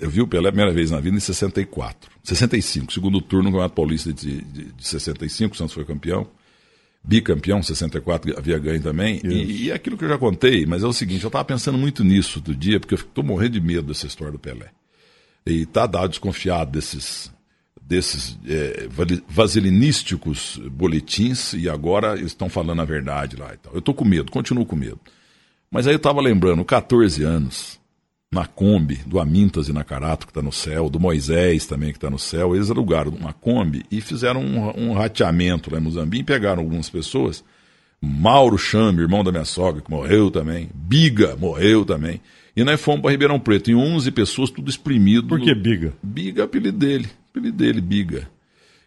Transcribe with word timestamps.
eu 0.00 0.10
vi 0.10 0.20
o 0.20 0.26
Pelé 0.26 0.48
a 0.48 0.52
primeira 0.52 0.72
vez 0.72 0.90
na 0.90 1.00
vida 1.00 1.16
em 1.16 1.20
64. 1.20 2.10
65, 2.22 2.92
segundo 2.92 3.20
turno 3.20 3.44
no 3.44 3.50
Campeonato 3.50 3.74
Paulista 3.74 4.12
de, 4.12 4.42
de, 4.42 4.64
de 4.72 4.86
65, 4.86 5.54
o 5.54 5.56
Santos 5.56 5.74
foi 5.74 5.84
campeão. 5.84 6.26
Bicampeão, 7.02 7.62
64 7.62 8.36
havia 8.36 8.58
ganho 8.58 8.82
também. 8.82 9.20
E, 9.24 9.64
e 9.64 9.70
é 9.70 9.74
aquilo 9.74 9.96
que 9.96 10.04
eu 10.04 10.08
já 10.08 10.18
contei, 10.18 10.66
mas 10.66 10.82
é 10.82 10.86
o 10.86 10.92
seguinte, 10.92 11.22
eu 11.22 11.28
estava 11.28 11.44
pensando 11.44 11.78
muito 11.78 12.02
nisso 12.02 12.40
do 12.40 12.54
dia, 12.54 12.80
porque 12.80 12.94
eu 12.94 12.98
estou 12.98 13.22
morrendo 13.22 13.52
de 13.52 13.60
medo 13.60 13.86
dessa 13.86 14.06
história 14.06 14.32
do 14.32 14.38
Pelé. 14.38 14.70
E 15.46 15.62
está 15.62 15.86
dado 15.86 16.08
desconfiado 16.08 16.72
desses, 16.72 17.32
desses 17.80 18.36
é, 18.48 18.88
vasilinísticos 19.28 20.60
boletins 20.72 21.52
e 21.52 21.68
agora 21.68 22.20
estão 22.20 22.48
falando 22.48 22.82
a 22.82 22.84
verdade 22.84 23.36
lá 23.36 23.54
e 23.54 23.56
tal. 23.56 23.72
Eu 23.72 23.78
estou 23.78 23.94
com 23.94 24.04
medo, 24.04 24.32
continuo 24.32 24.66
com 24.66 24.74
medo. 24.74 25.00
Mas 25.70 25.86
aí 25.86 25.94
eu 25.94 25.98
estava 25.98 26.20
lembrando, 26.20 26.64
14 26.64 27.22
anos, 27.22 27.78
na 28.32 28.44
Kombi, 28.44 28.96
do 29.06 29.20
Amintas 29.20 29.68
e 29.68 29.72
Nakarato, 29.72 30.26
que 30.26 30.30
está 30.30 30.42
no 30.42 30.52
céu, 30.52 30.90
do 30.90 30.98
Moisés 30.98 31.66
também, 31.66 31.90
que 31.90 31.96
está 31.96 32.10
no 32.10 32.18
céu, 32.18 32.54
eles 32.54 32.70
alugaram 32.70 33.12
uma 33.12 33.32
Kombi 33.32 33.84
e 33.90 34.00
fizeram 34.00 34.40
um, 34.40 34.90
um 34.90 34.92
rateamento 34.92 35.72
lá 35.72 35.78
em 35.78 35.82
Muzambique, 35.82 36.24
pegaram 36.24 36.62
algumas 36.62 36.90
pessoas, 36.90 37.44
Mauro 38.00 38.58
Chambe, 38.58 39.02
irmão 39.02 39.22
da 39.22 39.30
minha 39.30 39.44
sogra, 39.44 39.80
que 39.80 39.90
morreu 39.90 40.30
também, 40.30 40.68
Biga 40.74 41.36
morreu 41.36 41.84
também, 41.84 42.20
e 42.56 42.64
nós 42.64 42.80
fomos 42.80 43.02
para 43.02 43.10
Ribeirão 43.10 43.38
Preto, 43.38 43.70
em 43.70 43.74
11 43.74 44.10
pessoas, 44.10 44.50
tudo 44.50 44.70
exprimido. 44.70 45.28
Por 45.28 45.40
que 45.40 45.54
Biga? 45.54 45.92
Biga 46.02 46.42
é 46.42 46.44
apelido 46.44 46.78
dele, 46.78 47.08
apelido 47.30 47.56
dele, 47.56 47.80
Biga. 47.80 48.28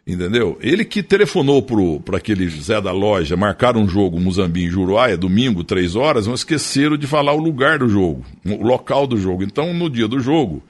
Entendeu? 0.05 0.57
Ele 0.59 0.83
que 0.83 1.03
telefonou 1.03 1.61
para 2.03 2.17
aquele 2.17 2.49
Zé 2.49 2.81
da 2.81 2.91
loja, 2.91 3.37
marcaram 3.37 3.81
um 3.81 3.87
jogo 3.87 4.19
Muzambique 4.19 4.67
em 4.67 4.71
Juruá, 4.71 5.09
é 5.09 5.15
domingo, 5.15 5.63
três 5.63 5.95
horas, 5.95 6.25
mas 6.25 6.39
esqueceram 6.39 6.97
de 6.97 7.05
falar 7.05 7.33
o 7.33 7.39
lugar 7.39 7.79
do 7.79 7.87
jogo, 7.87 8.25
o 8.45 8.65
local 8.65 9.05
do 9.05 9.17
jogo. 9.17 9.43
Então, 9.43 9.71
no 9.73 9.89
dia 9.89 10.07
do 10.07 10.19
jogo, 10.19 10.63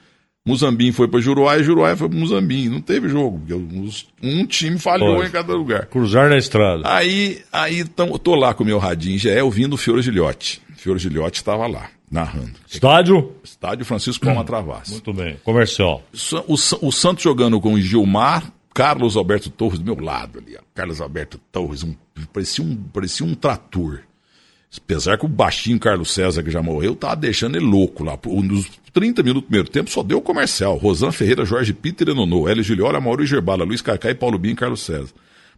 Muzambique 0.46 0.92
foi 0.92 1.08
para 1.08 1.20
Juruá 1.20 1.58
e 1.58 1.64
Juruá 1.64 1.96
foi 1.96 2.10
para 2.10 2.18
Muzambique. 2.18 2.70
Não 2.70 2.82
teve 2.82 3.08
jogo, 3.08 3.42
um 4.22 4.46
time 4.46 4.78
falhou 4.78 5.16
Pode. 5.16 5.30
em 5.30 5.32
cada 5.32 5.54
lugar. 5.54 5.86
Cruzar 5.86 6.30
na 6.30 6.38
estrada. 6.38 6.82
Aí, 6.86 7.42
aí 7.52 7.84
tão, 7.84 8.18
tô 8.18 8.36
lá 8.36 8.54
com 8.54 8.64
o 8.64 8.68
meu 8.68 8.80
radinho 8.80 9.18
já 9.18 9.32
é 9.32 9.44
ouvindo 9.44 9.74
o 9.74 9.78
Fiore 9.78 10.02
Gilhote. 10.02 10.62
Fiore 10.76 11.00
Gilhote 11.00 11.38
estava 11.40 11.68
lá, 11.68 11.90
narrando. 12.10 12.54
Estádio? 12.68 13.34
Estádio 13.44 13.86
Francisco 13.86 14.26
Palma 14.26 14.44
Travassi. 14.44 14.92
Muito 14.92 15.14
bem. 15.14 15.38
Comercial. 15.44 16.04
O, 16.48 16.54
o, 16.54 16.88
o 16.88 16.92
Santos 16.92 17.24
jogando 17.24 17.60
com 17.62 17.74
o 17.74 17.82
Gilmar, 17.82 18.52
Carlos 18.80 19.18
Alberto 19.18 19.50
Torres 19.50 19.78
do 19.78 19.84
meu 19.84 20.02
lado 20.02 20.40
ali. 20.40 20.56
Ó. 20.56 20.62
Carlos 20.74 21.02
Alberto 21.02 21.38
Torres, 21.52 21.84
um, 21.84 21.94
parecia, 22.32 22.64
um, 22.64 22.78
parecia 22.78 23.26
um 23.26 23.36
trator. 23.36 24.00
Apesar 24.78 25.18
que 25.18 25.26
o 25.26 25.28
baixinho 25.28 25.78
Carlos 25.78 26.14
César, 26.14 26.42
que 26.42 26.50
já 26.50 26.64
morreu, 26.64 26.96
tava 26.96 27.18
deixando 27.18 27.58
ele 27.58 27.66
louco 27.66 28.06
lá. 28.06 28.18
Nos 28.26 28.72
30 28.94 29.22
minutos 29.22 29.44
do 29.44 29.48
primeiro 29.48 29.70
tempo 29.70 29.90
só 29.90 30.02
deu 30.02 30.20
o 30.20 30.22
comercial. 30.22 30.78
Rosan 30.78 31.12
Ferreira, 31.12 31.44
Jorge 31.44 31.74
Peter 31.74 32.16
Nonô, 32.16 32.48
Hélio 32.48 32.64
Giliola, 32.64 33.02
Mauro 33.02 33.26
Gerbala, 33.26 33.66
Luiz 33.66 33.82
Cacá 33.82 34.12
e 34.12 34.16
Paulo 34.16 34.40
Binho 34.40 34.54
e 34.54 34.56
Carlos 34.56 34.80
César. 34.80 35.12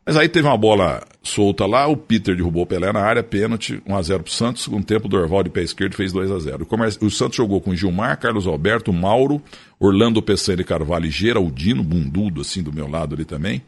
Mas 0.05 0.17
aí 0.17 0.27
teve 0.27 0.47
uma 0.47 0.57
bola 0.57 1.03
solta 1.21 1.66
lá, 1.66 1.88
o 1.88 1.95
Peter 1.95 2.35
derrubou 2.35 2.63
o 2.63 2.66
Pelé 2.66 2.91
na 2.91 3.02
área, 3.02 3.21
pênalti, 3.21 3.81
1x0 3.88 4.23
pro 4.23 4.31
Santos. 4.31 4.63
Segundo 4.63 4.83
tempo, 4.83 5.05
o 5.05 5.09
Dorval 5.09 5.44
de 5.44 5.49
pé 5.52 5.61
esquerdo 5.61 5.95
fez 5.95 6.11
2x0. 6.11 6.66
O, 7.02 7.05
o, 7.05 7.11
Santos 7.11 7.38
jogou 7.38 7.61
com 7.61 7.75
Gilmar, 7.75 8.19
Carlos 8.19 8.47
Alberto, 8.47 8.91
Mauro, 8.91 9.41
Orlando 9.79 10.22
Peçanha 10.22 10.63
Carvalho 10.63 11.05
e 11.05 11.11
Geraldino, 11.11 11.83
bundudo 11.83 12.41
assim 12.41 12.63
do 12.63 12.73
meu 12.73 12.89
lado 12.89 13.13
ali 13.13 13.25
também. 13.25 13.61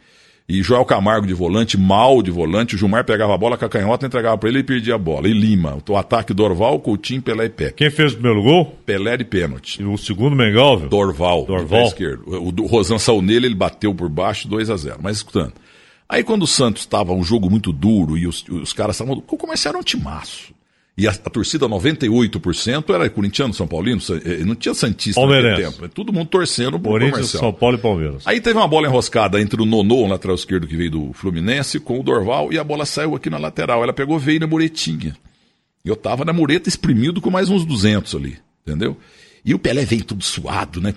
E 0.49 0.61
Joel 0.61 0.83
Camargo 0.83 1.25
de 1.25 1.33
volante, 1.33 1.77
mal 1.77 2.21
de 2.21 2.29
volante. 2.29 2.75
O 2.75 2.77
Gilmar 2.77 3.05
pegava 3.05 3.33
a 3.33 3.37
bola 3.37 3.55
com 3.55 3.63
a 3.63 3.69
canhota, 3.69 4.05
entregava 4.05 4.37
para 4.37 4.49
ele 4.49 4.59
e 4.59 4.63
perdia 4.63 4.95
a 4.95 4.97
bola. 4.97 5.27
E 5.29 5.33
Lima. 5.33 5.77
O 5.87 5.95
ataque 5.95 6.33
Dorval, 6.33 6.79
Coutinho, 6.79 7.21
Pelé 7.21 7.45
e 7.45 7.49
Pé. 7.49 7.71
Quem 7.71 7.89
fez 7.89 8.11
o 8.11 8.15
primeiro 8.15 8.43
gol? 8.43 8.77
Pelé 8.85 9.15
de 9.15 9.23
pênalti. 9.23 9.81
E 9.81 9.85
o 9.85 9.97
segundo 9.97 10.35
Mengal, 10.35 10.79
viu? 10.79 10.89
Dorval. 10.89 11.45
Dorval. 11.45 11.85
esquerdo. 11.85 12.23
O, 12.27 12.63
o 12.63 12.65
Rosan 12.65 12.97
saiu 12.97 13.21
nele, 13.21 13.45
ele 13.45 13.55
bateu 13.55 13.95
por 13.95 14.09
baixo, 14.09 14.49
2 14.49 14.69
a 14.69 14.75
0 14.75 14.99
Mas 15.01 15.17
escutando. 15.17 15.53
Aí 16.07 16.23
quando 16.23 16.43
o 16.43 16.47
Santos 16.47 16.83
estava 16.83 17.13
um 17.13 17.23
jogo 17.23 17.49
muito 17.49 17.71
duro 17.71 18.17
e 18.17 18.27
os, 18.27 18.43
os 18.49 18.73
caras 18.73 18.95
estavam. 18.95 19.19
Começaram 19.21 19.79
um 19.79 19.83
timaço. 19.83 20.53
E 20.95 21.07
a, 21.07 21.11
a 21.11 21.29
torcida 21.29 21.67
98% 21.67 22.93
era 22.93 23.09
corintiano, 23.09 23.51
São 23.51 23.65
Paulino, 23.67 23.99
eh, 24.23 24.43
não 24.45 24.53
tinha 24.53 24.75
Santista 24.75 25.19
naquele 25.25 25.55
tempo. 25.55 25.89
Todo 25.89 26.13
mundo 26.13 26.27
torcendo 26.27 26.79
pro 26.79 26.91
Corinthians, 26.91 27.15
comercial. 27.15 27.41
São 27.41 27.53
Paulo 27.53 27.77
e 27.77 27.79
Palmeiras. 27.81 28.27
Aí 28.27 28.39
teve 28.39 28.59
uma 28.59 28.67
bola 28.67 28.87
enroscada 28.87 29.41
entre 29.41 29.59
o 29.59 29.65
Nonô, 29.65 30.03
o 30.03 30.07
lateral 30.07 30.35
esquerdo 30.35 30.67
que 30.67 30.75
veio 30.77 30.91
do 30.91 31.13
Fluminense, 31.13 31.79
com 31.79 31.99
o 31.99 32.03
Dorval, 32.03 32.53
e 32.53 32.59
a 32.59 32.63
bola 32.63 32.85
saiu 32.85 33.15
aqui 33.15 33.27
na 33.27 33.39
lateral. 33.39 33.81
Ela 33.81 33.91
pegou, 33.91 34.19
veio 34.19 34.39
na 34.39 34.45
muretinha. 34.45 35.17
E 35.83 35.89
eu 35.89 35.95
tava 35.95 36.23
na 36.23 36.31
mureta 36.31 36.69
espremido 36.69 37.19
com 37.19 37.31
mais 37.31 37.49
uns 37.49 37.65
200 37.65 38.13
ali, 38.13 38.37
entendeu? 38.61 38.95
E 39.45 39.53
o 39.53 39.59
Pelé 39.59 39.83
vem 39.83 39.99
tudo 39.99 40.23
suado, 40.23 40.79
né? 40.79 40.93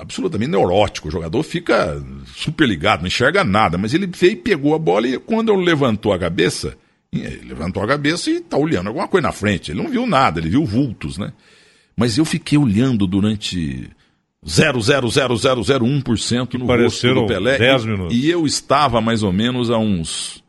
absolutamente 0.00 0.50
neurótico. 0.50 1.08
O 1.08 1.10
jogador 1.10 1.42
fica 1.42 2.02
super 2.34 2.68
ligado, 2.68 3.00
não 3.00 3.08
enxerga 3.08 3.44
nada. 3.44 3.78
Mas 3.78 3.94
ele 3.94 4.06
veio, 4.06 4.36
pegou 4.38 4.74
a 4.74 4.78
bola 4.78 5.08
e 5.08 5.18
quando 5.18 5.52
ele 5.52 5.64
levantou 5.64 6.12
a 6.12 6.18
cabeça, 6.18 6.76
ele 7.12 7.48
levantou 7.48 7.82
a 7.82 7.86
cabeça 7.86 8.30
e 8.30 8.40
tá 8.40 8.56
olhando 8.56 8.88
alguma 8.88 9.08
coisa 9.08 9.26
na 9.26 9.32
frente. 9.32 9.70
Ele 9.70 9.82
não 9.82 9.90
viu 9.90 10.06
nada, 10.06 10.40
ele 10.40 10.50
viu 10.50 10.64
vultos, 10.64 11.16
né? 11.16 11.32
Mas 11.96 12.18
eu 12.18 12.24
fiquei 12.24 12.58
olhando 12.58 13.06
durante 13.06 13.90
0,00001% 14.46 16.54
no 16.54 16.66
rosto 16.66 17.14
do 17.14 17.26
Pelé. 17.26 17.58
10 17.58 17.84
minutos. 17.84 18.16
E, 18.16 18.26
e 18.26 18.30
eu 18.30 18.46
estava 18.46 19.00
mais 19.00 19.22
ou 19.22 19.32
menos 19.32 19.70
a 19.70 19.78
uns 19.78 20.44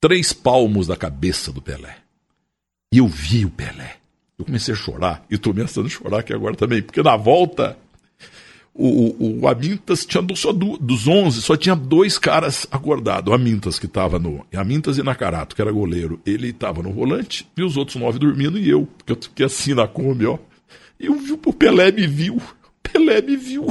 três 0.00 0.32
palmos 0.32 0.86
da 0.86 0.96
cabeça 0.96 1.52
do 1.52 1.62
Pelé. 1.62 1.98
E 2.92 2.98
eu 2.98 3.06
vi 3.06 3.44
o 3.44 3.50
Pelé. 3.50 4.01
Eu 4.38 4.44
comecei 4.44 4.74
a 4.74 4.76
chorar, 4.76 5.24
e 5.30 5.34
estou 5.34 5.52
ameaçando 5.52 5.88
chorar 5.88 6.20
aqui 6.20 6.32
agora 6.32 6.56
também, 6.56 6.82
porque 6.82 7.02
na 7.02 7.16
volta, 7.16 7.76
o, 8.74 8.86
o, 8.86 9.40
o 9.40 9.48
Amintas 9.48 10.06
tinha 10.06 10.24
só 10.34 10.52
do, 10.52 10.78
dos 10.78 11.06
11, 11.06 11.42
só 11.42 11.56
tinha 11.56 11.76
dois 11.76 12.18
caras 12.18 12.66
acordados. 12.70 13.30
O 13.30 13.34
Amintas, 13.34 13.78
que 13.78 13.86
estava 13.86 14.18
no. 14.18 14.44
Amintas 14.54 14.96
e 14.98 15.02
Nakarato, 15.02 15.54
que 15.54 15.60
era 15.60 15.70
goleiro. 15.70 16.20
Ele 16.24 16.48
estava 16.48 16.82
no 16.82 16.92
volante, 16.92 17.46
e 17.56 17.62
os 17.62 17.76
outros 17.76 17.96
nove 17.96 18.18
dormindo, 18.18 18.58
e 18.58 18.68
eu, 18.68 18.88
porque 18.98 19.12
eu 19.12 19.16
fiquei 19.20 19.46
assim 19.46 19.74
na 19.74 19.86
Kombi, 19.86 20.26
ó. 20.26 20.38
E 20.98 21.06
eu 21.06 21.14
vi, 21.14 21.32
o 21.32 21.52
Pelé 21.52 21.92
me 21.92 22.06
viu. 22.06 22.36
O 22.36 22.42
Pelé 22.82 23.20
me 23.20 23.36
viu. 23.36 23.66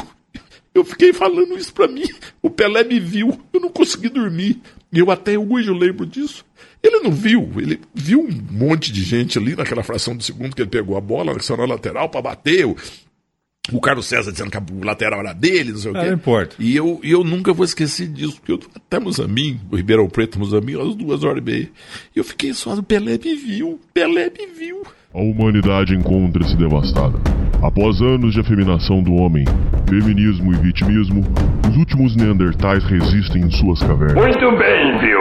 Eu 0.73 0.85
fiquei 0.85 1.11
falando 1.11 1.57
isso 1.57 1.73
pra 1.73 1.87
mim. 1.87 2.05
O 2.41 2.49
Pelé 2.49 2.83
me 2.83 2.99
viu. 2.99 3.41
Eu 3.51 3.59
não 3.59 3.69
consegui 3.69 4.09
dormir. 4.09 4.61
E 4.91 4.99
eu 4.99 5.09
até 5.09 5.37
hoje 5.37 5.69
eu 5.69 5.75
lembro 5.75 6.05
disso. 6.05 6.45
Ele 6.83 6.99
não 6.99 7.11
viu, 7.11 7.51
ele 7.57 7.79
viu 7.93 8.21
um 8.21 8.41
monte 8.51 8.91
de 8.91 9.03
gente 9.03 9.37
ali 9.37 9.55
naquela 9.55 9.83
fração 9.83 10.15
de 10.15 10.23
segundo 10.23 10.55
que 10.55 10.61
ele 10.61 10.69
pegou 10.69 10.97
a 10.97 11.01
bola, 11.01 11.37
que 11.37 11.57
na 11.57 11.65
lateral 11.65 12.09
para 12.09 12.21
bater. 12.21 12.65
O, 12.65 12.75
o 13.71 13.79
Carlos 13.79 14.07
César 14.07 14.31
dizendo 14.31 14.49
que 14.49 14.57
o 14.57 14.83
lateral 14.83 15.19
era 15.19 15.33
dele, 15.33 15.71
não 15.71 15.77
sei 15.77 15.91
o 15.91 15.93
quê. 15.93 16.07
Não 16.07 16.13
importa. 16.13 16.55
E 16.57 16.75
eu, 16.75 16.99
e 17.03 17.11
eu 17.11 17.23
nunca 17.23 17.53
vou 17.53 17.63
esquecer 17.63 18.07
disso, 18.07 18.37
porque 18.37 18.51
eu, 18.53 18.59
até 18.75 18.99
Mozambique, 18.99 19.59
o 19.71 19.75
Ribeirão 19.75 20.09
Preto, 20.09 20.39
Mozambique, 20.39 20.81
às 20.81 20.95
duas 20.95 21.23
horas 21.23 21.37
e 21.37 21.45
meia. 21.45 21.69
E 22.15 22.19
eu 22.19 22.23
fiquei 22.23 22.53
só, 22.53 22.73
o 22.73 22.83
Pelé 22.83 23.19
me 23.23 23.35
viu, 23.35 23.79
Pelé 23.93 24.31
me 24.31 24.47
viu. 24.47 24.81
A 25.13 25.19
humanidade 25.21 25.93
encontra-se 25.93 26.57
devastada. 26.57 27.19
Após 27.61 28.01
anos 28.01 28.33
de 28.33 28.39
afeminação 28.39 29.03
do 29.03 29.13
homem, 29.13 29.45
feminismo 29.87 30.53
e 30.53 30.57
vitimismo, 30.57 31.21
os 31.69 31.77
últimos 31.77 32.15
neandertais 32.15 32.83
resistem 32.85 33.43
em 33.43 33.51
suas 33.51 33.79
cavernas. 33.81 34.15
Muito 34.15 34.57
bem, 34.57 34.99
Vilma. 34.99 35.20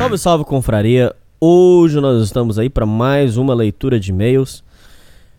Salve, 0.00 0.16
salve, 0.16 0.44
confraria. 0.46 1.14
Hoje 1.38 2.00
nós 2.00 2.24
estamos 2.24 2.58
aí 2.58 2.70
para 2.70 2.86
mais 2.86 3.36
uma 3.36 3.52
leitura 3.52 4.00
de 4.00 4.12
e-mails. 4.12 4.64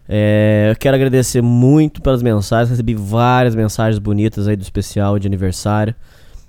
É, 0.08 0.76
quero 0.80 0.96
agradecer 0.96 1.42
muito 1.42 2.00
pelas 2.00 2.22
mensagens, 2.22 2.70
recebi 2.70 2.94
várias 2.94 3.56
mensagens 3.56 3.98
bonitas 3.98 4.48
aí 4.48 4.56
do 4.56 4.62
especial 4.62 5.18
de 5.18 5.26
aniversário. 5.26 5.96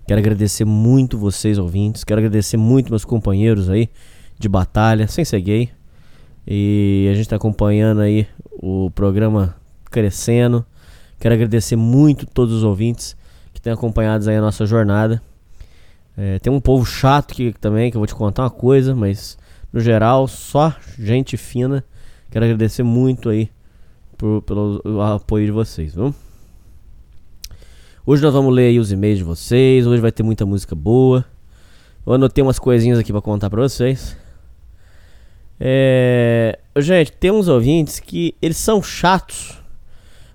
Quero 0.06 0.20
agradecer 0.20 0.66
muito 0.66 1.16
vocês 1.16 1.56
ouvintes, 1.56 2.04
quero 2.04 2.18
agradecer 2.18 2.58
muito 2.58 2.90
meus 2.90 3.02
companheiros 3.02 3.70
aí 3.70 3.88
de 4.38 4.46
batalha, 4.46 5.08
sem 5.08 5.24
ser 5.24 5.40
gay. 5.40 5.70
E 6.46 7.08
a 7.10 7.14
gente 7.14 7.22
está 7.22 7.36
acompanhando 7.36 8.02
aí 8.02 8.26
o 8.62 8.90
programa 8.90 9.56
crescendo. 9.90 10.66
Quero 11.18 11.34
agradecer 11.34 11.76
muito 11.76 12.26
todos 12.26 12.52
os 12.56 12.62
ouvintes 12.62 13.16
que 13.54 13.60
têm 13.62 13.72
acompanhado 13.72 14.28
aí 14.28 14.36
a 14.36 14.42
nossa 14.42 14.66
jornada. 14.66 15.22
É, 16.16 16.38
tem 16.38 16.52
um 16.52 16.60
povo 16.60 16.84
chato 16.84 17.32
aqui 17.32 17.54
também, 17.60 17.90
que 17.90 17.96
eu 17.96 18.00
vou 18.00 18.06
te 18.06 18.14
contar 18.14 18.44
uma 18.44 18.50
coisa, 18.50 18.94
mas 18.94 19.38
no 19.72 19.80
geral, 19.80 20.28
só 20.28 20.74
gente 20.98 21.36
fina. 21.36 21.84
Quero 22.30 22.44
agradecer 22.44 22.82
muito 22.82 23.28
aí 23.28 23.50
por, 24.16 24.42
pelo 24.42 25.00
apoio 25.00 25.46
de 25.46 25.52
vocês, 25.52 25.94
viu? 25.94 26.14
Hoje 28.04 28.22
nós 28.22 28.32
vamos 28.32 28.52
ler 28.52 28.78
os 28.78 28.90
e-mails 28.90 29.18
de 29.18 29.24
vocês. 29.24 29.86
Hoje 29.86 30.00
vai 30.00 30.10
ter 30.10 30.22
muita 30.22 30.44
música 30.44 30.74
boa. 30.74 31.24
Eu 32.04 32.12
anotei 32.12 32.42
umas 32.42 32.58
coisinhas 32.58 32.98
aqui 32.98 33.12
para 33.12 33.22
contar 33.22 33.48
para 33.48 33.62
vocês. 33.62 34.16
É... 35.60 36.58
Gente, 36.78 37.12
tem 37.12 37.30
uns 37.30 37.46
ouvintes 37.46 38.00
que 38.00 38.34
eles 38.42 38.56
são 38.56 38.82
chatos, 38.82 39.62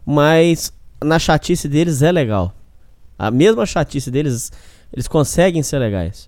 mas 0.06 0.72
na 1.04 1.20
chatice 1.20 1.68
deles 1.68 2.02
é 2.02 2.12
legal. 2.12 2.54
A 3.20 3.30
mesma 3.30 3.66
chatice 3.66 4.10
deles, 4.10 4.52
eles 4.98 5.08
conseguem 5.08 5.62
ser 5.62 5.78
legais. 5.78 6.28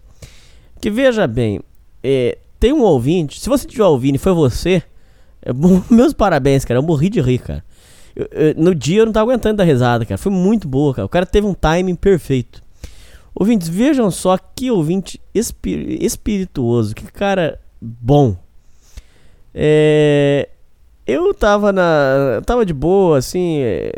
Que 0.80 0.92
veja 0.92 1.26
bem, 1.26 1.60
é, 2.04 2.38
tem 2.60 2.72
um 2.72 2.84
ouvinte, 2.84 3.40
se 3.40 3.50
você 3.50 3.66
estiver 3.66 3.86
ouvindo 3.86 4.16
e 4.16 4.20
foi 4.20 4.32
você, 4.32 4.84
é, 5.42 5.52
meus 5.90 6.14
parabéns, 6.14 6.64
cara. 6.64 6.78
Eu 6.78 6.84
morri 6.84 7.10
de 7.10 7.20
rir, 7.20 7.40
cara. 7.40 7.66
Eu, 8.16 8.28
eu, 8.32 8.54
no 8.56 8.76
dia 8.76 9.02
eu 9.02 9.08
não 9.08 9.12
tava 9.12 9.32
aguentando 9.32 9.58
da 9.58 9.64
risada, 9.64 10.06
cara. 10.06 10.20
Foi 10.20 10.32
muito 10.32 10.68
boa, 10.68 10.94
cara. 10.94 11.06
O 11.08 11.10
cara 11.10 11.26
teve 11.26 11.48
um 11.48 11.54
timing 11.56 11.96
perfeito. 11.96 12.62
Ouvintes, 13.34 13.68
vejam 13.68 14.12
só 14.12 14.38
que 14.38 14.70
ouvinte 14.70 15.20
espir 15.34 16.04
espirituoso, 16.04 16.94
que 16.94 17.12
cara 17.12 17.60
bom. 17.82 18.38
É, 19.52 20.48
eu 21.08 21.34
tava 21.34 21.72
na. 21.72 22.42
Tava 22.46 22.64
de 22.64 22.74
boa, 22.74 23.18
assim. 23.18 23.62
É, 23.62 23.92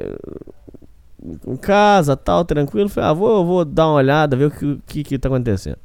em 1.47 1.55
casa, 1.55 2.15
tal, 2.17 2.43
tranquilo. 2.43 2.89
Falei, 2.89 3.09
ah, 3.09 3.13
vou, 3.13 3.45
vou 3.45 3.65
dar 3.65 3.87
uma 3.87 3.95
olhada, 3.95 4.35
ver 4.35 4.45
o 4.45 4.51
que, 4.51 4.79
que, 4.85 5.03
que 5.03 5.19
tá 5.19 5.27
acontecendo. 5.29 5.77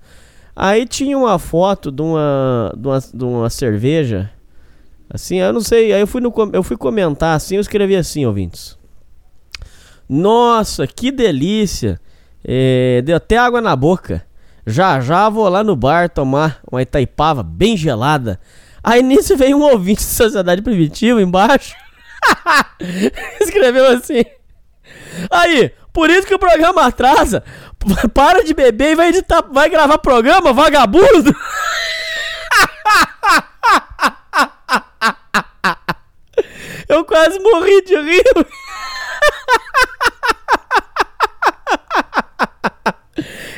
Aí 0.55 0.87
tinha 0.87 1.19
uma 1.19 1.38
foto 1.38 1.91
de 1.91 2.00
uma, 2.00 2.73
de 2.77 2.88
uma, 2.88 2.99
de 2.99 3.25
uma 3.25 3.50
cerveja. 3.50 4.31
Assim, 5.11 5.37
eu 5.37 5.53
não 5.53 5.61
sei. 5.61 5.93
Aí 5.93 6.00
eu 6.00 6.06
fui, 6.06 6.21
no, 6.21 6.33
eu 6.53 6.62
fui 6.62 6.77
comentar 6.77 7.37
assim, 7.37 7.56
eu 7.56 7.61
escrevi 7.61 7.94
assim, 7.94 8.25
ouvintes. 8.25 8.79
Nossa, 10.09 10.87
que 10.87 11.11
delícia! 11.11 12.00
É, 12.44 13.03
deu 13.03 13.17
até 13.17 13.37
água 13.37 13.61
na 13.61 13.75
boca. 13.75 14.25
Já 14.67 15.00
já 15.00 15.29
vou 15.29 15.49
lá 15.49 15.62
no 15.62 15.77
bar 15.77 16.09
tomar 16.09 16.61
uma 16.71 16.83
Itaipava 16.83 17.43
bem 17.43 17.77
gelada. 17.77 18.41
Aí 18.83 19.03
nisso 19.03 19.37
veio 19.37 19.56
um 19.56 19.62
ouvinte 19.62 20.00
de 20.00 20.06
Sociedade 20.06 20.62
Primitiva 20.62 21.21
embaixo. 21.21 21.75
Escreveu 23.41 23.87
assim. 23.88 24.25
Aí, 25.30 25.72
por 25.92 26.10
isso 26.10 26.26
que 26.26 26.34
o 26.34 26.38
programa 26.38 26.86
atrasa. 26.86 27.42
Para 28.12 28.44
de 28.44 28.52
beber 28.52 28.92
e 28.92 28.94
vai 28.94 29.08
editar, 29.08 29.42
vai 29.50 29.68
gravar 29.68 29.98
programa, 29.98 30.52
vagabundo. 30.52 31.34
Eu 36.88 37.04
quase 37.04 37.38
morri 37.40 37.82
de 37.82 37.96
rir. 37.96 38.22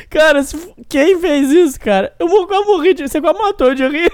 Cara, 0.09 0.41
quem 0.89 1.19
fez 1.19 1.51
isso, 1.51 1.79
cara? 1.79 2.11
Eu 2.19 2.27
quase 2.47 2.65
morri 2.65 2.95
de 2.95 3.07
Você 3.07 3.21
quase 3.21 3.37
matou 3.37 3.75
de 3.75 3.87
rir. 3.87 4.11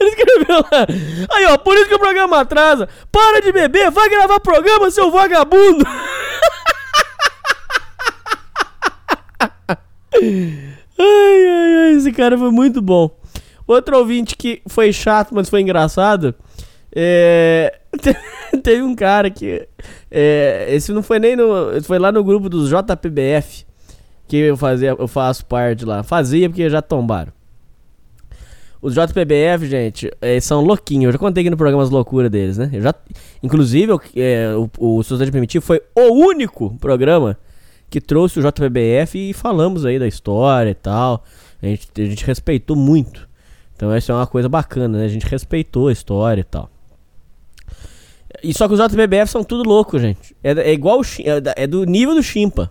Ele 0.00 0.10
escreveu 0.10 0.58
lá. 0.58 0.86
Aí, 1.30 1.46
ó, 1.46 1.58
por 1.58 1.76
isso 1.76 1.88
que 1.88 1.94
o 1.94 1.98
programa 1.98 2.40
atrasa. 2.40 2.88
Para 3.12 3.40
de 3.40 3.52
beber, 3.52 3.90
vai 3.90 4.08
gravar 4.08 4.40
programa, 4.40 4.90
seu 4.90 5.10
vagabundo. 5.10 5.84
ai, 10.98 11.46
ai, 11.46 11.76
ai, 11.76 11.92
esse 11.96 12.10
cara 12.12 12.38
foi 12.38 12.50
muito 12.50 12.80
bom. 12.80 13.10
Outro 13.66 13.98
ouvinte 13.98 14.36
que 14.36 14.62
foi 14.66 14.92
chato, 14.92 15.34
mas 15.34 15.48
foi 15.50 15.60
engraçado. 15.60 16.34
É... 16.94 17.80
Teve 18.62 18.82
um 18.82 18.94
cara 18.94 19.30
que. 19.30 19.68
É... 20.10 20.66
Esse 20.70 20.90
não 20.92 21.02
foi 21.02 21.18
nem 21.18 21.36
no. 21.36 21.82
Foi 21.82 21.98
lá 21.98 22.10
no 22.10 22.24
grupo 22.24 22.48
dos 22.48 22.70
JPBF. 22.70 23.66
Que 24.26 24.36
eu 24.36 24.56
fazia, 24.56 24.96
eu 24.98 25.08
faço 25.08 25.44
parte 25.46 25.84
lá. 25.84 26.02
Fazia 26.02 26.48
porque 26.48 26.68
já 26.68 26.82
tombaram. 26.82 27.32
Os 28.80 28.94
JPBF, 28.94 29.66
gente, 29.66 30.10
é, 30.20 30.38
são 30.40 30.64
louquinhos. 30.64 31.06
Eu 31.06 31.12
já 31.12 31.18
contei 31.18 31.42
aqui 31.42 31.50
no 31.50 31.56
programa 31.56 31.82
as 31.82 31.90
loucuras 31.90 32.30
deles, 32.30 32.56
né? 32.56 32.70
Eu 32.72 32.80
já, 32.80 32.94
inclusive, 33.42 33.92
é, 34.14 34.54
o, 34.54 34.70
o 34.78 35.02
Sociedade 35.02 35.32
Primitivo 35.32 35.64
foi 35.64 35.82
o 35.96 36.12
único 36.12 36.76
programa 36.78 37.36
que 37.90 38.00
trouxe 38.00 38.38
o 38.38 38.42
JPBF 38.42 39.30
e 39.30 39.32
falamos 39.32 39.84
aí 39.84 39.98
da 39.98 40.06
história 40.06 40.70
e 40.70 40.74
tal. 40.74 41.24
A 41.60 41.66
gente, 41.66 41.88
a 41.96 42.04
gente 42.04 42.24
respeitou 42.24 42.76
muito. 42.76 43.28
Então 43.74 43.92
essa 43.92 44.12
é 44.12 44.14
uma 44.14 44.26
coisa 44.26 44.48
bacana, 44.48 44.98
né? 44.98 45.04
A 45.04 45.08
gente 45.08 45.26
respeitou 45.26 45.88
a 45.88 45.92
história 45.92 46.40
e 46.40 46.44
tal. 46.44 46.70
E 48.42 48.52
só 48.52 48.68
que 48.68 48.74
os 48.74 48.80
JPBF 48.80 49.30
são 49.30 49.42
tudo 49.42 49.68
louco, 49.68 49.98
gente. 49.98 50.36
É, 50.42 50.50
é 50.52 50.72
igual 50.72 51.00
o, 51.00 51.02
é, 51.02 51.64
é 51.64 51.66
do 51.66 51.84
nível 51.84 52.14
do 52.14 52.22
Chimpa. 52.22 52.70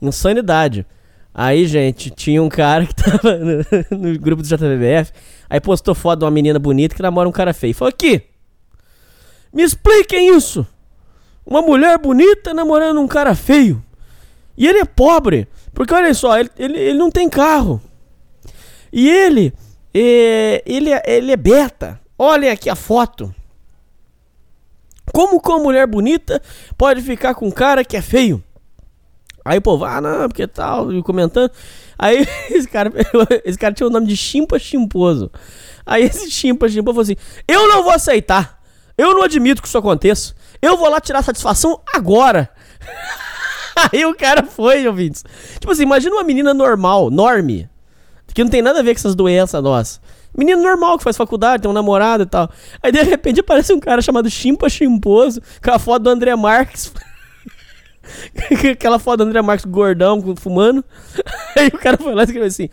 Insanidade. 0.00 0.86
Aí, 1.34 1.66
gente, 1.66 2.10
tinha 2.10 2.42
um 2.42 2.48
cara 2.48 2.86
que 2.86 2.94
tava 2.96 3.36
no, 3.38 3.98
no 3.98 4.18
grupo 4.18 4.42
do 4.42 4.48
JBF, 4.48 5.12
aí 5.48 5.60
postou 5.60 5.94
foto 5.94 6.20
de 6.20 6.24
uma 6.24 6.30
menina 6.30 6.58
bonita 6.58 6.94
que 6.94 7.02
namora 7.02 7.28
um 7.28 7.32
cara 7.32 7.54
feio. 7.54 7.74
Falou 7.74 7.88
aqui, 7.88 8.22
me 9.52 9.62
expliquem 9.62 10.36
isso. 10.36 10.66
Uma 11.44 11.60
mulher 11.60 11.98
bonita 11.98 12.54
namorando 12.54 13.00
um 13.00 13.08
cara 13.08 13.34
feio. 13.34 13.82
E 14.56 14.66
ele 14.66 14.78
é 14.78 14.84
pobre. 14.84 15.48
Porque 15.74 15.92
olha 15.92 16.12
só, 16.14 16.38
ele, 16.38 16.50
ele, 16.58 16.78
ele 16.78 16.98
não 16.98 17.10
tem 17.10 17.28
carro. 17.28 17.80
E 18.92 19.08
ele, 19.08 19.52
é, 19.92 20.62
ele, 20.64 20.92
é, 20.92 21.02
ele 21.06 21.32
é 21.32 21.36
beta. 21.36 22.00
Olhem 22.18 22.50
aqui 22.50 22.70
a 22.70 22.76
foto. 22.76 23.34
Como 25.12 25.40
que 25.40 25.48
uma 25.48 25.58
mulher 25.58 25.86
bonita 25.86 26.40
pode 26.78 27.02
ficar 27.02 27.34
com 27.34 27.48
um 27.48 27.50
cara 27.50 27.84
que 27.84 27.96
é 27.96 28.02
feio? 28.02 28.42
Aí 29.44 29.58
o 29.58 29.62
povo, 29.62 29.84
ah, 29.84 30.00
não, 30.00 30.28
porque 30.28 30.46
tal, 30.46 30.92
e 30.92 31.02
comentando. 31.02 31.50
Aí 31.98 32.26
esse 32.50 32.68
cara, 32.68 32.92
esse 33.44 33.58
cara 33.58 33.74
tinha 33.74 33.86
o 33.86 33.90
nome 33.90 34.06
de 34.06 34.16
Chimpa 34.16 34.58
Chimposo. 34.58 35.30
Aí 35.84 36.04
esse 36.04 36.30
Chimpa 36.30 36.68
Chimposo 36.68 36.94
falou 36.94 37.02
assim: 37.02 37.16
Eu 37.46 37.68
não 37.68 37.82
vou 37.82 37.92
aceitar. 37.92 38.60
Eu 38.96 39.14
não 39.14 39.22
admito 39.22 39.62
que 39.62 39.68
isso 39.68 39.78
aconteça. 39.78 40.34
Eu 40.60 40.76
vou 40.76 40.88
lá 40.88 41.00
tirar 41.00 41.22
satisfação 41.22 41.80
agora. 41.92 42.50
Aí 43.90 44.04
o 44.04 44.14
cara 44.14 44.44
foi, 44.44 44.86
ouvintes. 44.86 45.24
Tipo 45.58 45.72
assim, 45.72 45.82
imagina 45.82 46.14
uma 46.14 46.22
menina 46.22 46.52
normal, 46.52 47.10
norme, 47.10 47.68
que 48.34 48.44
não 48.44 48.50
tem 48.50 48.60
nada 48.60 48.80
a 48.80 48.82
ver 48.82 48.94
com 48.94 48.98
essas 48.98 49.14
doenças 49.14 49.62
nossas. 49.62 50.00
Menino 50.36 50.62
normal 50.62 50.98
que 50.98 51.04
faz 51.04 51.16
faculdade, 51.16 51.62
tem 51.62 51.70
um 51.70 51.74
namorado 51.74 52.22
e 52.22 52.26
tal. 52.26 52.50
Aí 52.82 52.92
de 52.92 53.02
repente 53.02 53.40
aparece 53.40 53.72
um 53.72 53.80
cara 53.80 54.00
chamado 54.00 54.30
Chimpa 54.30 54.68
Chimposo, 54.68 55.40
com 55.62 55.70
a 55.70 55.78
foto 55.78 56.04
do 56.04 56.10
André 56.10 56.34
Marques. 56.36 56.92
Aquela 58.72 58.98
foto 58.98 59.18
do 59.18 59.24
André 59.24 59.42
Marques 59.42 59.64
gordão, 59.64 60.34
fumando. 60.36 60.84
Aí 61.56 61.68
o 61.68 61.78
cara 61.78 61.96
foi 61.96 62.14
lá 62.14 62.22
e 62.22 62.24
escreveu 62.24 62.48
assim: 62.48 62.68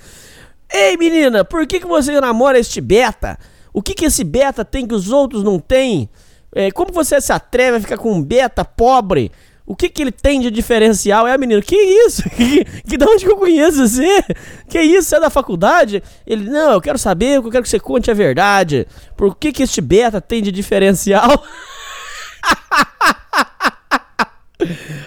Ei 0.72 0.98
menina, 0.98 1.44
por 1.44 1.66
que, 1.66 1.80
que 1.80 1.88
você 1.88 2.20
namora 2.20 2.60
este 2.60 2.82
beta? 2.82 3.38
O 3.74 3.82
que, 3.82 3.94
que 3.94 4.06
esse 4.06 4.24
beta 4.24 4.66
tem 4.66 4.88
que 4.88 4.94
os 4.94 5.12
outros 5.12 5.44
não 5.44 5.60
têm? 5.60 6.10
É, 6.54 6.72
como 6.72 6.92
você 6.92 7.22
se 7.22 7.32
atreve 7.32 7.78
a 7.78 7.82
ficar 7.82 7.98
com 7.98 8.12
um 8.12 8.24
beta 8.24 8.66
pobre? 8.66 9.32
O 9.66 9.76
que, 9.76 9.88
que 9.88 10.02
ele 10.02 10.12
tem 10.12 10.42
de 10.42 10.50
diferencial? 10.50 11.28
É 11.28 11.34
a 11.34 11.38
menina, 11.38 11.62
que 11.62 11.76
isso? 11.76 12.24
Que, 12.36 12.66
que 12.66 12.98
da 12.98 13.06
onde 13.06 13.24
que 13.24 13.32
eu 13.32 13.38
conheço 13.38 13.88
você? 13.88 14.24
Que 14.68 14.82
isso? 14.82 15.10
Você 15.10 15.18
é 15.18 15.20
da 15.20 15.30
faculdade? 15.30 16.02
Ele, 16.26 16.50
não, 16.50 16.72
eu 16.72 16.82
quero 16.82 16.98
saber, 16.98 17.36
eu 17.36 17.52
quero 17.52 17.62
que 17.62 17.70
você 17.70 17.80
conte 17.80 18.10
a 18.10 18.16
verdade. 18.16 18.88
Por 19.16 19.36
que, 19.36 19.52
que 19.52 19.62
este 19.62 19.80
beta 19.80 20.20
tem 20.20 20.42
de 20.42 20.52
diferencial? 20.52 21.44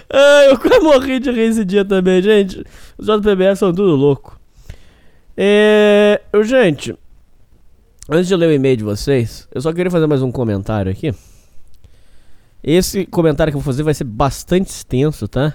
Ai, 0.09 0.49
eu 0.51 0.59
quase 0.59 0.79
morri 0.79 1.19
de 1.19 1.31
rir 1.31 1.41
esse 1.41 1.63
dia 1.63 1.85
também, 1.85 2.21
gente. 2.21 2.63
Os 2.97 3.05
JPBS 3.05 3.59
são 3.59 3.73
tudo 3.73 3.95
louco. 3.95 4.39
É. 5.37 6.21
Gente, 6.43 6.95
antes 8.09 8.27
de 8.27 8.35
ler 8.35 8.47
o 8.47 8.51
e-mail 8.51 8.77
de 8.77 8.83
vocês, 8.83 9.47
eu 9.53 9.61
só 9.61 9.71
queria 9.71 9.91
fazer 9.91 10.07
mais 10.07 10.21
um 10.21 10.31
comentário 10.31 10.91
aqui. 10.91 11.13
Esse 12.63 13.05
comentário 13.05 13.51
que 13.51 13.57
eu 13.57 13.61
vou 13.61 13.73
fazer 13.73 13.83
vai 13.83 13.93
ser 13.93 14.05
bastante 14.05 14.69
extenso, 14.69 15.27
tá? 15.27 15.53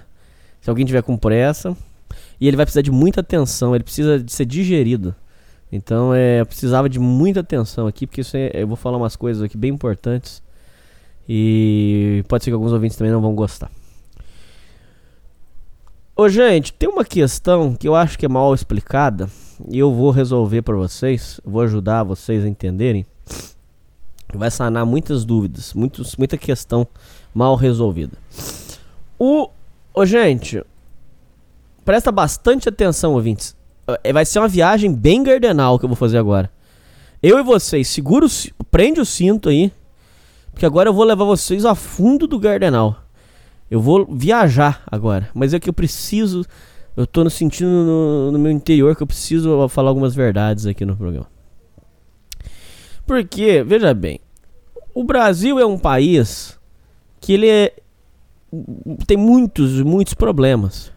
Se 0.60 0.68
alguém 0.68 0.84
tiver 0.84 1.02
com 1.02 1.16
pressa. 1.16 1.76
E 2.40 2.46
ele 2.46 2.56
vai 2.56 2.64
precisar 2.64 2.82
de 2.82 2.90
muita 2.90 3.20
atenção, 3.20 3.74
ele 3.74 3.82
precisa 3.82 4.18
de 4.18 4.32
ser 4.32 4.44
digerido. 4.44 5.14
Então, 5.72 6.14
é, 6.14 6.40
eu 6.40 6.46
precisava 6.46 6.88
de 6.88 6.98
muita 6.98 7.40
atenção 7.40 7.86
aqui, 7.86 8.06
porque 8.06 8.22
é, 8.34 8.62
eu 8.62 8.66
vou 8.66 8.76
falar 8.76 8.96
umas 8.96 9.16
coisas 9.16 9.42
aqui 9.42 9.56
bem 9.56 9.72
importantes. 9.72 10.42
E 11.28 12.24
pode 12.28 12.44
ser 12.44 12.50
que 12.50 12.54
alguns 12.54 12.72
ouvintes 12.72 12.96
também 12.96 13.12
não 13.12 13.20
vão 13.20 13.34
gostar. 13.34 13.70
Ô, 16.20 16.28
gente, 16.28 16.72
tem 16.72 16.88
uma 16.88 17.04
questão 17.04 17.76
que 17.76 17.86
eu 17.86 17.94
acho 17.94 18.18
que 18.18 18.26
é 18.26 18.28
mal 18.28 18.52
explicada 18.52 19.30
e 19.70 19.78
eu 19.78 19.94
vou 19.94 20.10
resolver 20.10 20.62
para 20.62 20.74
vocês, 20.74 21.40
vou 21.44 21.62
ajudar 21.62 22.02
vocês 22.02 22.44
a 22.44 22.48
entenderem. 22.48 23.06
Vai 24.34 24.50
sanar 24.50 24.84
muitas 24.84 25.24
dúvidas, 25.24 25.72
muitos, 25.72 26.16
muita 26.16 26.36
questão 26.36 26.88
mal 27.32 27.54
resolvida. 27.54 28.18
O, 29.16 29.48
ô, 29.94 30.04
gente, 30.04 30.60
presta 31.84 32.10
bastante 32.10 32.68
atenção, 32.68 33.12
ouvintes. 33.12 33.54
É, 34.02 34.12
vai 34.12 34.24
ser 34.24 34.40
uma 34.40 34.48
viagem 34.48 34.92
bem 34.92 35.22
gardenal 35.22 35.78
que 35.78 35.84
eu 35.84 35.88
vou 35.88 35.94
fazer 35.94 36.18
agora. 36.18 36.50
Eu 37.22 37.38
e 37.38 37.44
vocês, 37.44 37.86
segura 37.86 38.26
o, 38.26 38.64
prende 38.72 39.00
o 39.00 39.06
cinto 39.06 39.50
aí, 39.50 39.70
porque 40.50 40.66
agora 40.66 40.88
eu 40.88 40.94
vou 40.94 41.04
levar 41.04 41.24
vocês 41.24 41.64
a 41.64 41.76
fundo 41.76 42.26
do 42.26 42.40
gardenal. 42.40 43.04
Eu 43.70 43.80
vou 43.80 44.06
viajar 44.10 44.82
agora, 44.86 45.28
mas 45.34 45.52
é 45.52 45.60
que 45.60 45.68
eu 45.68 45.72
preciso, 45.72 46.44
eu 46.96 47.06
tô 47.06 47.22
no 47.22 47.30
sentindo 47.30 47.68
no, 47.68 48.32
no 48.32 48.38
meu 48.38 48.50
interior 48.50 48.96
que 48.96 49.02
eu 49.02 49.06
preciso 49.06 49.68
falar 49.68 49.90
algumas 49.90 50.14
verdades 50.14 50.66
aqui 50.66 50.84
no 50.84 50.96
programa. 50.96 51.26
Porque, 53.06 53.62
veja 53.62 53.92
bem, 53.94 54.20
o 54.94 55.04
Brasil 55.04 55.58
é 55.58 55.66
um 55.66 55.78
país 55.78 56.58
que 57.20 57.32
ele 57.32 57.48
é, 57.48 57.72
tem 59.06 59.16
muitos, 59.16 59.80
muitos 59.82 60.14
problemas. 60.14 60.92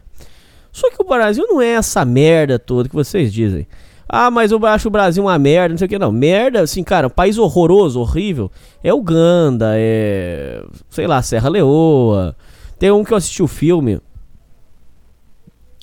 Só 0.70 0.90
que 0.90 1.00
o 1.00 1.06
Brasil 1.06 1.46
não 1.46 1.60
é 1.60 1.74
essa 1.74 2.04
merda 2.04 2.58
toda 2.58 2.88
que 2.88 2.94
vocês 2.94 3.32
dizem. 3.32 3.66
Ah, 4.08 4.30
mas 4.30 4.50
eu 4.50 4.64
acho 4.66 4.88
o 4.88 4.90
Brasil 4.90 5.22
uma 5.22 5.38
merda, 5.38 5.70
não 5.70 5.78
sei 5.78 5.86
o 5.86 5.88
que. 5.88 5.98
Não, 5.98 6.12
merda, 6.12 6.60
assim, 6.60 6.82
cara, 6.82 7.06
um 7.06 7.10
país 7.10 7.38
horroroso, 7.38 8.00
horrível. 8.00 8.50
É 8.82 8.92
Uganda, 8.92 9.72
é. 9.74 10.62
Sei 10.90 11.06
lá, 11.06 11.22
Serra 11.22 11.48
Leoa. 11.48 12.36
Tem 12.82 12.90
um 12.90 13.04
que 13.04 13.12
eu 13.12 13.16
assisti 13.16 13.40
o 13.40 13.46
filme. 13.46 14.00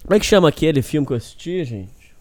Como 0.03 0.13
é 0.13 0.19
que 0.19 0.25
chama 0.25 0.49
aquele 0.49 0.81
filme 0.81 1.07
que 1.07 1.13
eu 1.13 1.15
assisti, 1.15 1.63
gente? 1.63 2.13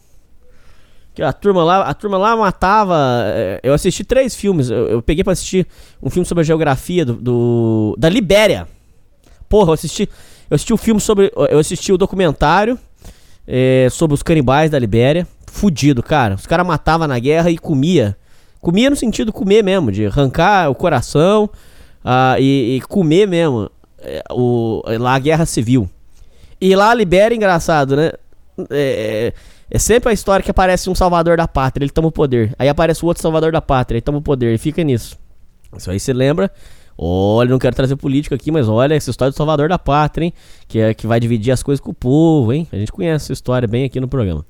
Que 1.13 1.21
a 1.21 1.33
turma 1.33 1.65
lá, 1.65 1.81
a 1.81 1.93
turma 1.93 2.17
lá 2.17 2.37
matava. 2.37 2.97
É, 3.25 3.59
eu 3.65 3.75
assisti 3.75 4.05
três 4.05 4.37
filmes. 4.37 4.71
Eu, 4.71 4.87
eu 4.87 5.03
peguei 5.03 5.25
para 5.25 5.33
assistir 5.33 5.67
um 6.01 6.09
filme 6.09 6.25
sobre 6.25 6.43
a 6.43 6.45
geografia 6.45 7.05
do, 7.05 7.15
do, 7.15 7.97
da 7.99 8.09
Libéria. 8.09 8.69
Porra, 9.49 9.71
eu 9.71 9.75
assisti. 9.75 10.09
Eu 10.49 10.55
assisti 10.55 10.73
o 10.73 10.77
um 10.77 10.79
filme 10.79 11.01
sobre. 11.01 11.33
Eu 11.51 11.59
assisti 11.59 11.93
o 11.93 11.99
documentário 11.99 12.79
é, 13.49 13.89
sobre 13.91 14.15
os 14.15 14.23
canibais 14.23 14.71
da 14.71 14.79
Libéria. 14.79 15.27
Fudido, 15.49 16.05
cara. 16.05 16.37
Os 16.37 16.47
caras 16.47 16.65
matavam 16.65 17.09
na 17.09 17.19
guerra 17.19 17.51
e 17.51 17.59
comia. 17.59 18.17
Comia 18.61 18.89
no 18.89 18.95
sentido 18.95 19.33
comer 19.33 19.65
mesmo, 19.65 19.91
de 19.91 20.07
arrancar 20.07 20.71
o 20.71 20.75
coração 20.77 21.51
uh, 22.05 22.39
e, 22.39 22.77
e, 22.77 22.81
comer 22.83 23.27
mesmo. 23.27 23.69
É, 24.00 24.23
o, 24.31 24.83
lá 24.99 25.14
a 25.14 25.19
guerra 25.19 25.47
civil. 25.47 25.88
E 26.61 26.75
lá 26.75 26.90
a 26.90 26.95
Libéria, 26.95 27.35
engraçado, 27.35 27.97
né? 27.97 28.12
É, 28.71 29.33
é 29.71 29.78
sempre 29.78 30.11
a 30.11 30.12
história 30.12 30.43
que 30.43 30.50
aparece 30.50 30.88
um 30.88 30.95
salvador 30.95 31.37
da 31.37 31.47
pátria, 31.47 31.85
ele 31.85 31.93
toma 31.93 32.09
o 32.09 32.12
poder. 32.12 32.55
Aí 32.59 32.69
aparece 32.69 33.05
o 33.05 33.07
outro 33.07 33.23
salvador 33.23 33.52
da 33.52 33.61
pátria, 33.61 33.97
ele 33.97 34.02
toma 34.02 34.19
o 34.19 34.23
poder, 34.23 34.55
e 34.55 34.59
fica 34.59 34.83
nisso. 34.83 35.19
Isso 35.76 35.90
aí 35.90 36.00
você 36.00 36.12
lembra. 36.12 36.50
Olha, 36.97 37.50
não 37.50 37.59
quero 37.59 37.76
trazer 37.76 37.95
política 37.95 38.35
aqui, 38.35 38.50
mas 38.50 38.69
olha 38.69 38.95
essa 38.95 39.11
história 39.11 39.31
do 39.31 39.37
salvador 39.37 39.69
da 39.69 39.78
pátria, 39.78 40.25
hein? 40.25 40.33
Que, 40.67 40.81
é, 40.81 40.95
que 40.95 41.07
vai 41.07 41.21
dividir 41.21 41.52
as 41.52 41.62
coisas 41.62 41.81
com 41.81 41.90
o 41.90 41.95
povo, 41.95 42.52
hein? 42.52 42.67
A 42.73 42.76
gente 42.76 42.90
conhece 42.90 43.26
essa 43.26 43.33
história 43.35 43.69
bem 43.69 43.85
aqui 43.85 44.00
no 44.00 44.09
programa. 44.09 44.45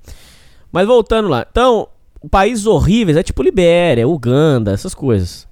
Mas 0.71 0.87
voltando 0.87 1.29
lá. 1.29 1.45
Então, 1.51 1.89
países 2.31 2.65
horríveis 2.65 3.17
é 3.17 3.23
tipo 3.23 3.43
Libéria, 3.43 4.07
Uganda, 4.09 4.73
essas 4.73 4.95
coisas. 4.95 5.48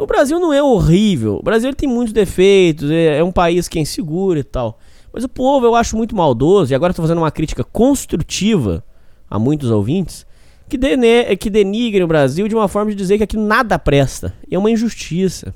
O 0.00 0.06
Brasil 0.06 0.40
não 0.40 0.52
é 0.52 0.62
horrível. 0.62 1.36
O 1.36 1.42
Brasil 1.42 1.74
tem 1.74 1.88
muitos 1.88 2.12
defeitos, 2.12 2.90
é, 2.90 3.18
é 3.18 3.24
um 3.24 3.30
país 3.30 3.68
que 3.68 3.78
é 3.78 3.82
inseguro 3.82 4.38
e 4.38 4.44
tal. 4.44 4.78
Mas 5.12 5.24
o 5.24 5.28
povo 5.28 5.66
eu 5.66 5.74
acho 5.74 5.96
muito 5.96 6.16
maldoso, 6.16 6.72
e 6.72 6.74
agora 6.74 6.92
estou 6.92 7.02
fazendo 7.02 7.18
uma 7.18 7.30
crítica 7.30 7.64
construtiva 7.64 8.84
a 9.28 9.38
muitos 9.38 9.70
ouvintes, 9.70 10.26
que, 10.68 10.78
dene 10.78 11.36
que 11.36 11.50
denigrem 11.50 12.04
o 12.04 12.08
Brasil 12.08 12.48
de 12.48 12.54
uma 12.54 12.68
forma 12.68 12.90
de 12.90 12.96
dizer 12.96 13.18
que 13.18 13.24
aqui 13.24 13.36
nada 13.36 13.78
presta. 13.78 14.34
E 14.48 14.54
é 14.54 14.58
uma 14.58 14.70
injustiça. 14.70 15.54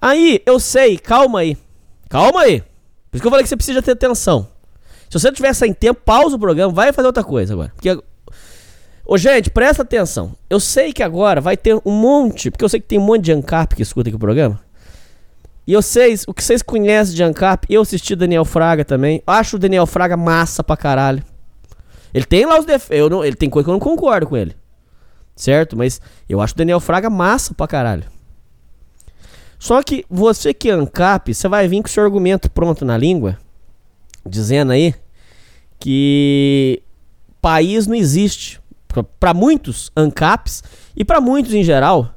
Aí, 0.00 0.42
eu 0.44 0.58
sei, 0.58 0.98
calma 0.98 1.40
aí. 1.40 1.56
Calma 2.08 2.40
aí. 2.42 2.60
Por 3.10 3.16
isso 3.16 3.22
que 3.22 3.26
eu 3.26 3.30
falei 3.30 3.42
que 3.42 3.48
você 3.48 3.56
precisa 3.56 3.82
ter 3.82 3.92
atenção. 3.92 4.48
Se 5.08 5.18
você 5.18 5.30
tiver 5.30 5.52
sem 5.52 5.72
tempo, 5.74 6.00
pausa 6.04 6.36
o 6.36 6.38
programa, 6.38 6.72
vai 6.72 6.92
fazer 6.92 7.06
outra 7.06 7.22
coisa 7.22 7.52
agora. 7.52 7.72
Porque. 7.74 8.02
Ô, 9.04 9.18
gente, 9.18 9.50
presta 9.50 9.82
atenção. 9.82 10.34
Eu 10.48 10.60
sei 10.60 10.92
que 10.92 11.02
agora 11.02 11.40
vai 11.40 11.56
ter 11.56 11.74
um 11.84 11.90
monte, 11.90 12.50
porque 12.50 12.64
eu 12.64 12.68
sei 12.68 12.80
que 12.80 12.86
tem 12.86 12.98
um 12.98 13.04
monte 13.04 13.24
de 13.24 13.32
ANCAP 13.32 13.74
que 13.74 13.82
escuta 13.82 14.08
aqui 14.08 14.16
o 14.16 14.18
programa. 14.18 14.60
E 15.66 15.74
vocês, 15.74 16.24
o 16.26 16.34
que 16.34 16.42
vocês 16.42 16.62
conhecem 16.62 17.14
de 17.14 17.22
ANCAP, 17.22 17.66
eu 17.68 17.82
assisti 17.82 18.16
Daniel 18.16 18.44
Fraga 18.44 18.84
também. 18.84 19.22
Acho 19.26 19.56
o 19.56 19.58
Daniel 19.58 19.86
Fraga 19.86 20.16
massa 20.16 20.62
pra 20.62 20.76
caralho. 20.76 21.22
Ele 22.12 22.24
tem 22.24 22.44
lá 22.46 22.58
os 22.58 22.64
defeitos. 22.64 23.24
Ele 23.24 23.36
tem 23.36 23.48
coisa 23.48 23.64
que 23.64 23.70
eu 23.70 23.74
não 23.74 23.80
concordo 23.80 24.26
com 24.26 24.36
ele. 24.36 24.56
Certo? 25.34 25.76
Mas 25.76 26.00
eu 26.28 26.40
acho 26.40 26.54
o 26.54 26.56
Daniel 26.56 26.80
Fraga 26.80 27.08
massa 27.08 27.54
pra 27.54 27.66
caralho. 27.66 28.04
Só 29.58 29.82
que 29.82 30.04
você 30.10 30.52
que 30.52 30.68
é 30.68 30.72
ANCAP, 30.72 31.32
você 31.32 31.48
vai 31.48 31.68
vir 31.68 31.82
com 31.82 31.88
seu 31.88 32.02
argumento 32.02 32.50
pronto 32.50 32.84
na 32.84 32.98
língua. 32.98 33.38
Dizendo 34.26 34.72
aí 34.72 34.94
que 35.78 36.82
país 37.40 37.86
não 37.86 37.94
existe. 37.94 38.60
Para 39.18 39.34
muitos 39.34 39.90
ANCAPs 39.96 40.62
e 40.96 41.04
para 41.04 41.20
muitos 41.20 41.54
em 41.54 41.62
geral, 41.62 42.14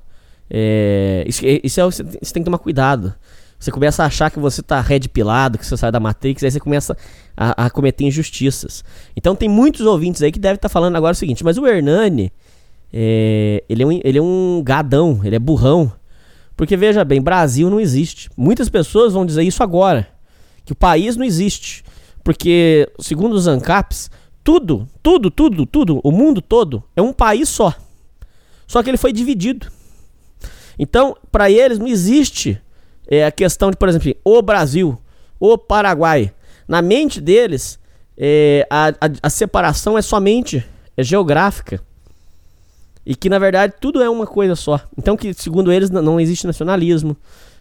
é, 0.49 1.23
isso, 1.27 1.41
isso 1.63 1.79
é, 1.79 1.83
você 1.83 2.03
tem 2.03 2.41
que 2.41 2.45
tomar 2.45 2.59
cuidado. 2.59 3.13
Você 3.57 3.71
começa 3.71 4.03
a 4.03 4.07
achar 4.07 4.29
que 4.29 4.39
você 4.39 4.61
tá 4.61 4.81
red 4.81 5.01
pilado, 5.11 5.57
que 5.57 5.65
você 5.65 5.77
sai 5.77 5.91
da 5.91 5.99
Matrix, 5.99 6.43
aí 6.43 6.51
você 6.51 6.59
começa 6.59 6.95
a, 7.35 7.65
a 7.65 7.69
cometer 7.69 8.03
injustiças. 8.03 8.83
Então 9.15 9.35
tem 9.35 9.49
muitos 9.49 9.85
ouvintes 9.85 10.21
aí 10.21 10.31
que 10.31 10.39
devem 10.39 10.55
estar 10.55 10.69
tá 10.69 10.73
falando 10.73 10.95
agora 10.95 11.13
o 11.13 11.15
seguinte, 11.15 11.43
mas 11.43 11.57
o 11.57 11.65
Hernani, 11.65 12.31
é, 12.93 13.63
ele, 13.67 13.83
é 13.83 13.85
um, 13.85 13.99
ele 14.03 14.17
é 14.17 14.21
um 14.21 14.61
gadão, 14.63 15.21
ele 15.23 15.35
é 15.35 15.39
burrão. 15.39 15.91
Porque 16.55 16.77
veja 16.77 17.03
bem, 17.03 17.21
Brasil 17.21 17.69
não 17.69 17.79
existe. 17.79 18.29
Muitas 18.37 18.69
pessoas 18.69 19.13
vão 19.13 19.25
dizer 19.25 19.43
isso 19.43 19.61
agora, 19.63 20.07
que 20.63 20.71
o 20.71 20.75
país 20.75 21.17
não 21.17 21.25
existe. 21.25 21.83
Porque, 22.23 22.89
segundo 22.99 23.33
os 23.33 23.47
ANCAPs, 23.47 24.09
tudo, 24.45 24.87
tudo, 25.01 25.31
tudo, 25.31 25.65
tudo, 25.65 25.99
o 26.03 26.11
mundo 26.11 26.39
todo 26.39 26.83
é 26.95 27.01
um 27.01 27.11
país 27.11 27.49
só. 27.49 27.73
Só 28.67 28.83
que 28.83 28.91
ele 28.91 28.97
foi 28.97 29.11
dividido. 29.11 29.65
Então, 30.77 31.17
para 31.31 31.49
eles 31.49 31.79
não 31.79 31.87
existe 31.87 32.61
é, 33.07 33.25
a 33.25 33.31
questão 33.31 33.71
de, 33.71 33.77
por 33.77 33.89
exemplo, 33.89 34.13
o 34.23 34.41
Brasil, 34.43 35.01
o 35.39 35.57
Paraguai. 35.57 36.31
Na 36.67 36.79
mente 36.79 37.19
deles, 37.19 37.79
é, 38.15 38.67
a, 38.69 38.89
a, 38.89 39.09
a, 39.23 39.29
separação 39.31 39.97
é 39.97 40.01
somente 40.03 40.63
é 40.95 41.03
geográfica. 41.03 41.81
E 43.03 43.15
que, 43.15 43.29
na 43.29 43.39
verdade, 43.39 43.73
tudo 43.81 43.99
é 43.99 44.09
uma 44.09 44.27
coisa 44.27 44.55
só. 44.55 44.79
Então, 44.95 45.17
que 45.17 45.33
segundo 45.33 45.71
eles, 45.71 45.89
não, 45.89 46.03
não 46.03 46.19
existe 46.19 46.45
nacionalismo. 46.45 47.17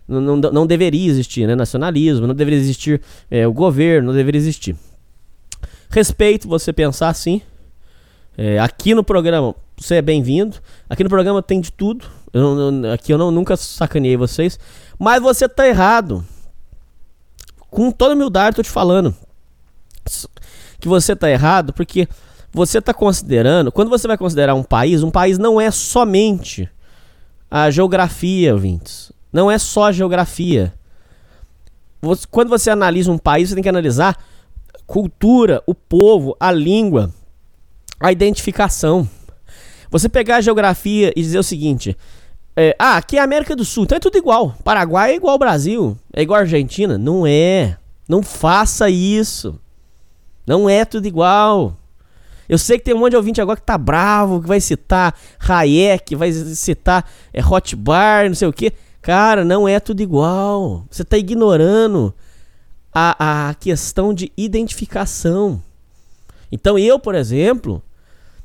Não, 0.07 0.21
não, 0.21 0.37
não, 0.37 0.67
deveria 0.67 1.09
existir 1.09 1.47
né? 1.47 1.55
nacionalismo, 1.55 2.27
não 2.27 2.35
deveria 2.35 2.61
existir 2.61 3.01
é, 3.31 3.47
o 3.47 3.55
governo, 3.55 4.09
não 4.09 4.15
deveria 4.15 4.39
existir. 4.39 4.77
Respeito 5.95 6.49
você 6.49 6.73
pensar 6.73 7.09
assim. 7.09 7.41
É, 8.37 8.59
aqui 8.59 8.97
no 8.97 9.05
programa, 9.05 9.55
você 9.77 9.95
é 9.95 10.03
bem-vindo. 10.03 10.57
Aqui 10.91 11.05
no 11.05 11.09
programa 11.09 11.41
tem 11.41 11.61
de 11.61 11.71
tudo. 11.71 12.05
Eu, 12.33 12.59
eu, 12.59 12.93
aqui 12.93 13.13
eu 13.13 13.17
não, 13.17 13.31
nunca 13.31 13.57
sacaneei 13.57 14.17
vocês. 14.17 14.59
Mas 14.99 15.23
você 15.23 15.49
tá 15.49 15.69
errado. 15.69 16.27
Com 17.71 17.93
toda 17.93 18.17
humildade, 18.17 18.57
tô 18.57 18.63
te 18.65 18.71
falando. 18.71 19.15
Que 20.81 20.89
você 20.89 21.15
tá 21.15 21.31
errado 21.31 21.73
porque 21.73 22.09
você 22.53 22.83
tá 22.83 22.93
considerando. 22.93 23.71
Quando 23.71 23.89
você 23.89 24.09
vai 24.09 24.19
considerar 24.19 24.57
um 24.57 24.65
país, 24.65 25.01
um 25.01 25.13
país 25.13 25.39
não 25.39 25.61
é 25.61 25.71
somente 25.71 26.69
a 27.49 27.71
geografia, 27.71 28.53
ouvintes. 28.53 29.13
Não 29.33 29.49
é 29.49 29.59
só 29.59 29.85
a 29.85 29.93
geografia. 29.93 30.75
Você, 32.03 32.27
quando 32.29 32.49
você 32.49 32.69
analisa 32.69 33.13
um 33.13 33.19
país, 33.19 33.51
você 33.51 33.55
tem 33.55 33.63
que 33.63 33.69
analisar 33.69 34.19
cultura, 34.87 35.63
o 35.67 35.75
povo, 35.75 36.37
a 36.39 36.51
língua, 36.51 37.13
a 38.01 38.13
identificação. 38.13 39.09
Você 39.91 40.09
pegar 40.09 40.37
a 40.37 40.41
geografia 40.41 41.13
e 41.15 41.23
dizer 41.23 41.39
o 41.39 41.43
seguinte: 41.43 41.97
é, 42.57 42.77
ah, 42.79 42.97
aqui 42.97 43.17
é 43.17 43.21
América 43.21 43.57
do 43.57 43.65
Sul, 43.65 43.85
então 43.85 43.97
é 43.97 44.01
tudo 44.01 44.19
igual. 44.19 44.55
Paraguai 44.63 45.13
é 45.13 45.17
igual 45.17 45.33
ao 45.33 45.39
Brasil, 45.39 45.97
é 46.13 46.23
igual 46.23 46.39
a 46.39 46.43
Argentina. 46.43 46.99
Não 46.99 47.27
é. 47.27 47.77
Não 48.09 48.23
faça 48.23 48.91
isso. 48.91 49.59
Não 50.47 50.69
é 50.69 50.85
tudo 50.85 51.07
igual. 51.07 51.77
Eu 52.49 52.59
sei 52.59 52.79
que 52.79 52.85
tem 52.85 52.95
um 52.95 52.99
monte 52.99 53.13
de 53.13 53.17
ouvinte 53.17 53.41
agora 53.41 53.59
que 53.59 53.65
tá 53.65 53.79
bravo, 53.79 54.41
que 54.41 54.47
vai 54.47 54.61
citar 54.61 55.15
Hayek, 55.39 56.15
vai 56.15 56.31
citar 56.31 57.09
é, 57.33 57.45
Hot 57.45 57.75
Bar, 57.75 58.29
não 58.29 58.35
sei 58.35 58.47
o 58.47 58.53
que. 58.53 58.73
Cara, 59.01 59.45
não 59.45 59.67
é 59.67 59.81
tudo 59.81 60.03
igual. 60.03 60.85
Você 60.91 61.05
tá 61.05 61.17
ignorando 61.17 62.15
a, 62.95 63.49
a 63.49 63.55
questão 63.55 64.15
de 64.15 64.31
identificação. 64.37 65.61
Então 66.53 66.79
eu, 66.79 66.99
por 66.99 67.15
exemplo, 67.15 67.83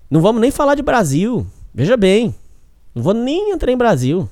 não 0.10 0.22
vamos 0.22 0.42
nem 0.42 0.50
falar 0.50 0.74
de 0.74 0.82
Brasil. 0.82 1.46
Veja 1.74 1.96
bem, 1.96 2.34
não 2.96 3.04
vou 3.04 3.14
nem 3.14 3.52
entrar 3.52 3.72
em 3.72 3.78
Brasil. 3.78 4.28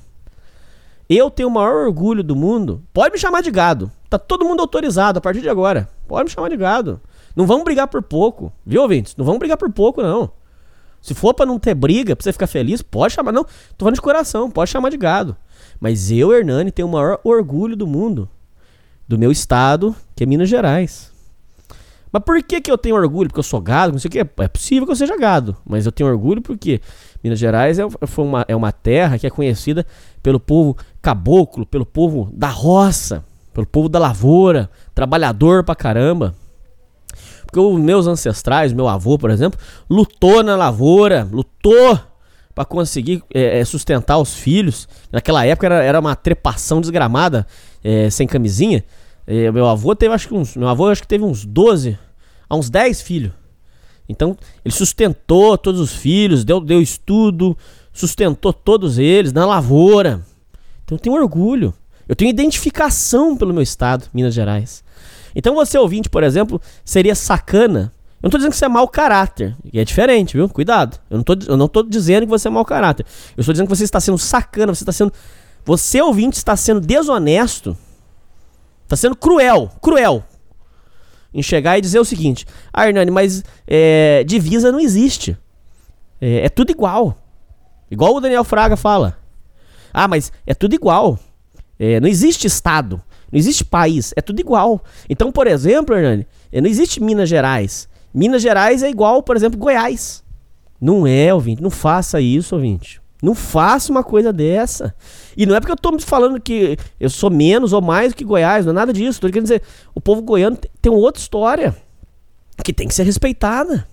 Eu 1.08 1.30
tenho 1.30 1.48
o 1.48 1.52
maior 1.52 1.86
orgulho 1.86 2.22
do 2.24 2.34
mundo. 2.34 2.82
Pode 2.92 3.12
me 3.12 3.18
chamar 3.18 3.40
de 3.40 3.50
gado. 3.50 3.90
Tá 4.10 4.18
todo 4.18 4.44
mundo 4.44 4.60
autorizado 4.60 5.18
a 5.18 5.22
partir 5.22 5.40
de 5.40 5.48
agora. 5.48 5.88
Pode 6.06 6.24
me 6.24 6.30
chamar 6.30 6.48
de 6.48 6.56
gado. 6.56 7.00
Não 7.36 7.46
vamos 7.46 7.64
brigar 7.64 7.86
por 7.86 8.02
pouco. 8.02 8.52
Viu, 8.66 8.82
ouvintes? 8.82 9.14
Não 9.16 9.24
vamos 9.24 9.38
brigar 9.38 9.56
por 9.56 9.70
pouco, 9.70 10.02
não. 10.02 10.30
Se 11.00 11.14
for 11.14 11.32
pra 11.32 11.46
não 11.46 11.58
ter 11.58 11.74
briga, 11.74 12.16
pra 12.16 12.24
você 12.24 12.32
ficar 12.32 12.46
feliz, 12.46 12.82
pode 12.82 13.14
chamar. 13.14 13.32
Não, 13.32 13.44
tô 13.44 13.84
falando 13.84 13.94
de 13.94 14.02
coração, 14.02 14.50
pode 14.50 14.70
chamar 14.70 14.90
de 14.90 14.96
gado. 14.96 15.36
Mas 15.80 16.10
eu, 16.10 16.32
Hernani, 16.32 16.72
tenho 16.72 16.88
o 16.88 16.90
maior 16.90 17.20
orgulho 17.22 17.76
do 17.76 17.86
mundo. 17.86 18.28
Do 19.08 19.18
meu 19.18 19.32
estado, 19.32 19.96
que 20.14 20.22
é 20.22 20.26
Minas 20.26 20.48
Gerais. 20.48 21.10
Mas 22.12 22.22
por 22.22 22.42
que, 22.42 22.60
que 22.60 22.70
eu 22.70 22.78
tenho 22.78 22.96
orgulho? 22.96 23.28
Porque 23.28 23.40
eu 23.40 23.44
sou 23.44 23.60
gado? 23.60 23.92
Não 23.92 23.98
sei 23.98 24.08
o 24.08 24.12
que. 24.12 24.18
É 24.18 24.48
possível 24.48 24.86
que 24.86 24.92
eu 24.92 24.96
seja 24.96 25.16
gado. 25.16 25.56
Mas 25.64 25.86
eu 25.86 25.92
tenho 25.92 26.08
orgulho 26.08 26.40
porque 26.40 26.80
Minas 27.22 27.38
Gerais 27.38 27.78
é, 27.78 27.86
uma, 28.16 28.44
é 28.48 28.54
uma 28.54 28.72
terra 28.72 29.18
que 29.18 29.26
é 29.26 29.30
conhecida 29.30 29.86
pelo 30.22 30.38
povo 30.38 30.76
caboclo, 31.02 31.66
pelo 31.66 31.84
povo 31.86 32.30
da 32.32 32.48
roça, 32.48 33.24
pelo 33.52 33.66
povo 33.66 33.88
da 33.88 33.98
lavoura, 33.98 34.70
trabalhador 34.94 35.64
pra 35.64 35.74
caramba. 35.74 36.34
Porque 37.44 37.58
os 37.58 37.80
meus 37.80 38.06
ancestrais, 38.06 38.72
meu 38.72 38.86
avô, 38.86 39.18
por 39.18 39.30
exemplo, 39.30 39.58
lutou 39.88 40.42
na 40.42 40.54
lavoura, 40.54 41.26
lutou 41.30 41.98
para 42.58 42.64
conseguir 42.64 43.22
é, 43.32 43.64
sustentar 43.64 44.18
os 44.18 44.34
filhos. 44.34 44.88
Naquela 45.12 45.46
época 45.46 45.68
era, 45.68 45.80
era 45.80 46.00
uma 46.00 46.16
trepação 46.16 46.80
desgramada, 46.80 47.46
é, 47.84 48.10
sem 48.10 48.26
camisinha. 48.26 48.84
É, 49.24 49.48
meu 49.52 49.64
avô 49.64 49.94
teve 49.94 50.12
acho 50.12 50.26
que 50.26 50.34
uns, 50.34 50.56
meu 50.56 50.66
avô 50.66 50.88
acho 50.88 51.02
que 51.02 51.06
teve 51.06 51.22
uns 51.22 51.44
12, 51.44 51.96
a 52.50 52.56
uns 52.56 52.68
10 52.68 53.00
filhos. 53.00 53.30
Então, 54.08 54.36
ele 54.64 54.74
sustentou 54.74 55.56
todos 55.56 55.80
os 55.80 55.92
filhos, 55.92 56.44
deu, 56.44 56.58
deu 56.60 56.82
estudo, 56.82 57.56
sustentou 57.92 58.52
todos 58.52 58.98
eles 58.98 59.32
na 59.32 59.46
lavoura. 59.46 60.20
Então, 60.82 60.96
eu 60.96 60.98
tenho 60.98 61.14
orgulho. 61.14 61.72
Eu 62.08 62.16
tenho 62.16 62.28
identificação 62.28 63.36
pelo 63.36 63.54
meu 63.54 63.62
estado, 63.62 64.06
Minas 64.12 64.34
Gerais. 64.34 64.82
Então, 65.32 65.54
você 65.54 65.78
ouvinte, 65.78 66.10
por 66.10 66.24
exemplo, 66.24 66.60
seria 66.84 67.14
sacana. 67.14 67.92
Eu 68.20 68.26
não 68.26 68.30
tô 68.30 68.38
dizendo 68.38 68.52
que 68.52 68.58
você 68.58 68.64
é 68.64 68.68
mau 68.68 68.88
caráter. 68.88 69.56
E 69.72 69.78
é 69.78 69.84
diferente, 69.84 70.36
viu? 70.36 70.48
Cuidado. 70.48 70.98
Eu 71.08 71.18
não, 71.18 71.24
tô, 71.24 71.34
eu 71.46 71.56
não 71.56 71.68
tô 71.68 71.82
dizendo 71.82 72.22
que 72.22 72.30
você 72.30 72.48
é 72.48 72.50
mau 72.50 72.64
caráter. 72.64 73.06
Eu 73.36 73.40
estou 73.40 73.52
dizendo 73.52 73.68
que 73.68 73.76
você 73.76 73.84
está 73.84 74.00
sendo 74.00 74.18
sacana, 74.18 74.74
você 74.74 74.82
está 74.82 74.92
sendo. 74.92 75.12
Você, 75.64 76.00
ouvinte, 76.02 76.36
está 76.36 76.56
sendo 76.56 76.80
desonesto. 76.80 77.76
Está 78.84 78.96
sendo 78.96 79.14
cruel. 79.14 79.70
Cruel 79.80 80.24
em 81.32 81.42
chegar 81.42 81.78
e 81.78 81.80
dizer 81.80 81.98
o 81.98 82.04
seguinte: 82.04 82.46
Ah, 82.72 82.86
Hernani, 82.86 83.10
mas 83.10 83.44
é, 83.66 84.24
divisa 84.24 84.72
não 84.72 84.80
existe. 84.80 85.36
É, 86.20 86.46
é, 86.46 86.48
tudo 86.48 86.70
igual. 86.70 87.16
Igual 87.90 88.16
o 88.16 88.20
Daniel 88.20 88.44
Fraga 88.44 88.76
fala. 88.76 89.16
Ah, 89.92 90.08
mas 90.08 90.32
é 90.46 90.54
tudo 90.54 90.74
igual. 90.74 91.18
É, 91.78 92.00
não 92.00 92.08
existe 92.08 92.46
Estado. 92.46 93.00
Não 93.30 93.38
existe 93.38 93.64
país. 93.64 94.12
É 94.16 94.20
tudo 94.20 94.40
igual. 94.40 94.82
Então, 95.08 95.30
por 95.30 95.46
exemplo, 95.46 95.94
Hernani, 95.94 96.26
não 96.52 96.68
existe 96.68 97.02
Minas 97.02 97.28
Gerais. 97.28 97.88
Minas 98.18 98.42
Gerais 98.42 98.82
é 98.82 98.90
igual, 98.90 99.22
por 99.22 99.36
exemplo, 99.36 99.56
Goiás. 99.56 100.24
Não 100.80 101.06
é, 101.06 101.32
ouvinte. 101.32 101.62
Não 101.62 101.70
faça 101.70 102.20
isso, 102.20 102.56
ouvinte. 102.56 103.00
Não 103.22 103.32
faça 103.32 103.92
uma 103.92 104.02
coisa 104.02 104.32
dessa. 104.32 104.92
E 105.36 105.46
não 105.46 105.54
é 105.54 105.60
porque 105.60 105.70
eu 105.70 105.76
tô 105.76 105.96
falando 106.00 106.40
que 106.40 106.76
eu 106.98 107.08
sou 107.08 107.30
menos 107.30 107.72
ou 107.72 107.80
mais 107.80 108.12
que 108.12 108.24
Goiás, 108.24 108.66
não 108.66 108.72
é 108.72 108.74
nada 108.74 108.92
disso. 108.92 109.20
Tô 109.20 109.28
querendo 109.28 109.44
dizer, 109.44 109.62
o 109.94 110.00
povo 110.00 110.20
goiano 110.20 110.58
tem 110.82 110.90
uma 110.90 111.00
outra 111.00 111.20
história 111.20 111.76
que 112.64 112.72
tem 112.72 112.88
que 112.88 112.94
ser 112.94 113.04
respeitada. 113.04 113.86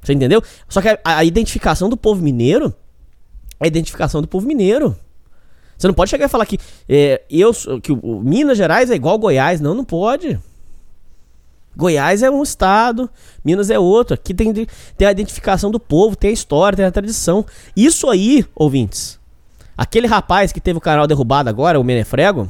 Você 0.00 0.12
entendeu? 0.12 0.40
Só 0.68 0.80
que 0.80 0.88
a, 0.88 0.98
a 1.02 1.24
identificação 1.24 1.88
do 1.88 1.96
povo 1.96 2.22
mineiro 2.22 2.72
é 3.58 3.64
a 3.64 3.66
identificação 3.66 4.20
do 4.22 4.28
povo 4.28 4.46
mineiro. 4.46 4.96
Você 5.76 5.88
não 5.88 5.94
pode 5.94 6.08
chegar 6.08 6.26
e 6.26 6.28
falar 6.28 6.46
que 6.46 6.58
é, 6.88 7.22
eu 7.28 7.52
que 7.80 7.90
o 7.90 8.20
Minas 8.20 8.56
Gerais 8.56 8.92
é 8.92 8.94
igual 8.94 9.18
Goiás. 9.18 9.60
Não, 9.60 9.74
não 9.74 9.84
pode. 9.84 10.38
Goiás 11.76 12.22
é 12.22 12.30
um 12.30 12.42
estado, 12.42 13.10
Minas 13.44 13.70
é 13.70 13.78
outro. 13.78 14.14
Aqui 14.14 14.32
tem, 14.32 14.52
tem 14.52 15.08
a 15.08 15.10
identificação 15.10 15.70
do 15.70 15.80
povo, 15.80 16.16
tem 16.16 16.30
a 16.30 16.32
história, 16.32 16.76
tem 16.76 16.84
a 16.84 16.90
tradição. 16.90 17.44
Isso 17.76 18.08
aí, 18.08 18.44
ouvintes. 18.54 19.18
Aquele 19.76 20.06
rapaz 20.06 20.52
que 20.52 20.60
teve 20.60 20.78
o 20.78 20.80
canal 20.80 21.06
derrubado 21.06 21.48
agora, 21.48 21.80
o 21.80 21.84
Menefrego, 21.84 22.48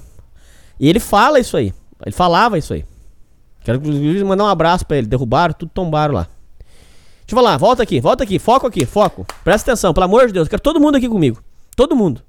ele 0.78 1.00
fala 1.00 1.38
isso 1.40 1.56
aí. 1.56 1.72
Ele 2.04 2.14
falava 2.14 2.58
isso 2.58 2.74
aí. 2.74 2.84
Quero 3.64 3.78
inclusive 3.78 4.22
mandar 4.24 4.44
um 4.44 4.48
abraço 4.48 4.84
para 4.86 4.98
ele. 4.98 5.06
Derrubaram, 5.06 5.54
tudo 5.54 5.70
tombaram 5.72 6.14
lá. 6.14 6.28
Deixa 7.26 7.32
eu 7.32 7.36
falar, 7.36 7.56
volta 7.56 7.82
aqui, 7.82 8.00
volta 8.00 8.22
aqui, 8.22 8.38
foco 8.38 8.66
aqui, 8.66 8.84
foco. 8.84 9.26
Presta 9.42 9.72
atenção, 9.72 9.94
pelo 9.94 10.04
amor 10.04 10.26
de 10.26 10.34
Deus, 10.34 10.46
quero 10.46 10.60
todo 10.60 10.78
mundo 10.78 10.96
aqui 10.96 11.08
comigo. 11.08 11.42
Todo 11.74 11.96
mundo. 11.96 12.22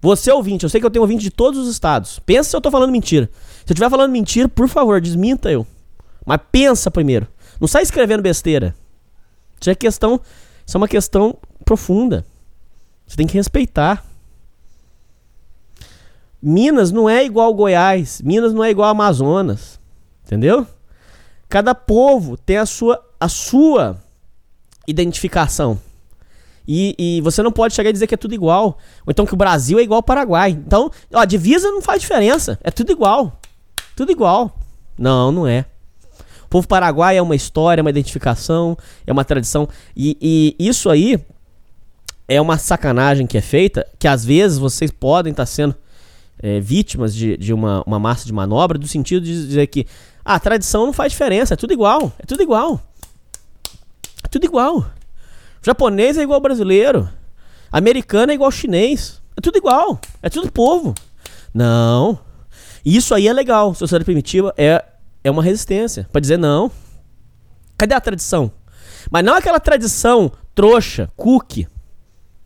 Você 0.00 0.32
ouvinte, 0.32 0.64
eu 0.64 0.70
sei 0.70 0.80
que 0.80 0.86
eu 0.86 0.90
tenho 0.90 1.02
ouvinte 1.02 1.22
de 1.22 1.30
todos 1.30 1.60
os 1.60 1.68
estados. 1.68 2.18
Pensa 2.20 2.48
se 2.48 2.56
eu 2.56 2.60
tô 2.60 2.70
falando 2.70 2.90
mentira. 2.90 3.28
Se 3.66 3.70
eu 3.70 3.74
estiver 3.74 3.90
falando 3.90 4.10
mentira, 4.10 4.48
por 4.48 4.66
favor, 4.66 4.98
desminta 4.98 5.50
eu. 5.52 5.66
Mas 6.24 6.40
pensa 6.50 6.90
primeiro. 6.90 7.26
Não 7.60 7.68
sai 7.68 7.82
escrevendo 7.82 8.22
besteira. 8.22 8.74
Isso 9.60 9.70
é 9.70 9.74
questão. 9.74 10.20
Isso 10.66 10.76
é 10.76 10.78
uma 10.78 10.88
questão 10.88 11.36
profunda. 11.64 12.24
Você 13.06 13.16
tem 13.16 13.26
que 13.26 13.34
respeitar. 13.34 14.04
Minas 16.40 16.90
não 16.90 17.08
é 17.08 17.24
igual 17.24 17.52
Goiás. 17.52 18.22
Minas 18.22 18.52
não 18.52 18.64
é 18.64 18.70
igual 18.70 18.88
Amazonas. 18.88 19.78
Entendeu? 20.24 20.66
Cada 21.48 21.74
povo 21.74 22.36
tem 22.36 22.56
a 22.56 22.64
sua, 22.64 23.04
a 23.18 23.28
sua 23.28 24.00
identificação. 24.86 25.78
E, 26.66 26.94
e, 26.98 27.20
você 27.22 27.42
não 27.42 27.50
pode 27.50 27.74
chegar 27.74 27.90
e 27.90 27.92
dizer 27.92 28.06
que 28.06 28.14
é 28.14 28.18
tudo 28.18 28.32
igual. 28.32 28.78
Ou 29.04 29.10
então 29.10 29.26
que 29.26 29.34
o 29.34 29.36
Brasil 29.36 29.78
é 29.78 29.82
igual 29.82 29.98
ao 29.98 30.02
Paraguai. 30.02 30.50
Então, 30.50 30.90
ó, 31.12 31.24
divisa 31.24 31.68
não 31.70 31.82
faz 31.82 32.00
diferença. 32.00 32.58
É 32.62 32.70
tudo 32.70 32.92
igual. 32.92 33.40
Tudo 33.96 34.12
igual. 34.12 34.56
Não, 34.96 35.32
não 35.32 35.46
é 35.46 35.66
povo 36.50 36.66
paraguai 36.66 37.16
é 37.16 37.22
uma 37.22 37.36
história, 37.36 37.80
é 37.80 37.82
uma 37.82 37.90
identificação, 37.90 38.76
é 39.06 39.12
uma 39.12 39.24
tradição. 39.24 39.68
E, 39.96 40.56
e 40.58 40.68
isso 40.68 40.90
aí 40.90 41.18
é 42.28 42.40
uma 42.40 42.58
sacanagem 42.58 43.26
que 43.26 43.38
é 43.38 43.40
feita, 43.40 43.86
que 43.98 44.08
às 44.08 44.24
vezes 44.24 44.58
vocês 44.58 44.90
podem 44.90 45.30
estar 45.30 45.44
tá 45.44 45.46
sendo 45.46 45.74
é, 46.42 46.58
vítimas 46.60 47.14
de, 47.14 47.36
de 47.36 47.52
uma, 47.52 47.82
uma 47.86 47.98
massa 47.98 48.26
de 48.26 48.32
manobra, 48.32 48.76
do 48.76 48.88
sentido 48.88 49.24
de 49.24 49.32
dizer 49.32 49.66
que 49.68 49.86
ah, 50.24 50.34
a 50.34 50.40
tradição 50.40 50.86
não 50.86 50.92
faz 50.92 51.12
diferença, 51.12 51.54
é 51.54 51.56
tudo 51.56 51.72
igual, 51.72 52.12
é 52.18 52.26
tudo 52.26 52.42
igual. 52.42 52.80
É 54.22 54.28
tudo 54.28 54.44
igual. 54.44 54.78
O 54.78 55.64
japonês 55.64 56.18
é 56.18 56.22
igual 56.22 56.36
ao 56.36 56.42
brasileiro. 56.42 57.08
Americano 57.70 58.32
é 58.32 58.34
igual 58.34 58.48
ao 58.48 58.52
chinês. 58.52 59.20
É 59.36 59.40
tudo 59.40 59.56
igual. 59.56 60.00
É 60.22 60.28
tudo 60.28 60.50
povo. 60.50 60.94
Não. 61.54 62.18
Isso 62.84 63.14
aí 63.14 63.28
é 63.28 63.32
legal. 63.32 63.74
Sociedade 63.74 64.04
primitiva 64.04 64.52
é 64.56 64.84
é 65.22 65.30
uma 65.30 65.42
resistência 65.42 66.08
para 66.10 66.20
dizer 66.20 66.38
não. 66.38 66.70
Cadê 67.76 67.94
a 67.94 68.00
tradição? 68.00 68.50
Mas 69.10 69.24
não 69.24 69.34
aquela 69.34 69.60
tradição 69.60 70.30
trouxa, 70.54 71.10
cookie, 71.16 71.68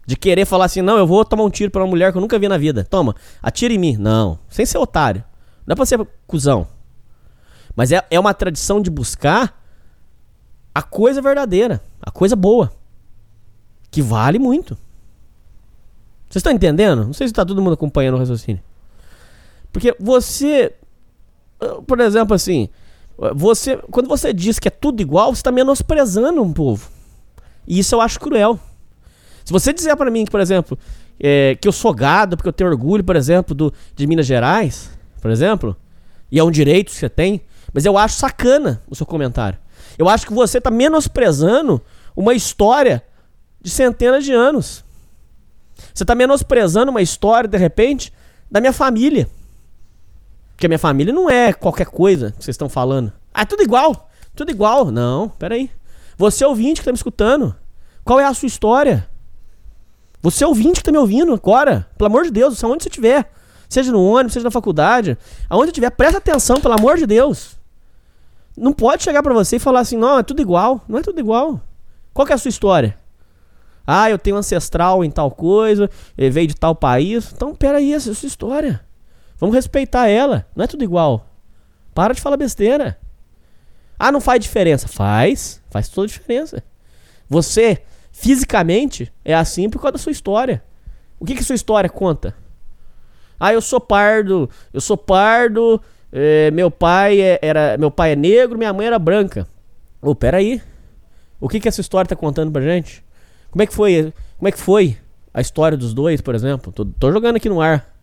de 0.06 0.16
querer 0.16 0.44
falar 0.44 0.66
assim, 0.66 0.82
não, 0.82 0.98
eu 0.98 1.06
vou 1.06 1.24
tomar 1.24 1.44
um 1.44 1.50
tiro 1.50 1.70
pra 1.70 1.82
uma 1.82 1.88
mulher 1.88 2.12
que 2.12 2.18
eu 2.18 2.20
nunca 2.20 2.38
vi 2.38 2.48
na 2.48 2.58
vida. 2.58 2.84
Toma, 2.84 3.14
atira 3.42 3.72
em 3.72 3.78
mim. 3.78 3.96
Não, 3.96 4.38
sem 4.48 4.66
ser 4.66 4.78
otário. 4.78 5.24
Não 5.66 5.72
é 5.72 5.76
pra 5.76 5.87
ser 5.87 6.06
cuzão. 6.26 6.66
Mas 7.74 7.90
é, 7.90 8.04
é 8.10 8.20
uma 8.20 8.34
tradição 8.34 8.80
de 8.80 8.90
buscar 8.90 9.60
a 10.74 10.82
coisa 10.82 11.22
verdadeira, 11.22 11.80
a 12.02 12.10
coisa 12.10 12.37
boa. 12.37 12.72
Que 13.90 14.02
vale 14.02 14.38
muito. 14.38 14.76
Vocês 16.28 16.40
estão 16.40 16.52
entendendo? 16.52 17.04
Não 17.04 17.12
sei 17.12 17.28
se 17.28 17.32
tá 17.32 17.44
todo 17.44 17.62
mundo 17.62 17.74
acompanhando 17.74 18.14
o 18.16 18.18
raciocínio. 18.18 18.62
Porque 19.72 19.96
você 19.98 20.74
por 21.87 22.00
exemplo, 22.00 22.35
assim, 22.35 22.68
você, 23.35 23.77
quando 23.90 24.09
você 24.09 24.33
diz 24.33 24.59
que 24.59 24.68
é 24.68 24.70
tudo 24.70 25.00
igual, 25.00 25.35
você 25.35 25.40
está 25.40 25.53
menosprezando 25.53 26.42
um 26.42 26.53
povo. 26.53 26.88
E 27.66 27.79
isso 27.79 27.94
eu 27.94 28.00
acho 28.00 28.20
cruel. 28.20 28.59
Se 29.44 29.53
você 29.53 29.72
dizer 29.72 29.94
para 29.96 30.11
mim 30.11 30.24
que, 30.24 30.31
por 30.31 30.40
exemplo, 30.40 30.79
é, 31.20 31.57
que 31.61 31.68
eu 31.68 31.72
sou 31.72 31.94
gado 31.94 32.37
porque 32.37 32.48
eu 32.48 32.53
tenho 32.53 32.70
orgulho, 32.70 33.05
por 33.05 33.16
exemplo, 33.16 33.55
do, 33.55 33.72
de 33.94 34.07
Minas 34.07 34.27
Gerais, 34.27 34.90
por 35.20 35.31
exemplo, 35.31 35.77
e 36.31 36.38
é 36.38 36.44
um 36.44 36.50
direito 36.50 36.90
que 36.90 36.96
você 36.96 37.09
tem, 37.09 37.42
mas 37.72 37.85
eu 37.85 37.96
acho 37.96 38.16
sacana 38.16 38.83
o 38.88 38.94
seu 38.94 39.07
comentário. 39.07 39.59
Eu 39.98 40.09
acho 40.09 40.27
que 40.27 40.33
você 40.33 40.59
está 40.59 40.70
menosprezando 40.70 41.81
uma 42.16 42.35
história 42.35 43.05
de 43.61 43.70
centenas 43.70 44.24
de 44.24 44.33
anos. 44.33 44.85
Você 45.92 46.05
está 46.05 46.14
menosprezando 46.14 46.90
uma 46.90 47.03
história, 47.03 47.48
de 47.48 47.59
repente, 47.59 48.12
da 48.50 48.61
minha 48.61 48.72
família. 48.72 49.29
Porque 50.54 50.66
a 50.66 50.68
minha 50.68 50.78
família 50.78 51.12
não 51.12 51.28
é 51.28 51.52
qualquer 51.52 51.86
coisa 51.86 52.30
que 52.32 52.44
vocês 52.44 52.54
estão 52.54 52.68
falando. 52.68 53.12
Ah, 53.32 53.42
é 53.42 53.44
tudo 53.44 53.62
igual. 53.62 54.08
Tudo 54.34 54.50
igual. 54.50 54.90
Não, 54.90 55.28
peraí. 55.28 55.70
Você 56.16 56.44
é 56.44 56.46
ouvinte 56.46 56.80
que 56.80 56.84
tá 56.84 56.92
me 56.92 56.96
escutando. 56.96 57.54
Qual 58.04 58.20
é 58.20 58.24
a 58.24 58.34
sua 58.34 58.46
história? 58.46 59.08
Você 60.22 60.44
é 60.44 60.46
ouvinte 60.46 60.80
que 60.80 60.84
tá 60.84 60.92
me 60.92 60.98
ouvindo 60.98 61.34
agora. 61.34 61.88
Pelo 61.98 62.06
amor 62.06 62.24
de 62.24 62.30
Deus, 62.30 62.62
aonde 62.62 62.84
você 62.84 62.88
estiver. 62.88 63.30
Seja 63.68 63.90
no 63.90 64.04
ônibus, 64.04 64.34
seja 64.34 64.44
na 64.44 64.50
faculdade. 64.50 65.18
Aonde 65.50 65.70
estiver, 65.70 65.90
presta 65.90 66.18
atenção, 66.18 66.60
pelo 66.60 66.74
amor 66.74 66.96
de 66.96 67.06
Deus. 67.06 67.56
Não 68.56 68.72
pode 68.72 69.02
chegar 69.02 69.22
para 69.22 69.34
você 69.34 69.56
e 69.56 69.58
falar 69.58 69.80
assim, 69.80 69.96
não, 69.96 70.18
é 70.18 70.22
tudo 70.22 70.40
igual. 70.40 70.80
Não 70.88 70.98
é 70.98 71.02
tudo 71.02 71.18
igual. 71.18 71.60
Qual 72.12 72.28
é 72.28 72.32
a 72.32 72.38
sua 72.38 72.48
história? 72.48 72.96
Ah, 73.84 74.08
eu 74.08 74.18
tenho 74.18 74.36
ancestral 74.36 75.04
em 75.04 75.10
tal 75.10 75.30
coisa, 75.30 75.90
veio 76.16 76.46
de 76.46 76.54
tal 76.54 76.74
país. 76.74 77.32
Então, 77.34 77.54
peraí, 77.54 77.92
essa 77.92 78.10
é 78.10 78.12
a 78.12 78.14
sua 78.14 78.28
história. 78.28 78.83
Vamos 79.44 79.57
respeitar 79.57 80.09
ela. 80.09 80.46
Não 80.57 80.64
é 80.64 80.66
tudo 80.66 80.85
igual. 80.85 81.28
Para 81.94 82.14
de 82.14 82.20
falar 82.22 82.38
besteira. 82.38 82.98
Ah, 83.98 84.11
não 84.11 84.18
faz 84.18 84.40
diferença. 84.40 84.88
Faz. 84.88 85.61
Faz 85.68 85.87
toda 85.87 86.09
diferença. 86.09 86.64
Você 87.28 87.83
fisicamente 88.11 89.12
é 89.22 89.35
assim 89.35 89.68
por 89.68 89.83
causa 89.83 89.92
da 89.92 89.98
sua 89.98 90.12
história. 90.12 90.64
O 91.20 91.26
que 91.26 91.35
que 91.35 91.44
sua 91.44 91.57
história 91.57 91.90
conta? 91.90 92.35
Ah, 93.38 93.52
eu 93.52 93.61
sou 93.61 93.78
pardo, 93.78 94.48
eu 94.72 94.80
sou 94.80 94.96
pardo, 94.96 95.78
é, 96.11 96.50
meu 96.50 96.70
pai 96.70 97.20
é, 97.20 97.38
era, 97.42 97.76
meu 97.76 97.90
pai 97.90 98.12
é 98.12 98.16
negro, 98.16 98.57
minha 98.57 98.72
mãe 98.72 98.87
era 98.87 98.98
branca. 98.98 99.46
Ô, 100.00 100.12
oh, 100.12 100.14
peraí. 100.14 100.62
O 101.38 101.50
que 101.50 101.61
que 101.61 101.68
essa 101.68 101.83
história 101.83 102.09
tá 102.09 102.16
contando 102.16 102.50
pra 102.50 102.62
gente? 102.62 103.04
Como 103.50 103.62
é 103.62 103.66
que 103.66 103.74
foi, 103.74 104.11
como 104.38 104.48
é 104.48 104.52
que 104.52 104.59
foi 104.59 104.96
a 105.35 105.42
história 105.42 105.76
dos 105.76 105.92
dois, 105.92 106.22
por 106.22 106.35
exemplo? 106.35 106.72
Tô, 106.72 106.87
tô 106.87 107.12
jogando 107.12 107.37
aqui 107.37 107.50
no 107.50 107.61
ar. 107.61 107.93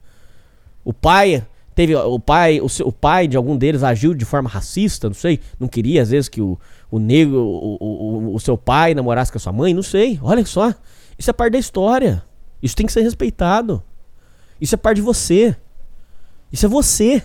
O 0.83 0.93
pai 0.93 1.45
teve 1.73 1.95
o 1.95 2.19
pai, 2.19 2.59
o, 2.59 2.67
seu, 2.67 2.87
o 2.87 2.91
pai 2.91 3.27
de 3.27 3.37
algum 3.37 3.57
deles 3.57 3.83
agiu 3.83 4.13
de 4.13 4.25
forma 4.25 4.49
racista, 4.49 5.07
não 5.07 5.13
sei, 5.13 5.39
não 5.59 5.67
queria 5.67 6.01
às 6.01 6.09
vezes 6.09 6.27
que 6.27 6.41
o, 6.41 6.59
o 6.89 6.99
negro, 6.99 7.39
o, 7.39 7.77
o, 7.79 8.35
o 8.35 8.39
seu 8.39 8.57
pai 8.57 8.93
namorasse 8.93 9.31
com 9.31 9.37
a 9.37 9.41
sua 9.41 9.53
mãe, 9.53 9.73
não 9.73 9.83
sei. 9.83 10.19
Olha 10.21 10.45
só, 10.45 10.73
isso 11.17 11.29
é 11.29 11.33
parte 11.33 11.53
da 11.53 11.59
história. 11.59 12.23
Isso 12.61 12.75
tem 12.75 12.85
que 12.85 12.91
ser 12.91 13.01
respeitado. 13.01 13.81
Isso 14.59 14.75
é 14.75 14.77
parte 14.77 14.97
de 14.97 15.01
você. 15.01 15.55
Isso 16.51 16.65
é 16.65 16.69
você. 16.69 17.23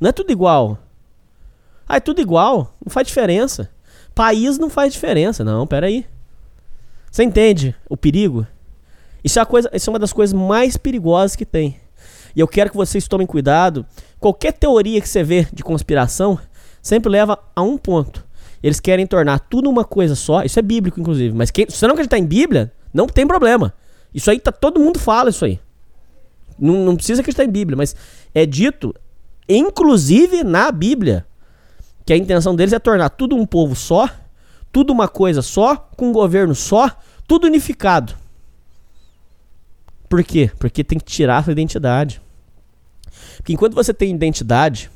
Não 0.00 0.08
é 0.08 0.12
tudo 0.12 0.32
igual. 0.32 0.78
Ah, 1.86 1.96
é 1.96 2.00
tudo 2.00 2.20
igual. 2.20 2.74
Não 2.84 2.90
faz 2.90 3.06
diferença. 3.06 3.70
País 4.14 4.58
não 4.58 4.70
faz 4.70 4.92
diferença. 4.92 5.44
Não, 5.44 5.66
peraí. 5.66 6.06
Você 7.10 7.22
entende 7.22 7.76
o 7.88 7.96
perigo? 7.96 8.46
Isso 9.22 9.38
é, 9.38 9.44
coisa, 9.44 9.70
isso 9.74 9.90
é 9.90 9.92
uma 9.92 9.98
das 9.98 10.12
coisas 10.12 10.32
mais 10.32 10.76
perigosas 10.76 11.36
que 11.36 11.44
tem. 11.44 11.76
E 12.34 12.40
eu 12.40 12.48
quero 12.48 12.70
que 12.70 12.76
vocês 12.76 13.06
tomem 13.06 13.26
cuidado. 13.26 13.84
Qualquer 14.18 14.52
teoria 14.52 15.00
que 15.00 15.08
você 15.08 15.22
vê 15.22 15.46
de 15.52 15.62
conspiração 15.62 16.38
sempre 16.80 17.10
leva 17.10 17.38
a 17.54 17.62
um 17.62 17.76
ponto. 17.76 18.24
Eles 18.62 18.80
querem 18.80 19.06
tornar 19.06 19.40
tudo 19.40 19.68
uma 19.68 19.84
coisa 19.84 20.14
só. 20.14 20.42
Isso 20.42 20.58
é 20.58 20.62
bíblico, 20.62 21.00
inclusive. 21.00 21.34
Mas 21.34 21.50
quem, 21.50 21.68
se 21.68 21.76
você 21.76 21.86
não 21.86 21.94
acreditar 21.94 22.18
em 22.18 22.24
Bíblia, 22.24 22.72
não 22.94 23.06
tem 23.06 23.26
problema. 23.26 23.74
Isso 24.14 24.30
aí 24.30 24.38
tá, 24.38 24.52
todo 24.52 24.80
mundo 24.80 24.98
fala 24.98 25.30
isso 25.30 25.44
aí. 25.44 25.58
Não, 26.58 26.74
não 26.84 26.96
precisa 26.96 27.20
acreditar 27.20 27.44
em 27.44 27.50
Bíblia, 27.50 27.76
mas 27.76 27.96
é 28.34 28.46
dito, 28.46 28.94
inclusive 29.48 30.44
na 30.44 30.70
Bíblia, 30.70 31.26
que 32.04 32.12
a 32.12 32.16
intenção 32.16 32.54
deles 32.54 32.72
é 32.72 32.78
tornar 32.78 33.08
tudo 33.10 33.34
um 33.34 33.46
povo 33.46 33.74
só, 33.74 34.08
tudo 34.70 34.92
uma 34.92 35.08
coisa 35.08 35.42
só, 35.42 35.76
com 35.96 36.08
um 36.08 36.12
governo 36.12 36.54
só, 36.54 36.90
tudo 37.26 37.46
unificado. 37.46 38.14
Por 40.12 40.22
quê? 40.22 40.50
Porque 40.58 40.84
tem 40.84 40.98
que 40.98 41.06
tirar 41.06 41.38
a 41.38 41.42
sua 41.42 41.52
identidade. 41.52 42.20
Porque 43.38 43.54
enquanto 43.54 43.72
você 43.72 43.94
tem 43.94 44.14
identidade, 44.14 44.90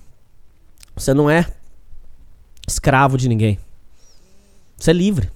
você 0.94 1.14
não 1.14 1.31
é 1.31 1.50
escravo 2.68 3.16
de 3.16 3.26
ninguém. 3.26 3.59
Você 4.76 4.90
é 4.90 4.92
livre. 4.92 5.31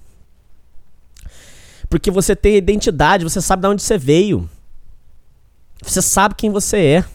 Porque 1.89 2.11
você 2.11 2.35
tem 2.35 2.57
identidade, 2.57 3.23
você 3.23 3.41
sabe 3.41 3.63
de 3.63 3.69
onde 3.69 3.81
você 3.81 3.97
veio. 3.97 4.47
Você 5.81 5.99
sabe 5.99 6.35
quem 6.35 6.51
você 6.51 6.77
é. 6.77 7.05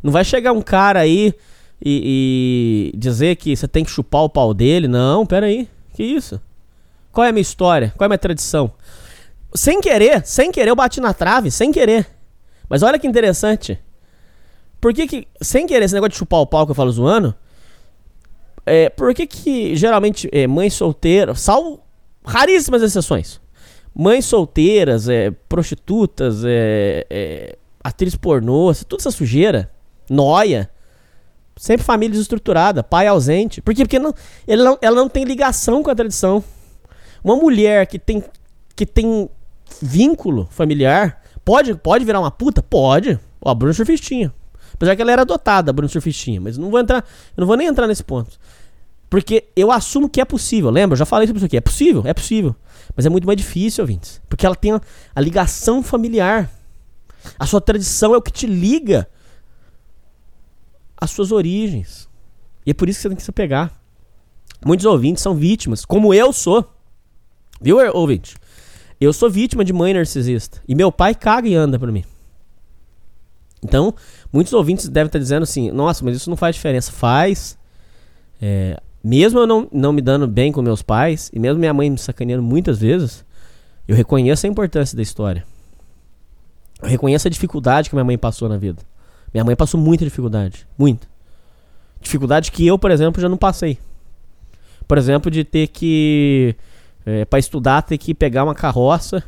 Não 0.00 0.12
vai 0.12 0.24
chegar 0.24 0.52
um 0.52 0.62
cara 0.62 1.00
aí 1.00 1.34
e, 1.84 2.92
e, 2.94 2.96
dizer 2.96 3.34
que 3.34 3.56
você 3.56 3.66
tem 3.66 3.84
que 3.84 3.90
chupar 3.90 4.22
o 4.22 4.30
pau 4.30 4.54
dele. 4.54 4.86
Não, 4.86 5.26
pera 5.26 5.46
aí. 5.46 5.68
Que 5.94 6.04
isso? 6.04 6.40
Qual 7.10 7.24
é 7.24 7.30
a 7.30 7.32
minha 7.32 7.42
história? 7.42 7.92
Qual 7.96 8.04
é 8.04 8.06
a 8.06 8.10
minha 8.10 8.18
tradição? 8.18 8.72
Sem 9.56 9.80
querer, 9.80 10.26
sem 10.26 10.50
querer, 10.50 10.70
eu 10.70 10.76
bati 10.76 11.00
na 11.00 11.14
trave, 11.14 11.50
sem 11.50 11.70
querer. 11.70 12.06
Mas 12.68 12.82
olha 12.82 12.98
que 12.98 13.06
interessante. 13.06 13.78
Por 14.80 14.92
que 14.92 15.06
que, 15.06 15.28
sem 15.40 15.66
querer, 15.66 15.84
esse 15.84 15.94
negócio 15.94 16.10
de 16.10 16.18
chupar 16.18 16.40
o 16.40 16.46
pau 16.46 16.66
que 16.66 16.72
eu 16.72 16.74
falo 16.74 16.90
zoando, 16.90 17.34
é, 18.66 18.88
por 18.88 19.14
que 19.14 19.26
que 19.26 19.76
geralmente 19.76 20.28
é, 20.32 20.46
mães 20.46 20.74
solteiras, 20.74 21.40
salvo 21.40 21.80
raríssimas 22.24 22.82
exceções, 22.82 23.40
mães 23.94 24.24
solteiras, 24.24 25.08
é, 25.08 25.30
prostitutas, 25.48 26.42
é, 26.44 27.06
é, 27.08 27.58
atriz 27.82 28.16
pornô, 28.16 28.72
toda 28.88 29.02
essa 29.02 29.10
sujeira, 29.10 29.70
noia, 30.08 30.70
sempre 31.56 31.84
família 31.84 32.12
desestruturada, 32.12 32.82
pai 32.82 33.06
ausente. 33.06 33.60
Por 33.60 33.74
quê? 33.74 33.84
Porque 33.84 33.98
não, 33.98 34.14
não, 34.48 34.78
ela 34.82 34.96
não 34.96 35.08
tem 35.08 35.24
ligação 35.24 35.82
com 35.82 35.90
a 35.90 35.94
tradição. 35.94 36.42
Uma 37.22 37.36
mulher 37.36 37.86
que 37.86 37.98
tem, 37.98 38.22
que 38.74 38.84
tem 38.84 39.28
vínculo 39.82 40.48
familiar 40.50 41.22
pode, 41.44 41.74
pode 41.74 42.04
virar 42.04 42.20
uma 42.20 42.30
puta? 42.30 42.62
Pode. 42.62 43.18
Ó, 43.40 43.50
a 43.50 43.54
Bruna 43.54 43.74
Surfistinha. 43.74 44.32
Apesar 44.72 44.96
que 44.96 45.02
ela 45.02 45.12
era 45.12 45.22
adotada, 45.22 45.70
a 45.70 45.72
Bruna 45.72 45.88
Surfistinha. 45.88 46.40
Mas 46.40 46.58
não 46.58 46.70
vou 46.70 46.80
entrar. 46.80 47.04
Não 47.36 47.46
vou 47.46 47.56
nem 47.56 47.66
entrar 47.66 47.86
nesse 47.86 48.02
ponto. 48.02 48.38
Porque 49.08 49.44
eu 49.54 49.70
assumo 49.70 50.08
que 50.08 50.20
é 50.20 50.24
possível. 50.24 50.70
Lembra? 50.70 50.94
Eu 50.94 50.98
já 50.98 51.06
falei 51.06 51.26
sobre 51.26 51.38
isso 51.38 51.46
aqui. 51.46 51.56
É 51.56 51.60
possível, 51.60 52.02
é 52.04 52.12
possível. 52.12 52.56
Mas 52.96 53.06
é 53.06 53.08
muito 53.08 53.26
mais 53.26 53.36
difícil, 53.36 53.82
ouvintes. 53.82 54.20
Porque 54.28 54.44
ela 54.44 54.56
tem 54.56 54.72
a, 54.72 54.80
a 55.14 55.20
ligação 55.20 55.82
familiar. 55.82 56.50
A 57.38 57.46
sua 57.46 57.60
tradição 57.60 58.14
é 58.14 58.16
o 58.16 58.22
que 58.22 58.32
te 58.32 58.46
liga 58.46 59.08
às 60.96 61.10
suas 61.10 61.30
origens. 61.30 62.08
E 62.66 62.70
é 62.70 62.74
por 62.74 62.88
isso 62.88 62.98
que 62.98 63.02
você 63.02 63.08
tem 63.08 63.16
que 63.16 63.22
se 63.22 63.32
pegar. 63.32 63.72
Muitos 64.64 64.86
ouvintes 64.86 65.22
são 65.22 65.34
vítimas, 65.34 65.84
como 65.84 66.14
eu 66.14 66.32
sou. 66.32 66.68
Viu, 67.60 67.78
ouvinte? 67.92 68.36
Eu 69.04 69.12
sou 69.12 69.30
vítima 69.30 69.64
de 69.64 69.72
mãe 69.72 69.92
narcisista. 69.92 70.60
E 70.66 70.74
meu 70.74 70.90
pai 70.90 71.14
caga 71.14 71.48
e 71.48 71.54
anda 71.54 71.78
pra 71.78 71.92
mim. 71.92 72.04
Então, 73.62 73.94
muitos 74.32 74.52
ouvintes 74.52 74.88
devem 74.88 75.06
estar 75.06 75.18
dizendo 75.18 75.42
assim: 75.42 75.70
nossa, 75.70 76.04
mas 76.04 76.16
isso 76.16 76.30
não 76.30 76.36
faz 76.36 76.56
diferença. 76.56 76.92
Faz. 76.92 77.58
É, 78.40 78.80
mesmo 79.02 79.38
eu 79.38 79.46
não, 79.46 79.68
não 79.72 79.92
me 79.92 80.00
dando 80.00 80.26
bem 80.26 80.50
com 80.50 80.62
meus 80.62 80.82
pais, 80.82 81.30
e 81.32 81.38
mesmo 81.38 81.58
minha 81.58 81.74
mãe 81.74 81.90
me 81.90 81.98
sacaneando 81.98 82.42
muitas 82.42 82.78
vezes, 82.78 83.24
eu 83.86 83.94
reconheço 83.94 84.46
a 84.46 84.48
importância 84.48 84.96
da 84.96 85.02
história. 85.02 85.44
Eu 86.82 86.88
reconheço 86.88 87.28
a 87.28 87.30
dificuldade 87.30 87.88
que 87.88 87.94
minha 87.94 88.04
mãe 88.04 88.18
passou 88.18 88.48
na 88.48 88.56
vida. 88.56 88.82
Minha 89.32 89.44
mãe 89.44 89.56
passou 89.56 89.80
muita 89.80 90.04
dificuldade. 90.04 90.66
Muita. 90.78 91.06
Dificuldade 92.00 92.50
que 92.50 92.66
eu, 92.66 92.78
por 92.78 92.90
exemplo, 92.90 93.20
já 93.20 93.28
não 93.28 93.36
passei. 93.36 93.78
Por 94.86 94.98
exemplo, 94.98 95.30
de 95.30 95.44
ter 95.44 95.68
que. 95.68 96.54
É, 97.06 97.24
para 97.24 97.38
estudar, 97.38 97.82
ter 97.82 97.98
que 97.98 98.14
pegar 98.14 98.44
uma 98.44 98.54
carroça 98.54 99.22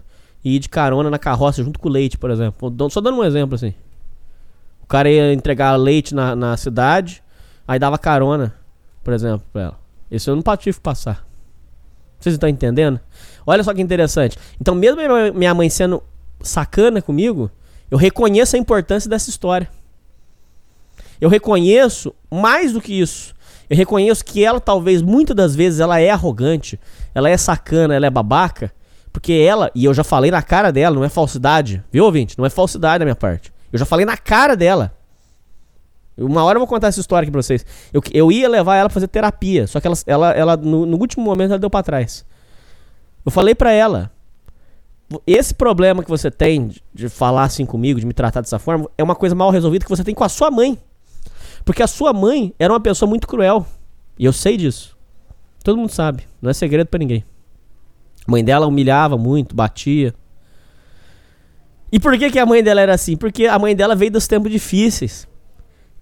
e 0.44 0.56
ir 0.56 0.58
de 0.58 0.68
carona 0.68 1.10
na 1.10 1.18
carroça 1.18 1.62
junto 1.62 1.78
com 1.78 1.88
o 1.88 1.92
leite, 1.92 2.16
por 2.16 2.30
exemplo. 2.30 2.74
Só 2.90 3.00
dando 3.00 3.18
um 3.18 3.24
exemplo 3.24 3.54
assim. 3.54 3.74
O 4.82 4.86
cara 4.86 5.10
ia 5.10 5.32
entregar 5.32 5.74
leite 5.76 6.14
na, 6.14 6.34
na 6.34 6.56
cidade, 6.56 7.22
aí 7.66 7.78
dava 7.78 7.98
carona 7.98 8.54
por 9.06 9.14
exemplo, 9.14 9.46
pra 9.52 9.62
ela. 9.62 9.78
Esse 10.10 10.28
eu 10.28 10.34
não 10.34 10.42
tive 10.56 10.80
passar. 10.80 11.24
Vocês 12.18 12.34
estão 12.34 12.48
entendendo? 12.48 12.98
Olha 13.46 13.62
só 13.62 13.72
que 13.72 13.80
interessante. 13.80 14.36
Então, 14.60 14.74
mesmo 14.74 15.00
minha 15.32 15.54
mãe 15.54 15.70
sendo 15.70 16.02
sacana 16.40 17.00
comigo, 17.00 17.48
eu 17.88 17.96
reconheço 17.96 18.56
a 18.56 18.58
importância 18.58 19.08
dessa 19.08 19.30
história. 19.30 19.68
Eu 21.20 21.28
reconheço 21.28 22.12
mais 22.28 22.72
do 22.72 22.80
que 22.80 23.00
isso. 23.00 23.32
Eu 23.70 23.76
reconheço 23.76 24.24
que 24.24 24.44
ela, 24.44 24.58
talvez, 24.58 25.02
muitas 25.02 25.36
das 25.36 25.54
vezes, 25.54 25.78
ela 25.78 26.00
é 26.00 26.10
arrogante, 26.10 26.76
ela 27.16 27.30
é 27.30 27.36
sacana, 27.38 27.94
ela 27.94 28.04
é 28.04 28.10
babaca, 28.10 28.70
porque 29.10 29.32
ela, 29.32 29.70
e 29.74 29.86
eu 29.86 29.94
já 29.94 30.04
falei 30.04 30.30
na 30.30 30.42
cara 30.42 30.70
dela, 30.70 30.96
não 30.96 31.02
é 31.02 31.08
falsidade, 31.08 31.82
viu, 31.90 32.04
ouvinte? 32.04 32.36
Não 32.36 32.44
é 32.44 32.50
falsidade 32.50 32.98
da 32.98 33.06
minha 33.06 33.16
parte. 33.16 33.50
Eu 33.72 33.78
já 33.78 33.86
falei 33.86 34.04
na 34.04 34.18
cara 34.18 34.54
dela. 34.54 34.92
Uma 36.14 36.44
hora 36.44 36.56
eu 36.56 36.60
vou 36.60 36.68
contar 36.68 36.88
essa 36.88 37.00
história 37.00 37.24
aqui 37.24 37.32
pra 37.32 37.40
vocês. 37.40 37.64
Eu, 37.90 38.02
eu 38.12 38.30
ia 38.30 38.46
levar 38.46 38.76
ela 38.76 38.90
pra 38.90 38.92
fazer 38.92 39.08
terapia, 39.08 39.66
só 39.66 39.80
que 39.80 39.86
ela, 39.86 39.96
ela, 40.06 40.30
ela 40.32 40.56
no, 40.58 40.84
no 40.84 40.98
último 40.98 41.24
momento, 41.24 41.52
ela 41.52 41.58
deu 41.58 41.70
pra 41.70 41.82
trás. 41.82 42.22
Eu 43.24 43.32
falei 43.32 43.54
pra 43.54 43.72
ela: 43.72 44.10
esse 45.26 45.54
problema 45.54 46.02
que 46.02 46.10
você 46.10 46.30
tem 46.30 46.68
de, 46.68 46.82
de 46.92 47.08
falar 47.08 47.44
assim 47.44 47.64
comigo, 47.64 47.98
de 47.98 48.04
me 48.04 48.12
tratar 48.12 48.42
dessa 48.42 48.58
forma, 48.58 48.90
é 48.98 49.02
uma 49.02 49.14
coisa 49.14 49.34
mal 49.34 49.48
resolvida 49.48 49.86
que 49.86 49.90
você 49.90 50.04
tem 50.04 50.14
com 50.14 50.24
a 50.24 50.28
sua 50.28 50.50
mãe. 50.50 50.78
Porque 51.64 51.82
a 51.82 51.86
sua 51.86 52.12
mãe 52.12 52.54
era 52.58 52.70
uma 52.70 52.80
pessoa 52.80 53.08
muito 53.08 53.26
cruel. 53.26 53.66
E 54.18 54.26
eu 54.26 54.34
sei 54.34 54.58
disso. 54.58 54.95
Todo 55.66 55.78
mundo 55.78 55.90
sabe. 55.90 56.22
Não 56.40 56.48
é 56.48 56.54
segredo 56.54 56.86
para 56.86 56.98
ninguém. 56.98 57.24
A 58.24 58.30
mãe 58.30 58.44
dela 58.44 58.68
humilhava 58.68 59.18
muito, 59.18 59.52
batia. 59.52 60.14
E 61.90 61.98
por 61.98 62.16
que, 62.16 62.30
que 62.30 62.38
a 62.38 62.46
mãe 62.46 62.62
dela 62.62 62.80
era 62.80 62.94
assim? 62.94 63.16
Porque 63.16 63.48
a 63.48 63.58
mãe 63.58 63.74
dela 63.74 63.96
veio 63.96 64.12
dos 64.12 64.28
tempos 64.28 64.52
difíceis 64.52 65.26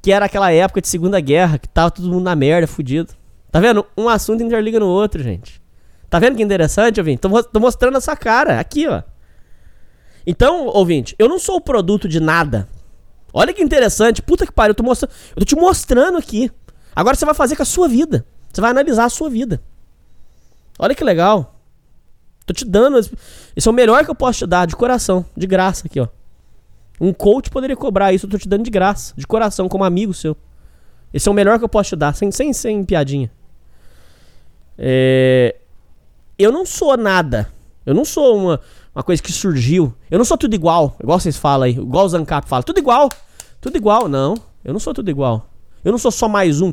que 0.03 0.13
era 0.13 0.27
aquela 0.27 0.53
época 0.53 0.83
de 0.83 0.89
Segunda 0.89 1.19
Guerra, 1.19 1.57
que 1.57 1.67
tava 1.67 1.91
todo 1.91 2.11
mundo 2.11 2.25
na 2.25 2.37
merda, 2.37 2.67
fudido. 2.67 3.15
Tá 3.51 3.59
vendo? 3.59 3.87
Um 3.97 4.07
assunto 4.07 4.43
interliga 4.43 4.79
no 4.79 4.87
outro, 4.87 5.23
gente. 5.23 5.63
Tá 6.11 6.19
vendo 6.19 6.37
que 6.37 6.43
interessante, 6.43 7.01
ouvinte? 7.01 7.21
Tô, 7.21 7.43
tô 7.43 7.59
mostrando 7.59 7.97
essa 7.97 8.15
cara, 8.15 8.61
aqui, 8.61 8.87
ó. 8.87 9.03
Então, 10.27 10.67
ouvinte, 10.67 11.17
eu 11.19 11.27
não 11.27 11.39
sou 11.39 11.57
o 11.57 11.61
produto 11.63 12.07
de 12.07 12.21
nada. 12.21 12.69
Olha 13.33 13.55
que 13.55 13.63
interessante. 13.63 14.21
Puta 14.21 14.45
que 14.45 14.53
pariu, 14.53 14.73
eu 14.73 14.75
tô, 14.75 14.83
mostrando, 14.83 15.11
eu 15.31 15.37
tô 15.37 15.47
te 15.47 15.57
mostrando 15.57 16.19
aqui. 16.19 16.53
Agora 16.95 17.17
você 17.17 17.25
vai 17.25 17.35
fazer 17.35 17.57
com 17.57 17.63
a 17.63 17.67
sua 17.67 17.89
vida. 17.89 18.27
Você 18.55 18.61
vai 18.61 18.71
analisar 18.71 19.05
a 19.05 19.09
sua 19.09 19.29
vida. 19.29 19.61
Olha 20.79 20.95
que 20.95 21.03
legal. 21.03 21.59
Tô 22.47 22.55
te 22.55 22.65
dando. 22.65 22.99
Esse 23.57 23.69
é 23.69 23.71
o 23.71 23.75
melhor 23.75 24.05
que 24.05 24.11
eu 24.11 24.15
posso 24.15 24.41
te 24.41 24.47
dar, 24.47 24.67
de 24.67 24.77
coração, 24.77 25.25
de 25.37 25.47
graça 25.47 25.87
aqui, 25.87 25.99
ó. 25.99 26.07
Um 27.01 27.13
coach 27.13 27.51
poderia 27.51 27.77
cobrar 27.77 28.13
isso, 28.13 28.27
eu 28.27 28.31
tô 28.31 28.39
te 28.39 28.49
dando 28.49 28.63
de 28.63 28.71
graça, 28.71 29.13
de 29.17 29.27
coração, 29.27 29.69
como 29.69 29.83
amigo 29.83 30.15
seu. 30.15 30.37
Esse 31.13 31.29
é 31.29 31.31
o 31.31 31.35
melhor 31.35 31.59
que 31.59 31.65
eu 31.65 31.69
posso 31.69 31.91
te 31.91 31.97
dar, 31.97 32.15
sem, 32.15 32.31
sem, 32.31 32.53
sem 32.53 32.85
piadinha. 32.85 33.31
É... 34.79 35.57
Eu 36.39 36.53
não 36.53 36.65
sou 36.65 36.97
nada. 36.97 37.49
Eu 37.85 37.95
não 37.95 38.05
sou 38.05 38.37
uma, 38.37 38.61
uma 38.95 39.03
coisa 39.03 39.21
que 39.21 39.33
surgiu. 39.33 39.93
Eu 40.09 40.19
não 40.19 40.25
sou 40.25 40.39
tudo 40.39 40.55
igual, 40.55 40.97
igual 41.03 41.19
vocês 41.19 41.37
falam 41.37 41.65
aí, 41.65 41.73
igual 41.73 42.07
o 42.07 42.09
Zancap 42.09 42.49
fala. 42.49 42.63
Tudo 42.63 42.79
igual. 42.79 43.09
Tudo 43.61 43.77
igual. 43.77 44.09
Não, 44.09 44.35
eu 44.65 44.73
não 44.73 44.81
sou 44.81 44.95
tudo 44.95 45.11
igual. 45.11 45.49
Eu 45.85 45.91
não 45.93 45.99
sou 45.99 46.11
só 46.11 46.29
mais 46.29 46.61
um. 46.61 46.73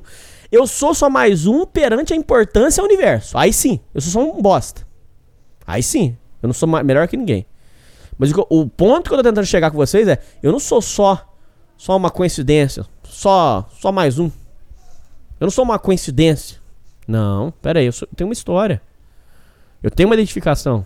Eu 0.51 0.67
sou 0.67 0.93
só 0.93 1.09
mais 1.09 1.45
um 1.45 1.65
perante 1.65 2.13
a 2.13 2.15
importância 2.15 2.81
ao 2.81 2.85
universo. 2.85 3.37
Aí 3.37 3.53
sim, 3.53 3.79
eu 3.93 4.01
sou 4.01 4.11
só 4.11 4.37
um 4.37 4.41
bosta. 4.41 4.85
Aí 5.65 5.81
sim, 5.81 6.17
eu 6.41 6.47
não 6.47 6.53
sou 6.53 6.67
melhor 6.67 7.07
que 7.07 7.15
ninguém. 7.15 7.45
Mas 8.17 8.31
o, 8.31 8.47
o 8.49 8.67
ponto 8.67 9.09
que 9.09 9.13
eu 9.13 9.17
tô 9.17 9.23
tentando 9.23 9.45
chegar 9.45 9.71
com 9.71 9.77
vocês 9.77 10.07
é, 10.07 10.21
eu 10.43 10.51
não 10.51 10.59
sou 10.59 10.81
só 10.81 11.27
só 11.77 11.97
uma 11.97 12.11
coincidência, 12.11 12.85
só 13.03 13.67
só 13.79 13.91
mais 13.91 14.19
um. 14.19 14.25
Eu 15.39 15.45
não 15.45 15.49
sou 15.49 15.63
uma 15.63 15.79
coincidência. 15.79 16.59
Não, 17.07 17.51
pera 17.61 17.79
aí, 17.79 17.87
eu, 17.87 17.91
sou, 17.91 18.07
eu 18.11 18.15
tenho 18.15 18.27
uma 18.27 18.33
história. 18.33 18.81
Eu 19.81 19.89
tenho 19.89 20.07
uma 20.07 20.15
identificação. 20.15 20.85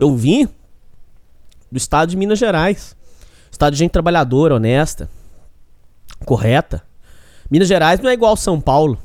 Eu 0.00 0.16
vim 0.16 0.48
do 1.70 1.76
estado 1.76 2.08
de 2.10 2.16
Minas 2.16 2.38
Gerais. 2.38 2.96
Estado 3.50 3.74
de 3.74 3.78
gente 3.78 3.92
trabalhadora, 3.92 4.56
honesta, 4.56 5.08
correta. 6.24 6.82
Minas 7.50 7.68
Gerais 7.68 8.00
não 8.00 8.10
é 8.10 8.12
igual 8.12 8.36
São 8.36 8.60
Paulo. 8.60 8.98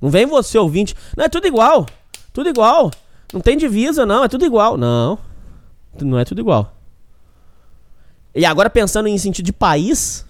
Não 0.00 0.10
vem 0.10 0.26
você 0.26 0.58
ouvinte. 0.58 0.94
Não, 1.16 1.24
é 1.24 1.28
tudo 1.28 1.46
igual. 1.46 1.86
Tudo 2.32 2.48
igual. 2.48 2.90
Não 3.32 3.40
tem 3.40 3.56
divisa, 3.56 4.04
não. 4.04 4.24
É 4.24 4.28
tudo 4.28 4.44
igual. 4.44 4.76
Não. 4.76 5.18
Não 6.00 6.18
é 6.18 6.24
tudo 6.24 6.40
igual. 6.40 6.74
E 8.34 8.44
agora 8.44 8.70
pensando 8.70 9.08
em 9.08 9.18
sentido 9.18 9.46
de 9.46 9.52
país. 9.52 10.26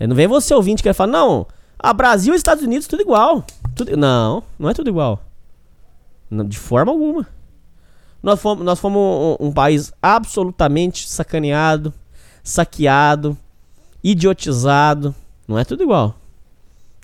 Não 0.00 0.16
vem 0.16 0.26
você 0.26 0.52
ouvinte 0.54 0.82
que 0.82 0.88
vai 0.88 0.94
falar, 0.94 1.12
não. 1.12 1.46
A 1.78 1.92
Brasil 1.92 2.34
e 2.34 2.36
Estados 2.36 2.64
Unidos 2.64 2.86
tudo 2.86 3.02
igual. 3.02 3.44
Tudo... 3.74 3.96
Não, 3.96 4.42
não 4.58 4.68
é 4.68 4.74
tudo 4.74 4.88
igual. 4.88 5.22
De 6.48 6.58
forma 6.58 6.90
alguma. 6.90 7.28
Nós 8.22 8.40
fomos, 8.40 8.64
nós 8.64 8.78
fomos 8.78 9.36
um, 9.40 9.48
um 9.48 9.52
país 9.52 9.92
absolutamente 10.00 11.08
sacaneado, 11.08 11.92
saqueado, 12.42 13.36
idiotizado. 14.02 15.14
Não 15.52 15.58
é 15.58 15.64
tudo 15.66 15.82
igual. 15.82 16.14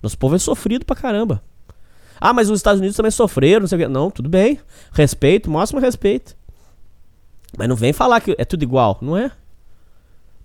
Nosso 0.02 0.16
povo 0.16 0.34
é 0.34 0.38
sofrido 0.38 0.86
pra 0.86 0.96
caramba. 0.96 1.42
Ah, 2.18 2.32
mas 2.32 2.48
os 2.48 2.58
Estados 2.58 2.80
Unidos 2.80 2.96
também 2.96 3.10
sofreram, 3.10 3.60
não 3.60 3.68
sei 3.68 3.76
o 3.76 3.80
quê. 3.82 3.88
Não, 3.88 4.10
tudo 4.10 4.26
bem. 4.26 4.58
Respeito, 4.90 5.50
máximo 5.50 5.78
respeito. 5.78 6.34
Mas 7.58 7.68
não 7.68 7.76
vem 7.76 7.92
falar 7.92 8.22
que 8.22 8.34
é 8.38 8.44
tudo 8.46 8.62
igual, 8.62 8.96
não 9.02 9.18
é? 9.18 9.30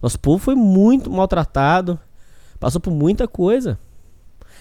Nosso 0.02 0.20
povo 0.20 0.38
foi 0.38 0.54
muito 0.54 1.10
maltratado, 1.10 1.98
passou 2.60 2.82
por 2.82 2.92
muita 2.92 3.26
coisa. 3.26 3.80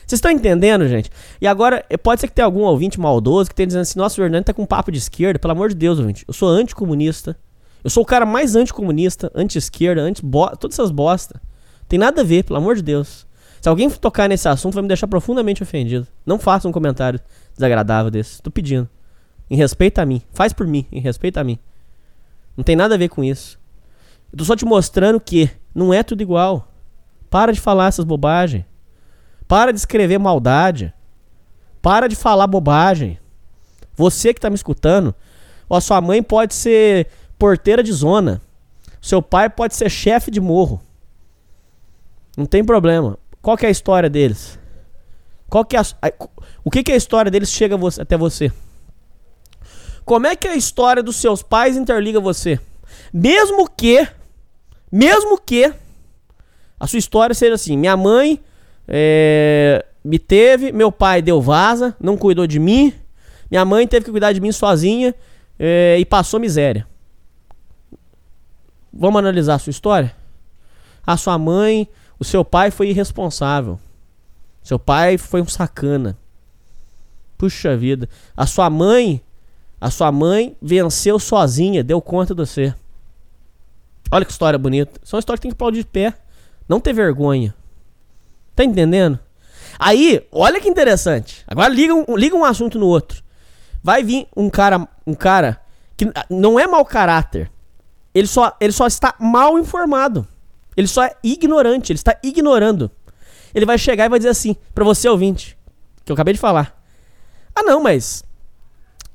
Vocês 0.07 0.19
estão 0.19 0.31
entendendo, 0.31 0.87
gente? 0.87 1.11
E 1.41 1.47
agora, 1.49 1.85
eh, 1.91 1.97
pode 1.97 2.21
ser 2.21 2.29
que 2.29 2.35
tenha 2.35 2.47
algum 2.47 2.61
ouvinte 2.61 3.01
maldoso 3.01 3.51
que 3.51 3.57
tenha 3.57 3.67
dizendo 3.67 3.83
assim: 3.83 3.99
nossa, 3.99 4.21
o 4.21 4.25
Hernani 4.25 4.45
tá 4.45 4.55
com 4.55 4.63
um 4.63 4.67
papo 4.67 4.93
de 4.93 4.99
esquerda. 4.99 5.41
Pelo 5.41 5.51
amor 5.51 5.69
de 5.69 5.75
Deus, 5.75 5.99
ouvinte. 5.99 6.25
Eu 6.29 6.33
sou 6.33 6.49
anticomunista. 6.49 7.37
Eu 7.83 7.91
sou 7.91 8.05
o 8.05 8.07
cara 8.07 8.25
mais 8.25 8.55
anticomunista, 8.55 9.33
anti-esquerda, 9.35 10.01
anti 10.01 10.23
todas 10.61 10.79
essas 10.79 10.93
bosta. 10.93 11.43
Tem 11.89 11.99
nada 11.99 12.21
a 12.21 12.25
ver, 12.25 12.45
pelo 12.45 12.59
amor 12.59 12.77
de 12.77 12.83
Deus. 12.83 13.27
Se 13.63 13.69
alguém 13.69 13.89
tocar 13.89 14.29
nesse 14.29 14.49
assunto, 14.49 14.75
vai 14.75 14.83
me 14.83 14.89
deixar 14.89 15.07
profundamente 15.07 15.63
ofendido. 15.63 16.05
Não 16.27 16.37
faça 16.37 16.67
um 16.67 16.73
comentário 16.73 17.21
desagradável 17.55 18.11
desse. 18.11 18.43
Tô 18.43 18.51
pedindo. 18.51 18.89
Em 19.49 19.57
respeito 19.57 20.01
a 20.01 20.05
mim. 20.05 20.21
Faz 20.33 20.53
por 20.53 20.67
mim, 20.67 20.85
em 20.91 20.99
respeito 20.99 21.39
a 21.39 21.45
mim. 21.45 21.61
Não 22.57 22.65
tem 22.65 22.75
nada 22.75 22.97
a 22.97 22.99
ver 22.99 23.09
com 23.09 23.23
isso. 23.23 23.61
Eu 24.33 24.39
tô 24.39 24.45
só 24.45 24.57
te 24.57 24.65
mostrando 24.65 25.21
que 25.21 25.49
não 25.73 25.95
é 25.95 26.03
tudo 26.03 26.23
igual. 26.23 26.73
Para 27.31 27.53
de 27.53 27.61
falar 27.61 27.87
essas 27.87 28.05
bobagens. 28.05 28.65
Para 29.47 29.73
de 29.73 29.79
escrever 29.79 30.19
maldade. 30.19 30.93
Para 31.81 32.09
de 32.09 32.17
falar 32.17 32.49
bobagem. 32.49 33.17
Você 33.95 34.35
que 34.35 34.41
tá 34.41 34.51
me 34.51 34.57
escutando, 34.57 35.15
ó, 35.71 35.79
sua 35.79 36.01
mãe 36.01 36.21
pode 36.21 36.53
ser 36.53 37.07
porteira 37.39 37.81
de 37.81 37.93
zona. 37.93 38.43
Seu 39.01 39.23
pai 39.23 39.49
pode 39.49 39.77
ser 39.77 39.89
chefe 39.89 40.33
de 40.33 40.41
morro. 40.41 40.81
Não 42.37 42.45
tem 42.45 42.65
problema. 42.65 43.22
Qual 43.43 43.57
que 43.57 43.67
é 43.67 43.69
a 43.69 43.73
história 43.73 44.09
deles? 44.09 44.59
Qual 45.51 45.65
que 45.65 45.77
é 45.77 45.81
a, 45.81 45.85
o 46.65 46.71
que, 46.71 46.83
que 46.83 46.93
é 46.93 46.95
a 46.95 46.99
história 46.99 47.31
deles 47.31 47.51
chega 47.51 47.77
você, 47.77 48.01
até 48.01 48.17
você? 48.17 48.51
Como 50.05 50.27
é 50.27 50.35
que 50.37 50.49
a 50.49 50.57
história 50.57 51.03
dos 51.03 51.17
seus 51.17 51.43
pais 51.43 51.77
interliga 51.77 52.21
você? 52.21 52.59
Mesmo 53.13 53.69
que, 53.69 54.07
mesmo 54.91 55.39
que 55.39 55.73
a 56.79 56.87
sua 56.87 56.99
história 56.99 57.35
seja 57.35 57.55
assim: 57.55 57.77
minha 57.77 57.97
mãe 57.97 58.41
é, 58.89 59.85
me 60.05 60.19
teve, 60.19 60.73
meu 60.73 60.91
pai 60.91 61.21
deu 61.21 61.41
vaza, 61.41 61.97
não 62.01 62.17
cuidou 62.17 62.47
de 62.47 62.59
mim, 62.59 62.95
minha 63.51 63.65
mãe 63.65 63.87
teve 63.87 64.05
que 64.05 64.11
cuidar 64.11 64.33
de 64.33 64.41
mim 64.41 64.53
sozinha 64.53 65.15
é, 65.59 65.97
e 65.99 66.05
passou 66.05 66.41
miséria. 66.41 66.87
Vamos 68.93 69.19
analisar 69.19 69.55
a 69.55 69.59
sua 69.59 69.71
história? 69.71 70.15
A 71.07 71.17
sua 71.17 71.39
mãe 71.39 71.89
o 72.23 72.25
seu 72.25 72.45
pai 72.45 72.71
foi 72.71 72.89
irresponsável. 72.89 73.81
Seu 74.63 74.79
pai 74.79 75.19
foi 75.19 75.43
um 75.43 75.49
sacana. 75.49 76.17
Puxa 77.37 77.77
vida. 77.77 78.09
A 78.37 78.47
sua 78.47 78.71
mãe, 78.71 79.21
a 79.81 79.91
sua 79.91 80.13
mãe 80.13 80.57
venceu 80.63 81.19
sozinha, 81.19 81.83
deu 81.83 82.01
conta 82.01 82.33
de 82.33 82.47
você. 82.47 82.73
Olha 84.09 84.25
que 84.25 84.31
história 84.31 84.57
bonita. 84.57 85.01
Isso 85.03 85.17
é 85.17 85.17
uma 85.17 85.19
história 85.19 85.39
que 85.39 85.43
tem 85.43 85.51
que 85.51 85.57
aplaudir 85.57 85.81
de 85.81 85.89
pé. 85.89 86.15
Não 86.69 86.79
ter 86.79 86.93
vergonha. 86.93 87.53
Tá 88.55 88.63
entendendo? 88.63 89.19
Aí, 89.77 90.25
olha 90.31 90.61
que 90.61 90.69
interessante. 90.69 91.43
Agora 91.49 91.69
liga 91.75 91.93
um, 91.93 92.17
liga 92.17 92.37
um 92.37 92.45
assunto 92.45 92.79
no 92.79 92.87
outro. 92.87 93.21
Vai 93.83 94.05
vir 94.05 94.29
um 94.37 94.49
cara, 94.49 94.89
um 95.05 95.15
cara 95.15 95.61
que 95.97 96.07
não 96.31 96.57
é 96.57 96.69
mau 96.69 96.85
caráter. 96.85 97.51
Ele 98.15 98.29
só, 98.29 98.57
ele 98.61 98.73
só 98.73 98.87
está 98.87 99.13
mal 99.19 99.59
informado. 99.59 100.25
Ele 100.77 100.87
só 100.87 101.05
é 101.05 101.15
ignorante, 101.23 101.93
ele 101.93 101.99
está 101.99 102.19
ignorando. 102.23 102.91
Ele 103.55 103.67
vai 103.67 103.77
chegar 103.79 104.07
e 104.07 104.09
vai 104.09 104.19
dizer 104.19 104.31
assim, 104.31 104.57
para 104.75 104.85
você 104.85 105.09
ouvinte, 105.09 105.59
que 106.05 106.11
eu 106.11 106.15
acabei 106.15 106.35
de 106.35 106.41
falar. 106.41 106.83
Ah, 107.55 107.63
não, 107.63 107.83
mas 107.83 108.25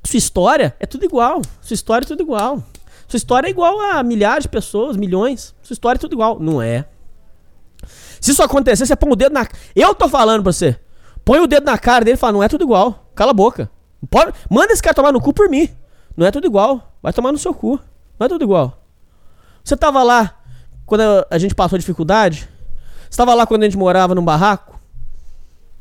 sua 0.04 0.18
história 0.18 0.76
é 0.80 0.86
tudo 0.86 1.06
igual. 1.06 1.42
Sua 1.62 1.74
história 1.74 2.06
é 2.06 2.08
tudo 2.08 2.22
igual. 2.22 2.64
Sua 3.08 3.18
história 3.18 3.48
é 3.48 3.50
igual 3.50 3.80
a 3.80 4.04
milhares 4.04 4.44
de 4.44 4.50
pessoas, 4.50 4.96
milhões. 4.96 5.56
Sua 5.62 5.74
história 5.74 5.98
é 5.98 6.00
tudo 6.00 6.14
igual. 6.14 6.40
Não 6.40 6.62
é. 6.62 6.86
Se 8.22 8.32
isso 8.32 8.44
acontecer, 8.44 8.86
você 8.86 8.96
põe 8.96 9.12
o 9.12 9.16
dedo 9.16 9.34
na. 9.34 9.48
Eu 9.76 9.96
tô 9.96 10.08
falando 10.08 10.44
pra 10.44 10.52
você. 10.52 10.80
Põe 11.24 11.40
o 11.40 11.48
dedo 11.48 11.66
na 11.66 11.78
cara 11.78 12.06
dele 12.06 12.16
e 12.16 12.20
fala: 12.20 12.34
não 12.34 12.44
é 12.44 12.48
tudo 12.48 12.64
igual. 12.64 13.12
Cala 13.16 13.32
a 13.32 13.34
boca. 13.34 13.70
Pode... 14.10 14.34
Manda 14.50 14.74
esse 14.74 14.82
cara 14.82 14.94
tomar 14.94 15.12
no 15.12 15.22
cu 15.22 15.34
por 15.34 15.50
mim. 15.50 15.70
Não 16.16 16.26
é 16.26 16.32
tudo 16.32 16.46
igual. 16.46 16.94
Vai 17.02 17.14
tomar 17.14 17.32
no 17.32 17.38
seu 17.38 17.54
cu. 17.54 17.80
Não 18.20 18.26
é 18.26 18.30
tudo 18.30 18.44
igual. 18.44 18.84
Você 19.64 19.76
tava 19.76 20.04
lá 20.04 20.37
quando 20.88 21.02
a 21.30 21.38
gente 21.38 21.54
passou 21.54 21.78
dificuldade? 21.78 22.50
Você 23.02 23.10
estava 23.10 23.36
lá 23.36 23.46
quando 23.46 23.64
a 23.64 23.66
gente 23.66 23.78
morava 23.78 24.16
num 24.16 24.24
barraco? 24.24 24.80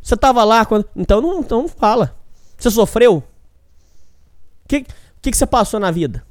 Você 0.02 0.14
estava 0.14 0.42
lá 0.42 0.66
quando. 0.66 0.84
Então 0.96 1.22
não, 1.22 1.40
então 1.40 1.62
não 1.62 1.68
fala. 1.68 2.14
Você 2.58 2.70
sofreu? 2.70 3.18
O 3.18 4.68
que, 4.68 4.84
que, 5.22 5.30
que 5.30 5.36
você 5.36 5.46
passou 5.46 5.78
na 5.78 5.92
vida? 5.92 6.26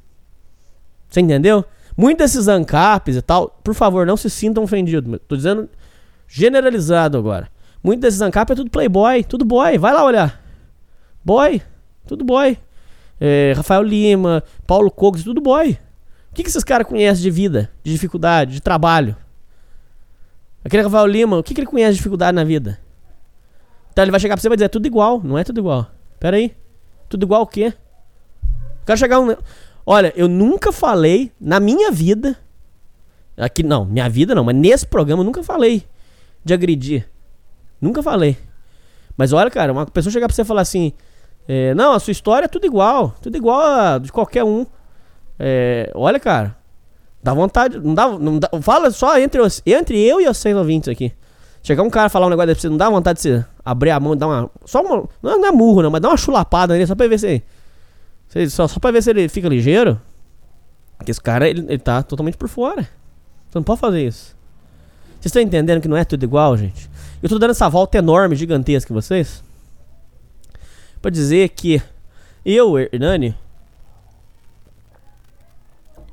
Você 1.08 1.20
entendeu? 1.20 1.64
Muitos 1.96 2.26
desses 2.26 2.48
ANCAPs 2.48 3.16
e 3.16 3.22
tal, 3.22 3.48
por 3.64 3.74
favor, 3.74 4.06
não 4.06 4.16
se 4.16 4.28
sintam 4.28 4.62
ofendidos. 4.62 5.18
Tô 5.26 5.34
dizendo 5.34 5.70
generalizado 6.28 7.16
agora. 7.16 7.50
Muitos 7.82 8.02
desses 8.02 8.20
ANCAPs 8.20 8.52
é 8.52 8.56
tudo 8.56 8.70
playboy, 8.70 9.24
tudo 9.24 9.44
boy. 9.46 9.78
Vai 9.78 9.94
lá 9.94 10.04
olhar. 10.04 10.42
Boy, 11.24 11.62
tudo 12.06 12.24
boy. 12.24 12.58
É, 13.18 13.54
Rafael 13.56 13.82
Lima, 13.82 14.44
Paulo 14.66 14.90
Cogos, 14.90 15.24
tudo 15.24 15.40
boy 15.40 15.78
que, 16.36 16.42
que 16.42 16.50
esses 16.50 16.62
caras 16.62 16.86
conhecem 16.86 17.22
de 17.22 17.30
vida, 17.30 17.70
de 17.82 17.90
dificuldade, 17.90 18.52
de 18.52 18.60
trabalho? 18.60 19.16
Aquele 20.62 20.82
Rafael 20.82 21.06
Lima, 21.06 21.38
o 21.38 21.42
que, 21.42 21.54
que 21.54 21.60
ele 21.60 21.66
conhece 21.66 21.92
de 21.92 21.96
dificuldade 21.96 22.34
na 22.34 22.44
vida? 22.44 22.78
Então 23.90 24.04
ele 24.04 24.10
vai 24.10 24.20
chegar 24.20 24.34
pra 24.34 24.42
você 24.42 24.48
e 24.48 24.50
vai 24.50 24.56
dizer, 24.56 24.66
é 24.66 24.68
tudo 24.68 24.86
igual, 24.86 25.22
não 25.24 25.38
é 25.38 25.44
tudo 25.44 25.60
igual. 25.60 25.90
Pera 26.20 26.36
aí, 26.36 26.54
tudo 27.08 27.24
igual 27.24 27.42
o 27.42 27.46
quê? 27.46 27.72
quero 28.84 28.98
chegar 28.98 29.18
um... 29.18 29.34
Olha, 29.86 30.12
eu 30.14 30.28
nunca 30.28 30.70
falei 30.72 31.32
na 31.40 31.58
minha 31.58 31.90
vida, 31.90 32.36
aqui 33.36 33.62
não, 33.62 33.84
minha 33.86 34.08
vida 34.08 34.34
não, 34.34 34.44
mas 34.44 34.54
nesse 34.54 34.86
programa 34.86 35.22
eu 35.22 35.24
nunca 35.24 35.42
falei 35.42 35.86
de 36.44 36.52
agredir. 36.52 37.08
Nunca 37.80 38.02
falei. 38.02 38.36
Mas 39.16 39.32
olha, 39.32 39.50
cara, 39.50 39.72
uma 39.72 39.86
pessoa 39.86 40.12
chegar 40.12 40.26
pra 40.26 40.34
você 40.34 40.42
e 40.42 40.44
falar 40.44 40.62
assim, 40.62 40.92
é, 41.48 41.72
não, 41.74 41.92
a 41.92 41.98
sua 41.98 42.10
história 42.10 42.44
é 42.44 42.48
tudo 42.48 42.66
igual, 42.66 43.14
tudo 43.22 43.36
igual 43.36 43.60
a 43.60 43.98
de 43.98 44.12
qualquer 44.12 44.44
um. 44.44 44.66
É, 45.38 45.90
olha, 45.94 46.18
cara. 46.18 46.56
Dá 47.22 47.34
vontade. 47.34 47.78
Não 47.78 47.94
dá, 47.94 48.08
não 48.18 48.38
dá, 48.38 48.48
fala 48.62 48.90
só 48.90 49.18
entre, 49.18 49.40
os, 49.40 49.62
entre 49.66 50.00
eu 50.00 50.20
e 50.20 50.28
os 50.28 50.36
100 50.38 50.54
ouvintes 50.54 50.88
aqui. 50.88 51.12
Chegar 51.62 51.82
um 51.82 51.90
cara 51.90 52.08
falar 52.08 52.26
um 52.26 52.30
negócio 52.30 52.46
desse, 52.46 52.60
você 52.60 52.68
não 52.68 52.76
dá 52.76 52.88
vontade 52.88 53.16
de 53.16 53.22
você 53.22 53.44
abrir 53.64 53.90
a 53.90 53.98
mão 53.98 54.14
e 54.14 54.16
dar 54.16 54.28
uma. 54.28 54.50
Só 54.64 54.80
uma. 54.82 55.08
Não, 55.20 55.40
não 55.40 55.48
é 55.48 55.50
murro, 55.50 55.82
não, 55.82 55.90
mas 55.90 56.00
dá 56.00 56.08
uma 56.08 56.16
chulapada 56.16 56.74
nele 56.74 56.86
só 56.86 56.94
pra 56.94 57.08
ver 57.08 57.18
se. 57.18 57.42
se 58.28 58.50
só, 58.50 58.68
só 58.68 58.78
pra 58.78 58.92
ver 58.92 59.02
se 59.02 59.10
ele 59.10 59.28
fica 59.28 59.48
ligeiro. 59.48 60.00
Porque 60.96 61.10
esse 61.10 61.20
cara, 61.20 61.48
ele, 61.48 61.66
ele 61.68 61.78
tá 61.78 62.02
totalmente 62.02 62.36
por 62.36 62.48
fora. 62.48 62.82
Você 63.48 63.58
não 63.58 63.64
pode 63.64 63.80
fazer 63.80 64.06
isso. 64.06 64.36
Vocês 65.14 65.26
estão 65.26 65.42
entendendo 65.42 65.80
que 65.80 65.88
não 65.88 65.96
é 65.96 66.04
tudo 66.04 66.22
igual, 66.22 66.56
gente? 66.56 66.88
Eu 67.20 67.28
tô 67.28 67.38
dando 67.38 67.50
essa 67.50 67.68
volta 67.68 67.98
enorme, 67.98 68.36
gigantesca 68.36 68.92
em 68.92 68.94
vocês. 68.94 69.42
Pra 71.02 71.10
dizer 71.10 71.48
que 71.48 71.82
eu, 72.44 72.78
Hernani, 72.78 73.34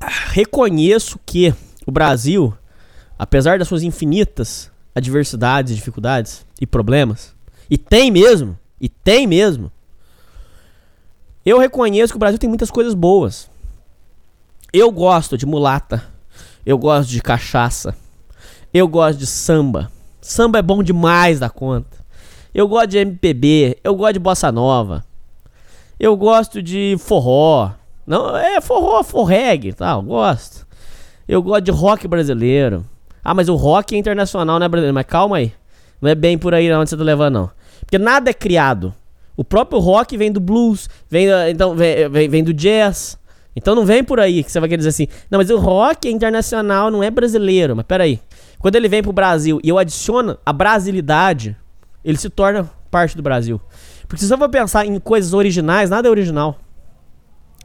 reconheço 0.08 1.18
que 1.24 1.54
o 1.86 1.92
Brasil, 1.92 2.54
apesar 3.18 3.58
das 3.58 3.68
suas 3.68 3.82
infinitas 3.82 4.70
adversidades, 4.94 5.74
dificuldades 5.74 6.46
e 6.60 6.66
problemas, 6.66 7.34
e 7.68 7.76
tem 7.76 8.10
mesmo, 8.10 8.58
e 8.80 8.88
tem 8.88 9.26
mesmo, 9.26 9.70
eu 11.44 11.58
reconheço 11.58 12.12
que 12.12 12.16
o 12.16 12.18
Brasil 12.18 12.38
tem 12.38 12.48
muitas 12.48 12.70
coisas 12.70 12.94
boas. 12.94 13.50
Eu 14.72 14.90
gosto 14.90 15.36
de 15.36 15.44
mulata, 15.44 16.02
eu 16.64 16.78
gosto 16.78 17.10
de 17.10 17.20
cachaça, 17.20 17.94
eu 18.72 18.88
gosto 18.88 19.18
de 19.18 19.26
samba. 19.26 19.90
Samba 20.22 20.58
é 20.58 20.62
bom 20.62 20.82
demais 20.82 21.38
da 21.38 21.50
conta. 21.50 22.02
Eu 22.54 22.66
gosto 22.66 22.88
de 22.88 22.98
MPB, 22.98 23.78
eu 23.84 23.94
gosto 23.94 24.14
de 24.14 24.18
bossa 24.20 24.50
nova. 24.50 25.04
Eu 26.00 26.16
gosto 26.16 26.62
de 26.62 26.96
forró. 26.98 27.72
Não, 28.06 28.36
é 28.36 28.60
forró, 28.60 29.02
forreg, 29.02 29.72
tal, 29.72 30.02
tá, 30.02 30.06
gosto. 30.06 30.66
Eu 31.26 31.42
gosto 31.42 31.62
de 31.62 31.70
rock 31.70 32.06
brasileiro. 32.06 32.84
Ah, 33.24 33.32
mas 33.32 33.48
o 33.48 33.54
rock 33.54 33.94
é 33.94 33.98
internacional, 33.98 34.58
não 34.58 34.66
é 34.66 34.68
brasileiro. 34.68 34.94
Mas 34.94 35.06
calma 35.06 35.38
aí. 35.38 35.52
Não 36.00 36.10
é 36.10 36.14
bem 36.14 36.36
por 36.36 36.52
aí 36.52 36.70
onde 36.72 36.90
você 36.90 36.96
tá 36.96 37.02
levando, 37.02 37.34
não. 37.34 37.50
Porque 37.80 37.98
nada 37.98 38.28
é 38.28 38.34
criado. 38.34 38.94
O 39.36 39.42
próprio 39.42 39.80
rock 39.80 40.16
vem 40.16 40.30
do 40.30 40.38
blues, 40.38 40.88
vem, 41.08 41.26
então, 41.50 41.74
vem, 41.74 42.08
vem, 42.08 42.28
vem 42.28 42.44
do 42.44 42.52
jazz. 42.52 43.18
Então 43.56 43.74
não 43.74 43.84
vem 43.84 44.04
por 44.04 44.20
aí 44.20 44.44
que 44.44 44.50
você 44.50 44.60
vai 44.60 44.68
querer 44.68 44.78
dizer 44.78 44.90
assim, 44.90 45.08
não, 45.30 45.38
mas 45.38 45.48
o 45.48 45.58
rock 45.58 46.08
é 46.08 46.10
internacional, 46.10 46.90
não 46.90 47.02
é 47.02 47.10
brasileiro. 47.10 47.74
Mas 47.74 47.86
peraí. 47.86 48.20
Quando 48.58 48.76
ele 48.76 48.88
vem 48.88 49.02
pro 49.02 49.12
Brasil 49.12 49.60
e 49.62 49.68
eu 49.68 49.78
adiciono 49.78 50.38
a 50.44 50.52
brasilidade, 50.52 51.56
ele 52.04 52.18
se 52.18 52.28
torna 52.28 52.68
parte 52.90 53.16
do 53.16 53.22
Brasil. 53.22 53.60
Porque 54.06 54.22
se 54.22 54.28
você 54.28 54.36
for 54.36 54.48
pensar 54.48 54.86
em 54.86 54.98
coisas 55.00 55.32
originais, 55.32 55.90
nada 55.90 56.08
é 56.08 56.10
original. 56.10 56.58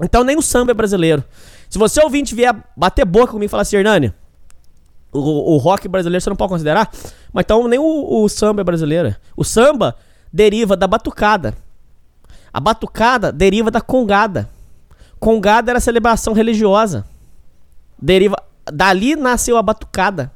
Então 0.01 0.23
nem 0.23 0.37
o 0.37 0.41
samba 0.41 0.71
é 0.71 0.73
brasileiro. 0.73 1.23
Se 1.69 1.77
você 1.77 2.01
ouvinte 2.01 2.33
vier 2.33 2.55
bater 2.75 3.05
boca 3.05 3.33
comigo 3.33 3.49
e 3.49 3.49
falar 3.49 3.61
assim, 3.61 3.77
Hernani, 3.77 4.13
o, 5.11 5.55
o, 5.55 5.57
rock 5.57 5.87
brasileiro 5.87 6.21
você 6.21 6.29
não 6.29 6.37
pode 6.37 6.49
considerar, 6.49 6.89
mas 7.33 7.43
então 7.43 7.67
nem 7.67 7.79
o, 7.79 8.23
o 8.23 8.29
samba 8.29 8.61
é 8.61 8.63
brasileiro. 8.63 9.15
O 9.35 9.43
samba 9.43 9.95
deriva 10.31 10.75
da 10.75 10.87
batucada. 10.87 11.55
A 12.53 12.59
batucada 12.59 13.31
deriva 13.31 13.69
da 13.69 13.81
congada. 13.81 14.49
Congada 15.19 15.71
era 15.71 15.79
celebração 15.79 16.33
religiosa. 16.33 17.05
Deriva 18.01 18.37
dali 18.71 19.15
nasceu 19.15 19.57
a 19.57 19.61
batucada. 19.61 20.31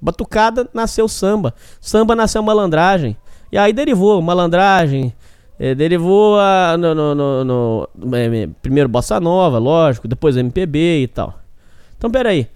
Batucada 0.00 0.68
nasceu 0.74 1.08
samba. 1.08 1.54
Samba 1.80 2.14
nasceu 2.14 2.42
malandragem. 2.42 3.16
E 3.50 3.58
aí 3.58 3.72
derivou 3.72 4.20
malandragem, 4.20 5.14
é, 5.58 5.74
derivou 5.74 6.38
a, 6.38 6.76
no, 6.78 6.94
no, 6.94 7.14
no, 7.14 7.88
no 7.94 8.16
é, 8.16 8.48
primeiro 8.60 8.88
bossa 8.88 9.18
nova, 9.18 9.58
lógico, 9.58 10.06
depois 10.06 10.36
MPB 10.36 11.02
e 11.02 11.08
tal. 11.08 11.38
Então 11.96 12.10
peraí. 12.10 12.48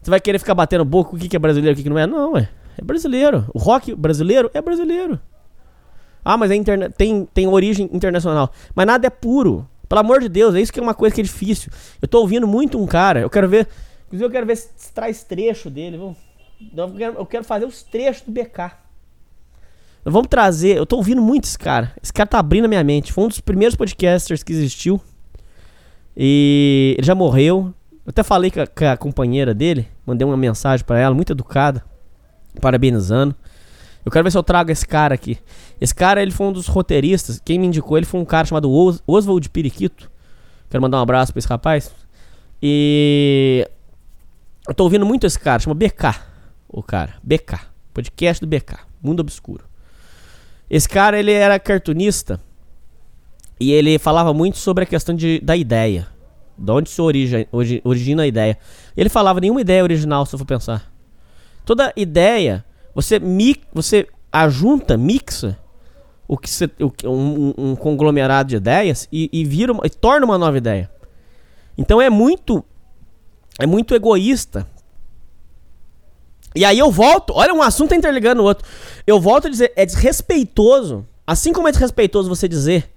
Você 0.00 0.10
vai 0.10 0.20
querer 0.20 0.38
ficar 0.38 0.54
batendo 0.54 0.84
boca 0.84 1.16
o 1.16 1.18
que, 1.18 1.34
é 1.34 1.38
brasileiro 1.38 1.76
o 1.76 1.82
que, 1.82 1.90
não 1.90 1.98
é? 1.98 2.06
Não, 2.06 2.36
é. 2.36 2.48
É 2.78 2.84
brasileiro. 2.84 3.44
O 3.52 3.58
rock 3.58 3.92
brasileiro 3.92 4.48
é 4.54 4.62
brasileiro. 4.62 5.18
Ah, 6.24 6.36
mas 6.36 6.50
é 6.50 6.54
interna 6.54 6.88
tem, 6.88 7.26
tem 7.34 7.48
origem 7.48 7.90
internacional. 7.92 8.52
Mas 8.74 8.86
nada 8.86 9.06
é 9.06 9.10
puro. 9.10 9.68
Pelo 9.88 10.00
amor 10.00 10.20
de 10.20 10.28
Deus, 10.28 10.54
é 10.54 10.60
isso 10.60 10.72
que 10.72 10.78
é 10.78 10.82
uma 10.82 10.94
coisa 10.94 11.14
que 11.14 11.20
é 11.20 11.24
difícil. 11.24 11.72
Eu 12.00 12.06
tô 12.06 12.20
ouvindo 12.20 12.46
muito 12.46 12.78
um 12.78 12.86
cara, 12.86 13.20
eu 13.20 13.30
quero 13.30 13.48
ver. 13.48 13.66
Inclusive, 14.06 14.24
eu 14.24 14.30
quero 14.30 14.46
ver 14.46 14.56
se 14.56 14.92
traz 14.92 15.24
trecho 15.24 15.68
dele. 15.70 15.96
Eu 15.96 16.16
quero, 16.96 17.18
eu 17.18 17.26
quero 17.26 17.44
fazer 17.44 17.64
os 17.64 17.82
trechos 17.82 18.22
do 18.22 18.32
BK. 18.32 18.85
Vamos 20.08 20.28
trazer. 20.28 20.76
Eu 20.76 20.86
tô 20.86 20.96
ouvindo 20.96 21.20
muito 21.20 21.44
esse 21.44 21.58
cara. 21.58 21.92
Esse 22.00 22.12
cara 22.12 22.28
tá 22.28 22.38
abrindo 22.38 22.66
a 22.66 22.68
minha 22.68 22.84
mente. 22.84 23.12
Foi 23.12 23.24
um 23.24 23.28
dos 23.28 23.40
primeiros 23.40 23.74
podcasters 23.74 24.42
que 24.42 24.52
existiu. 24.52 25.00
E 26.16 26.94
ele 26.96 27.06
já 27.06 27.14
morreu. 27.14 27.74
Eu 27.90 28.10
até 28.10 28.22
falei 28.22 28.50
com 28.50 28.60
a, 28.60 28.66
com 28.66 28.84
a 28.84 28.96
companheira 28.96 29.52
dele. 29.52 29.88
Mandei 30.06 30.24
uma 30.24 30.36
mensagem 30.36 30.86
para 30.86 30.98
ela, 30.98 31.14
muito 31.14 31.32
educada. 31.32 31.84
Parabenizando. 32.60 33.34
Eu 34.04 34.12
quero 34.12 34.22
ver 34.22 34.30
se 34.30 34.38
eu 34.38 34.42
trago 34.44 34.70
esse 34.70 34.86
cara 34.86 35.12
aqui. 35.12 35.38
Esse 35.80 35.92
cara, 35.92 36.22
ele 36.22 36.30
foi 36.30 36.46
um 36.46 36.52
dos 36.52 36.68
roteiristas. 36.68 37.42
Quem 37.44 37.58
me 37.58 37.66
indicou 37.66 37.96
ele 37.96 38.06
foi 38.06 38.20
um 38.20 38.24
cara 38.24 38.46
chamado 38.46 38.70
Os 38.70 39.02
Oswald 39.08 39.50
Periquito. 39.50 40.08
Quero 40.70 40.80
mandar 40.80 40.98
um 40.98 41.02
abraço 41.02 41.32
pra 41.32 41.40
esse 41.40 41.48
rapaz. 41.48 41.92
E. 42.62 43.68
Eu 44.68 44.74
tô 44.74 44.84
ouvindo 44.84 45.04
muito 45.04 45.26
esse 45.26 45.38
cara, 45.38 45.58
chama 45.58 45.74
BK. 45.74 46.14
O 46.68 46.82
cara, 46.82 47.14
BK. 47.22 47.58
Podcast 47.92 48.44
do 48.44 48.48
BK. 48.48 48.78
Mundo 49.02 49.20
Obscuro. 49.20 49.64
Esse 50.68 50.88
cara, 50.88 51.18
ele 51.18 51.32
era 51.32 51.58
cartunista 51.58 52.40
e 53.58 53.72
ele 53.72 53.98
falava 53.98 54.34
muito 54.34 54.58
sobre 54.58 54.84
a 54.84 54.86
questão 54.86 55.14
de, 55.14 55.40
da 55.40 55.56
ideia. 55.56 56.08
De 56.58 56.70
onde 56.70 56.90
se 56.90 57.00
origina, 57.00 57.46
origina 57.84 58.22
a 58.22 58.26
ideia. 58.26 58.58
Ele 58.96 59.08
falava 59.08 59.40
nenhuma 59.40 59.60
ideia 59.60 59.82
original, 59.82 60.24
se 60.26 60.34
eu 60.34 60.38
for 60.38 60.46
pensar. 60.46 60.90
Toda 61.64 61.92
ideia, 61.96 62.64
você, 62.94 63.18
mi, 63.18 63.56
você 63.72 64.06
ajunta, 64.32 64.96
mixa 64.96 65.58
o 66.28 66.36
que 66.36 66.50
o, 66.80 66.92
um, 67.10 67.54
um, 67.56 67.76
conglomerado 67.76 68.48
de 68.48 68.56
ideias 68.56 69.08
e, 69.12 69.30
e 69.32 69.44
vira 69.44 69.72
uma, 69.72 69.86
e 69.86 69.90
torna 69.90 70.26
uma 70.26 70.38
nova 70.38 70.58
ideia. 70.58 70.90
Então 71.78 72.00
é 72.00 72.10
muito 72.10 72.64
é 73.58 73.66
muito 73.66 73.94
egoísta 73.94 74.66
e 76.56 76.64
aí 76.64 76.78
eu 76.78 76.90
volto, 76.90 77.32
olha, 77.34 77.52
um 77.54 77.62
assunto 77.62 77.90
tá 77.90 77.96
interligando 77.96 78.42
o 78.42 78.44
outro. 78.44 78.66
Eu 79.06 79.20
volto 79.20 79.46
a 79.46 79.50
dizer, 79.50 79.72
é 79.76 79.84
desrespeitoso, 79.86 81.06
assim 81.26 81.52
como 81.52 81.68
é 81.68 81.70
desrespeitoso 81.70 82.28
você 82.28 82.48
dizer 82.48 82.90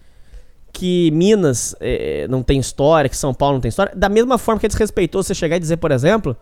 que 0.71 1.11
Minas 1.11 1.75
é, 1.79 2.27
não 2.29 2.41
tem 2.41 2.59
história, 2.59 3.09
que 3.09 3.17
São 3.17 3.33
Paulo 3.33 3.55
não 3.55 3.61
tem 3.61 3.69
história, 3.69 3.91
da 3.95 4.07
mesma 4.07 4.37
forma 4.37 4.59
que 4.59 4.65
é 4.65 4.69
desrespeitoso 4.69 5.27
você 5.27 5.35
chegar 5.35 5.57
e 5.57 5.59
dizer, 5.59 5.77
por 5.77 5.91
exemplo, 5.91 6.37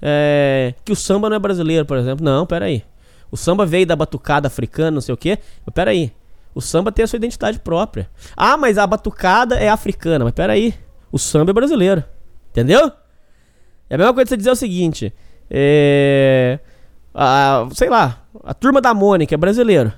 é, 0.00 0.74
que 0.84 0.92
o 0.92 0.96
samba 0.96 1.28
não 1.28 1.36
é 1.36 1.38
brasileiro, 1.38 1.84
por 1.84 1.96
exemplo. 1.96 2.24
Não, 2.24 2.46
peraí. 2.46 2.84
O 3.30 3.36
samba 3.36 3.66
veio 3.66 3.86
da 3.86 3.96
batucada 3.96 4.46
africana, 4.46 4.92
não 4.92 5.00
sei 5.00 5.12
o 5.12 5.16
quê. 5.16 5.38
Mas 5.66 5.74
peraí. 5.74 6.12
O 6.54 6.60
samba 6.60 6.90
tem 6.90 7.04
a 7.04 7.06
sua 7.06 7.16
identidade 7.16 7.58
própria. 7.58 8.08
Ah, 8.36 8.56
mas 8.56 8.78
a 8.78 8.86
batucada 8.86 9.56
é 9.56 9.68
africana. 9.68 10.24
Mas 10.24 10.34
peraí. 10.34 10.74
O 11.12 11.18
samba 11.18 11.50
é 11.50 11.54
brasileiro. 11.54 12.02
Entendeu? 12.50 12.90
É 13.90 13.94
a 13.94 13.98
mesma 13.98 14.14
coisa 14.14 14.24
que 14.24 14.30
você 14.30 14.36
dizer 14.36 14.50
o 14.50 14.56
seguinte. 14.56 15.12
É. 15.50 16.58
A, 17.14 17.68
sei 17.72 17.88
lá, 17.88 18.22
a 18.44 18.54
turma 18.54 18.80
da 18.80 18.94
Mônica 18.94 19.34
é 19.34 19.38
brasileiro. 19.38 19.92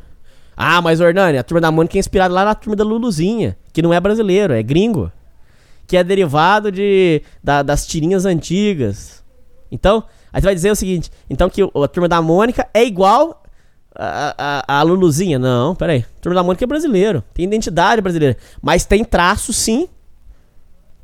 Ah, 0.57 0.81
mas 0.83 1.01
Ornani, 1.01 1.39
a 1.39 1.43
turma 1.43 1.61
da 1.61 1.71
Mônica 1.71 1.97
é 1.97 2.01
inspirada 2.01 2.33
lá 2.33 2.45
na 2.45 2.55
turma 2.55 2.77
da 2.77 2.85
Luluzinha, 2.85 3.57
que 3.73 3.83
não 3.83 3.93
é 3.93 4.01
brasileiro, 4.01 4.53
é 4.53 4.63
gringo. 4.63 5.11
Que 5.87 5.97
é 5.97 6.05
derivado 6.05 6.71
de 6.71 7.23
da, 7.43 7.63
das 7.63 7.87
tirinhas 7.87 8.25
antigas. 8.25 9.25
Então, 9.73 10.05
aí 10.33 10.41
você 10.41 10.47
vai 10.47 10.55
dizer 10.55 10.71
o 10.71 10.77
seguinte: 10.77 11.11
então 11.29 11.51
que 11.51 11.63
a 11.63 11.89
turma 11.89 12.09
da 12.09 12.23
Mônica 12.23 12.69
é 12.73 12.85
igual 12.85 13.43
a, 13.95 14.63
a, 14.69 14.79
a 14.79 14.83
Luluzinha. 14.83 15.39
Não, 15.39 15.75
peraí. 15.75 16.05
A 16.19 16.21
turma 16.21 16.37
da 16.37 16.43
Mônica 16.43 16.65
é 16.65 16.67
brasileiro, 16.67 17.25
tem 17.35 17.45
identidade 17.45 18.01
brasileira. 18.01 18.37
Mas 18.63 18.85
tem 18.85 19.05
traço, 19.05 19.53
sim, 19.53 19.89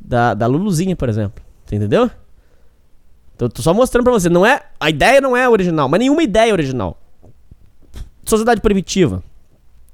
da, 0.00 0.34
da 0.34 0.46
Luluzinha, 0.46 0.94
por 0.94 1.08
exemplo. 1.08 1.44
Você 1.64 1.76
entendeu? 1.76 2.10
Tô, 3.36 3.48
tô 3.48 3.62
só 3.62 3.74
mostrando 3.74 4.04
pra 4.04 4.12
você. 4.12 4.28
Não 4.28 4.44
é, 4.44 4.62
a 4.78 4.90
ideia 4.90 5.20
não 5.20 5.36
é 5.36 5.48
original, 5.48 5.88
mas 5.88 6.00
nenhuma 6.00 6.22
ideia 6.22 6.50
é 6.50 6.52
original. 6.52 6.98
Sociedade 8.24 8.60
Primitiva 8.60 9.22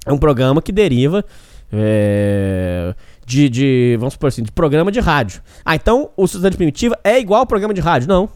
é 0.05 0.11
um 0.11 0.17
programa 0.17 0.61
que 0.61 0.71
deriva 0.71 1.23
é, 1.71 2.93
de, 3.25 3.49
de, 3.49 3.97
vamos 3.99 4.13
supor 4.13 4.27
assim, 4.27 4.43
de 4.43 4.51
programa 4.51 4.91
de 4.91 4.99
rádio. 4.99 5.41
Ah, 5.65 5.75
então 5.75 6.09
o 6.15 6.27
Sociedade 6.27 6.57
Primitiva 6.57 6.97
é 7.03 7.19
igual 7.19 7.41
ao 7.41 7.47
programa 7.47 7.73
de 7.73 7.81
rádio? 7.81 8.07
Não. 8.07 8.29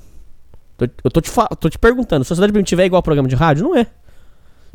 Eu 1.04 1.10
tô 1.10 1.20
te, 1.22 1.32
tô 1.60 1.70
te 1.70 1.80
perguntando, 1.80 2.24
Sociedade 2.24 2.54
Primitiva 2.54 2.84
é 2.84 2.86
igual 2.86 3.00
ao 3.00 3.04
programa 3.04 3.28
de 3.28 3.36
rádio? 3.36 3.64
Não 3.64 3.76
é. 3.76 3.88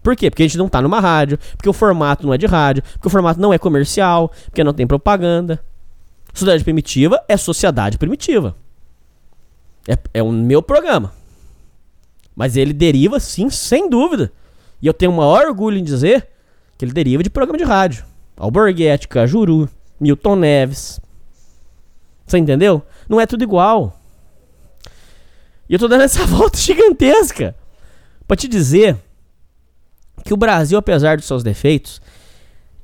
Por 0.03 0.16
quê? 0.16 0.29
Porque 0.31 0.42
a 0.42 0.47
gente 0.47 0.59
não 0.59 0.68
tá 0.68 0.83
numa 0.83 0.99
rádio, 0.99 1.38
porque 1.57 1.68
o 1.68 1.73
formato 1.73 2.27
não 2.27 2.35
é 2.35 2.38
de 2.38 2.47
rádio, 2.47 2.83
porque 2.83 3.07
o 3.07 3.11
formato 3.11 3.40
não 3.40 3.52
é 3.52 3.59
comercial, 3.59 4.33
porque 4.46 4.65
não 4.65 4.73
tem 4.73 4.85
propaganda. 4.85 5.63
Sociedade 6.35 6.65
Primitiva 6.65 7.23
é 7.29 7.37
sociedade 7.37 7.98
primitiva. 7.98 8.57
É, 9.89 9.99
é 10.15 10.23
o 10.23 10.31
meu 10.31 10.63
programa. 10.63 11.13
Mas 12.35 12.57
ele 12.57 12.73
deriva, 12.73 13.21
sim, 13.21 13.51
sem 13.51 13.89
dúvida. 13.89 14.33
E 14.81 14.87
eu 14.87 14.95
tenho 14.95 15.13
o 15.13 15.17
maior 15.17 15.47
orgulho 15.47 15.79
em 15.79 15.85
dizer 15.85 16.29
que 16.79 16.85
ele 16.85 16.93
deriva 16.93 17.23
de 17.23 17.31
programa 17.31 17.59
de 17.59 17.65
rádio. 17.65 18.05
Alborguete, 18.37 19.09
Cajuru, 19.09 19.69
Milton 20.01 20.37
Neves. 20.37 21.01
Você 22.27 22.39
entendeu? 22.39 22.83
Não 23.09 23.21
é 23.21 23.27
tudo 23.27 23.45
igual. 23.45 24.01
E 25.69 25.75
eu 25.75 25.79
tô 25.79 25.89
dando 25.89 26.03
essa 26.03 26.25
volta 26.27 26.59
gigantesca 26.59 27.55
para 28.27 28.37
te 28.37 28.49
dizer 28.49 28.97
que 30.25 30.33
o 30.33 30.37
Brasil, 30.37 30.79
apesar 30.79 31.17
dos 31.17 31.27
seus 31.27 31.43
defeitos, 31.43 32.01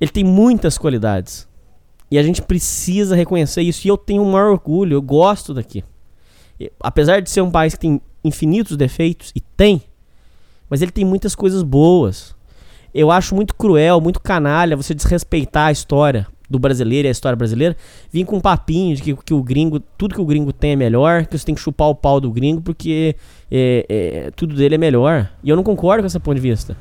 ele 0.00 0.10
tem 0.10 0.24
muitas 0.24 0.76
qualidades. 0.76 1.48
E 2.10 2.18
a 2.18 2.22
gente 2.22 2.42
precisa 2.42 3.16
reconhecer 3.16 3.62
isso. 3.62 3.86
E 3.86 3.90
eu 3.90 3.96
tenho 3.96 4.22
um 4.22 4.30
maior 4.32 4.50
orgulho, 4.50 4.94
eu 4.94 5.02
gosto 5.02 5.54
daqui 5.54 5.84
apesar 6.80 7.20
de 7.20 7.30
ser 7.30 7.40
um 7.40 7.50
país 7.50 7.74
que 7.74 7.80
tem 7.80 8.00
infinitos 8.24 8.76
defeitos, 8.76 9.32
e 9.34 9.40
tem, 9.40 9.82
mas 10.68 10.82
ele 10.82 10.90
tem 10.90 11.04
muitas 11.04 11.34
coisas 11.34 11.62
boas. 11.62 12.34
Eu 12.94 13.10
acho 13.10 13.34
muito 13.34 13.54
cruel, 13.54 14.00
muito 14.00 14.20
canalha 14.20 14.76
você 14.76 14.94
desrespeitar 14.94 15.68
a 15.68 15.72
história 15.72 16.26
do 16.48 16.58
brasileiro 16.58 17.06
e 17.06 17.10
a 17.10 17.12
história 17.12 17.36
brasileira, 17.36 17.76
vim 18.10 18.24
com 18.24 18.36
um 18.36 18.40
papinho 18.40 18.96
de 18.96 19.02
que, 19.02 19.14
que, 19.14 19.34
o 19.34 19.42
gringo, 19.42 19.78
tudo 19.80 20.14
que 20.14 20.20
o 20.20 20.24
gringo 20.24 20.52
tem 20.52 20.72
é 20.72 20.76
melhor, 20.76 21.26
que 21.26 21.36
você 21.36 21.44
tem 21.44 21.54
que 21.54 21.60
chupar 21.60 21.88
o 21.88 21.94
pau 21.94 22.20
do 22.20 22.30
gringo 22.30 22.62
porque 22.62 23.14
é, 23.50 23.84
é, 23.88 24.30
tudo 24.30 24.54
dele 24.54 24.76
é 24.76 24.78
melhor. 24.78 25.30
E 25.44 25.50
eu 25.50 25.56
não 25.56 25.62
concordo 25.62 26.02
com 26.02 26.06
esse 26.06 26.18
ponto 26.18 26.36
de 26.36 26.40
vista. 26.40 26.76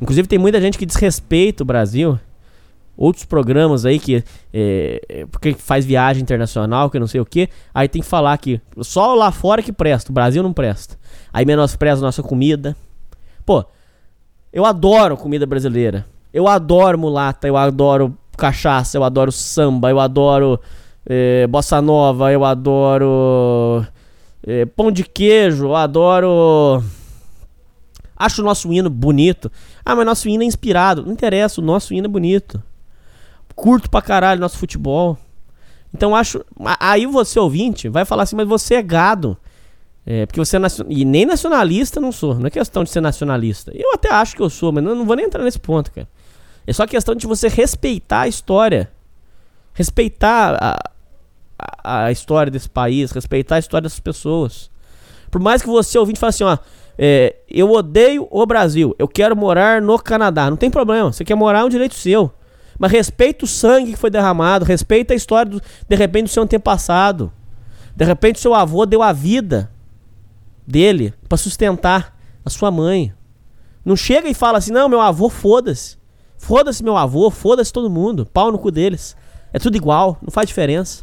Inclusive 0.00 0.28
tem 0.28 0.38
muita 0.38 0.60
gente 0.60 0.78
que 0.78 0.86
desrespeita 0.86 1.62
o 1.62 1.66
Brasil. 1.66 2.18
Outros 2.96 3.24
programas 3.24 3.84
aí 3.84 3.98
que 3.98 4.24
é, 4.52 5.00
é 5.08 5.26
porque 5.26 5.52
faz 5.54 5.84
viagem 5.84 6.22
internacional, 6.22 6.88
que 6.88 6.98
não 6.98 7.06
sei 7.06 7.20
o 7.20 7.26
que, 7.26 7.48
aí 7.74 7.88
tem 7.88 8.00
que 8.00 8.08
falar 8.08 8.36
que 8.38 8.60
só 8.80 9.14
lá 9.14 9.30
fora 9.30 9.62
que 9.62 9.72
presta, 9.72 10.10
o 10.10 10.14
Brasil 10.14 10.42
não 10.42 10.52
presta. 10.52 10.96
Aí 11.32 11.44
menospreza 11.44 12.00
nossa 12.00 12.22
comida. 12.22 12.74
Pô, 13.44 13.64
eu 14.52 14.64
adoro 14.64 15.16
comida 15.16 15.44
brasileira. 15.44 16.06
Eu 16.32 16.48
adoro 16.48 16.98
mulata, 16.98 17.46
eu 17.46 17.56
adoro 17.56 18.16
cachaça, 18.36 18.96
eu 18.96 19.04
adoro 19.04 19.30
samba, 19.30 19.90
eu 19.90 20.00
adoro 20.00 20.60
é, 21.04 21.46
bossa 21.46 21.80
nova, 21.80 22.32
eu 22.32 22.44
adoro 22.44 23.86
é, 24.46 24.64
pão 24.64 24.90
de 24.90 25.04
queijo, 25.04 25.66
eu 25.66 25.76
adoro. 25.76 26.82
Acho 28.16 28.40
o 28.40 28.44
nosso 28.44 28.72
hino 28.72 28.88
bonito. 28.88 29.50
Ah, 29.84 29.94
mas 29.94 30.06
nosso 30.06 30.28
hino 30.28 30.42
é 30.42 30.46
inspirado. 30.46 31.04
Não 31.04 31.12
interessa, 31.12 31.60
o 31.60 31.64
nosso 31.64 31.92
hino 31.92 32.06
é 32.06 32.08
bonito. 32.08 32.62
Curto 33.56 33.90
pra 33.90 34.00
caralho 34.00 34.40
nosso 34.40 34.58
futebol. 34.58 35.18
Então 35.92 36.14
acho. 36.14 36.44
Aí 36.78 37.06
você, 37.06 37.40
ouvinte, 37.40 37.88
vai 37.88 38.04
falar 38.04 38.22
assim, 38.22 38.36
mas 38.36 38.46
você 38.46 38.76
é 38.76 38.82
gado. 38.82 39.36
É, 40.08 40.24
porque 40.24 40.38
você 40.38 40.54
é 40.54 40.58
nacion... 40.60 40.86
E 40.88 41.04
nem 41.04 41.26
nacionalista 41.26 42.00
não 42.00 42.12
sou. 42.12 42.36
Não 42.36 42.46
é 42.46 42.50
questão 42.50 42.84
de 42.84 42.90
ser 42.90 43.00
nacionalista. 43.00 43.72
Eu 43.74 43.92
até 43.94 44.08
acho 44.12 44.36
que 44.36 44.42
eu 44.42 44.48
sou, 44.48 44.70
mas 44.70 44.84
não, 44.84 44.94
não 44.94 45.04
vou 45.04 45.16
nem 45.16 45.26
entrar 45.26 45.42
nesse 45.42 45.58
ponto, 45.58 45.90
cara. 45.90 46.06
É 46.64 46.72
só 46.72 46.86
questão 46.86 47.14
de 47.14 47.26
você 47.26 47.48
respeitar 47.48 48.20
a 48.20 48.28
história. 48.28 48.88
Respeitar 49.74 50.56
a, 50.60 50.90
a, 51.82 52.04
a 52.04 52.12
história 52.12 52.52
desse 52.52 52.68
país, 52.68 53.10
respeitar 53.10 53.56
a 53.56 53.58
história 53.58 53.82
dessas 53.82 54.00
pessoas. 54.00 54.70
Por 55.30 55.40
mais 55.40 55.60
que 55.60 55.68
você 55.68 55.98
ouvinte 55.98 56.20
fale 56.20 56.30
assim, 56.30 56.44
ó, 56.44 56.56
é, 56.98 57.36
eu 57.48 57.70
odeio 57.72 58.28
o 58.30 58.46
Brasil, 58.46 58.94
eu 58.98 59.08
quero 59.08 59.36
morar 59.36 59.82
no 59.82 59.98
Canadá. 59.98 60.48
Não 60.48 60.56
tem 60.56 60.70
problema, 60.70 61.12
você 61.12 61.24
quer 61.24 61.34
morar 61.34 61.60
é 61.60 61.64
um 61.64 61.68
direito 61.68 61.94
seu. 61.94 62.32
Mas 62.78 62.92
respeita 62.92 63.44
o 63.44 63.48
sangue 63.48 63.92
que 63.92 63.98
foi 63.98 64.10
derramado, 64.10 64.64
respeita 64.64 65.14
a 65.14 65.16
história, 65.16 65.50
do, 65.52 65.62
de 65.88 65.96
repente, 65.96 66.24
do 66.24 66.30
seu 66.30 66.42
antepassado. 66.42 67.32
De 67.94 68.04
repente, 68.04 68.38
seu 68.38 68.54
avô 68.54 68.84
deu 68.84 69.02
a 69.02 69.12
vida 69.12 69.70
dele 70.66 71.14
para 71.28 71.38
sustentar 71.38 72.16
a 72.44 72.50
sua 72.50 72.70
mãe. 72.70 73.12
Não 73.84 73.96
chega 73.96 74.28
e 74.28 74.34
fala 74.34 74.58
assim, 74.58 74.72
não, 74.72 74.88
meu 74.88 75.00
avô, 75.00 75.28
foda-se. 75.28 75.96
Foda-se 76.36 76.82
meu 76.82 76.96
avô, 76.96 77.30
foda-se 77.30 77.72
todo 77.72 77.88
mundo. 77.88 78.26
Pau 78.26 78.52
no 78.52 78.58
cu 78.58 78.70
deles. 78.70 79.16
É 79.52 79.58
tudo 79.58 79.76
igual, 79.76 80.18
não 80.20 80.30
faz 80.30 80.48
diferença. 80.48 81.02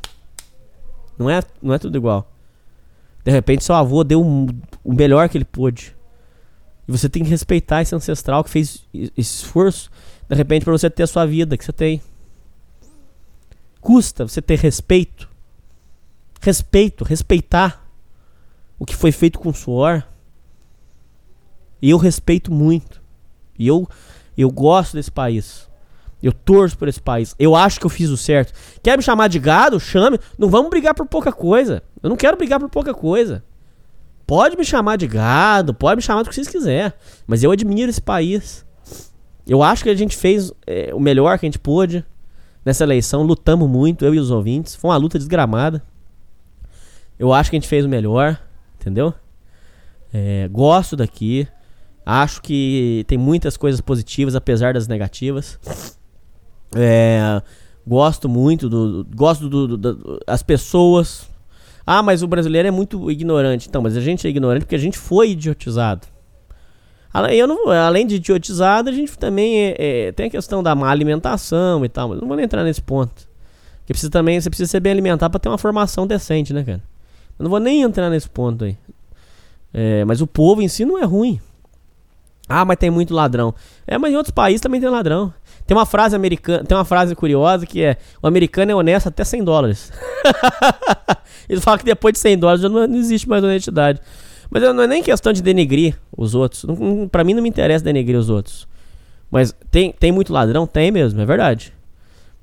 Não 1.17 1.29
é, 1.29 1.41
não 1.61 1.73
é 1.73 1.79
tudo 1.79 1.97
igual. 1.97 2.29
De 3.23 3.31
repente 3.31 3.63
seu 3.63 3.73
avô 3.73 4.03
deu 4.03 4.21
o 4.21 4.93
melhor 4.93 5.29
que 5.29 5.37
ele 5.37 5.45
pôde. 5.45 5.95
E 6.87 6.91
você 6.91 7.07
tem 7.07 7.23
que 7.23 7.29
respeitar 7.29 7.81
esse 7.81 7.95
ancestral 7.95 8.43
que 8.43 8.49
fez 8.49 8.85
esforço, 9.17 9.89
de 10.29 10.35
repente, 10.35 10.63
para 10.63 10.71
você 10.71 10.89
ter 10.89 11.03
a 11.03 11.07
sua 11.07 11.25
vida 11.25 11.57
que 11.57 11.65
você 11.65 11.73
tem. 11.73 12.01
Custa 13.81 14.27
você 14.27 14.41
ter 14.41 14.57
respeito. 14.59 15.29
Respeito, 16.41 17.03
respeitar 17.03 17.85
o 18.79 18.85
que 18.85 18.95
foi 18.95 19.11
feito 19.11 19.39
com 19.39 19.53
suor. 19.53 20.03
E 21.81 21.89
eu 21.89 21.97
respeito 21.97 22.51
muito. 22.51 23.01
E 23.57 23.67
eu, 23.67 23.87
eu 24.37 24.49
gosto 24.49 24.93
desse 24.93 25.11
país. 25.11 25.69
Eu 26.21 26.31
torço 26.31 26.77
por 26.77 26.87
esse 26.87 27.01
país. 27.01 27.35
Eu 27.37 27.53
acho 27.53 27.79
que 27.79 27.85
eu 27.85 27.89
fiz 27.89 28.09
o 28.09 28.15
certo. 28.15 28.53
Quer 28.81 28.97
me 28.97 29.03
chamar 29.03 29.27
de 29.27 29.37
gado? 29.39 29.79
Chame. 29.79 30.17
Não 30.37 30.49
vamos 30.49 30.69
brigar 30.69 30.93
por 30.93 31.05
pouca 31.05 31.33
coisa. 31.33 31.83
Eu 32.01 32.09
não 32.09 32.15
quero 32.15 32.37
brigar 32.37 32.59
por 32.59 32.69
pouca 32.69 32.93
coisa. 32.93 33.43
Pode 34.25 34.55
me 34.55 34.63
chamar 34.63 34.95
de 34.95 35.05
gado, 35.05 35.73
pode 35.73 35.97
me 35.97 36.01
chamar 36.01 36.23
do 36.23 36.29
que 36.29 36.35
vocês 36.35 36.47
quiserem. 36.47 36.93
Mas 37.27 37.43
eu 37.43 37.51
admiro 37.51 37.89
esse 37.89 38.01
país. 38.01 38.65
Eu 39.45 39.61
acho 39.61 39.83
que 39.83 39.89
a 39.89 39.95
gente 39.95 40.15
fez 40.15 40.51
é, 40.65 40.93
o 40.93 40.99
melhor 40.99 41.37
que 41.37 41.45
a 41.45 41.47
gente 41.47 41.59
pôde 41.59 42.05
nessa 42.65 42.83
eleição. 42.83 43.23
Lutamos 43.23 43.69
muito, 43.69 44.05
eu 44.05 44.13
e 44.15 44.19
os 44.19 44.31
ouvintes. 44.31 44.75
Foi 44.75 44.89
uma 44.89 44.97
luta 44.97 45.17
desgramada. 45.17 45.83
Eu 47.19 47.33
acho 47.33 47.49
que 47.49 47.55
a 47.55 47.59
gente 47.59 47.67
fez 47.67 47.85
o 47.85 47.89
melhor, 47.89 48.39
entendeu? 48.79 49.13
É, 50.13 50.47
gosto 50.49 50.95
daqui. 50.95 51.47
Acho 52.05 52.41
que 52.41 53.05
tem 53.07 53.17
muitas 53.17 53.55
coisas 53.55 53.79
positivas, 53.81 54.35
apesar 54.35 54.73
das 54.73 54.87
negativas. 54.87 55.59
É, 56.75 57.41
gosto 57.85 58.27
muito 58.27 58.69
do. 58.69 59.05
Gosto 59.15 59.49
do, 59.49 59.67
do, 59.67 59.77
do, 59.77 60.19
as 60.25 60.43
pessoas. 60.43 61.29
Ah, 61.85 62.01
mas 62.01 62.23
o 62.23 62.27
brasileiro 62.27 62.67
é 62.67 62.71
muito 62.71 63.11
ignorante. 63.11 63.67
Então, 63.67 63.81
mas 63.81 63.95
a 63.97 64.01
gente 64.01 64.25
é 64.25 64.29
ignorante 64.29 64.63
porque 64.63 64.75
a 64.75 64.79
gente 64.79 64.97
foi 64.97 65.31
idiotizado. 65.31 66.07
Eu 67.31 67.47
não, 67.47 67.69
além 67.69 68.07
de 68.07 68.15
idiotizado, 68.15 68.89
a 68.89 68.93
gente 68.93 69.17
também 69.17 69.59
é, 69.59 69.75
é, 69.77 70.11
tem 70.11 70.25
a 70.25 70.29
questão 70.29 70.63
da 70.63 70.73
má 70.73 70.89
alimentação 70.89 71.85
e 71.85 71.89
tal, 71.89 72.09
mas 72.09 72.19
não 72.19 72.27
vou 72.27 72.39
entrar 72.39 72.63
nesse 72.63 72.81
ponto. 72.81 73.27
Porque 73.79 73.93
precisa 73.93 74.11
também, 74.11 74.39
você 74.41 74.49
precisa 74.49 74.71
ser 74.71 74.79
bem 74.79 74.91
alimentado 74.91 75.29
para 75.29 75.39
ter 75.39 75.49
uma 75.49 75.57
formação 75.57 76.07
decente, 76.07 76.53
né, 76.53 76.63
cara? 76.63 76.81
Eu 77.37 77.43
não 77.43 77.49
vou 77.49 77.59
nem 77.59 77.81
entrar 77.81 78.09
nesse 78.09 78.29
ponto 78.29 78.65
aí. 78.65 78.77
É, 79.73 80.05
mas 80.05 80.21
o 80.21 80.27
povo 80.27 80.61
em 80.61 80.67
si 80.67 80.85
não 80.85 80.97
é 80.97 81.03
ruim. 81.03 81.39
Ah, 82.47 82.65
mas 82.65 82.77
tem 82.77 82.89
muito 82.89 83.13
ladrão. 83.13 83.53
É, 83.87 83.97
mas 83.97 84.11
em 84.11 84.15
outros 84.15 84.31
países 84.31 84.61
também 84.61 84.79
tem 84.79 84.89
ladrão. 84.89 85.33
Tem 85.65 85.75
uma 85.75 85.85
frase 85.85 86.15
americana, 86.15 86.63
tem 86.63 86.77
uma 86.77 86.85
frase 86.85 87.15
curiosa 87.15 87.65
que 87.65 87.81
é: 87.81 87.97
o 88.21 88.27
americano 88.27 88.71
é 88.71 88.75
honesto 88.75 89.07
até 89.07 89.23
100 89.23 89.43
dólares. 89.43 89.91
Eles 91.47 91.63
falam 91.63 91.79
que 91.79 91.85
depois 91.85 92.13
de 92.13 92.19
100 92.19 92.37
dólares 92.37 92.61
já 92.61 92.69
não, 92.69 92.87
não 92.87 92.97
existe 92.97 93.27
mais 93.27 93.43
honestidade. 93.43 94.01
Mas 94.53 94.61
não 94.61 94.83
é 94.83 94.87
nem 94.87 95.01
questão 95.01 95.33
de 95.33 95.41
denegrir 95.41 95.99
os 96.15 96.35
outros. 96.35 96.63
Pra 97.11 97.23
mim 97.23 97.33
não 97.33 97.41
me 97.41 97.49
interessa 97.49 97.83
denegrir 97.83 98.19
os 98.19 98.29
outros. 98.29 98.67
Mas 99.31 99.51
tem, 99.71 99.91
tem 99.91 100.11
muito 100.11 100.31
ladrão? 100.31 100.67
Tem 100.67 100.91
mesmo, 100.91 101.19
é 101.19 101.25
verdade. 101.25 101.73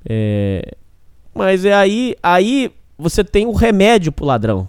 É... 0.04 0.74
Mas 1.32 1.64
é 1.64 1.72
aí, 1.72 2.16
aí 2.20 2.72
você 2.98 3.22
tem 3.22 3.46
o 3.46 3.52
remédio 3.52 4.10
pro 4.10 4.24
ladrão. 4.24 4.68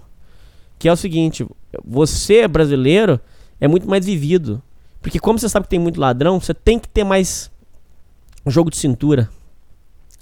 Que 0.78 0.88
é 0.88 0.94
o 0.94 0.96
seguinte: 0.96 1.44
você, 1.84 2.48
brasileiro, 2.48 3.20
é 3.60 3.68
muito 3.68 3.89
mais 3.89 4.06
vivido. 4.06 4.62
Porque 5.02 5.18
como 5.18 5.39
você 5.39 5.50
sabe 5.50 5.64
que 5.64 5.72
tem 5.72 5.80
muito 5.80 6.00
ladrão, 6.00 6.39
você 6.39 6.54
tem 6.54 6.78
que 6.78 6.88
ter 6.88 7.04
mais 7.04 7.50
jogo 8.46 8.70
de 8.70 8.78
cintura. 8.78 9.28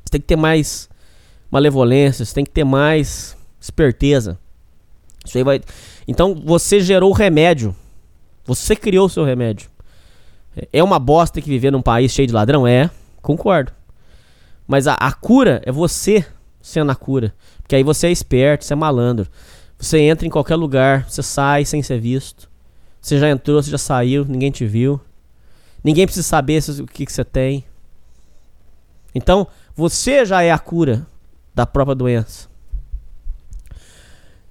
Você 0.06 0.12
tem 0.12 0.22
que 0.22 0.28
ter 0.28 0.38
mais 0.38 0.90
malevolência, 1.52 2.24
você 2.24 2.34
tem 2.34 2.46
que 2.46 2.52
ter 2.52 2.64
mais 2.64 3.36
esperteza. 3.60 4.40
Isso 5.26 5.38
aí 5.38 5.44
vai. 5.44 5.62
Então 6.10 6.34
você 6.34 6.80
gerou 6.80 7.12
o 7.12 7.14
remédio. 7.14 7.76
Você 8.44 8.76
criou 8.76 9.06
o 9.06 9.10
seu 9.10 9.24
remédio. 9.24 9.70
É 10.74 10.84
uma 10.84 10.98
bosta 10.98 11.40
que 11.40 11.48
viver 11.48 11.72
num 11.72 11.84
país 11.84 12.12
cheio 12.12 12.28
de 12.28 12.34
ladrão? 12.34 12.66
É, 12.66 12.90
concordo. 13.22 13.72
Mas 14.68 14.88
a, 14.88 14.96
a 14.96 15.14
cura 15.14 15.62
é 15.64 15.72
você 15.72 16.26
sendo 16.60 16.92
a 16.92 16.96
cura. 16.96 17.32
Porque 17.62 17.76
aí 17.76 17.84
você 17.84 18.08
é 18.08 18.12
esperto, 18.12 18.66
você 18.66 18.74
é 18.74 18.76
malandro. 18.76 19.28
Você 19.78 20.00
entra 20.00 20.26
em 20.26 20.32
qualquer 20.32 20.56
lugar, 20.56 21.08
você 21.08 21.22
sai 21.22 21.64
sem 21.64 21.84
ser 21.84 22.00
visto. 22.00 22.50
Você 23.00 23.20
já 23.20 23.30
entrou, 23.30 23.62
você 23.62 23.70
já 23.70 23.78
saiu, 23.78 24.26
ninguém 24.26 24.50
te 24.50 24.66
viu. 24.66 25.00
Ninguém 25.84 26.08
precisa 26.08 26.28
saber 26.28 26.60
o 26.82 26.88
que, 26.88 27.06
que 27.06 27.14
você 27.14 27.24
tem. 27.24 27.64
Então, 29.14 29.46
você 29.76 30.26
já 30.26 30.42
é 30.42 30.50
a 30.50 30.58
cura 30.58 31.06
da 31.54 31.68
própria 31.68 31.94
doença. 31.94 32.50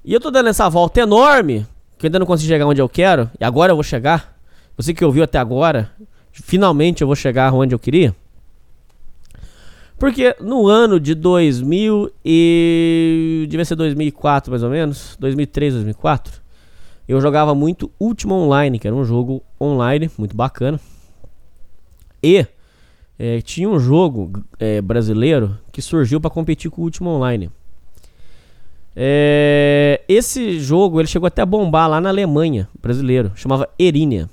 E 0.08 0.14
eu 0.14 0.18
tô 0.18 0.30
dando 0.30 0.48
essa 0.48 0.66
volta 0.70 1.02
enorme, 1.02 1.66
que 1.98 2.06
eu 2.06 2.08
ainda 2.08 2.18
não 2.18 2.24
consegui 2.24 2.48
chegar 2.48 2.64
onde 2.64 2.80
eu 2.80 2.88
quero, 2.88 3.30
e 3.38 3.44
agora 3.44 3.72
eu 3.72 3.76
vou 3.76 3.82
chegar. 3.82 4.34
Você 4.74 4.94
que 4.94 5.04
ouviu 5.04 5.22
até 5.22 5.36
agora, 5.36 5.92
finalmente 6.32 7.02
eu 7.02 7.06
vou 7.06 7.14
chegar 7.14 7.52
onde 7.52 7.74
eu 7.74 7.78
queria. 7.78 8.16
Porque 9.98 10.34
no 10.40 10.66
ano 10.66 10.98
de 10.98 11.14
2000 11.14 12.10
e 12.24 13.46
devia 13.50 13.66
ser 13.66 13.76
2004 13.76 14.50
mais 14.50 14.62
ou 14.62 14.70
menos, 14.70 15.14
2003, 15.20 15.74
2004, 15.74 16.40
eu 17.06 17.20
jogava 17.20 17.54
muito 17.54 17.90
Ultima 18.00 18.34
Online, 18.34 18.78
que 18.78 18.86
era 18.86 18.96
um 18.96 19.04
jogo 19.04 19.42
online 19.60 20.10
muito 20.16 20.34
bacana. 20.34 20.80
E 22.22 22.46
é, 23.18 23.42
tinha 23.42 23.68
um 23.68 23.78
jogo 23.78 24.42
é, 24.58 24.80
brasileiro 24.80 25.58
que 25.70 25.82
surgiu 25.82 26.18
para 26.18 26.30
competir 26.30 26.70
com 26.70 26.80
o 26.80 26.84
Ultima 26.84 27.10
Online. 27.10 27.50
É, 29.00 30.00
esse 30.08 30.58
jogo 30.58 31.00
ele 31.00 31.06
chegou 31.06 31.28
até 31.28 31.42
a 31.42 31.46
bombar 31.46 31.88
lá 31.88 32.00
na 32.00 32.08
Alemanha, 32.08 32.68
brasileiro, 32.82 33.30
chamava 33.36 33.68
Erinia. 33.78 34.28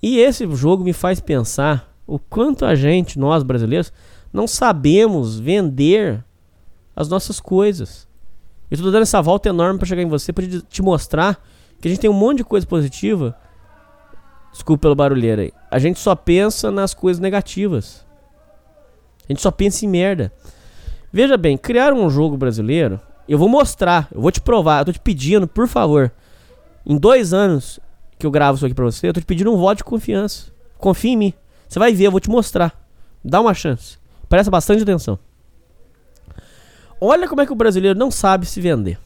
E 0.00 0.18
esse 0.18 0.48
jogo 0.54 0.84
me 0.84 0.92
faz 0.92 1.18
pensar 1.18 1.92
o 2.06 2.18
quanto 2.18 2.64
a 2.64 2.76
gente, 2.76 3.18
nós 3.18 3.42
brasileiros, 3.42 3.92
não 4.32 4.46
sabemos 4.46 5.40
vender 5.40 6.24
as 6.94 7.08
nossas 7.08 7.40
coisas. 7.40 8.06
Eu 8.70 8.76
estou 8.76 8.92
dando 8.92 9.02
essa 9.02 9.20
volta 9.20 9.48
enorme 9.48 9.78
para 9.78 9.88
chegar 9.88 10.02
em 10.02 10.08
você, 10.08 10.32
para 10.32 10.44
te 10.46 10.82
mostrar 10.82 11.42
que 11.80 11.88
a 11.88 11.90
gente 11.90 12.00
tem 12.00 12.10
um 12.10 12.14
monte 12.14 12.38
de 12.38 12.44
coisa 12.44 12.66
positiva 12.66 13.36
Desculpa 14.52 14.82
pelo 14.82 14.94
barulheiro 14.94 15.42
aí. 15.42 15.52
A 15.70 15.78
gente 15.78 16.00
só 16.00 16.14
pensa 16.14 16.70
nas 16.70 16.94
coisas 16.94 17.20
negativas. 17.20 18.04
A 19.28 19.32
gente 19.32 19.42
só 19.42 19.50
pensa 19.50 19.84
em 19.84 19.88
merda. 19.88 20.32
Veja 21.12 21.36
bem, 21.36 21.56
criar 21.56 21.92
um 21.92 22.08
jogo 22.10 22.36
brasileiro, 22.36 23.00
eu 23.28 23.38
vou 23.38 23.48
mostrar, 23.48 24.08
eu 24.12 24.20
vou 24.20 24.30
te 24.30 24.40
provar, 24.40 24.80
eu 24.80 24.84
tô 24.86 24.92
te 24.92 25.00
pedindo, 25.00 25.46
por 25.46 25.66
favor. 25.68 26.12
Em 26.84 26.96
dois 26.96 27.32
anos 27.32 27.80
que 28.18 28.26
eu 28.26 28.30
gravo 28.30 28.56
isso 28.56 28.66
aqui 28.66 28.74
pra 28.74 28.84
você, 28.84 29.08
eu 29.08 29.12
tô 29.12 29.20
te 29.20 29.26
pedindo 29.26 29.52
um 29.52 29.56
voto 29.56 29.78
de 29.78 29.84
confiança. 29.84 30.52
Confia 30.76 31.12
em 31.12 31.16
mim. 31.16 31.34
Você 31.68 31.78
vai 31.78 31.92
ver, 31.92 32.04
eu 32.04 32.10
vou 32.10 32.20
te 32.20 32.30
mostrar. 32.30 32.74
Dá 33.24 33.40
uma 33.40 33.54
chance. 33.54 33.98
Presta 34.28 34.50
bastante 34.50 34.82
atenção. 34.82 35.18
Olha 37.00 37.28
como 37.28 37.40
é 37.40 37.46
que 37.46 37.52
o 37.52 37.56
brasileiro 37.56 37.98
não 37.98 38.10
sabe 38.10 38.46
se 38.46 38.60
vender. 38.60 38.98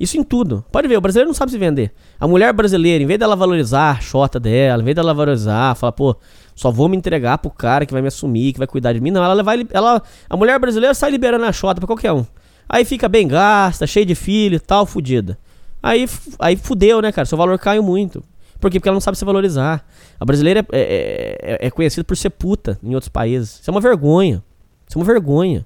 Isso 0.00 0.16
em 0.16 0.22
tudo. 0.22 0.64
Pode 0.70 0.86
ver, 0.86 0.96
o 0.96 1.00
brasileiro 1.00 1.28
não 1.28 1.34
sabe 1.34 1.50
se 1.50 1.58
vender. 1.58 1.92
A 2.18 2.26
mulher 2.26 2.52
brasileira, 2.52 3.02
em 3.02 3.06
vez 3.06 3.18
dela 3.18 3.34
valorizar 3.34 3.90
a 3.90 4.00
chota 4.00 4.38
dela, 4.38 4.82
em 4.82 4.84
vez 4.84 4.94
dela 4.94 5.12
valorizar, 5.12 5.74
falar, 5.74 5.92
pô, 5.92 6.16
só 6.58 6.72
vou 6.72 6.88
me 6.88 6.96
entregar 6.96 7.38
pro 7.38 7.52
cara 7.52 7.86
que 7.86 7.92
vai 7.92 8.02
me 8.02 8.08
assumir, 8.08 8.52
que 8.52 8.58
vai 8.58 8.66
cuidar 8.66 8.92
de 8.92 9.00
mim. 9.00 9.12
Não, 9.12 9.22
ela 9.22 9.44
vai. 9.44 9.64
Ela, 9.70 10.02
a 10.28 10.36
mulher 10.36 10.58
brasileira 10.58 10.92
sai 10.92 11.08
liberando 11.08 11.44
a 11.44 11.52
chota 11.52 11.80
pra 11.80 11.86
qualquer 11.86 12.10
um. 12.10 12.26
Aí 12.68 12.84
fica 12.84 13.08
bem 13.08 13.28
gasta, 13.28 13.86
cheia 13.86 14.04
de 14.04 14.16
filho 14.16 14.56
e 14.56 14.58
tal, 14.58 14.84
fudida. 14.84 15.38
Aí, 15.80 16.08
aí 16.36 16.56
fudeu, 16.56 17.00
né, 17.00 17.12
cara? 17.12 17.26
Seu 17.26 17.38
valor 17.38 17.56
caiu 17.60 17.80
muito. 17.80 18.24
Por 18.58 18.72
quê? 18.72 18.80
Porque 18.80 18.88
ela 18.88 18.96
não 18.96 19.00
sabe 19.00 19.16
se 19.16 19.24
valorizar. 19.24 19.86
A 20.18 20.24
brasileira 20.24 20.66
é, 20.72 20.80
é, 20.80 21.38
é, 21.42 21.66
é 21.68 21.70
conhecida 21.70 22.02
por 22.02 22.16
ser 22.16 22.30
puta 22.30 22.76
em 22.82 22.92
outros 22.92 23.08
países. 23.08 23.60
Isso 23.60 23.70
é 23.70 23.72
uma 23.72 23.80
vergonha. 23.80 24.42
Isso 24.88 24.98
é 24.98 25.00
uma 25.00 25.06
vergonha. 25.06 25.64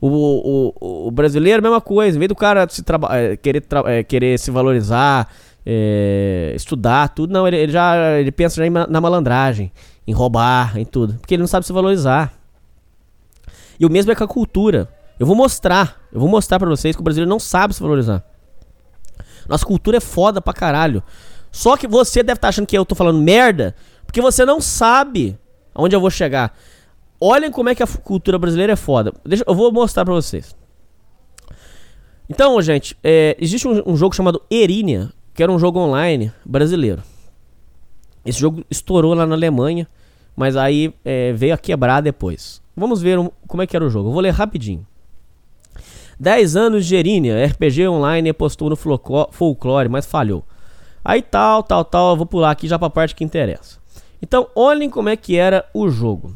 O, 0.00 0.08
o, 0.08 1.08
o 1.08 1.10
brasileiro, 1.10 1.62
mesma 1.62 1.82
coisa. 1.82 2.16
Em 2.16 2.18
vez 2.18 2.30
do 2.30 2.34
cara 2.34 2.66
se 2.66 2.82
é, 3.10 3.36
querer, 3.36 3.62
é, 3.84 4.02
querer 4.02 4.38
se 4.38 4.50
valorizar, 4.50 5.28
é, 5.66 6.52
estudar, 6.54 7.08
tudo, 7.08 7.32
não, 7.32 7.46
ele, 7.46 7.56
ele, 7.56 7.72
já 7.72 8.18
ele 8.20 8.30
pensa 8.30 8.64
já 8.64 8.70
na 8.86 9.00
malandragem, 9.00 9.72
em 10.06 10.12
roubar, 10.12 10.78
em 10.78 10.84
tudo. 10.84 11.14
Porque 11.14 11.34
ele 11.34 11.42
não 11.42 11.48
sabe 11.48 11.66
se 11.66 11.72
valorizar. 11.72 12.32
E 13.78 13.84
o 13.84 13.90
mesmo 13.90 14.12
é 14.12 14.14
com 14.14 14.22
a 14.22 14.28
cultura. 14.28 14.88
Eu 15.18 15.26
vou 15.26 15.34
mostrar, 15.34 16.00
eu 16.12 16.20
vou 16.20 16.28
mostrar 16.28 16.58
para 16.58 16.68
vocês 16.68 16.94
que 16.94 17.00
o 17.00 17.04
brasileiro 17.04 17.28
não 17.28 17.40
sabe 17.40 17.74
se 17.74 17.80
valorizar. 17.80 18.24
Nossa 19.48 19.66
cultura 19.66 19.96
é 19.96 20.00
foda 20.00 20.40
pra 20.40 20.52
caralho. 20.52 21.02
Só 21.50 21.76
que 21.76 21.88
você 21.88 22.22
deve 22.22 22.38
estar 22.38 22.46
tá 22.46 22.48
achando 22.50 22.66
que 22.66 22.76
eu 22.76 22.84
tô 22.84 22.94
falando 22.94 23.20
merda, 23.20 23.74
porque 24.04 24.20
você 24.20 24.44
não 24.44 24.60
sabe 24.60 25.38
aonde 25.74 25.96
eu 25.96 26.00
vou 26.00 26.10
chegar. 26.10 26.56
Olhem 27.20 27.50
como 27.50 27.68
é 27.68 27.74
que 27.74 27.82
a 27.82 27.86
cultura 27.86 28.38
brasileira 28.38 28.74
é 28.74 28.76
foda. 28.76 29.12
Deixa, 29.24 29.42
eu 29.46 29.54
vou 29.54 29.72
mostrar 29.72 30.04
pra 30.04 30.14
vocês. 30.14 30.54
Então, 32.28 32.60
gente, 32.60 32.96
é, 33.02 33.36
existe 33.40 33.66
um, 33.66 33.82
um, 33.86 33.96
jogo 33.96 34.14
chamado 34.14 34.42
Erinia, 34.50 35.10
que 35.36 35.42
era 35.42 35.52
um 35.52 35.58
jogo 35.58 35.78
online 35.78 36.32
brasileiro. 36.44 37.02
Esse 38.24 38.40
jogo 38.40 38.64
estourou 38.70 39.14
lá 39.14 39.26
na 39.26 39.34
Alemanha, 39.34 39.86
mas 40.34 40.56
aí 40.56 40.92
é, 41.04 41.32
veio 41.34 41.54
a 41.54 41.58
quebrar 41.58 42.00
depois. 42.00 42.62
Vamos 42.74 43.02
ver 43.02 43.18
um, 43.18 43.30
como 43.46 43.62
é 43.62 43.66
que 43.66 43.76
era 43.76 43.84
o 43.84 43.90
jogo. 43.90 44.08
Eu 44.08 44.12
vou 44.12 44.22
ler 44.22 44.32
rapidinho. 44.32 44.86
10 46.18 46.56
anos 46.56 46.86
de 46.86 46.96
Erinia, 46.96 47.46
RPG 47.46 47.86
online 47.86 48.30
apostou 48.30 48.70
no 48.70 48.76
folclore, 48.76 49.88
mas 49.90 50.06
falhou. 50.06 50.42
Aí 51.04 51.20
tal, 51.20 51.62
tal, 51.62 51.84
tal, 51.84 52.10
eu 52.12 52.16
vou 52.16 52.26
pular 52.26 52.50
aqui 52.50 52.66
já 52.66 52.78
pra 52.78 52.88
parte 52.88 53.14
que 53.14 53.22
interessa. 53.22 53.78
Então, 54.20 54.48
olhem 54.54 54.88
como 54.88 55.10
é 55.10 55.16
que 55.16 55.36
era 55.36 55.66
o 55.74 55.90
jogo 55.90 56.34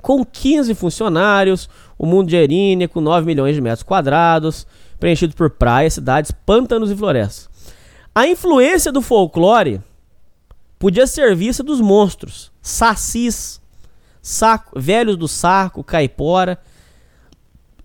com 0.00 0.24
15 0.24 0.74
funcionários, 0.74 1.68
o 1.98 2.06
mundo 2.06 2.28
de 2.28 2.36
Erínia 2.36 2.88
com 2.88 3.02
9 3.02 3.26
milhões 3.26 3.54
de 3.54 3.60
metros 3.60 3.82
quadrados, 3.82 4.66
preenchido 4.98 5.34
por 5.34 5.50
praias, 5.50 5.92
cidades, 5.92 6.30
pântanos 6.30 6.90
e 6.90 6.96
florestas. 6.96 7.49
A 8.14 8.26
influência 8.26 8.90
do 8.90 9.00
folclore 9.00 9.80
podia 10.78 11.06
ser 11.06 11.36
vista 11.36 11.62
dos 11.62 11.80
monstros, 11.80 12.50
sacis, 12.60 13.60
saco, 14.20 14.78
velhos 14.78 15.16
do 15.16 15.28
saco, 15.28 15.84
caipora, 15.84 16.60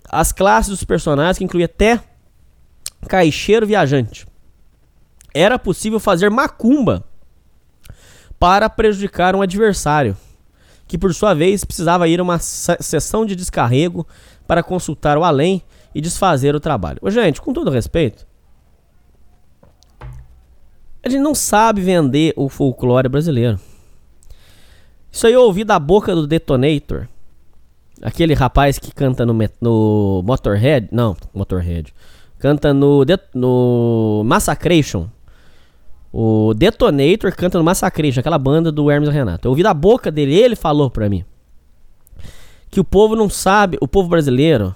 as 0.10 0.32
classes 0.32 0.72
dos 0.72 0.84
personagens, 0.84 1.38
que 1.38 1.44
incluía 1.44 1.66
até 1.66 2.02
caixeiro 3.08 3.68
viajante. 3.68 4.26
Era 5.34 5.60
possível 5.60 6.00
fazer 6.00 6.32
macumba 6.32 7.04
para 8.40 8.70
prejudicar 8.70 9.36
um 9.36 9.42
adversário 9.42 10.18
que 10.88 10.98
por 10.98 11.14
sua 11.14 11.34
vez 11.34 11.64
precisava 11.64 12.08
ir 12.08 12.20
a 12.20 12.24
uma 12.24 12.40
sessão 12.40 13.26
de 13.26 13.36
descarrego 13.36 14.08
para 14.48 14.64
consultar 14.64 15.18
o 15.18 15.24
além 15.24 15.64
e 15.94 16.02
desfazer 16.02 16.56
o 16.56 16.60
trabalho. 16.60 17.00
Ô, 17.02 17.10
gente, 17.10 17.42
com 17.42 17.54
todo 17.54 17.72
respeito, 17.72 18.26
a 21.06 21.10
gente 21.10 21.22
não 21.22 21.36
sabe 21.36 21.82
vender 21.82 22.34
o 22.36 22.50
folclore 22.50 23.08
brasileiro. 23.08 23.60
Isso 25.12 25.28
aí 25.28 25.34
eu 25.34 25.44
ouvi 25.44 25.64
da 25.64 25.78
boca 25.78 26.16
do 26.16 26.26
Detonator. 26.26 27.08
Aquele 28.02 28.34
rapaz 28.34 28.80
que 28.80 28.92
canta 28.92 29.24
no, 29.24 29.34
no 29.62 30.24
Motorhead. 30.26 30.90
Não, 30.92 31.16
Motorhead. 31.32 31.94
Canta 32.40 32.74
no, 32.74 33.06
no 33.34 34.24
Massacration. 34.26 35.08
O 36.12 36.54
Detonator 36.56 37.34
canta 37.36 37.60
no 37.60 37.64
Massacration, 37.64 38.20
aquela 38.20 38.40
banda 38.40 38.72
do 38.72 38.90
Hermes 38.90 39.10
Renato. 39.10 39.48
Eu 39.48 39.52
ouvi 39.52 39.62
da 39.62 39.74
boca 39.74 40.12
dele, 40.12 40.34
ele 40.34 40.56
falou 40.56 40.90
pra 40.90 41.08
mim. 41.08 41.24
Que 42.72 42.80
o 42.80 42.84
povo 42.84 43.16
não 43.16 43.30
sabe, 43.30 43.78
o 43.80 43.88
povo 43.88 44.10
brasileiro 44.10 44.76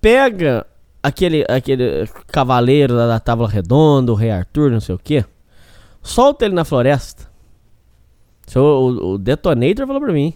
pega 0.00 0.66
aquele, 1.02 1.44
aquele 1.48 2.06
cavaleiro 2.26 2.94
da, 2.96 3.06
da 3.06 3.20
Tábua 3.20 3.48
Redonda, 3.48 4.12
o 4.12 4.14
Rei 4.14 4.30
Arthur, 4.30 4.70
não 4.70 4.80
sei 4.80 4.94
o 4.94 4.98
que, 4.98 5.24
solta 6.02 6.44
ele 6.44 6.54
na 6.54 6.64
floresta. 6.64 7.30
O, 8.54 9.12
o, 9.12 9.18
Detonator 9.18 9.86
falou 9.86 10.02
pra 10.02 10.12
mim. 10.12 10.34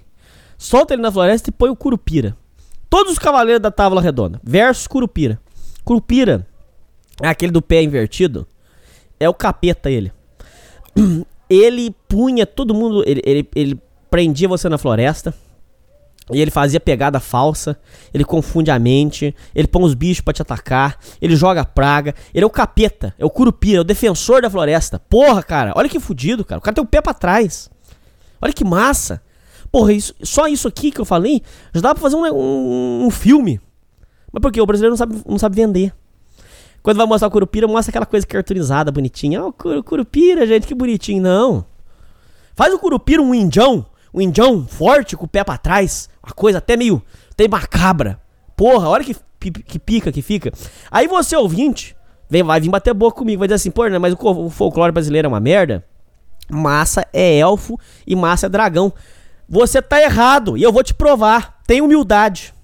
Solta 0.56 0.94
ele 0.94 1.02
na 1.02 1.10
floresta 1.10 1.50
e 1.50 1.52
põe 1.52 1.68
o 1.68 1.76
Curupira. 1.76 2.36
Todos 2.88 3.12
os 3.12 3.18
cavaleiros 3.18 3.60
da 3.60 3.72
Tábua 3.72 4.00
Redonda, 4.00 4.40
versus 4.44 4.86
Curupira. 4.86 5.40
Curupira 5.84 6.46
é 7.20 7.28
aquele 7.28 7.50
do 7.50 7.60
pé 7.60 7.82
invertido 7.82 8.46
é 9.18 9.28
o 9.28 9.34
capeta 9.34 9.90
ele. 9.90 10.12
Ele 11.48 11.94
punha 12.08 12.46
todo 12.46 12.74
mundo. 12.74 13.04
Ele, 13.06 13.20
ele, 13.22 13.48
ele 13.54 13.80
prendia 14.10 14.48
você 14.48 14.66
na 14.66 14.78
floresta. 14.78 15.34
E 16.32 16.40
ele 16.40 16.50
fazia 16.50 16.80
pegada 16.80 17.20
falsa, 17.20 17.78
ele 18.12 18.24
confunde 18.24 18.70
a 18.70 18.78
mente, 18.78 19.34
ele 19.54 19.68
põe 19.68 19.82
os 19.82 19.94
bichos 19.94 20.22
para 20.22 20.32
te 20.32 20.40
atacar, 20.40 20.98
ele 21.20 21.36
joga 21.36 21.64
praga, 21.64 22.14
ele 22.32 22.44
é 22.44 22.46
o 22.46 22.50
capeta, 22.50 23.14
é 23.18 23.24
o 23.24 23.30
curupira, 23.30 23.78
é 23.78 23.80
o 23.80 23.84
defensor 23.84 24.40
da 24.40 24.48
floresta. 24.48 24.98
Porra, 24.98 25.42
cara, 25.42 25.72
olha 25.76 25.88
que 25.88 26.00
fudido, 26.00 26.44
cara. 26.44 26.58
O 26.58 26.62
cara 26.62 26.74
tem 26.74 26.82
o 26.82 26.86
pé 26.86 27.02
para 27.02 27.12
trás. 27.12 27.70
Olha 28.40 28.52
que 28.52 28.64
massa. 28.64 29.22
Porra, 29.70 29.92
isso, 29.92 30.14
só 30.22 30.46
isso 30.46 30.66
aqui 30.66 30.90
que 30.90 31.00
eu 31.00 31.04
falei 31.04 31.42
já 31.74 31.80
dá 31.80 31.94
pra 31.94 32.00
fazer 32.00 32.16
um, 32.16 32.24
um, 32.24 33.06
um 33.06 33.10
filme. 33.10 33.60
Mas 34.32 34.40
por 34.40 34.50
quê? 34.50 34.60
O 34.60 34.66
brasileiro 34.66 34.92
não 34.92 34.96
sabe, 34.96 35.22
não 35.26 35.38
sabe 35.38 35.56
vender. 35.56 35.92
Quando 36.82 36.96
vai 36.98 37.06
mostrar 37.06 37.28
o 37.28 37.30
Curupira, 37.30 37.66
mostra 37.66 37.90
aquela 37.90 38.04
coisa 38.04 38.26
cartunizada, 38.26 38.92
bonitinha. 38.92 39.42
Ó, 39.42 39.48
oh, 39.48 39.82
Curupira, 39.82 40.46
gente, 40.46 40.66
que 40.66 40.74
bonitinho. 40.74 41.22
Não. 41.22 41.64
Faz 42.54 42.74
o 42.74 42.78
Curupira 42.78 43.22
um 43.22 43.34
indião. 43.34 43.86
Um 44.14 44.20
indião 44.20 44.64
forte, 44.64 45.16
com 45.16 45.24
o 45.24 45.28
pé 45.28 45.42
pra 45.42 45.58
trás. 45.58 46.08
Uma 46.24 46.32
coisa 46.32 46.58
até 46.58 46.76
meio. 46.76 47.02
Tem 47.36 47.48
macabra. 47.48 48.20
Porra, 48.56 48.88
olha 48.88 49.02
que, 49.02 49.16
que 49.50 49.78
pica 49.78 50.12
que 50.12 50.22
fica. 50.22 50.52
Aí 50.88 51.08
você, 51.08 51.36
ouvinte, 51.36 51.96
vem, 52.30 52.44
vai 52.44 52.60
vir 52.60 52.70
bater 52.70 52.94
boca 52.94 53.18
comigo. 53.18 53.40
Vai 53.40 53.48
dizer 53.48 53.56
assim, 53.56 53.72
pô, 53.72 53.88
né, 53.88 53.98
mas 53.98 54.14
o, 54.14 54.16
o 54.18 54.50
folclore 54.50 54.92
brasileiro 54.92 55.26
é 55.26 55.28
uma 55.28 55.40
merda. 55.40 55.84
Massa 56.48 57.04
é 57.12 57.38
elfo 57.38 57.76
e 58.06 58.14
massa 58.14 58.46
é 58.46 58.48
dragão. 58.48 58.92
Você 59.48 59.82
tá 59.82 60.00
errado. 60.00 60.56
E 60.56 60.62
eu 60.62 60.72
vou 60.72 60.84
te 60.84 60.94
provar. 60.94 61.60
Tem 61.66 61.80
humildade. 61.80 62.54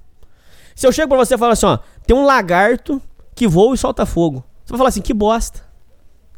Se 0.77 0.87
eu 0.87 0.93
chego 0.93 1.09
pra 1.09 1.19
você 1.19 1.35
e 1.35 1.39
falo 1.39 1.53
assim, 1.53 1.67
ó, 1.67 1.79
tem 2.07 2.17
um 2.17 2.25
lagarto 2.25 3.03
que 3.35 3.49
voa 3.49 3.75
e 3.75 3.79
solta 3.79 4.07
fogo. 4.07 4.45
Você 4.65 4.71
vai 4.71 4.79
falar 4.79 4.89
assim, 4.91 5.03
que 5.03 5.13
bosta. 5.13 5.63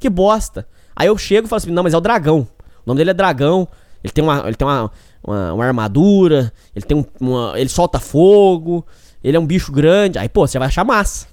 Que 0.00 0.08
bosta. 0.08 0.66
Aí 0.96 1.06
eu 1.06 1.18
chego 1.18 1.46
e 1.46 1.48
falo 1.50 1.58
assim, 1.58 1.70
não, 1.70 1.82
mas 1.82 1.92
é 1.92 1.98
o 1.98 2.00
dragão. 2.00 2.40
O 2.40 2.86
nome 2.86 2.98
dele 2.98 3.10
é 3.10 3.14
dragão. 3.14 3.68
Ele 4.02 4.12
tem 4.12 4.22
uma, 4.22 4.42
ele 4.46 4.54
tem 4.54 4.66
uma, 4.66 4.90
uma, 5.22 5.52
uma 5.54 5.64
armadura. 5.64 6.52
Ele 6.74 6.84
tem 6.84 6.96
um, 6.96 7.04
uma, 7.20 7.58
ele 7.58 7.68
solta 7.68 8.00
fogo. 8.00 8.86
Ele 9.22 9.36
é 9.36 9.40
um 9.40 9.46
bicho 9.46 9.70
grande. 9.70 10.18
Aí, 10.18 10.28
pô, 10.28 10.46
você 10.46 10.58
vai 10.58 10.68
achar 10.68 10.84
massa. 10.84 11.26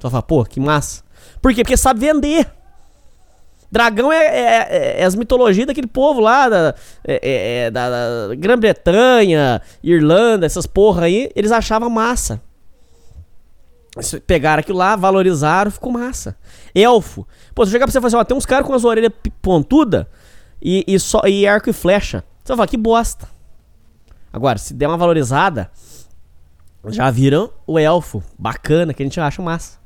Vai 0.00 0.10
falar, 0.10 0.22
pô, 0.22 0.44
que 0.44 0.60
massa. 0.60 1.02
Por 1.40 1.52
quê? 1.54 1.62
Porque 1.62 1.76
sabe 1.76 2.00
vender. 2.00 2.50
Dragão 3.70 4.12
é, 4.12 4.24
é, 4.24 4.40
é, 4.40 5.00
é 5.00 5.04
as 5.04 5.14
mitologias 5.14 5.66
daquele 5.66 5.88
povo 5.88 6.20
lá 6.20 6.48
da, 6.48 6.74
é, 7.04 7.20
é, 7.22 7.58
é 7.66 7.70
da, 7.70 7.88
da 8.28 8.34
Grã-Bretanha, 8.34 9.60
Irlanda, 9.82 10.46
essas 10.46 10.66
porra 10.66 11.04
aí. 11.04 11.30
Eles 11.34 11.52
achavam 11.52 11.90
massa. 11.90 12.40
Pegaram 14.26 14.60
aquilo 14.60 14.78
lá, 14.78 14.94
valorizaram, 14.94 15.70
ficou 15.70 15.90
massa. 15.90 16.36
Elfo. 16.74 17.26
Pô, 17.54 17.64
se 17.64 17.70
eu 17.70 17.72
chegar 17.72 17.86
pra 17.86 17.92
você 17.92 17.98
e 17.98 18.00
falar 18.00 18.08
assim, 18.08 18.16
ó, 18.16 18.24
tem 18.24 18.36
uns 18.36 18.46
caras 18.46 18.66
com 18.66 18.74
as 18.74 18.84
orelhas 18.84 19.10
pontudas 19.40 20.06
e, 20.60 20.84
e, 20.86 20.98
só, 20.98 21.22
e 21.26 21.46
arco 21.46 21.70
e 21.70 21.72
flecha. 21.72 22.24
Você 22.42 22.48
vai 22.48 22.56
falar, 22.56 22.66
que 22.68 22.76
bosta. 22.76 23.28
Agora, 24.32 24.58
se 24.58 24.74
der 24.74 24.86
uma 24.86 24.96
valorizada, 24.96 25.70
já 26.88 27.10
viram 27.10 27.50
o 27.66 27.78
elfo. 27.78 28.22
Bacana, 28.38 28.92
que 28.92 29.02
a 29.02 29.06
gente 29.06 29.20
acha 29.20 29.42
massa. 29.42 29.78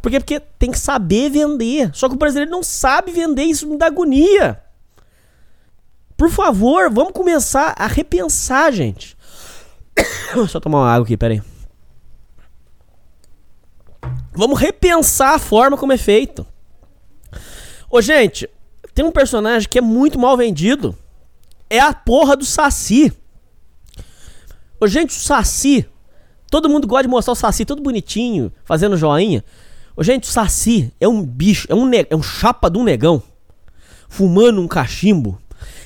Por 0.00 0.10
quê? 0.10 0.20
Porque 0.20 0.40
tem 0.40 0.70
que 0.70 0.78
saber 0.78 1.30
vender. 1.30 1.90
Só 1.94 2.08
que 2.08 2.14
o 2.14 2.18
brasileiro 2.18 2.50
não 2.50 2.62
sabe 2.62 3.10
vender, 3.10 3.44
isso 3.44 3.66
me 3.68 3.78
dá 3.78 3.86
agonia. 3.86 4.60
Por 6.16 6.30
favor, 6.30 6.90
vamos 6.90 7.12
começar 7.12 7.74
a 7.76 7.86
repensar, 7.86 8.72
gente. 8.72 9.16
Eu 10.36 10.60
tomar 10.60 10.80
uma 10.80 10.92
água 10.92 11.04
aqui, 11.04 11.16
peraí. 11.16 11.42
Vamos 14.32 14.58
repensar 14.58 15.34
a 15.34 15.38
forma 15.38 15.76
como 15.76 15.92
é 15.92 15.96
feito. 15.96 16.46
Ô, 17.88 18.02
gente, 18.02 18.48
tem 18.94 19.04
um 19.04 19.10
personagem 19.10 19.68
que 19.68 19.78
é 19.78 19.82
muito 19.82 20.18
mal 20.18 20.36
vendido. 20.36 20.96
É 21.68 21.80
a 21.80 21.92
porra 21.92 22.36
do 22.36 22.44
Saci. 22.44 23.12
Ô, 24.80 24.86
gente, 24.86 25.10
o 25.10 25.20
Saci. 25.20 25.86
Todo 26.50 26.68
mundo 26.68 26.86
gosta 26.86 27.02
de 27.02 27.08
mostrar 27.08 27.32
o 27.32 27.36
Saci 27.36 27.64
todo 27.64 27.82
bonitinho, 27.82 28.52
fazendo 28.64 28.96
joinha. 28.96 29.44
Ô, 29.96 30.02
gente, 30.04 30.24
o 30.24 30.32
Saci 30.32 30.92
é 31.00 31.08
um 31.08 31.22
bicho, 31.24 31.66
é 31.68 31.74
um, 31.74 31.90
é 31.92 32.14
um 32.14 32.22
chapa 32.22 32.70
de 32.70 32.78
um 32.78 32.84
negão. 32.84 33.20
Fumando 34.08 34.60
um 34.60 34.68
cachimbo. 34.68 35.40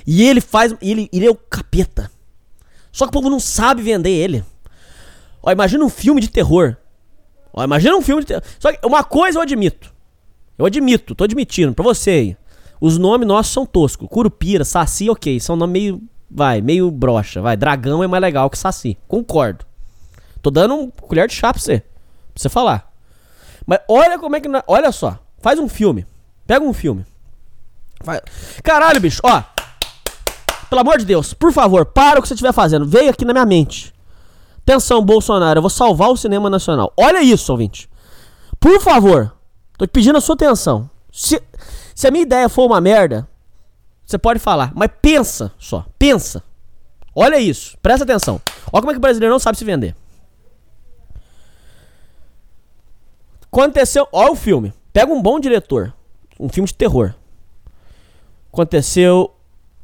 E 0.07 0.23
ele 0.23 0.41
faz. 0.41 0.75
Ele, 0.83 1.09
ele 1.11 1.27
é 1.27 1.31
o 1.31 1.35
capeta. 1.35 2.11
Só 2.93 3.07
que 3.07 3.11
o 3.11 3.13
povo 3.13 3.31
não 3.31 3.41
sabe 3.41 3.83
vender 3.83 4.11
ele. 4.11 4.45
Ó, 5.43 5.51
imagina 5.51 5.85
um 5.85 5.89
filme 5.89 6.21
de 6.21 6.29
terror. 6.29 6.77
Ó, 7.53 7.65
imagina 7.65 7.97
um 7.97 8.03
filme 8.03 8.23
de 8.23 8.27
terror. 8.27 8.43
Só 8.59 8.73
que 8.73 8.87
uma 8.87 9.03
coisa 9.05 9.39
eu 9.39 9.43
admito. 9.43 9.95
Eu 10.59 10.67
admito, 10.67 11.15
tô 11.15 11.25
admitindo 11.25 11.73
pra 11.73 11.85
você 11.85 12.11
aí. 12.11 12.37
Os 12.81 12.99
nomes 12.99 13.27
nossos 13.27 13.53
são 13.53 13.67
toscos. 13.67 14.09
Curupira, 14.09 14.65
Saci, 14.65 15.11
ok. 15.11 15.39
São 15.41 15.57
nomes 15.57 15.73
meio. 15.73 16.03
Vai, 16.31 16.61
meio 16.61 16.91
brocha. 16.91 17.41
Vai, 17.41 17.57
dragão 17.57 18.03
é 18.03 18.07
mais 18.07 18.21
legal 18.21 18.49
que 18.51 18.59
Saci. 18.59 18.97
Concordo. 19.09 19.65
Tô 20.43 20.51
dando 20.51 20.75
um 20.75 20.91
colher 20.91 21.27
de 21.27 21.35
chá 21.35 21.53
pra 21.53 21.61
você. 21.61 21.81
Pra 21.81 21.89
você 22.37 22.49
falar. 22.49 22.93
Mas 23.67 23.81
olha 23.89 24.19
como 24.19 24.37
é 24.37 24.41
que. 24.41 24.49
Olha 24.67 24.93
só. 24.93 25.19
Faz 25.41 25.59
um 25.59 25.69
filme. 25.69 26.07
Pega 26.47 26.65
um 26.65 26.73
filme. 26.73 27.05
Faz... 28.03 28.21
Caralho, 28.63 29.01
bicho, 29.01 29.21
ó. 29.25 29.43
Pelo 30.69 30.81
amor 30.83 30.99
de 30.99 31.05
Deus, 31.05 31.33
por 31.33 31.53
favor, 31.53 31.87
para 31.87 32.19
o 32.19 32.23
que 32.23 32.29
você 32.29 32.35
estiver 32.35 32.53
fazendo. 32.53 32.87
Veio 32.87 33.11
aqui 33.11 33.25
na 33.25 33.33
minha 33.33 33.47
mente. 33.47 33.95
Atenção, 34.59 35.03
Bolsonaro, 35.03 35.59
eu 35.59 35.63
vou 35.63 35.71
salvar 35.71 36.11
o 36.11 36.17
cinema 36.17 36.51
nacional. 36.51 36.93
Olha 36.95 37.23
isso, 37.23 37.51
ouvinte. 37.51 37.89
Por 38.61 38.81
favor, 38.81 39.33
tô 39.79 39.87
te 39.87 39.91
pedindo 39.91 40.19
a 40.19 40.21
sua 40.21 40.35
atenção. 40.35 40.91
Se, 41.11 41.43
se 41.99 42.07
a 42.07 42.13
minha 42.13 42.23
ideia 42.23 42.49
for 42.49 42.65
uma 42.65 42.81
merda, 42.81 43.29
você 44.07 44.17
pode 44.17 44.39
falar, 44.39 44.73
mas 44.73 44.89
pensa 45.03 45.53
só, 45.59 45.85
pensa. 45.99 46.45
Olha 47.13 47.41
isso, 47.41 47.77
presta 47.83 48.05
atenção. 48.05 48.41
Olha 48.73 48.83
como 48.83 48.93
é 48.93 48.95
que 48.95 48.99
o 48.99 49.01
brasileiro 49.01 49.33
não 49.33 49.41
sabe 49.41 49.59
se 49.59 49.65
vender. 49.65 49.97
Aconteceu, 53.51 54.07
olha 54.13 54.31
o 54.31 54.37
filme. 54.37 54.73
Pega 54.93 55.13
um 55.13 55.21
bom 55.21 55.41
diretor, 55.41 55.93
um 56.39 56.49
filme 56.49 56.69
de 56.69 56.75
terror. 56.75 57.17
Aconteceu 58.53 59.35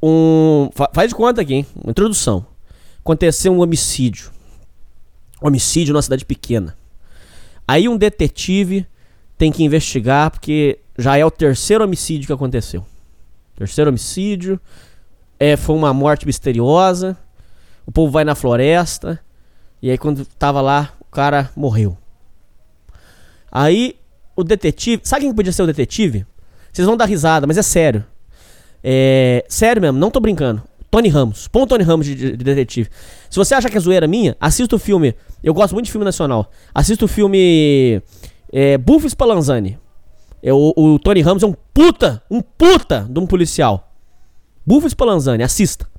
um. 0.01 0.69
Faz 0.93 1.09
de 1.09 1.15
conta 1.15 1.41
aqui, 1.41 1.53
hein? 1.53 1.67
Uma 1.75 1.91
introdução. 1.91 2.47
Aconteceu 2.99 3.51
um 3.51 3.59
homicídio. 3.59 4.31
Homicídio 5.41 5.91
numa 5.91 6.01
cidade 6.01 6.23
pequena. 6.23 6.77
Aí 7.67 7.89
um 7.89 7.97
detetive 7.97 8.87
tem 9.37 9.51
que 9.51 9.65
investigar, 9.65 10.31
porque 10.31 10.79
já 10.97 11.17
é 11.17 11.25
o 11.25 11.31
terceiro 11.31 11.83
homicídio 11.83 12.27
que 12.27 12.33
aconteceu. 12.33 12.85
Terceiro 13.55 13.89
homicídio. 13.89 14.59
É, 15.39 15.55
foi 15.57 15.75
uma 15.75 15.93
morte 15.93 16.25
misteriosa. 16.25 17.17
O 17.85 17.91
povo 17.91 18.11
vai 18.11 18.23
na 18.23 18.35
floresta. 18.35 19.19
E 19.81 19.89
aí 19.89 19.97
quando 19.97 20.25
tava 20.25 20.61
lá, 20.61 20.93
o 20.99 21.05
cara 21.05 21.51
morreu. 21.55 21.97
Aí 23.51 23.95
o 24.35 24.43
detetive. 24.43 25.01
Sabe 25.05 25.21
quem 25.21 25.33
podia 25.33 25.51
ser 25.51 25.63
o 25.63 25.67
detetive? 25.67 26.25
Vocês 26.71 26.85
vão 26.85 26.97
dar 26.97 27.05
risada, 27.05 27.47
mas 27.47 27.57
é 27.57 27.61
sério. 27.61 28.05
É, 28.83 29.45
sério 29.47 29.81
mesmo, 29.81 29.97
não 29.97 30.11
tô 30.11 30.19
brincando. 30.19 30.61
Tony 30.91 31.09
Ramos. 31.09 31.47
Põe 31.47 31.63
o 31.63 31.67
Tony 31.67 31.83
Ramos 31.83 32.05
de, 32.05 32.15
de, 32.15 32.37
detetive. 32.37 32.89
Se 33.29 33.37
você 33.37 33.55
acha 33.55 33.69
que 33.69 33.77
é 33.77 33.79
zoeira 33.79 34.07
minha, 34.07 34.35
assista 34.39 34.75
o 34.75 34.79
filme. 34.79 35.15
Eu 35.43 35.53
gosto 35.53 35.73
muito 35.73 35.85
de 35.85 35.91
filme 35.91 36.05
nacional. 36.05 36.51
Assista 36.73 37.05
o 37.05 37.07
filme 37.07 38.01
é, 38.51 38.77
Buffy 38.77 39.09
Spallanzani. 39.09 39.77
É, 40.45 40.53
o, 40.53 40.99
Tony 40.99 41.21
Ramos 41.21 41.41
é 41.41 41.47
um 41.47 41.55
puta, 41.73 42.21
um 42.29 42.39
puta 42.39 43.07
de 43.09 43.19
um 43.19 43.25
policial. 43.25 43.91
Buffy 44.63 44.91
Spallanzani, 44.91 45.41
assista. 45.41 45.89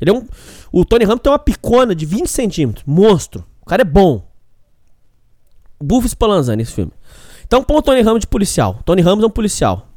Ele 0.00 0.12
é 0.12 0.14
um, 0.14 0.24
o 0.70 0.84
Tony 0.84 1.04
Ramos 1.04 1.20
tem 1.20 1.32
uma 1.32 1.40
picona 1.40 1.92
de 1.92 2.06
20 2.06 2.28
centímetros. 2.28 2.84
Monstro. 2.86 3.44
O 3.62 3.66
cara 3.66 3.82
é 3.82 3.84
bom. 3.84 4.24
Buffy 5.82 6.08
Spallanzani, 6.08 6.62
esse 6.62 6.70
filme. 6.70 6.92
Então 7.44 7.64
põe 7.64 7.76
o 7.76 7.82
Tony 7.82 8.00
Ramos 8.00 8.20
de 8.20 8.28
policial. 8.28 8.78
Tony 8.84 9.02
Ramos 9.02 9.24
é 9.24 9.26
um 9.26 9.30
policial. 9.30 9.88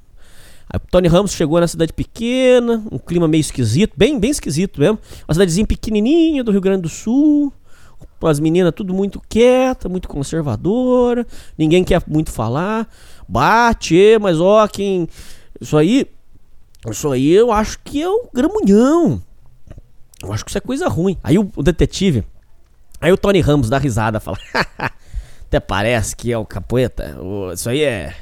Aí 0.73 0.79
Tony 0.89 1.07
Ramos 1.07 1.33
chegou 1.33 1.59
na 1.59 1.67
cidade 1.67 1.93
pequena, 1.93 2.83
um 2.91 2.97
clima 2.97 3.27
meio 3.27 3.41
esquisito, 3.41 3.93
bem, 3.95 4.19
bem 4.19 4.31
esquisito 4.31 4.79
mesmo. 4.79 4.97
Uma 5.27 5.35
cidadezinha 5.35 5.67
pequenininha 5.67 6.43
do 6.43 6.51
Rio 6.51 6.61
Grande 6.61 6.81
do 6.81 6.89
Sul. 6.89 7.53
As 8.23 8.39
meninas 8.39 8.73
tudo 8.75 8.93
muito 8.93 9.21
quieta, 9.29 9.87
muito 9.87 10.07
conservadora, 10.07 11.25
ninguém 11.55 11.83
quer 11.83 12.01
muito 12.07 12.31
falar. 12.31 12.89
Bate, 13.27 14.17
mas 14.21 14.39
ó, 14.39 14.67
quem. 14.67 15.07
Isso 15.59 15.77
aí. 15.77 16.07
Isso 16.89 17.11
aí 17.11 17.31
eu 17.31 17.51
acho 17.51 17.79
que 17.83 18.01
é 18.01 18.09
o 18.09 18.29
gramunhão. 18.33 19.21
Eu 20.23 20.31
acho 20.31 20.45
que 20.45 20.51
isso 20.51 20.57
é 20.57 20.61
coisa 20.61 20.87
ruim. 20.87 21.17
Aí 21.23 21.37
o, 21.37 21.51
o 21.55 21.63
detetive. 21.63 22.23
Aí 23.01 23.11
o 23.11 23.17
Tony 23.17 23.41
Ramos 23.41 23.69
dá 23.69 23.77
risada, 23.77 24.19
fala. 24.19 24.37
Até 25.47 25.59
parece 25.59 26.15
que 26.15 26.31
é 26.31 26.37
o 26.37 26.45
capoeira. 26.45 26.93
Isso 27.53 27.69
aí 27.69 27.81
é. 27.81 28.15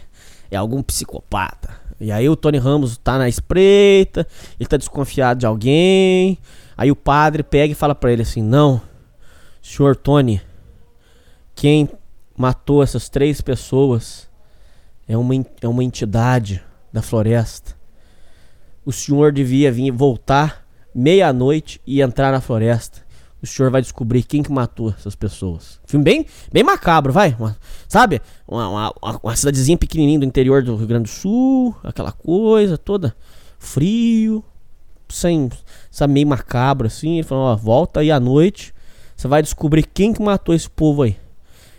É 0.51 0.58
algum 0.58 0.82
psicopata. 0.82 1.86
E 1.99 2.12
aí 2.12 2.28
o 2.28 2.36
Tony 2.36 2.58
Ramos 2.58 2.97
tá 2.97 3.18
na 3.18 3.28
espreita, 3.30 4.28
ele 4.60 4.68
tá 4.68 4.78
desconfiado 4.78 5.39
de 5.39 5.45
alguém. 5.45 6.38
Aí 6.78 6.91
o 6.91 6.95
padre 6.95 7.41
pega 7.41 7.72
e 7.72 7.76
fala 7.76 7.95
para 7.95 8.12
ele 8.12 8.22
assim: 8.22 8.41
"Não, 8.41 8.82
senhor 9.62 9.95
Tony, 9.95 10.41
quem 11.56 11.89
matou 12.38 12.84
essas 12.84 13.08
três 13.08 13.39
pessoas 13.41 14.30
é 15.08 15.18
uma, 15.18 15.34
é 15.62 15.68
uma 15.68 15.84
entidade 15.84 16.64
da 16.91 17.01
floresta. 17.01 17.76
O 18.86 18.91
senhor 18.91 19.32
devia 19.32 19.72
vir 19.72 19.91
voltar 19.91 20.66
meia-noite 20.93 21.82
e 21.86 22.01
entrar 22.01 22.32
na 22.32 22.41
floresta 22.41 23.06
o 23.45 23.47
senhor 23.47 23.72
vai 23.72 23.82
descobrir 23.82 24.24
quem 24.24 24.43
que 24.43 24.51
matou 24.51 24.89
essas 24.89 25.16
pessoas. 25.16 25.80
Filme 25.86 26.03
bem, 26.03 26.26
bem 26.51 26.64
macabro, 26.64 27.14
vai. 27.14 27.36
Uma, 27.39 27.56
sabe? 27.88 28.22
Uma, 28.47 28.70
uma, 28.70 29.20
uma, 29.24 29.36
cidadezinha 29.36 29.78
pequenininha 29.78 30.20
do 30.20 30.26
interior 30.26 30.64
do 30.64 30.76
Rio 30.76 30.88
Grande 30.88 31.03
do 31.03 31.10
Sul, 31.10 31.76
aquela 31.84 32.12
coisa 32.12 32.78
toda 32.78 33.16
frio, 33.58 34.43
sem, 35.08 35.49
sabe, 35.89 36.14
meio 36.14 36.28
macabro 36.28 36.88
assim. 36.88 37.16
Ele 37.16 37.24
falou, 37.24 37.45
ó, 37.45 37.56
volta 37.56 37.99
aí 38.01 38.12
à 38.12 38.20
noite, 38.20 38.74
você 39.16 39.28
vai 39.28 39.41
descobrir 39.41 39.84
quem 39.84 40.12
que 40.12 40.22
matou 40.22 40.53
esse 40.53 40.70
povo 40.70 41.03
aí. 41.03 41.16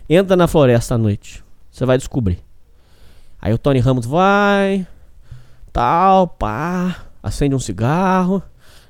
Entra 0.09 0.35
na 0.35 0.47
floresta 0.47 0.95
à 0.95 0.97
noite, 0.97 1.43
você 1.69 1.85
vai 1.85 1.97
descobrir. 1.97 2.46
Aí 3.47 3.53
o 3.53 3.57
Tony 3.57 3.79
Ramos 3.79 4.05
vai, 4.05 4.85
tal, 5.71 6.27
pá, 6.27 7.05
acende 7.23 7.55
um 7.55 7.59
cigarro, 7.59 8.43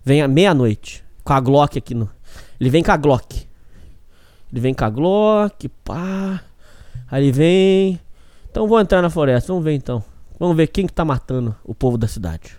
vem 0.03 0.23
à 0.23 0.27
meia-noite, 0.27 1.05
com 1.23 1.31
a 1.31 1.39
Glock 1.39 1.77
aqui 1.77 1.93
no, 1.93 2.09
ele 2.59 2.71
vem 2.71 2.81
com 2.81 2.91
a 2.91 2.97
Glock. 2.97 3.47
Ele 4.51 4.59
vem 4.59 4.73
com 4.73 4.83
a 4.83 4.89
Glock, 4.89 5.69
pá. 5.83 6.41
Aí 7.11 7.25
ele 7.25 7.31
vem. 7.31 7.99
Então 8.49 8.67
vou 8.67 8.79
entrar 8.79 8.99
na 8.99 9.11
floresta, 9.11 9.49
vamos 9.49 9.63
ver 9.63 9.73
então. 9.73 10.03
Vamos 10.39 10.57
ver 10.57 10.65
quem 10.65 10.87
que 10.87 10.93
tá 10.93 11.05
matando 11.05 11.55
o 11.63 11.75
povo 11.75 11.95
da 11.95 12.07
cidade. 12.07 12.57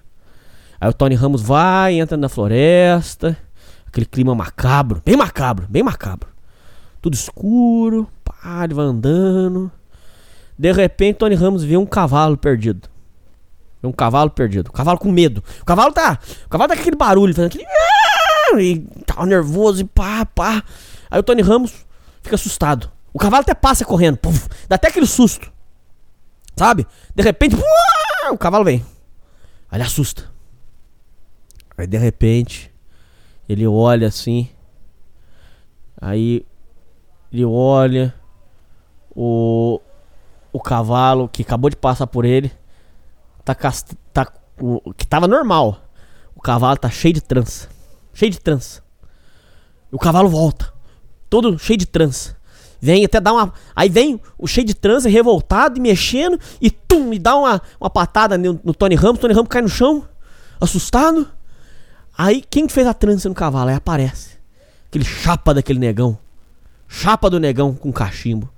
Aí 0.81 0.89
o 0.89 0.93
Tony 0.93 1.17
Ramos 1.17 1.43
vai, 1.43 1.99
entra 1.99 2.17
na 2.17 2.29
floresta. 2.29 3.37
Aquele 3.89 4.07
clima 4.07 4.37
macabro, 4.37 5.03
bem 5.05 5.17
macabro, 5.17 5.67
bem 5.69 5.83
macabro. 5.83 6.29
Tudo 7.03 7.15
escuro, 7.15 8.07
pá, 8.23 8.63
ele 8.63 8.75
vai 8.75 8.85
andando. 8.85 9.69
De 10.59 10.73
repente, 10.73 11.17
Tony 11.17 11.35
Ramos 11.35 11.63
vê 11.63 11.77
um 11.77 11.87
cavalo 11.87 12.37
perdido. 12.37 12.89
Um 13.83 13.93
cavalo 13.93 14.31
perdido. 14.31 14.69
O 14.69 14.73
cavalo 14.73 14.99
com 14.99 15.11
medo. 15.11 15.43
O 15.61 15.65
cavalo 15.65 15.93
tá. 15.93 16.19
O 16.47 16.49
cavalo 16.49 16.69
tá 16.69 16.75
com 16.75 16.81
aquele 16.81 16.97
barulho, 16.97 17.35
fazendo 17.35 17.49
aquele 17.49 17.65
e 18.59 18.79
tal, 19.05 19.27
nervoso 19.27 19.83
e 19.83 19.85
pá, 19.85 20.25
pá. 20.25 20.65
Aí 21.11 21.21
o 21.21 21.23
Tony 21.23 21.43
Ramos 21.43 21.87
fica 22.23 22.35
assustado. 22.35 22.91
O 23.13 23.19
cavalo 23.19 23.43
até 23.43 23.55
passa 23.55 23.85
correndo, 23.85 24.19
dá 24.69 24.77
até 24.77 24.89
aquele 24.89 25.07
susto. 25.07 25.53
Sabe? 26.57 26.87
De 27.15 27.23
repente, 27.23 27.57
o 28.31 28.39
cavalo 28.39 28.65
vem. 28.65 28.85
Aí 29.71 29.77
ele 29.77 29.85
assusta. 29.85 30.31
Aí 31.77 31.87
de 31.87 31.99
repente, 31.99 32.73
ele 33.49 33.67
olha 33.67 34.09
assim. 34.09 34.49
Aí 36.01 36.45
ele 37.33 37.45
olha 37.45 38.15
o 39.15 39.81
o 40.53 40.61
cavalo 40.61 41.29
que 41.29 41.43
acabou 41.43 41.71
de 41.71 41.77
passar 41.77 42.07
por 42.07 42.25
ele 42.25 42.53
tá, 43.45 43.55
tá 44.13 44.33
o 44.61 44.93
que 44.95 45.07
tava 45.07 45.27
normal. 45.29 45.81
O 46.35 46.41
cavalo 46.41 46.77
tá 46.77 46.91
cheio 46.91 47.15
de 47.15 47.21
trança 47.21 47.69
cheio 48.19 48.33
de 48.33 48.41
trança. 48.41 48.83
O 49.93 49.99
cavalo 49.99 50.29
volta, 50.29 50.73
todo 51.31 51.57
cheio 51.57 51.79
de 51.79 51.87
trança. 51.87 52.37
Vem 52.81 53.05
até 53.05 53.21
dar 53.21 53.33
uma. 53.33 53.53
Aí 53.75 53.89
vem 53.89 54.21
o 54.37 54.47
cheio 54.47 54.67
de 54.67 54.75
trança, 54.75 55.09
revoltado 55.09 55.79
e 55.79 55.81
mexendo, 55.81 56.39
e 56.61 56.71
tum, 56.71 57.13
e 57.13 57.19
dá 57.19 57.37
uma, 57.37 57.63
uma 57.81 57.89
patada 57.89 58.37
no, 58.37 58.61
no 58.63 58.75
Tony 58.75 58.97
Ramos. 58.97 59.21
Tony 59.21 59.35
Ramos 59.35 59.49
cai 59.49 59.63
no 59.63 59.69
chão, 59.69 60.07
assustado. 60.61 61.29
Aí 62.17 62.43
quem 62.43 62.69
fez 62.69 62.87
a 62.87 62.95
trança 62.95 63.29
no 63.29 63.35
cavalo? 63.35 63.71
Aí 63.71 63.77
aparece. 63.77 64.37
Aquele 64.89 65.05
chapa 65.05 65.55
daquele 65.55 65.79
negão. 65.79 66.19
Chapa 66.89 67.31
do 67.31 67.39
negão 67.39 67.75
com 67.75 67.93
cachimbo. 67.93 68.51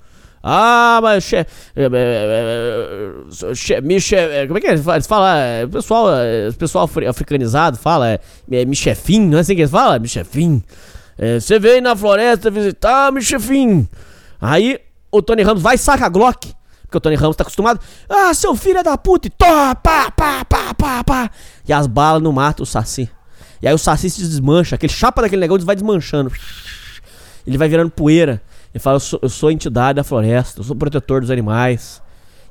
Ah, 0.42 1.00
mas 1.02 1.24
che, 1.24 1.36
é, 1.36 1.46
é, 1.76 3.54
che, 3.54 3.80
miche, 3.82 4.16
como 4.46 4.58
é 4.58 4.60
que 4.60 4.68
é? 4.68 4.72
Eles 4.72 5.06
falam, 5.06 5.28
é, 5.28 5.66
pessoal, 5.66 6.06
pessoal 6.58 6.90
africanizado 7.08 7.76
fala, 7.76 8.12
é, 8.12 8.20
é 8.50 8.64
michefim, 8.64 9.20
não 9.20 9.36
é 9.36 9.40
assim 9.42 9.54
que 9.54 9.60
eles 9.60 9.70
falam? 9.70 10.00
É, 11.18 11.38
você 11.38 11.58
veio 11.58 11.82
na 11.82 11.94
floresta 11.94 12.50
visitar 12.50 13.12
michefim. 13.12 13.86
Aí 14.40 14.78
o 15.12 15.20
Tony 15.20 15.42
Ramos 15.42 15.62
vai 15.62 15.74
e 15.74 15.78
saca 15.78 16.06
a 16.06 16.08
Glock. 16.08 16.54
Porque 16.84 16.96
o 16.96 17.00
Tony 17.00 17.14
Ramos 17.14 17.36
tá 17.36 17.42
acostumado. 17.42 17.78
Ah, 18.08 18.32
seu 18.32 18.56
filho 18.56 18.78
é 18.78 18.82
da 18.82 18.96
puta! 18.96 19.28
E 19.28 19.30
pá, 19.30 19.74
pá, 19.74 20.10
pá, 20.10 20.44
pá, 20.44 21.04
pá. 21.04 21.30
E 21.68 21.72
as 21.72 21.86
balas 21.86 22.22
não 22.22 22.32
matam 22.32 22.64
o 22.64 22.66
Saci. 22.66 23.08
E 23.62 23.68
aí 23.68 23.74
o 23.74 23.78
Saci 23.78 24.08
se 24.08 24.22
desmancha. 24.22 24.74
Aquele 24.74 24.92
chapa 24.92 25.22
daquele 25.22 25.40
negócio 25.40 25.64
vai 25.64 25.76
desmanchando. 25.76 26.32
Ele 27.46 27.58
vai 27.58 27.68
virando 27.68 27.90
poeira. 27.90 28.42
Ele 28.72 28.80
fala: 28.80 28.96
eu 28.96 29.00
sou, 29.00 29.18
eu 29.22 29.28
sou 29.28 29.50
entidade 29.50 29.96
da 29.96 30.04
floresta, 30.04 30.60
eu 30.60 30.64
sou 30.64 30.76
protetor 30.76 31.20
dos 31.20 31.30
animais. 31.30 32.02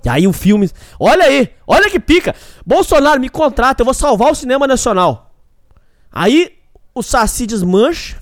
E 0.03 0.09
aí 0.09 0.28
o 0.28 0.34
filme. 0.34 0.70
Olha 0.99 1.26
aí, 1.26 1.51
olha 1.67 1.89
que 1.89 1.99
pica! 1.99 2.36
Bolsonaro 2.65 3.20
me 3.20 3.30
contrata, 3.30 3.82
eu 3.82 3.86
vou 3.86 3.93
salvar 3.93 4.32
o 4.32 4.36
cinema 4.36 4.67
nacional. 4.67 5.32
Aí 6.11 6.57
o 6.93 7.01
Saci 7.01 7.45
desmancha. 7.45 8.17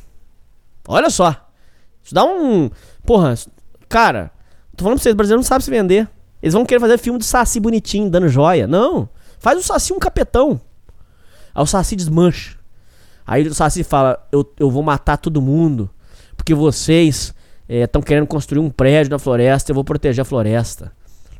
Olha 0.88 1.10
só. 1.10 1.36
Isso 2.04 2.14
dá 2.14 2.24
um. 2.24 2.70
Porra, 3.06 3.36
cara, 3.90 4.32
tô 4.76 4.84
falando 4.84 4.98
pra 4.98 5.04
vocês, 5.04 5.14
o 5.14 5.18
brasileiro 5.18 5.40
não 5.40 5.48
sabe 5.48 5.64
se 5.64 5.70
vender. 5.72 6.10
Eles 6.42 6.54
vão 6.54 6.66
querer 6.66 6.80
fazer 6.80 6.98
filme 6.98 7.20
do 7.20 7.26
Saci 7.26 7.60
bonitinho, 7.60 8.10
dando 8.10 8.30
joia. 8.30 8.68
Não. 8.68 9.10
Faz 9.40 9.60
o 9.60 9.64
Saci 9.64 9.94
um 9.94 10.00
capetão. 10.00 10.62
Aí 11.54 11.64
o 11.64 11.66
Saci 11.66 11.96
desmancha. 11.96 12.58
Aí 13.26 13.46
o 13.48 13.54
Saci 13.54 13.84
fala: 13.84 14.26
Eu, 14.32 14.50
eu 14.60 14.70
vou 14.70 14.84
matar 14.84 15.18
todo 15.18 15.42
mundo. 15.42 15.90
Porque 16.36 16.54
vocês 16.54 17.34
estão 17.70 18.02
é, 18.02 18.06
querendo 18.06 18.28
construir 18.28 18.60
um 18.60 18.70
prédio 18.70 19.12
na 19.12 19.20
floresta, 19.20 19.72
eu 19.72 19.76
vou 19.76 19.84
proteger 19.84 20.22
a 20.22 20.26
floresta. 20.26 20.92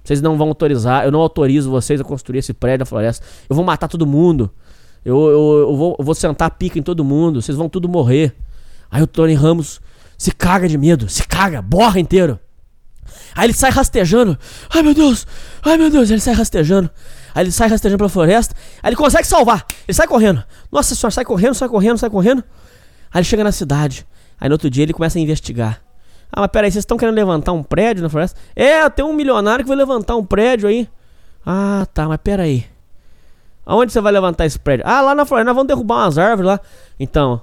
Vocês 0.04 0.22
não 0.22 0.38
vão 0.38 0.48
autorizar, 0.48 1.04
eu 1.06 1.12
não 1.12 1.20
autorizo 1.20 1.70
vocês 1.70 2.00
a 2.00 2.04
construir 2.04 2.40
esse 2.40 2.54
prédio 2.54 2.80
na 2.80 2.86
floresta. 2.86 3.26
Eu 3.50 3.56
vou 3.56 3.66
matar 3.66 3.88
todo 3.88 4.06
mundo. 4.06 4.50
Eu, 5.04 5.18
eu, 5.18 5.58
eu, 5.70 5.76
vou, 5.76 5.96
eu 6.00 6.06
vou 6.06 6.16
sentar 6.16 6.50
pica 6.52 6.80
em 6.80 6.82
todo 6.82 7.04
mundo. 7.04 7.42
Vocês 7.42 7.58
vão 7.58 7.68
tudo 7.68 7.90
morrer. 7.90 8.34
Aí 8.90 9.02
o 9.02 9.08
Tony 9.08 9.34
Ramos 9.34 9.82
se 10.18 10.32
caga 10.32 10.68
de 10.68 10.78
medo, 10.78 11.10
se 11.10 11.28
caga, 11.28 11.62
borra 11.62 12.00
inteiro. 12.00 12.40
Aí 13.36 13.46
ele 13.46 13.54
sai 13.54 13.70
rastejando. 13.70 14.38
Ai 14.74 14.82
meu 14.82 14.94
Deus, 14.94 15.28
ai 15.64 15.78
meu 15.78 15.90
Deus, 15.90 16.10
ele 16.10 16.20
sai 16.20 16.34
rastejando. 16.34 16.90
Aí 17.36 17.44
ele 17.44 17.52
sai 17.52 17.68
rastejando 17.68 17.98
pela 17.98 18.10
floresta. 18.10 18.56
Aí 18.82 18.90
ele 18.90 18.96
consegue 18.96 19.28
salvar. 19.28 19.66
Ele 19.88 19.94
sai 19.94 20.08
correndo. 20.08 20.44
Nossa 20.72 20.96
senhora, 20.96 21.14
sai 21.14 21.26
correndo, 21.26 21.54
sai 21.54 21.70
correndo, 21.70 21.98
sai 21.98 22.10
correndo. 22.10 22.44
Aí 23.12 23.20
ele 23.20 23.26
chega 23.26 23.44
na 23.44 23.52
cidade. 23.52 24.08
Aí 24.40 24.50
no 24.50 24.54
outro 24.56 24.70
dia 24.70 24.84
ele 24.84 24.94
começa 24.94 25.20
a 25.20 25.22
investigar. 25.22 25.87
Ah, 26.32 26.42
mas 26.42 26.52
peraí, 26.52 26.72
vocês 26.72 26.82
estão 26.82 26.98
querendo 26.98 27.16
levantar 27.16 27.54
um 27.54 27.64
prédio 27.64 28.04
na 28.04 28.10
floresta? 28.10 28.40
É, 28.56 28.90
tem 28.90 29.04
um 29.04 29.14
milionário 29.14 29.64
que 29.64 29.70
vai 29.70 29.78
levantar 29.78 30.16
um 30.16 30.26
prédio 30.26 30.68
aí. 30.68 30.88
Ah, 31.46 31.88
tá, 31.94 32.08
mas 32.08 32.20
peraí. 32.24 32.66
Aonde 33.66 33.92
você 33.92 34.02
vai 34.02 34.12
levantar 34.12 34.46
esse 34.46 34.60
prédio? 34.60 34.86
Ah, 34.88 35.02
lá 35.02 35.16
na 35.16 35.26
floresta, 35.26 35.46
nós 35.46 35.56
vamos 35.56 35.68
derrubar 35.68 36.04
umas 36.04 36.18
árvores 36.18 36.48
lá. 36.48 36.60
Então, 37.00 37.42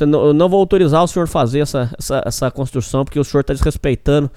não, 0.00 0.26
eu 0.26 0.32
não 0.32 0.48
vou 0.48 0.60
autorizar 0.60 1.02
o 1.02 1.08
senhor 1.08 1.28
fazer 1.28 1.60
essa, 1.60 1.90
essa, 1.98 2.22
essa 2.24 2.50
construção 2.50 3.04
porque 3.04 3.18
o 3.18 3.24
senhor 3.24 3.40
está 3.40 3.52
desrespeitando 3.52 4.30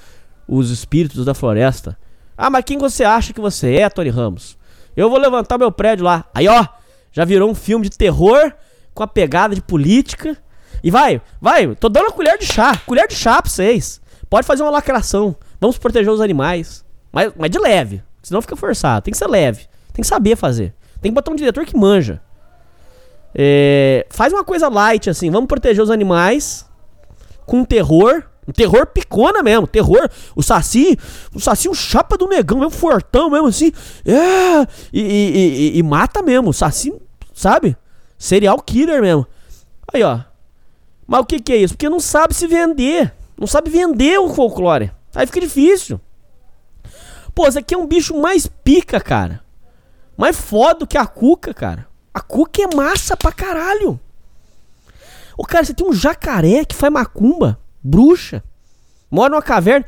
os 0.47 0.69
espíritos 0.71 1.25
da 1.25 1.33
floresta. 1.33 1.97
Ah, 2.37 2.49
mas 2.49 2.63
quem 2.63 2.77
você 2.77 3.03
acha 3.03 3.33
que 3.33 3.41
você 3.41 3.75
é, 3.75 3.89
Tony 3.89 4.09
Ramos? 4.09 4.57
Eu 4.95 5.09
vou 5.09 5.19
levantar 5.19 5.57
meu 5.57 5.71
prédio 5.71 6.05
lá. 6.05 6.25
Aí, 6.33 6.47
ó, 6.47 6.65
já 7.11 7.25
virou 7.25 7.49
um 7.49 7.55
filme 7.55 7.89
de 7.89 7.97
terror 7.97 8.53
com 8.93 9.03
a 9.03 9.07
pegada 9.07 9.53
de 9.53 9.61
política. 9.61 10.37
E 10.83 10.89
vai, 10.89 11.21
vai, 11.41 11.75
tô 11.75 11.89
dando 11.89 12.05
uma 12.05 12.11
colher 12.11 12.37
de 12.37 12.45
chá. 12.45 12.77
Colher 12.85 13.07
de 13.07 13.15
chá 13.15 13.41
pra 13.41 13.51
vocês. 13.51 14.01
Pode 14.29 14.45
fazer 14.45 14.63
uma 14.63 14.71
lacração. 14.71 15.35
Vamos 15.59 15.77
proteger 15.77 16.11
os 16.11 16.21
animais. 16.21 16.85
Mas, 17.11 17.31
mas 17.37 17.49
de 17.49 17.59
leve. 17.59 18.03
Senão 18.21 18.41
fica 18.41 18.55
forçado. 18.55 19.03
Tem 19.03 19.11
que 19.11 19.17
ser 19.17 19.27
leve. 19.27 19.67
Tem 19.93 20.01
que 20.01 20.07
saber 20.07 20.35
fazer. 20.35 20.73
Tem 21.01 21.11
que 21.11 21.15
botar 21.15 21.31
um 21.31 21.35
diretor 21.35 21.65
que 21.65 21.75
manja. 21.75 22.21
É, 23.33 24.05
faz 24.09 24.31
uma 24.33 24.43
coisa 24.43 24.69
light, 24.69 25.09
assim. 25.09 25.29
Vamos 25.31 25.47
proteger 25.47 25.83
os 25.83 25.89
animais. 25.89 26.65
Com 27.45 27.63
terror. 27.63 28.23
Um 28.47 28.51
terror 28.51 28.85
picona 28.87 29.41
mesmo. 29.43 29.67
Terror. 29.67 30.09
O 30.35 30.43
Saci. 30.43 30.97
O 31.33 31.39
Saci, 31.39 31.69
um 31.69 31.73
chapa 31.73 32.17
do 32.17 32.27
negão, 32.27 32.59
mesmo 32.59 32.71
fortão 32.71 33.29
mesmo, 33.29 33.47
assim. 33.47 33.71
É. 34.05 34.61
E, 34.93 35.01
e, 35.01 35.71
e, 35.75 35.77
e 35.79 35.83
mata 35.83 36.21
mesmo. 36.21 36.49
O 36.49 36.53
Saci, 36.53 36.93
sabe? 37.33 37.75
Serial 38.17 38.61
killer 38.61 39.01
mesmo. 39.01 39.25
Aí, 39.93 40.03
ó. 40.03 40.19
Mas 41.09 41.21
o 41.21 41.25
que, 41.25 41.39
que 41.39 41.51
é 41.51 41.57
isso? 41.57 41.73
Porque 41.73 41.89
não 41.89 41.99
sabe 41.99 42.35
se 42.35 42.45
vender. 42.45 43.11
Não 43.35 43.47
sabe 43.47 43.71
vender 43.71 44.19
o 44.19 44.29
folclore. 44.29 44.91
Aí 45.15 45.25
fica 45.25 45.41
difícil. 45.41 45.99
Pô, 47.33 47.47
esse 47.47 47.57
aqui 47.57 47.73
é 47.73 47.77
um 47.77 47.87
bicho 47.87 48.15
mais 48.15 48.45
pica, 48.45 49.01
cara. 49.01 49.43
Mais 50.15 50.39
foda 50.39 50.81
do 50.81 50.87
que 50.87 50.99
a 50.99 51.07
cuca, 51.07 51.51
cara. 51.51 51.87
A 52.13 52.21
cuca 52.21 52.61
é 52.61 52.75
massa 52.75 53.17
pra 53.17 53.31
caralho. 53.31 53.99
Ô, 55.35 55.43
cara, 55.43 55.65
você 55.65 55.73
tem 55.73 55.87
um 55.87 55.93
jacaré 55.93 56.63
que 56.63 56.75
faz 56.75 56.93
macumba, 56.93 57.59
bruxa, 57.81 58.43
mora 59.09 59.31
numa 59.31 59.41
caverna. 59.41 59.87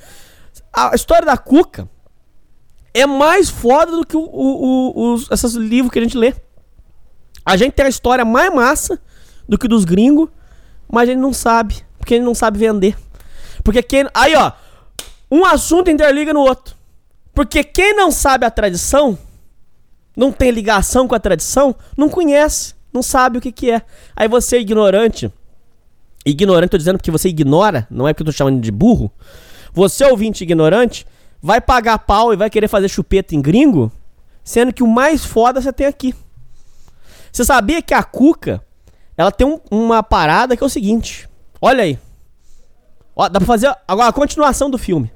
A 0.74 0.96
história 0.96 1.26
da 1.26 1.38
cuca 1.38 1.88
é 2.96 3.06
mais 3.06 3.48
foda 3.48 3.92
do 3.92 4.08
que 4.08 4.18
o, 4.18 4.22
o, 4.22 4.24
o, 4.24 5.14
os, 5.14 5.30
esses 5.30 5.54
livros 5.54 5.92
que 5.92 6.00
a 6.00 6.02
gente 6.02 6.18
lê. 6.18 6.34
A 7.46 7.56
gente 7.58 7.74
tem 7.74 7.86
a 7.86 7.90
história 7.90 8.26
mais 8.26 8.52
massa 8.52 9.00
do 9.48 9.56
que 9.56 9.68
dos 9.68 9.86
gringos 9.86 10.30
mas 10.92 11.10
ele 11.10 11.20
não 11.20 11.34
sabe, 11.34 11.84
porque 11.98 12.16
ele 12.16 12.24
não 12.24 12.36
sabe 12.36 12.60
vender. 12.60 12.96
Porque 13.64 13.82
quem. 13.82 14.06
Aí, 14.14 14.36
ó. 14.36 14.52
Um 15.32 15.46
assunto 15.46 15.90
interliga 15.90 16.34
no 16.34 16.42
outro. 16.42 16.76
Porque 17.34 17.64
quem 17.64 17.96
não 17.96 18.12
sabe 18.12 18.46
a 18.46 18.52
tradição, 18.52 19.18
não 20.16 20.32
tem 20.32 20.52
ligação 20.52 21.08
com 21.08 21.16
a 21.16 21.20
tradição, 21.20 21.74
não 21.96 22.10
conhece, 22.10 22.76
não 22.92 23.02
sabe 23.02 23.38
o 23.38 23.42
que, 23.42 23.52
que 23.52 23.72
é. 23.72 23.82
Aí 24.14 24.28
você, 24.28 24.60
ignorante, 24.60 25.32
ignorante, 26.26 26.72
tô 26.72 26.78
dizendo 26.78 26.98
porque 26.98 27.12
você 27.12 27.30
ignora, 27.30 27.88
não 27.90 28.06
é 28.06 28.14
porque 28.14 28.24
eu 28.24 28.26
tô 28.26 28.32
chamando 28.34 28.60
de 28.60 28.72
burro. 28.72 29.10
Você, 29.74 30.04
ouvinte 30.04 30.44
ignorante, 30.44 31.08
vai 31.42 31.62
pagar 31.62 32.00
pau 32.00 32.34
e 32.34 32.36
vai 32.36 32.50
querer 32.50 32.68
fazer 32.68 32.90
chupeta 32.90 33.34
em 33.34 33.42
gringo, 33.42 33.90
sendo 34.44 34.74
que 34.74 34.84
o 34.84 34.88
mais 34.88 35.24
foda 35.24 35.62
você 35.62 35.72
tem 35.72 35.88
aqui. 35.88 36.14
Você 37.32 37.46
sabia 37.46 37.82
que 37.82 37.94
a 37.94 38.04
Cuca 38.04 38.62
ela 39.22 39.32
tem 39.32 39.48
um, 39.48 39.60
uma 39.70 40.02
parada 40.02 40.58
que 40.58 40.64
é 40.64 40.66
o 40.66 40.70
seguinte. 40.70 41.30
Olha 41.62 41.84
aí. 41.84 42.00
Ó, 43.16 43.30
dá 43.30 43.40
pra 43.40 43.48
fazer 43.48 43.74
agora 43.88 44.10
a 44.10 44.14
continuação 44.14 44.70
do 44.70 44.78
filme. 44.78 45.12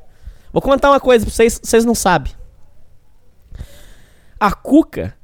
Vou 0.53 0.62
contar 0.62 0.91
uma 0.91 0.99
coisa 0.99 1.26
pra 1.26 1.34
vocês, 1.34 1.60
vocês 1.62 1.84
não 1.84 1.95
sabem. 1.95 2.32
A 4.39 4.51
Cuca, 4.53 5.16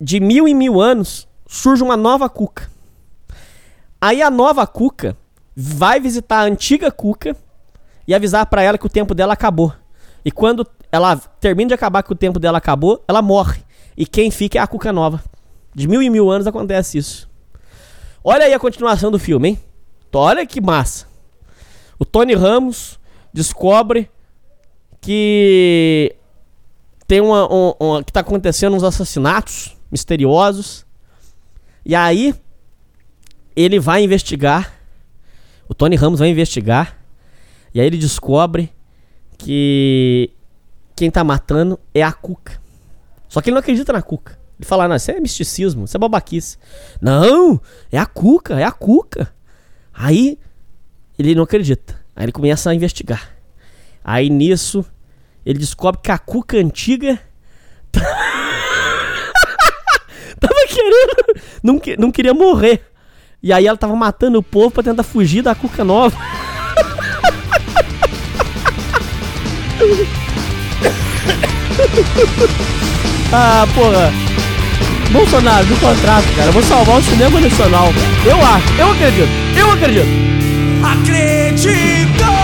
de 0.00 0.18
mil 0.20 0.48
em 0.48 0.54
mil 0.54 0.80
anos, 0.80 1.28
surge 1.46 1.82
uma 1.82 1.96
nova 1.96 2.28
Cuca. 2.28 2.70
Aí 4.00 4.22
a 4.22 4.30
nova 4.30 4.66
Cuca 4.66 5.16
vai 5.54 6.00
visitar 6.00 6.40
a 6.40 6.44
antiga 6.44 6.90
Cuca 6.90 7.36
e 8.06 8.14
avisar 8.14 8.46
para 8.46 8.62
ela 8.62 8.78
que 8.78 8.86
o 8.86 8.90
tempo 8.90 9.14
dela 9.14 9.32
acabou. 9.32 9.72
E 10.24 10.30
quando 10.30 10.66
ela 10.90 11.16
termina 11.16 11.68
de 11.68 11.74
acabar 11.74 12.02
que 12.02 12.12
o 12.12 12.16
tempo 12.16 12.38
dela 12.38 12.58
acabou, 12.58 13.04
ela 13.06 13.20
morre. 13.22 13.62
E 13.96 14.06
quem 14.06 14.30
fica 14.30 14.58
é 14.58 14.62
a 14.62 14.66
Cuca 14.66 14.92
nova. 14.92 15.22
De 15.74 15.86
mil 15.86 16.00
em 16.00 16.10
mil 16.10 16.30
anos 16.30 16.46
acontece 16.46 16.98
isso. 16.98 17.28
Olha 18.28 18.46
aí 18.46 18.52
a 18.52 18.58
continuação 18.58 19.08
do 19.08 19.20
filme, 19.20 19.50
hein? 19.50 19.60
Olha 20.12 20.44
que 20.44 20.60
massa. 20.60 21.06
O 21.96 22.04
Tony 22.04 22.34
Ramos 22.34 22.98
descobre 23.32 24.10
que 25.00 26.16
tem 27.06 27.20
uma, 27.20 27.46
uma, 27.46 27.76
uma, 27.78 28.02
que 28.02 28.12
tá 28.12 28.20
acontecendo 28.20 28.74
uns 28.74 28.82
assassinatos 28.82 29.76
misteriosos. 29.92 30.84
E 31.84 31.94
aí 31.94 32.34
ele 33.54 33.78
vai 33.78 34.02
investigar. 34.02 34.74
O 35.68 35.74
Tony 35.74 35.94
Ramos 35.94 36.18
vai 36.18 36.28
investigar. 36.28 36.98
E 37.72 37.80
aí 37.80 37.86
ele 37.86 37.96
descobre 37.96 38.72
que 39.38 40.32
quem 40.96 41.12
tá 41.12 41.22
matando 41.22 41.78
é 41.94 42.02
a 42.02 42.12
Cuca. 42.12 42.60
Só 43.28 43.40
que 43.40 43.50
ele 43.50 43.54
não 43.54 43.60
acredita 43.60 43.92
na 43.92 44.02
Cuca. 44.02 44.36
Ele 44.58 44.66
fala, 44.66 44.88
não, 44.88 44.96
isso 44.96 45.10
é 45.10 45.20
misticismo, 45.20 45.84
isso 45.84 45.96
é 45.96 46.00
babaquice. 46.00 46.56
Não, 47.00 47.60
é 47.92 47.98
a 47.98 48.06
Cuca, 48.06 48.58
é 48.58 48.64
a 48.64 48.72
Cuca. 48.72 49.32
Aí 49.92 50.38
ele 51.18 51.34
não 51.34 51.44
acredita. 51.44 52.00
Aí 52.14 52.24
ele 52.24 52.32
começa 52.32 52.70
a 52.70 52.74
investigar. 52.74 53.36
Aí 54.02 54.30
nisso 54.30 54.84
ele 55.44 55.58
descobre 55.58 56.00
que 56.02 56.10
a 56.10 56.18
Cuca 56.18 56.56
antiga 56.56 57.20
tava 60.40 60.54
querendo, 60.68 61.40
não, 61.62 61.80
não 61.98 62.10
queria 62.10 62.34
morrer. 62.34 62.82
E 63.42 63.52
aí 63.52 63.66
ela 63.66 63.76
tava 63.76 63.94
matando 63.94 64.38
o 64.38 64.42
povo 64.42 64.70
para 64.70 64.84
tentar 64.84 65.02
fugir 65.02 65.42
da 65.42 65.54
Cuca 65.54 65.84
nova. 65.84 66.16
ah, 73.32 73.66
porra. 73.74 74.35
Bolsonaro, 75.10 75.66
no 75.66 75.76
contrato, 75.76 76.26
cara. 76.36 76.48
Eu 76.48 76.52
vou 76.52 76.62
salvar 76.62 76.98
o 76.98 77.02
cinema 77.02 77.40
nacional. 77.40 77.92
Eu 78.24 78.36
acho, 78.36 78.66
eu 78.78 78.90
acredito, 78.90 79.28
eu 79.56 79.70
acredito. 79.72 80.08
Acredito 80.82 82.35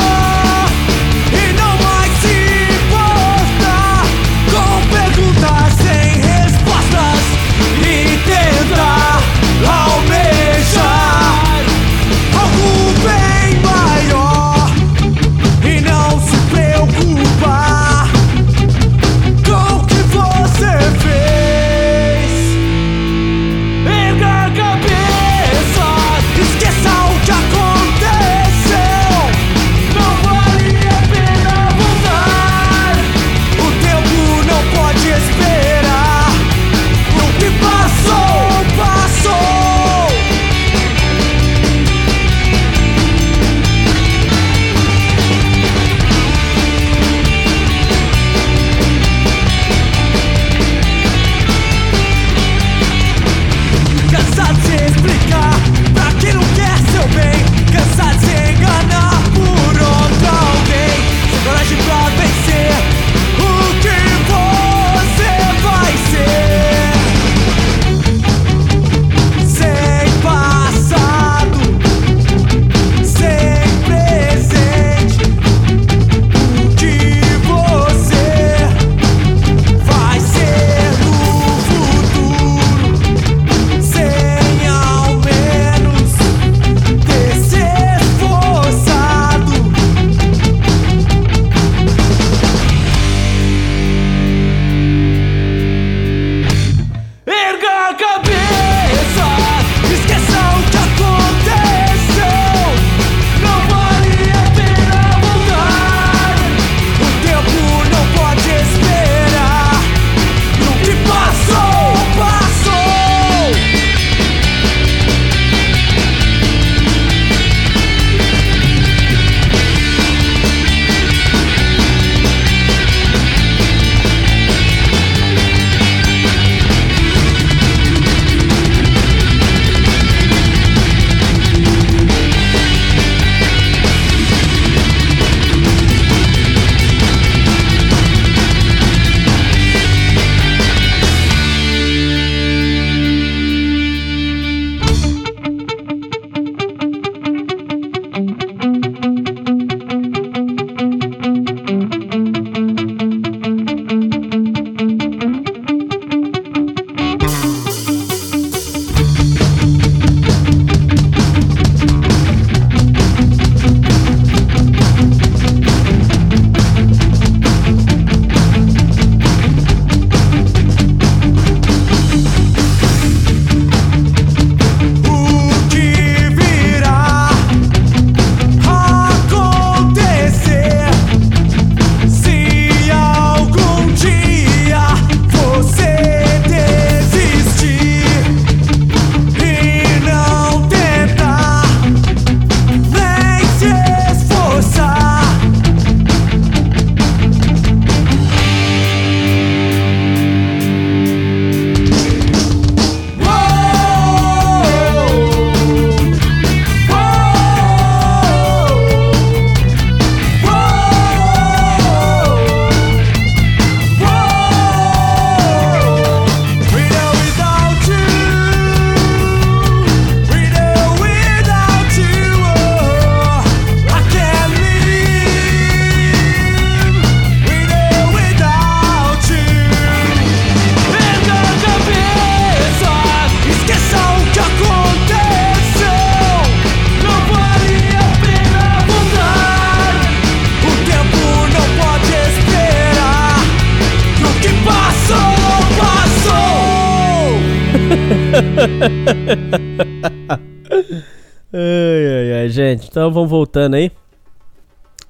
Ai, 251.63 252.07
ai, 252.07 252.33
ai, 252.41 252.49
gente. 252.49 252.89
Então 252.89 253.13
vamos 253.13 253.31
voltando 253.31 253.75
aí. 253.75 253.93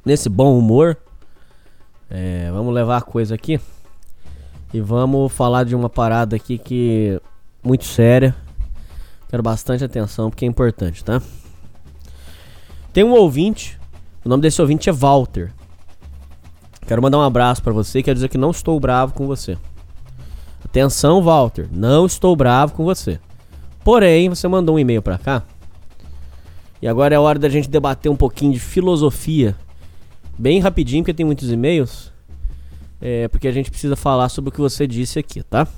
Nesse 0.05 0.29
bom 0.29 0.59
humor. 0.59 0.99
É, 2.11 2.51
vamos 2.51 2.75
levar 2.75 2.99
a 2.99 3.03
coisa 3.03 3.35
aqui. 3.35 3.59
E 4.75 4.81
vamos 4.81 5.33
falar 5.33 5.65
de 5.65 5.75
uma 5.75 5.89
parada 5.89 6.37
aqui 6.37 6.59
que. 6.59 7.19
Muito 7.65 7.85
séria. 7.85 8.35
Quero 9.31 9.43
bastante 9.43 9.83
atenção 9.83 10.29
porque 10.29 10.45
é 10.45 10.49
importante, 10.49 11.03
tá? 11.03 11.23
Tem 12.93 13.03
um 13.03 13.13
ouvinte. 13.13 13.79
O 14.23 14.29
nome 14.29 14.43
desse 14.43 14.61
ouvinte 14.61 14.91
é 14.91 14.93
Walter. 14.93 15.51
Quero 16.87 17.01
mandar 17.01 17.19
um 17.19 17.23
abraço 17.23 17.63
pra 17.63 17.73
você. 17.73 18.03
Quero 18.03 18.17
dizer 18.17 18.29
que 18.29 18.37
não 18.37 18.51
estou 18.51 18.79
bravo 18.79 19.15
com 19.15 19.27
você. 19.27 19.57
Atenção, 20.63 21.23
Walter. 21.23 21.67
Não 21.73 22.05
estou 22.05 22.37
bravo 22.37 22.75
com 22.75 22.85
você. 22.85 23.19
Porém, 23.83 24.29
você 24.29 24.47
mandou 24.49 24.75
um 24.75 24.79
e-mail 24.79 25.01
pra 25.01 25.17
cá. 25.17 25.45
E 26.83 26.89
agora 26.89 27.15
é 27.15 27.19
hora 27.19 27.39
da 27.39 27.49
gente 27.49 27.71
debater 27.71 28.11
um 28.11 28.17
pouquinho 28.17 28.53
de 28.53 28.59
filosofia. 28.59 29.55
Bem 30.37 30.59
rapidinho, 30.59 31.05
porque 31.05 31.15
tem 31.15 31.25
muitos 31.25 31.53
e-mails. 31.53 32.11
É, 33.01 33.29
porque 33.29 33.47
a 33.47 33.53
gente 33.53 33.71
precisa 33.71 33.95
falar 33.95 34.29
sobre 34.29 34.49
o 34.49 34.53
que 34.53 34.61
você 34.61 34.85
disse 34.85 35.17
aqui, 35.17 35.45
tá? 35.45 35.69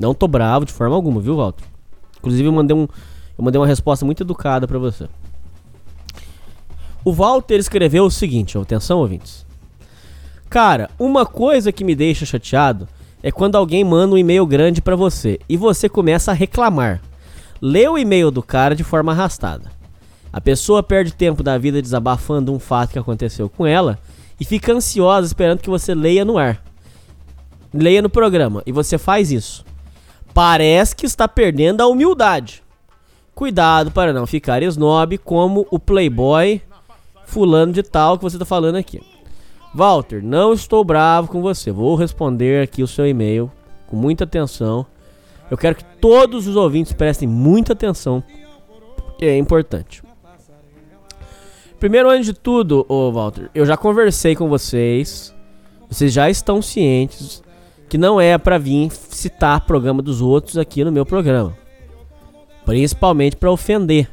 Não 0.00 0.12
tô 0.12 0.26
bravo 0.26 0.64
de 0.64 0.72
forma 0.72 0.96
alguma, 0.96 1.20
viu, 1.20 1.36
Walter? 1.36 1.64
Inclusive 2.18 2.48
eu 2.48 2.52
mandei, 2.52 2.76
um, 2.76 2.88
eu 3.38 3.44
mandei 3.44 3.60
uma 3.60 3.68
resposta 3.68 4.04
muito 4.04 4.24
educada 4.24 4.66
pra 4.66 4.80
você. 4.80 5.08
O 7.04 7.12
Walter 7.12 7.56
escreveu 7.56 8.04
o 8.04 8.10
seguinte, 8.10 8.58
atenção 8.58 8.98
ouvintes. 8.98 9.46
Cara, 10.50 10.90
uma 10.98 11.24
coisa 11.24 11.70
que 11.70 11.84
me 11.84 11.94
deixa 11.94 12.26
chateado 12.26 12.88
é 13.22 13.30
quando 13.30 13.54
alguém 13.54 13.84
manda 13.84 14.14
um 14.14 14.18
e-mail 14.18 14.44
grande 14.44 14.82
pra 14.82 14.96
você 14.96 15.38
e 15.48 15.56
você 15.56 15.88
começa 15.88 16.32
a 16.32 16.34
reclamar. 16.34 17.00
Lê 17.60 17.88
o 17.88 17.96
e-mail 17.96 18.32
do 18.32 18.42
cara 18.42 18.74
de 18.74 18.82
forma 18.82 19.12
arrastada. 19.12 19.77
A 20.38 20.40
pessoa 20.40 20.84
perde 20.84 21.12
tempo 21.12 21.42
da 21.42 21.58
vida 21.58 21.82
desabafando 21.82 22.52
um 22.52 22.60
fato 22.60 22.92
que 22.92 22.98
aconteceu 22.98 23.48
com 23.48 23.66
ela 23.66 23.98
e 24.38 24.44
fica 24.44 24.72
ansiosa 24.72 25.26
esperando 25.26 25.58
que 25.58 25.68
você 25.68 25.96
leia 25.96 26.24
no 26.24 26.38
ar. 26.38 26.62
Leia 27.74 28.00
no 28.00 28.08
programa 28.08 28.62
e 28.64 28.70
você 28.70 28.96
faz 28.96 29.32
isso. 29.32 29.64
Parece 30.32 30.94
que 30.94 31.04
está 31.04 31.26
perdendo 31.26 31.80
a 31.80 31.88
humildade. 31.88 32.62
Cuidado 33.34 33.90
para 33.90 34.12
não 34.12 34.28
ficar 34.28 34.62
snob 34.62 35.18
como 35.18 35.66
o 35.72 35.78
playboy 35.80 36.62
fulano 37.26 37.72
de 37.72 37.82
tal 37.82 38.16
que 38.16 38.22
você 38.22 38.36
está 38.36 38.46
falando 38.46 38.76
aqui. 38.76 39.02
Walter, 39.74 40.22
não 40.22 40.52
estou 40.52 40.84
bravo 40.84 41.26
com 41.26 41.42
você. 41.42 41.72
Vou 41.72 41.96
responder 41.96 42.62
aqui 42.62 42.80
o 42.80 42.86
seu 42.86 43.08
e-mail 43.08 43.50
com 43.88 43.96
muita 43.96 44.22
atenção. 44.22 44.86
Eu 45.50 45.58
quero 45.58 45.74
que 45.74 45.84
todos 46.00 46.46
os 46.46 46.54
ouvintes 46.54 46.92
prestem 46.92 47.28
muita 47.28 47.72
atenção, 47.72 48.22
porque 48.94 49.24
é 49.24 49.36
importante. 49.36 50.06
Primeiro, 51.78 52.10
antes 52.10 52.26
de 52.26 52.32
tudo, 52.32 52.84
ô 52.88 53.12
Walter, 53.12 53.50
eu 53.54 53.64
já 53.64 53.76
conversei 53.76 54.34
com 54.34 54.48
vocês. 54.48 55.32
Vocês 55.88 56.12
já 56.12 56.28
estão 56.28 56.60
cientes 56.60 57.42
que 57.88 57.96
não 57.96 58.20
é 58.20 58.36
para 58.36 58.58
vir 58.58 58.90
citar 58.90 59.64
programa 59.64 60.02
dos 60.02 60.20
outros 60.20 60.58
aqui 60.58 60.84
no 60.84 60.92
meu 60.92 61.06
programa. 61.06 61.56
Principalmente 62.66 63.36
para 63.36 63.50
ofender. 63.50 64.10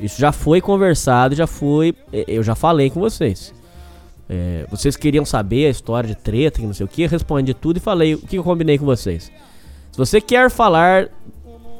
Isso 0.00 0.20
já 0.20 0.32
foi 0.32 0.60
conversado, 0.60 1.34
já 1.34 1.46
foi, 1.46 1.94
eu 2.12 2.42
já 2.42 2.54
falei 2.54 2.90
com 2.90 2.98
vocês. 2.98 3.54
É, 4.28 4.66
vocês 4.70 4.96
queriam 4.96 5.24
saber 5.24 5.66
a 5.66 5.70
história 5.70 6.08
de 6.08 6.16
treta, 6.16 6.58
que 6.58 6.66
não 6.66 6.74
sei 6.74 6.84
o 6.84 6.88
que, 6.88 7.06
respondi 7.06 7.54
tudo 7.54 7.76
e 7.76 7.80
falei 7.80 8.14
o 8.14 8.18
que 8.18 8.36
eu 8.36 8.42
combinei 8.42 8.78
com 8.78 8.84
vocês. 8.84 9.30
Se 9.92 9.98
você 9.98 10.20
quer 10.20 10.50
falar 10.50 11.08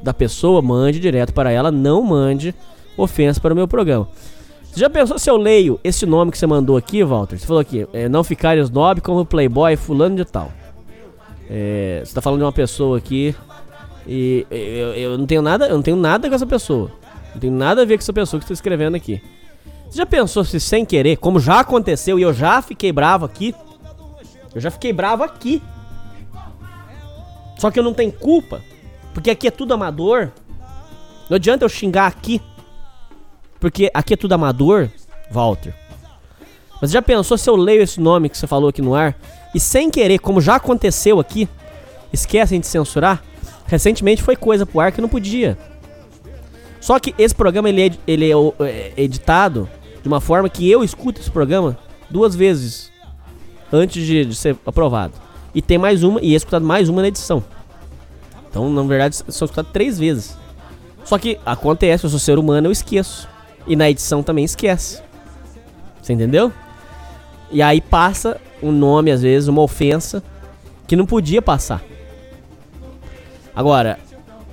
da 0.03 0.14
pessoa, 0.14 0.62
mande 0.62 1.01
direto 1.01 1.33
para 1.33 1.51
ela, 1.51 1.72
não 1.72 2.03
mande 2.03 2.55
ofensa 2.97 3.41
para 3.41 3.53
o 3.53 3.57
meu 3.57 3.66
programa. 3.66 4.09
Você 4.75 4.81
já 4.81 4.91
pensou 4.91 5.16
se 5.20 5.31
eu 5.31 5.37
leio 5.37 5.79
esse 5.85 6.05
nome 6.05 6.33
que 6.33 6.39
você 6.39 6.49
mandou 6.49 6.77
aqui, 6.77 7.05
Walter? 7.05 7.39
Você 7.39 7.47
falou 7.47 7.61
aqui, 7.61 7.87
é, 7.93 8.09
não 8.09 8.25
ficar 8.25 8.59
snob 8.59 9.01
como 9.03 9.25
playboy 9.25 9.77
fulano 9.77 10.16
de 10.16 10.25
tal. 10.25 10.51
É, 11.49 11.99
você 12.01 12.11
está 12.11 12.20
falando 12.20 12.41
de 12.41 12.45
uma 12.45 12.53
pessoa 12.53 12.99
aqui 12.99 13.37
e 14.05 14.45
eu, 14.51 14.95
eu, 14.95 15.16
não 15.16 15.27
tenho 15.27 15.43
nada, 15.43 15.68
eu 15.68 15.77
não 15.77 15.83
tenho 15.83 15.97
nada 15.97 16.29
com 16.29 16.35
essa 16.35 16.45
pessoa. 16.45 16.91
Não 17.33 17.41
tenho 17.41 17.53
nada 17.53 17.83
a 17.83 17.85
ver 17.85 17.97
com 17.97 18.03
essa 18.03 18.12
pessoa 18.12 18.41
que 18.41 18.47
está 18.47 18.53
escrevendo 18.53 18.97
aqui. 18.97 19.22
Você 19.89 19.99
já 19.99 20.07
pensou 20.07 20.43
se 20.43 20.59
sem 20.59 20.85
querer, 20.85 21.18
como 21.18 21.39
já 21.39 21.61
aconteceu 21.61 22.18
e 22.18 22.22
eu 22.22 22.35
já 22.35 22.61
fiquei 22.61 22.91
bravo 22.91 23.25
aqui? 23.25 23.55
Eu 24.53 24.61
já 24.61 24.72
fiquei 24.72 24.93
bravo 24.93 25.22
aqui. 25.22 25.62
Só 27.61 27.70
que 27.70 27.79
eu 27.79 27.85
não 27.85 27.95
tenho 27.95 28.11
culpa, 28.11 28.61
porque 29.12 29.31
aqui 29.31 29.47
é 29.47 29.53
tudo 29.53 29.72
amador. 29.72 30.33
Não 31.31 31.37
adianta 31.37 31.64
eu 31.64 31.68
xingar 31.68 32.09
aqui. 32.09 32.43
Porque 33.65 33.91
aqui 33.95 34.12
é 34.12 34.17
tudo 34.19 34.35
amador, 34.35 34.91
Walter. 35.31 35.75
Mas 36.83 36.91
já 36.91 37.01
pensou 37.01 37.39
se 37.39 37.49
eu 37.49 37.57
leio 37.57 37.81
esse 37.81 37.99
nome 37.99 38.29
que 38.29 38.37
você 38.37 38.47
falou 38.47 38.69
aqui 38.69 38.83
no 38.83 38.95
ar 38.95 39.17
e 39.55 39.59
sem 39.59 39.91
querer, 39.91 40.19
como 40.19 40.39
já 40.39 40.57
aconteceu 40.57 41.19
aqui, 41.19 41.49
esquecem 42.12 42.61
de 42.61 42.67
censurar? 42.67 43.25
Recentemente 43.67 44.23
foi 44.23 44.37
coisa 44.37 44.67
pro 44.67 44.81
ar 44.81 44.93
que 44.93 45.01
não 45.01 45.09
podia. 45.09 45.57
Só 46.79 46.99
que 46.99 47.15
esse 47.17 47.35
programa 47.35 47.71
ele 47.71 47.87
é, 47.87 47.91
ele 48.07 48.31
é, 48.31 48.35
é 48.61 48.93
editado 48.99 49.67
de 50.03 50.09
uma 50.09 50.21
forma 50.21 50.47
que 50.51 50.71
eu 50.71 50.85
escuto 50.85 51.19
esse 51.19 51.31
programa 51.31 51.79
duas 52.11 52.35
vezes 52.35 52.93
antes 53.73 54.07
de, 54.07 54.27
de 54.27 54.35
ser 54.35 54.59
aprovado. 54.67 55.15
E 55.55 55.62
tem 55.62 55.79
mais 55.79 56.03
uma, 56.03 56.21
e 56.21 56.35
é 56.35 56.37
escutado 56.37 56.67
mais 56.67 56.91
uma 56.91 57.01
na 57.01 57.09
edição. 57.09 57.43
Então, 58.51 58.69
na 58.69 58.83
verdade, 58.83 59.17
são 59.17 59.47
escutados 59.47 59.73
três 59.73 59.99
vezes. 59.99 60.37
Só 61.03 61.17
que 61.17 61.39
acontece, 61.47 62.05
eu 62.05 62.11
sou 62.11 62.19
ser 62.19 62.39
humano, 62.39 62.67
eu 62.67 62.71
esqueço. 62.71 63.33
E 63.67 63.77
na 63.77 63.91
edição 63.91 64.23
também 64.23 64.45
esquece. 64.45 65.03
Você 66.03 66.12
entendeu? 66.12 66.53
E 67.51 67.62
aí 67.62 67.81
passa 67.81 68.41
um 68.62 68.73
nome, 68.73 69.11
às 69.11 69.23
vezes, 69.23 69.49
uma 69.49 69.62
ofensa, 69.62 70.23
que 70.87 70.97
não 70.97 71.07
podia 71.07 71.41
passar. 71.41 71.83
Agora, 73.55 73.99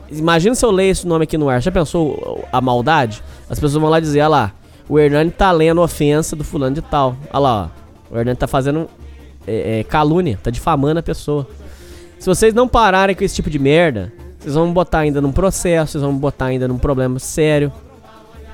imagina 0.09 0.55
se 0.55 0.65
eu 0.65 0.71
leio 0.71 0.91
esse 0.91 1.07
nome 1.07 1.23
aqui 1.23 1.37
no 1.37 1.49
ar. 1.49 1.61
Já 1.61 1.71
pensou 1.71 2.45
a 2.51 2.61
maldade? 2.61 3.23
As 3.49 3.59
pessoas 3.59 3.81
vão 3.81 3.89
lá 3.89 3.99
dizer, 3.99 4.19
olha 4.21 4.27
lá, 4.27 4.53
o 4.87 4.99
Hernani 4.99 5.31
tá 5.31 5.51
lendo 5.51 5.81
ofensa 5.81 6.35
do 6.35 6.43
fulano 6.43 6.75
de 6.75 6.81
tal. 6.81 7.15
Olha 7.33 7.39
lá, 7.39 7.71
ó. 8.11 8.15
O 8.15 8.19
Hernani 8.19 8.37
tá 8.37 8.47
fazendo 8.47 8.89
é, 9.47 9.79
é, 9.79 9.83
calúnia, 9.83 10.39
tá 10.41 10.51
difamando 10.51 10.99
a 10.99 11.03
pessoa. 11.03 11.47
Se 12.19 12.27
vocês 12.27 12.53
não 12.53 12.67
pararem 12.67 13.15
com 13.15 13.23
esse 13.23 13.35
tipo 13.35 13.49
de 13.49 13.57
merda, 13.57 14.13
vocês 14.39 14.53
vão 14.53 14.71
botar 14.71 14.99
ainda 14.99 15.21
num 15.21 15.31
processo, 15.31 15.93
vocês 15.93 16.03
vão 16.03 16.15
botar 16.15 16.45
ainda 16.45 16.67
num 16.67 16.77
problema 16.77 17.19
sério. 17.19 17.71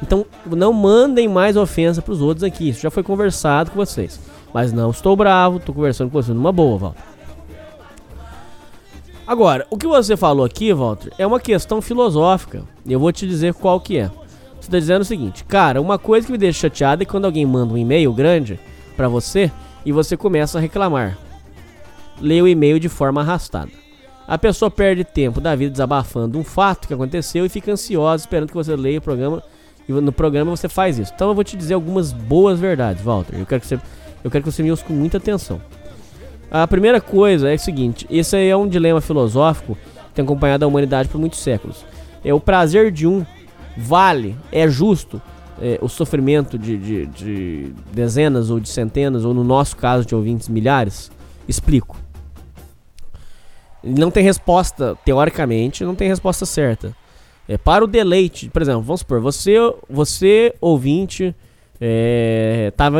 Então, 0.01 0.25
não 0.45 0.71
mandem 0.71 1.27
mais 1.27 1.57
ofensa 1.57 2.01
pros 2.01 2.21
outros 2.21 2.43
aqui. 2.43 2.69
Isso 2.69 2.81
já 2.81 2.91
foi 2.91 3.03
conversado 3.03 3.71
com 3.71 3.77
vocês. 3.77 4.19
Mas 4.53 4.71
não 4.71 4.91
estou 4.91 5.15
bravo, 5.15 5.59
tô 5.59 5.73
conversando 5.73 6.09
com 6.11 6.21
você 6.21 6.33
numa 6.33 6.51
boa, 6.51 6.77
Walter. 6.77 7.03
Agora, 9.25 9.67
o 9.69 9.77
que 9.77 9.87
você 9.87 10.15
falou 10.15 10.45
aqui, 10.45 10.73
Walter, 10.73 11.11
é 11.17 11.27
uma 11.27 11.39
questão 11.39 11.81
filosófica. 11.81 12.63
Eu 12.87 12.99
vou 12.99 13.11
te 13.11 13.27
dizer 13.27 13.53
qual 13.53 13.79
que 13.79 13.97
é. 13.97 14.09
Você 14.59 14.71
tá 14.71 14.79
dizendo 14.79 15.01
o 15.01 15.05
seguinte, 15.05 15.43
cara, 15.43 15.81
uma 15.81 15.99
coisa 15.99 16.25
que 16.25 16.31
me 16.31 16.37
deixa 16.37 16.61
chateado 16.61 17.03
é 17.03 17.05
quando 17.05 17.25
alguém 17.25 17.45
manda 17.45 17.73
um 17.73 17.77
e-mail 17.77 18.13
grande 18.13 18.59
para 18.95 19.07
você 19.07 19.51
e 19.85 19.91
você 19.91 20.15
começa 20.15 20.57
a 20.57 20.61
reclamar. 20.61 21.17
Lê 22.21 22.41
o 22.41 22.47
e-mail 22.47 22.79
de 22.79 22.89
forma 22.89 23.21
arrastada. 23.21 23.71
A 24.27 24.37
pessoa 24.37 24.71
perde 24.71 25.03
tempo 25.03 25.39
da 25.39 25.55
vida 25.55 25.71
desabafando 25.71 26.37
um 26.37 26.43
fato 26.43 26.87
que 26.87 26.93
aconteceu 26.93 27.45
e 27.45 27.49
fica 27.49 27.71
ansiosa 27.71 28.23
esperando 28.23 28.49
que 28.49 28.55
você 28.55 28.75
leia 28.75 28.99
o 28.99 29.01
programa 29.01 29.43
e 29.87 29.91
no 29.91 30.11
programa 30.11 30.55
você 30.55 30.67
faz 30.67 30.99
isso. 30.99 31.11
Então 31.15 31.29
eu 31.29 31.35
vou 31.35 31.43
te 31.43 31.55
dizer 31.55 31.73
algumas 31.73 32.11
boas 32.11 32.59
verdades, 32.59 33.03
Walter. 33.03 33.37
Eu 33.37 33.45
quero 33.45 33.61
que 33.61 33.67
você, 33.67 33.79
eu 34.23 34.29
quero 34.29 34.43
que 34.43 34.51
você 34.51 34.61
me 34.61 34.71
ouça 34.71 34.83
com 34.83 34.93
muita 34.93 35.17
atenção. 35.17 35.61
A 36.49 36.67
primeira 36.67 36.99
coisa 37.01 37.49
é 37.49 37.55
o 37.55 37.59
seguinte: 37.59 38.05
esse 38.09 38.35
aí 38.35 38.49
é 38.49 38.57
um 38.57 38.67
dilema 38.67 39.01
filosófico 39.01 39.75
que 39.75 40.13
tem 40.15 40.25
acompanhado 40.25 40.65
a 40.65 40.67
humanidade 40.67 41.09
por 41.09 41.19
muitos 41.19 41.39
séculos. 41.39 41.85
É 42.23 42.33
o 42.33 42.39
prazer 42.39 42.91
de 42.91 43.07
um 43.07 43.25
vale, 43.77 44.35
é 44.51 44.67
justo 44.67 45.21
é, 45.61 45.77
o 45.81 45.87
sofrimento 45.87 46.57
de, 46.57 46.77
de, 46.77 47.05
de, 47.07 47.73
dezenas 47.91 48.49
ou 48.49 48.59
de 48.59 48.69
centenas, 48.69 49.25
ou 49.25 49.33
no 49.33 49.43
nosso 49.43 49.75
caso 49.75 50.05
de 50.05 50.15
ouvintes, 50.15 50.47
milhares? 50.47 51.11
Explico. 51.47 51.97
Não 53.83 54.11
tem 54.11 54.23
resposta, 54.23 54.97
teoricamente, 55.05 55.83
não 55.83 55.95
tem 55.95 56.07
resposta 56.07 56.45
certa. 56.45 56.95
É, 57.47 57.57
para 57.57 57.83
o 57.83 57.87
deleite, 57.87 58.49
por 58.49 58.61
exemplo, 58.61 58.81
vamos 58.81 59.01
supor, 59.01 59.21
você, 59.21 59.55
você 59.89 60.53
ouvinte, 60.59 61.33
é, 61.79 62.73
tava, 62.75 62.99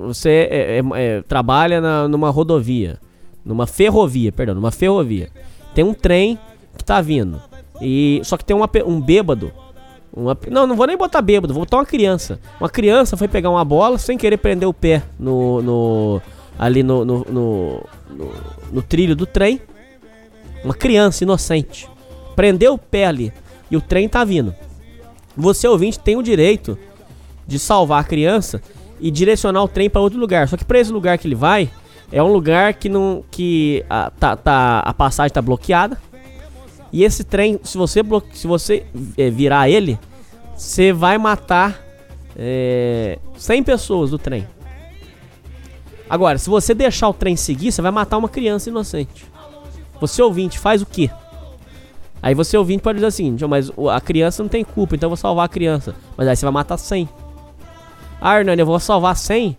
você 0.00 0.48
é, 0.50 0.78
é, 0.78 0.82
é, 0.94 1.22
trabalha 1.22 1.80
na, 1.80 2.08
numa 2.08 2.30
rodovia, 2.30 2.98
numa 3.44 3.66
ferrovia, 3.66 4.32
perdão, 4.32 4.54
numa 4.54 4.72
ferrovia. 4.72 5.30
Tem 5.74 5.84
um 5.84 5.94
trem 5.94 6.38
que 6.76 6.84
tá 6.84 7.00
vindo. 7.00 7.40
E, 7.80 8.20
só 8.24 8.36
que 8.36 8.44
tem 8.44 8.56
uma, 8.56 8.68
um 8.84 9.00
bêbado 9.00 9.52
uma, 10.18 10.36
não, 10.50 10.66
não 10.66 10.74
vou 10.74 10.86
nem 10.86 10.96
botar 10.96 11.22
bêbado, 11.22 11.54
vou 11.54 11.62
botar 11.62 11.76
uma 11.76 11.86
criança. 11.86 12.40
Uma 12.58 12.68
criança 12.68 13.16
foi 13.16 13.28
pegar 13.28 13.50
uma 13.50 13.64
bola 13.64 13.98
sem 13.98 14.18
querer 14.18 14.38
prender 14.38 14.68
o 14.68 14.74
pé 14.74 15.02
no. 15.18 15.62
no 15.62 16.22
ali 16.58 16.82
no 16.82 17.04
no, 17.04 17.24
no, 17.30 17.84
no, 18.10 18.32
no 18.72 18.82
trilho 18.82 19.14
do 19.14 19.26
trem. 19.26 19.60
Uma 20.64 20.74
criança 20.74 21.22
inocente. 21.22 21.88
Prendeu 22.34 22.74
o 22.74 22.78
pé 22.78 23.06
ali. 23.06 23.32
E 23.70 23.76
o 23.76 23.80
trem 23.80 24.08
tá 24.08 24.24
vindo. 24.24 24.54
Você, 25.36 25.68
ouvinte, 25.68 25.98
tem 25.98 26.16
o 26.16 26.22
direito 26.22 26.78
de 27.46 27.58
salvar 27.58 28.00
a 28.00 28.04
criança 28.04 28.60
e 29.00 29.10
direcionar 29.10 29.62
o 29.62 29.68
trem 29.68 29.88
para 29.88 30.00
outro 30.00 30.18
lugar. 30.18 30.48
Só 30.48 30.56
que 30.56 30.64
para 30.64 30.78
esse 30.78 30.92
lugar 30.92 31.18
que 31.18 31.26
ele 31.26 31.34
vai, 31.34 31.70
é 32.10 32.22
um 32.22 32.32
lugar 32.32 32.74
que 32.74 32.88
não. 32.88 33.24
que 33.30 33.84
a, 33.88 34.10
tá, 34.10 34.36
tá, 34.36 34.80
a 34.80 34.92
passagem 34.92 35.32
tá 35.32 35.42
bloqueada. 35.42 35.98
E 36.92 37.04
esse 37.04 37.22
trem, 37.22 37.60
se 37.62 37.76
você, 37.76 38.00
se 38.32 38.46
você 38.46 38.86
é, 39.16 39.30
virar 39.30 39.68
ele, 39.68 39.98
você 40.56 40.92
vai 40.92 41.18
matar 41.18 41.80
é, 42.36 43.18
100 43.36 43.62
pessoas 43.62 44.10
do 44.10 44.18
trem. 44.18 44.46
Agora, 46.08 46.38
se 46.38 46.48
você 46.48 46.74
deixar 46.74 47.08
o 47.08 47.14
trem 47.14 47.36
seguir, 47.36 47.70
você 47.70 47.82
vai 47.82 47.90
matar 47.90 48.16
uma 48.16 48.28
criança 48.28 48.70
inocente. 48.70 49.26
Você 50.00 50.22
ouvinte, 50.22 50.58
faz 50.58 50.80
o 50.80 50.86
quê? 50.86 51.10
Aí 52.22 52.34
você 52.34 52.56
ouvinte 52.56 52.82
pode 52.82 52.96
dizer 52.96 53.06
assim, 53.06 53.36
mas 53.48 53.70
a 53.90 54.00
criança 54.00 54.42
não 54.42 54.48
tem 54.48 54.64
culpa, 54.64 54.96
então 54.96 55.06
eu 55.06 55.10
vou 55.10 55.16
salvar 55.16 55.46
a 55.46 55.48
criança. 55.48 55.94
Mas 56.16 56.26
aí 56.26 56.36
você 56.36 56.44
vai 56.44 56.52
matar 56.52 56.76
100. 56.76 57.08
Ah, 58.20 58.38
Hernani, 58.38 58.60
eu 58.60 58.66
vou 58.66 58.78
salvar 58.80 59.16
100 59.16 59.56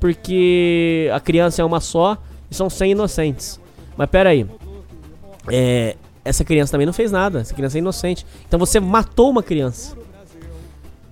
porque 0.00 1.10
a 1.12 1.20
criança 1.20 1.62
é 1.62 1.64
uma 1.64 1.80
só 1.80 2.16
e 2.50 2.54
são 2.54 2.68
100 2.68 2.92
inocentes. 2.92 3.60
Mas 3.96 4.08
pera 4.08 4.30
aí. 4.30 4.46
É, 5.48 5.96
essa 6.24 6.44
criança 6.44 6.72
também 6.72 6.86
não 6.86 6.92
fez 6.92 7.12
nada. 7.12 7.40
Essa 7.40 7.54
criança 7.54 7.78
é 7.78 7.80
inocente. 7.80 8.26
Então 8.48 8.58
você 8.58 8.80
matou 8.80 9.30
uma 9.30 9.42
criança. 9.42 9.96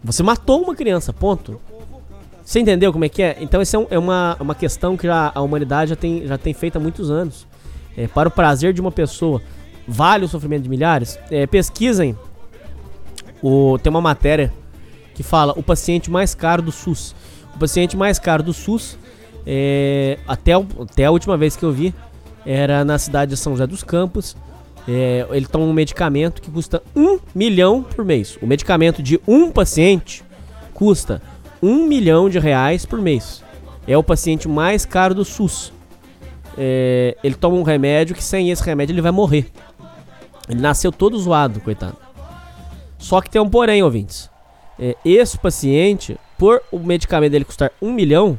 Você 0.02 0.22
matou 0.22 0.62
uma 0.62 0.74
criança, 0.74 1.12
ponto. 1.12 1.60
Você 2.44 2.60
entendeu 2.60 2.92
como 2.92 3.04
é 3.04 3.10
que 3.10 3.22
é? 3.22 3.36
Então, 3.40 3.60
essa 3.60 3.76
é, 3.76 3.86
é 3.90 3.98
uma, 3.98 4.34
uma 4.40 4.54
questão 4.54 4.96
que 4.96 5.06
a 5.06 5.38
humanidade 5.38 5.90
já 5.90 5.96
tem, 5.96 6.26
já 6.26 6.38
tem 6.38 6.54
feito 6.54 6.76
há 6.76 6.80
muitos 6.80 7.10
anos. 7.10 7.46
É, 7.94 8.06
para 8.06 8.28
o 8.28 8.30
prazer 8.30 8.72
de 8.72 8.80
uma 8.80 8.90
pessoa, 8.90 9.42
vale 9.88 10.26
o 10.26 10.28
sofrimento 10.28 10.64
de 10.64 10.68
milhares? 10.68 11.18
É, 11.30 11.46
pesquisem. 11.46 12.14
O, 13.42 13.78
tem 13.82 13.90
uma 13.90 14.00
matéria 14.00 14.52
que 15.14 15.22
fala 15.22 15.54
o 15.56 15.62
paciente 15.62 16.10
mais 16.10 16.34
caro 16.34 16.60
do 16.60 16.70
SUS. 16.70 17.14
O 17.54 17.58
paciente 17.58 17.96
mais 17.96 18.18
caro 18.18 18.42
do 18.42 18.52
SUS, 18.52 18.98
é, 19.46 20.18
até, 20.28 20.52
até 20.52 21.06
a 21.06 21.10
última 21.10 21.36
vez 21.36 21.56
que 21.56 21.64
eu 21.64 21.72
vi, 21.72 21.94
era 22.44 22.84
na 22.84 22.98
cidade 22.98 23.30
de 23.30 23.36
São 23.36 23.52
José 23.54 23.66
dos 23.66 23.82
Campos. 23.82 24.36
É, 24.86 25.26
ele 25.30 25.46
toma 25.46 25.64
um 25.64 25.72
medicamento 25.72 26.40
que 26.40 26.50
custa 26.50 26.82
um 26.94 27.18
milhão 27.34 27.82
por 27.82 28.04
mês. 28.04 28.38
O 28.40 28.46
medicamento 28.46 29.02
de 29.02 29.20
um 29.26 29.50
paciente 29.50 30.22
custa 30.72 31.20
um 31.62 31.86
milhão 31.86 32.28
de 32.28 32.38
reais 32.38 32.86
por 32.86 33.00
mês. 33.00 33.42
É 33.86 33.96
o 33.96 34.02
paciente 34.02 34.46
mais 34.48 34.84
caro 34.84 35.14
do 35.14 35.24
SUS. 35.24 35.72
É, 36.56 37.16
ele 37.22 37.34
toma 37.34 37.56
um 37.56 37.62
remédio 37.62 38.14
que 38.14 38.22
sem 38.22 38.50
esse 38.50 38.62
remédio 38.62 38.92
ele 38.92 39.02
vai 39.02 39.12
morrer. 39.12 39.50
Ele 40.48 40.60
nasceu 40.60 40.90
todo 40.90 41.18
zoado, 41.18 41.60
coitado. 41.60 41.96
Só 42.98 43.20
que 43.20 43.30
tem 43.30 43.40
um 43.40 43.48
porém, 43.48 43.82
ouvintes. 43.82 44.30
É, 44.78 44.96
esse 45.04 45.38
paciente, 45.38 46.16
por 46.36 46.62
o 46.70 46.78
medicamento 46.78 47.32
dele 47.32 47.44
custar 47.44 47.70
um 47.82 47.92
milhão, 47.92 48.38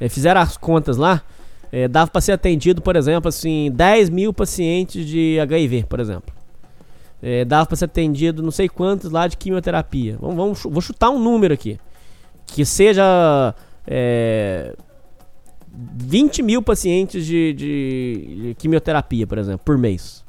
é, 0.00 0.08
fizeram 0.08 0.40
as 0.40 0.56
contas 0.56 0.96
lá, 0.96 1.22
é, 1.70 1.88
dava 1.88 2.10
para 2.10 2.20
ser 2.20 2.32
atendido, 2.32 2.80
por 2.80 2.96
exemplo, 2.96 3.28
assim, 3.28 3.70
10 3.72 4.10
mil 4.10 4.32
pacientes 4.32 5.06
de 5.06 5.38
HIV, 5.40 5.84
por 5.88 6.00
exemplo. 6.00 6.34
É, 7.22 7.44
dava 7.44 7.66
para 7.66 7.76
ser 7.76 7.86
atendido 7.86 8.42
não 8.42 8.50
sei 8.50 8.68
quantos 8.68 9.10
lá 9.10 9.26
de 9.26 9.36
quimioterapia. 9.36 10.16
Vamos, 10.20 10.36
vamos, 10.36 10.62
vou 10.62 10.80
chutar 10.80 11.10
um 11.10 11.18
número 11.18 11.54
aqui. 11.54 11.78
Que 12.46 12.64
seja 12.64 13.54
é, 13.86 14.76
20 15.72 16.42
mil 16.42 16.62
pacientes 16.62 17.26
de, 17.26 17.52
de, 17.54 18.36
de, 18.42 18.54
quimioterapia, 18.54 19.26
por 19.26 19.38
exemplo, 19.38 19.62
por 19.64 19.76
mês. 19.78 20.24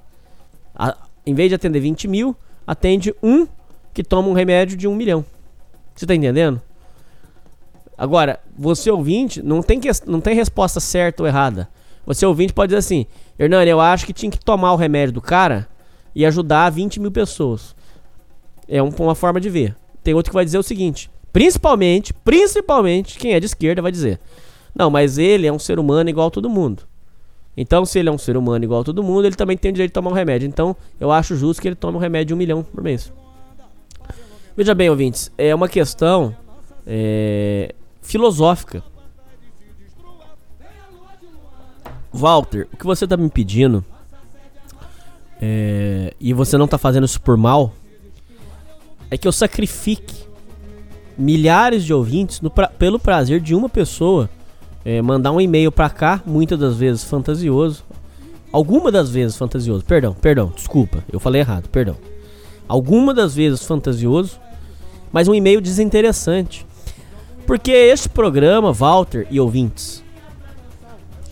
A, 0.74 0.98
em 1.26 1.34
vez 1.34 1.50
de 1.50 1.56
atender 1.56 1.80
20 1.80 2.08
mil, 2.08 2.36
atende 2.66 3.14
um 3.22 3.48
que 3.94 4.04
toma 4.04 4.28
um 4.28 4.34
remédio 4.34 4.78
de 4.78 4.88
um 4.88 4.96
milhão. 4.96 5.26
Você 5.96 6.06
tá 6.06 6.14
entendendo? 6.14 6.62
Agora, 7.98 8.40
você 8.58 8.92
ouvinte, 8.92 9.42
não 9.42 9.62
tem, 9.62 9.80
que, 9.80 9.90
não 10.06 10.20
tem 10.20 10.36
resposta 10.36 10.80
certa 10.80 11.24
ou 11.24 11.28
errada. 11.28 11.70
Você 12.06 12.26
ouvinte 12.26 12.54
pode 12.54 12.70
dizer 12.70 12.80
assim: 12.80 13.06
Hernani, 13.40 13.70
eu 13.70 13.80
acho 13.80 14.06
que 14.06 14.14
tinha 14.14 14.30
que 14.30 14.40
tomar 14.40 14.74
o 14.74 14.78
remédio 14.78 15.14
do 15.14 15.22
cara 15.22 15.68
e 16.14 16.26
ajudar 16.26 16.70
20 16.70 17.00
mil 17.00 17.12
pessoas. 17.12 17.76
É 18.68 18.84
um, 18.84 18.90
uma 18.90 19.16
forma 19.16 19.40
de 19.40 19.50
ver. 19.50 19.76
Tem 20.04 20.14
outro 20.14 20.32
que 20.32 20.36
vai 20.36 20.46
dizer 20.46 20.58
o 20.58 20.64
seguinte: 20.64 21.10
principalmente, 21.32 22.14
principalmente, 22.14 23.18
quem 23.18 23.34
é 23.34 23.40
de 23.40 23.46
esquerda 23.46 23.82
vai 23.82 23.92
dizer: 23.92 24.20
não, 24.76 24.90
mas 24.90 25.18
ele 25.18 25.48
é 25.48 25.54
um 25.54 25.60
ser 25.60 25.80
humano 25.80 26.10
igual 26.10 26.28
a 26.28 26.32
todo 26.32 26.50
mundo. 26.50 26.84
Então, 27.58 27.86
se 27.86 28.00
ele 28.00 28.10
é 28.10 28.12
um 28.12 28.18
ser 28.18 28.36
humano 28.36 28.66
igual 28.66 28.82
a 28.82 28.84
todo 28.84 29.04
mundo, 29.04 29.26
ele 29.26 29.36
também 29.36 29.58
tem 29.58 29.72
o 29.72 29.74
direito 29.74 29.92
de 29.92 29.94
tomar 29.94 30.12
um 30.12 30.14
remédio. 30.14 30.48
Então, 30.48 30.76
eu 31.00 31.12
acho 31.12 31.36
justo 31.36 31.62
que 31.62 31.68
ele 31.68 31.76
tome 31.76 31.98
um 31.98 32.02
remédio 32.02 32.28
de 32.28 32.34
um 32.34 32.38
milhão 32.38 32.64
por 32.64 32.84
mês. 32.84 33.12
Veja 34.58 34.74
bem, 34.74 34.90
ouvintes, 34.90 35.32
é 35.38 35.54
uma 35.54 35.68
questão 35.68 36.36
é, 36.86 37.74
filosófica. 38.02 38.84
Walter, 42.12 42.68
o 42.72 42.78
que 42.78 42.86
você 42.86 43.06
tá 43.06 43.18
me 43.18 43.30
pedindo 43.30 43.84
é, 45.42 46.14
e 46.20 46.34
você 46.34 46.58
não 46.58 46.68
tá 46.68 46.78
fazendo 46.78 47.06
isso 47.06 47.20
por 47.20 47.36
mal 47.36 47.74
é 49.12 49.18
que 49.18 49.28
eu 49.28 49.32
sacrifique 49.32 50.26
milhares 51.18 51.84
de 51.84 51.94
ouvintes 51.94 52.40
pra, 52.54 52.68
pelo 52.68 53.00
prazer 53.00 53.42
de 53.42 53.54
uma 53.54 53.68
pessoa 53.68 54.30
é, 54.86 55.02
mandar 55.02 55.32
um 55.32 55.42
e-mail 55.42 55.72
para 55.72 55.90
cá, 55.90 56.22
muitas 56.26 56.60
das 56.60 56.78
vezes 56.78 57.04
fantasioso, 57.04 57.84
alguma 58.52 58.92
das 58.92 59.10
vezes 59.10 59.36
fantasioso, 59.36 59.84
perdão, 59.84 60.14
perdão, 60.14 60.54
desculpa, 60.56 61.04
eu 61.12 61.20
falei 61.20 61.42
errado, 61.42 61.68
perdão. 61.70 61.98
Alguma 62.68 63.14
das 63.14 63.34
vezes 63.36 63.64
fantasioso, 63.64 64.40
mas 65.12 65.28
um 65.28 65.34
e-mail 65.34 65.60
desinteressante. 65.60 66.66
Porque 67.48 67.72
este 67.72 68.10
programa, 68.10 68.72
Walter 68.72 69.28
e 69.30 69.40
ouvintes, 69.40 70.04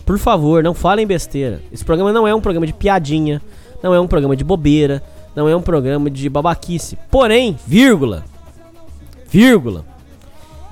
por 0.04 0.18
favor, 0.18 0.62
não 0.62 0.74
falem 0.74 1.06
besteira. 1.06 1.60
Esse 1.72 1.84
programa 1.84 2.12
não 2.12 2.26
é 2.26 2.34
um 2.34 2.40
programa 2.40 2.66
de 2.66 2.72
piadinha, 2.72 3.40
não 3.82 3.94
é 3.94 4.00
um 4.00 4.06
programa 4.06 4.36
de 4.36 4.44
bobeira, 4.44 5.02
não 5.34 5.48
é 5.48 5.56
um 5.56 5.62
programa 5.62 6.10
de 6.10 6.28
babaquice. 6.28 6.98
Porém, 7.10 7.58
vírgula, 7.66 8.24
vírgula, 9.28 9.84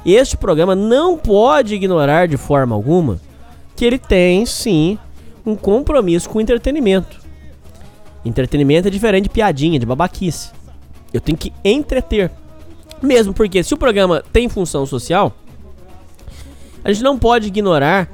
este 0.04 0.36
programa 0.36 0.74
não 0.74 1.16
pode 1.16 1.74
ignorar 1.74 2.26
de 2.26 2.36
forma 2.36 2.74
alguma 2.74 3.20
que 3.76 3.84
ele 3.84 3.98
tem, 3.98 4.44
sim, 4.44 4.98
um 5.46 5.54
compromisso 5.54 6.28
com 6.28 6.38
o 6.38 6.40
entretenimento. 6.40 7.20
Entretenimento 8.24 8.88
é 8.88 8.90
diferente 8.90 9.24
de 9.24 9.30
piadinha, 9.30 9.78
de 9.78 9.86
babaquice. 9.86 10.50
Eu 11.12 11.20
tenho 11.20 11.36
que 11.36 11.52
entreter. 11.64 12.30
Mesmo 13.02 13.34
porque 13.34 13.62
se 13.62 13.74
o 13.74 13.76
programa 13.76 14.22
tem 14.32 14.48
função 14.48 14.86
social, 14.86 15.32
a 16.84 16.92
gente 16.92 17.02
não 17.02 17.18
pode 17.18 17.48
ignorar 17.48 18.08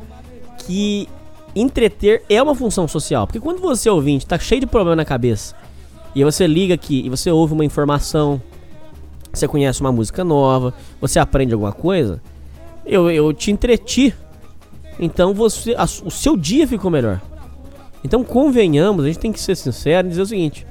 que 0.66 1.08
entreter 1.54 2.22
é 2.28 2.42
uma 2.42 2.54
função 2.54 2.88
social. 2.88 3.26
Porque 3.26 3.40
quando 3.40 3.60
você 3.60 3.88
ouvinte 3.88 4.26
tá 4.26 4.38
cheio 4.38 4.60
de 4.60 4.66
problema 4.66 4.96
na 4.96 5.04
cabeça 5.04 5.54
e 6.14 6.24
você 6.24 6.46
liga 6.46 6.74
aqui 6.74 7.04
e 7.04 7.10
você 7.10 7.30
ouve 7.30 7.52
uma 7.52 7.64
informação, 7.64 8.40
você 9.38 9.48
conhece 9.48 9.80
uma 9.80 9.92
música 9.92 10.24
nova, 10.24 10.74
você 11.00 11.18
aprende 11.18 11.52
alguma 11.52 11.72
coisa, 11.72 12.20
eu, 12.84 13.10
eu 13.10 13.32
te 13.32 13.50
entreti. 13.50 14.14
Então 14.98 15.32
você, 15.32 15.74
a, 15.74 15.84
o 15.84 16.10
seu 16.10 16.36
dia 16.36 16.66
ficou 16.66 16.90
melhor. 16.90 17.20
Então 18.04 18.24
convenhamos, 18.24 19.04
a 19.04 19.08
gente 19.08 19.18
tem 19.18 19.32
que 19.32 19.40
ser 19.40 19.56
sincero 19.56 20.06
e 20.06 20.10
dizer 20.10 20.22
o 20.22 20.26
seguinte: 20.26 20.66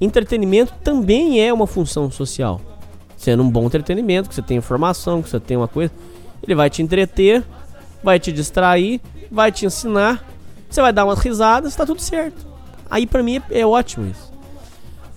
entretenimento 0.00 0.72
também 0.82 1.40
é 1.40 1.52
uma 1.52 1.66
função 1.66 2.10
social 2.10 2.60
sendo 3.16 3.42
um 3.42 3.50
bom 3.50 3.64
entretenimento, 3.64 4.28
que 4.28 4.34
você 4.34 4.42
tem 4.42 4.58
informação, 4.58 5.22
que 5.22 5.30
você 5.30 5.40
tem 5.40 5.56
uma 5.56 5.68
coisa. 5.68 5.92
Ele 6.42 6.54
vai 6.54 6.68
te 6.68 6.82
entreter, 6.82 7.42
vai 8.02 8.20
te 8.20 8.30
distrair, 8.30 9.00
vai 9.30 9.50
te 9.50 9.66
ensinar, 9.66 10.24
você 10.68 10.80
vai 10.80 10.92
dar 10.92 11.04
umas 11.04 11.18
risadas, 11.20 11.74
tá 11.74 11.86
tudo 11.86 12.00
certo. 12.00 12.46
Aí 12.90 13.06
para 13.06 13.22
mim 13.22 13.42
é, 13.50 13.60
é, 13.60 13.66
ótimo 13.66 14.06
isso. 14.06 14.32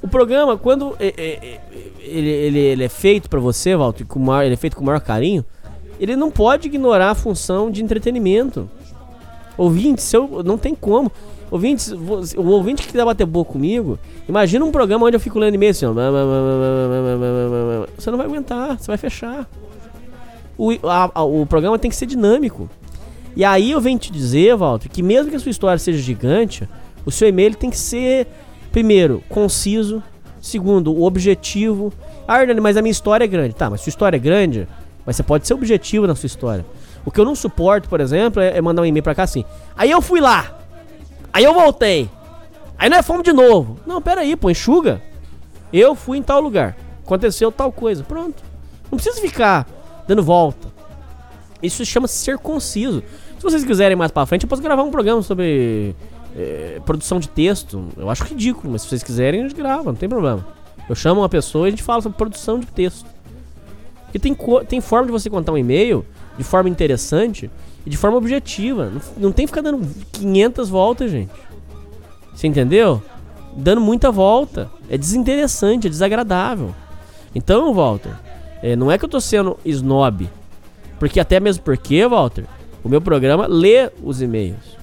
O 0.02 0.08
programa, 0.08 0.58
quando 0.58 0.96
é, 1.00 1.08
é, 1.08 1.48
é 1.48 1.62
ele, 2.00 2.30
ele, 2.30 2.60
ele, 2.60 2.84
é 2.84 2.90
feito 2.90 3.30
para 3.30 3.40
você, 3.40 3.76
Walter, 3.76 4.06
com 4.06 4.20
maior, 4.20 4.44
ele 4.44 4.54
é 4.54 4.58
feito 4.58 4.76
com 4.76 4.84
o 4.84 4.86
maior 4.86 5.02
carinho, 5.02 5.44
ele 6.00 6.16
não 6.16 6.32
pode 6.32 6.68
ignorar 6.68 7.12
a 7.12 7.16
função 7.16 7.70
de 7.70 7.84
entretenimento. 7.84 8.70
Ouvinte, 9.58 10.02
seu, 10.02 10.42
não 10.44 10.58
tem 10.58 10.74
como. 10.74 11.12
Ouvintes, 11.52 11.92
o 11.92 12.46
ouvinte 12.46 12.84
que 12.84 12.90
quiser 12.90 13.04
bater 13.04 13.26
boca 13.26 13.54
comigo, 13.54 13.98
imagina 14.28 14.64
um 14.64 14.72
programa 14.72 15.08
onde 15.08 15.16
eu 15.16 15.20
fico 15.20 15.40
lendo 15.40 15.56
e-mail 15.56 15.72
assim, 15.72 15.86
ó. 15.86 15.94
Você 17.98 18.12
não 18.12 18.18
vai 18.18 18.28
aguentar, 18.28 18.78
você 18.80 18.88
vai 18.88 18.98
fechar. 18.98 19.50
O, 20.56 20.72
a, 20.84 21.10
a, 21.16 21.24
o 21.24 21.46
programa 21.48 21.80
tem 21.80 21.90
que 21.90 21.98
ser 21.98 22.06
dinâmico. 22.06 22.70
E 23.36 23.44
aí 23.44 23.72
eu 23.72 23.82
venho 23.82 23.98
te 23.98 24.12
dizer, 24.12 24.56
Walter, 24.56 24.90
que 24.90 25.02
mesmo 25.02 25.32
que 25.32 25.38
a 25.38 25.40
sua 25.40 25.50
história 25.50 25.80
seja 25.80 25.98
gigante, 26.00 26.70
o 27.04 27.12
seu 27.12 27.28
e-mail 27.28 27.56
tem 27.56 27.70
que 27.70 27.78
ser, 27.78 28.28
primeiro, 28.72 29.24
conciso, 29.30 30.02
segundo, 30.42 30.94
o 30.94 31.04
objetivo. 31.04 31.92
Ah, 32.28 32.42
Hernani, 32.42 32.62
mas 32.62 32.78
a 32.78 32.82
minha 32.82 32.92
história 32.92 33.24
é 33.24 33.28
grande. 33.28 33.54
Tá, 33.56 33.70
mas 33.70 33.82
sua 33.82 33.90
história 33.90 34.18
é 34.18 34.20
grande, 34.20 34.68
mas 35.06 35.16
você 35.16 35.24
pode 35.24 35.48
ser 35.48 35.54
objetivo 35.54 36.08
na 36.08 36.16
sua 36.16 36.28
história. 36.28 36.66
O 37.06 37.12
que 37.12 37.20
eu 37.20 37.26
não 37.26 37.36
suporto, 37.36 37.90
por 37.90 38.00
exemplo, 38.00 38.42
é, 38.42 38.58
é 38.58 38.62
mandar 38.62 38.82
um 38.82 38.86
e-mail 38.86 39.04
pra 39.04 39.16
cá 39.16 39.24
assim. 39.24 39.44
Aí 39.76 39.90
eu 39.90 40.02
fui 40.02 40.20
lá, 40.20 40.60
Aí 41.32 41.44
eu 41.44 41.54
voltei. 41.54 42.10
Aí 42.78 42.90
nós 42.90 43.06
fomos 43.06 43.24
de 43.24 43.34
novo. 43.34 43.80
Não, 43.86 44.02
pera 44.02 44.22
aí, 44.22 44.36
pô, 44.36 44.50
enxuga. 44.50 45.02
Eu 45.72 45.96
fui 45.96 46.18
em 46.18 46.24
tal 46.24 46.42
lugar. 46.42 46.76
Aconteceu 47.06 47.52
tal 47.52 47.72
coisa. 47.72 48.04
Pronto. 48.04 48.44
Não 48.92 48.98
precisa 48.98 49.22
ficar 49.22 49.68
dando 50.08 50.24
volta. 50.24 50.68
Isso 51.62 51.86
chama 51.86 52.08
ser 52.08 52.38
conciso. 52.38 53.04
Se 53.38 53.44
vocês 53.44 53.64
quiserem 53.64 53.96
mais 53.96 54.12
pra 54.12 54.26
frente, 54.26 54.44
eu 54.44 54.50
posso 54.50 54.62
gravar 54.62 54.84
um 54.84 54.92
programa 54.92 55.22
sobre 55.22 55.96
é, 56.36 56.82
produção 56.86 57.20
de 57.20 57.28
texto. 57.28 57.88
Eu 57.98 58.10
acho 58.10 58.24
ridículo, 58.24 58.72
mas 58.72 58.82
se 58.82 58.90
vocês 58.90 59.04
quiserem, 59.04 59.42
a 59.42 59.44
gente 59.44 59.56
grava, 59.56 59.86
não 59.86 59.96
tem 59.96 60.10
problema. 60.10 60.46
Eu 60.88 60.96
chamo 60.96 61.22
uma 61.22 61.30
pessoa 61.30 61.68
e 61.68 61.70
a 61.70 61.72
gente 61.72 61.84
fala 61.84 62.02
sobre 62.02 62.18
produção 62.18 62.60
de 62.60 62.66
texto. 62.68 63.06
Porque 64.04 64.18
tem, 64.18 64.36
tem 64.68 64.82
forma 64.82 65.06
de 65.06 65.12
você 65.12 65.30
contar 65.30 65.52
um 65.52 65.58
e-mail 65.58 66.04
de 66.38 66.44
forma 66.44 66.70
interessante 66.70 67.50
e 67.86 67.90
de 67.90 67.98
forma 67.98 68.18
objetiva. 68.18 68.90
Não, 68.90 69.02
não 69.18 69.32
tem 69.32 69.46
que 69.46 69.52
ficar 69.52 69.62
dando 69.62 69.88
500 70.12 70.70
voltas, 70.70 71.12
gente. 71.12 71.32
Você 72.34 72.48
entendeu? 72.48 73.02
Dando 73.56 73.82
muita 73.82 74.12
volta. 74.12 74.72
É 74.90 74.98
desinteressante, 74.98 75.86
é 75.86 75.90
desagradável. 75.90 76.74
Então, 77.36 77.72
Walter, 77.74 78.14
é, 78.64 78.76
não 78.76 78.92
é 78.92 78.98
que 78.98 79.06
eu 79.06 79.10
tô 79.10 79.22
sendo 79.22 79.58
snob. 79.64 80.28
Porque 80.98 81.20
até 81.20 81.40
mesmo 81.40 81.64
porque, 81.64 82.06
Walter, 82.08 82.46
o 82.84 82.90
meu 82.90 83.00
programa 83.00 83.46
lê 83.46 83.92
os 84.04 84.22
e-mails. 84.22 84.79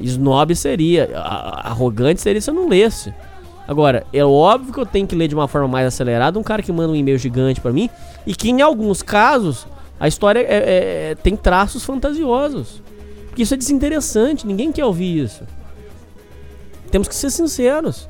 Snob 0.00 0.54
seria. 0.54 1.10
Arrogante 1.16 2.20
seria 2.20 2.40
se 2.40 2.50
eu 2.50 2.54
não 2.54 2.68
lesse. 2.68 3.12
Agora, 3.66 4.04
é 4.12 4.24
óbvio 4.24 4.72
que 4.72 4.80
eu 4.80 4.86
tenho 4.86 5.06
que 5.06 5.14
ler 5.14 5.28
de 5.28 5.34
uma 5.34 5.46
forma 5.46 5.68
mais 5.68 5.86
acelerada 5.86 6.38
um 6.38 6.42
cara 6.42 6.62
que 6.62 6.72
manda 6.72 6.92
um 6.92 6.96
e-mail 6.96 7.18
gigante 7.18 7.60
pra 7.60 7.72
mim 7.72 7.88
e 8.26 8.34
que 8.34 8.50
em 8.50 8.60
alguns 8.62 9.00
casos 9.02 9.66
a 9.98 10.08
história 10.08 10.40
é- 10.40 11.10
é- 11.10 11.14
tem 11.14 11.36
traços 11.36 11.84
fantasiosos. 11.84 12.82
Porque 13.28 13.42
isso 13.42 13.54
é 13.54 13.56
desinteressante, 13.56 14.46
ninguém 14.46 14.72
quer 14.72 14.84
ouvir 14.84 15.22
isso. 15.24 15.44
Temos 16.90 17.06
que 17.06 17.14
ser 17.14 17.30
sinceros. 17.30 18.08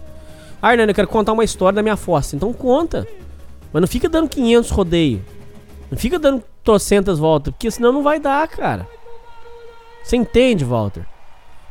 Ah, 0.62 0.72
Hernani, 0.72 0.90
eu 0.90 0.94
quero 0.94 1.08
contar 1.08 1.32
uma 1.32 1.44
história 1.44 1.76
da 1.76 1.82
minha 1.82 1.96
fossa. 1.96 2.34
Então 2.36 2.52
conta. 2.52 3.06
Mas 3.72 3.80
não 3.82 3.88
fica 3.88 4.08
dando 4.08 4.28
500 4.28 4.70
rodeio. 4.70 5.22
Não 5.90 5.98
fica 5.98 6.18
dando 6.18 6.42
trocentas 6.64 7.18
voltas, 7.18 7.52
porque 7.52 7.70
senão 7.70 7.92
não 7.92 8.02
vai 8.02 8.18
dar, 8.18 8.46
cara. 8.48 8.86
Você 10.02 10.16
entende, 10.16 10.64
Walter? 10.64 11.04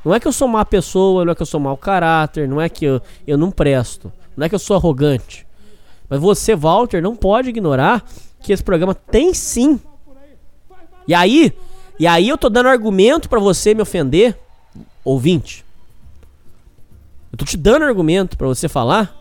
Não 0.04 0.14
é 0.14 0.20
que 0.20 0.28
eu 0.28 0.32
sou 0.32 0.48
má 0.48 0.64
pessoa, 0.64 1.26
não 1.26 1.32
é 1.32 1.36
que 1.36 1.42
eu 1.42 1.46
sou 1.46 1.60
mau 1.60 1.76
caráter, 1.78 2.48
não 2.48 2.60
é 2.62 2.70
que 2.70 2.86
eu, 2.86 3.02
eu 3.28 3.38
não 3.38 3.52
presto, 3.52 4.12
não 4.36 4.46
é 4.46 4.50
que 4.50 4.56
eu 4.56 4.60
sou 4.60 4.76
arrogante. 4.76 5.46
Mas 6.10 6.20
você, 6.20 6.56
Walter, 6.56 7.02
não 7.02 7.16
pode 7.16 7.50
ignorar 7.50 8.04
que 8.42 8.52
esse 8.54 8.64
programa 8.64 8.96
tem 8.96 9.34
sim. 9.34 9.80
E 11.08 11.14
aí, 11.14 11.54
e 12.00 12.08
aí 12.08 12.30
eu 12.30 12.38
tô 12.38 12.50
dando 12.50 12.70
argumento 12.70 13.28
pra 13.30 13.40
você 13.40 13.74
me 13.74 13.82
ofender, 13.82 14.38
ouvinte. 15.04 15.66
Eu 17.32 17.38
tô 17.38 17.46
te 17.46 17.58
dando 17.58 17.84
argumento 17.86 18.38
pra 18.38 18.48
você 18.48 18.68
falar, 18.68 19.16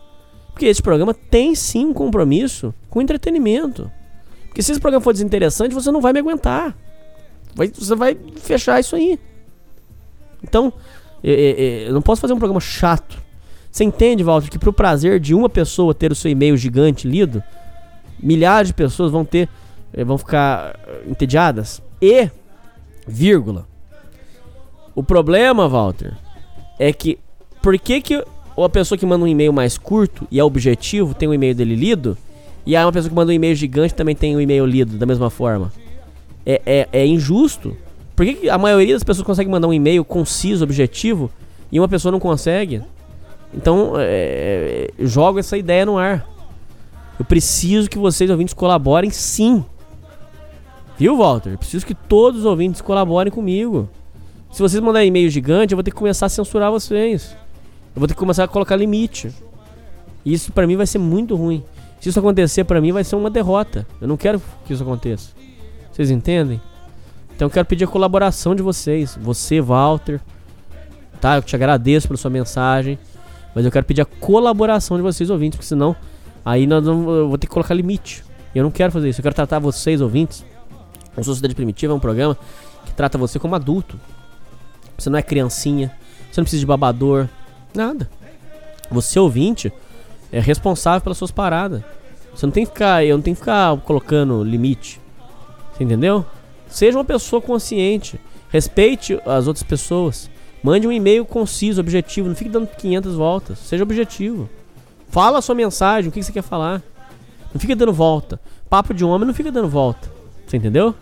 porque 0.51 0.65
esse 0.65 0.81
programa 0.81 1.13
tem 1.13 1.53
sim 1.55 1.85
um 1.87 1.93
compromisso 1.93 2.73
com 2.89 3.01
entretenimento. 3.01 3.91
Porque 4.47 4.63
se 4.63 4.71
esse 4.71 4.79
programa 4.81 5.03
for 5.03 5.13
desinteressante, 5.13 5.75
você 5.75 5.91
não 5.91 6.01
vai 6.01 6.11
me 6.13 6.19
aguentar. 6.19 6.75
Vai- 7.53 7.67
você 7.69 7.95
vai 7.95 8.17
fechar 8.37 8.79
isso 8.79 8.95
aí. 8.95 9.19
Então, 10.43 10.73
eu 11.23 11.93
não 11.93 12.01
posso 12.01 12.21
fazer 12.21 12.33
um 12.33 12.39
programa 12.39 12.59
chato. 12.59 13.17
Você 13.71 13.83
entende, 13.83 14.23
Walter, 14.23 14.49
que 14.49 14.57
pro 14.57 14.73
prazer 14.73 15.19
de 15.19 15.33
uma 15.33 15.49
pessoa 15.49 15.93
ter 15.93 16.11
o 16.11 16.15
seu 16.15 16.31
e-mail 16.31 16.57
gigante 16.57 17.07
lido, 17.07 17.43
milhares 18.21 18.69
de 18.69 18.73
pessoas 18.73 19.11
vão 19.11 19.23
ter, 19.23 19.47
eh, 19.93 20.03
vão 20.03 20.17
ficar 20.17 20.79
eh, 20.87 21.03
entediadas? 21.07 21.81
E, 22.01 22.29
vírgula. 23.07 23.67
O 24.95 25.03
problema, 25.03 25.67
Walter, 25.67 26.13
é 26.79 26.91
que 26.91 27.19
por 27.61 27.77
que 27.77 28.01
que 28.01 28.25
uma 28.57 28.69
pessoa 28.69 28.97
que 28.97 29.05
manda 29.05 29.23
um 29.23 29.27
e-mail 29.27 29.53
mais 29.53 29.77
curto 29.77 30.27
e 30.31 30.39
é 30.39 30.43
objetivo 30.43 31.13
tem 31.13 31.29
o 31.29 31.33
e-mail 31.33 31.53
dele 31.53 31.75
lido, 31.75 32.17
e 32.65 32.75
aí 32.75 32.83
uma 32.83 32.91
pessoa 32.91 33.09
que 33.09 33.15
manda 33.15 33.31
um 33.31 33.35
e-mail 33.35 33.55
gigante 33.55 33.93
também 33.93 34.15
tem 34.15 34.35
o 34.35 34.41
e-mail 34.41 34.65
lido 34.65 34.97
da 34.97 35.05
mesma 35.05 35.29
forma? 35.29 35.71
É, 36.45 36.61
é, 36.65 36.89
é 36.91 37.05
injusto. 37.05 37.77
Por 38.19 38.25
que, 38.25 38.49
a 38.49 38.57
maioria 38.57 38.93
das 38.95 39.01
pessoas 39.01 39.25
consegue 39.25 39.49
mandar 39.49 39.69
um 39.69 39.73
e-mail 39.73 40.03
conciso, 40.03 40.61
objetivo, 40.61 41.31
e 41.71 41.79
uma 41.79 41.87
pessoa 41.87 42.11
não 42.11 42.19
consegue? 42.19 42.81
Então, 43.53 43.93
é, 43.97 44.89
eu 44.99 45.07
jogo 45.07 45.39
essa 45.39 45.57
ideia 45.57 45.85
no 45.85 45.97
ar. 45.97 46.27
Eu 47.17 47.23
preciso 47.23 47.89
que 47.89 47.97
vocês, 47.97 48.29
ouvintes, 48.29 48.53
colaborem 48.53 49.09
sim. 49.09 49.63
Viu, 50.97 51.15
Walter? 51.15 51.53
Eu 51.53 51.57
preciso 51.57 51.85
que 51.85 51.95
todos 51.95 52.41
os 52.41 52.45
ouvintes 52.45 52.81
colaborem 52.81 53.31
comigo. 53.31 53.87
Se 54.51 54.61
vocês 54.61 54.83
mandarem 54.83 55.07
e-mail 55.07 55.29
gigante, 55.29 55.71
eu 55.71 55.77
vou 55.77 55.83
ter 55.83 55.91
que 55.91 55.97
começar 55.97 56.25
a 56.25 56.29
censurar 56.29 56.69
vocês. 56.69 57.33
Eu 57.95 58.01
vou 58.01 58.05
ter 58.05 58.15
que 58.15 58.19
começar 58.19 58.43
a 58.43 58.49
colocar 58.49 58.75
limite. 58.75 59.33
Isso 60.25 60.51
pra 60.51 60.67
mim 60.67 60.75
vai 60.75 60.85
ser 60.85 60.97
muito 60.97 61.37
ruim. 61.37 61.63
Se 62.01 62.09
isso 62.09 62.19
acontecer 62.19 62.65
pra 62.65 62.81
mim 62.81 62.91
vai 62.91 63.05
ser 63.05 63.15
uma 63.15 63.29
derrota. 63.29 63.87
Eu 64.01 64.09
não 64.09 64.17
quero 64.17 64.41
que 64.65 64.73
isso 64.73 64.83
aconteça. 64.83 65.31
Vocês 65.89 66.11
entendem? 66.11 66.59
Então 67.39 67.45
eu 67.45 67.49
quero 67.49 67.65
pedir 67.65 67.85
a 67.85 67.87
colaboração 67.87 68.53
de 68.53 68.61
vocês. 68.61 69.17
Você, 69.21 69.61
Walter. 69.61 70.19
Tá? 71.21 71.37
Eu 71.37 71.41
te 71.41 71.55
agradeço 71.55 72.05
pela 72.05 72.17
sua 72.17 72.29
mensagem. 72.29 72.99
Mas 73.55 73.63
eu 73.63 73.71
quero 73.71 73.85
pedir 73.85 74.01
a 74.01 74.05
colaboração 74.05 74.97
de 74.97 75.03
vocês, 75.03 75.29
ouvintes. 75.29 75.55
Porque 75.55 75.65
senão, 75.65 75.95
aí 76.43 76.67
nós 76.67 76.85
eu 76.85 77.29
vou 77.29 77.37
ter 77.37 77.47
que 77.47 77.53
colocar 77.53 77.73
limite. 77.73 78.25
Eu 78.53 78.61
não 78.61 78.69
quero 78.69 78.91
fazer 78.91 79.07
isso. 79.07 79.21
Eu 79.21 79.23
quero 79.23 79.33
tratar 79.33 79.57
vocês, 79.57 80.01
ouvintes. 80.01 80.45
O 81.15 81.23
Sociedade 81.23 81.55
Primitiva 81.55 81.93
é 81.93 81.95
um 81.95 81.99
programa 81.99 82.37
que 82.85 82.91
trata 82.91 83.17
você 83.17 83.39
como 83.39 83.55
adulto. 83.55 83.97
Você 84.97 85.09
não 85.09 85.17
é 85.17 85.21
criancinha. 85.21 85.95
Você 86.29 86.41
não 86.41 86.43
precisa 86.43 86.59
de 86.59 86.65
babador. 86.65 87.29
Nada. 87.73 88.09
Você, 88.91 89.17
ouvinte, 89.17 89.71
é 90.29 90.41
responsável 90.41 90.99
pelas 90.99 91.17
suas 91.17 91.31
paradas. 91.31 91.83
Você 92.35 92.45
não 92.45 92.51
tem 92.51 92.65
que 92.65 92.71
ficar. 92.73 93.05
Eu 93.05 93.15
não 93.15 93.23
tenho 93.23 93.37
que 93.37 93.41
ficar 93.41 93.77
colocando 93.77 94.43
limite. 94.43 94.99
Você 95.71 95.85
entendeu? 95.85 96.25
Seja 96.69 96.97
uma 96.97 97.05
pessoa 97.05 97.41
consciente. 97.41 98.19
Respeite 98.49 99.19
as 99.25 99.47
outras 99.47 99.63
pessoas. 99.63 100.29
Mande 100.63 100.87
um 100.87 100.91
e-mail 100.91 101.25
conciso, 101.25 101.79
objetivo. 101.81 102.27
Não 102.27 102.35
fique 102.35 102.49
dando 102.49 102.67
500 102.67 103.15
voltas. 103.15 103.59
Seja 103.59 103.83
objetivo. 103.83 104.49
Fala 105.09 105.39
a 105.39 105.41
sua 105.41 105.55
mensagem, 105.55 106.09
o 106.09 106.11
que 106.11 106.21
você 106.21 106.31
quer 106.31 106.43
falar. 106.43 106.81
Não 107.53 107.59
fica 107.59 107.75
dando 107.75 107.93
volta. 107.93 108.39
Papo 108.69 108.93
de 108.93 109.03
homem 109.03 109.25
não 109.27 109.33
fica 109.33 109.51
dando 109.51 109.67
volta. 109.67 110.11
Você 110.45 110.57
entendeu? 110.57 110.93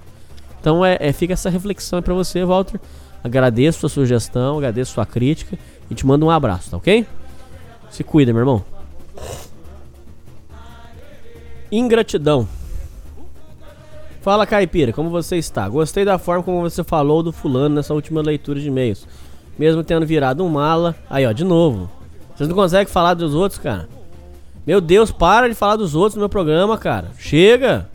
Então 0.60 0.84
é, 0.86 0.98
é- 1.00 1.14
fica 1.14 1.34
essa 1.34 1.50
reflexão 1.50 2.02
pra 2.02 2.14
você, 2.14 2.44
Walter. 2.46 2.80
Agradeço 3.24 3.80
sua 3.80 3.90
sugestão, 3.90 4.58
agradeço 4.58 4.94
sua 4.94 5.06
crítica 5.06 5.58
e 5.90 5.96
te 5.96 6.06
mando 6.06 6.26
um 6.26 6.30
abraço, 6.30 6.72
tá 6.72 6.78
ok? 6.78 7.06
Se 7.90 8.04
cuida, 8.04 8.32
meu 8.32 8.42
irmão. 8.42 8.64
Ingratidão. 11.72 12.48
Fala, 14.22 14.46
Caipira, 14.46 14.92
como 14.92 15.10
você 15.10 15.38
está? 15.38 15.68
Gostei 15.70 16.04
da 16.04 16.18
forma 16.18 16.44
como 16.44 16.62
você 16.62 16.84
falou 16.84 17.24
do 17.24 17.32
fulano 17.32 17.76
nessa 17.76 17.94
última 17.94 18.22
leitura 18.22 18.60
de 18.60 18.68
e-mails. 18.68 19.08
Mesmo 19.58 19.84
tendo 19.84 20.06
virado 20.06 20.44
um 20.44 20.50
mala. 20.50 20.96
Aí, 21.10 21.26
ó, 21.26 21.32
de 21.32 21.44
novo. 21.44 21.90
Vocês 22.36 22.48
não 22.48 22.56
conseguem 22.56 22.92
falar 22.92 23.14
dos 23.14 23.34
outros, 23.34 23.60
cara? 23.60 23.88
Meu 24.66 24.82
Deus, 24.82 25.12
para 25.12 25.48
de 25.48 25.56
falar 25.56 25.78
dos 25.78 25.96
outros 25.96 26.16
no 26.16 26.20
meu 26.20 26.30
programa, 26.30 26.78
cara. 26.78 27.12
Chega! 27.18 27.90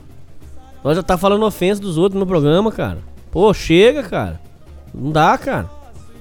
Nós 0.83 0.97
já 0.97 1.03
tá 1.03 1.17
falando 1.17 1.45
ofensa 1.45 1.81
dos 1.81 1.97
outros 1.97 2.15
no 2.15 2.21
meu 2.21 2.27
programa, 2.27 2.73
cara. 2.73 2.99
Pô, 3.31 3.53
chega, 3.55 4.03
cara. 4.03 4.41
Não 4.93 5.13
dá, 5.13 5.37
cara. 5.39 5.71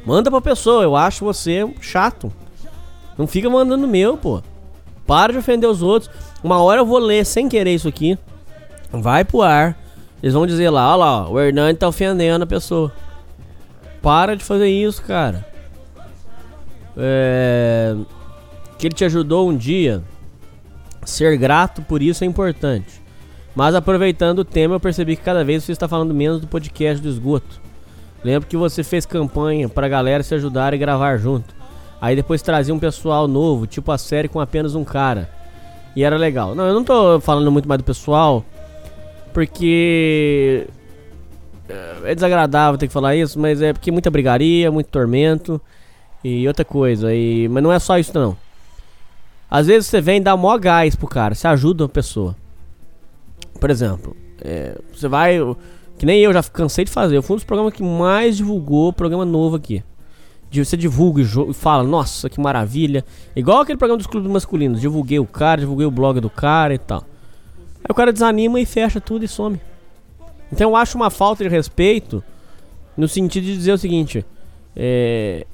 Manda 0.06 0.30
pra 0.30 0.42
pessoa, 0.42 0.84
eu 0.84 0.96
acho 0.96 1.26
você 1.26 1.68
chato. 1.80 2.32
Não 3.18 3.28
fica 3.28 3.50
mandando 3.50 3.88
meu, 3.88 4.18
pô. 4.18 4.42
Para 5.08 5.34
de 5.34 5.40
ofender 5.40 5.70
os 5.70 5.82
outros. 5.82 6.12
Uma 6.44 6.62
hora 6.62 6.82
eu 6.82 6.86
vou 6.86 7.00
ler 7.00 7.26
sem 7.26 7.50
querer 7.50 7.74
isso 7.74 7.88
aqui. 7.88 8.18
Vai 8.92 9.24
pro 9.24 9.42
ar. 9.42 9.78
Eles 10.22 10.34
vão 10.34 10.46
dizer 10.46 10.70
lá, 10.70 10.94
ó 10.94 10.96
lá, 10.96 11.30
o 11.30 11.40
Hernani 11.40 11.78
tá 11.78 11.88
ofendendo 11.88 12.44
a 12.44 12.48
pessoa. 12.48 12.92
Para 14.02 14.36
de 14.36 14.44
fazer 14.44 14.70
isso, 14.70 15.02
cara. 15.04 15.46
É... 16.98 17.96
Que 18.78 18.88
ele 18.88 18.96
te 18.96 19.06
ajudou 19.06 19.50
um 19.50 19.56
dia. 19.56 20.04
Ser 21.04 21.38
grato 21.38 21.82
por 21.82 22.02
isso 22.02 22.24
é 22.24 22.28
importante. 22.28 23.02
Mas 23.56 23.76
aproveitando 23.76 24.40
o 24.40 24.46
tema, 24.46 24.76
eu 24.76 24.80
percebi 24.80 25.16
que 25.16 25.24
cada 25.24 25.44
vez 25.44 25.64
você 25.64 25.72
está 25.72 25.88
falando 25.88 26.14
menos 26.14 26.40
do 26.40 26.48
podcast 26.48 27.02
do 27.02 27.10
esgoto. 27.10 27.60
Lembro 28.24 28.48
que 28.48 28.56
você 28.56 28.84
fez 28.84 29.06
campanha 29.06 29.68
pra 29.68 29.90
galera 29.90 30.24
se 30.24 30.34
ajudar 30.36 30.74
e 30.74 30.78
gravar 30.78 31.18
junto. 31.18 31.54
Aí 32.00 32.16
depois 32.16 32.42
trazia 32.42 32.74
um 32.74 32.80
pessoal 32.80 33.28
novo, 33.28 33.68
tipo 33.68 33.92
a 33.92 33.98
série 33.98 34.28
com 34.28 34.40
apenas 34.40 34.74
um 34.76 34.84
cara. 34.84 35.30
E 35.96 36.04
era 36.04 36.18
legal. 36.18 36.56
Não, 36.56 36.66
eu 36.66 36.74
não 36.74 36.84
tô 36.84 37.20
falando 37.20 37.52
muito 37.52 37.68
mais 37.68 37.80
do 37.80 37.84
pessoal, 37.84 38.46
porque 39.34 40.68
é 42.04 42.14
desagradável 42.16 42.78
ter 42.78 42.88
que 42.88 42.94
falar 42.94 43.16
isso, 43.16 43.40
mas 43.40 43.62
é 43.62 43.74
porque 43.74 43.92
muita 43.92 44.10
brigaria, 44.12 44.72
muito 44.72 44.88
tormento 44.88 45.60
e 46.24 46.48
outra 46.48 46.66
coisa. 46.66 47.14
E, 47.14 47.48
mas 47.48 47.64
não 47.64 47.72
é 47.72 47.80
só 47.80 47.98
isso 47.98 48.12
não. 48.14 48.36
Às 49.50 49.68
vezes 49.68 49.88
você 49.88 50.00
vem 50.02 50.22
dar 50.22 50.38
mó 50.38 50.58
gás 50.58 50.96
pro 50.96 51.08
cara, 51.08 51.36
você 51.36 51.48
ajuda 51.48 51.86
a 51.86 51.90
pessoa. 51.90 52.36
Por 53.60 53.70
exemplo, 53.70 54.16
é, 54.44 54.78
você 54.94 55.08
vai. 55.08 55.38
Que 55.98 56.06
nem 56.06 56.20
eu 56.22 56.34
já 56.34 56.42
cansei 56.42 56.84
de 56.86 56.92
fazer. 56.92 57.16
Eu 57.18 57.22
fui 57.22 57.36
um 57.36 57.38
dos 57.38 57.44
programas 57.46 57.74
que 57.74 57.84
mais 57.84 58.38
divulgou 58.38 58.92
programa 58.92 59.24
novo 59.24 59.56
aqui. 59.58 59.84
De- 60.50 60.66
Você 60.66 60.76
divulga 60.76 61.22
e 61.22 61.26
e 61.26 61.54
fala, 61.54 61.84
nossa, 61.84 62.28
que 62.30 62.40
maravilha. 62.40 63.06
Igual 63.36 63.62
aquele 63.62 63.78
programa 63.78 63.98
dos 64.00 64.08
clubes 64.08 64.32
masculinos. 64.32 64.82
Divulguei 64.82 65.20
o 65.20 65.28
cara, 65.28 65.62
divulguei 65.62 65.86
o 65.86 65.92
blog 65.92 66.20
do 66.20 66.30
cara 66.30 66.74
e 66.74 66.80
tal. 66.80 67.04
Aí 67.84 67.90
o 67.90 67.94
cara 67.94 68.14
desanima 68.14 68.60
e 68.60 68.66
fecha 68.66 69.02
tudo 69.02 69.26
e 69.26 69.28
some. 69.28 69.60
Então 70.52 70.70
eu 70.70 70.76
acho 70.76 70.98
uma 70.98 71.10
falta 71.10 71.44
de 71.44 71.50
respeito 71.50 72.24
no 72.96 73.08
sentido 73.08 73.46
de 73.46 73.58
dizer 73.58 73.74
o 73.74 73.78
seguinte: 73.78 74.26
é, 74.76 75.46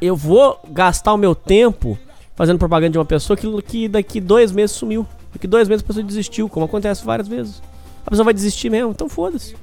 eu 0.00 0.16
vou 0.16 0.58
gastar 0.68 1.12
o 1.12 1.16
meu 1.16 1.34
tempo 1.34 1.98
fazendo 2.34 2.58
propaganda 2.58 2.92
de 2.92 2.98
uma 2.98 3.04
pessoa 3.04 3.36
que, 3.36 3.62
que 3.62 3.88
daqui 3.88 4.20
dois 4.20 4.52
meses 4.52 4.76
sumiu. 4.76 5.06
Daqui 5.32 5.46
dois 5.46 5.68
meses 5.68 5.82
a 5.82 5.86
pessoa 5.86 6.04
desistiu, 6.04 6.48
como 6.48 6.66
acontece 6.66 7.04
várias 7.04 7.28
vezes. 7.28 7.62
A 8.04 8.10
pessoa 8.10 8.24
vai 8.24 8.34
desistir 8.34 8.68
mesmo, 8.68 8.90
então 8.90 9.08
foda-se. 9.08 9.56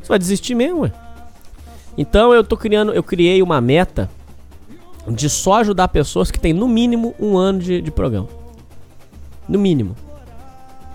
Você 0.00 0.08
vai 0.08 0.18
desistir 0.18 0.54
mesmo, 0.54 0.82
ué. 0.82 0.92
Então 1.98 2.32
eu 2.32 2.44
tô 2.44 2.56
criando, 2.56 2.92
eu 2.92 3.02
criei 3.02 3.42
uma 3.42 3.60
meta 3.60 4.10
de 5.08 5.30
só 5.30 5.54
ajudar 5.54 5.88
pessoas 5.88 6.30
que 6.30 6.38
têm 6.38 6.52
no 6.52 6.68
mínimo 6.68 7.14
um 7.18 7.36
ano 7.36 7.60
de, 7.60 7.80
de 7.80 7.90
programa. 7.90 8.28
No 9.48 9.58
mínimo. 9.58 9.96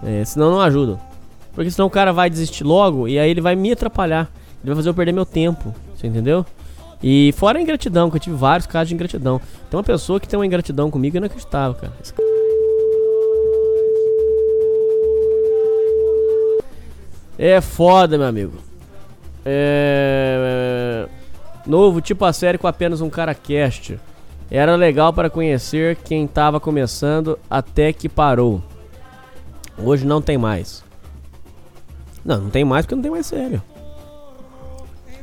É, 0.03 0.23
senão 0.25 0.51
não 0.51 0.61
ajudam. 0.61 0.99
Porque 1.53 1.69
senão 1.69 1.87
o 1.87 1.91
cara 1.91 2.13
vai 2.13 2.29
desistir 2.29 2.63
logo 2.63 3.07
e 3.07 3.19
aí 3.19 3.29
ele 3.29 3.41
vai 3.41 3.55
me 3.55 3.71
atrapalhar. 3.71 4.31
Ele 4.61 4.67
vai 4.67 4.75
fazer 4.75 4.89
eu 4.89 4.93
perder 4.93 5.11
meu 5.11 5.25
tempo. 5.25 5.73
Você 5.95 6.07
entendeu? 6.07 6.45
E 7.03 7.33
fora 7.35 7.57
a 7.57 7.61
ingratidão, 7.61 8.09
que 8.09 8.17
eu 8.17 8.21
tive 8.21 8.35
vários 8.35 8.67
casos 8.67 8.89
de 8.89 8.93
ingratidão. 8.93 9.41
Tem 9.69 9.77
uma 9.77 9.83
pessoa 9.83 10.19
que 10.19 10.27
tem 10.27 10.37
uma 10.37 10.45
ingratidão 10.45 10.91
comigo 10.91 11.17
inacreditável, 11.17 11.75
cara. 11.75 11.93
Esse 12.01 12.13
É 17.43 17.59
foda, 17.59 18.19
meu 18.19 18.27
amigo. 18.27 18.53
É... 19.43 21.07
Novo 21.65 21.99
tipo 21.99 22.23
a 22.23 22.31
série 22.31 22.59
com 22.59 22.67
apenas 22.67 23.01
um 23.01 23.09
cara 23.09 23.33
cast. 23.33 23.99
Era 24.49 24.75
legal 24.75 25.11
para 25.11 25.29
conhecer 25.29 25.95
quem 26.03 26.27
tava 26.27 26.59
começando 26.59 27.39
até 27.49 27.91
que 27.91 28.07
parou. 28.07 28.61
Hoje 29.83 30.05
não 30.05 30.21
tem 30.21 30.37
mais. 30.37 30.83
Não, 32.23 32.41
não 32.41 32.49
tem 32.49 32.63
mais 32.63 32.85
porque 32.85 32.95
não 32.95 33.01
tem 33.01 33.11
mais 33.11 33.25
sério. 33.25 33.61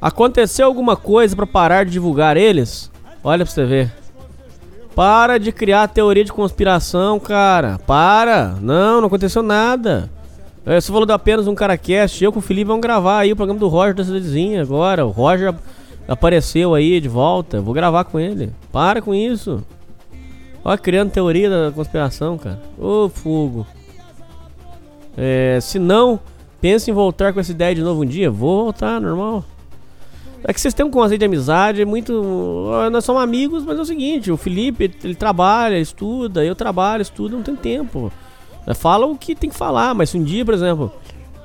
Aconteceu 0.00 0.66
alguma 0.66 0.96
coisa 0.96 1.34
pra 1.34 1.46
parar 1.46 1.84
de 1.84 1.90
divulgar 1.92 2.36
eles? 2.36 2.90
Olha 3.22 3.44
pra 3.44 3.52
você 3.52 3.64
ver. 3.64 3.92
Para 4.94 5.38
de 5.38 5.52
criar 5.52 5.88
teoria 5.88 6.24
de 6.24 6.32
conspiração, 6.32 7.20
cara. 7.20 7.78
Para. 7.86 8.56
Não, 8.60 9.00
não 9.00 9.06
aconteceu 9.06 9.42
nada. 9.42 10.10
É, 10.66 10.80
Você 10.80 10.90
falou 10.90 11.06
de 11.06 11.12
apenas 11.12 11.46
um 11.46 11.54
cara 11.54 11.76
cast. 11.76 12.22
Eu 12.22 12.32
com 12.32 12.40
o 12.40 12.42
Felipe 12.42 12.66
vamos 12.66 12.82
gravar 12.82 13.20
aí 13.20 13.32
o 13.32 13.36
programa 13.36 13.60
do 13.60 13.68
Roger 13.68 13.94
da 13.94 14.04
cidadezinha 14.04 14.62
agora. 14.62 15.06
O 15.06 15.10
Roger 15.10 15.54
apareceu 16.06 16.74
aí 16.74 17.00
de 17.00 17.08
volta. 17.08 17.60
Vou 17.60 17.74
gravar 17.74 18.04
com 18.04 18.18
ele. 18.18 18.52
Para 18.72 19.00
com 19.00 19.14
isso. 19.14 19.64
Olha, 20.64 20.78
criando 20.78 21.10
teoria 21.10 21.48
da 21.48 21.72
conspiração, 21.72 22.36
cara. 22.36 22.60
Ô, 22.78 23.08
fogo. 23.08 23.66
É, 25.20 25.58
se 25.60 25.80
não, 25.80 26.20
pense 26.60 26.88
em 26.88 26.94
voltar 26.94 27.32
com 27.32 27.40
essa 27.40 27.50
ideia 27.50 27.74
de 27.74 27.82
novo 27.82 28.02
um 28.02 28.06
dia. 28.06 28.30
Vou 28.30 28.64
voltar, 28.64 29.00
normal. 29.00 29.44
É 30.44 30.52
que 30.52 30.60
vocês 30.60 30.72
têm 30.72 30.86
um 30.86 30.90
conceito 30.90 31.18
de 31.18 31.26
amizade 31.26 31.84
muito. 31.84 32.70
ah, 32.72 32.88
Nós 32.88 33.04
somos 33.04 33.20
amigos, 33.20 33.64
mas 33.64 33.76
é 33.76 33.82
o 33.82 33.84
seguinte: 33.84 34.30
o 34.30 34.36
Felipe, 34.36 34.90
ele 35.02 35.16
trabalha, 35.16 35.76
estuda, 35.78 36.44
eu 36.44 36.54
trabalho, 36.54 37.02
estudo, 37.02 37.36
não 37.36 37.42
tem 37.42 37.56
tempo. 37.56 38.12
É, 38.64 38.72
Fala 38.72 39.06
o 39.06 39.18
que 39.18 39.34
tem 39.34 39.50
que 39.50 39.56
falar, 39.56 39.92
mas 39.94 40.10
se 40.10 40.16
um 40.16 40.22
dia, 40.22 40.44
por 40.44 40.54
exemplo, 40.54 40.92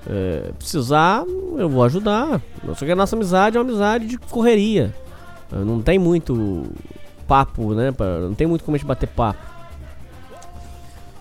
é, 0.08 0.52
precisar, 0.60 1.24
eu 1.58 1.68
vou 1.68 1.84
ajudar. 1.84 2.40
Só 2.76 2.86
que 2.86 2.92
a 2.92 2.96
nossa 2.96 3.16
amizade 3.16 3.58
é 3.58 3.60
uma 3.60 3.68
amizade 3.68 4.06
de 4.06 4.18
correria. 4.20 4.94
É, 5.52 5.56
Não 5.58 5.82
tem 5.82 5.98
muito 5.98 6.64
papo, 7.28 7.74
né? 7.74 7.92
Não 8.22 8.36
tem 8.36 8.46
muito 8.46 8.64
como 8.64 8.76
a 8.76 8.78
gente 8.78 8.88
bater 8.88 9.08
papo. 9.08 9.53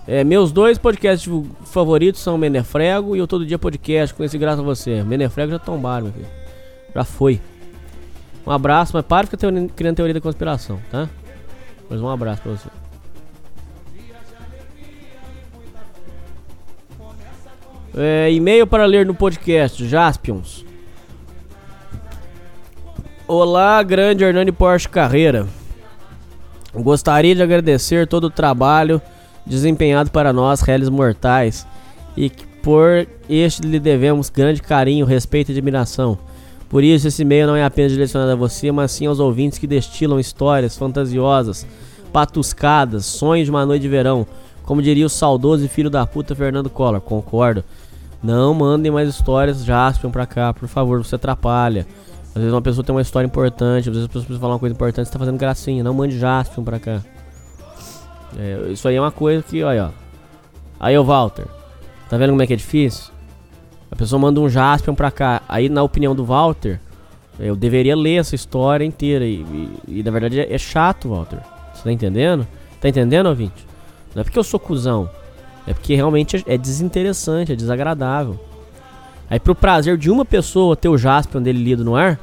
É, 0.06 0.24
meus 0.24 0.50
dois 0.50 0.78
podcasts 0.78 1.30
favoritos 1.64 2.20
são 2.20 2.36
Menefrego 2.36 3.14
e 3.14 3.22
o 3.22 3.26
Todo 3.26 3.46
Dia 3.46 3.58
Podcast, 3.58 4.12
conheci 4.12 4.36
graças 4.36 4.60
a 4.60 4.62
você. 4.62 5.02
Menefrego 5.04 5.52
já 5.52 5.58
tombaram, 5.60 6.06
meu 6.06 6.12
filho. 6.12 6.26
Já 6.94 7.04
foi. 7.04 7.40
Um 8.44 8.50
abraço, 8.50 8.92
mas 8.94 9.04
para 9.06 9.26
ficar 9.26 9.48
criando 9.76 9.96
teoria 9.96 10.14
da 10.14 10.20
conspiração, 10.20 10.80
tá? 10.90 11.08
Mas 11.88 12.00
um 12.00 12.08
abraço 12.08 12.42
pra 12.42 12.52
você. 12.52 12.68
É, 17.94 18.32
e-mail 18.32 18.66
para 18.66 18.86
ler 18.86 19.06
no 19.06 19.14
podcast, 19.14 19.86
Jaspions. 19.86 20.64
Olá, 23.28 23.80
grande 23.82 24.24
Hernani 24.24 24.50
Porsche 24.50 24.88
Carreira. 24.88 25.46
Gostaria 26.74 27.34
de 27.34 27.42
agradecer 27.42 28.08
todo 28.08 28.24
o 28.24 28.30
trabalho 28.30 29.00
desempenhado 29.46 30.10
para 30.10 30.32
nós, 30.32 30.60
réis 30.60 30.88
mortais, 30.88 31.66
e 32.16 32.30
que 32.30 32.46
por 32.62 33.06
este 33.28 33.62
lhe 33.62 33.80
devemos 33.80 34.30
grande 34.30 34.62
carinho, 34.62 35.04
respeito 35.04 35.50
e 35.50 35.52
admiração. 35.52 36.18
Por 36.68 36.82
isso, 36.82 37.06
esse 37.06 37.22
e-mail 37.22 37.46
não 37.46 37.56
é 37.56 37.64
apenas 37.64 37.92
direcionado 37.92 38.32
a 38.32 38.36
você, 38.36 38.72
mas 38.72 38.92
sim 38.92 39.06
aos 39.06 39.20
ouvintes 39.20 39.58
que 39.58 39.66
destilam 39.66 40.18
histórias 40.18 40.76
fantasiosas, 40.76 41.66
patuscadas, 42.12 43.04
sonhos 43.04 43.46
de 43.46 43.50
uma 43.50 43.66
noite 43.66 43.82
de 43.82 43.88
verão, 43.88 44.26
como 44.62 44.80
diria 44.80 45.04
o 45.04 45.10
saudoso 45.10 45.68
filho 45.68 45.90
da 45.90 46.06
puta 46.06 46.34
Fernando 46.34 46.70
Collor. 46.70 47.00
Concordo. 47.00 47.64
Não 48.22 48.54
mandem 48.54 48.92
mais 48.92 49.08
histórias 49.08 49.64
Jaspion 49.64 50.10
pra 50.10 50.24
cá, 50.24 50.54
por 50.54 50.68
favor, 50.68 51.04
você 51.04 51.16
atrapalha. 51.16 51.86
Às 52.28 52.40
vezes 52.40 52.52
uma 52.52 52.62
pessoa 52.62 52.84
tem 52.84 52.94
uma 52.94 53.02
história 53.02 53.26
importante, 53.26 53.88
às 53.88 53.94
vezes 53.94 54.04
a 54.04 54.08
pessoa 54.08 54.24
precisa 54.24 54.40
falar 54.40 54.54
uma 54.54 54.60
coisa 54.60 54.74
importante, 54.74 55.06
você 55.06 55.12
tá 55.12 55.18
fazendo 55.18 55.36
gracinha. 55.36 55.82
Não 55.84 55.92
mande 55.92 56.18
Jaspion 56.18 56.62
pra 56.62 56.78
cá. 56.78 57.02
É, 58.38 58.70
isso 58.72 58.86
aí 58.88 58.96
é 58.96 59.00
uma 59.00 59.10
coisa 59.12 59.42
que, 59.42 59.62
olha, 59.62 59.86
ó. 59.86 59.90
Aí, 60.80 60.96
ô 60.98 61.04
Walter, 61.04 61.46
tá 62.08 62.16
vendo 62.16 62.30
como 62.30 62.42
é 62.42 62.46
que 62.46 62.52
é 62.52 62.56
difícil? 62.56 63.12
A 63.90 63.96
pessoa 63.96 64.18
manda 64.18 64.40
um 64.40 64.48
Jaspion 64.48 64.94
pra 64.94 65.10
cá. 65.10 65.42
Aí, 65.48 65.68
na 65.68 65.82
opinião 65.82 66.14
do 66.14 66.24
Walter, 66.24 66.80
eu 67.38 67.54
deveria 67.54 67.94
ler 67.94 68.20
essa 68.20 68.34
história 68.34 68.84
inteira. 68.84 69.24
E, 69.24 69.34
e- 69.42 69.78
e, 69.98 70.02
na 70.02 70.10
verdade 70.10 70.40
é, 70.40 70.52
é 70.52 70.58
chato, 70.58 71.10
Walter. 71.10 71.38
Você 71.74 71.84
tá 71.84 71.92
entendendo? 71.92 72.46
Tá 72.80 72.88
entendendo, 72.88 73.26
ouvinte? 73.26 73.66
Não 74.14 74.22
é 74.22 74.24
porque 74.24 74.38
eu 74.38 74.44
sou 74.44 74.58
cuzão. 74.58 75.08
É 75.66 75.72
porque 75.74 75.94
realmente 75.94 76.36
é, 76.38 76.54
é 76.54 76.58
desinteressante, 76.58 77.52
é 77.52 77.56
desagradável. 77.56 78.40
Aí, 79.30 79.38
pro 79.38 79.54
prazer 79.54 79.96
de 79.96 80.10
uma 80.10 80.24
pessoa 80.24 80.74
ter 80.76 80.88
o 80.88 80.98
Jaspion 80.98 81.40
dele 81.42 81.62
lido 81.62 81.84
no 81.84 81.94
ar, 81.94 82.18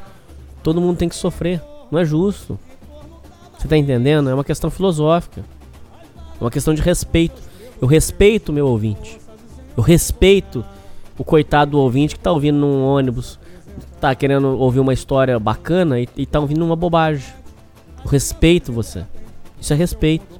todo 0.61 0.81
mundo 0.81 0.97
tem 0.97 1.07
que 1.07 1.15
sofrer. 1.15 1.61
Não 1.91 1.99
é 1.99 2.03
justo. 2.05 2.59
Você 3.57 3.67
tá 3.67 3.77
entendendo? 3.77 4.29
É 4.29 4.33
uma 4.33 4.43
questão 4.43 4.69
filosófica. 4.69 5.43
É 6.39 6.43
uma 6.43 6.51
questão 6.51 6.73
de 6.73 6.81
respeito. 6.81 7.41
Eu 7.81 7.87
respeito 7.87 8.49
o 8.49 8.53
meu 8.53 8.67
ouvinte. 8.67 9.19
Eu 9.75 9.83
respeito 9.83 10.63
o 11.17 11.23
coitado 11.23 11.71
do 11.71 11.79
ouvinte 11.79 12.15
que 12.15 12.21
tá 12.21 12.31
ouvindo 12.31 12.57
num 12.57 12.83
ônibus, 12.83 13.39
tá 13.99 14.15
querendo 14.15 14.57
ouvir 14.57 14.79
uma 14.79 14.93
história 14.93 15.37
bacana 15.37 15.99
e, 15.99 16.07
e 16.15 16.25
tá 16.25 16.39
ouvindo 16.39 16.63
uma 16.63 16.75
bobagem. 16.75 17.25
Eu 18.03 18.09
respeito 18.09 18.71
você. 18.71 19.05
Isso 19.59 19.73
é 19.73 19.75
respeito. 19.75 20.39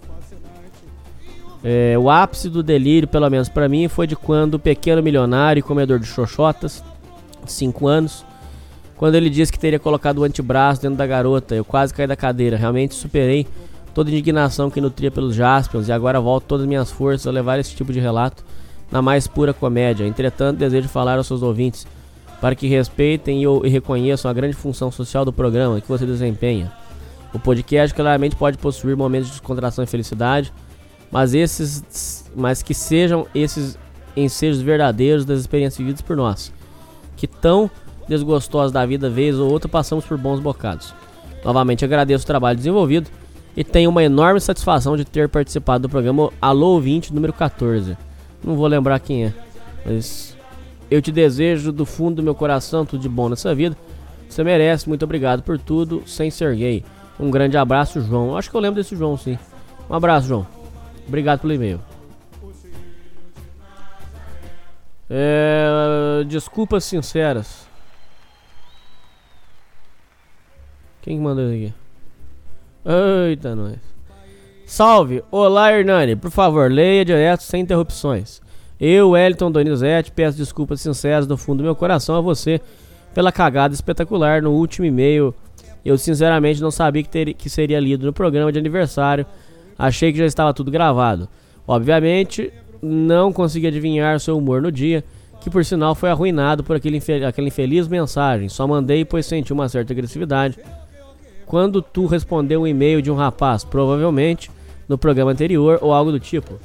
É, 1.62 1.98
o 1.98 2.10
ápice 2.10 2.50
do 2.50 2.64
delírio, 2.64 3.08
pelo 3.08 3.30
menos 3.30 3.50
pra 3.50 3.68
mim, 3.68 3.88
foi 3.90 4.08
de 4.08 4.16
quando 4.16 4.54
o 4.54 4.60
pequeno 4.60 5.04
milionário 5.04 5.60
e 5.60 5.64
comedor 5.64 6.00
de 6.00 6.06
xoxotas, 6.06 6.82
5 7.46 7.88
anos, 7.88 8.26
quando 8.96 9.16
ele 9.16 9.30
disse 9.30 9.52
que 9.52 9.60
teria 9.60 9.80
colocado 9.80 10.20
o 10.20 10.24
antebraço 10.24 10.82
dentro 10.82 10.98
da 10.98 11.06
garota. 11.06 11.56
Eu 11.56 11.66
quase 11.66 11.94
caí 11.94 12.08
da 12.08 12.16
cadeira. 12.16 12.56
Realmente 12.56 12.96
superei 12.96 13.46
toda 13.94 14.10
indignação 14.10 14.70
que 14.70 14.82
nutria 14.82 15.12
pelos 15.12 15.36
Jaspions 15.36 15.88
e 15.88 15.92
agora 15.92 16.20
volto 16.20 16.46
todas 16.46 16.64
as 16.64 16.70
minhas 16.70 16.92
forças 16.92 17.28
a 17.28 17.32
levar 17.32 17.60
esse 17.60 17.76
tipo 17.76 17.92
de 17.92 18.00
relato 18.00 18.44
na 18.92 19.02
mais 19.02 19.28
pura 19.28 19.54
comédia. 19.54 20.06
Entretanto, 20.06 20.58
desejo 20.58 20.88
falar 20.88 21.18
aos 21.18 21.28
seus 21.28 21.42
ouvintes 21.42 21.86
para 22.42 22.56
que 22.56 22.68
respeitem 22.68 23.44
e, 23.44 23.70
reconheçam 23.70 24.30
a 24.30 24.34
grande 24.34 24.56
função 24.56 24.92
social 24.92 25.26
do 25.26 25.34
programa 25.34 25.82
que 25.82 25.88
você 25.88 26.06
desempenha. 26.06 26.72
O 27.34 27.40
podcast 27.40 27.94
claramente 27.94 28.36
pode 28.36 28.58
possuir 28.58 28.96
momentos 28.96 29.28
de 29.28 29.34
descontração 29.34 29.84
e 29.84 29.88
felicidade, 29.88 30.52
mas 31.12 31.34
esses, 31.34 32.30
mas 32.36 32.64
que 32.64 32.74
sejam 32.74 33.28
esses 33.36 33.78
ensejos 34.16 34.62
verdadeiros 34.62 35.26
das 35.26 35.40
experiências 35.40 35.78
vividas 35.78 36.02
por 36.02 36.16
nós, 36.16 36.52
que 37.16 37.28
tão 37.28 37.70
desgostosos 38.08 38.72
da 38.72 38.86
vida 38.86 39.10
vez 39.10 39.38
ou 39.38 39.52
outra 39.52 39.70
passamos 39.70 40.06
por 40.06 40.18
bons 40.18 40.40
bocados. 40.40 40.94
Novamente 41.44 41.86
agradeço 41.86 42.24
o 42.24 42.28
trabalho 42.28 42.58
desenvolvido 42.58 43.10
e 43.56 43.64
tenho 43.64 43.90
uma 43.90 44.04
enorme 44.04 44.40
satisfação 44.40 44.96
de 44.96 45.06
ter 45.06 45.28
participado 45.28 45.84
do 45.84 45.90
programa 45.90 46.32
Alô 46.42 46.74
Ouvinte 46.74 47.14
número 47.14 47.34
14. 47.34 47.98
Não 48.44 48.56
vou 48.56 48.68
lembrar 48.68 49.00
quem 49.00 49.26
é, 49.26 49.34
mas 49.86 50.38
eu 50.90 51.02
te 51.02 51.12
desejo 51.12 51.72
do 51.72 51.86
fundo 51.86 52.18
do 52.18 52.24
meu 52.24 52.34
coração 52.34 52.86
tudo 52.86 53.02
de 53.02 53.10
bom 53.10 53.30
nessa 53.30 53.54
vida. 53.54 53.78
Você 54.30 54.44
merece, 54.44 54.88
muito 54.88 55.04
obrigado 55.04 55.42
por 55.42 55.58
tudo, 55.58 56.04
sem 56.06 56.30
ser 56.30 56.56
gay. 56.56 56.86
Um 57.20 57.30
grande 57.30 57.58
abraço, 57.58 58.00
João. 58.02 58.38
Acho 58.38 58.50
que 58.50 58.56
eu 58.56 58.62
lembro 58.62 58.82
desse 58.82 58.96
João, 58.96 59.18
sim. 59.18 59.38
Um 59.90 59.96
abraço, 59.96 60.28
João. 60.28 60.48
Obrigado 61.08 61.40
pelo 61.40 61.54
e-mail. 61.54 61.82
É, 65.10 66.24
desculpas 66.28 66.84
sinceras. 66.84 67.68
Quem 71.02 71.18
que 71.18 71.24
mandou 71.24 71.52
isso 71.52 71.66
aqui? 71.66 71.89
Eita, 72.92 73.56
nós. 73.56 73.78
Salve! 74.66 75.24
Olá, 75.30 75.72
Hernani. 75.72 76.16
Por 76.16 76.32
favor, 76.32 76.72
leia 76.72 77.06
direto 77.06 77.44
sem 77.44 77.62
interrupções. 77.62 78.42
Eu, 78.82 79.12
Wellington 79.12 79.52
Donizete, 79.52 80.12
peço 80.12 80.40
desculpas 80.40 80.82
sinceras 80.82 81.28
do 81.28 81.38
fundo 81.38 81.60
do 81.60 81.66
meu 81.66 81.76
coração 81.76 82.16
a 82.16 82.22
você 82.22 82.60
pela 83.14 83.32
cagada 83.32 83.76
espetacular 83.76 84.42
no 84.42 84.54
último 84.54 84.88
e-mail. 84.88 85.36
Eu 85.86 86.00
sinceramente 86.00 86.64
não 86.64 86.72
sabia 86.72 87.04
que, 87.04 87.10
teria, 87.10 87.34
que 87.36 87.48
seria 87.48 87.80
lido 87.80 88.08
no 88.08 88.12
programa 88.12 88.52
de 88.52 88.58
aniversário. 88.58 89.24
Achei 89.78 90.12
que 90.12 90.18
já 90.18 90.26
estava 90.26 90.52
tudo 90.52 90.72
gravado. 90.72 91.30
Obviamente, 91.68 92.52
não 92.82 93.32
consegui 93.32 93.68
adivinhar 93.68 94.20
seu 94.20 94.36
humor 94.36 94.64
no 94.64 94.72
dia, 94.72 95.04
que 95.42 95.50
por 95.52 95.64
sinal 95.64 95.94
foi 95.94 96.10
arruinado 96.10 96.64
por 96.64 96.76
aquele 96.76 96.98
aquela 97.24 97.48
infeliz 97.48 97.88
mensagem. 97.88 98.50
Só 98.50 98.66
mandei 98.66 99.06
pois 99.06 99.28
senti 99.28 99.54
uma 99.54 99.70
certa 99.70 99.94
agressividade. 99.94 100.58
Quando 101.50 101.82
tu 101.82 102.06
respondeu 102.06 102.62
um 102.62 102.68
e-mail 102.68 103.02
de 103.02 103.10
um 103.10 103.16
rapaz, 103.16 103.64
provavelmente 103.64 104.52
no 104.88 105.00
programa 105.00 105.32
anterior 105.32 105.80
ou 105.82 105.92
algo 105.92 106.12
do 106.12 106.20
tipo. 106.20 106.60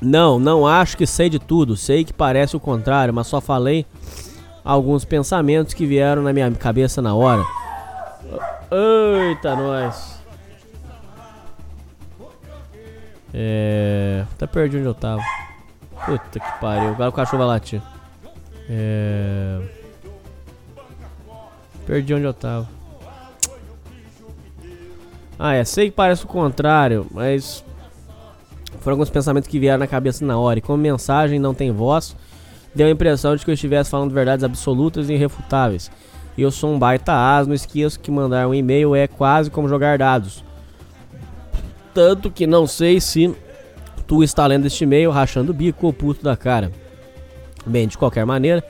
Não, 0.00 0.40
não 0.40 0.66
acho 0.66 0.96
que 0.96 1.06
sei 1.06 1.30
de 1.30 1.38
tudo. 1.38 1.76
Sei 1.76 2.04
que 2.04 2.12
parece 2.12 2.56
o 2.56 2.60
contrário, 2.60 3.14
mas 3.14 3.28
só 3.28 3.40
falei 3.40 3.86
alguns 4.64 5.04
pensamentos 5.04 5.72
que 5.72 5.86
vieram 5.86 6.20
na 6.20 6.32
minha 6.32 6.50
cabeça 6.50 7.00
na 7.00 7.14
hora. 7.14 7.44
Eita, 8.68 9.54
nós. 9.54 10.20
É. 13.32 14.24
Até 14.32 14.48
perdi 14.48 14.78
onde 14.78 14.86
eu 14.86 14.94
tava. 14.94 15.22
Puta 16.06 16.40
que 16.40 16.60
pariu. 16.60 16.88
Agora 16.88 17.10
o 17.10 17.12
cachorro 17.12 17.38
vai 17.38 17.46
latir. 17.46 17.80
É. 18.68 19.81
Perdi 21.86 22.14
onde 22.14 22.24
eu 22.24 22.34
tava. 22.34 22.68
Ah, 25.38 25.54
é. 25.54 25.64
Sei 25.64 25.90
que 25.90 25.96
parece 25.96 26.24
o 26.24 26.28
contrário, 26.28 27.06
mas. 27.10 27.64
Foram 28.80 28.94
alguns 28.94 29.10
pensamentos 29.10 29.48
que 29.48 29.58
vieram 29.58 29.78
na 29.78 29.86
cabeça 29.86 30.24
na 30.24 30.38
hora. 30.38 30.58
E 30.58 30.62
como 30.62 30.78
mensagem 30.82 31.38
não 31.38 31.54
tem 31.54 31.70
voz, 31.70 32.16
deu 32.74 32.86
a 32.86 32.90
impressão 32.90 33.36
de 33.36 33.44
que 33.44 33.50
eu 33.50 33.54
estivesse 33.54 33.90
falando 33.90 34.12
verdades 34.12 34.44
absolutas 34.44 35.08
e 35.08 35.14
irrefutáveis. 35.14 35.90
E 36.36 36.42
eu 36.42 36.50
sou 36.50 36.72
um 36.72 36.78
baita 36.78 37.36
as, 37.36 37.46
não 37.46 37.54
esqueço 37.54 38.00
que 38.00 38.10
mandar 38.10 38.48
um 38.48 38.54
e-mail 38.54 38.94
é 38.94 39.06
quase 39.06 39.50
como 39.50 39.68
jogar 39.68 39.98
dados. 39.98 40.42
Tanto 41.92 42.30
que 42.30 42.46
não 42.46 42.66
sei 42.66 43.00
se 43.00 43.34
tu 44.06 44.22
está 44.24 44.46
lendo 44.46 44.66
este 44.66 44.84
e-mail 44.84 45.10
rachando 45.10 45.52
o 45.52 45.54
bico 45.54 45.86
ou 45.86 45.92
puto 45.92 46.24
da 46.24 46.36
cara. 46.36 46.72
Bem, 47.66 47.86
de 47.86 47.98
qualquer 47.98 48.24
maneira, 48.24 48.64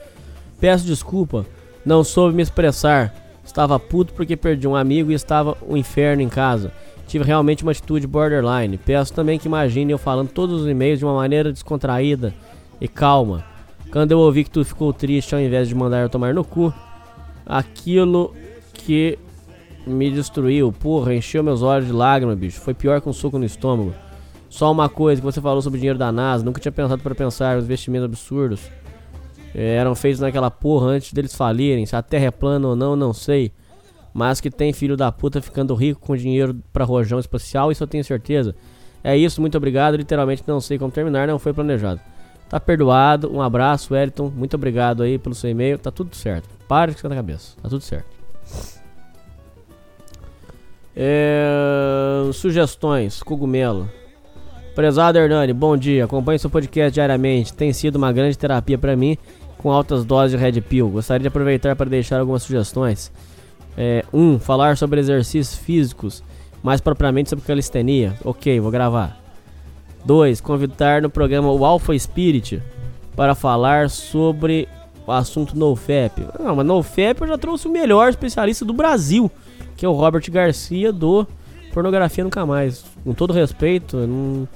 peço 0.61 0.85
desculpa, 0.85 1.47
não 1.85 2.05
soube 2.05 2.35
me 2.35 2.43
expressar. 2.43 3.15
Estava 3.45 3.79
puto 3.79 4.15
porque 4.15 4.37
perdi 4.37 4.69
um 4.69 4.77
amigo 4.77 5.11
e 5.11 5.15
estava 5.15 5.57
um 5.69 5.77
inferno 5.77 6.23
em 6.23 6.29
casa. 6.29 6.73
Tive 7.07 7.25
realmente 7.25 7.63
uma 7.63 7.73
atitude 7.73 8.07
borderline. 8.07 8.79
Peço 8.79 9.13
também 9.13 9.39
que 9.39 9.47
imagine 9.47 9.93
eu 9.93 9.99
falando 9.99 10.31
todos 10.31 10.63
os 10.63 10.69
e-mails 10.69 10.99
de 10.99 11.05
uma 11.05 11.15
maneira 11.15 11.53
descontraída 11.53 12.33
e 12.81 12.89
calma. 12.89 13.45
Quando 13.91 14.13
eu 14.13 14.19
ouvi 14.19 14.45
que 14.45 14.51
tu 14.51 14.65
ficou 14.65 14.93
triste 14.93 15.35
ao 15.35 15.41
invés 15.41 15.69
de 15.69 15.75
mandar 15.75 16.01
eu 16.01 16.09
tomar 16.09 16.33
no 16.33 16.45
cu, 16.45 16.73
aquilo 17.45 18.35
que 18.73 19.19
me 19.87 20.11
destruiu, 20.11 20.73
porra, 20.73 21.15
encheu 21.15 21.43
meus 21.43 21.63
olhos 21.63 21.89
de 21.89 21.93
lágrimas, 21.93 22.39
bicho. 22.39 22.61
Foi 22.61 22.73
pior 22.73 23.01
que 23.01 23.09
um 23.09 23.13
soco 23.13 23.39
no 23.39 23.45
estômago. 23.45 23.93
Só 24.49 24.71
uma 24.71 24.89
coisa 24.89 25.21
que 25.21 25.25
você 25.25 25.41
falou 25.41 25.61
sobre 25.61 25.79
o 25.79 25.81
dinheiro 25.81 25.99
da 25.99 26.13
NASA, 26.13 26.45
nunca 26.45 26.61
tinha 26.61 26.73
pensado 26.73 27.03
para 27.03 27.15
pensar 27.15 27.59
os 27.59 27.65
investimentos 27.65 28.05
absurdos 28.05 28.71
é, 29.55 29.75
eram 29.77 29.95
feitos 29.95 30.21
naquela 30.21 30.51
porra 30.51 30.89
antes 30.89 31.13
deles 31.13 31.35
falirem. 31.35 31.85
Se 31.87 31.95
a 31.95 32.03
terra 32.03 32.27
é 32.27 32.31
plana 32.31 32.69
ou 32.69 32.77
não, 32.77 32.97
não 32.97 33.13
sei. 33.13 33.53
Mas 34.15 34.41
que 34.41 34.51
tem 34.51 34.73
filho 34.73 34.97
da 34.97 35.11
puta 35.11 35.41
ficando 35.41 35.75
rico 35.75 36.01
com 36.01 36.17
dinheiro 36.17 36.57
para 36.73 36.85
rojão 36.85 37.19
espacial, 37.19 37.73
isso 37.73 37.83
eu 37.83 37.87
tenho 37.87 38.05
certeza. 38.05 38.55
É 39.03 39.17
isso, 39.17 39.41
muito 39.41 39.57
obrigado. 39.57 39.97
Literalmente 39.97 40.45
não 40.47 40.61
sei 40.61 40.79
como 40.79 40.91
terminar, 40.91 41.27
não 41.27 41.39
foi 41.39 41.53
planejado. 41.53 42.01
Tá 42.49 42.61
perdoado, 42.61 43.33
um 43.33 43.41
abraço, 43.41 43.95
Wellington. 43.95 44.31
Muito 44.35 44.55
obrigado 44.55 45.03
aí 45.03 45.19
pelo 45.19 45.35
seu 45.35 45.51
e-mail. 45.51 45.79
Tá 45.79 45.91
tudo 45.91 46.15
certo. 46.15 46.49
Para 46.69 46.91
de 46.91 46.97
ficar 46.97 47.09
na 47.09 47.17
cabeça. 47.17 47.57
Tá 47.63 47.69
tudo 47.69 47.83
certo. 47.83 48.07
É... 50.95 52.31
Sugestões, 52.35 53.23
cogumelo. 53.23 53.91
Prezado 54.75 55.19
Hernani, 55.19 55.53
bom 55.53 55.77
dia. 55.77 56.05
Acompanhe 56.05 56.39
seu 56.39 56.51
podcast 56.51 56.93
diariamente. 56.93 57.55
Tem 57.55 57.73
sido 57.73 57.97
uma 57.97 58.13
grande 58.13 58.37
terapia 58.37 58.77
para 58.79 58.97
mim 58.97 59.17
com 59.63 59.71
altas 59.71 60.05
doses 60.05 60.33
de 60.33 60.37
Red 60.37 60.61
Pill. 60.63 60.89
Gostaria 60.89 61.21
de 61.21 61.29
aproveitar 61.29 61.77
para 61.77 61.89
deixar 61.89 62.19
algumas 62.19 62.43
sugestões. 62.43 63.13
1. 63.77 63.81
É, 63.81 64.05
um, 64.13 64.39
falar 64.39 64.77
sobre 64.77 65.01
exercícios 65.01 65.57
físicos, 65.57 66.23
mais 66.63 66.81
propriamente 66.81 67.31
sobre 67.31 67.45
calistenia. 67.45 68.15
Ok, 68.25 68.59
vou 68.61 68.71
gravar. 68.71 69.19
2. 70.05 70.41
Convidar 70.41 71.01
no 71.01 71.09
programa 71.09 71.51
o 71.51 71.65
Alpha 71.65 71.97
Spirit 71.99 72.63
para 73.15 73.35
falar 73.35 73.89
sobre 73.89 74.69
o 75.07 75.13
assunto 75.13 75.57
NoFap. 75.57 76.27
Não, 76.39 76.57
mas 76.57 76.67
NoFap 76.67 77.21
eu 77.21 77.29
já 77.29 77.39
trouxe 77.39 77.69
o 77.69 77.71
melhor 77.71 78.09
especialista 78.09 78.65
do 78.65 78.73
Brasil, 78.73 79.31
que 79.77 79.87
é 79.87 79.89
o 79.89 79.93
Robert 79.93 80.29
Garcia 80.31 80.93
do 80.93 81.27
Pornografia 81.73 82.25
Nunca 82.25 82.45
Mais. 82.45 82.85
Com 83.05 83.15
todo 83.15 83.33
respeito, 83.33 83.97
não, 83.97 84.49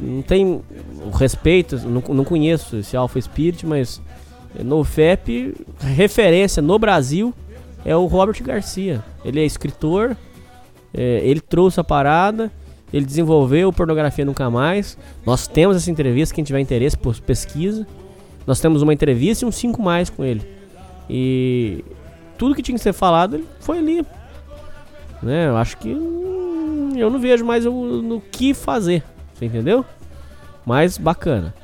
não 0.00 0.22
tem 0.22 0.62
o 1.04 1.10
respeito, 1.10 1.76
não, 1.88 2.02
não 2.14 2.24
conheço 2.24 2.76
esse 2.76 2.96
Alpha 2.96 3.20
Spirit, 3.20 3.66
mas 3.66 4.00
NoFap, 4.62 5.54
referência 5.80 6.62
no 6.62 6.78
Brasil, 6.78 7.34
é 7.84 7.94
o 7.96 8.06
Robert 8.06 8.42
Garcia. 8.42 9.04
Ele 9.24 9.40
é 9.40 9.44
escritor, 9.44 10.16
é, 10.92 11.20
ele 11.22 11.40
trouxe 11.40 11.78
a 11.80 11.84
parada, 11.84 12.50
ele 12.92 13.04
desenvolveu 13.04 13.72
Pornografia 13.72 14.24
Nunca 14.24 14.48
Mais. 14.50 14.96
Nós 15.24 15.46
temos 15.46 15.76
essa 15.76 15.90
entrevista, 15.90 16.34
quem 16.34 16.44
tiver 16.44 16.60
interesse, 16.60 16.96
pesquisa. 17.24 17.86
Nós 18.46 18.60
temos 18.60 18.82
uma 18.82 18.94
entrevista 18.94 19.44
e 19.44 19.48
um 19.48 19.52
5 19.52 19.82
mais 19.82 20.08
com 20.08 20.24
ele. 20.24 20.46
E 21.08 21.84
tudo 22.38 22.54
que 22.54 22.62
tinha 22.62 22.76
que 22.76 22.82
ser 22.82 22.92
falado 22.92 23.44
foi 23.60 23.78
ali. 23.78 24.06
Né? 25.22 25.48
Eu 25.48 25.56
acho 25.56 25.76
que 25.78 25.92
hum, 25.92 26.92
eu 26.96 27.10
não 27.10 27.18
vejo 27.18 27.44
mais 27.44 27.66
o, 27.66 27.72
no 27.72 28.20
que 28.20 28.54
fazer. 28.54 29.02
Você 29.36 29.44
entendeu? 29.44 29.84
Mas 30.64 30.96
bacana. 30.96 31.54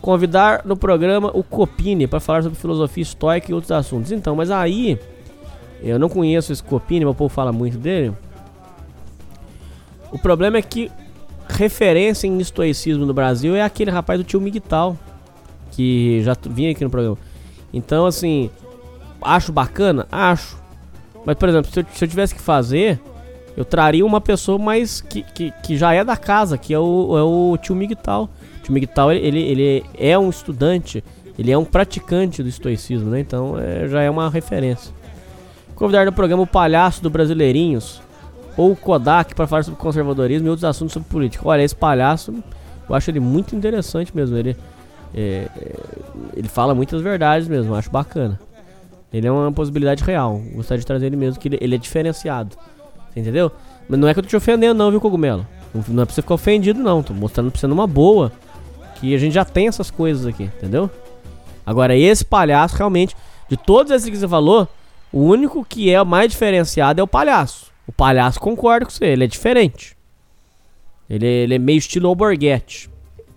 Convidar 0.00 0.62
no 0.64 0.76
programa 0.76 1.30
o 1.32 1.44
Copini 1.44 2.06
para 2.06 2.18
falar 2.18 2.42
sobre 2.42 2.58
filosofia 2.58 3.02
estoica 3.02 3.50
e 3.50 3.54
outros 3.54 3.70
assuntos. 3.70 4.10
Então, 4.10 4.34
mas 4.34 4.50
aí 4.50 4.98
eu 5.80 5.98
não 5.98 6.08
conheço 6.08 6.52
esse 6.52 6.62
Copini, 6.62 7.04
meu 7.04 7.14
povo 7.14 7.32
fala 7.32 7.52
muito 7.52 7.78
dele. 7.78 8.12
O 10.10 10.18
problema 10.18 10.58
é 10.58 10.62
que 10.62 10.90
referência 11.48 12.26
em 12.26 12.38
estoicismo 12.38 13.06
no 13.06 13.14
Brasil 13.14 13.54
é 13.54 13.62
aquele 13.62 13.90
rapaz 13.90 14.18
do 14.18 14.24
tio 14.24 14.40
Miguel, 14.40 14.96
que 15.70 16.20
já 16.22 16.36
vinha 16.50 16.72
aqui 16.72 16.82
no 16.82 16.90
programa. 16.90 17.18
Então, 17.72 18.04
assim, 18.04 18.50
acho 19.22 19.52
bacana? 19.52 20.06
Acho. 20.10 20.60
Mas, 21.24 21.36
por 21.36 21.48
exemplo, 21.48 21.70
se 21.70 21.80
eu, 21.80 21.86
se 21.94 22.04
eu 22.04 22.08
tivesse 22.08 22.34
que 22.34 22.40
fazer, 22.40 23.00
eu 23.56 23.64
traria 23.64 24.04
uma 24.04 24.20
pessoa 24.20 24.58
mais 24.58 25.00
que, 25.00 25.22
que, 25.22 25.52
que 25.62 25.76
já 25.76 25.92
é 25.92 26.02
da 26.04 26.16
casa, 26.16 26.56
que 26.56 26.72
é 26.72 26.78
o, 26.78 27.18
é 27.18 27.22
o 27.22 27.56
tio 27.58 27.74
Miguel. 27.74 27.98
O 27.98 28.62
tio 28.62 28.72
Miguel, 28.72 29.12
ele, 29.12 29.40
ele 29.40 29.84
é 29.98 30.18
um 30.18 30.30
estudante, 30.30 31.04
ele 31.38 31.50
é 31.50 31.58
um 31.58 31.64
praticante 31.64 32.42
do 32.42 32.48
estoicismo, 32.48 33.10
né? 33.10 33.20
Então, 33.20 33.58
é, 33.58 33.88
já 33.88 34.02
é 34.02 34.08
uma 34.08 34.30
referência. 34.30 34.92
Convidar 35.74 36.06
no 36.06 36.12
programa 36.12 36.42
o 36.42 36.46
Palhaço 36.46 37.02
do 37.02 37.10
Brasileirinhos, 37.10 38.00
ou 38.56 38.72
o 38.72 38.76
Kodak 38.76 39.34
para 39.34 39.46
falar 39.46 39.62
sobre 39.62 39.80
conservadorismo 39.80 40.46
e 40.46 40.50
outros 40.50 40.64
assuntos 40.64 40.92
sobre 40.92 41.08
política. 41.08 41.46
Olha, 41.46 41.62
esse 41.62 41.74
palhaço, 41.74 42.32
eu 42.88 42.94
acho 42.94 43.10
ele 43.10 43.20
muito 43.20 43.56
interessante 43.56 44.14
mesmo. 44.14 44.36
Ele, 44.36 44.56
é, 45.14 45.48
é, 45.56 45.76
ele 46.36 46.48
fala 46.48 46.74
muitas 46.74 47.00
verdades 47.00 47.48
mesmo, 47.48 47.74
acho 47.74 47.90
bacana. 47.90 48.38
Ele 49.12 49.26
é 49.26 49.32
uma 49.32 49.52
possibilidade 49.52 50.02
real. 50.02 50.40
Gostaria 50.54 50.80
de 50.80 50.86
trazer 50.86 51.06
ele 51.06 51.16
mesmo, 51.16 51.38
que 51.38 51.48
ele, 51.48 51.58
ele 51.60 51.74
é 51.74 51.78
diferenciado. 51.78 52.56
Você 53.12 53.20
entendeu? 53.20 53.52
Mas 53.88 53.98
não 53.98 54.08
é 54.08 54.14
que 54.14 54.20
eu 54.20 54.22
tô 54.22 54.28
te 54.28 54.36
ofendendo, 54.36 54.78
não, 54.78 54.90
viu, 54.90 55.00
Cogumelo? 55.00 55.46
Não 55.88 56.02
é 56.02 56.06
pra 56.06 56.14
você 56.14 56.22
ficar 56.22 56.34
ofendido, 56.34 56.80
não. 56.82 57.02
Tô 57.02 57.12
mostrando 57.12 57.50
pra 57.50 57.60
você 57.60 57.66
numa 57.66 57.86
boa. 57.86 58.32
Que 58.96 59.14
a 59.14 59.18
gente 59.18 59.32
já 59.32 59.44
tem 59.44 59.68
essas 59.68 59.90
coisas 59.90 60.26
aqui, 60.26 60.44
entendeu? 60.44 60.90
Agora, 61.64 61.96
esse 61.96 62.24
palhaço, 62.24 62.76
realmente, 62.76 63.16
de 63.48 63.56
todos 63.56 63.92
esses 63.92 64.08
que 64.08 64.16
você 64.16 64.28
falou, 64.28 64.68
o 65.12 65.20
único 65.20 65.64
que 65.64 65.90
é 65.90 66.00
o 66.00 66.06
mais 66.06 66.30
diferenciado 66.30 67.00
é 67.00 67.04
o 67.04 67.08
palhaço. 67.08 67.72
O 67.86 67.92
palhaço 67.92 68.40
concorda 68.40 68.86
com 68.86 68.92
você, 68.92 69.06
ele 69.06 69.24
é 69.24 69.26
diferente. 69.26 69.96
Ele, 71.08 71.26
é, 71.26 71.30
ele 71.30 71.54
é 71.54 71.58
meio 71.58 71.78
estilo 71.78 72.08
Alborguete. 72.08 72.88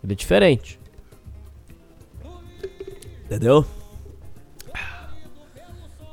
Ele 0.03 0.13
é 0.13 0.15
diferente. 0.15 0.79
Entendeu? 3.25 3.65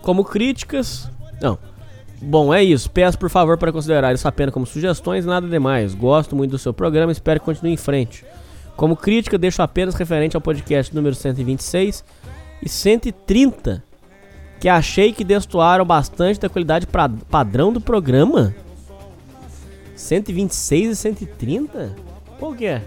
Como 0.01 0.25
críticas. 0.25 1.09
Não. 1.41 1.59
Bom, 2.23 2.55
é 2.55 2.63
isso. 2.63 2.89
Peço 2.89 3.19
por 3.19 3.29
favor 3.29 3.59
para 3.59 3.73
considerar 3.73 4.15
isso 4.15 4.29
apenas 4.29 4.55
como 4.55 4.65
sugestões, 4.65 5.27
nada 5.27 5.49
demais. 5.49 5.93
Gosto 5.93 6.37
muito 6.37 6.53
do 6.53 6.59
seu 6.59 6.73
programa 6.73 7.11
espero 7.11 7.41
que 7.41 7.47
continue 7.47 7.73
em 7.73 7.77
frente. 7.77 8.25
Como 8.77 8.97
crítica, 8.97 9.37
deixo 9.37 9.61
apenas 9.61 9.97
referente 9.97 10.37
ao 10.37 10.41
podcast 10.41 10.95
número 10.95 11.15
126 11.17 12.05
e 12.63 12.69
130 12.69 13.83
que 14.61 14.69
achei 14.69 15.13
que 15.13 15.25
destoaram 15.25 15.85
bastante 15.85 16.39
da 16.39 16.49
qualidade 16.49 16.87
pra, 16.87 17.09
padrão 17.09 17.73
do 17.73 17.81
programa. 17.81 18.55
126 19.97 20.93
e 20.93 20.97
130? 20.97 21.97
Qual 22.39 22.55
que 22.55 22.67
é? 22.67 22.83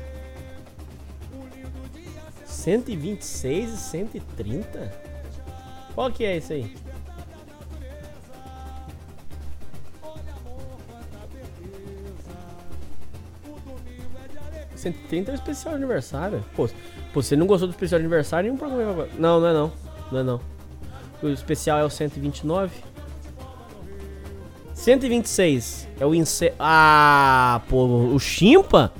126 2.46 3.74
e 3.74 3.78
130? 3.78 4.94
Qual 5.94 6.10
que 6.10 6.24
é 6.24 6.38
esse 6.38 6.54
aí? 6.54 6.85
Cento 15.10 15.30
é 15.30 15.32
o 15.32 15.36
especial 15.36 15.76
aniversário. 15.76 16.44
Pô, 16.56 16.70
você 17.14 17.36
não 17.36 17.48
gostou 17.48 17.68
do 17.68 17.72
especial 17.72 18.00
aniversário? 18.00 18.48
Nenhum 18.48 18.58
programa. 18.58 19.08
Não, 19.18 19.40
não 19.40 19.48
é 19.48 19.54
não. 19.54 19.72
Não 20.12 20.20
é 20.20 20.24
não. 20.24 20.42
O 21.24 21.28
especial 21.30 21.80
é 21.80 21.84
o 21.84 21.90
129. 21.90 22.72
126 24.74 25.88
é 26.00 26.06
o 26.06 26.14
Ince... 26.14 26.54
Ah, 26.60 27.62
pô, 27.68 27.86
o 27.86 28.20
Chimpa? 28.20 28.92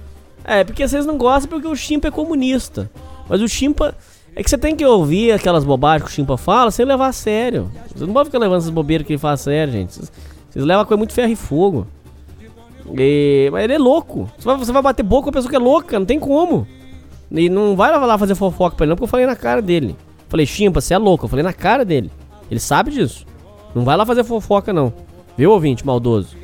É, 0.44 0.64
porque 0.64 0.88
vocês 0.88 1.06
não 1.06 1.18
gostam 1.18 1.50
porque 1.50 1.68
o 1.68 1.76
Chimpa 1.76 2.08
é 2.08 2.12
comunista. 2.12 2.90
Mas 3.28 3.42
o 3.42 3.48
Chimpa 3.48 3.96
É 4.36 4.42
que 4.42 4.50
você 4.50 4.58
tem 4.58 4.76
que 4.76 4.86
ouvir 4.86 5.32
aquelas 5.32 5.64
bobagens 5.64 6.04
que 6.04 6.10
o 6.10 6.14
Chimpa 6.14 6.38
fala 6.38 6.72
sem 6.72 6.86
levar 6.86 7.08
a 7.08 7.14
sério. 7.14 7.70
Não 7.96 8.14
pode 8.14 8.30
ficar 8.30 8.40
levando 8.40 8.60
essas 8.60 8.70
bobeiras 8.70 9.06
que 9.06 9.14
ele 9.14 9.20
fala 9.20 9.36
a 9.36 9.38
sério, 9.38 9.74
gente. 9.74 9.94
Vocês, 9.94 10.12
vocês 10.50 10.66
levam 10.66 10.84
a 10.84 10.86
coisa 10.86 10.98
muito 10.98 11.14
ferro 11.14 11.32
e 11.32 11.36
fogo. 11.36 11.88
E- 12.98 13.50
mas 13.52 13.64
ele 13.64 13.74
é 13.74 13.78
louco. 13.78 14.30
Você 14.38 14.46
vai, 14.46 14.58
você 14.58 14.72
vai 14.72 14.82
bater 14.82 15.04
boca 15.04 15.24
com 15.24 15.30
a 15.30 15.34
pessoa 15.34 15.50
que 15.50 15.56
é 15.56 15.60
louca, 15.60 15.98
não 15.98 16.06
tem 16.06 16.20
como. 16.20 16.68
E 17.32 17.50
não 17.50 17.76
vai 17.76 17.92
lá 17.92 18.18
fazer 18.18 18.36
fofoca 18.36 18.76
pra 18.76 18.86
ele, 18.86 18.90
não, 18.92 18.96
porque 18.96 19.06
eu 19.06 19.10
falei 19.10 19.26
na 19.26 19.36
cara 19.36 19.62
dele. 19.62 19.96
Falei, 20.30 20.46
Chimpa, 20.46 20.80
você 20.82 20.94
é 20.94 20.98
louco. 20.98 21.26
Eu 21.26 21.30
falei 21.30 21.44
na 21.44 21.54
cara 21.54 21.84
dele. 21.84 22.12
Ele 22.50 22.60
sabe 22.60 22.92
disso. 22.92 23.26
Não 23.74 23.84
vai 23.84 23.98
lá 23.98 24.06
fazer 24.06 24.24
fofoca, 24.24 24.72
não. 24.72 24.94
Viu, 25.38 25.52
ouvinte 25.52 25.86
maldoso? 25.86 26.36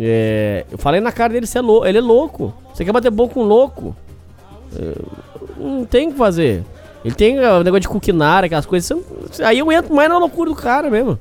É, 0.00 0.64
eu 0.70 0.78
falei 0.78 1.00
na 1.00 1.10
cara 1.12 1.32
dele, 1.32 1.46
você 1.46 1.58
é 1.58 1.60
louco. 1.60 1.86
Ele 1.86 1.98
é 1.98 2.00
louco. 2.00 2.54
Você 2.72 2.84
quer 2.84 2.92
bater 2.92 3.10
boca 3.10 3.34
com 3.34 3.40
um 3.42 3.46
louco? 3.46 3.94
É, 4.76 4.94
não 5.58 5.84
tem 5.84 6.08
o 6.08 6.12
que 6.12 6.18
fazer. 6.18 6.64
Ele 7.04 7.14
tem 7.14 7.38
o 7.38 7.62
negócio 7.64 7.80
de 7.80 7.88
cuquinara, 7.88 8.46
aquelas 8.46 8.66
coisas. 8.66 8.92
Aí 9.44 9.58
eu 9.58 9.70
entro 9.72 9.94
mais 9.94 10.08
na 10.08 10.18
loucura 10.18 10.50
do 10.50 10.56
cara 10.56 10.88
mesmo. 10.90 11.18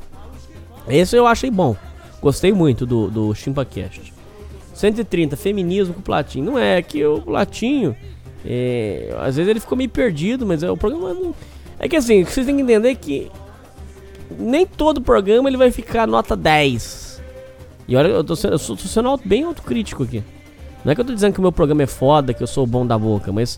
Esse 0.88 1.16
eu 1.16 1.26
achei 1.28 1.50
bom. 1.52 1.76
Gostei 2.22 2.52
muito 2.52 2.86
do, 2.86 3.10
do 3.10 3.36
ChimpaCast. 3.36 4.14
130, 4.74 5.36
feminismo 5.36 5.94
com 5.94 6.00
o 6.00 6.04
Platinho. 6.04 6.46
Não 6.46 6.60
é 6.60 6.82
que 6.82 7.04
o 7.06 7.22
Platinho. 7.22 7.96
é, 8.46 9.16
às 9.20 9.36
vezes 9.36 9.50
ele 9.50 9.60
ficou 9.60 9.78
meio 9.78 9.90
perdido, 9.90 10.46
mas 10.46 10.64
é, 10.64 10.70
o 10.70 10.78
programa 10.78 11.14
não. 11.14 11.36
É 11.80 11.88
que 11.88 11.96
assim, 11.96 12.24
vocês 12.24 12.46
têm 12.46 12.56
que 12.56 12.62
entender 12.62 12.96
que 12.96 13.32
nem 14.38 14.66
todo 14.66 15.02
programa 15.02 15.50
ele 15.50 15.58
vai 15.58 15.72
ficar 15.72 16.08
nota 16.08 16.36
10. 16.36 17.22
E 17.88 17.96
olha, 17.96 18.08
eu 18.08 18.24
tô 18.24 18.36
sendo, 18.36 18.54
eu 18.54 18.60
tô 18.60 18.76
sendo 18.76 19.18
bem 19.24 19.44
autocrítico 19.44 20.04
aqui. 20.04 20.24
Não 20.84 20.92
é 20.92 20.96
que 20.96 21.02
eu 21.02 21.06
tô 21.06 21.14
dizendo 21.14 21.34
que 21.34 21.40
o 21.40 21.42
meu 21.42 21.52
programa 21.52 21.84
é 21.84 21.88
foda, 21.88 22.34
que 22.34 22.44
eu 22.44 22.48
sou 22.48 22.66
bom 22.68 22.86
da 22.86 22.98
boca, 22.98 23.32
mas 23.32 23.58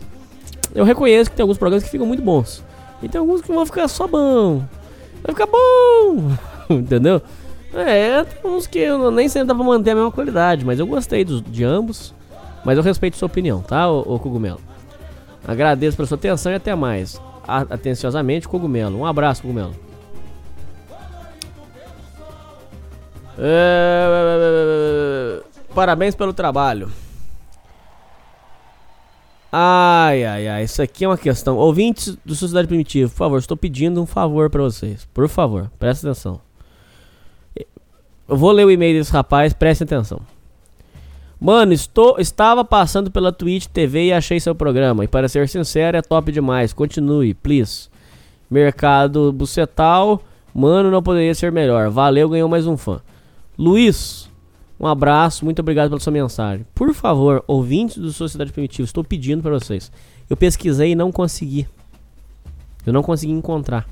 eu 0.74 0.84
reconheço 0.84 1.30
que 1.30 1.36
tem 1.36 1.42
alguns 1.42 1.58
programas 1.58 1.84
que 1.84 1.90
ficam 1.90 2.06
muito 2.06 2.22
bons. 2.22 2.64
E 3.02 3.08
tem 3.08 3.18
alguns 3.18 3.40
que 3.40 3.52
vão 3.52 3.66
ficar 3.66 3.88
só 3.88 4.06
bom. 4.06 4.62
Vai 5.22 5.34
ficar 5.34 5.46
bom! 5.46 6.32
Entendeu? 6.70 7.20
É, 7.74 8.24
tem 8.24 8.50
uns 8.50 8.66
que 8.66 8.78
eu 8.80 9.10
nem 9.10 9.28
sempre 9.28 9.48
dá 9.48 9.54
pra 9.54 9.62
manter 9.64 9.90
a 9.92 9.94
mesma 9.94 10.10
qualidade, 10.10 10.64
mas 10.64 10.78
eu 10.80 10.86
gostei 10.86 11.24
dos, 11.24 11.40
de 11.42 11.62
ambos. 11.64 12.12
Mas 12.64 12.76
eu 12.76 12.82
respeito 12.82 13.16
sua 13.16 13.26
opinião, 13.26 13.62
tá, 13.62 13.88
ô, 13.90 14.00
ô 14.14 14.18
Cogumelo? 14.18 14.60
Agradeço 15.46 15.96
pela 15.96 16.06
sua 16.06 16.16
atenção 16.16 16.52
e 16.52 16.56
até 16.56 16.74
mais. 16.74 17.20
A- 17.46 17.60
atenciosamente, 17.70 18.46
Cogumelo. 18.48 18.98
Um 18.98 19.06
abraço, 19.06 19.40
Cogumelo. 19.42 19.74
É, 24.10 25.40
Parabéns 25.74 26.14
pelo 26.14 26.32
trabalho. 26.32 26.90
Ai, 29.52 30.24
ai, 30.24 30.46
ai, 30.48 30.62
isso 30.64 30.80
aqui 30.82 31.04
é 31.04 31.08
uma 31.08 31.18
questão. 31.18 31.56
Ouvintes 31.56 32.16
do 32.24 32.34
Sociedade 32.36 32.68
Primitiva, 32.68 33.08
por 33.10 33.16
favor, 33.16 33.38
estou 33.38 33.56
pedindo 33.56 34.00
um 34.02 34.06
favor 34.06 34.48
pra 34.50 34.62
vocês. 34.62 35.08
Por 35.12 35.28
favor, 35.28 35.70
presta 35.78 36.06
atenção. 36.08 36.40
Eu 38.30 38.36
vou 38.36 38.52
ler 38.52 38.64
o 38.64 38.70
e-mail 38.70 38.96
desse 38.96 39.12
rapaz, 39.12 39.52
preste 39.52 39.82
atenção. 39.82 40.20
Mano, 41.40 41.72
estou, 41.72 42.14
estava 42.20 42.64
passando 42.64 43.10
pela 43.10 43.32
Twitch 43.32 43.66
TV 43.66 44.04
e 44.04 44.12
achei 44.12 44.38
seu 44.38 44.54
programa. 44.54 45.02
E 45.02 45.08
para 45.08 45.28
ser 45.28 45.48
sincero, 45.48 45.96
é 45.96 46.00
top 46.00 46.30
demais. 46.30 46.72
Continue, 46.72 47.34
please. 47.34 47.88
Mercado 48.48 49.32
Bucetal, 49.32 50.22
mano, 50.54 50.92
não 50.92 51.02
poderia 51.02 51.34
ser 51.34 51.50
melhor. 51.50 51.90
Valeu, 51.90 52.28
ganhou 52.28 52.48
mais 52.48 52.68
um 52.68 52.76
fã. 52.76 53.00
Luiz, 53.58 54.30
um 54.78 54.86
abraço, 54.86 55.44
muito 55.44 55.58
obrigado 55.58 55.88
pela 55.88 55.98
sua 55.98 56.12
mensagem. 56.12 56.64
Por 56.72 56.94
favor, 56.94 57.42
ouvintes 57.48 57.98
do 57.98 58.12
Sociedade 58.12 58.52
Primitiva, 58.52 58.86
estou 58.86 59.02
pedindo 59.02 59.42
para 59.42 59.58
vocês. 59.58 59.90
Eu 60.28 60.36
pesquisei 60.36 60.92
e 60.92 60.94
não 60.94 61.10
consegui. 61.10 61.66
Eu 62.86 62.92
não 62.92 63.02
consegui 63.02 63.32
encontrar. 63.32 63.88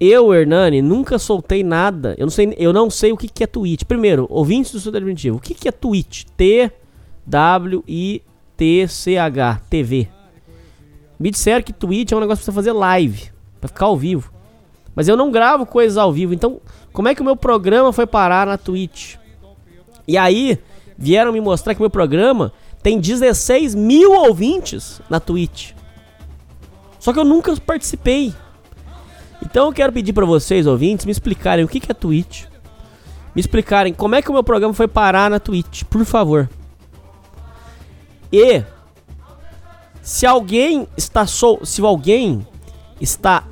Eu, 0.00 0.32
Hernani, 0.32 0.80
nunca 0.80 1.18
soltei 1.18 1.64
nada. 1.64 2.14
Eu 2.16 2.26
não 2.26 2.30
sei, 2.30 2.54
eu 2.56 2.72
não 2.72 2.88
sei 2.88 3.12
o 3.12 3.16
que, 3.16 3.28
que 3.28 3.42
é 3.42 3.46
Twitch. 3.46 3.82
Primeiro, 3.84 4.26
ouvintes 4.30 4.72
do 4.72 4.92
Primitiva, 4.92 5.36
o 5.36 5.40
que, 5.40 5.54
que 5.54 5.68
é 5.68 5.72
Twitch? 5.72 6.24
T-W-I-T-C-H, 6.36 6.80
TV. 9.68 10.08
Me 11.18 11.30
disseram 11.32 11.62
que 11.62 11.72
Twitch 11.72 12.12
é 12.12 12.16
um 12.16 12.20
negócio 12.20 12.44
pra 12.44 12.52
você 12.52 12.54
fazer 12.54 12.72
live, 12.72 13.32
pra 13.60 13.66
ficar 13.66 13.86
ao 13.86 13.96
vivo. 13.96 14.32
Mas 14.94 15.08
eu 15.08 15.16
não 15.16 15.32
gravo 15.32 15.66
coisas 15.66 15.96
ao 15.96 16.12
vivo, 16.12 16.32
então 16.32 16.60
como 16.92 17.08
é 17.08 17.14
que 17.14 17.20
o 17.20 17.24
meu 17.24 17.36
programa 17.36 17.92
foi 17.92 18.06
parar 18.06 18.46
na 18.46 18.56
Twitch? 18.56 19.16
E 20.06 20.16
aí, 20.16 20.58
vieram 20.96 21.32
me 21.32 21.40
mostrar 21.40 21.74
que 21.74 21.80
meu 21.80 21.90
programa 21.90 22.52
tem 22.82 23.00
16 23.00 23.74
mil 23.74 24.12
ouvintes 24.12 25.00
na 25.10 25.18
Twitch. 25.18 25.72
Só 27.00 27.12
que 27.12 27.18
eu 27.18 27.24
nunca 27.24 27.54
participei. 27.56 28.32
Então 29.42 29.66
eu 29.66 29.72
quero 29.72 29.92
pedir 29.92 30.12
pra 30.12 30.26
vocês, 30.26 30.66
ouvintes, 30.66 31.06
me 31.06 31.12
explicarem 31.12 31.64
o 31.64 31.68
que 31.68 31.80
é 31.90 31.94
Twitch. 31.94 32.44
Me 33.34 33.40
explicarem 33.40 33.92
como 33.92 34.14
é 34.14 34.22
que 34.22 34.30
o 34.30 34.32
meu 34.32 34.42
programa 34.42 34.74
foi 34.74 34.88
parar 34.88 35.30
na 35.30 35.38
Twitch, 35.38 35.84
por 35.84 36.04
favor. 36.04 36.48
E 38.32 38.62
se 40.02 40.26
alguém 40.26 40.86
está 40.96 41.26
sol, 41.26 41.60
se 41.64 41.80
alguém 41.80 42.46
está 43.00 43.44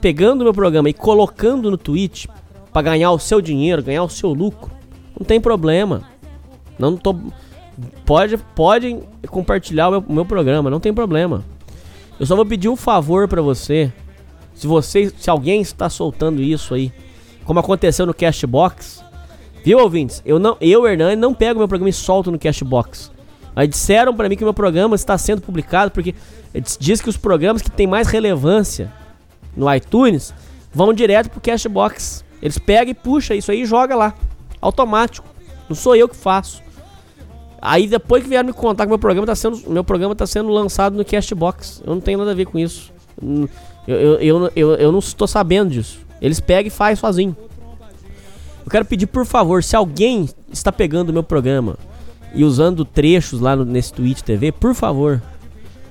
pegando 0.00 0.42
o 0.42 0.44
meu 0.44 0.52
programa 0.52 0.90
e 0.90 0.92
colocando 0.92 1.70
no 1.70 1.78
Twitch 1.78 2.26
pra 2.72 2.82
ganhar 2.82 3.10
o 3.12 3.18
seu 3.18 3.40
dinheiro, 3.40 3.82
ganhar 3.82 4.02
o 4.02 4.08
seu 4.08 4.32
lucro, 4.32 4.70
não 5.18 5.24
tem 5.24 5.40
problema. 5.40 6.02
Não 6.78 6.96
tô 6.96 7.16
pode 8.04 8.36
pode 8.36 8.98
compartilhar 9.28 9.88
o 9.88 9.90
meu, 9.92 10.04
meu 10.08 10.24
programa, 10.24 10.68
não 10.68 10.80
tem 10.80 10.92
problema. 10.92 11.44
Eu 12.18 12.26
só 12.26 12.36
vou 12.36 12.44
pedir 12.44 12.68
um 12.68 12.76
favor 12.76 13.26
pra 13.28 13.40
você. 13.40 13.92
Se 14.54 14.66
você, 14.66 15.12
se 15.18 15.28
alguém 15.30 15.60
está 15.60 15.88
soltando 15.88 16.42
isso 16.42 16.74
aí, 16.74 16.92
como 17.44 17.58
aconteceu 17.58 18.06
no 18.06 18.14
Cashbox, 18.14 19.02
viu 19.64 19.78
ouvintes? 19.78 20.22
Eu 20.24 20.38
não, 20.38 20.56
eu 20.60 20.86
Hernani 20.86 21.16
não 21.16 21.34
pego 21.34 21.58
meu 21.58 21.68
programa 21.68 21.90
e 21.90 21.92
solto 21.92 22.30
no 22.30 22.38
Cashbox. 22.38 23.10
Mas 23.54 23.68
disseram 23.68 24.14
pra 24.14 24.28
mim 24.28 24.36
que 24.36 24.44
meu 24.44 24.54
programa 24.54 24.94
está 24.94 25.16
sendo 25.18 25.42
publicado 25.42 25.90
porque 25.90 26.14
diz- 26.78 27.00
que 27.00 27.08
os 27.08 27.16
programas 27.16 27.60
que 27.60 27.70
têm 27.70 27.86
mais 27.86 28.08
relevância 28.08 28.92
no 29.56 29.72
iTunes 29.74 30.32
vão 30.72 30.92
direto 30.94 31.28
pro 31.28 31.40
Cashbox. 31.40 32.24
Eles 32.40 32.58
pegam 32.58 32.90
e 32.90 32.94
puxam 32.94 33.36
isso 33.36 33.50
aí 33.52 33.62
e 33.62 33.66
joga 33.66 33.94
lá, 33.94 34.14
automático. 34.60 35.26
Não 35.68 35.76
sou 35.76 35.94
eu 35.94 36.08
que 36.08 36.16
faço. 36.16 36.62
Aí 37.60 37.86
depois 37.86 38.22
que 38.22 38.28
vieram 38.28 38.46
me 38.46 38.52
contar 38.52 38.84
que 38.84 38.88
meu 38.88 38.98
programa 38.98 39.26
tá 39.26 39.34
sendo, 39.36 39.70
meu 39.70 39.84
programa 39.84 40.14
tá 40.16 40.26
sendo 40.26 40.48
lançado 40.50 40.96
no 40.96 41.04
Cashbox. 41.04 41.82
Eu 41.86 41.94
não 41.94 42.00
tenho 42.00 42.18
nada 42.18 42.32
a 42.32 42.34
ver 42.34 42.46
com 42.46 42.58
isso. 42.58 42.92
Eu, 43.86 43.96
eu, 43.96 44.20
eu, 44.20 44.52
eu, 44.54 44.74
eu 44.74 44.92
não 44.92 44.98
estou 45.00 45.26
sabendo 45.26 45.70
disso. 45.70 45.98
Eles 46.20 46.38
pegam 46.40 46.68
e 46.68 46.70
fazem 46.70 46.96
sozinho. 46.96 47.36
Eu 48.64 48.70
quero 48.70 48.84
pedir, 48.84 49.06
por 49.06 49.26
favor, 49.26 49.62
se 49.62 49.74
alguém 49.74 50.28
está 50.52 50.70
pegando 50.70 51.10
o 51.10 51.12
meu 51.12 51.22
programa 51.22 51.76
e 52.34 52.44
usando 52.44 52.84
trechos 52.84 53.40
lá 53.40 53.56
no- 53.56 53.64
nesse 53.64 53.92
Twitch 53.92 54.20
TV, 54.22 54.52
por 54.52 54.74
favor. 54.74 55.20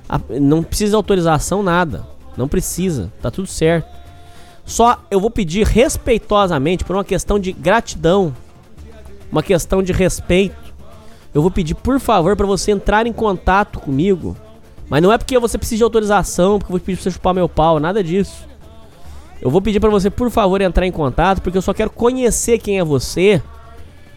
a- 0.08 0.20
não 0.40 0.62
precisa 0.62 0.90
de 0.90 0.96
autorização, 0.96 1.62
nada. 1.62 2.06
Não 2.36 2.46
precisa. 2.48 3.10
Tá 3.22 3.30
tudo 3.30 3.46
certo. 3.48 3.88
Só 4.64 4.98
eu 5.10 5.18
vou 5.20 5.30
pedir 5.30 5.66
respeitosamente, 5.66 6.84
por 6.84 6.94
uma 6.96 7.04
questão 7.04 7.38
de 7.38 7.50
gratidão, 7.52 8.34
uma 9.30 9.42
questão 9.42 9.82
de 9.82 9.90
respeito. 9.92 10.54
Eu 11.32 11.40
vou 11.40 11.50
pedir, 11.50 11.74
por 11.74 11.98
favor, 11.98 12.36
para 12.36 12.46
você 12.46 12.72
entrar 12.72 13.06
em 13.06 13.12
contato 13.12 13.80
comigo. 13.80 14.36
Mas 14.92 15.02
não 15.02 15.10
é 15.10 15.16
porque 15.16 15.38
você 15.38 15.56
precisa 15.56 15.78
de 15.78 15.84
autorização, 15.84 16.58
porque 16.58 16.70
eu 16.70 16.76
vou 16.76 16.84
pedir 16.84 16.96
pra 16.96 17.04
você 17.04 17.10
chupar 17.12 17.32
meu 17.32 17.48
pau, 17.48 17.80
nada 17.80 18.04
disso. 18.04 18.46
Eu 19.40 19.50
vou 19.50 19.62
pedir 19.62 19.80
pra 19.80 19.88
você, 19.88 20.10
por 20.10 20.30
favor, 20.30 20.60
entrar 20.60 20.86
em 20.86 20.92
contato, 20.92 21.40
porque 21.40 21.56
eu 21.56 21.62
só 21.62 21.72
quero 21.72 21.88
conhecer 21.88 22.58
quem 22.58 22.78
é 22.78 22.84
você. 22.84 23.42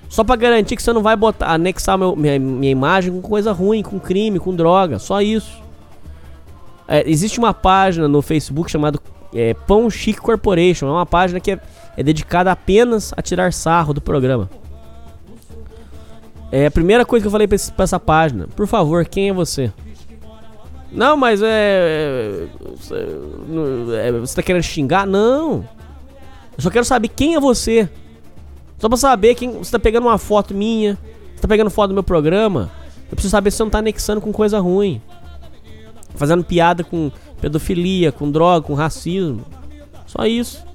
Só 0.10 0.22
pra 0.22 0.35
garantir 0.35 0.76
que 0.76 0.84
você 0.84 0.91
não 0.91 1.02
vai 1.02 1.15
botar, 1.15 1.53
anexar 1.53 1.97
meu- 1.97 2.14
minha, 2.14 2.38
minha 2.38 2.73
imagem 2.73 3.14
com 3.14 3.22
coisa 3.22 3.53
ruim, 3.53 3.81
com 3.81 3.97
crime, 3.97 4.38
com 4.38 4.53
droga. 4.53 4.99
Só 4.99 5.22
isso. 5.22 5.64
É, 6.89 7.10
existe 7.10 7.39
uma 7.39 7.53
página 7.53 8.06
no 8.10 8.22
Facebook 8.22 8.69
chamada 8.69 8.99
é, 9.34 9.53
Pão 9.53 9.89
Chique 9.89 10.19
Corporation. 10.19 10.88
É 10.89 10.91
uma 10.91 11.06
página 11.06 11.39
que 11.39 11.52
é, 11.52 11.60
é 11.95 12.03
dedicada 12.03 12.52
apenas 12.52 13.14
a 13.15 13.22
tirar 13.22 13.53
sarro 13.53 13.93
do 13.93 14.02
programa. 14.02 14.49
É 16.52 16.65
a 16.65 16.72
primeira 16.72 17.06
coisa 17.06 17.23
que 17.23 17.27
eu 17.27 17.31
falei 17.31 17.47
pra, 17.47 17.56
esse- 17.56 17.72
pra 17.72 17.84
essa 17.85 17.97
página. 17.97 18.45
Por 18.57 18.68
favor, 18.68 19.06
quem 19.06 19.30
é 19.30 19.34
você? 19.34 19.72
Não, 20.95 21.17
mas 21.17 21.41
é. 21.41 21.47
é, 21.47 22.47
Você, 22.77 22.95
é, 23.97 24.11
você 24.13 24.35
tá 24.35 24.41
querendo 24.41 24.63
xingar? 24.63 25.05
Não. 25.05 25.67
Eu 26.57 26.63
só 26.63 26.69
quero 26.69 26.85
saber 26.85 27.09
quem 27.09 27.35
é 27.35 27.39
você. 27.39 27.89
Só 28.80 28.88
pra 28.88 28.97
saber 28.97 29.35
quem. 29.35 29.51
Você 29.51 29.72
tá 29.72 29.80
pegando 29.80 30.07
uma 30.07 30.17
foto 30.17 30.53
minha. 30.53 30.97
Você 31.35 31.41
tá 31.41 31.47
pegando 31.47 31.69
foto 31.69 31.89
do 31.89 31.93
meu 31.93 32.03
programa. 32.03 32.72
Eu 33.09 33.11
preciso 33.11 33.31
saber 33.31 33.51
se 33.51 33.57
você 33.57 33.63
não 33.63 33.69
tá 33.69 33.80
anexando 33.80 34.22
com 34.22 34.31
coisa 34.31 34.59
ruim. 34.59 35.01
Fazendo 36.15 36.43
piada 36.43 36.84
com 36.84 37.11
pedofilia, 37.41 38.11
com 38.11 38.31
droga, 38.31 38.65
com 38.65 38.73
racismo. 38.73 39.45
Só 40.07 40.26
isso. 40.26 40.65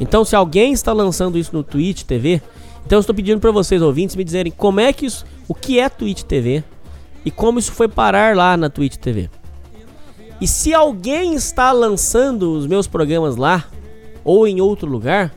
Então, 0.00 0.24
se 0.24 0.34
alguém 0.34 0.72
está 0.72 0.92
lançando 0.92 1.38
isso 1.38 1.54
no 1.54 1.62
Twitch 1.62 2.02
TV, 2.02 2.42
então 2.84 2.96
eu 2.96 3.00
estou 3.00 3.14
pedindo 3.14 3.40
para 3.40 3.52
vocês 3.52 3.80
ouvintes 3.82 4.16
me 4.16 4.24
dizerem 4.24 4.50
como 4.50 4.80
é 4.80 4.92
que 4.92 5.06
isso, 5.06 5.24
o 5.46 5.54
que 5.54 5.78
é 5.78 5.88
Twitch 5.88 6.22
TV 6.22 6.64
e 7.24 7.30
como 7.30 7.58
isso 7.58 7.70
foi 7.70 7.86
parar 7.86 8.34
lá 8.34 8.56
na 8.56 8.68
Twitch 8.68 8.96
TV. 8.96 9.30
E 10.40 10.46
se 10.46 10.72
alguém 10.72 11.34
está 11.34 11.70
lançando 11.70 12.52
os 12.56 12.66
meus 12.66 12.86
programas 12.86 13.36
lá 13.36 13.66
ou 14.24 14.46
em 14.46 14.60
outro 14.60 14.88
lugar, 14.88 15.34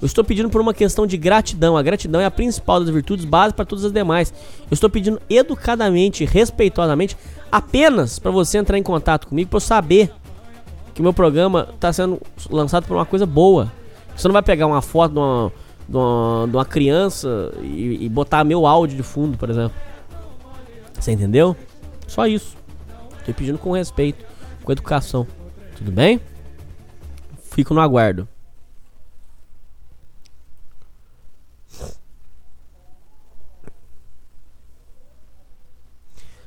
eu 0.00 0.06
estou 0.06 0.22
pedindo 0.22 0.48
por 0.50 0.60
uma 0.60 0.74
questão 0.74 1.06
de 1.06 1.16
gratidão. 1.16 1.76
A 1.76 1.82
gratidão 1.82 2.20
é 2.20 2.26
a 2.26 2.30
principal 2.30 2.80
das 2.80 2.90
virtudes, 2.90 3.24
base 3.24 3.54
para 3.54 3.64
todas 3.64 3.84
as 3.84 3.92
demais. 3.92 4.32
Eu 4.70 4.74
estou 4.74 4.90
pedindo 4.90 5.20
educadamente, 5.28 6.24
respeitosamente, 6.24 7.16
apenas 7.50 8.18
para 8.18 8.30
você 8.30 8.58
entrar 8.58 8.78
em 8.78 8.82
contato 8.82 9.26
comigo 9.26 9.50
para 9.50 9.56
eu 9.56 9.60
saber 9.60 10.12
que 10.94 11.02
meu 11.02 11.12
programa 11.12 11.68
está 11.74 11.92
sendo 11.92 12.20
lançado 12.50 12.86
por 12.86 12.96
uma 12.96 13.06
coisa 13.06 13.26
boa. 13.26 13.72
Você 14.16 14.28
não 14.28 14.32
vai 14.32 14.42
pegar 14.42 14.66
uma 14.66 14.80
foto 14.80 15.12
de 15.12 15.18
uma, 15.18 15.52
de 15.88 15.96
uma, 15.96 16.46
de 16.48 16.56
uma 16.56 16.64
criança 16.64 17.52
e, 17.60 18.04
e 18.04 18.08
botar 18.08 18.44
meu 18.44 18.66
áudio 18.66 18.96
de 18.96 19.02
fundo, 19.02 19.36
por 19.36 19.50
exemplo. 19.50 19.76
Você 20.98 21.12
entendeu? 21.12 21.56
Só 22.06 22.26
isso. 22.26 22.56
Estou 23.18 23.34
pedindo 23.34 23.58
com 23.58 23.72
respeito, 23.72 24.24
com 24.66 24.72
educação. 24.72 25.24
Tudo 25.76 25.92
bem? 25.92 26.20
Fico 27.40 27.72
no 27.72 27.80
aguardo. 27.80 28.28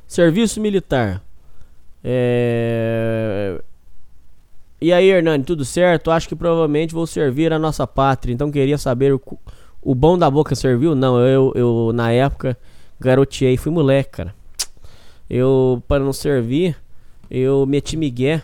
Serviço 0.05 0.59
militar. 0.59 1.23
É... 2.03 3.61
E 4.81 4.91
aí, 4.91 5.09
Hernani, 5.09 5.43
tudo 5.43 5.63
certo? 5.63 6.11
Acho 6.11 6.27
que 6.27 6.35
provavelmente 6.35 6.93
vou 6.93 7.07
servir 7.07 7.53
a 7.53 7.59
nossa 7.59 7.87
pátria. 7.87 8.33
Então 8.33 8.51
queria 8.51 8.77
saber 8.77 9.13
o, 9.13 9.21
o 9.81 9.95
bom 9.95 10.17
da 10.17 10.29
boca 10.29 10.55
serviu? 10.55 10.93
Não, 10.93 11.19
eu, 11.19 11.53
eu 11.55 11.91
na 11.93 12.11
época 12.11 12.57
garoteei, 12.99 13.55
fui 13.55 13.71
moleque, 13.71 14.09
cara. 14.11 14.35
Eu, 15.29 15.81
para 15.87 16.03
não 16.03 16.11
servir, 16.11 16.75
eu 17.29 17.65
meti 17.65 17.95
migué. 17.95 18.41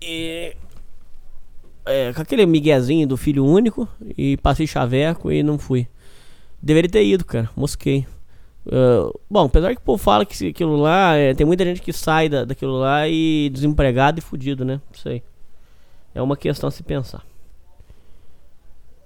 E. 0.00 0.54
É, 1.86 2.12
com 2.12 2.22
aquele 2.22 2.46
miguezinho 2.46 3.06
do 3.06 3.16
filho 3.16 3.44
único. 3.44 3.88
E 4.16 4.36
passei 4.38 4.66
chaveco 4.66 5.30
e 5.30 5.42
não 5.42 5.58
fui. 5.58 5.86
Deveria 6.62 6.90
ter 6.90 7.04
ido, 7.04 7.24
cara. 7.24 7.50
Mosquei. 7.56 8.06
Uh, 8.66 9.12
bom, 9.28 9.44
apesar 9.44 9.74
que 9.74 9.80
o 9.80 9.84
povo 9.84 10.02
fala 10.02 10.24
que 10.24 10.48
aquilo 10.48 10.76
lá. 10.76 11.16
É, 11.16 11.34
tem 11.34 11.46
muita 11.46 11.64
gente 11.64 11.82
que 11.82 11.92
sai 11.92 12.28
da, 12.28 12.44
daquilo 12.44 12.78
lá 12.78 13.08
e 13.08 13.50
desempregado 13.52 14.18
e 14.18 14.22
fudido, 14.22 14.64
né? 14.64 14.80
Não 14.90 14.98
sei. 14.98 15.22
É 16.14 16.22
uma 16.22 16.36
questão 16.36 16.68
a 16.68 16.70
se 16.70 16.82
pensar. 16.82 17.24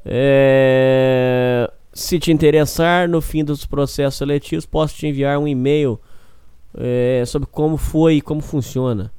É, 0.05 1.70
se 1.93 2.19
te 2.19 2.31
interessar, 2.31 3.09
no 3.09 3.20
fim 3.20 3.45
dos 3.45 3.66
processos 3.66 4.16
seletivos, 4.16 4.65
posso 4.65 4.95
te 4.95 5.07
enviar 5.07 5.39
um 5.39 5.49
e-mail 5.49 6.01
é, 6.77 7.23
sobre 7.27 7.49
como 7.51 7.77
foi 7.77 8.16
e 8.16 8.20
como 8.20 8.40
funciona. 8.40 9.11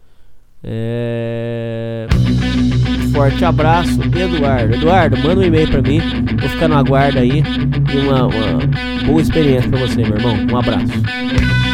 É... 0.63 2.07
Forte 3.13 3.45
abraço, 3.45 3.99
Eduardo. 4.01 4.75
Eduardo, 4.75 5.17
manda 5.17 5.41
um 5.41 5.43
e-mail 5.43 5.69
pra 5.69 5.81
mim. 5.81 5.99
Vou 6.39 6.49
ficar 6.49 6.67
no 6.67 6.75
aguardo 6.75 7.19
aí. 7.19 7.43
E 7.93 7.97
uma, 7.97 8.27
uma 8.27 9.05
boa 9.05 9.21
experiência 9.21 9.69
pra 9.69 9.79
você, 9.79 9.95
meu 9.95 10.15
irmão. 10.15 10.35
Um 10.51 10.57
abraço. 10.57 11.68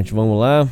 Gente, 0.00 0.14
vamos 0.14 0.38
lá. 0.38 0.66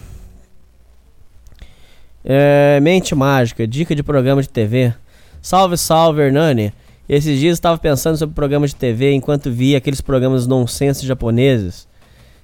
É, 2.24 2.80
mente 2.80 3.14
mágica, 3.14 3.66
dica 3.66 3.94
de 3.94 4.02
programa 4.02 4.42
de 4.42 4.48
TV. 4.48 4.92
Salve, 5.40 5.76
salve, 5.76 6.22
Hernani. 6.22 6.72
Esses 7.08 7.38
dias 7.38 7.54
estava 7.54 7.78
pensando 7.78 8.16
sobre 8.16 8.34
programas 8.34 8.70
de 8.70 8.76
TV 8.76 9.12
enquanto 9.12 9.50
via 9.50 9.78
aqueles 9.78 10.00
programas 10.00 10.46
nonsense 10.46 11.06
japoneses. 11.06 11.86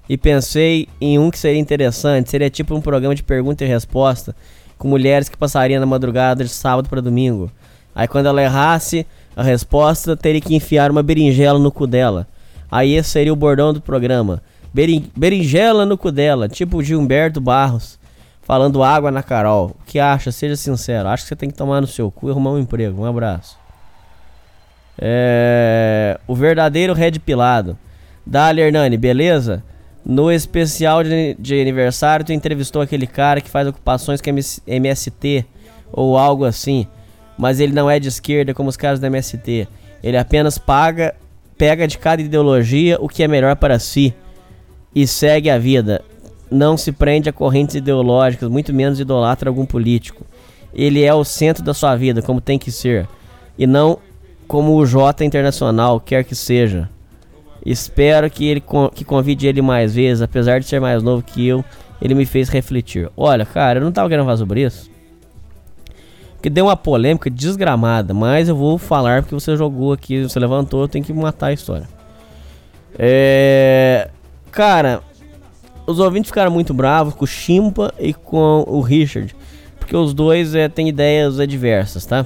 E 0.08 0.16
pensei 0.16 0.88
em 1.00 1.18
um 1.18 1.30
que 1.30 1.38
seria 1.38 1.60
interessante. 1.60 2.30
Seria 2.30 2.48
tipo 2.48 2.74
um 2.74 2.80
programa 2.80 3.14
de 3.14 3.22
pergunta 3.22 3.64
e 3.64 3.66
resposta 3.66 4.34
com 4.78 4.88
mulheres 4.88 5.28
que 5.28 5.36
passariam 5.36 5.80
na 5.80 5.86
madrugada 5.86 6.44
de 6.44 6.50
sábado 6.50 6.88
para 6.88 7.00
domingo. 7.00 7.50
Aí 7.94 8.06
quando 8.06 8.26
ela 8.26 8.42
errasse 8.42 9.06
a 9.36 9.42
resposta, 9.42 10.16
teria 10.16 10.40
que 10.40 10.54
enfiar 10.54 10.90
uma 10.90 11.02
berinjela 11.02 11.58
no 11.58 11.72
cu 11.72 11.86
dela. 11.86 12.26
Aí 12.70 12.94
esse 12.94 13.10
seria 13.10 13.32
o 13.32 13.36
bordão 13.36 13.72
do 13.72 13.80
programa. 13.80 14.42
Berin 14.74 15.08
berinjela 15.16 15.86
no 15.86 15.96
cu 15.96 16.10
dela, 16.10 16.48
tipo 16.48 16.82
Gilberto 16.82 17.40
Barros 17.40 17.96
falando 18.44 18.82
água 18.82 19.10
na 19.10 19.22
Carol. 19.22 19.76
O 19.80 19.84
que 19.86 19.98
acha? 19.98 20.30
Seja 20.30 20.56
sincero. 20.56 21.08
Acho 21.08 21.24
que 21.24 21.28
você 21.28 21.36
tem 21.36 21.50
que 21.50 21.56
tomar 21.56 21.80
no 21.80 21.86
seu 21.86 22.10
cu 22.10 22.28
e 22.28 22.30
arrumar 22.30 22.50
um 22.50 22.58
emprego. 22.58 23.02
Um 23.02 23.06
abraço. 23.06 23.58
É... 24.98 26.18
O 26.26 26.34
verdadeiro 26.34 26.92
Red 26.92 27.12
Pilado. 27.12 27.76
Dali 28.24 28.60
Hernani, 28.60 28.96
beleza? 28.96 29.62
No 30.04 30.30
especial 30.30 31.02
de, 31.02 31.34
de, 31.38 31.60
aniversário, 31.60 32.24
tu 32.24 32.32
entrevistou 32.32 32.82
aquele 32.82 33.06
cara 33.06 33.40
que 33.40 33.48
faz 33.50 33.66
ocupações 33.66 34.20
com 34.20 34.30
MST 34.66 35.46
ou 35.90 36.18
algo 36.18 36.44
assim. 36.44 36.86
Mas 37.36 37.60
ele 37.60 37.72
não 37.72 37.90
é 37.90 37.98
de 37.98 38.08
esquerda 38.08 38.54
como 38.54 38.68
os 38.68 38.76
caras 38.76 39.00
da 39.00 39.06
MST. 39.06 39.66
Ele 40.02 40.16
apenas 40.16 40.58
paga, 40.58 41.14
pega 41.56 41.88
de 41.88 41.96
cada 41.96 42.20
ideologia 42.20 42.98
o 43.00 43.08
que 43.08 43.22
é 43.22 43.28
melhor 43.28 43.56
para 43.56 43.78
si 43.78 44.14
e 44.94 45.06
segue 45.06 45.50
a 45.50 45.58
vida. 45.58 46.02
Não 46.50 46.76
se 46.76 46.92
prende 46.92 47.28
a 47.28 47.32
correntes 47.32 47.74
ideológicas, 47.74 48.48
muito 48.48 48.72
menos 48.72 49.00
idolatra 49.00 49.50
algum 49.50 49.66
político. 49.66 50.24
Ele 50.72 51.02
é 51.02 51.12
o 51.12 51.24
centro 51.24 51.62
da 51.62 51.74
sua 51.74 51.96
vida, 51.96 52.22
como 52.22 52.40
tem 52.40 52.58
que 52.58 52.70
ser, 52.70 53.08
e 53.58 53.66
não 53.66 53.98
como 54.46 54.76
o 54.76 54.86
J 54.86 55.24
Internacional 55.24 56.00
quer 56.00 56.24
que 56.24 56.34
seja. 56.34 56.88
Espero 57.64 58.30
que 58.30 58.44
ele 58.46 58.62
que 58.94 59.04
convide 59.04 59.46
ele 59.46 59.62
mais 59.62 59.94
vezes, 59.94 60.20
apesar 60.20 60.60
de 60.60 60.66
ser 60.66 60.80
mais 60.80 61.02
novo 61.02 61.22
que 61.22 61.46
eu, 61.46 61.64
ele 62.00 62.14
me 62.14 62.26
fez 62.26 62.48
refletir. 62.48 63.10
Olha, 63.16 63.46
cara, 63.46 63.78
eu 63.78 63.84
não 63.84 63.92
tava 63.92 64.08
querendo 64.08 64.26
falar 64.26 64.36
sobre 64.36 64.62
isso. 64.62 64.90
Porque 66.34 66.50
deu 66.50 66.66
uma 66.66 66.76
polêmica 66.76 67.30
desgramada, 67.30 68.12
mas 68.12 68.50
eu 68.50 68.56
vou 68.56 68.76
falar 68.76 69.22
porque 69.22 69.34
você 69.34 69.56
jogou 69.56 69.94
aqui, 69.94 70.22
você 70.22 70.38
levantou, 70.38 70.86
tenho 70.86 71.02
que 71.02 71.12
matar 71.12 71.46
a 71.46 71.52
história. 71.54 71.88
É. 72.98 74.10
Cara, 74.54 75.02
os 75.84 75.98
ouvintes 75.98 76.30
ficaram 76.30 76.50
muito 76.52 76.72
bravos 76.72 77.12
com 77.14 77.24
o 77.24 77.26
Chimpa 77.26 77.92
e 77.98 78.14
com 78.14 78.64
o 78.68 78.80
Richard. 78.80 79.34
Porque 79.80 79.96
os 79.96 80.14
dois 80.14 80.54
é, 80.54 80.68
têm 80.68 80.88
ideias 80.88 81.40
adversas, 81.40 82.06
tá? 82.06 82.24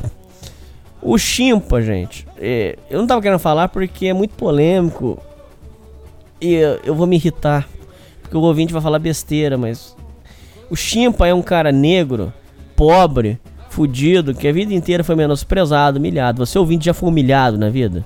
O 1.01 1.17
Chimpa, 1.17 1.81
gente, 1.81 2.27
é, 2.37 2.77
eu 2.91 2.99
não 2.99 3.07
tava 3.07 3.23
querendo 3.23 3.39
falar 3.39 3.69
porque 3.69 4.09
é 4.09 4.13
muito 4.13 4.35
polêmico. 4.35 5.19
E 6.39 6.57
eu 6.85 6.95
vou 6.95 7.07
me 7.07 7.17
irritar. 7.17 7.67
Porque 8.21 8.37
o 8.37 8.41
ouvinte 8.43 8.75
vai 8.75 8.83
falar 8.83 8.99
besteira, 8.99 9.57
mas. 9.57 9.97
O 10.69 10.77
Chimpa 10.77 11.27
é 11.27 11.33
um 11.33 11.41
cara 11.41 11.73
negro, 11.73 12.31
pobre, 12.77 13.41
fudido, 13.71 14.35
que 14.35 14.47
a 14.47 14.53
vida 14.53 14.75
inteira 14.75 15.03
foi 15.03 15.17
menosprezado, 15.17 15.99
humilhado. 15.99 16.45
Você 16.45 16.59
ouvinte 16.59 16.85
já 16.85 16.93
foi 16.93 17.09
humilhado 17.09 17.57
na 17.57 17.71
vida? 17.71 18.05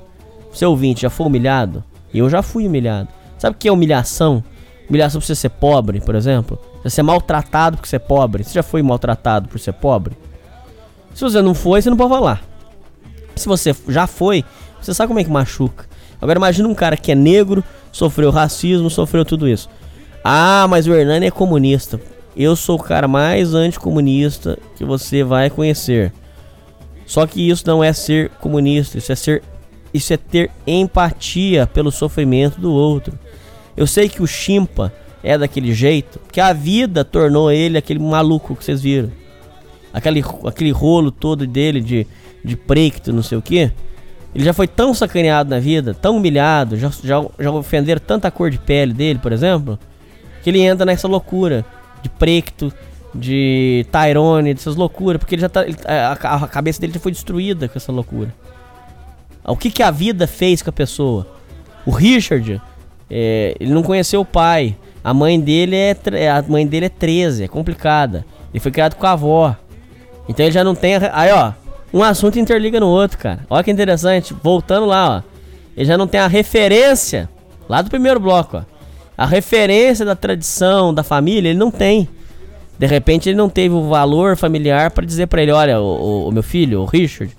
Você 0.53 0.65
ouvinte 0.65 1.03
já 1.03 1.11
foi 1.11 1.27
humilhado? 1.27 1.83
Eu 2.15 2.31
já 2.31 2.41
fui 2.41 2.69
humilhado. 2.69 3.09
Sabe 3.43 3.57
o 3.57 3.59
que 3.59 3.67
é 3.67 3.73
humilhação? 3.73 4.41
Humilhação 4.89 5.21
por 5.21 5.27
você 5.27 5.35
ser 5.35 5.49
pobre, 5.49 6.01
por 6.01 6.15
exemplo. 6.15 6.57
Você 6.81 6.91
ser 6.91 7.03
maltratado 7.03 7.77
por 7.77 7.89
ser 7.89 7.99
pobre. 7.99 8.45
Você 8.45 8.55
já 8.55 8.63
foi 8.63 8.81
maltratado 8.83 9.49
por 9.49 9.59
ser 9.59 9.73
pobre? 9.73 10.17
Se 11.13 11.25
você 11.25 11.43
não 11.43 11.53
foi, 11.53 11.83
você 11.83 11.91
não 11.91 11.97
pode 11.97 12.11
falar. 12.11 12.45
Se 13.35 13.49
você 13.49 13.75
já 13.89 14.07
foi, 14.07 14.45
você 14.81 14.95
sabe 14.95 15.09
como 15.09 15.19
é 15.19 15.25
que 15.25 15.31
machuca. 15.31 15.87
Agora 16.21 16.39
imagina 16.39 16.69
um 16.69 16.75
cara 16.75 16.97
que 16.97 17.11
é 17.11 17.17
negro, 17.17 17.65
sofreu 17.91 18.31
racismo, 18.31 18.89
sofreu 18.89 19.25
tudo 19.25 19.49
isso. 19.49 19.69
Ah, 20.23 20.69
mas 20.71 20.87
o 20.87 20.95
Hernani 20.95 21.27
é 21.27 21.31
comunista. 21.33 22.01
Eu 22.37 22.55
sou 22.55 22.79
o 22.79 22.83
cara 22.83 23.09
mais 23.09 23.55
anticomunista 23.55 24.57
que 24.77 24.85
você 24.85 25.25
vai 25.25 25.51
conhecer. 25.51 26.13
Só 27.05 27.27
que 27.27 27.51
isso 27.51 27.65
não 27.67 27.83
é 27.83 27.93
ser 27.93 28.29
comunista, 28.41 28.99
isso 28.99 29.11
é 29.11 29.17
ser 29.17 29.43
isso 29.93 30.13
é 30.13 30.17
ter 30.17 30.51
empatia 30.67 31.67
pelo 31.67 31.91
sofrimento 31.91 32.61
do 32.61 32.73
outro. 32.73 33.19
Eu 33.77 33.87
sei 33.87 34.09
que 34.09 34.23
o 34.23 34.27
Chimpa 34.27 34.93
é 35.23 35.39
daquele 35.39 35.73
jeito, 35.73 36.21
que 36.31 36.41
a 36.41 36.53
vida 36.53 37.05
tornou 37.05 37.51
ele 37.51 37.79
aquele 37.79 37.99
maluco 37.99 38.57
que 38.57 38.65
vocês 38.65 38.83
viram. 38.83 39.11
Aquele, 39.93 40.25
aquele 40.47 40.71
rolo 40.71 41.11
todo 41.11 41.47
dele 41.47 41.81
de, 41.81 42.07
de 42.45 42.57
preto, 42.57 43.13
não 43.13 43.23
sei 43.23 43.39
o 43.39 43.43
que. 43.43 43.71
Ele 44.35 44.45
já 44.45 44.53
foi 44.53 44.67
tão 44.67 44.95
sacaneado 44.95 45.51
na 45.51 45.61
vida, 45.61 45.95
tão 45.95 46.17
humilhado, 46.17 46.77
já, 46.77 46.91
já, 47.05 47.23
já 47.39 47.51
ofenderam 47.51 48.01
tanta 48.05 48.31
cor 48.31 48.51
de 48.51 48.59
pele 48.59 48.95
dele, 48.95 49.19
por 49.19 49.31
exemplo, 49.31 49.79
que 50.43 50.51
ele 50.51 50.61
entra 50.61 50.87
nessa 50.87 51.07
loucura 51.07 51.65
de 52.03 52.09
preto, 52.09 52.73
de 53.15 53.87
Tyrone, 53.93 54.55
dessas 54.55 54.75
loucuras, 54.75 55.19
porque 55.19 55.35
ele 55.35 55.43
já 55.43 55.49
tá. 55.49 55.65
Ele, 55.65 55.77
a, 55.85 56.13
a, 56.13 56.49
cabeça 56.49 56.81
dele 56.81 56.95
já 56.95 57.01
foi 57.01 57.13
destruída 57.13 57.69
com 57.69 57.77
essa 57.77 57.93
loucura. 57.93 58.35
O 59.45 59.57
que, 59.57 59.71
que 59.71 59.83
a 59.83 59.91
vida 59.91 60.27
fez 60.27 60.63
com 60.63 60.71
a 60.71 60.73
pessoa? 60.73 61.27
O 61.85 61.91
Richard 61.91 62.61
é, 63.15 63.55
ele 63.61 63.75
não 63.75 63.83
conheceu 63.83 64.23
o 64.23 64.25
pai. 64.25 64.75
A 65.05 65.13
mãe 65.13 65.39
dele 65.39 65.77
é 65.77 66.31
a 66.31 66.43
mãe 66.49 66.67
dele 66.67 66.87
é 66.87 66.89
13, 66.89 67.45
é 67.45 67.49
complicada. 67.49 68.25
Ele 68.55 68.61
foi 68.61 68.73
criado 68.73 68.95
com 68.95 69.07
a 69.07 69.13
avó. 69.13 69.55
Então 70.27 70.47
ele 70.47 70.53
já 70.53 70.65
não 70.65 70.75
tem. 70.75 70.95
Aí, 71.13 71.31
ó, 71.31 71.53
um 71.93 72.03
assunto 72.03 72.39
interliga 72.39 72.81
no 72.81 72.89
outro, 72.89 73.19
cara. 73.19 73.41
Olha 73.51 73.63
que 73.63 73.71
interessante. 73.71 74.35
Voltando 74.43 74.87
lá, 74.87 75.19
ó. 75.19 75.33
Ele 75.77 75.85
já 75.85 75.99
não 75.99 76.07
tem 76.07 76.21
a 76.21 76.27
referência 76.27 77.29
lá 77.69 77.83
do 77.83 77.91
primeiro 77.91 78.19
bloco, 78.19 78.57
ó. 78.57 78.63
A 79.17 79.27
referência 79.27 80.07
da 80.07 80.17
tradição, 80.17 80.95
da 80.95 81.03
família, 81.03 81.51
ele 81.51 81.59
não 81.59 81.71
tem. 81.71 82.09
De 82.79 82.87
repente 82.87 83.29
ele 83.29 83.37
não 83.37 83.49
teve 83.49 83.75
o 83.75 83.89
valor 83.89 84.37
familiar 84.37 84.91
para 84.91 85.05
dizer 85.05 85.27
para 85.27 85.43
ele, 85.43 85.53
olha, 85.53 85.79
o, 85.81 85.85
o, 85.85 86.29
o, 86.29 86.33
meu 86.33 86.43
filho, 86.43 86.81
o 86.81 86.85
Richard, 86.87 87.37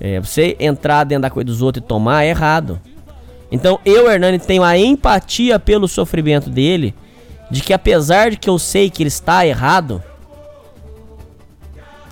é, 0.00 0.20
você 0.20 0.56
entrar 0.58 1.04
dentro 1.04 1.22
da 1.22 1.30
coisa 1.30 1.46
dos 1.46 1.62
outros 1.62 1.84
e 1.84 1.86
tomar 1.86 2.24
é 2.24 2.30
errado. 2.30 2.80
Então 3.54 3.78
eu, 3.84 4.10
Hernani, 4.10 4.40
tenho 4.40 4.64
a 4.64 4.76
empatia 4.76 5.60
pelo 5.60 5.86
sofrimento 5.86 6.50
dele, 6.50 6.92
de 7.48 7.62
que 7.62 7.72
apesar 7.72 8.32
de 8.32 8.36
que 8.36 8.50
eu 8.50 8.58
sei 8.58 8.90
que 8.90 9.00
ele 9.00 9.08
está 9.08 9.46
errado, 9.46 10.02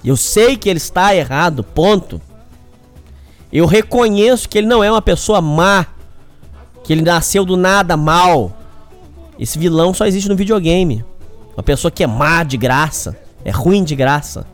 eu 0.04 0.16
sei 0.16 0.56
que 0.56 0.68
ele 0.68 0.76
está 0.76 1.12
errado, 1.16 1.64
ponto. 1.64 2.22
Eu 3.52 3.66
reconheço 3.66 4.48
que 4.48 4.56
ele 4.56 4.68
não 4.68 4.84
é 4.84 4.90
uma 4.90 5.02
pessoa 5.02 5.40
má, 5.40 5.84
que 6.84 6.92
ele 6.92 7.02
nasceu 7.02 7.44
do 7.44 7.56
nada 7.56 7.96
mal. 7.96 8.56
Esse 9.36 9.58
vilão 9.58 9.92
só 9.92 10.06
existe 10.06 10.28
no 10.28 10.36
videogame. 10.36 11.04
Uma 11.56 11.64
pessoa 11.64 11.90
que 11.90 12.04
é 12.04 12.06
má 12.06 12.44
de 12.44 12.56
graça, 12.56 13.18
é 13.44 13.50
ruim 13.50 13.82
de 13.82 13.96
graça. 13.96 14.46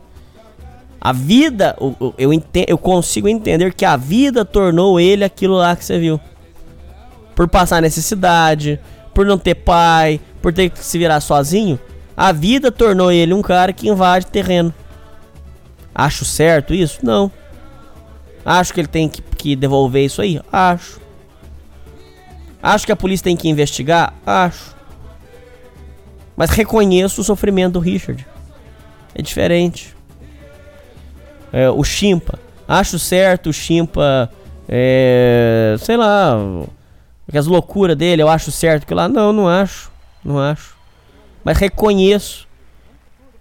A 0.99 1.13
vida, 1.13 1.77
eu, 1.79 2.15
eu, 2.17 2.43
eu 2.67 2.77
consigo 2.79 3.27
entender 3.27 3.75
que 3.75 3.85
a 3.85 3.95
vida 3.95 4.43
tornou 4.43 4.99
ele 4.99 5.23
aquilo 5.23 5.53
lá 5.53 5.75
que 5.75 5.85
você 5.85 5.99
viu 5.99 6.19
por 7.39 7.47
passar 7.47 7.81
necessidade, 7.81 8.77
por 9.13 9.25
não 9.25 9.37
ter 9.37 9.55
pai, 9.55 10.19
por 10.41 10.51
ter 10.51 10.69
que 10.69 10.83
se 10.83 10.97
virar 10.97 11.21
sozinho, 11.21 11.79
a 12.17 12.33
vida 12.33 12.69
tornou 12.69 13.13
ele 13.13 13.33
um 13.33 13.41
cara 13.41 13.71
que 13.71 13.87
invade 13.87 14.25
terreno. 14.25 14.73
Acho 15.95 16.25
certo 16.25 16.73
isso? 16.73 16.99
Não. 17.01 17.31
Acho 18.43 18.73
que 18.73 18.81
ele 18.81 18.89
tem 18.89 19.07
que, 19.07 19.21
que 19.21 19.55
devolver 19.55 20.03
isso 20.03 20.21
aí? 20.21 20.41
Acho. 20.51 20.99
Acho 22.61 22.85
que 22.85 22.91
a 22.91 22.95
polícia 22.97 23.23
tem 23.23 23.37
que 23.37 23.47
investigar? 23.47 24.13
Acho. 24.25 24.75
Mas 26.35 26.49
reconheço 26.49 27.21
o 27.21 27.23
sofrimento 27.23 27.75
do 27.75 27.79
Richard. 27.79 28.27
É 29.15 29.21
diferente. 29.21 29.95
É, 31.53 31.69
o 31.69 31.85
Chimpa. 31.85 32.37
Acho 32.67 32.99
certo 32.99 33.49
o 33.49 33.53
Chimpa. 33.53 34.29
É, 34.67 35.77
sei 35.79 35.95
lá 35.95 36.37
as 37.37 37.47
loucuras 37.47 37.95
dele, 37.95 38.21
eu 38.21 38.29
acho 38.29 38.51
certo 38.51 38.87
que 38.87 38.93
lá. 38.93 39.07
Não, 39.07 39.31
não 39.31 39.47
acho. 39.47 39.91
Não 40.23 40.39
acho. 40.39 40.75
Mas 41.43 41.57
reconheço 41.57 42.47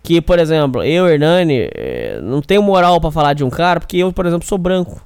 que, 0.02 0.20
por 0.20 0.38
exemplo, 0.38 0.82
eu, 0.82 1.06
Hernani, 1.06 1.68
eh, 1.74 2.20
não 2.22 2.40
tenho 2.40 2.62
moral 2.62 3.00
para 3.00 3.10
falar 3.10 3.34
de 3.34 3.44
um 3.44 3.50
cara, 3.50 3.80
porque 3.80 3.96
eu, 3.96 4.12
por 4.12 4.26
exemplo, 4.26 4.46
sou 4.46 4.58
branco. 4.58 5.04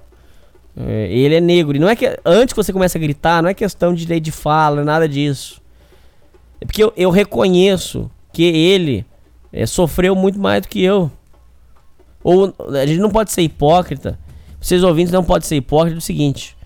Eh, 0.76 1.09
ele 1.10 1.34
é 1.36 1.40
negro. 1.40 1.76
E 1.76 1.78
não 1.80 1.88
é 1.88 1.96
que. 1.96 2.18
Antes 2.24 2.52
que 2.52 2.62
você 2.62 2.72
comece 2.72 2.96
a 2.96 3.00
gritar, 3.00 3.42
não 3.42 3.48
é 3.48 3.54
questão 3.54 3.94
de 3.94 4.06
lei 4.06 4.20
de 4.20 4.32
fala, 4.32 4.84
nada 4.84 5.09
disso. 5.09 5.60
É 6.60 6.64
porque 6.64 6.82
eu, 6.82 6.92
eu 6.96 7.10
reconheço 7.10 8.10
que 8.32 8.44
ele 8.44 9.04
é, 9.52 9.66
sofreu 9.66 10.14
muito 10.14 10.38
mais 10.38 10.62
do 10.62 10.68
que 10.68 10.82
eu. 10.82 11.10
Ou 12.24 12.54
a 12.80 12.86
gente 12.86 13.00
não 13.00 13.10
pode 13.10 13.32
ser 13.32 13.42
hipócrita. 13.42 14.18
Vocês 14.60 14.82
ouvintes 14.84 15.12
não 15.12 15.24
podem 15.24 15.46
ser 15.46 15.56
hipócritas 15.56 15.98
do 15.98 16.04
seguinte. 16.04 16.56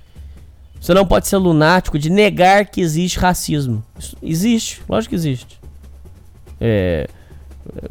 Você 0.81 0.95
não 0.95 1.07
pode 1.07 1.27
ser 1.27 1.37
lunático 1.37 1.99
de 1.99 2.11
negar 2.11 2.67
que 2.67 2.81
existe 2.81 3.19
racismo. 3.19 3.83
Isso 3.99 4.17
existe, 4.23 4.83
lógico 4.89 5.11
que 5.11 5.17
existe. 5.17 5.59
É, 6.61 7.09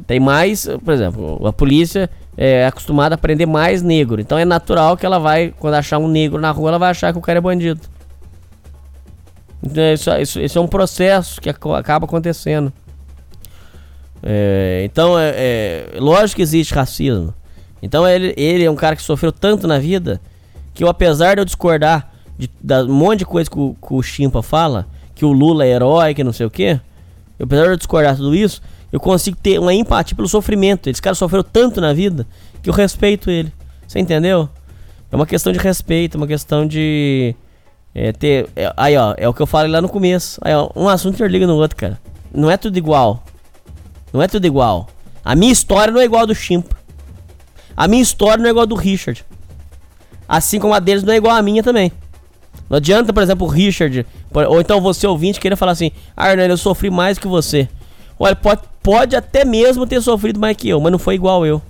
tem 0.07 0.19
mais, 0.19 0.67
por 0.83 0.93
exemplo, 0.93 1.45
a 1.45 1.51
polícia 1.51 2.09
é 2.37 2.65
acostumada 2.65 3.15
a 3.15 3.17
prender 3.17 3.47
mais 3.47 3.81
negro. 3.81 4.21
Então 4.21 4.37
é 4.37 4.45
natural 4.45 4.95
que 4.95 5.05
ela 5.05 5.19
vai, 5.19 5.53
quando 5.59 5.73
achar 5.73 5.97
um 5.97 6.07
negro 6.07 6.39
na 6.39 6.51
rua, 6.51 6.69
ela 6.69 6.79
vai 6.79 6.91
achar 6.91 7.11
que 7.11 7.19
o 7.19 7.21
cara 7.21 7.39
é 7.39 7.41
bandido. 7.41 7.81
Então, 9.61 9.83
isso, 9.93 10.11
isso, 10.11 10.39
isso 10.39 10.57
é 10.59 10.61
um 10.61 10.67
processo 10.67 11.41
que 11.41 11.49
ac- 11.49 11.67
acaba 11.75 12.05
acontecendo. 12.05 12.71
É, 14.21 14.83
então, 14.85 15.17
é, 15.19 15.33
é, 15.35 15.99
lógico 15.99 16.37
que 16.37 16.41
existe 16.41 16.73
racismo. 16.73 17.33
Então, 17.81 18.07
ele, 18.07 18.33
ele 18.37 18.63
é 18.63 18.71
um 18.71 18.75
cara 18.75 18.95
que 18.95 19.01
sofreu 19.01 19.31
tanto 19.31 19.67
na 19.67 19.79
vida 19.79 20.21
que 20.73 20.83
eu, 20.83 20.87
apesar 20.87 21.35
de 21.35 21.41
eu 21.41 21.45
discordar 21.45 22.11
de, 22.37 22.49
da 22.61 22.83
um 22.83 22.93
monte 22.93 23.19
de 23.19 23.25
coisa 23.25 23.49
que 23.49 23.57
o, 23.57 23.75
que 23.75 23.93
o 23.93 24.01
Chimpa 24.01 24.41
fala, 24.41 24.87
que 25.13 25.25
o 25.25 25.31
Lula 25.31 25.65
é 25.65 25.69
herói, 25.69 26.13
que 26.13 26.23
não 26.23 26.33
sei 26.33 26.45
o 26.45 26.49
quê, 26.49 26.79
eu, 27.39 27.45
apesar 27.45 27.63
de 27.63 27.69
eu 27.71 27.77
discordar 27.77 28.15
tudo 28.15 28.35
isso, 28.35 28.61
eu 28.91 28.99
consigo 28.99 29.37
ter 29.37 29.59
uma 29.59 29.73
empatia 29.73 30.15
pelo 30.15 30.27
sofrimento. 30.27 30.89
Esse 30.89 31.01
cara 31.01 31.15
sofreu 31.15 31.43
tanto 31.43 31.81
na 31.81 31.93
vida 31.93 32.25
que 32.61 32.69
eu 32.69 32.73
respeito 32.73 33.29
ele. 33.29 33.51
Você 33.87 33.99
entendeu? 33.99 34.49
É 35.11 35.15
uma 35.15 35.25
questão 35.25 35.51
de 35.51 35.59
respeito, 35.59 36.15
é 36.15 36.17
uma 36.17 36.27
questão 36.27 36.65
de. 36.65 37.35
É, 37.93 38.11
ter. 38.11 38.49
é, 38.55 38.73
aí, 38.75 38.97
ó, 38.97 39.13
é 39.17 39.27
o 39.27 39.33
que 39.33 39.41
eu 39.41 39.47
falei 39.47 39.71
lá 39.71 39.81
no 39.81 39.89
começo. 39.89 40.39
Aí, 40.41 40.53
ó, 40.53 40.69
um 40.75 40.89
assunto 40.89 41.15
interliga 41.15 41.47
no 41.47 41.55
outro, 41.55 41.77
cara. 41.77 41.99
Não 42.33 42.49
é 42.49 42.57
tudo 42.57 42.77
igual. 42.77 43.23
Não 44.11 44.21
é 44.21 44.27
tudo 44.27 44.45
igual. 44.45 44.87
A 45.23 45.35
minha 45.35 45.51
história 45.51 45.91
não 45.91 46.01
é 46.01 46.05
igual 46.05 46.23
a 46.23 46.25
do 46.25 46.35
Chimpa. 46.35 46.75
A 47.75 47.87
minha 47.87 48.01
história 48.01 48.37
não 48.37 48.47
é 48.47 48.49
igual 48.49 48.63
a 48.63 48.65
do 48.65 48.75
Richard. 48.75 49.25
Assim 50.27 50.59
como 50.59 50.73
a 50.73 50.79
deles 50.79 51.03
não 51.03 51.13
é 51.13 51.17
igual 51.17 51.35
a 51.35 51.41
minha 51.41 51.61
também. 51.61 51.91
Não 52.69 52.77
adianta, 52.77 53.13
por 53.13 53.21
exemplo, 53.21 53.45
o 53.45 53.49
Richard, 53.49 54.05
ou 54.33 54.59
então 54.59 54.81
você 54.81 55.05
ouvinte, 55.05 55.39
querer 55.39 55.55
falar 55.55 55.73
assim: 55.73 55.91
Hernani, 56.17 56.49
eu 56.49 56.57
sofri 56.57 56.89
mais 56.89 57.19
que 57.19 57.27
você. 57.27 57.69
Olha, 58.17 58.35
pode, 58.35 58.61
pode 58.81 59.15
até 59.15 59.45
mesmo 59.45 59.85
ter 59.85 60.01
sofrido 60.01 60.39
mais 60.39 60.57
que 60.57 60.69
eu, 60.69 60.79
mas 60.79 60.91
não 60.91 60.99
foi 60.99 61.15
igual 61.15 61.45
eu. 61.45 61.61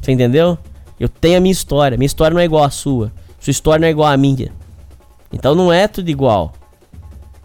Você 0.00 0.10
entendeu? 0.12 0.58
Eu 0.98 1.08
tenho 1.08 1.38
a 1.38 1.40
minha 1.40 1.52
história. 1.52 1.96
Minha 1.96 2.06
história 2.06 2.34
não 2.34 2.40
é 2.40 2.44
igual 2.44 2.64
à 2.64 2.70
sua. 2.70 3.12
Sua 3.38 3.50
história 3.50 3.80
não 3.80 3.88
é 3.88 3.90
igual 3.90 4.08
à 4.08 4.16
minha. 4.16 4.50
Então 5.32 5.54
não 5.54 5.72
é 5.72 5.86
tudo 5.86 6.08
igual. 6.08 6.52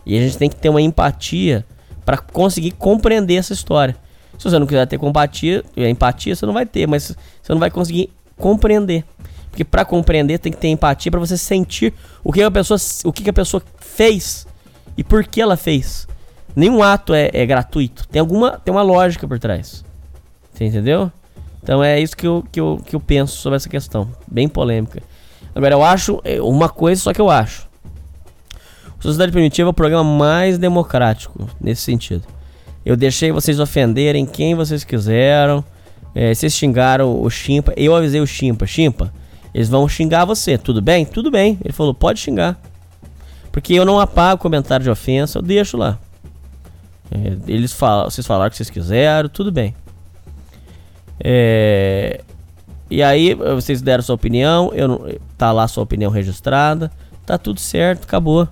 E 0.05 0.17
a 0.17 0.21
gente 0.21 0.37
tem 0.37 0.49
que 0.49 0.55
ter 0.55 0.69
uma 0.69 0.81
empatia 0.81 1.65
para 2.05 2.17
conseguir 2.17 2.71
compreender 2.71 3.35
essa 3.35 3.53
história. 3.53 3.95
Se 4.37 4.49
você 4.49 4.57
não 4.57 4.65
quiser 4.65 4.85
ter 4.87 4.97
compatia, 4.97 5.63
empatia, 5.75 6.35
você 6.35 6.45
não 6.45 6.53
vai 6.53 6.65
ter, 6.65 6.87
mas 6.87 7.15
você 7.41 7.51
não 7.51 7.59
vai 7.59 7.69
conseguir 7.69 8.09
compreender. 8.37 9.03
Porque 9.57 9.65
para 9.65 9.83
compreender 9.83 10.37
tem 10.37 10.51
que 10.51 10.57
ter 10.59 10.67
empatia 10.67 11.09
para 11.09 11.19
você 11.19 11.35
sentir 11.35 11.91
o 12.23 12.31
que 12.31 12.43
a 12.43 12.51
pessoa, 12.51 12.79
o 13.05 13.11
que 13.11 13.27
a 13.27 13.33
pessoa 13.33 13.63
fez 13.79 14.45
e 14.95 15.03
por 15.03 15.25
que 15.25 15.41
ela 15.41 15.57
fez. 15.57 16.07
Nenhum 16.55 16.83
ato 16.83 17.11
é, 17.11 17.31
é 17.33 17.43
gratuito. 17.43 18.07
Tem 18.07 18.19
alguma, 18.19 18.59
tem 18.59 18.71
uma 18.71 18.83
lógica 18.83 19.27
por 19.27 19.39
trás. 19.39 19.83
Você 20.53 20.65
entendeu? 20.65 21.11
Então 21.63 21.83
é 21.83 21.99
isso 21.99 22.15
que 22.15 22.27
eu, 22.27 22.45
que, 22.51 22.59
eu, 22.59 22.79
que 22.85 22.95
eu 22.95 22.99
penso 22.99 23.35
sobre 23.37 23.55
essa 23.55 23.67
questão. 23.67 24.07
Bem 24.27 24.47
polêmica. 24.47 25.01
Agora, 25.55 25.73
eu 25.73 25.83
acho 25.83 26.21
é, 26.23 26.39
uma 26.39 26.69
coisa 26.69 27.01
só 27.01 27.11
que 27.11 27.19
eu 27.19 27.31
acho. 27.31 27.67
Sociedade 28.99 29.31
Primitiva 29.31 29.69
é 29.69 29.71
o 29.71 29.73
programa 29.73 30.03
mais 30.03 30.59
democrático 30.59 31.49
nesse 31.59 31.81
sentido. 31.81 32.27
Eu 32.85 32.95
deixei 32.95 33.31
vocês 33.31 33.59
ofenderem 33.59 34.23
quem 34.23 34.53
vocês 34.53 34.83
quiseram. 34.83 35.65
É, 36.13 36.31
vocês 36.31 36.53
xingaram 36.53 37.19
o 37.19 37.27
Chimpa. 37.27 37.73
Eu 37.75 37.95
avisei 37.95 38.21
o 38.21 38.27
Chimpa. 38.27 38.67
Chimpa, 38.67 39.11
eles 39.53 39.69
vão 39.69 39.87
xingar 39.87 40.25
você. 40.25 40.57
Tudo 40.57 40.81
bem? 40.81 41.05
Tudo 41.05 41.31
bem. 41.31 41.57
Ele 41.63 41.73
falou, 41.73 41.93
pode 41.93 42.19
xingar. 42.19 42.59
Porque 43.51 43.73
eu 43.73 43.85
não 43.85 43.99
apago 43.99 44.41
comentário 44.41 44.83
de 44.83 44.89
ofensa, 44.89 45.39
eu 45.39 45.41
deixo 45.41 45.77
lá. 45.77 45.97
É, 47.09 47.37
eles 47.51 47.73
falam, 47.73 48.09
vocês 48.09 48.27
falaram 48.27 48.47
o 48.47 48.51
que 48.51 48.57
vocês 48.57 48.69
quiseram, 48.69 49.29
tudo 49.29 49.51
bem. 49.51 49.73
É, 51.19 52.21
e 52.89 53.01
aí, 53.01 53.33
vocês 53.33 53.81
deram 53.81 54.03
sua 54.03 54.15
opinião, 54.15 54.71
eu 54.73 54.87
não, 54.87 55.01
tá 55.37 55.51
lá 55.51 55.67
sua 55.67 55.83
opinião 55.83 56.11
registrada, 56.11 56.91
tá 57.25 57.37
tudo 57.37 57.59
certo, 57.59 58.03
acabou. 58.03 58.47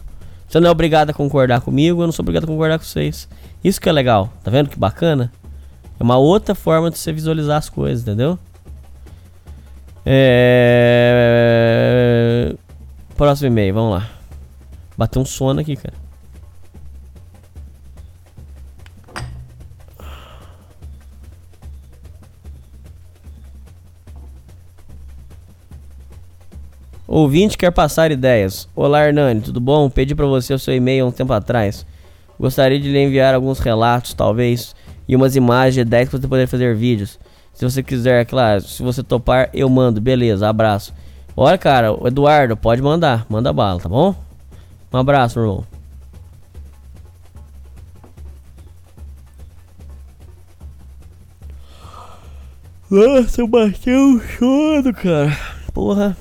Você 0.48 0.60
não 0.60 0.68
é 0.68 0.72
obrigado 0.72 1.10
a 1.10 1.14
concordar 1.14 1.62
comigo, 1.62 2.02
eu 2.02 2.06
não 2.08 2.12
sou 2.12 2.24
obrigado 2.24 2.44
a 2.44 2.48
concordar 2.48 2.80
com 2.80 2.86
vocês. 2.86 3.30
Isso 3.64 3.80
que 3.80 3.88
é 3.88 3.92
legal, 3.92 4.32
tá 4.44 4.52
vendo 4.52 4.70
que 4.70 4.78
bacana? 4.78 5.32
É 6.00 6.04
uma 6.04 6.18
outra 6.18 6.54
forma 6.54 6.92
de 6.92 6.98
você 6.98 7.14
visualizar 7.14 7.58
as 7.58 7.70
coisas, 7.70 8.04
entendeu? 8.04 8.38
É... 10.06 11.26
Próximo 13.18 13.48
e-mail, 13.48 13.74
vamos 13.74 13.92
lá. 13.94 14.08
Bateu 14.98 15.22
um 15.22 15.26
sono 15.26 15.60
aqui, 15.62 15.76
cara. 15.76 16.06
Ouvinte 27.08 27.58
quer 27.58 27.72
passar 27.72 28.12
ideias. 28.12 28.68
Olá, 28.76 29.06
Hernani, 29.06 29.40
tudo 29.40 29.62
bom? 29.62 29.90
Pedi 29.90 30.14
pra 30.14 30.26
você 30.26 30.54
o 30.54 30.60
seu 30.60 30.76
e-mail 30.76 31.06
há 31.06 31.08
um 31.08 31.12
tempo 31.12 31.32
atrás. 31.32 31.86
Gostaria 32.38 32.80
de 32.80 32.92
lhe 32.92 33.00
enviar 33.00 33.34
alguns 33.34 33.60
relatos, 33.60 34.14
talvez, 34.14 34.76
e 35.08 35.16
umas 35.16 35.36
imagens 35.36 35.76
de 35.76 35.82
ideias 35.82 36.10
pra 36.10 36.20
você 36.20 36.28
poder 36.28 36.46
fazer 36.48 36.76
vídeos. 36.76 37.18
Se 37.56 37.64
você 37.64 37.82
quiser, 37.82 38.26
claro, 38.26 38.62
se 38.62 38.84
você 38.84 39.02
topar, 39.02 39.50
eu 39.54 39.70
mando. 39.70 40.02
Beleza, 40.02 40.48
abraço. 40.48 40.94
Olha, 41.38 41.58
cara, 41.58 41.94
o 41.94 42.06
Eduardo, 42.06 42.56
pode 42.58 42.82
mandar. 42.82 43.26
Manda 43.30 43.52
bala, 43.54 43.80
tá 43.80 43.88
bom? 43.88 44.14
Um 44.92 44.98
abraço, 44.98 45.40
meu 45.40 45.50
irmão. 45.50 45.66
Nossa, 52.92 53.42
eu 53.42 53.48
batei 53.48 53.96
um 53.96 54.20
sono, 54.20 54.94
cara. 54.94 55.36
Porra. 55.74 56.16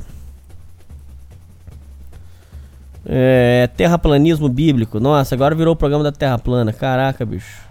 É, 3.05 3.69
terraplanismo 3.77 4.48
bíblico. 4.48 4.98
Nossa, 4.98 5.35
agora 5.35 5.55
virou 5.55 5.74
o 5.74 5.77
programa 5.77 6.05
da 6.05 6.12
Terra 6.12 6.39
plana. 6.39 6.73
Caraca, 6.73 7.27
bicho. 7.27 7.62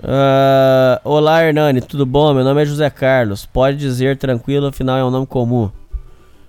Ah, 0.00 1.00
olá, 1.02 1.44
Hernani, 1.44 1.80
tudo 1.80 2.06
bom? 2.06 2.32
Meu 2.32 2.44
nome 2.44 2.62
é 2.62 2.64
José 2.64 2.88
Carlos. 2.88 3.44
Pode 3.44 3.76
dizer 3.76 4.16
tranquilo, 4.16 4.68
afinal 4.68 4.96
é 4.96 5.04
um 5.04 5.10
nome 5.10 5.26
comum. 5.26 5.70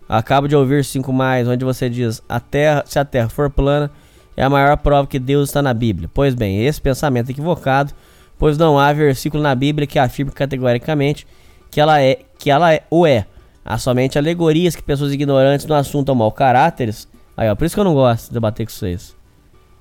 Acabo 0.08 0.48
de 0.48 0.56
ouvir 0.56 0.86
5 0.86 1.12
mais, 1.12 1.48
onde 1.48 1.66
você 1.66 1.90
diz: 1.90 2.22
a 2.30 2.40
terra, 2.40 2.84
se 2.86 3.00
a 3.00 3.06
terra 3.06 3.28
for 3.28 3.50
plana, 3.50 3.90
é 4.38 4.44
a 4.44 4.50
maior 4.50 4.78
prova 4.78 5.08
que 5.08 5.18
Deus 5.18 5.50
está 5.50 5.64
na 5.64 5.74
Bíblia. 5.74 6.08
Pois 6.14 6.36
bem, 6.36 6.64
esse 6.64 6.80
pensamento 6.80 7.30
é 7.30 7.32
equivocado, 7.32 7.92
pois 8.38 8.56
não 8.56 8.78
há 8.78 8.94
versículo 8.94 9.42
na 9.42 9.56
Bíblia 9.56 9.88
que 9.88 9.98
afirme 9.98 10.32
categoricamente 10.32 11.26
que 11.72 11.82
ela 11.82 12.00
é, 12.00 12.20
que 12.38 12.52
ela 12.52 12.72
é, 12.72 12.84
ou 12.88 13.08
é. 13.08 13.26
Há 13.66 13.80
somente 13.80 14.18
alegorias 14.18 14.76
que 14.76 14.84
pessoas 14.84 15.12
ignorantes 15.12 15.66
no 15.66 15.74
assunto 15.74 16.10
ou 16.10 16.16
mau 16.16 16.32
caráteres. 16.32 17.08
Aí, 17.36 17.50
ó, 17.50 17.56
por 17.56 17.66
isso 17.66 17.76
que 17.76 17.80
eu 17.80 17.84
não 17.84 17.96
gosto 17.96 18.28
de 18.28 18.34
debater 18.34 18.66
com 18.66 18.72
vocês. 18.72 19.16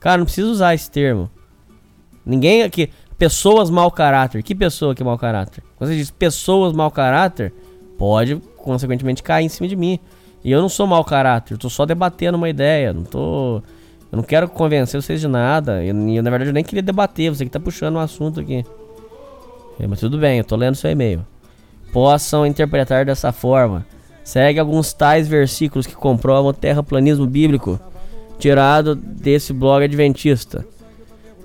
Cara, 0.01 0.19
não 0.19 0.25
precisa 0.25 0.49
usar 0.49 0.75
esse 0.75 0.91
termo. 0.91 1.31
Ninguém 2.25 2.63
aqui. 2.63 2.91
Pessoas 3.19 3.69
mau 3.69 3.91
caráter. 3.91 4.43
Que 4.43 4.55
pessoa 4.55 4.95
que 4.95 5.03
é 5.03 5.05
mau 5.05 5.19
caráter? 5.19 5.65
Quando 5.77 5.91
você 5.91 5.97
diz 5.97 6.11
pessoas 6.11 6.73
mau 6.73 6.91
caráter, 6.91 7.53
pode, 7.99 8.37
consequentemente, 8.57 9.23
cair 9.23 9.45
em 9.45 9.49
cima 9.49 9.69
de 9.69 9.75
mim. 9.75 9.99
E 10.45 10.53
eu 10.53 10.63
não 10.63 10.69
sou 10.69 10.87
mau 10.87 11.05
caráter, 11.05 11.55
eu 11.55 11.59
tô 11.59 11.69
só 11.69 11.85
debatendo 11.85 12.39
uma 12.39 12.49
ideia. 12.49 12.93
Não 12.93 13.03
tô. 13.03 13.61
Eu 14.11 14.17
não 14.17 14.23
quero 14.23 14.49
convencer 14.49 15.03
vocês 15.03 15.21
de 15.21 15.27
nada. 15.27 15.85
E, 15.85 15.93
na 15.93 16.31
verdade 16.31 16.51
eu 16.51 16.55
nem 16.55 16.65
queria 16.65 16.83
debater, 16.83 17.31
você 17.31 17.45
que 17.45 17.51
tá 17.51 17.61
puxando 17.61 17.97
o 17.97 17.99
assunto 17.99 18.41
aqui. 18.41 18.65
É, 19.81 19.87
mas 19.87 20.01
tudo 20.01 20.17
bem, 20.17 20.39
eu 20.39 20.45
tô 20.45 20.57
lendo 20.57 20.77
seu 20.77 20.91
e-mail. 20.91 21.27
Possam 21.93 22.47
interpretar 22.47 23.05
dessa 23.05 23.33
forma. 23.33 23.85
Segue 24.23 24.61
alguns 24.61 24.93
tais 24.93 25.27
versículos 25.27 25.87
que 25.87 25.95
comprovam 25.95 26.51
o 26.51 26.55
terraplanismo 26.55 27.27
bíblico 27.27 27.81
tirado 28.39 28.95
desse 28.95 29.53
blog 29.53 29.83
adventista. 29.83 30.65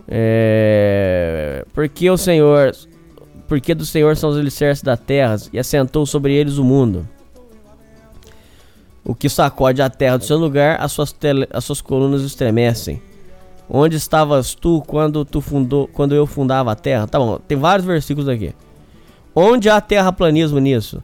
É, 0.07 1.65
porque 1.73 2.09
o 2.09 2.17
Senhor, 2.17 2.71
porque 3.47 3.73
do 3.73 3.85
Senhor 3.85 4.15
são 4.17 4.30
os 4.30 4.38
alicerces 4.38 4.84
da 4.84 4.97
terra 4.97 5.38
e 5.51 5.59
assentou 5.59 6.05
sobre 6.05 6.34
eles 6.34 6.57
o 6.57 6.63
mundo. 6.63 7.07
O 9.05 9.13
que 9.13 9.27
sacode 9.27 9.81
a 9.81 9.89
terra 9.89 10.17
do 10.17 10.23
seu 10.23 10.38
lugar, 10.38 10.81
as 10.81 10.91
suas, 10.91 11.11
tele, 11.11 11.47
as 11.51 11.65
suas 11.65 11.81
colunas 11.81 12.21
estremecem. 12.21 13.01
Onde 13.69 13.95
estavas 13.95 14.53
tu 14.53 14.81
quando 14.85 15.25
tu 15.25 15.41
fundou, 15.41 15.88
quando 15.88 16.13
eu 16.13 16.25
fundava 16.25 16.71
a 16.71 16.75
terra? 16.75 17.07
Tá 17.07 17.17
bom, 17.19 17.39
tem 17.39 17.57
vários 17.57 17.85
versículos 17.85 18.30
aqui. 18.30 18.53
Onde 19.35 19.69
há 19.69 19.81
terraplanismo 19.81 20.59
nisso? 20.59 21.01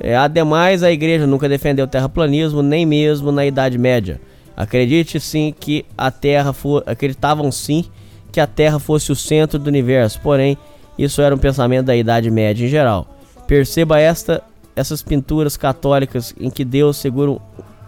É, 0.00 0.16
ademais, 0.16 0.82
a 0.82 0.92
igreja 0.92 1.26
nunca 1.26 1.48
defendeu 1.48 1.86
terraplanismo, 1.86 2.62
nem 2.62 2.86
mesmo 2.86 3.32
na 3.32 3.44
Idade 3.44 3.76
Média. 3.76 4.20
Acredite 4.56 5.18
sim 5.18 5.52
que 5.58 5.84
a 5.96 6.10
Terra 6.10 6.52
for, 6.52 6.82
acreditavam 6.86 7.50
sim 7.50 7.84
que 8.30 8.40
a 8.40 8.46
Terra 8.46 8.78
fosse 8.78 9.10
o 9.12 9.16
centro 9.16 9.58
do 9.58 9.68
universo, 9.68 10.20
porém, 10.20 10.56
isso 10.98 11.22
era 11.22 11.34
um 11.34 11.38
pensamento 11.38 11.86
da 11.86 11.96
Idade 11.96 12.30
Média 12.30 12.64
em 12.64 12.68
geral. 12.68 13.06
Perceba 13.46 13.98
esta, 14.00 14.42
essas 14.74 15.02
pinturas 15.02 15.56
católicas 15.56 16.34
em 16.38 16.50
que 16.50 16.64
Deus 16.64 16.96
segura 16.96 17.36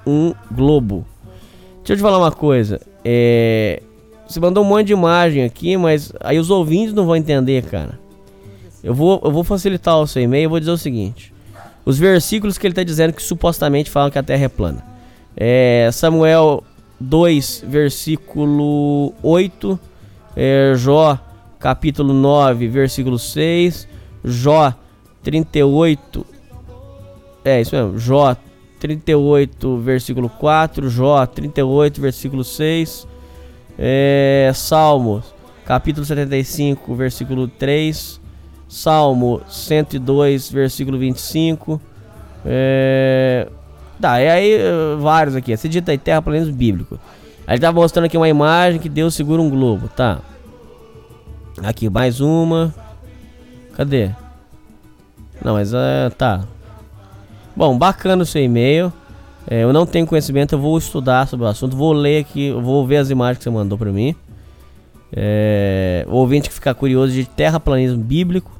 um, 0.07 0.35
globo. 0.51 1.05
Deixa 1.79 1.93
eu 1.93 1.97
te 1.97 2.03
falar 2.03 2.19
uma 2.19 2.33
coisa. 2.33 2.81
É, 3.05 3.83
você 4.27 4.39
mandou 4.39 4.65
um 4.65 4.67
monte 4.67 4.89
de 4.89 4.93
imagem 4.93 5.45
aqui, 5.45 5.77
mas 5.77 6.12
aí 6.21 6.39
os 6.39 6.51
ouvintes 6.51 6.95
não 6.95 7.05
vão 7.05 7.17
entender, 7.17 7.65
cara. 7.65 7.99
Eu 8.83 8.95
vou, 8.95 9.21
eu 9.25 9.31
vou 9.31 9.45
facilitar 9.45 9.99
o 9.99 10.07
seu 10.07 10.23
e-mail, 10.23 10.45
eu 10.45 10.51
vou 10.51 10.61
dizer 10.61 10.71
o 10.71 10.79
seguinte. 10.79 11.33
Os 11.85 11.99
versículos 11.99 12.57
que 12.57 12.67
ele 12.67 12.73
está 12.73 12.83
dizendo 12.83 13.12
que 13.12 13.23
supostamente 13.23 13.91
falam 13.91 14.11
que 14.11 14.19
a 14.19 14.23
Terra 14.23 14.45
é 14.45 14.49
plana. 14.49 14.85
É 15.37 15.91
Samuel 15.93 16.62
2, 17.01 17.65
versículo 17.67 19.12
8. 19.23 19.79
É 20.36 20.73
Jó, 20.77 21.19
capítulo 21.59 22.12
9, 22.12 22.69
versículo 22.69 23.19
6. 23.19 23.89
Jó 24.24 24.73
38. 25.23 26.27
É 27.44 27.61
isso 27.61 27.74
mesmo. 27.74 27.98
Jó 27.98 28.36
38, 28.78 29.78
versículo 29.78 30.28
4. 30.28 30.89
Jó 30.89 31.27
38, 31.27 32.01
versículo 32.01 32.44
6. 32.44 33.07
É, 33.78 34.51
Salmos, 34.55 35.35
capítulo 35.65 36.05
75, 36.05 36.94
versículo 36.94 37.48
3. 37.48 38.20
Salmo 38.69 39.40
102, 39.48 40.51
versículo 40.51 40.98
25. 40.98 41.81
É, 42.44 43.48
Tá, 44.01 44.20
e 44.20 44.28
aí 44.28 44.59
vários 44.98 45.36
aqui. 45.36 45.55
Você 45.55 45.69
dita 45.69 45.93
aí 45.93 45.98
terraplanismo 45.98 46.55
bíblico. 46.55 46.98
Ele 47.51 47.59
tá 47.59 47.73
mostrando 47.73 48.05
aqui 48.05 48.17
uma 48.17 48.29
imagem 48.29 48.81
que 48.81 48.89
Deus 48.89 49.15
segura 49.15 49.43
um 49.43 49.51
globo, 49.51 49.89
tá? 49.89 50.21
Aqui, 51.63 51.91
mais 51.91 52.21
uma. 52.21 52.73
Cadê? 53.75 54.11
Não, 55.45 55.55
mas 55.55 55.75
é. 55.75 56.11
Tá. 56.11 56.45
Bom, 57.57 57.77
bacana 57.77 58.23
o 58.23 58.27
seu 58.27 58.43
e-mail. 58.43 58.93
É, 59.49 59.65
eu 59.65 59.73
não 59.73 59.85
tenho 59.85 60.07
conhecimento, 60.07 60.55
eu 60.55 60.61
vou 60.61 60.79
estudar 60.79 61.27
sobre 61.27 61.45
o 61.45 61.49
assunto. 61.49 61.77
Vou 61.77 61.93
ler 61.93 62.21
aqui, 62.21 62.53
vou 62.53 62.87
ver 62.87 62.99
as 62.99 63.11
imagens 63.11 63.39
que 63.39 63.45
você 63.45 63.51
mandou 63.51 63.77
pra 63.77 63.91
mim. 63.91 64.15
É, 65.13 66.07
o 66.09 66.15
ouvinte 66.15 66.49
que 66.49 66.55
ficar 66.55 66.75
curioso 66.75 67.13
de 67.13 67.25
terraplanismo 67.25 67.99
bíblico. 67.99 68.53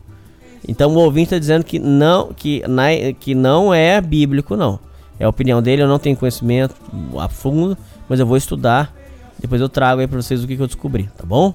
Então 0.67 0.93
o 0.93 0.99
ouvinte 0.99 1.27
está 1.27 1.39
dizendo 1.39 1.65
que 1.65 1.79
não, 1.79 2.33
que, 2.33 2.67
na, 2.67 2.89
que 3.19 3.37
não 3.37 3.73
é 3.73 4.01
bíblico, 4.01 4.57
não. 4.57 4.81
É 5.19 5.25
a 5.25 5.29
opinião 5.29 5.62
dele, 5.62 5.83
eu 5.83 5.89
não 5.89 5.99
tenho 5.99 6.17
conhecimento 6.17 6.75
a 7.19 7.29
fundo, 7.29 7.77
mas 8.11 8.19
eu 8.19 8.27
vou 8.27 8.37
estudar. 8.37 8.93
Depois 9.39 9.61
eu 9.61 9.69
trago 9.69 10.01
aí 10.01 10.09
pra 10.09 10.20
vocês 10.20 10.43
o 10.43 10.47
que, 10.49 10.57
que 10.57 10.62
eu 10.62 10.66
descobri, 10.66 11.09
tá 11.16 11.24
bom? 11.24 11.55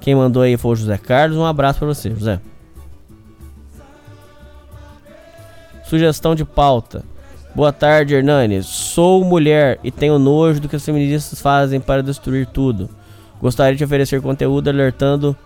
Quem 0.00 0.14
mandou 0.14 0.42
aí 0.42 0.56
foi 0.56 0.72
o 0.72 0.74
José 0.74 0.96
Carlos. 0.96 1.36
Um 1.36 1.44
abraço 1.44 1.78
para 1.78 1.88
você, 1.88 2.10
José. 2.10 2.40
Sugestão 5.84 6.34
de 6.34 6.46
pauta. 6.46 7.04
Boa 7.54 7.72
tarde, 7.72 8.14
Hernani. 8.14 8.62
Sou 8.62 9.22
mulher 9.22 9.78
e 9.84 9.90
tenho 9.90 10.18
nojo 10.18 10.58
do 10.58 10.68
que 10.68 10.76
as 10.76 10.84
feministas 10.84 11.40
fazem 11.42 11.78
para 11.78 12.02
destruir 12.02 12.46
tudo. 12.46 12.88
Gostaria 13.40 13.76
de 13.76 13.84
oferecer 13.84 14.22
conteúdo 14.22 14.68
alertando. 14.68 15.36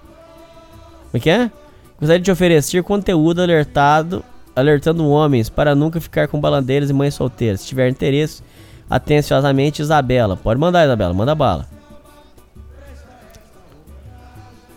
Como 1.11 1.15
é 1.15 1.19
que 1.19 1.29
é? 1.29 1.51
Gostaria 1.99 2.23
de 2.23 2.31
oferecer 2.31 2.83
conteúdo 2.85 3.43
alertado 3.43 4.25
alertando 4.57 5.07
homens 5.07 5.51
para 5.51 5.75
nunca 5.75 6.01
ficar 6.01 6.29
com 6.29 6.41
balandeiras 6.41 6.89
e 6.89 6.93
mães 6.95 7.15
solteiras. 7.15 7.61
Se 7.61 7.67
tiver 7.67 7.91
interesse, 7.91 8.43
atenciosamente 8.89 9.83
Isabela. 9.83 10.37
Pode 10.37 10.61
mandar, 10.61 10.85
Isabela, 10.85 11.13
manda 11.13 11.35
bala. 11.35 11.67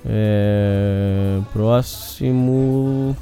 É, 0.05 1.39
próximo. 1.53 3.15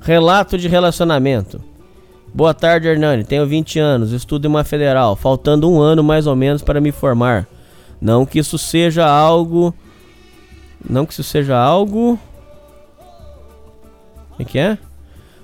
Relato 0.00 0.58
de 0.58 0.68
relacionamento. 0.68 1.60
Boa 2.34 2.52
tarde, 2.52 2.88
Hernani. 2.88 3.24
Tenho 3.24 3.46
20 3.46 3.78
anos, 3.78 4.12
estudo 4.12 4.46
em 4.46 4.50
uma 4.50 4.64
federal, 4.64 5.14
faltando 5.14 5.70
um 5.70 5.80
ano 5.80 6.02
mais 6.02 6.26
ou 6.26 6.34
menos 6.34 6.62
para 6.62 6.80
me 6.80 6.90
formar. 6.90 7.46
Não 8.00 8.26
que 8.26 8.38
isso 8.38 8.58
seja 8.58 9.06
algo. 9.06 9.72
Não 10.86 11.06
que 11.06 11.12
isso 11.12 11.22
seja 11.22 11.56
algo. 11.56 12.18
É 14.38 14.44
que 14.44 14.58
é? 14.58 14.78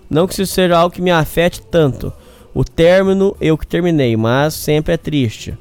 Não 0.09 0.27
que 0.27 0.35
isso 0.35 0.47
seja 0.47 0.77
algo 0.77 0.95
que 0.95 1.03
me 1.03 1.11
afete 1.11 1.63
tanto. 1.63 2.13
O 2.53 2.65
término 2.65 3.37
eu 3.41 3.57
que 3.57 3.67
terminei, 3.67 4.17
mas 4.17 4.55
sempre 4.55 4.95
é 4.95 4.97
triste. 4.97 5.57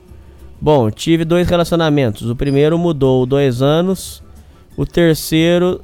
Bom, 0.59 0.89
tive 0.89 1.23
dois 1.23 1.47
relacionamentos. 1.47 2.29
O 2.29 2.35
primeiro 2.35 2.77
mudou 2.77 3.25
dois 3.25 3.61
anos. 3.61 4.23
O 4.75 4.85
terceiro. 4.85 5.81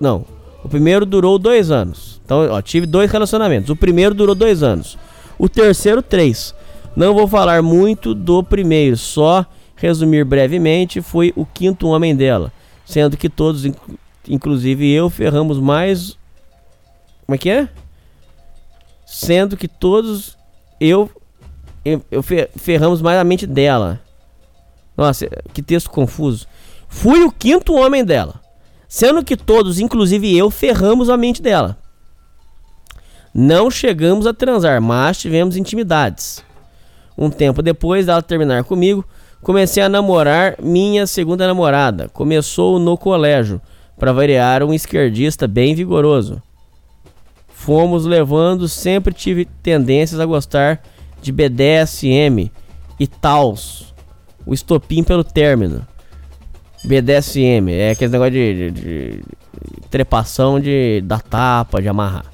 Não. 0.00 0.24
O 0.62 0.68
primeiro 0.68 1.04
durou 1.04 1.38
dois 1.38 1.70
anos. 1.70 2.20
Então, 2.24 2.48
ó, 2.50 2.62
tive 2.62 2.86
dois 2.86 3.10
relacionamentos. 3.10 3.70
O 3.70 3.76
primeiro 3.76 4.14
durou 4.14 4.34
dois 4.34 4.62
anos. 4.62 4.96
O 5.38 5.48
terceiro, 5.48 6.00
três. 6.00 6.54
Não 6.96 7.14
vou 7.14 7.28
falar 7.28 7.62
muito 7.62 8.14
do 8.14 8.42
primeiro, 8.42 8.96
só 8.96 9.44
resumir 9.76 10.24
brevemente, 10.24 11.02
foi 11.02 11.30
o 11.36 11.44
quinto 11.44 11.88
homem 11.88 12.16
dela, 12.16 12.50
sendo 12.86 13.18
que 13.18 13.28
todos, 13.28 13.70
inclusive 14.26 14.90
eu, 14.90 15.10
ferramos 15.10 15.58
mais. 15.58 16.16
Como 17.26 17.34
é 17.34 17.38
que 17.38 17.50
é? 17.50 17.68
Sendo 19.04 19.56
que 19.56 19.68
todos 19.68 20.38
eu, 20.80 21.10
eu, 21.84 22.04
eu 22.10 22.22
ferramos 22.56 23.02
mais 23.02 23.18
a 23.18 23.24
mente 23.24 23.46
dela. 23.46 24.00
Nossa, 24.96 25.28
que 25.52 25.62
texto 25.62 25.90
confuso. 25.90 26.46
Fui 26.88 27.22
o 27.22 27.32
quinto 27.32 27.74
homem 27.74 28.04
dela, 28.04 28.40
sendo 28.88 29.24
que 29.24 29.36
todos, 29.36 29.78
inclusive 29.78 30.36
eu, 30.36 30.50
ferramos 30.50 31.10
a 31.10 31.16
mente 31.16 31.42
dela. 31.42 31.76
Não 33.34 33.70
chegamos 33.70 34.26
a 34.26 34.32
transar, 34.32 34.80
mas 34.80 35.18
tivemos 35.18 35.56
intimidades. 35.56 36.42
Um 37.18 37.28
tempo 37.28 37.62
depois 37.62 38.06
dela 38.06 38.22
terminar 38.22 38.64
comigo, 38.64 39.04
Comecei 39.46 39.80
a 39.80 39.88
namorar 39.88 40.56
minha 40.60 41.06
segunda 41.06 41.46
namorada. 41.46 42.08
Começou 42.08 42.80
no 42.80 42.98
colégio, 42.98 43.60
para 43.96 44.12
variar, 44.12 44.64
um 44.64 44.74
esquerdista 44.74 45.46
bem 45.46 45.72
vigoroso. 45.72 46.42
Fomos 47.66 48.04
levando, 48.04 48.68
sempre 48.68 49.12
tive 49.12 49.44
tendências 49.44 50.20
a 50.20 50.24
gostar 50.24 50.80
de 51.20 51.32
BDSM 51.32 52.48
e 53.00 53.08
tals. 53.08 53.92
O 54.46 54.54
estopim 54.54 55.02
pelo 55.02 55.24
término. 55.24 55.84
BDSM 56.84 57.72
é 57.72 57.90
aquele 57.90 58.12
negócio 58.12 58.30
de, 58.30 58.70
de, 58.70 58.70
de 58.70 59.20
trepação 59.90 60.60
de 60.60 61.00
da 61.00 61.18
tapa, 61.18 61.82
de 61.82 61.88
amarrar. 61.88 62.26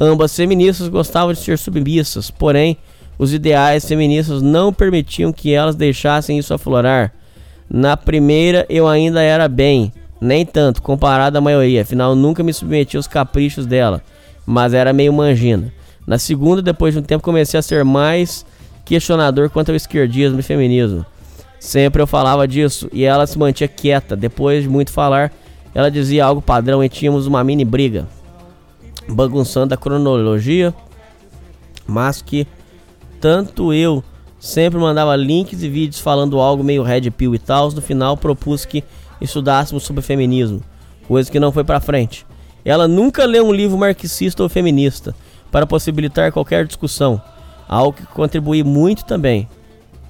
Ambas 0.00 0.34
feministas 0.34 0.88
gostavam 0.88 1.34
de 1.34 1.40
ser 1.40 1.58
submissas, 1.58 2.30
porém 2.30 2.78
os 3.18 3.34
ideais 3.34 3.84
feministas 3.84 4.40
não 4.40 4.72
permitiam 4.72 5.34
que 5.34 5.52
elas 5.52 5.76
deixassem 5.76 6.38
isso 6.38 6.54
aflorar. 6.54 7.12
Na 7.68 7.94
primeira 7.94 8.64
eu 8.70 8.88
ainda 8.88 9.20
era 9.20 9.48
bem, 9.48 9.92
nem 10.18 10.46
tanto 10.46 10.80
comparado 10.80 11.36
à 11.36 11.42
maioria, 11.42 11.82
afinal 11.82 12.16
nunca 12.16 12.42
me 12.42 12.54
submeti 12.54 12.96
aos 12.96 13.06
caprichos 13.06 13.66
dela, 13.66 14.02
mas 14.46 14.74
era 14.74 14.92
meio 14.92 15.12
mangina. 15.12 15.72
Na 16.06 16.18
segunda, 16.18 16.60
depois 16.60 16.92
de 16.92 17.00
um 17.00 17.02
tempo, 17.02 17.24
comecei 17.24 17.58
a 17.58 17.62
ser 17.62 17.84
mais 17.84 18.44
questionador 18.84 19.48
quanto 19.48 19.70
ao 19.70 19.76
esquerdismo 19.76 20.40
e 20.40 20.42
feminismo. 20.42 21.04
Sempre 21.58 22.02
eu 22.02 22.06
falava 22.06 22.46
disso 22.46 22.90
e 22.92 23.04
ela 23.04 23.26
se 23.26 23.38
mantinha 23.38 23.68
quieta. 23.68 24.14
Depois 24.14 24.62
de 24.62 24.68
muito 24.68 24.92
falar, 24.92 25.32
ela 25.74 25.90
dizia 25.90 26.24
algo 26.24 26.42
padrão 26.42 26.84
e 26.84 26.88
tínhamos 26.88 27.26
uma 27.26 27.42
mini 27.42 27.64
briga, 27.64 28.06
bagunçando 29.08 29.72
a 29.72 29.76
cronologia, 29.76 30.74
mas 31.86 32.20
que 32.20 32.46
tanto 33.18 33.72
eu 33.72 34.04
sempre 34.38 34.78
mandava 34.78 35.16
links 35.16 35.62
e 35.62 35.68
vídeos 35.68 36.00
falando 36.00 36.38
algo 36.38 36.62
meio 36.62 36.82
red 36.82 37.10
pill 37.10 37.34
e 37.34 37.38
tal. 37.38 37.72
No 37.72 37.80
final 37.80 38.14
propus 38.14 38.66
que 38.66 38.84
estudássemos 39.20 39.84
sobre 39.84 40.02
feminismo, 40.02 40.60
coisa 41.08 41.30
que 41.30 41.40
não 41.40 41.50
foi 41.50 41.64
para 41.64 41.80
frente. 41.80 42.26
Ela 42.64 42.88
nunca 42.88 43.24
leu 43.24 43.46
um 43.46 43.52
livro 43.52 43.76
marxista 43.76 44.42
ou 44.42 44.48
feminista 44.48 45.14
para 45.50 45.66
possibilitar 45.66 46.32
qualquer 46.32 46.66
discussão, 46.66 47.20
algo 47.68 47.92
que 47.92 48.06
contribui 48.06 48.62
muito 48.62 49.04
também. 49.04 49.48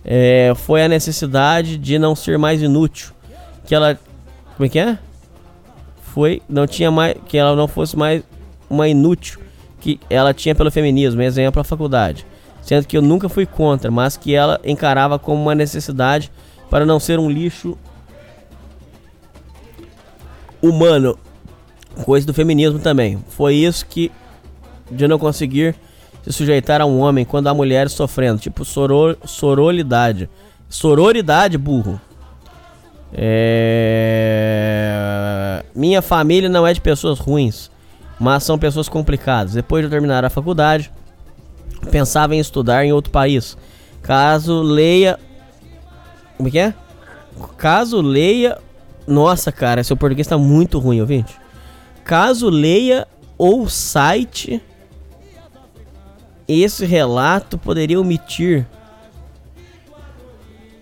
É, 0.05 0.53
foi 0.57 0.85
a 0.85 0.89
necessidade 0.89 1.77
de 1.77 1.99
não 1.99 2.15
ser 2.15 2.39
mais 2.39 2.63
inútil, 2.63 3.13
que 3.67 3.75
ela, 3.75 3.99
como 4.57 4.67
é 4.67 4.69
que 4.69 4.79
é? 4.79 4.99
Foi, 6.03 6.43
não 6.49 6.67
tinha 6.67 6.91
mais, 6.91 7.17
que 7.27 7.37
ela 7.37 7.57
não 7.57 7.67
fosse 7.67 7.97
mais 7.97 8.23
uma 8.71 8.89
inútil 8.89 9.41
que 9.81 10.01
ela 10.09 10.33
tinha 10.33 10.55
pelo 10.55 10.71
feminismo, 10.71 11.21
exemplo 11.21 11.61
a 11.61 11.65
faculdade 11.65 12.25
sendo 12.65 12.87
que 12.87 12.97
eu 12.97 13.03
nunca 13.03 13.29
fui 13.29 13.45
contra, 13.45 13.91
mas 13.91 14.17
que 14.17 14.35
ela 14.35 14.59
encarava 14.65 15.19
como 15.19 15.41
uma 15.41 15.55
necessidade 15.55 16.33
para 16.71 16.87
não 16.87 16.99
ser 16.99 17.19
um 17.19 17.31
lixo 17.31 17.77
humano. 20.63 21.19
Coisa 22.03 22.27
do 22.27 22.35
feminismo 22.35 22.79
também. 22.79 23.23
Foi 23.29 23.55
isso 23.55 23.87
que 23.87 24.11
de 24.91 25.07
não 25.07 25.19
conseguir 25.19 25.75
se 26.23 26.33
sujeitar 26.33 26.81
a 26.81 26.87
um 26.87 26.99
homem 27.01 27.25
quando 27.25 27.47
há 27.49 27.55
mulheres 27.55 27.93
sofrendo, 27.93 28.41
tipo 28.41 28.65
soror, 28.65 29.17
sororidade. 29.25 30.29
Sororidade, 30.69 31.59
burro. 31.59 32.01
É... 33.13 33.95
Minha 35.75 36.03
família 36.03 36.49
não 36.49 36.67
é 36.67 36.73
de 36.73 36.81
pessoas 36.81 37.19
ruins, 37.19 37.71
mas 38.19 38.43
são 38.43 38.59
pessoas 38.59 38.89
complicadas. 38.89 39.53
Depois 39.53 39.85
de 39.85 39.91
terminar 39.91 40.25
a 40.25 40.31
faculdade, 40.31 40.91
pensava 41.91 42.35
em 42.35 42.41
estudar 42.41 42.85
em 42.85 42.93
outro 42.93 43.13
país. 43.13 43.57
Caso 44.03 44.63
leia. 44.63 45.19
Como 46.37 46.49
é 46.49 46.53
que 46.53 46.59
é? 46.59 46.75
Caso 47.57 48.01
leia. 48.01 48.59
Nossa, 49.07 49.53
cara, 49.53 49.85
seu 49.85 49.97
português 49.97 50.27
tá 50.27 50.39
muito 50.39 50.79
ruim, 50.79 51.01
ouvinte. 51.01 51.44
Caso 52.05 52.51
leia 52.51 53.09
ou 53.39 53.69
site. 53.69 54.63
Esse 56.47 56.85
relato 56.85 57.57
poderia 57.57 58.01
omitir. 58.01 58.67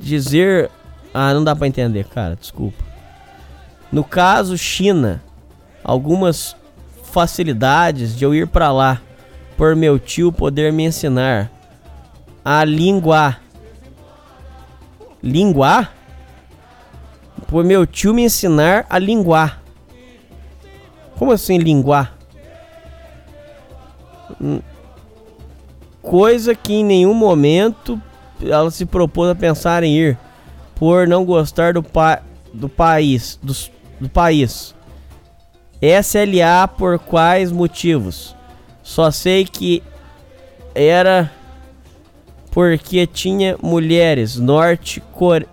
Dizer. 0.01 0.71
Ah, 1.15 1.33
não 1.33 1.45
dá 1.45 1.55
pra 1.55 1.69
entender, 1.69 2.05
cara, 2.07 2.35
desculpa. 2.35 2.83
No 3.91 4.03
caso, 4.03 4.59
China. 4.59 5.23
Algumas 5.85 6.57
facilidades 7.05 8.17
de 8.17 8.25
eu 8.25 8.35
ir 8.35 8.47
para 8.49 8.73
lá 8.73 9.01
por 9.57 9.77
meu 9.77 9.99
tio 9.99 10.33
poder 10.33 10.73
me 10.73 10.85
ensinar 10.85 11.51
a 12.45 12.65
língua. 12.65 13.37
Língua? 15.23 15.89
Por 17.47 17.63
meu 17.63 17.87
tio 17.87 18.13
me 18.13 18.25
ensinar 18.25 18.87
a 18.89 18.99
linguar. 18.99 19.62
Como 21.23 21.31
assim 21.31 21.57
linguar? 21.57 22.19
Hum. 24.41 24.59
Coisa 26.03 26.53
que 26.53 26.73
em 26.73 26.85
nenhum 26.85 27.15
momento 27.15 28.03
ela 28.45 28.73
se 28.73 28.85
propôs 28.85 29.31
a 29.31 29.35
pensar 29.37 29.85
em 29.85 29.97
ir 29.97 30.19
por 30.75 31.07
não 31.07 31.25
gostar 31.25 31.75
do, 31.75 31.81
pa 31.81 32.21
do 32.53 32.69
país, 32.69 33.39
do, 33.41 33.55
do 34.01 34.09
país. 34.09 34.75
SLA 35.81 36.67
por 36.67 36.99
quais 36.99 37.53
motivos? 37.53 38.35
Só 38.83 39.13
sei 39.13 39.45
que 39.45 39.81
era 40.75 41.31
porque 42.51 43.07
tinha 43.07 43.57
mulheres 43.63 44.35
norte 44.39 45.01
core... 45.13 45.47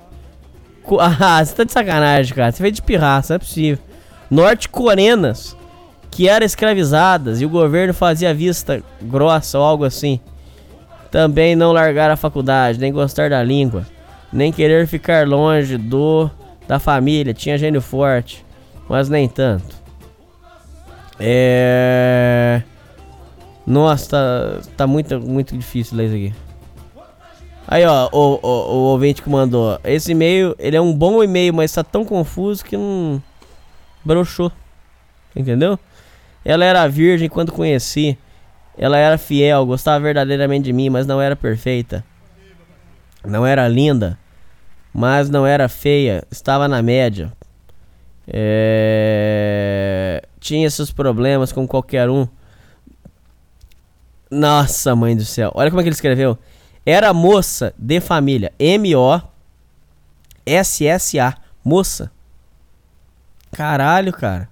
Ah, 1.00 1.46
você 1.46 1.54
tá 1.54 1.64
de 1.64 1.72
sacanagem, 1.72 2.34
cara. 2.34 2.52
Você 2.52 2.64
veio 2.64 2.74
de 2.74 2.82
pirraça, 2.82 3.34
não 3.34 3.36
é 3.36 3.40
possível. 3.40 3.84
Norte-coreanas 4.32 5.59
que 6.12 6.28
eram 6.28 6.46
escravizadas 6.46 7.42
e 7.42 7.46
o 7.46 7.50
governo 7.50 7.94
fazia 7.94 8.34
vista 8.34 8.84
grossa 9.02 9.60
ou 9.60 9.66
algo 9.66 9.84
assim. 9.84 10.20
Também 11.12 11.56
não 11.56 11.72
largar 11.72 12.12
a 12.12 12.16
faculdade, 12.16 12.80
nem 12.80 12.92
gostar 12.92 13.30
da 13.30 13.42
língua, 13.44 13.86
nem 14.32 14.52
querer 14.52 14.88
ficar 14.88 15.28
longe 15.28 15.78
do 15.78 16.30
da 16.68 16.78
família. 16.78 17.34
Tinha 17.34 17.58
gênio 17.58 17.82
forte, 17.82 18.46
mas 18.88 19.10
nem 19.10 19.28
tanto. 19.28 19.76
É. 21.20 22.62
Nossa, 23.66 24.10
tá, 24.10 24.70
tá 24.78 24.88
muito, 24.88 25.20
muito 25.20 25.58
difícil 25.58 25.98
ler 25.98 26.06
isso 26.06 26.16
aqui. 26.16 26.50
Aí, 27.68 27.86
ó, 27.86 28.10
o, 28.12 28.40
o, 28.42 28.48
o 28.48 28.78
ouvinte 28.92 29.22
que 29.22 29.30
mandou. 29.30 29.80
Esse 29.84 30.14
e-mail, 30.14 30.56
ele 30.58 30.76
é 30.76 30.82
um 30.82 30.92
bom 30.92 31.24
e-mail, 31.24 31.54
mas 31.54 31.72
tá 31.72 31.84
tão 31.84 32.04
confuso 32.04 32.66
que 32.66 32.76
não. 32.76 33.22
broxou. 34.04 34.52
Entendeu? 35.36 35.78
Ela 36.50 36.66
era 36.66 36.88
virgem 36.88 37.30
quando 37.30 37.52
conheci. 37.52 38.18
Ela 38.76 38.98
era 38.98 39.20
fiel, 39.20 39.68
gostava 39.68 40.00
verdadeiramente 40.00 40.64
de 40.64 40.74
mim, 40.74 40.90
mas 40.90 41.06
não 41.06 41.22
era 41.22 41.36
perfeita. 41.36 42.04
Não 43.24 43.46
era 43.46 43.68
linda, 43.68 44.18
mas 44.92 45.30
não 45.30 45.46
era 45.46 45.70
feia. 45.70 46.24
Estava 46.32 46.68
na 46.68 46.82
média. 46.82 47.32
É... 48.28 50.24
Tinha 50.40 50.68
seus 50.72 50.92
problemas 50.92 51.52
com 51.52 51.68
qualquer 51.68 52.10
um. 52.10 52.28
Nossa, 54.32 54.96
mãe 54.96 55.16
do 55.16 55.26
céu. 55.26 55.52
Olha 55.54 55.70
como 55.70 55.82
é 55.82 55.84
que 55.84 55.90
ele 55.90 55.94
escreveu. 55.94 56.36
Era 56.84 57.14
moça 57.14 57.76
de 57.78 58.02
família. 58.02 58.52
M-O-S-S-A. 58.58 59.28
Moça. 61.64 62.12
Caralho, 63.52 64.12
cara. 64.12 64.50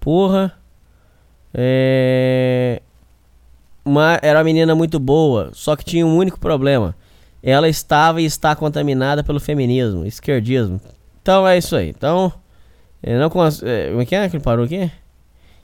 Porra. 0.00 0.58
É. 1.52 2.82
Uma, 3.84 4.18
era 4.22 4.38
uma 4.38 4.44
menina 4.44 4.74
muito 4.74 4.98
boa, 4.98 5.50
só 5.52 5.74
que 5.74 5.84
tinha 5.84 6.06
um 6.06 6.16
único 6.16 6.38
problema. 6.38 6.94
Ela 7.42 7.68
estava 7.68 8.20
e 8.20 8.24
está 8.24 8.54
contaminada 8.54 9.24
pelo 9.24 9.40
feminismo, 9.40 10.04
esquerdismo. 10.04 10.80
Então 11.22 11.48
é 11.48 11.56
isso 11.56 11.74
aí. 11.74 11.88
Então, 11.88 12.32
não 13.02 13.30
cons... 13.30 13.62
é, 13.62 13.88
como 13.88 14.02
é 14.02 14.04
que 14.04 14.14
é 14.14 14.28
que 14.28 14.36
ele 14.36 14.44
parou 14.44 14.64
aqui? 14.64 14.90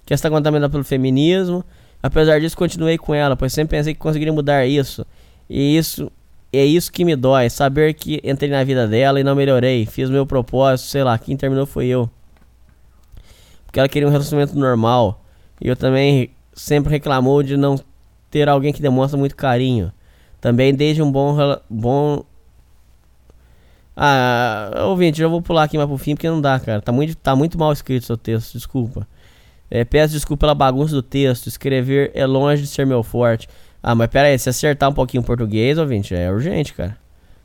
Que 0.05 0.15
está 0.15 0.31
contaminada 0.31 0.71
pelo 0.71 0.85
feminismo. 0.85 1.65
Apesar 2.03 2.41
disso, 2.41 2.57
continuei 2.57 2.97
com 2.97 3.15
ela, 3.15 3.37
pois 3.37 3.53
sempre 3.53 3.77
pensei 3.77 3.93
que 3.93 4.01
conseguiria 4.01 4.33
mudar 4.33 4.67
isso. 4.67 5.05
E 5.49 5.77
isso 5.77 6.11
é 6.53 6.65
isso 6.65 6.91
que 6.91 7.05
me 7.05 7.15
dói, 7.15 7.51
saber 7.51 7.95
que 7.95 8.21
entrei 8.25 8.51
na 8.51 8.65
vida 8.65 8.87
dela 8.87 9.21
e 9.21 9.25
não 9.25 9.35
melhorei. 9.35 9.85
Fiz 9.85 10.09
meu 10.09 10.25
propósito, 10.25 10.89
sei 10.89 11.05
lá, 11.05 11.19
quem 11.19 11.37
terminou 11.37 11.67
foi 11.67 11.87
eu. 11.87 12.09
Porque 13.67 13.79
ela 13.79 13.89
queria 13.89 14.09
um 14.09 14.11
relacionamento 14.11 14.57
normal. 14.59 15.23
E 15.61 15.69
eu 15.69 15.77
também 15.77 16.31
sempre 16.53 16.91
reclamou 16.91 17.43
de 17.43 17.57
não 17.57 17.79
ter 18.31 18.49
alguém 18.49 18.73
que 18.73 18.83
demonstra 18.83 19.19
muito 19.19 19.37
carinho. 19.37 19.93
Também 20.41 20.75
desde 20.75 21.03
um 21.03 21.11
bom 21.11 21.37
bom 21.69 22.25
Ah, 23.97 24.85
ouvinte, 24.87 25.19
já 25.19 25.27
vou 25.29 25.41
pular 25.41 25.65
aqui 25.65 25.77
mais 25.79 25.89
pro 25.89 25.97
fim 25.99 26.15
porque 26.15 26.29
não 26.29 26.41
dá, 26.41 26.61
cara. 26.61 26.83
Tá 26.83 26.93
muito, 26.93 27.17
tá 27.17 27.35
muito 27.35 27.59
mal 27.59 27.73
escrito 27.73 28.07
seu 28.07 28.17
texto, 28.17 28.53
desculpa. 28.53 29.07
É, 29.71 29.85
peço 29.85 30.13
desculpa 30.15 30.41
pela 30.41 30.55
bagunça 30.55 30.95
do 30.95 31.03
texto. 31.03 31.47
Escrever 31.47 32.11
é 32.15 32.27
longe 32.27 32.63
de 32.63 32.69
ser 32.69 32.87
meu 32.87 33.03
forte. 33.03 33.49
Ah, 33.83 33.95
mas 33.95 34.09
pera 34.09 34.29
aí, 34.29 34.39
se 34.39 34.49
acertar 34.49 34.91
um 34.91 34.93
pouquinho 34.93 35.23
o 35.23 35.27
português, 35.27 35.79
ouvinte, 35.79 36.15
é 36.15 36.31
urgente, 36.31 36.75
cara. 36.75 36.97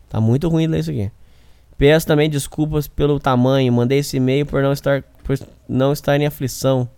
Tá 0.10 0.20
muito 0.20 0.50
ruim 0.50 0.68
ler 0.68 0.80
isso 0.80 0.92
aqui. 0.92 1.12
Peço 1.78 2.06
também 2.06 2.30
desculpas 2.30 2.88
pelo 2.88 3.20
tamanho. 3.20 3.72
Mandei 3.72 4.00
esse 4.00 4.18
e-mail 4.18 4.46
por 4.46 4.62
não 4.62 4.74
estar, 4.74 5.04
por 5.24 5.38
não 5.70 5.94
estar 5.94 6.20
em 6.20 6.26
aflição. 6.26 6.90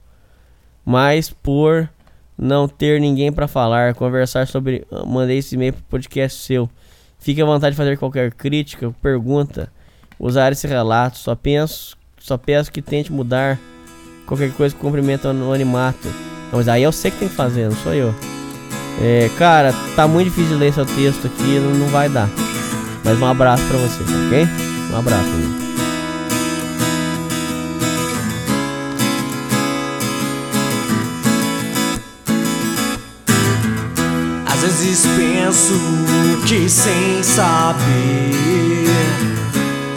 Mas 0.86 1.30
por 1.30 1.90
não 2.38 2.68
ter 2.68 3.00
ninguém 3.00 3.32
para 3.32 3.48
falar, 3.48 3.94
conversar 3.94 4.48
sobre. 4.48 4.86
Mandei 5.06 5.38
esse 5.38 5.56
e-mail 5.56 5.74
pro 5.74 5.84
podcast 5.84 6.42
seu. 6.42 6.70
Fique 7.20 7.42
à 7.42 7.46
vontade 7.46 7.72
de 7.74 7.78
fazer 7.78 7.98
qualquer 7.98 8.34
crítica, 8.34 8.94
pergunta, 9.02 9.72
usar 10.20 10.52
esse 10.52 10.68
relato. 10.68 11.18
Só 11.18 11.36
penso, 11.36 11.98
só 12.20 12.38
peço 12.38 12.72
que 12.72 12.82
tente 12.82 13.12
mudar 13.12 13.58
qualquer 14.26 14.52
coisa 14.54 14.76
que 14.76 14.82
cumprimenta 14.82 15.28
o 15.30 15.32
anonimato. 15.32 16.10
Mas 16.52 16.68
aí 16.68 16.84
eu 16.84 16.92
sei 16.92 17.12
que 17.12 17.18
tem 17.18 17.30
que 17.30 17.36
fazer, 17.36 17.70
não 17.70 17.76
sou 17.78 17.94
eu. 17.94 18.14
É, 19.02 19.30
cara, 19.38 19.74
tá 19.96 20.08
muito 20.08 20.30
difícil 20.30 20.58
ler 20.58 20.74
seu 20.74 20.86
texto 20.86 21.26
aqui, 21.26 21.60
não, 21.60 21.74
não 21.74 21.88
vai 21.88 22.10
dar. 22.10 22.30
Mas 23.04 23.20
um 23.20 23.26
abraço 23.26 23.64
pra 23.68 23.78
você, 23.78 24.04
ok? 24.04 24.48
Um 24.92 24.98
abraço, 24.98 25.30
amigo. 25.30 25.63
Vezes 34.64 35.06
penso 35.18 35.74
que 36.46 36.70
sem 36.70 37.22
saber 37.22 38.32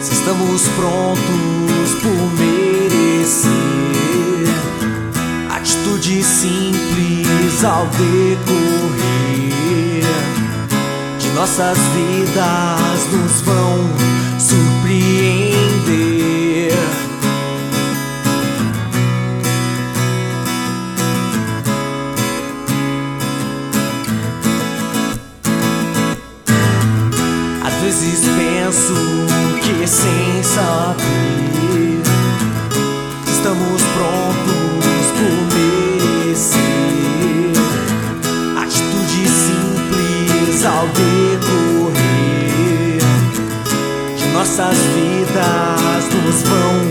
se 0.01 0.11
estamos 0.11 0.67
prontos 0.75 1.93
por 2.01 2.33
merecer 2.37 3.49
atitude 5.49 6.21
simples 6.21 7.63
ao 7.63 7.85
decorrer 7.85 8.27
de 11.17 11.29
nossas 11.29 11.77
vidas 11.77 13.07
nos 13.13 13.39
vão 13.41 13.89
surpreender. 14.37 16.16
Vezes 27.87 28.19
penso 28.19 28.93
que 29.61 29.87
sem 29.87 30.43
saber 30.43 32.01
estamos 33.25 33.81
prontos 33.95 35.05
por 35.15 35.35
merecer. 35.55 36.59
Atitude 38.57 39.29
simples 39.29 40.65
ao 40.65 40.85
decorrer 40.87 41.95
de 44.17 44.25
nossas 44.33 44.77
vidas 44.77 46.03
nos 46.25 46.41
vão 46.43 46.86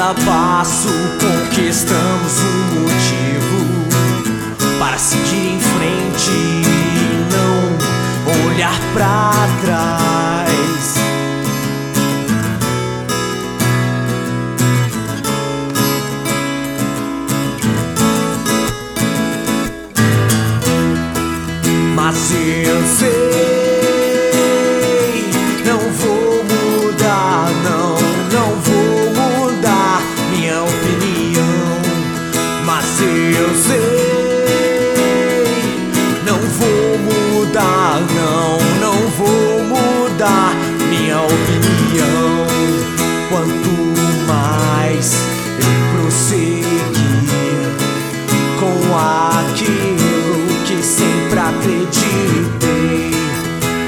cada 0.00 0.14
passo 0.24 0.88
conquistamos 1.20 2.40
um 2.40 2.80
motivo 2.80 3.58
para 4.78 4.96
seguir 4.96 5.56
em 5.56 5.60
frente 5.60 6.30
e 6.30 7.26
não 7.34 8.46
olhar 8.46 8.80
pra 8.94 9.30
trás. 9.60 10.94
Mas 21.94 22.32
eu 22.64 22.82
sei, 22.86 23.49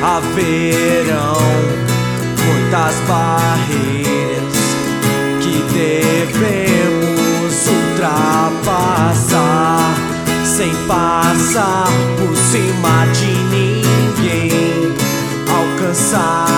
Haverão 0.03 1.39
muitas 2.45 2.97
barreiras 3.07 4.57
que 5.41 5.63
devemos 5.73 7.55
ultrapassar 7.69 9.43
sem 10.45 10.75
passar 10.87 11.87
por 12.19 12.37
cima 12.37 13.07
de 13.13 13.33
ninguém. 13.55 14.93
Alcançaremos 15.49 16.52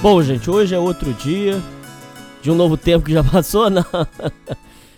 Bom, 0.00 0.22
gente, 0.22 0.48
hoje 0.48 0.72
é 0.72 0.78
outro 0.78 1.12
dia 1.12 1.54
de 2.40 2.52
um 2.52 2.54
novo 2.54 2.76
tempo 2.76 3.04
que 3.04 3.12
já 3.12 3.22
passou, 3.28 3.68
não. 3.68 3.82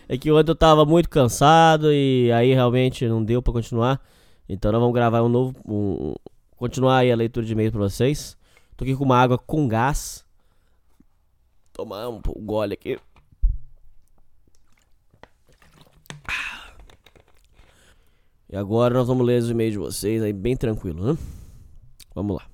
É 0.07 0.19
que 0.19 0.31
ontem 0.31 0.51
eu 0.51 0.55
tava 0.55 0.85
muito 0.85 1.09
cansado 1.09 1.91
e 1.91 2.31
aí 2.33 2.53
realmente 2.53 3.09
não 3.09 3.25
deu 3.25 3.41
pra 3.41 3.51
continuar. 3.51 3.99
Então 4.47 4.71
nós 4.71 4.79
vamos 4.79 4.95
gravar 4.95 5.23
um 5.23 5.29
novo. 5.29 5.57
Um, 5.67 6.15
continuar 6.55 6.99
aí 6.99 7.11
a 7.11 7.17
leitura 7.17 7.47
de 7.47 7.53
e-mail 7.53 7.73
pra 7.73 7.81
vocês. 7.81 8.37
Tô 8.77 8.85
aqui 8.85 8.95
com 8.95 9.05
uma 9.05 9.17
água 9.17 9.39
com 9.39 9.67
gás. 9.67 10.23
Tomar 11.73 12.07
um 12.09 12.21
gole 12.21 12.75
aqui. 12.75 12.99
E 18.51 18.57
agora 18.57 18.93
nós 18.93 19.07
vamos 19.07 19.27
ler 19.27 19.41
os 19.41 19.49
e-mails 19.49 19.73
de 19.73 19.79
vocês 19.79 20.23
aí 20.23 20.33
bem 20.33 20.57
tranquilo, 20.57 21.13
né? 21.13 21.19
Vamos 22.15 22.37
lá. 22.37 22.50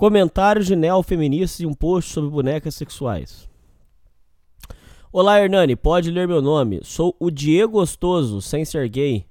Comentários 0.00 0.66
de 0.66 0.74
neofeministas 0.74 1.60
e 1.60 1.66
um 1.66 1.74
post 1.74 2.10
sobre 2.10 2.30
bonecas 2.30 2.74
sexuais. 2.74 3.46
Olá, 5.12 5.38
Hernani, 5.38 5.76
pode 5.76 6.10
ler 6.10 6.26
meu 6.26 6.40
nome. 6.40 6.80
Sou 6.82 7.14
o 7.20 7.30
Diego 7.30 7.72
Gostoso, 7.72 8.40
sem 8.40 8.64
ser 8.64 8.88
gay, 8.88 9.26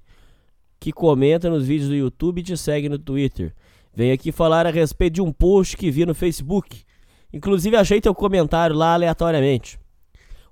que 0.78 0.92
comenta 0.92 1.50
nos 1.50 1.66
vídeos 1.66 1.88
do 1.88 1.96
YouTube 1.96 2.38
e 2.38 2.44
te 2.44 2.56
segue 2.56 2.88
no 2.88 3.00
Twitter. 3.00 3.52
Venho 3.92 4.14
aqui 4.14 4.30
falar 4.30 4.64
a 4.64 4.70
respeito 4.70 5.14
de 5.14 5.20
um 5.20 5.32
post 5.32 5.76
que 5.76 5.90
vi 5.90 6.06
no 6.06 6.14
Facebook. 6.14 6.84
Inclusive, 7.32 7.76
achei 7.76 8.00
teu 8.00 8.14
comentário 8.14 8.76
lá 8.76 8.94
aleatoriamente. 8.94 9.76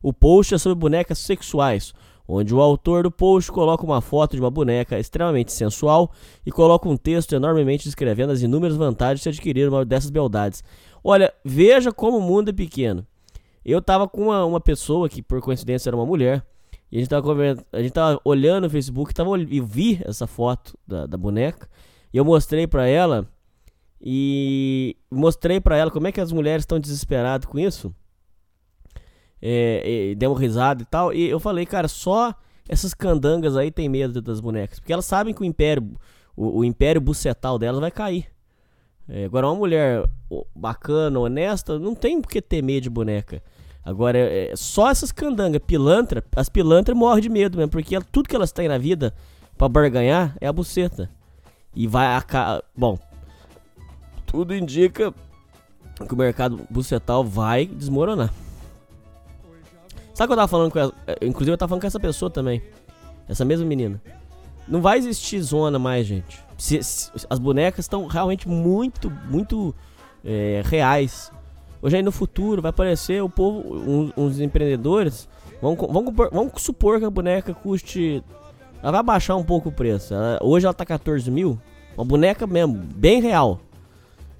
O 0.02 0.12
post 0.12 0.52
é 0.52 0.58
sobre 0.58 0.80
bonecas 0.80 1.20
sexuais, 1.20 1.94
onde 2.28 2.54
o 2.54 2.60
autor 2.60 3.04
do 3.04 3.10
post 3.10 3.50
coloca 3.50 3.82
uma 3.82 4.02
foto 4.02 4.36
de 4.36 4.42
uma 4.42 4.50
boneca 4.50 4.98
extremamente 4.98 5.50
sensual 5.50 6.12
e 6.44 6.52
coloca 6.52 6.86
um 6.86 6.96
texto 6.96 7.34
enormemente 7.34 7.84
descrevendo 7.84 8.32
as 8.32 8.42
inúmeras 8.42 8.76
vantagens 8.76 9.20
de 9.20 9.22
se 9.22 9.28
adquirir 9.30 9.66
uma 9.66 9.82
dessas 9.82 10.10
beldades. 10.10 10.62
Olha, 11.02 11.32
veja 11.42 11.90
como 11.90 12.18
o 12.18 12.20
mundo 12.20 12.50
é 12.50 12.52
pequeno. 12.52 13.06
Eu 13.64 13.80
tava 13.80 14.06
com 14.06 14.24
uma, 14.24 14.44
uma 14.44 14.60
pessoa 14.60 15.08
que 15.08 15.22
por 15.22 15.40
coincidência 15.40 15.88
era 15.88 15.96
uma 15.96 16.04
mulher, 16.04 16.44
e 16.92 16.98
a 16.98 17.00
gente 17.00 17.08
tava, 17.08 17.34
a 17.72 17.82
gente 17.82 17.92
tava 17.92 18.20
olhando 18.24 18.64
no 18.64 18.70
Facebook 18.70 19.14
tava, 19.14 19.38
e 19.38 19.60
vi 19.60 20.00
essa 20.04 20.26
foto 20.26 20.78
da, 20.86 21.06
da 21.06 21.16
boneca, 21.16 21.68
e 22.12 22.18
eu 22.18 22.24
mostrei 22.24 22.66
pra 22.66 22.86
ela, 22.86 23.26
e 24.00 24.96
mostrei 25.10 25.60
pra 25.60 25.76
ela 25.76 25.90
como 25.90 26.06
é 26.06 26.12
que 26.12 26.20
as 26.20 26.30
mulheres 26.30 26.62
estão 26.62 26.78
desesperadas 26.78 27.46
com 27.46 27.58
isso 27.58 27.94
é, 29.40 30.14
deu 30.16 30.32
uma 30.32 30.40
risada 30.40 30.82
e 30.82 30.86
tal. 30.86 31.12
E 31.12 31.28
eu 31.28 31.40
falei, 31.40 31.66
cara, 31.66 31.88
só 31.88 32.34
essas 32.68 32.92
candangas 32.92 33.56
aí 33.56 33.70
tem 33.70 33.88
medo 33.88 34.20
das 34.20 34.40
bonecas. 34.40 34.78
Porque 34.78 34.92
elas 34.92 35.06
sabem 35.06 35.32
que 35.32 35.40
o 35.40 35.44
império, 35.44 35.96
o, 36.36 36.58
o 36.58 36.64
império 36.64 37.00
bucetal 37.00 37.58
delas 37.58 37.80
vai 37.80 37.90
cair. 37.90 38.26
É, 39.08 39.24
agora, 39.24 39.46
uma 39.46 39.54
mulher 39.54 40.04
bacana, 40.54 41.18
honesta, 41.18 41.78
não 41.78 41.94
tem 41.94 42.20
por 42.20 42.28
que 42.28 42.42
ter 42.42 42.62
medo 42.62 42.82
de 42.82 42.90
boneca. 42.90 43.42
Agora, 43.82 44.18
é, 44.18 44.52
só 44.54 44.90
essas 44.90 45.10
candangas, 45.10 45.62
pilantra, 45.66 46.22
as 46.36 46.50
pilantras 46.50 46.96
morrem 46.96 47.22
de 47.22 47.30
medo 47.30 47.56
mesmo, 47.56 47.70
porque 47.70 47.98
tudo 48.12 48.28
que 48.28 48.36
elas 48.36 48.52
têm 48.52 48.68
na 48.68 48.76
vida 48.76 49.14
pra 49.56 49.66
barganhar 49.66 50.36
é 50.42 50.46
a 50.46 50.52
buceta. 50.52 51.10
E 51.74 51.86
vai 51.86 52.06
a 52.06 52.62
Bom, 52.76 52.98
tudo 54.26 54.54
indica 54.54 55.14
que 56.06 56.14
o 56.14 56.16
mercado 56.16 56.60
bucetal 56.68 57.24
vai 57.24 57.64
desmoronar. 57.64 58.30
Sabe 60.18 60.24
o 60.24 60.26
que 60.26 60.32
eu 60.32 60.36
tava 60.36 60.48
falando 60.48 60.72
com 60.72 60.78
ela? 60.80 60.92
É, 61.06 61.24
Inclusive 61.24 61.52
eu 61.52 61.56
tava 61.56 61.68
falando 61.68 61.82
com 61.82 61.86
essa 61.86 62.00
pessoa 62.00 62.28
também. 62.28 62.60
Essa 63.28 63.44
mesma 63.44 63.64
menina. 63.64 64.02
Não 64.66 64.82
vai 64.82 64.98
existir 64.98 65.40
zona 65.40 65.78
mais, 65.78 66.08
gente. 66.08 66.42
Se- 66.58 66.82
se- 66.82 67.12
as 67.30 67.38
bonecas 67.38 67.84
estão 67.84 68.04
realmente 68.08 68.48
muito, 68.48 69.08
muito 69.30 69.72
é, 70.24 70.60
reais. 70.64 71.30
Hoje 71.80 71.98
aí 71.98 72.02
no 72.02 72.10
futuro 72.10 72.60
vai 72.60 72.70
aparecer 72.70 73.22
o 73.22 73.28
povo, 73.28 73.60
uns, 73.72 74.12
uns 74.16 74.40
empreendedores. 74.40 75.28
Vão, 75.62 75.76
vão, 75.76 76.50
supor 76.56 76.98
que 76.98 77.04
a 77.04 77.10
boneca 77.10 77.54
custe. 77.54 78.20
Ela 78.82 78.90
vai 78.90 79.02
baixar 79.04 79.36
um 79.36 79.44
pouco 79.44 79.68
o 79.68 79.72
preço. 79.72 80.14
Ela- 80.14 80.40
hoje 80.42 80.66
ela 80.66 80.74
tá 80.74 80.84
14 80.84 81.30
mil. 81.30 81.60
Uma 81.96 82.04
boneca 82.04 82.44
mesmo, 82.44 82.74
bem 82.74 83.22
real. 83.22 83.60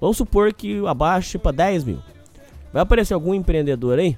Vamos 0.01 0.17
supor 0.17 0.51
que 0.51 0.85
abaixe 0.85 1.37
para 1.37 1.53
10 1.53 1.85
mil. 1.85 1.99
Vai 2.73 2.81
aparecer 2.83 3.13
algum 3.13 3.33
empreendedor 3.33 3.97
aí, 3.97 4.17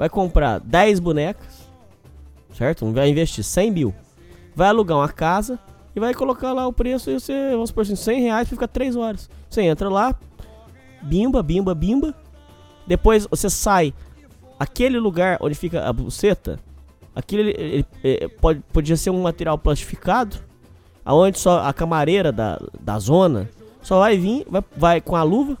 vai 0.00 0.08
comprar 0.08 0.60
10 0.60 0.98
bonecas, 0.98 1.70
certo? 2.54 2.90
Vai 2.90 3.10
investir 3.10 3.44
100 3.44 3.70
mil, 3.70 3.94
vai 4.56 4.70
alugar 4.70 4.96
uma 4.96 5.10
casa 5.10 5.58
e 5.94 6.00
vai 6.00 6.14
colocar 6.14 6.54
lá 6.54 6.66
o 6.66 6.72
preço 6.72 7.10
e 7.10 7.20
você, 7.20 7.50
vamos 7.50 7.68
supor 7.68 7.82
assim, 7.82 7.94
100 7.94 8.22
reais 8.22 8.48
pra 8.48 8.56
ficar 8.56 8.68
3 8.68 8.96
horas. 8.96 9.28
Você 9.50 9.60
entra 9.60 9.90
lá, 9.90 10.18
bimba, 11.02 11.42
bimba, 11.42 11.74
bimba, 11.74 12.14
depois 12.86 13.26
você 13.26 13.50
sai, 13.50 13.92
aquele 14.58 14.98
lugar 14.98 15.36
onde 15.38 15.54
fica 15.54 15.86
a 15.86 15.92
buceta, 15.92 16.58
aquilo 17.14 17.42
ele, 17.42 17.54
ele, 17.58 17.86
ele, 18.02 18.28
pode, 18.28 18.60
podia 18.72 18.96
ser 18.96 19.10
um 19.10 19.20
material 19.20 19.58
plastificado, 19.58 20.38
aonde 21.04 21.38
só 21.38 21.60
a 21.60 21.74
camareira 21.74 22.32
da, 22.32 22.58
da 22.80 22.98
zona 22.98 23.50
só 23.82 23.98
vai 23.98 24.16
vir, 24.16 24.46
vai, 24.48 24.64
vai 24.74 25.00
com 25.02 25.14
a 25.14 25.22
luva, 25.22 25.58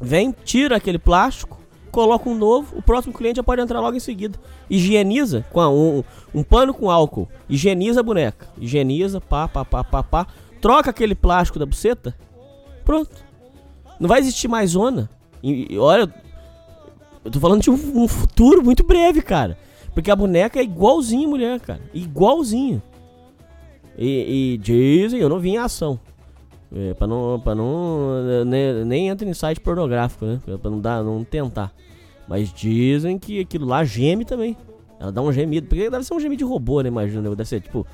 vem, 0.00 0.34
tira 0.44 0.74
aquele 0.74 0.98
plástico, 0.98 1.56
coloca 1.90 2.28
um 2.28 2.34
novo, 2.34 2.78
o 2.78 2.82
próximo 2.82 3.12
cliente 3.12 3.36
já 3.36 3.42
pode 3.42 3.60
entrar 3.60 3.80
logo 3.80 3.96
em 3.96 4.00
seguida. 4.00 4.38
Higieniza 4.68 5.44
com 5.52 5.60
a, 5.60 5.68
um, 5.68 6.02
um 6.34 6.42
pano 6.42 6.72
com 6.72 6.90
álcool, 6.90 7.28
higieniza 7.48 8.00
a 8.00 8.02
boneca, 8.02 8.48
higieniza, 8.58 9.20
pá, 9.20 9.48
pá, 9.48 9.64
pá, 9.64 9.82
pá, 9.82 10.02
pá, 10.02 10.26
troca 10.60 10.90
aquele 10.90 11.14
plástico 11.14 11.58
da 11.58 11.66
buceta, 11.66 12.14
pronto. 12.84 13.10
Não 13.98 14.08
vai 14.08 14.20
existir 14.20 14.48
mais 14.48 14.70
zona. 14.70 15.10
E, 15.42 15.74
e 15.74 15.78
olha, 15.78 16.12
eu 17.24 17.30
tô 17.30 17.40
falando 17.40 17.62
de 17.62 17.70
um, 17.70 18.02
um, 18.02 18.08
futuro 18.08 18.62
muito 18.62 18.84
breve, 18.84 19.20
cara. 19.22 19.58
Porque 19.92 20.10
a 20.10 20.16
boneca 20.16 20.60
é 20.60 20.62
igualzinha 20.62 21.26
mulher, 21.26 21.60
cara. 21.60 21.80
Igualzinha. 21.92 22.82
E, 23.96 24.54
e 24.54 24.58
dizem, 24.58 25.20
eu 25.20 25.28
não 25.28 25.40
vi 25.40 25.50
em 25.50 25.58
ação. 25.58 25.98
É, 26.74 26.94
pra 26.94 27.06
não. 27.06 27.40
Pra 27.40 27.54
não 27.54 28.44
nem, 28.44 28.84
nem 28.84 29.08
entra 29.08 29.28
em 29.28 29.34
site 29.34 29.60
pornográfico, 29.60 30.24
né? 30.24 30.40
Pra 30.60 30.70
não, 30.70 30.80
dar, 30.80 31.02
não 31.02 31.24
tentar. 31.24 31.72
Mas 32.26 32.52
dizem 32.52 33.18
que 33.18 33.40
aquilo 33.40 33.66
lá 33.66 33.84
geme 33.84 34.24
também. 34.24 34.56
Ela 35.00 35.10
dá 35.10 35.22
um 35.22 35.32
gemido. 35.32 35.66
Porque 35.66 35.88
deve 35.88 36.04
ser 36.04 36.14
um 36.14 36.20
gemido 36.20 36.38
de 36.38 36.44
robô, 36.44 36.82
né? 36.82 36.88
Imagina. 36.88 37.30
Deve 37.30 37.48
ser 37.48 37.60
tipo. 37.60 37.86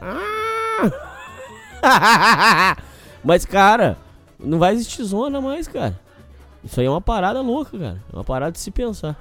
Mas, 3.22 3.44
cara, 3.44 3.96
não 4.38 4.58
vai 4.58 4.74
existir 4.74 5.04
zona 5.04 5.40
mais, 5.40 5.68
cara. 5.68 5.98
Isso 6.64 6.80
aí 6.80 6.86
é 6.86 6.90
uma 6.90 7.00
parada 7.00 7.40
louca, 7.40 7.78
cara. 7.78 8.02
É 8.12 8.16
uma 8.16 8.24
parada 8.24 8.52
de 8.52 8.58
se 8.58 8.70
pensar. 8.70 9.16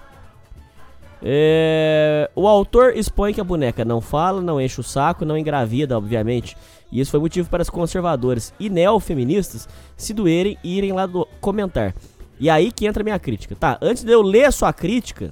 É... 1.22 2.32
O 2.36 2.48
autor 2.48 2.98
expõe 2.98 3.34
que 3.34 3.42
a 3.42 3.44
boneca 3.44 3.86
não 3.86 4.02
fala, 4.02 4.42
não 4.42 4.60
enche 4.60 4.80
o 4.80 4.84
saco, 4.84 5.24
não 5.24 5.38
engravida, 5.38 5.96
obviamente. 5.96 6.58
E 6.92 7.00
isso 7.00 7.12
foi 7.12 7.20
motivo 7.20 7.50
para 7.50 7.62
os 7.62 7.70
conservadores 7.70 8.54
e 8.60 8.70
neofeministas 8.70 9.68
se 9.96 10.14
doerem 10.14 10.58
e 10.64 10.78
irem 10.78 10.92
lá 10.92 11.06
do... 11.06 11.28
comentar. 11.40 11.96
E 12.40 12.50
aí 12.50 12.72
que 12.72 12.86
entra 12.86 13.02
a 13.02 13.06
minha 13.06 13.20
crítica. 13.20 13.56
Tá, 13.56 13.78
antes 13.82 14.04
de 14.04 14.12
eu 14.12 14.22
ler 14.22 14.46
a 14.46 14.52
sua 14.52 14.74
crítica, 14.74 15.32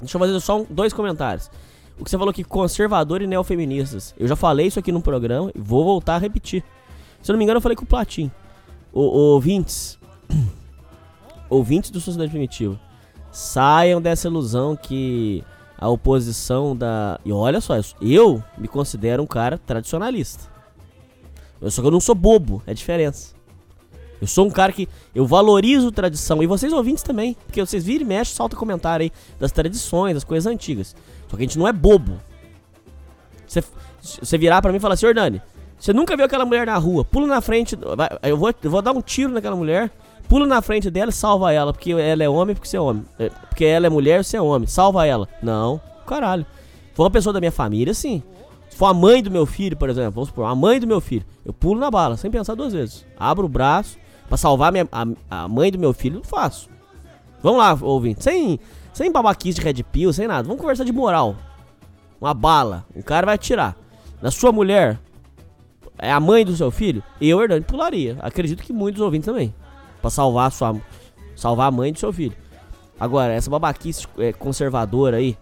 deixa 0.00 0.16
eu 0.16 0.20
fazer 0.20 0.40
só 0.40 0.60
um, 0.60 0.66
dois 0.68 0.92
comentários. 0.92 1.50
O 1.98 2.04
que 2.04 2.10
você 2.10 2.16
falou 2.16 2.32
que 2.32 2.44
conservador 2.44 3.20
e 3.20 3.26
neofeministas. 3.26 4.14
Eu 4.16 4.28
já 4.28 4.36
falei 4.36 4.68
isso 4.68 4.78
aqui 4.78 4.92
no 4.92 5.02
programa 5.02 5.50
e 5.54 5.60
vou 5.60 5.84
voltar 5.84 6.14
a 6.14 6.18
repetir. 6.18 6.62
Se 7.20 7.30
eu 7.30 7.34
não 7.34 7.38
me 7.38 7.44
engano, 7.44 7.58
eu 7.58 7.62
falei 7.62 7.74
com 7.74 7.84
o 7.84 7.86
Platin. 7.86 8.30
O, 8.92 9.00
o 9.00 9.34
ouvintes. 9.34 9.98
ouvintes 11.50 11.90
do 11.90 12.00
Sociedade 12.00 12.30
Primitiva. 12.30 12.78
Saiam 13.32 14.00
dessa 14.00 14.28
ilusão 14.28 14.76
que 14.76 15.44
a 15.76 15.88
oposição 15.88 16.76
da. 16.76 17.20
E 17.24 17.32
olha 17.32 17.60
só, 17.60 17.74
eu 18.00 18.42
me 18.56 18.68
considero 18.68 19.22
um 19.22 19.26
cara 19.26 19.58
tradicionalista. 19.58 20.57
Eu 21.60 21.70
só 21.70 21.80
que 21.82 21.88
eu 21.88 21.92
não 21.92 22.00
sou 22.00 22.14
bobo, 22.14 22.62
é 22.66 22.70
a 22.70 22.74
diferença. 22.74 23.36
Eu 24.20 24.26
sou 24.26 24.46
um 24.46 24.50
cara 24.50 24.72
que 24.72 24.88
eu 25.14 25.26
valorizo 25.26 25.92
tradição. 25.92 26.42
E 26.42 26.46
vocês 26.46 26.72
ouvintes 26.72 27.02
também. 27.02 27.36
Porque 27.46 27.64
vocês 27.64 27.84
viram 27.84 28.04
e 28.04 28.08
mexem, 28.08 28.34
salta 28.34 28.56
comentário 28.56 29.04
aí 29.04 29.12
das 29.38 29.52
tradições, 29.52 30.14
das 30.14 30.24
coisas 30.24 30.50
antigas. 30.50 30.94
Só 31.28 31.36
que 31.36 31.42
a 31.42 31.46
gente 31.46 31.58
não 31.58 31.68
é 31.68 31.72
bobo. 31.72 32.18
Você, 33.46 34.38
virar 34.38 34.60
para 34.60 34.70
mim 34.72 34.78
e 34.78 34.80
falar 34.80 34.94
assim, 34.94 35.06
Ordani, 35.06 35.40
você 35.78 35.92
nunca 35.92 36.16
viu 36.16 36.26
aquela 36.26 36.44
mulher 36.44 36.66
na 36.66 36.76
rua, 36.76 37.04
pula 37.04 37.26
na 37.26 37.40
frente, 37.40 37.78
eu 38.22 38.36
vou, 38.36 38.54
eu 38.62 38.70
vou 38.70 38.82
dar 38.82 38.92
um 38.92 39.00
tiro 39.00 39.32
naquela 39.32 39.56
mulher, 39.56 39.90
pula 40.28 40.46
na 40.46 40.60
frente 40.60 40.90
dela 40.90 41.10
e 41.10 41.12
salva 41.12 41.52
ela, 41.52 41.72
porque 41.72 41.92
ela 41.92 42.22
é 42.22 42.28
homem, 42.28 42.54
porque 42.54 42.68
você 42.68 42.76
é 42.76 42.80
homem. 42.80 43.04
É, 43.18 43.28
porque 43.28 43.64
ela 43.64 43.86
é 43.86 43.90
mulher, 43.90 44.24
você 44.24 44.36
é 44.36 44.42
homem. 44.42 44.66
Salva 44.66 45.06
ela. 45.06 45.28
Não, 45.42 45.80
caralho. 46.06 46.44
Foi 46.94 47.04
uma 47.04 47.10
pessoa 47.10 47.32
da 47.32 47.40
minha 47.40 47.52
família, 47.52 47.94
sim. 47.94 48.22
Se 48.68 48.76
for 48.76 48.86
a 48.86 48.94
mãe 48.94 49.22
do 49.22 49.30
meu 49.30 49.46
filho, 49.46 49.76
por 49.76 49.88
exemplo, 49.88 50.12
vamos 50.12 50.28
supor, 50.28 50.46
a 50.46 50.54
mãe 50.54 50.78
do 50.78 50.86
meu 50.86 51.00
filho, 51.00 51.24
eu 51.44 51.52
pulo 51.52 51.80
na 51.80 51.90
bala, 51.90 52.16
sem 52.16 52.30
pensar 52.30 52.54
duas 52.54 52.72
vezes. 52.72 53.06
Abro 53.18 53.46
o 53.46 53.48
braço, 53.48 53.98
Pra 54.28 54.36
salvar 54.36 54.70
minha, 54.70 54.86
a, 54.92 55.06
a 55.30 55.48
mãe 55.48 55.72
do 55.72 55.78
meu 55.78 55.94
filho, 55.94 56.20
faço. 56.22 56.68
Vamos 57.42 57.58
lá, 57.58 57.76
ouvinte. 57.80 58.22
Sem, 58.22 58.60
sem 58.92 59.10
babaquice 59.10 59.58
de 59.58 59.64
red 59.64 59.82
pill, 59.82 60.12
sem 60.12 60.28
nada. 60.28 60.42
Vamos 60.42 60.60
conversar 60.60 60.84
de 60.84 60.92
moral. 60.92 61.34
Uma 62.20 62.34
bala. 62.34 62.84
O 62.94 63.02
cara 63.02 63.24
vai 63.24 63.36
atirar. 63.36 63.74
Na 64.20 64.30
sua 64.30 64.52
mulher, 64.52 64.98
é 65.98 66.12
a 66.12 66.20
mãe 66.20 66.44
do 66.44 66.54
seu 66.54 66.70
filho, 66.70 67.02
eu, 67.20 67.40
Hernani, 67.40 67.62
pularia. 67.62 68.18
Acredito 68.20 68.62
que 68.62 68.72
muitos 68.72 69.00
ouvintes 69.00 69.26
também. 69.26 69.54
Pra 70.02 70.10
salvar 70.10 70.48
a 70.48 70.50
sua. 70.50 70.76
Salvar 71.34 71.68
a 71.68 71.70
mãe 71.70 71.92
do 71.92 71.98
seu 71.98 72.12
filho. 72.12 72.36
Agora, 73.00 73.32
essa 73.32 73.48
babaquice 73.48 74.06
é, 74.18 74.32
conservadora 74.32 75.16
aí. 75.16 75.38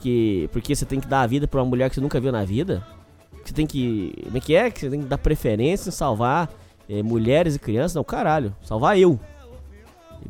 Que. 0.00 0.48
Porque 0.52 0.74
você 0.74 0.84
tem 0.84 1.00
que 1.00 1.06
dar 1.06 1.22
a 1.22 1.26
vida 1.26 1.46
pra 1.48 1.60
uma 1.60 1.68
mulher 1.68 1.88
que 1.88 1.94
você 1.96 2.00
nunca 2.00 2.20
viu 2.20 2.32
na 2.32 2.44
vida. 2.44 2.86
Que 3.42 3.48
você 3.48 3.54
tem 3.54 3.66
que. 3.66 4.12
Como 4.24 4.36
é 4.36 4.40
que 4.40 4.54
é? 4.54 4.70
Que 4.70 4.80
você 4.80 4.90
tem 4.90 5.00
que 5.00 5.06
dar 5.06 5.18
preferência 5.18 5.88
em 5.88 5.92
salvar 5.92 6.50
é, 6.88 7.02
mulheres 7.02 7.56
e 7.56 7.58
crianças, 7.58 7.94
não, 7.94 8.04
caralho, 8.04 8.54
salvar 8.62 8.98
eu. 8.98 9.18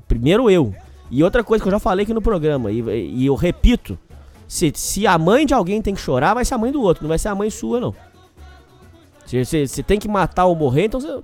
Primeiro 0.09 0.51
eu. 0.51 0.75
E 1.11 1.23
outra 1.23 1.45
coisa 1.45 1.63
que 1.63 1.69
eu 1.69 1.73
já 1.73 1.79
falei 1.79 2.05
aqui 2.05 2.15
no 2.15 2.23
programa, 2.23 2.71
e, 2.71 2.81
e 2.81 3.27
eu 3.27 3.35
repito: 3.35 3.99
se, 4.49 4.73
se 4.75 5.07
a 5.07 5.19
mãe 5.19 5.47
de 5.47 5.55
alguém 5.55 5.81
tem 5.81 5.95
que 5.95 6.01
chorar, 6.01 6.35
vai 6.35 6.45
ser 6.45 6.55
a 6.55 6.59
mãe 6.59 6.73
do 6.73 6.83
outro, 6.83 7.05
não 7.05 7.09
vai 7.09 7.19
ser 7.19 7.29
a 7.29 7.35
mãe 7.35 7.51
sua, 7.51 7.81
não. 7.81 7.95
Se 9.27 9.45
você 9.45 9.83
tem 9.83 9.99
que 9.99 10.09
matar 10.09 10.47
ou 10.47 10.55
morrer, 10.55 10.85
então 10.85 11.01
você. 11.01 11.21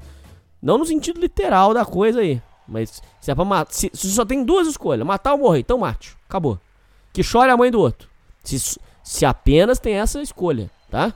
Não 0.60 0.78
no 0.78 0.86
sentido 0.86 1.20
literal 1.20 1.74
da 1.74 1.84
coisa 1.84 2.20
aí. 2.20 2.40
Mas 2.66 3.02
se 3.20 3.30
é 3.30 3.34
pra 3.34 3.44
matar. 3.44 3.72
Se, 3.72 3.90
se 3.92 4.10
só 4.10 4.24
tem 4.24 4.44
duas 4.44 4.66
escolhas, 4.66 5.06
matar 5.06 5.32
ou 5.32 5.38
morrer, 5.38 5.60
então 5.60 5.78
mate. 5.78 6.16
Acabou. 6.28 6.58
Que 7.12 7.22
chore 7.22 7.50
a 7.50 7.56
mãe 7.56 7.70
do 7.70 7.80
outro. 7.80 8.08
Se, 8.42 8.78
se 9.02 9.24
apenas 9.24 9.78
tem 9.78 9.94
essa 9.94 10.20
escolha, 10.20 10.70
tá? 10.90 11.14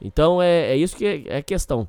Então 0.00 0.40
é, 0.40 0.72
é 0.72 0.76
isso 0.76 0.96
que 0.96 1.04
é, 1.04 1.22
é 1.26 1.36
a 1.38 1.42
questão. 1.42 1.88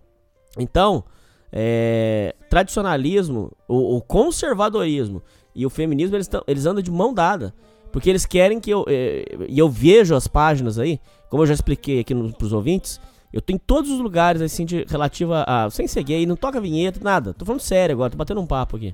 Então, 0.57 1.03
é, 1.51 2.35
tradicionalismo, 2.49 3.51
o, 3.67 3.97
o, 3.97 4.01
conservadorismo 4.01 5.21
e 5.55 5.65
o 5.65 5.69
feminismo, 5.69 6.15
eles, 6.15 6.27
tão, 6.27 6.43
eles 6.47 6.65
andam 6.65 6.81
de 6.81 6.91
mão 6.91 7.13
dada. 7.13 7.53
Porque 7.91 8.09
eles 8.09 8.25
querem 8.25 8.59
que 8.59 8.69
eu. 8.69 8.85
É, 8.87 9.25
e 9.47 9.57
eu 9.57 9.69
vejo 9.69 10.13
as 10.15 10.27
páginas 10.27 10.77
aí, 10.77 10.99
como 11.29 11.43
eu 11.43 11.47
já 11.47 11.53
expliquei 11.53 12.01
aqui 12.01 12.13
no, 12.13 12.33
pros 12.33 12.53
ouvintes, 12.53 12.99
eu 13.31 13.41
tenho 13.41 13.59
todos 13.59 13.89
os 13.89 13.99
lugares 13.99 14.41
assim 14.41 14.65
de 14.65 14.85
relativa 14.87 15.43
a. 15.47 15.69
Sem 15.69 15.87
ser 15.87 16.03
gay, 16.03 16.25
não 16.25 16.35
toca 16.35 16.59
vinheta, 16.59 16.99
nada. 17.01 17.33
Tô 17.33 17.45
falando 17.45 17.61
sério 17.61 17.93
agora, 17.93 18.11
tô 18.11 18.17
batendo 18.17 18.41
um 18.41 18.45
papo 18.45 18.75
aqui. 18.75 18.93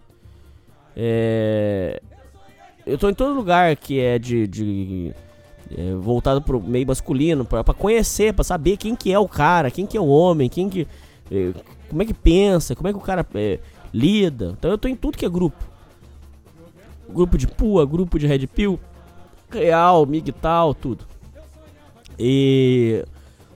É, 0.95 2.01
eu 2.85 2.97
tô 2.97 3.09
em 3.09 3.13
todo 3.13 3.35
lugar 3.35 3.75
que 3.75 3.99
é 3.99 4.19
de. 4.19 4.47
de 4.47 5.13
é, 5.77 5.95
voltado 5.95 6.41
pro 6.41 6.61
meio 6.61 6.87
masculino, 6.87 7.45
para 7.45 7.63
conhecer, 7.73 8.33
para 8.33 8.43
saber 8.43 8.77
quem 8.77 8.95
que 8.95 9.11
é 9.11 9.19
o 9.19 9.27
cara, 9.27 9.71
quem 9.71 9.85
que 9.85 9.97
é 9.97 10.01
o 10.01 10.07
homem, 10.07 10.49
quem 10.49 10.69
que. 10.69 10.87
É, 11.31 11.53
como 11.89 12.01
é 12.01 12.05
que 12.05 12.13
pensa, 12.13 12.75
como 12.75 12.87
é 12.87 12.91
que 12.91 12.97
o 12.97 13.01
cara 13.01 13.25
é, 13.35 13.59
lida. 13.93 14.55
Então 14.57 14.71
eu 14.71 14.77
tô 14.77 14.87
em 14.87 14.95
tudo 14.95 15.17
que 15.17 15.25
é 15.25 15.29
grupo. 15.29 15.63
Grupo 17.09 17.37
de 17.37 17.47
pua, 17.47 17.85
grupo 17.85 18.17
de 18.17 18.25
red 18.25 18.47
pill, 18.47 18.79
real, 19.49 20.05
migtal, 20.05 20.73
tudo. 20.73 21.05
E 22.17 23.03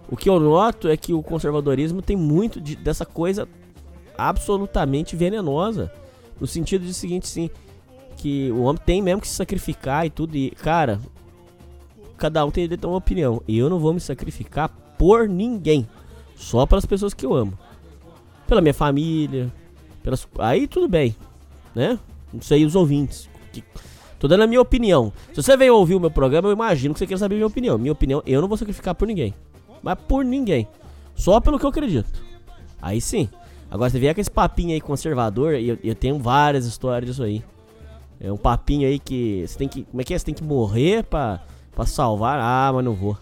o 0.10 0.16
que 0.16 0.30
eu 0.30 0.40
noto 0.40 0.88
é 0.88 0.96
que 0.96 1.14
o 1.14 1.24
conservadorismo 1.24 2.02
tem 2.02 2.16
muito 2.16 2.62
de, 2.62 2.76
dessa 2.76 3.06
coisa 3.06 3.48
absolutamente 4.18 5.16
venenosa. 5.16 5.92
No 6.40 6.46
sentido 6.46 6.86
de 6.86 6.94
seguinte, 6.94 7.28
sim, 7.28 7.50
que 8.16 8.52
o 8.52 8.64
homem 8.64 8.82
tem 8.86 9.02
mesmo 9.02 9.22
que 9.22 9.28
se 9.28 9.36
sacrificar 9.36 10.06
e 10.06 10.10
tudo. 10.10 10.36
E, 10.36 10.52
cara, 10.52 11.00
cada 12.18 12.46
um 12.46 12.52
tem 12.52 12.68
uma 12.84 12.98
opinião. 12.98 13.42
E 13.48 13.58
eu 13.58 13.70
não 13.70 13.80
vou 13.80 13.94
me 13.94 14.00
sacrificar 14.00 14.70
por 14.98 15.28
ninguém. 15.28 15.88
Só 16.36 16.66
para 16.66 16.78
as 16.78 16.86
pessoas 16.86 17.14
que 17.14 17.26
eu 17.26 17.34
amo 17.34 17.58
pela 18.48 18.62
minha 18.62 18.74
família, 18.74 19.52
pelas... 20.02 20.28
aí 20.40 20.68
tudo 20.68 20.88
bem, 20.88 21.16
né? 21.76 22.00
Não 22.34 22.42
sei 22.42 22.66
os 22.66 22.76
ouvintes. 22.76 23.30
Tô 24.18 24.28
dando 24.28 24.44
a 24.44 24.48
minha 24.48 24.62
opinião. 24.62 25.14
Se 25.34 25.44
você 25.44 25.56
veio 25.56 25.76
ouvir 25.76 25.96
o 25.96 26.00
meu 26.00 26.10
programa, 26.10 26.48
eu 26.48 26.54
imagino 26.54 26.94
que 26.94 27.00
você 27.00 27.06
quer 27.06 27.18
saber 27.18 27.36
a 27.36 27.38
minha 27.38 27.48
opinião. 27.48 27.78
Minha 27.78 27.92
opinião, 27.92 28.24
eu 28.26 28.42
não 28.42 28.48
vou 28.48 28.58
sacrificar 28.58 28.96
por 28.96 29.08
ninguém. 29.08 29.34
Mas 29.84 29.98
por 30.08 30.26
ninguém. 30.26 30.68
Só 31.14 31.40
pelo 31.40 31.60
que 31.60 31.66
eu 31.66 31.70
acredito. 31.70 32.24
Aí 32.82 33.00
sim. 33.00 33.30
Agora 33.70 33.90
você 33.90 34.00
vier 34.00 34.16
com 34.16 34.22
esse 34.22 34.32
papinho 34.32 34.74
aí 34.74 34.82
conservador, 34.82 35.54
e 35.56 35.70
eu, 35.70 35.78
eu 35.84 35.94
tenho 35.94 36.18
várias 36.18 36.66
histórias 36.66 37.12
disso 37.12 37.24
aí. 37.24 37.44
É 38.20 38.32
um 38.32 38.38
papinho 38.38 38.88
aí 38.88 38.98
que 38.98 39.46
você 39.46 39.58
tem 39.58 39.68
que. 39.68 39.84
Como 39.84 40.02
é 40.02 40.04
que 40.04 40.14
é? 40.14 40.18
Você 40.18 40.26
tem 40.26 40.34
que 40.34 40.44
morrer 40.44 41.04
pra, 41.04 41.44
pra 41.78 41.86
salvar. 41.86 42.40
Ah, 42.42 42.72
mas 42.74 42.84
não 42.84 42.94
vou. 42.94 43.16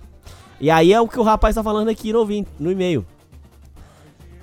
E 0.62 0.72
aí 0.72 0.94
é 0.94 1.02
o 1.02 1.10
que 1.10 1.20
o 1.20 1.24
rapaz 1.24 1.56
tá 1.56 1.62
falando 1.62 1.90
aqui 1.90 2.14
no, 2.14 2.26
no 2.58 2.72
e-mail 2.72 3.06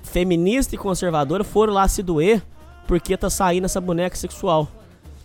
feminista 0.03 0.75
e 0.75 0.77
conservadora 0.77 1.43
foram 1.43 1.73
lá 1.73 1.87
se 1.87 2.03
doer 2.03 2.43
porque 2.85 3.17
tá 3.17 3.31
saindo 3.31 3.65
essa 3.65 3.81
boneca 3.81 4.15
sexual. 4.15 4.67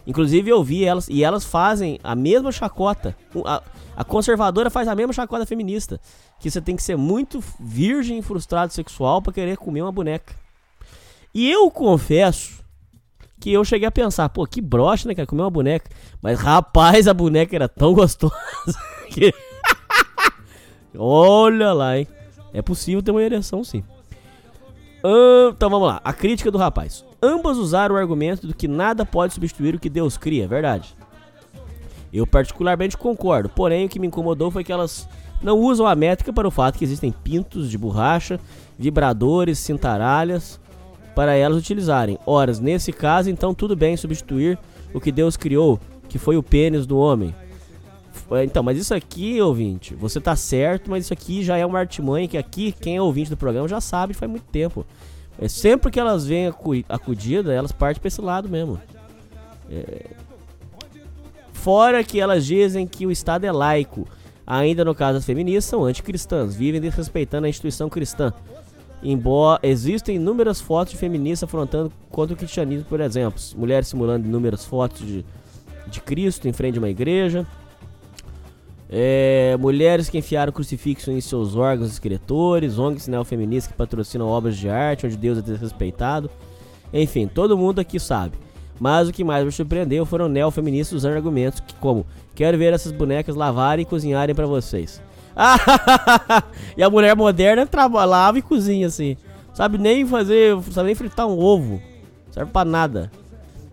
Inclusive 0.06 0.48
eu 0.48 0.64
vi 0.64 0.86
elas, 0.86 1.06
e 1.06 1.22
elas 1.22 1.44
fazem 1.44 2.00
a 2.02 2.14
mesma 2.14 2.50
chacota. 2.50 3.14
A, 3.44 3.62
a 3.94 4.04
conservadora 4.04 4.70
faz 4.70 4.88
a 4.88 4.94
mesma 4.94 5.12
chacota 5.12 5.44
feminista. 5.44 6.00
Que 6.40 6.50
você 6.50 6.62
tem 6.62 6.74
que 6.74 6.82
ser 6.82 6.96
muito 6.96 7.44
virgem 7.60 8.18
e 8.18 8.22
frustrado 8.22 8.72
sexual 8.72 9.20
pra 9.20 9.34
querer 9.34 9.58
comer 9.58 9.82
uma 9.82 9.92
boneca. 9.92 10.34
E 11.34 11.50
eu 11.50 11.70
confesso 11.70 12.64
que 13.40 13.52
eu 13.52 13.64
cheguei 13.64 13.86
a 13.86 13.90
pensar, 13.90 14.28
pô, 14.28 14.46
que 14.46 14.60
broche, 14.60 15.06
né, 15.06 15.14
cara, 15.14 15.26
comer 15.26 15.42
uma 15.42 15.50
boneca. 15.50 15.88
Mas 16.20 16.40
rapaz, 16.40 17.06
a 17.06 17.14
boneca 17.14 17.54
era 17.54 17.68
tão 17.68 17.94
gostosa 17.94 18.34
que. 19.10 19.32
Olha 20.96 21.72
lá, 21.72 21.98
hein? 21.98 22.08
É 22.52 22.62
possível 22.62 23.02
ter 23.02 23.10
uma 23.10 23.22
ereção, 23.22 23.62
sim. 23.62 23.84
Então 25.54 25.70
vamos 25.70 25.88
lá. 25.88 26.00
A 26.04 26.12
crítica 26.12 26.50
do 26.50 26.58
rapaz. 26.58 27.04
Ambas 27.22 27.56
usaram 27.56 27.94
o 27.94 27.98
argumento 27.98 28.46
do 28.46 28.54
que 28.54 28.66
nada 28.66 29.04
pode 29.04 29.34
substituir 29.34 29.74
o 29.74 29.78
que 29.78 29.88
Deus 29.88 30.16
cria, 30.16 30.44
é 30.44 30.48
verdade. 30.48 30.96
Eu 32.12 32.26
particularmente 32.26 32.96
concordo, 32.96 33.48
porém 33.48 33.86
o 33.86 33.88
que 33.88 33.98
me 33.98 34.06
incomodou 34.06 34.50
foi 34.50 34.64
que 34.64 34.72
elas 34.72 35.08
não 35.42 35.58
usam 35.58 35.86
a 35.86 35.94
métrica 35.94 36.32
para 36.32 36.48
o 36.48 36.50
fato 36.50 36.78
que 36.78 36.84
existem 36.84 37.12
pintos 37.12 37.70
de 37.70 37.76
borracha, 37.76 38.40
vibradores, 38.78 39.58
cintaralhas 39.58 40.58
para 41.18 41.34
elas 41.34 41.58
utilizarem. 41.58 42.16
Ora, 42.24 42.52
nesse 42.60 42.92
caso, 42.92 43.28
então 43.28 43.52
tudo 43.52 43.74
bem 43.74 43.96
substituir 43.96 44.56
o 44.94 45.00
que 45.00 45.10
Deus 45.10 45.36
criou, 45.36 45.80
que 46.08 46.16
foi 46.16 46.36
o 46.36 46.42
pênis 46.44 46.86
do 46.86 46.96
homem. 46.96 47.34
Então, 48.44 48.62
mas 48.62 48.78
isso 48.78 48.94
aqui, 48.94 49.40
ouvinte, 49.40 49.96
você 49.96 50.20
tá 50.20 50.36
certo, 50.36 50.88
mas 50.88 51.02
isso 51.06 51.12
aqui 51.12 51.42
já 51.42 51.56
é 51.56 51.66
uma 51.66 51.80
artimanha 51.80 52.28
que 52.28 52.38
aqui, 52.38 52.70
quem 52.70 52.96
é 52.96 53.02
ouvinte 53.02 53.30
do 53.30 53.36
programa 53.36 53.66
já 53.66 53.80
sabe 53.80 54.14
faz 54.14 54.30
muito 54.30 54.44
tempo. 54.44 54.86
É 55.40 55.48
sempre 55.48 55.90
que 55.90 55.98
elas 55.98 56.24
vêm 56.24 56.46
acu- 56.46 56.84
acudida, 56.88 57.52
elas 57.52 57.72
partem 57.72 58.00
pra 58.00 58.06
esse 58.06 58.20
lado 58.20 58.48
mesmo. 58.48 58.80
É, 59.68 60.06
Fora 61.52 62.04
que 62.04 62.20
elas 62.20 62.46
dizem 62.46 62.86
que 62.86 63.06
o 63.06 63.10
Estado 63.10 63.44
é 63.44 63.50
laico. 63.50 64.06
Ainda 64.46 64.84
no 64.84 64.94
caso 64.94 65.14
das 65.14 65.24
feministas, 65.24 65.64
são 65.64 65.84
anticristãs, 65.84 66.54
vivem 66.54 66.80
desrespeitando 66.80 67.46
a 67.46 67.50
instituição 67.50 67.88
cristã. 67.88 68.32
Embora 69.02 69.60
existem 69.62 70.16
inúmeras 70.16 70.60
fotos 70.60 70.92
de 70.92 70.98
feministas 70.98 71.48
afrontando 71.48 71.92
contra 72.10 72.34
o 72.34 72.36
cristianismo, 72.36 72.84
por 72.88 73.00
exemplo. 73.00 73.40
Mulheres 73.56 73.88
simulando 73.88 74.26
inúmeras 74.26 74.64
fotos 74.64 75.06
de, 75.06 75.24
de 75.86 76.00
Cristo 76.00 76.48
em 76.48 76.52
frente 76.52 76.78
a 76.78 76.80
uma 76.80 76.88
igreja. 76.88 77.46
É, 78.90 79.56
mulheres 79.60 80.08
que 80.08 80.18
enfiaram 80.18 80.50
crucifixo 80.50 81.10
em 81.10 81.20
seus 81.20 81.54
órgãos 81.54 81.92
escritores, 81.92 82.78
ONGs 82.78 83.06
neofeministas 83.06 83.70
que 83.70 83.76
patrocinam 83.76 84.26
obras 84.26 84.56
de 84.56 84.68
arte 84.68 85.06
onde 85.06 85.16
Deus 85.16 85.38
é 85.38 85.42
desrespeitado. 85.42 86.30
Enfim, 86.92 87.28
todo 87.28 87.56
mundo 87.56 87.80
aqui 87.80 88.00
sabe. 88.00 88.36
Mas 88.80 89.08
o 89.08 89.12
que 89.12 89.24
mais 89.24 89.44
me 89.44 89.52
surpreendeu 89.52 90.06
foram 90.06 90.28
neofeministas 90.28 90.96
usando 90.96 91.14
argumentos 91.16 91.60
que, 91.60 91.74
como 91.74 92.06
quero 92.34 92.56
ver 92.56 92.72
essas 92.72 92.92
bonecas 92.92 93.36
lavarem 93.36 93.82
e 93.82 93.86
cozinharem 93.86 94.34
pra 94.34 94.46
vocês. 94.46 95.02
e 96.76 96.82
a 96.82 96.90
mulher 96.90 97.14
moderna 97.16 97.66
traba, 97.66 98.04
lava 98.04 98.38
e 98.38 98.42
cozinha 98.42 98.86
assim. 98.86 99.16
Sabe 99.54 99.78
nem 99.78 100.06
fazer, 100.06 100.56
sabe 100.70 100.86
nem 100.86 100.94
fritar 100.94 101.26
um 101.26 101.38
ovo. 101.38 101.80
Serve 102.30 102.50
pra 102.52 102.64
nada. 102.64 103.10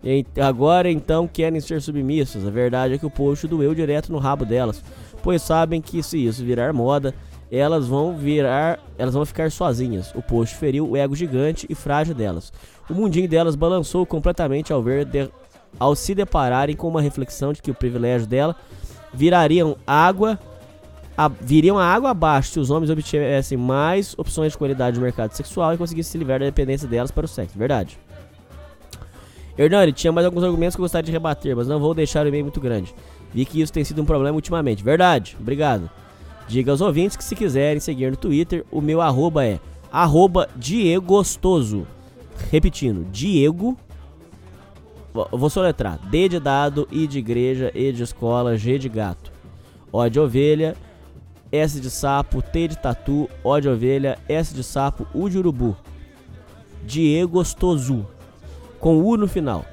E 0.03 0.25
agora 0.39 0.89
então 0.89 1.27
querem 1.27 1.59
ser 1.59 1.81
submissas. 1.81 2.45
A 2.45 2.49
verdade 2.51 2.93
é 2.93 2.97
que 2.97 3.05
o 3.05 3.09
post 3.09 3.47
doeu 3.47 3.73
direto 3.73 4.11
no 4.11 4.19
rabo 4.19 4.45
delas, 4.45 4.83
pois 5.23 5.41
sabem 5.41 5.81
que 5.81 6.03
se 6.03 6.23
isso 6.23 6.43
virar 6.45 6.71
moda, 6.73 7.13
elas 7.51 7.87
vão 7.87 8.15
virar, 8.15 8.79
elas 8.97 9.13
vão 9.15 9.25
ficar 9.25 9.51
sozinhas. 9.51 10.11
O 10.15 10.21
post 10.21 10.55
feriu 10.55 10.89
o 10.89 10.97
ego 10.97 11.15
gigante 11.15 11.65
e 11.69 11.73
frágil 11.75 12.13
delas. 12.13 12.53
O 12.89 12.93
mundinho 12.93 13.27
delas 13.27 13.55
balançou 13.55 14.05
completamente 14.05 14.71
ao 14.71 14.81
ver 14.81 15.05
de- 15.05 15.29
ao 15.79 15.95
se 15.95 16.13
depararem 16.15 16.75
com 16.75 16.87
uma 16.87 17.01
reflexão 17.01 17.51
de 17.51 17.61
que 17.61 17.71
o 17.71 17.75
privilégio 17.75 18.27
dela 18.27 18.55
virariam 19.13 19.75
água 19.85 20.39
viriam 21.41 21.77
a 21.77 21.85
água 21.85 22.11
abaixo 22.11 22.51
se 22.51 22.59
os 22.59 22.69
homens 22.69 22.89
obtivessem 22.89 23.57
mais 23.57 24.13
opções 24.17 24.51
de 24.51 24.57
qualidade 24.57 24.97
no 24.97 25.03
mercado 25.03 25.31
sexual 25.31 25.73
e 25.73 25.77
conseguissem 25.77 26.11
se 26.11 26.17
livrar 26.17 26.39
da 26.39 26.45
dependência 26.45 26.87
delas 26.87 27.11
para 27.11 27.25
o 27.25 27.27
sexo. 27.27 27.57
Verdade. 27.57 27.97
Hernani, 29.57 29.93
tinha 29.93 30.11
mais 30.11 30.25
alguns 30.25 30.43
argumentos 30.43 30.75
que 30.75 30.81
eu 30.81 30.83
gostaria 30.83 31.05
de 31.05 31.11
rebater, 31.11 31.55
mas 31.55 31.67
não 31.67 31.79
vou 31.79 31.93
deixar 31.93 32.25
o 32.25 32.27
e-mail 32.27 32.43
muito 32.43 32.59
grande. 32.59 32.93
Vi 33.33 33.45
que 33.45 33.61
isso 33.61 33.71
tem 33.71 33.83
sido 33.83 34.01
um 34.01 34.05
problema 34.05 34.35
ultimamente. 34.35 34.83
Verdade, 34.83 35.37
obrigado. 35.39 35.89
Diga 36.47 36.71
aos 36.71 36.81
ouvintes 36.81 37.15
que 37.15 37.23
se 37.23 37.35
quiserem 37.35 37.79
seguir 37.79 38.11
no 38.11 38.17
Twitter, 38.17 38.65
o 38.69 38.81
meu 38.81 39.01
arroba 39.01 39.45
é 39.45 39.59
arroba 39.91 40.49
Diego 40.55 41.05
Gostoso. 41.05 41.87
Repetindo, 42.51 43.05
Diego. 43.11 43.77
Vou 45.13 45.49
soletrar. 45.49 45.97
D 46.09 46.27
de 46.27 46.39
dado, 46.39 46.87
I 46.91 47.07
de 47.07 47.19
igreja, 47.19 47.71
E 47.73 47.93
de 47.93 48.03
escola, 48.03 48.57
G 48.57 48.77
de 48.77 48.89
gato. 48.89 49.31
O 49.91 50.07
de 50.09 50.19
ovelha, 50.19 50.75
S 51.55 51.79
de 51.79 51.89
sapo, 51.89 52.41
T 52.41 52.67
de 52.67 52.77
tatu, 52.77 53.29
O 53.43 53.59
de 53.59 53.69
ovelha, 53.69 54.17
S 54.27 54.53
de 54.53 54.63
sapo, 54.63 55.07
U 55.13 55.29
de 55.29 55.37
urubu. 55.37 55.75
Diego 56.83 57.33
Gostoso. 57.33 58.05
Com 58.79 59.01
U 59.03 59.17
no 59.17 59.27
final. 59.27 59.65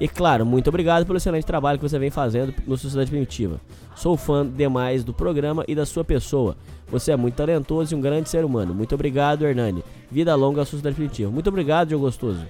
E 0.00 0.06
claro, 0.06 0.44
muito 0.44 0.68
obrigado 0.68 1.06
pelo 1.06 1.16
excelente 1.16 1.46
trabalho 1.46 1.78
que 1.78 1.88
você 1.88 1.98
vem 1.98 2.10
fazendo 2.10 2.54
no 2.66 2.76
Sociedade 2.76 3.10
Primitiva. 3.10 3.60
Sou 3.94 4.16
fã 4.16 4.46
demais 4.46 5.02
do 5.02 5.14
programa 5.14 5.64
e 5.66 5.74
da 5.74 5.86
sua 5.86 6.04
pessoa. 6.04 6.54
Você 6.88 7.12
é 7.12 7.16
muito 7.16 7.34
talentoso 7.34 7.94
e 7.94 7.96
um 7.96 8.00
grande 8.00 8.28
ser 8.28 8.44
humano. 8.44 8.74
Muito 8.74 8.94
obrigado, 8.94 9.46
Hernani. 9.46 9.82
Vida 10.10 10.34
longa 10.34 10.62
à 10.62 10.64
Sociedade 10.66 10.96
Primitiva. 10.96 11.30
Muito 11.30 11.48
obrigado, 11.48 11.88
Diogo 11.88 12.04
Gostoso. 12.04 12.44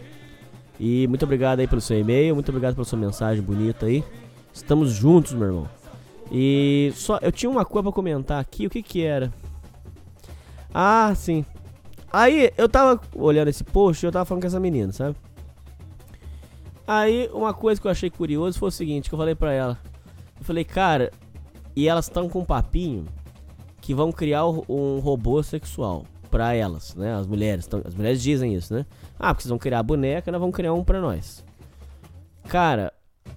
E 0.78 1.07
muito 1.07 1.24
obrigado 1.24 1.61
aí 1.61 1.66
pelo 1.66 1.81
seu 1.81 1.98
e-mail, 1.98 2.35
muito 2.35 2.48
obrigado 2.48 2.74
pela 2.74 2.85
sua 2.85 2.98
mensagem 2.98 3.43
bonita 3.43 3.86
aí. 3.86 4.05
Estamos 4.53 4.90
juntos, 4.90 5.32
meu 5.32 5.47
irmão. 5.47 5.69
E 6.31 6.93
só 6.94 7.19
eu 7.23 7.31
tinha 7.31 7.48
uma 7.51 7.65
coisa 7.65 7.85
pra 7.85 7.93
comentar 7.93 8.40
aqui, 8.40 8.66
o 8.66 8.70
que 8.70 8.82
que 8.82 9.03
era? 9.03 9.32
Ah, 10.74 11.12
sim. 11.15 11.44
Aí 12.12 12.51
eu 12.57 12.69
tava 12.69 13.01
olhando 13.15 13.48
esse 13.48 13.62
post 13.65 14.05
e 14.05 14.07
eu 14.07 14.12
tava 14.12 14.24
falando 14.24 14.43
com 14.43 14.47
essa 14.47 14.61
menina, 14.61 14.93
sabe? 14.93 15.16
Aí 16.86 17.28
uma 17.32 17.53
coisa 17.53 17.81
que 17.81 17.86
eu 17.86 17.90
achei 17.90 18.11
curioso 18.11 18.59
foi 18.59 18.69
o 18.69 18.73
seguinte, 18.73 19.09
que 19.09 19.15
eu 19.15 19.19
falei 19.19 19.35
pra 19.35 19.53
ela. 19.53 19.78
Eu 20.39 20.44
falei, 20.44 20.65
cara, 20.65 21.11
e 21.74 21.89
elas 21.89 22.07
estão 22.07 22.28
com 22.28 22.40
um 22.40 22.44
papinho 22.44 23.07
que 23.81 23.94
vão 23.94 24.12
criar 24.12 24.47
um 24.47 24.98
robô 24.98 25.43
sexual 25.43 26.05
pra 26.31 26.55
elas, 26.55 26.94
né? 26.94 27.15
As 27.15 27.27
mulheres, 27.27 27.66
tão- 27.66 27.82
as 27.85 27.94
mulheres 27.94 28.23
dizem 28.23 28.55
isso, 28.55 28.74
né? 28.74 28.85
Ah, 29.19 29.32
porque 29.32 29.43
vocês 29.43 29.51
vão 29.51 29.59
criar 29.59 29.78
a 29.81 29.82
boneca, 29.82 30.31
nós 30.31 30.40
vamos 30.40 30.55
criar 30.55 30.73
um 30.73 30.85
pra 30.85 31.01
nós. 31.01 31.44
Cara, 32.48 32.93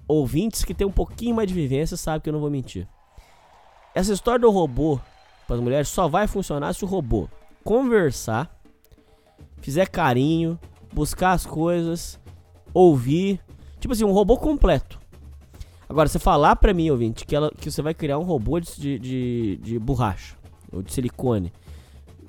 ouvintes 0.09 0.65
que 0.65 0.73
tem 0.73 0.87
um 0.87 0.91
pouquinho 0.91 1.35
mais 1.35 1.47
de 1.47 1.53
vivência 1.53 1.95
sabem 1.95 2.21
que 2.21 2.29
eu 2.29 2.33
não 2.33 2.39
vou 2.39 2.49
mentir. 2.49 2.87
Essa 3.93 4.11
história 4.11 4.39
do 4.39 4.49
robô 4.49 4.99
para 5.45 5.55
as 5.55 5.61
mulheres 5.61 5.87
só 5.87 6.07
vai 6.07 6.27
funcionar 6.27 6.73
se 6.73 6.83
o 6.83 6.87
robô 6.87 7.29
conversar, 7.63 8.59
fizer 9.61 9.87
carinho, 9.87 10.59
buscar 10.91 11.33
as 11.33 11.45
coisas, 11.45 12.19
ouvir, 12.73 13.39
tipo 13.79 13.93
assim, 13.93 14.03
um 14.03 14.11
robô 14.11 14.35
completo. 14.35 14.99
Agora, 15.87 16.07
você 16.07 16.19
falar 16.19 16.55
pra 16.55 16.73
mim, 16.73 16.89
ouvinte, 16.89 17.25
que, 17.25 17.35
ela, 17.35 17.51
que 17.51 17.69
você 17.69 17.81
vai 17.81 17.93
criar 17.93 18.17
um 18.17 18.23
robô 18.23 18.59
de, 18.59 18.75
de, 18.75 18.99
de, 18.99 19.57
de 19.57 19.79
borracha 19.79 20.35
ou 20.71 20.81
de 20.81 20.91
silicone 20.91 21.51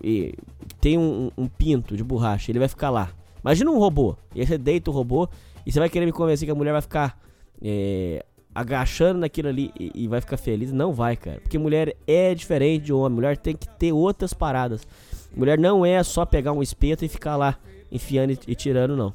e 0.02 0.34
tem 0.80 0.98
um, 0.98 1.30
um 1.36 1.46
pinto 1.46 1.96
de 1.96 2.04
borracha, 2.04 2.50
ele 2.50 2.58
vai 2.58 2.68
ficar 2.68 2.90
lá. 2.90 3.10
Imagina 3.42 3.70
um 3.70 3.78
robô, 3.78 4.16
e 4.34 4.40
aí 4.40 4.46
você 4.46 4.58
deita 4.58 4.90
o 4.90 4.94
robô 4.94 5.28
e 5.64 5.72
você 5.72 5.78
vai 5.78 5.88
querer 5.88 6.06
me 6.06 6.12
convencer 6.12 6.46
que 6.46 6.52
a 6.52 6.54
mulher 6.54 6.72
vai 6.72 6.82
ficar 6.82 7.18
é, 7.62 8.24
agachando 8.54 9.20
naquilo 9.20 9.48
ali 9.48 9.70
e, 9.78 9.92
e 9.94 10.08
vai 10.08 10.20
ficar 10.20 10.36
feliz. 10.36 10.72
Não 10.72 10.92
vai, 10.92 11.16
cara. 11.16 11.40
Porque 11.40 11.58
mulher 11.58 11.96
é 12.06 12.34
diferente 12.34 12.86
de 12.86 12.92
homem. 12.92 13.16
Mulher 13.16 13.36
tem 13.36 13.54
que 13.56 13.68
ter 13.68 13.92
outras 13.92 14.32
paradas. 14.32 14.86
Mulher 15.34 15.58
não 15.58 15.84
é 15.86 16.02
só 16.02 16.24
pegar 16.26 16.52
um 16.52 16.62
espeto 16.62 17.04
e 17.04 17.08
ficar 17.08 17.36
lá 17.36 17.56
enfiando 17.90 18.32
e, 18.32 18.38
e 18.48 18.54
tirando, 18.54 18.96
não. 18.96 19.12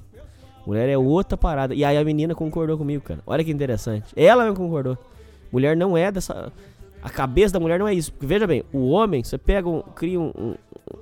Mulher 0.66 0.90
é 0.90 0.98
outra 0.98 1.38
parada. 1.38 1.76
E 1.76 1.84
aí 1.84 1.98
a 1.98 2.04
menina 2.04 2.34
concordou 2.34 2.78
comigo, 2.78 3.04
cara. 3.04 3.20
Olha 3.28 3.44
que 3.44 3.52
interessante. 3.52 4.08
Ela 4.16 4.44
mesmo 4.44 4.58
concordou. 4.58 4.98
Mulher 5.52 5.78
não 5.78 5.96
é 5.96 6.12
dessa. 6.12 6.52
A 7.04 7.10
cabeça 7.10 7.54
da 7.54 7.60
mulher 7.60 7.78
não 7.78 7.88
é 7.88 7.94
isso. 7.94 8.12
Porque 8.12 8.26
veja 8.26 8.48
bem, 8.48 8.64
o 8.74 8.90
homem, 8.90 9.24
você 9.24 9.38
pega 9.38 9.70
um. 9.70 9.82
cria 9.82 10.20
um, 10.20 10.56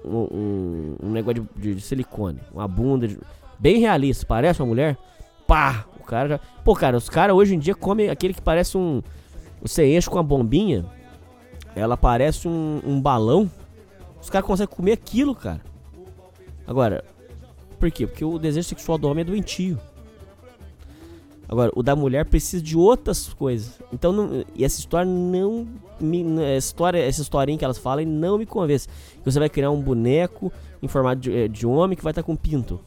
um, 0.03 0.09
um, 0.09 0.95
um 1.03 1.11
negócio 1.11 1.47
de, 1.55 1.75
de 1.75 1.81
silicone, 1.81 2.39
uma 2.53 2.67
bunda 2.67 3.07
de- 3.07 3.17
bem 3.57 3.79
realista, 3.79 4.25
parece 4.25 4.61
uma 4.61 4.67
mulher. 4.67 4.97
Pá! 5.47 5.85
O 6.03 6.05
cara 6.05 6.27
já. 6.29 6.39
Pô, 6.63 6.75
cara, 6.75 6.97
os 6.97 7.09
caras 7.09 7.35
hoje 7.35 7.55
em 7.55 7.59
dia 7.59 7.73
comem 7.73 8.09
aquele 8.09 8.33
que 8.33 8.41
parece 8.41 8.77
um. 8.77 9.01
Você 9.61 9.95
enche 9.95 10.09
com 10.09 10.17
uma 10.17 10.23
bombinha, 10.23 10.85
ela 11.75 11.95
parece 11.95 12.47
um, 12.47 12.81
um 12.85 13.01
balão. 13.01 13.49
Os 14.21 14.29
caras 14.29 14.45
conseguem 14.45 14.75
comer 14.75 14.91
aquilo, 14.91 15.33
cara. 15.33 15.61
Agora, 16.67 17.03
por 17.79 17.89
quê? 17.89 18.05
Porque 18.05 18.23
o 18.23 18.37
desejo 18.37 18.67
sexual 18.67 18.97
do 18.97 19.07
homem 19.07 19.21
é 19.21 19.25
doentio. 19.25 19.79
Agora, 21.47 21.71
o 21.75 21.83
da 21.83 21.95
mulher 21.95 22.25
precisa 22.25 22.63
de 22.63 22.77
outras 22.77 23.31
coisas. 23.33 23.79
Então, 23.91 24.11
não- 24.11 24.43
e 24.55 24.63
essa 24.63 24.79
história 24.79 25.09
não 25.09 25.67
me. 25.99 26.23
Essa, 26.43 26.67
história, 26.67 26.97
essa 26.99 27.21
historinha 27.21 27.57
que 27.57 27.65
elas 27.65 27.77
falam 27.77 28.05
não 28.05 28.37
me 28.37 28.45
convence. 28.45 28.87
Que 28.87 29.25
você 29.31 29.39
vai 29.39 29.49
criar 29.49 29.69
um 29.71 29.79
boneco 29.81 30.51
em 30.81 30.87
formato 30.87 31.21
de, 31.21 31.31
eh, 31.35 31.47
de 31.47 31.65
homem 31.67 31.97
que 31.97 32.03
vai 32.03 32.11
estar 32.11 32.23
com 32.23 32.35
pinto. 32.35 32.79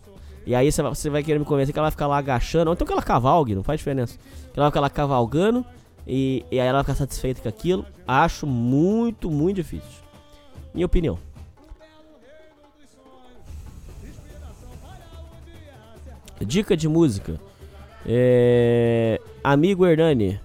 E 0.46 0.54
aí 0.54 0.70
você 0.70 1.10
vai, 1.10 1.24
querer 1.24 1.40
me 1.40 1.44
convencer 1.44 1.72
que 1.72 1.78
ela 1.78 1.86
vai 1.86 1.90
ficar 1.90 2.06
lá 2.06 2.18
agachando, 2.18 2.70
ou 2.70 2.74
então 2.74 2.86
que 2.86 2.92
ela 2.92 3.02
cavalgue, 3.02 3.56
não 3.56 3.64
faz 3.64 3.80
diferença. 3.80 4.16
Que 4.52 4.60
ela 4.60 4.66
vai 4.66 4.70
ficar 4.70 4.80
lá 4.80 4.88
cavalgando 4.88 5.66
e, 6.06 6.44
e 6.52 6.60
aí 6.60 6.68
ela 6.68 6.78
vai 6.78 6.84
ficar 6.84 6.94
satisfeita 6.94 7.42
com 7.42 7.48
aquilo. 7.48 7.84
Acho 8.06 8.46
muito, 8.46 9.28
muito 9.28 9.56
difícil. 9.56 10.04
Minha 10.72 10.86
opinião. 10.86 11.18
Dica 16.40 16.76
de 16.76 16.88
música. 16.88 17.40
É... 18.06 19.20
Amigo 19.42 19.84
Hernani. 19.84 20.38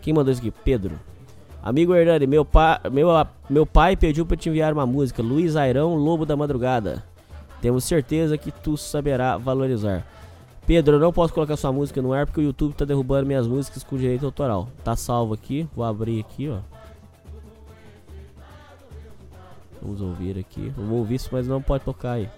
Quem 0.00 0.12
mandou 0.12 0.32
isso 0.32 0.40
aqui? 0.40 0.50
Pedro. 0.50 0.98
Amigo 1.62 1.94
Hernani, 1.94 2.26
meu, 2.26 2.44
pa... 2.44 2.80
meu, 2.90 3.08
meu 3.48 3.66
pai 3.66 3.94
pediu 3.94 4.26
para 4.26 4.36
te 4.36 4.48
enviar 4.48 4.72
uma 4.72 4.86
música. 4.86 5.22
Luiz 5.22 5.54
Airão, 5.54 5.94
Lobo 5.94 6.26
da 6.26 6.36
Madrugada. 6.36 7.04
Temos 7.60 7.84
certeza 7.84 8.38
que 8.38 8.50
tu 8.50 8.76
saberá 8.76 9.36
valorizar. 9.36 10.06
Pedro, 10.66 10.96
eu 10.96 11.00
não 11.00 11.12
posso 11.12 11.32
colocar 11.32 11.56
sua 11.56 11.72
música 11.72 12.02
no 12.02 12.12
ar 12.12 12.26
porque 12.26 12.40
o 12.40 12.44
YouTube 12.44 12.74
tá 12.74 12.84
derrubando 12.84 13.26
minhas 13.26 13.46
músicas 13.46 13.82
com 13.82 13.96
direito 13.96 14.26
autoral. 14.26 14.68
Tá 14.84 14.94
salvo 14.94 15.34
aqui. 15.34 15.66
Vou 15.74 15.84
abrir 15.84 16.20
aqui, 16.20 16.48
ó. 16.48 16.58
Vamos 19.80 20.00
ouvir 20.00 20.38
aqui. 20.38 20.68
Vamos 20.76 20.92
ouvir 20.92 21.14
isso, 21.14 21.30
mas 21.32 21.48
não 21.48 21.62
pode 21.62 21.84
tocar 21.84 22.12
aí. 22.12 22.28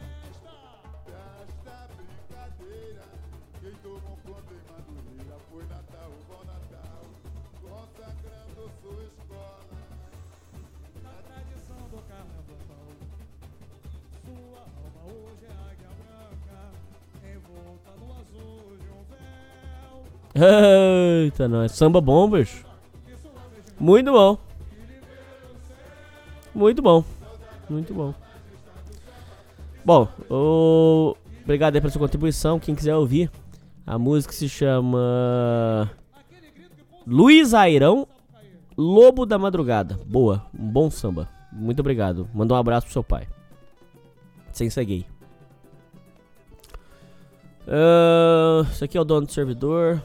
Eita, 20.40 21.48
nós. 21.48 21.72
Samba 21.72 22.00
Bombers. 22.00 22.64
Muito 23.78 24.12
bom. 24.12 24.38
Muito 26.54 26.82
bom. 26.82 27.04
Muito 27.68 27.94
bom. 27.94 28.14
Bom, 29.84 30.08
o... 30.28 31.16
obrigado 31.42 31.74
aí 31.74 31.80
pela 31.80 31.92
sua 31.92 32.00
contribuição. 32.00 32.58
Quem 32.58 32.74
quiser 32.74 32.94
ouvir, 32.96 33.30
a 33.86 33.98
música 33.98 34.32
se 34.32 34.48
chama 34.48 35.90
Luiz 37.06 37.54
Airão, 37.54 38.06
Lobo 38.76 39.24
da 39.24 39.38
Madrugada. 39.38 39.98
Boa, 40.06 40.46
um 40.58 40.66
bom 40.68 40.90
samba. 40.90 41.28
Muito 41.52 41.80
obrigado. 41.80 42.28
Manda 42.32 42.54
um 42.54 42.56
abraço 42.56 42.86
pro 42.86 42.92
seu 42.92 43.04
pai. 43.04 43.28
Sem 44.52 44.68
ser 44.70 44.84
gay. 44.84 45.06
Uh, 47.66 48.62
isso 48.70 48.84
aqui 48.84 48.98
é 48.98 49.00
o 49.00 49.04
dono 49.04 49.26
do 49.26 49.32
servidor 49.32 50.02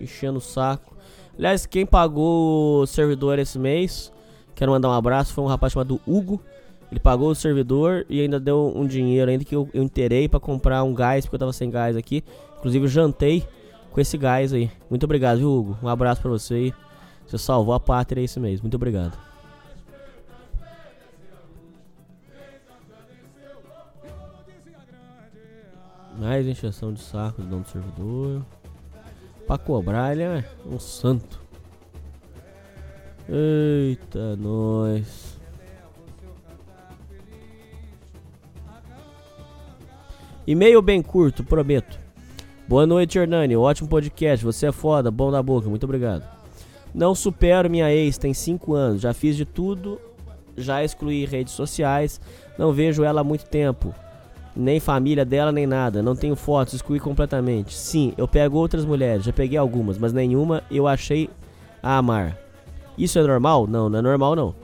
enchendo 0.00 0.38
o 0.38 0.40
saco. 0.40 0.96
Aliás, 1.36 1.66
quem 1.66 1.86
pagou 1.86 2.82
o 2.82 2.86
servidor 2.86 3.38
esse 3.38 3.58
mês, 3.58 4.12
quero 4.54 4.72
mandar 4.72 4.88
um 4.88 4.92
abraço, 4.92 5.32
foi 5.32 5.44
um 5.44 5.46
rapaz 5.46 5.72
chamado 5.72 6.00
Hugo. 6.06 6.40
Ele 6.90 6.98
pagou 6.98 7.30
o 7.30 7.34
servidor 7.34 8.06
e 8.08 8.20
ainda 8.20 8.40
deu 8.40 8.72
um 8.74 8.86
dinheiro 8.86 9.30
ainda 9.30 9.44
que 9.44 9.54
eu, 9.54 9.68
eu 9.74 9.82
interei 9.82 10.28
para 10.28 10.40
comprar 10.40 10.82
um 10.82 10.94
gás, 10.94 11.24
porque 11.24 11.36
eu 11.36 11.40
tava 11.40 11.52
sem 11.52 11.70
gás 11.70 11.96
aqui. 11.96 12.24
Inclusive 12.58 12.88
jantei 12.88 13.46
com 13.92 14.00
esse 14.00 14.16
gás 14.16 14.52
aí. 14.52 14.70
Muito 14.88 15.04
obrigado, 15.04 15.38
viu, 15.38 15.50
Hugo? 15.50 15.78
Um 15.82 15.88
abraço 15.88 16.20
para 16.22 16.30
você 16.30 16.54
aí. 16.54 16.74
Você 17.26 17.36
salvou 17.36 17.74
a 17.74 17.80
pátria 17.80 18.22
esse 18.22 18.40
mês. 18.40 18.60
Muito 18.60 18.74
obrigado. 18.74 19.18
Mais 26.18 26.48
encheção 26.48 26.92
de 26.92 27.00
saco 27.00 27.42
do 27.42 27.48
dono 27.48 27.62
do 27.62 27.68
servidor. 27.68 28.42
Pra 29.48 29.56
cobrar, 29.56 30.12
ele 30.12 30.24
é 30.24 30.44
um 30.70 30.78
santo. 30.78 31.40
Eita, 33.26 34.36
nós. 34.36 35.38
E-mail 40.46 40.82
bem 40.82 41.00
curto, 41.00 41.42
prometo. 41.42 41.98
Boa 42.68 42.86
noite, 42.86 43.18
Hernani. 43.18 43.56
Ótimo 43.56 43.88
podcast. 43.88 44.44
Você 44.44 44.66
é 44.66 44.72
foda, 44.72 45.10
bom 45.10 45.30
da 45.30 45.42
boca. 45.42 45.66
Muito 45.66 45.84
obrigado. 45.84 46.28
Não 46.94 47.14
supero 47.14 47.70
minha 47.70 47.90
ex, 47.90 48.18
tem 48.18 48.34
5 48.34 48.74
anos. 48.74 49.00
Já 49.00 49.14
fiz 49.14 49.34
de 49.34 49.46
tudo. 49.46 49.98
Já 50.58 50.84
excluí 50.84 51.24
redes 51.24 51.54
sociais. 51.54 52.20
Não 52.58 52.70
vejo 52.70 53.02
ela 53.02 53.22
há 53.22 53.24
muito 53.24 53.46
tempo 53.46 53.94
nem 54.58 54.80
família 54.80 55.24
dela, 55.24 55.52
nem 55.52 55.68
nada. 55.68 56.02
Não 56.02 56.16
tenho 56.16 56.34
fotos, 56.34 56.74
excluí 56.74 56.98
completamente. 56.98 57.72
Sim, 57.74 58.12
eu 58.18 58.26
pego 58.26 58.58
outras 58.58 58.84
mulheres, 58.84 59.24
já 59.24 59.32
peguei 59.32 59.56
algumas, 59.56 59.96
mas 59.96 60.12
nenhuma 60.12 60.64
eu 60.68 60.88
achei 60.88 61.30
a 61.80 61.96
amar. 61.96 62.36
Isso 62.98 63.20
é 63.20 63.22
normal? 63.22 63.68
Não, 63.68 63.88
não 63.88 64.00
é 64.00 64.02
normal 64.02 64.34
não. 64.34 64.54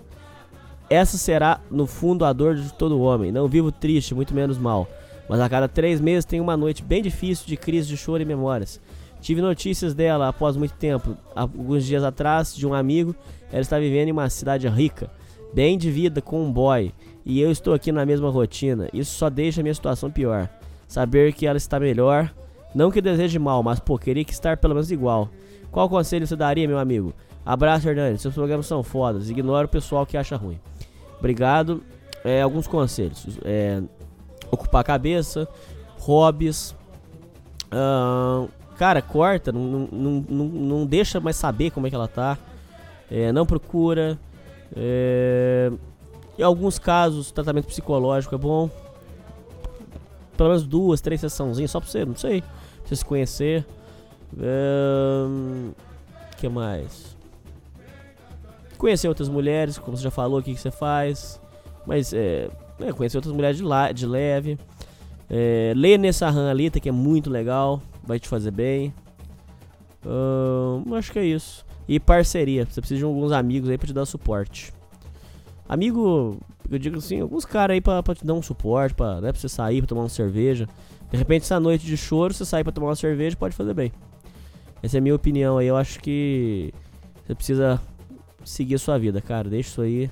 Essa 0.91 1.17
será, 1.17 1.61
no 1.71 1.87
fundo, 1.87 2.25
a 2.25 2.33
dor 2.33 2.57
de 2.57 2.75
todo 2.75 3.01
homem. 3.01 3.31
Não 3.31 3.47
vivo 3.47 3.71
triste, 3.71 4.15
muito 4.15 4.35
menos 4.35 4.59
mal. 4.59 4.89
Mas 5.29 5.39
a 5.39 5.49
cada 5.49 5.69
três 5.69 6.01
meses 6.01 6.25
tenho 6.25 6.43
uma 6.43 6.57
noite 6.57 6.83
bem 6.83 7.01
difícil 7.01 7.47
de 7.47 7.57
crise 7.57 7.89
de 7.89 7.97
choro 7.97 8.21
e 8.21 8.27
memórias. 8.27 8.81
Tive 9.21 9.41
notícias 9.41 9.95
dela 9.95 10.29
após 10.29 10.57
muito 10.57 10.75
tempo, 10.75 11.17
alguns 11.35 11.87
dias 11.87 12.03
atrás, 12.03 12.55
de 12.55 12.67
um 12.67 12.75
amigo. 12.75 13.15
Ela 13.51 13.63
está 13.63 13.79
vivendo 13.79 14.09
em 14.09 14.13
uma 14.13 14.29
cidade 14.29 14.69
rica, 14.69 15.09
bem 15.55 15.79
de 15.79 15.91
vida, 15.91 16.21
com 16.21 16.45
um 16.45 16.53
boy 16.53 16.93
e 17.25 17.41
eu 17.41 17.51
estou 17.51 17.73
aqui 17.73 17.91
na 17.91 18.05
mesma 18.05 18.31
rotina. 18.31 18.89
Isso 18.93 19.17
só 19.17 19.31
deixa 19.31 19.63
minha 19.63 19.75
situação 19.75 20.11
pior. 20.11 20.49
Saber 20.87 21.33
que 21.33 21.47
ela 21.47 21.57
está 21.57 21.81
melhor, 21.81 22.33
não 22.75 22.91
que 22.91 23.01
deseje 23.01 23.39
mal, 23.39 23.63
mas 23.63 23.81
pô, 23.81 23.99
queria 23.99 24.25
que 24.25 24.33
estar 24.33 24.57
pelo 24.57 24.75
menos 24.75 24.91
igual. 24.91 25.31
Qual 25.71 25.89
conselho 25.89 26.27
você 26.27 26.37
daria, 26.37 26.69
meu 26.69 26.79
amigo? 26.79 27.15
Abraço, 27.45 27.89
Hernandes. 27.89 28.23
Seus 28.23 28.35
programas 28.35 28.67
são 28.67 28.83
fodas. 28.83 29.29
Ignora 29.29 29.67
o 29.67 29.69
pessoal 29.69 30.07
que 30.07 30.17
acha 30.17 30.37
ruim. 30.37 30.59
Obrigado. 31.19 31.83
É, 32.25 32.43
alguns 32.43 32.67
conselhos: 32.67 33.39
é, 33.45 33.83
ocupar 34.51 34.81
a 34.81 34.85
cabeça, 34.85 35.49
hobbies. 35.99 36.75
Uh, 37.73 38.49
cara, 38.79 39.03
corta, 39.03 39.51
não, 39.51 39.89
não, 39.91 40.25
não, 40.29 40.45
não 40.45 40.87
deixa 40.87 41.19
mais 41.19 41.37
saber 41.37 41.71
como 41.71 41.87
é 41.87 41.91
que 41.91 41.97
ela 41.97 42.09
tá. 42.09 42.39
É, 43.11 43.33
não 43.33 43.45
procura. 43.45 44.19
É, 44.77 45.73
em 46.39 46.43
alguns 46.43 46.79
casos, 46.79 47.31
tratamento 47.31 47.67
psicológico 47.67 48.35
é 48.35 48.39
bom. 48.39 48.69
Pelo 50.37 50.49
menos 50.49 50.67
duas, 50.67 51.01
três 51.01 51.21
sessãozinhas 51.21 51.71
só 51.71 51.81
pra 51.81 51.89
você, 51.89 52.05
não 52.05 52.17
sei. 52.17 52.41
Pra 52.41 52.51
você 52.87 52.97
se 52.97 53.05
conhecer. 53.05 53.65
O 54.33 55.29
um, 55.29 55.73
que 56.37 56.49
mais? 56.49 57.17
Conhecer 58.77 59.09
outras 59.09 59.29
mulheres, 59.29 59.79
como 59.79 59.97
você 59.97 60.03
já 60.03 60.11
falou, 60.11 60.41
o 60.41 60.43
que, 60.43 60.55
que 60.55 60.61
você 60.61 60.73
faz. 60.73 61.41
Mas 61.87 62.13
é, 62.13 62.51
é, 62.81 62.93
conhecer 62.93 63.17
outras 63.17 63.33
mulheres 63.33 63.59
de, 63.59 63.63
la, 63.63 63.93
de 63.93 64.07
leve. 64.07 64.59
É, 65.31 65.73
ler 65.77 65.99
nessa 65.99 66.29
Alita, 66.29 66.81
que 66.81 66.89
é 66.89 66.93
muito 66.93 67.31
legal. 67.31 67.81
Vai 68.03 68.19
te 68.19 68.29
fazer 68.29 68.51
bem. 68.51 68.93
acho 70.99 71.13
que 71.13 71.19
é 71.21 71.25
isso. 71.25 71.65
E 71.89 72.01
parceria. 72.01 72.67
Você 72.69 72.81
precisa 72.81 72.99
de 72.99 73.05
alguns 73.05 73.31
amigos 73.31 73.71
aí 73.71 73.79
pra 73.79 73.87
te 73.87 73.93
dar 73.93 74.05
suporte. 74.05 74.73
Amigo, 75.69 76.39
eu 76.71 76.79
digo 76.79 76.99
assim, 76.99 77.21
alguns 77.21 77.45
caras 77.45 77.75
aí 77.75 77.81
pra, 77.81 78.03
pra 78.03 78.15
te 78.15 78.25
dar 78.25 78.35
um 78.35 78.43
suporte, 78.43 78.95
pra, 78.95 79.21
né, 79.21 79.33
pra 79.33 79.41
você 79.41 79.49
sair, 79.49 79.81
pra 79.81 79.89
tomar 79.89 80.03
uma 80.03 80.09
cerveja. 80.09 80.69
De 81.11 81.17
repente, 81.17 81.43
essa 81.43 81.59
noite 81.59 81.87
de 81.87 81.97
choro, 81.97 82.35
você 82.35 82.45
sair 82.45 82.65
pra 82.65 82.73
tomar 82.73 82.89
uma 82.89 82.97
cerveja, 82.97 83.37
pode 83.37 83.55
fazer 83.55 83.73
bem. 83.73 83.93
Essa 84.83 84.97
é 84.97 84.99
a 84.99 85.01
minha 85.01 85.15
opinião 85.15 85.57
aí. 85.57 85.67
Eu 85.67 85.77
acho 85.77 86.01
que 86.01 86.73
você 87.25 87.35
precisa 87.35 87.81
seguir 88.45 88.75
a 88.75 88.79
sua 88.79 88.99
vida, 88.99 89.21
cara. 89.23 89.49
Deixa 89.49 89.71
isso 89.71 89.81
aí. 89.81 90.11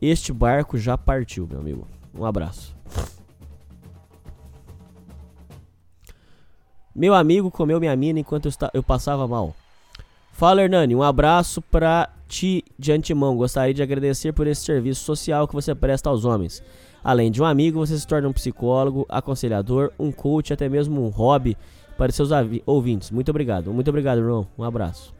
Este 0.00 0.32
barco 0.32 0.78
já 0.78 0.96
partiu, 0.96 1.48
meu 1.50 1.58
amigo. 1.58 1.86
Um 2.14 2.24
abraço. 2.24 2.76
Meu 6.94 7.14
amigo 7.14 7.50
comeu 7.50 7.80
minha 7.80 7.96
mina 7.96 8.20
enquanto 8.20 8.46
eu, 8.46 8.52
eu 8.74 8.82
passava 8.82 9.26
mal. 9.26 9.54
Fala, 10.32 10.62
Hernani. 10.62 10.94
Um 10.94 11.02
abraço 11.02 11.60
pra 11.60 12.08
ti 12.28 12.62
de 12.78 12.92
antemão. 12.92 13.36
Gostaria 13.36 13.74
de 13.74 13.82
agradecer 13.82 14.32
por 14.32 14.46
esse 14.46 14.60
serviço 14.60 15.02
social 15.02 15.48
que 15.48 15.54
você 15.54 15.74
presta 15.74 16.10
aos 16.10 16.24
homens. 16.24 16.62
Além 17.02 17.30
de 17.30 17.40
um 17.40 17.44
amigo, 17.44 17.78
você 17.78 17.98
se 17.98 18.06
torna 18.06 18.28
um 18.28 18.32
psicólogo, 18.32 19.06
aconselhador, 19.08 19.90
um 19.98 20.12
coach, 20.12 20.52
até 20.52 20.68
mesmo 20.68 21.02
um 21.04 21.08
hobby 21.08 21.56
para 21.96 22.12
seus 22.12 22.30
ouvintes. 22.66 23.10
Muito 23.10 23.30
obrigado. 23.30 23.72
Muito 23.72 23.88
obrigado, 23.88 24.18
irmão. 24.18 24.46
Um 24.56 24.62
abraço. 24.62 25.14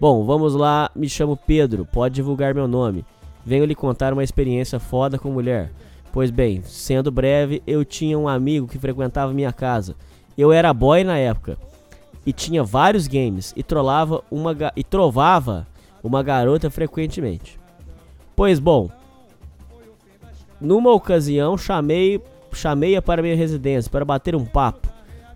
Bom, 0.00 0.24
vamos 0.24 0.54
lá. 0.54 0.90
Me 0.96 1.08
chamo 1.08 1.36
Pedro. 1.36 1.86
Pode 1.86 2.16
divulgar 2.16 2.54
meu 2.54 2.66
nome. 2.66 3.04
Venho 3.46 3.64
lhe 3.64 3.74
contar 3.74 4.12
uma 4.12 4.24
experiência 4.24 4.80
foda 4.80 5.18
com 5.18 5.30
mulher. 5.30 5.70
Pois 6.12 6.30
bem, 6.30 6.62
sendo 6.64 7.10
breve, 7.10 7.62
eu 7.66 7.84
tinha 7.84 8.18
um 8.18 8.28
amigo 8.28 8.68
que 8.68 8.78
frequentava 8.78 9.32
minha 9.32 9.52
casa. 9.52 9.96
Eu 10.36 10.52
era 10.52 10.72
boy 10.74 11.04
na 11.04 11.16
época 11.16 11.56
e 12.26 12.32
tinha 12.32 12.62
vários 12.62 13.06
games 13.06 13.52
e 13.56 13.62
trollava 13.62 14.22
uma 14.30 14.54
e 14.76 14.84
trovava 14.84 15.66
uma 16.02 16.22
garota 16.22 16.70
frequentemente. 16.70 17.58
Pois 18.34 18.58
bom, 18.58 18.90
numa 20.60 20.92
ocasião 20.92 21.56
chamei 21.56 22.20
chamei-a 22.52 23.00
para 23.00 23.22
minha 23.22 23.36
residência 23.36 23.90
para 23.90 24.04
bater 24.04 24.34
um 24.34 24.44
papo. 24.44 24.88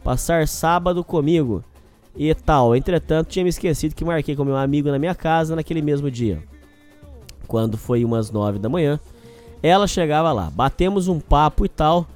passar 0.04 0.46
sábado 0.46 1.02
comigo 1.02 1.64
e 2.14 2.32
tal. 2.34 2.76
Entretanto, 2.76 3.28
tinha 3.28 3.42
me 3.42 3.48
esquecido 3.48 3.94
que 3.94 4.04
marquei 4.04 4.36
com 4.36 4.44
meu 4.44 4.56
amigo 4.56 4.90
na 4.90 4.98
minha 4.98 5.14
casa 5.14 5.56
naquele 5.56 5.82
mesmo 5.82 6.10
dia. 6.10 6.42
Quando 7.48 7.76
foi 7.76 8.04
umas 8.04 8.30
9 8.30 8.58
da 8.58 8.68
manhã, 8.68 9.00
ela 9.62 9.86
chegava 9.86 10.32
lá. 10.32 10.50
Batemos 10.50 11.08
um 11.08 11.18
papo 11.18 11.64
e 11.64 11.68
tal. 11.68 12.06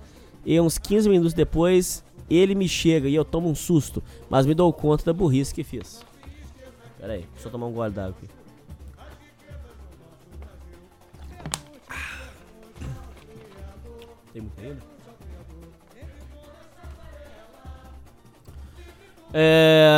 E 0.44 0.60
uns 0.60 0.78
15 0.78 1.08
minutos 1.08 1.34
depois, 1.34 2.04
ele 2.30 2.54
me 2.54 2.68
chega 2.68 3.08
e 3.08 3.14
eu 3.14 3.24
tomo 3.24 3.48
um 3.48 3.54
susto, 3.54 4.02
mas 4.28 4.46
me 4.46 4.54
dou 4.54 4.72
conta 4.72 5.04
da 5.04 5.12
burrice 5.12 5.54
que 5.54 5.64
fiz. 5.64 6.00
Pera 6.98 7.14
aí, 7.14 7.26
deixa 7.34 7.48
eu 7.48 7.52
tomar 7.52 7.66
um 7.66 7.72
gole 7.72 7.90
d'água 7.92 8.14
aqui. 8.16 8.39
Tem 14.40 14.42
muito 14.42 14.60
ainda? 14.60 14.90
É... 19.32 19.90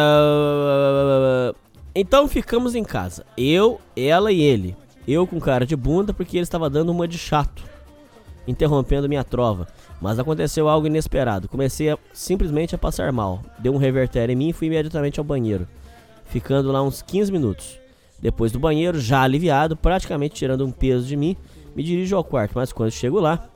Então 1.95 2.29
ficamos 2.29 2.75
em 2.75 2.85
casa. 2.85 3.25
Eu, 3.37 3.81
ela 3.97 4.33
e 4.33 4.41
ele. 4.41 4.77
Eu 5.07 5.27
com 5.27 5.41
cara 5.41 5.65
de 5.67 5.77
bunda 5.77 6.13
porque 6.13 6.37
ele 6.37 6.43
estava 6.45 6.69
dando 6.71 6.93
uma 6.93 7.09
de 7.09 7.19
chato, 7.19 7.65
interrompendo 8.47 9.09
minha 9.09 9.25
trova. 9.25 9.67
Mas 10.01 10.19
aconteceu 10.19 10.69
algo 10.69 10.87
inesperado. 10.87 11.49
Comecei 11.49 11.91
a, 11.91 11.99
simplesmente 12.13 12.75
a 12.75 12.79
passar 12.79 13.13
mal. 13.13 13.41
Deu 13.59 13.73
um 13.75 13.79
reverter 13.79 14.31
em 14.31 14.37
mim 14.37 14.49
e 14.51 14.53
fui 14.53 14.67
imediatamente 14.69 15.19
ao 15.19 15.25
banheiro, 15.25 15.67
ficando 16.27 16.71
lá 16.73 16.83
uns 16.83 17.03
15 17.03 17.33
minutos. 17.33 17.79
Depois 18.21 18.53
do 18.53 18.59
banheiro, 18.59 19.01
já 19.01 19.23
aliviado, 19.23 19.77
praticamente 19.77 20.35
tirando 20.35 20.65
um 20.65 20.71
peso 20.71 21.07
de 21.07 21.17
mim, 21.17 21.37
me 21.75 21.83
dirijo 21.83 22.17
ao 22.17 22.23
quarto, 22.23 22.53
mas 22.55 22.73
quando 22.73 22.91
chego 22.93 23.19
lá, 23.19 23.49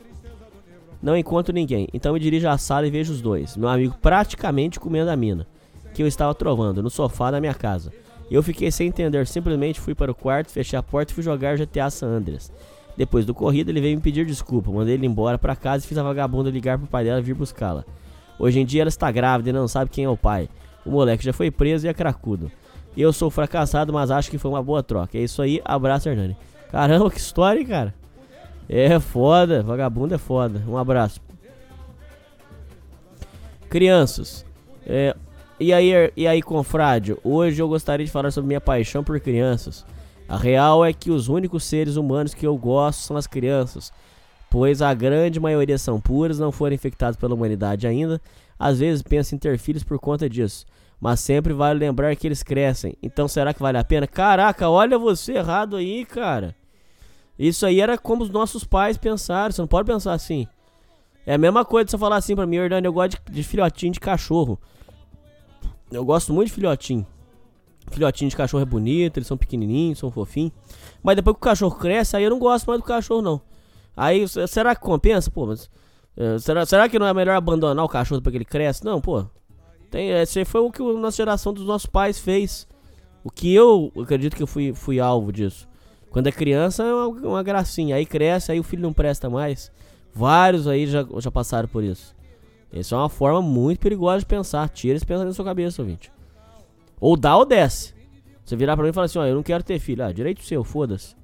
não 1.02 1.16
encontro 1.16 1.54
ninguém. 1.54 1.88
Então 1.92 2.14
me 2.14 2.20
dirijo 2.20 2.48
à 2.48 2.58
sala 2.58 2.86
e 2.86 2.90
vejo 2.90 3.12
os 3.12 3.20
dois. 3.20 3.56
Meu 3.56 3.68
amigo 3.68 3.96
praticamente 4.00 4.80
comendo 4.80 5.10
a 5.10 5.16
mina, 5.16 5.46
que 5.94 6.02
eu 6.02 6.06
estava 6.06 6.34
trovando, 6.34 6.82
no 6.82 6.90
sofá 6.90 7.30
da 7.30 7.40
minha 7.40 7.54
casa. 7.54 7.92
Eu 8.30 8.42
fiquei 8.42 8.70
sem 8.70 8.88
entender, 8.88 9.26
simplesmente 9.26 9.80
fui 9.80 9.94
para 9.94 10.10
o 10.10 10.14
quarto, 10.14 10.50
fechei 10.50 10.78
a 10.78 10.82
porta 10.82 11.12
e 11.12 11.14
fui 11.14 11.22
jogar 11.22 11.56
GTA 11.56 11.88
San 11.90 12.08
Andreas. 12.08 12.52
Depois 12.96 13.24
do 13.26 13.34
corrido, 13.34 13.68
ele 13.68 13.80
veio 13.80 13.96
me 13.96 14.02
pedir 14.02 14.24
desculpa. 14.24 14.70
Mandei 14.70 14.94
ele 14.94 15.06
embora 15.06 15.38
para 15.38 15.54
casa 15.54 15.84
e 15.84 15.88
fiz 15.88 15.98
a 15.98 16.02
vagabunda 16.02 16.50
ligar 16.50 16.78
pro 16.78 16.86
pai 16.86 17.04
dela 17.04 17.20
vir 17.20 17.34
buscá-la. 17.34 17.84
Hoje 18.38 18.58
em 18.58 18.66
dia 18.66 18.82
ela 18.82 18.88
está 18.88 19.10
grávida 19.10 19.50
e 19.50 19.52
não 19.52 19.68
sabe 19.68 19.90
quem 19.90 20.04
é 20.04 20.08
o 20.08 20.16
pai. 20.16 20.48
O 20.84 20.90
moleque 20.90 21.24
já 21.24 21.32
foi 21.32 21.50
preso 21.50 21.86
e 21.86 21.88
é 21.88 21.94
cracudo. 21.94 22.50
Eu 22.96 23.12
sou 23.12 23.30
fracassado, 23.30 23.92
mas 23.92 24.10
acho 24.10 24.30
que 24.30 24.38
foi 24.38 24.50
uma 24.50 24.62
boa 24.62 24.82
troca. 24.82 25.18
É 25.18 25.20
isso 25.20 25.42
aí, 25.42 25.60
abraço, 25.64 26.08
Hernani. 26.08 26.36
Caramba, 26.70 27.10
que 27.10 27.18
história, 27.18 27.60
hein, 27.60 27.66
cara. 27.66 27.94
É 28.68 28.98
foda, 28.98 29.62
vagabundo 29.62 30.14
é 30.14 30.18
foda. 30.18 30.62
Um 30.66 30.76
abraço. 30.76 31.20
Crianças. 33.68 34.44
É, 34.84 35.14
e 35.58 35.72
aí, 35.72 36.12
e 36.16 36.26
aí, 36.26 36.42
confrade, 36.42 37.16
hoje 37.24 37.62
eu 37.62 37.68
gostaria 37.68 38.04
de 38.04 38.12
falar 38.12 38.30
sobre 38.30 38.48
minha 38.48 38.60
paixão 38.60 39.02
por 39.02 39.18
crianças. 39.20 39.84
A 40.28 40.36
real 40.36 40.84
é 40.84 40.92
que 40.92 41.10
os 41.10 41.28
únicos 41.28 41.64
seres 41.64 41.96
humanos 41.96 42.34
que 42.34 42.46
eu 42.46 42.56
gosto 42.56 43.00
são 43.00 43.16
as 43.16 43.26
crianças, 43.26 43.92
pois 44.50 44.82
a 44.82 44.92
grande 44.92 45.38
maioria 45.38 45.78
são 45.78 46.00
puras, 46.00 46.38
não 46.38 46.50
foram 46.50 46.74
infectados 46.74 47.18
pela 47.18 47.34
humanidade 47.34 47.86
ainda. 47.86 48.20
Às 48.58 48.80
vezes 48.80 49.02
penso 49.02 49.34
em 49.34 49.38
ter 49.38 49.56
filhos 49.58 49.84
por 49.84 49.98
conta 49.98 50.28
disso, 50.28 50.66
mas 51.00 51.20
sempre 51.20 51.52
vale 51.52 51.78
lembrar 51.78 52.14
que 52.16 52.26
eles 52.26 52.42
crescem. 52.42 52.94
Então 53.02 53.28
será 53.28 53.54
que 53.54 53.62
vale 53.62 53.78
a 53.78 53.84
pena? 53.84 54.06
Caraca, 54.06 54.68
olha 54.68 54.98
você 54.98 55.34
errado 55.34 55.76
aí, 55.76 56.04
cara. 56.04 56.54
Isso 57.38 57.66
aí 57.66 57.80
era 57.80 57.98
como 57.98 58.22
os 58.22 58.30
nossos 58.30 58.64
pais 58.64 58.96
pensaram, 58.96 59.52
você 59.52 59.60
não 59.60 59.68
pode 59.68 59.86
pensar 59.86 60.12
assim. 60.12 60.46
É 61.26 61.34
a 61.34 61.38
mesma 61.38 61.64
coisa 61.64 61.84
de 61.86 61.90
você 61.90 61.98
falar 61.98 62.16
assim 62.16 62.34
pra 62.34 62.46
mim, 62.46 62.56
Hernani, 62.56 62.86
eu 62.86 62.92
gosto 62.92 63.18
de, 63.26 63.32
de 63.32 63.42
filhotinho 63.42 63.92
de 63.92 64.00
cachorro. 64.00 64.58
Eu 65.90 66.04
gosto 66.04 66.32
muito 66.32 66.48
de 66.48 66.54
filhotinho. 66.54 67.06
Filhotinho 67.90 68.30
de 68.30 68.36
cachorro 68.36 68.62
é 68.62 68.66
bonito, 68.66 69.18
eles 69.18 69.26
são 69.26 69.36
pequenininhos, 69.36 69.98
são 69.98 70.10
fofinhos. 70.10 70.52
Mas 71.02 71.16
depois 71.16 71.34
que 71.34 71.38
o 71.38 71.42
cachorro 71.42 71.76
cresce, 71.76 72.16
aí 72.16 72.24
eu 72.24 72.30
não 72.30 72.38
gosto 72.38 72.66
mais 72.66 72.80
do 72.80 72.86
cachorro, 72.86 73.22
não. 73.22 73.40
Aí, 73.96 74.26
será 74.28 74.74
que 74.74 74.80
compensa? 74.80 75.30
Pô, 75.30 75.46
mas. 75.46 75.70
É, 76.16 76.38
será, 76.38 76.64
será 76.64 76.88
que 76.88 76.98
não 76.98 77.06
é 77.06 77.14
melhor 77.14 77.36
abandonar 77.36 77.84
o 77.84 77.88
cachorro 77.88 78.22
para 78.22 78.32
que 78.32 78.38
ele 78.38 78.44
cresce? 78.44 78.84
Não, 78.84 79.00
pô. 79.00 79.24
Tem, 79.90 80.10
esse 80.10 80.44
foi 80.44 80.60
o 80.60 80.70
que 80.70 80.82
a 80.82 80.92
nossa 80.94 81.16
geração 81.16 81.52
dos 81.52 81.64
nossos 81.64 81.86
pais 81.86 82.18
fez. 82.18 82.66
O 83.22 83.30
que 83.30 83.54
eu 83.54 83.92
acredito 84.00 84.36
que 84.36 84.42
eu 84.42 84.46
fui, 84.46 84.72
fui 84.74 85.00
alvo 85.00 85.32
disso. 85.32 85.68
Quando 86.10 86.26
é 86.28 86.32
criança 86.32 86.82
é 86.82 86.94
uma, 86.94 87.08
uma 87.08 87.42
gracinha. 87.42 87.96
Aí 87.96 88.06
cresce, 88.06 88.52
aí 88.52 88.60
o 88.60 88.62
filho 88.62 88.82
não 88.82 88.92
presta 88.92 89.28
mais. 89.28 89.70
Vários 90.14 90.66
aí 90.66 90.86
já, 90.86 91.06
já 91.18 91.30
passaram 91.30 91.68
por 91.68 91.84
isso. 91.84 92.14
Isso 92.72 92.94
é 92.94 92.98
uma 92.98 93.08
forma 93.08 93.40
muito 93.42 93.80
perigosa 93.80 94.20
de 94.20 94.26
pensar. 94.26 94.68
Tira 94.68 94.96
esse 94.96 95.06
pensamento 95.06 95.28
da 95.28 95.34
sua 95.34 95.44
cabeça, 95.44 95.82
ouvinte. 95.82 96.12
Ou 97.00 97.16
dá 97.16 97.36
ou 97.36 97.44
desce. 97.44 97.94
Você 98.44 98.56
virar 98.56 98.76
pra 98.76 98.84
mim 98.84 98.90
e 98.90 98.92
falar 98.92 99.06
assim, 99.06 99.18
ó, 99.18 99.26
eu 99.26 99.34
não 99.34 99.42
quero 99.42 99.62
ter 99.62 99.78
filho. 99.78 100.04
Ah, 100.04 100.12
direito 100.12 100.42
seu, 100.44 100.62
foda-se. 100.62 101.16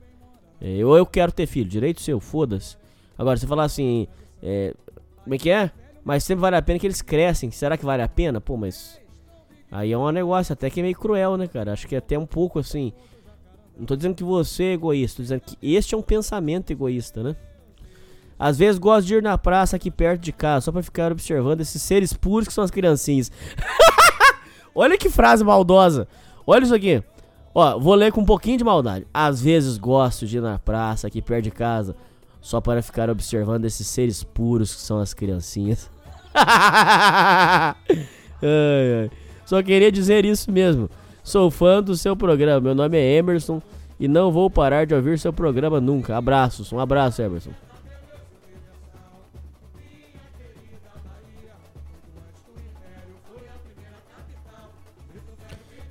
É, 0.61 0.85
ou 0.85 0.97
eu 0.97 1.07
quero 1.07 1.33
ter 1.33 1.47
filho, 1.47 1.69
direito 1.69 2.01
seu, 2.01 2.21
foda-se. 2.21 2.77
Agora, 3.17 3.37
você 3.37 3.47
falar 3.47 3.65
assim, 3.65 4.07
é, 4.43 4.75
como 5.23 5.35
é 5.35 5.39
que 5.39 5.51
é? 5.51 5.71
Mas 6.05 6.25
sempre 6.25 6.43
vale 6.43 6.57
a 6.57 6.63
pena 6.63 6.79
que 6.79 6.87
eles 6.87 7.01
crescem. 7.01 7.51
Será 7.51 7.77
que 7.77 7.85
vale 7.85 8.03
a 8.03 8.09
pena? 8.09 8.41
Pô, 8.41 8.57
mas. 8.57 9.01
Aí 9.71 9.93
é 9.93 9.97
um 9.99 10.11
negócio 10.11 10.53
até 10.53 10.69
que 10.69 10.81
é 10.81 10.83
meio 10.83 10.97
cruel, 10.97 11.37
né, 11.37 11.47
cara? 11.47 11.73
Acho 11.73 11.87
que 11.87 11.95
é 11.95 11.99
até 11.99 12.19
um 12.19 12.27
pouco 12.27 12.59
assim. 12.59 12.93
Não 13.79 13.87
tô 13.87 13.97
dizendo 13.97 14.15
que 14.15 14.25
você 14.25 14.65
é 14.65 14.73
egoísta, 14.73 15.17
tô 15.17 15.23
dizendo 15.23 15.41
que 15.41 15.57
este 15.63 15.95
é 15.95 15.99
um 15.99 16.03
pensamento 16.03 16.71
egoísta, 16.71 17.23
né? 17.23 17.37
Às 18.39 18.59
vezes 18.59 18.79
gosto 18.79 19.07
de 19.07 19.15
ir 19.15 19.23
na 19.23 19.39
praça 19.39 19.77
aqui 19.77 19.91
perto 19.91 20.21
de 20.21 20.33
casa 20.33 20.63
só 20.63 20.73
pra 20.73 20.83
ficar 20.83 21.13
observando 21.13 21.61
esses 21.61 21.81
seres 21.81 22.13
puros 22.13 22.49
que 22.49 22.55
são 22.55 22.65
as 22.65 22.71
criancinhas. 22.71 23.31
Olha 24.75 24.99
que 24.99 25.09
frase 25.09 25.45
maldosa. 25.45 26.09
Olha 26.47 26.65
isso 26.65 26.75
aqui. 26.75 27.03
Ó, 27.55 27.79
vou 27.79 27.95
ler 27.95 28.11
com 28.11 28.23
um 28.23 28.25
pouquinho 28.25 28.59
de 28.59 28.65
maldade. 28.65 29.07
Às 29.13 29.41
vezes 29.41 29.77
gosto 29.77 30.27
de 30.27 30.39
ir 30.39 30.41
na 30.41 30.59
praça 30.59 31.07
aqui 31.07 31.23
perto 31.23 31.45
de 31.45 31.51
casa 31.51 31.95
só 32.41 32.61
para 32.61 32.83
ficar 32.83 33.09
observando 33.09 33.65
esses 33.65 33.87
seres 33.87 34.25
puros 34.25 34.75
que 34.75 34.81
são 34.81 34.99
as 34.99 35.15
criancinhas. 35.15 35.89
ai, 36.35 37.77
ai. 38.43 39.11
Só 39.45 39.63
queria 39.63 39.93
dizer 39.93 40.25
isso 40.25 40.51
mesmo. 40.51 40.91
Sou 41.23 41.51
fã 41.51 41.83
do 41.83 41.97
seu 41.97 42.17
programa. 42.17 42.61
Meu 42.61 42.75
nome 42.75 42.99
é 42.99 43.17
Emerson 43.17 43.63
e 43.99 44.09
não 44.09 44.33
vou 44.33 44.51
parar 44.51 44.85
de 44.85 44.95
ouvir 44.95 45.19
seu 45.19 45.33
programa 45.33 45.81
nunca. 45.81 46.17
Abraços. 46.17 46.73
Um 46.73 46.79
abraço, 46.79 47.23
Emerson. 47.23 47.51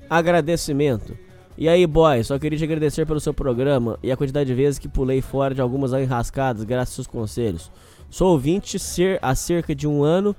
Agradecimento. 0.08 1.16
E 1.56 1.68
aí, 1.68 1.86
boy, 1.86 2.22
só 2.22 2.38
queria 2.38 2.58
te 2.58 2.64
agradecer 2.64 3.06
pelo 3.06 3.20
seu 3.20 3.32
programa 3.32 3.98
e 4.02 4.12
a 4.12 4.16
quantidade 4.16 4.48
de 4.48 4.54
vezes 4.54 4.78
que 4.78 4.88
pulei 4.88 5.22
fora 5.22 5.54
de 5.54 5.62
algumas 5.62 5.92
enrascadas 5.94 6.64
graças 6.64 6.90
aos 6.90 6.94
seus 6.94 7.06
conselhos. 7.06 7.70
Sou 8.10 8.32
ouvinte 8.32 8.76
há 9.22 9.34
cerca 9.34 9.74
de 9.74 9.86
um 9.88 10.02
ano 10.02 10.36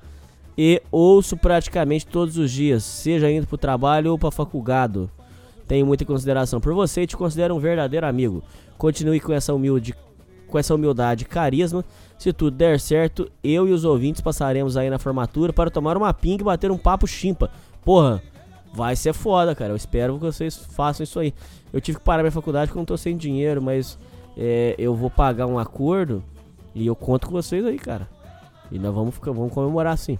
e 0.57 0.82
ouço 0.91 1.35
praticamente 1.35 2.06
todos 2.06 2.38
os 2.38 2.51
dias, 2.51 2.83
seja 2.83 3.32
indo 3.32 3.48
para 3.48 3.56
o 3.56 3.57
trabalho 3.57 4.11
ou 4.11 4.19
para 4.19 4.32
faculdade. 4.32 5.09
Tenho 5.67 5.85
muita 5.85 6.06
consideração 6.06 6.59
por 6.59 6.73
você 6.73 7.01
e 7.01 7.07
te 7.07 7.17
considero 7.17 7.56
um 7.56 7.59
verdadeiro 7.59 8.06
amigo. 8.06 8.43
Continue 8.77 9.19
com 9.19 9.33
essa 9.33 9.53
humilde 9.53 9.95
com 10.53 10.59
essa 10.59 10.75
humildade 10.75 11.23
e 11.23 11.27
carisma. 11.27 11.83
Se 12.15 12.32
tudo 12.32 12.56
der 12.56 12.80
certo, 12.80 13.27
eu 13.43 13.67
e 13.67 13.72
os 13.72 13.83
ouvintes 13.83 14.22
passaremos 14.22 14.77
aí 14.77 14.88
na 14.88 14.99
formatura 14.99 15.51
para 15.51 15.72
tomar 15.72 15.98
uma 15.98 16.14
pinga 16.14 16.43
e 16.43 16.45
bater 16.45 16.69
um 16.69 16.77
papo 16.77 17.07
chimpa. 17.07 17.49
Porra, 17.83 18.22
vai 18.72 18.95
ser 18.95 19.14
foda, 19.14 19.56
cara. 19.56 19.72
Eu 19.72 19.75
espero 19.75 20.14
que 20.14 20.25
vocês 20.25 20.56
façam 20.56 21.03
isso 21.03 21.19
aí. 21.19 21.33
Eu 21.73 21.82
tive 21.82 21.98
que 21.98 22.03
parar 22.03 22.22
minha 22.22 22.32
faculdade 22.32 22.67
porque 22.67 22.77
eu 22.77 22.82
não 22.82 22.85
tô 22.85 22.95
sem 22.95 23.17
dinheiro, 23.17 23.64
mas 23.64 23.98
é, 24.38 24.75
eu 24.77 24.93
vou 24.93 25.09
pagar 25.09 25.48
um 25.48 25.57
acordo 25.57 26.23
e 26.75 26.85
eu 26.85 26.95
conto 26.95 27.25
com 27.25 27.33
vocês 27.33 27.65
aí, 27.65 27.80
cara. 27.80 28.07
E 28.72 28.77
nós 28.77 28.93
vamos, 28.93 29.15
vamos 29.23 29.51
comemorar 29.51 29.93
assim. 29.93 30.19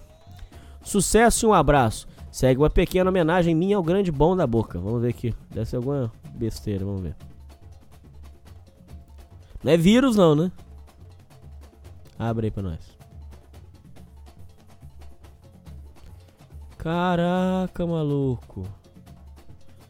Sucesso 0.84 1.45
e 1.45 1.50
um 1.50 1.53
abraço. 1.53 2.08
Segue 2.32 2.60
uma 2.60 2.70
pequena 2.70 3.10
homenagem 3.10 3.56
minha 3.56 3.78
ao 3.78 3.84
grande 3.84 4.12
bom 4.12 4.36
da 4.36 4.45
boca. 4.45 4.80
Vamos 4.80 5.02
ver 5.02 5.10
aqui. 5.10 5.34
Deve 5.50 5.66
ser 5.66 5.78
alguma 5.78 6.12
besteira, 6.36 6.84
vamos 6.84 7.02
ver. 7.02 7.16
Não 9.64 9.72
é 9.72 9.78
vírus 9.78 10.16
não, 10.16 10.36
né? 10.36 10.52
Abre 12.20 12.48
aí 12.48 12.52
pra 12.52 12.64
nós. 12.64 12.98
Caraca, 16.78 17.88
maluco. 17.88 18.64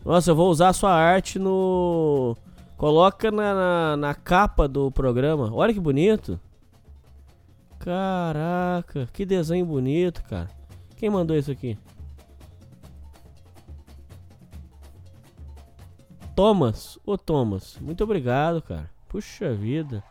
Nossa, 0.06 0.30
eu 0.30 0.36
vou 0.36 0.50
usar 0.50 0.70
a 0.70 0.74
sua 0.74 0.92
arte 0.92 1.40
no. 1.40 2.36
Coloca 2.78 3.32
na, 3.32 3.54
na, 3.54 3.98
na, 3.98 4.14
capa 4.14 4.68
do 4.68 4.92
programa. 4.92 5.50
Olha 5.52 5.74
que 5.74 5.80
bonito. 5.80 6.40
Caraca, 7.80 9.08
que 9.12 9.26
desenho 9.26 9.66
bonito, 9.66 10.24
cara. 10.26 10.50
Quem 11.04 11.10
mandou 11.10 11.36
isso 11.36 11.52
aqui? 11.52 11.78
Thomas. 16.34 16.98
Ô 17.06 17.18
Thomas, 17.18 17.78
muito 17.82 18.06
obrigado, 18.06 18.62
cara. 18.62 18.90
Puxa 19.10 19.54
vida. 19.54 20.02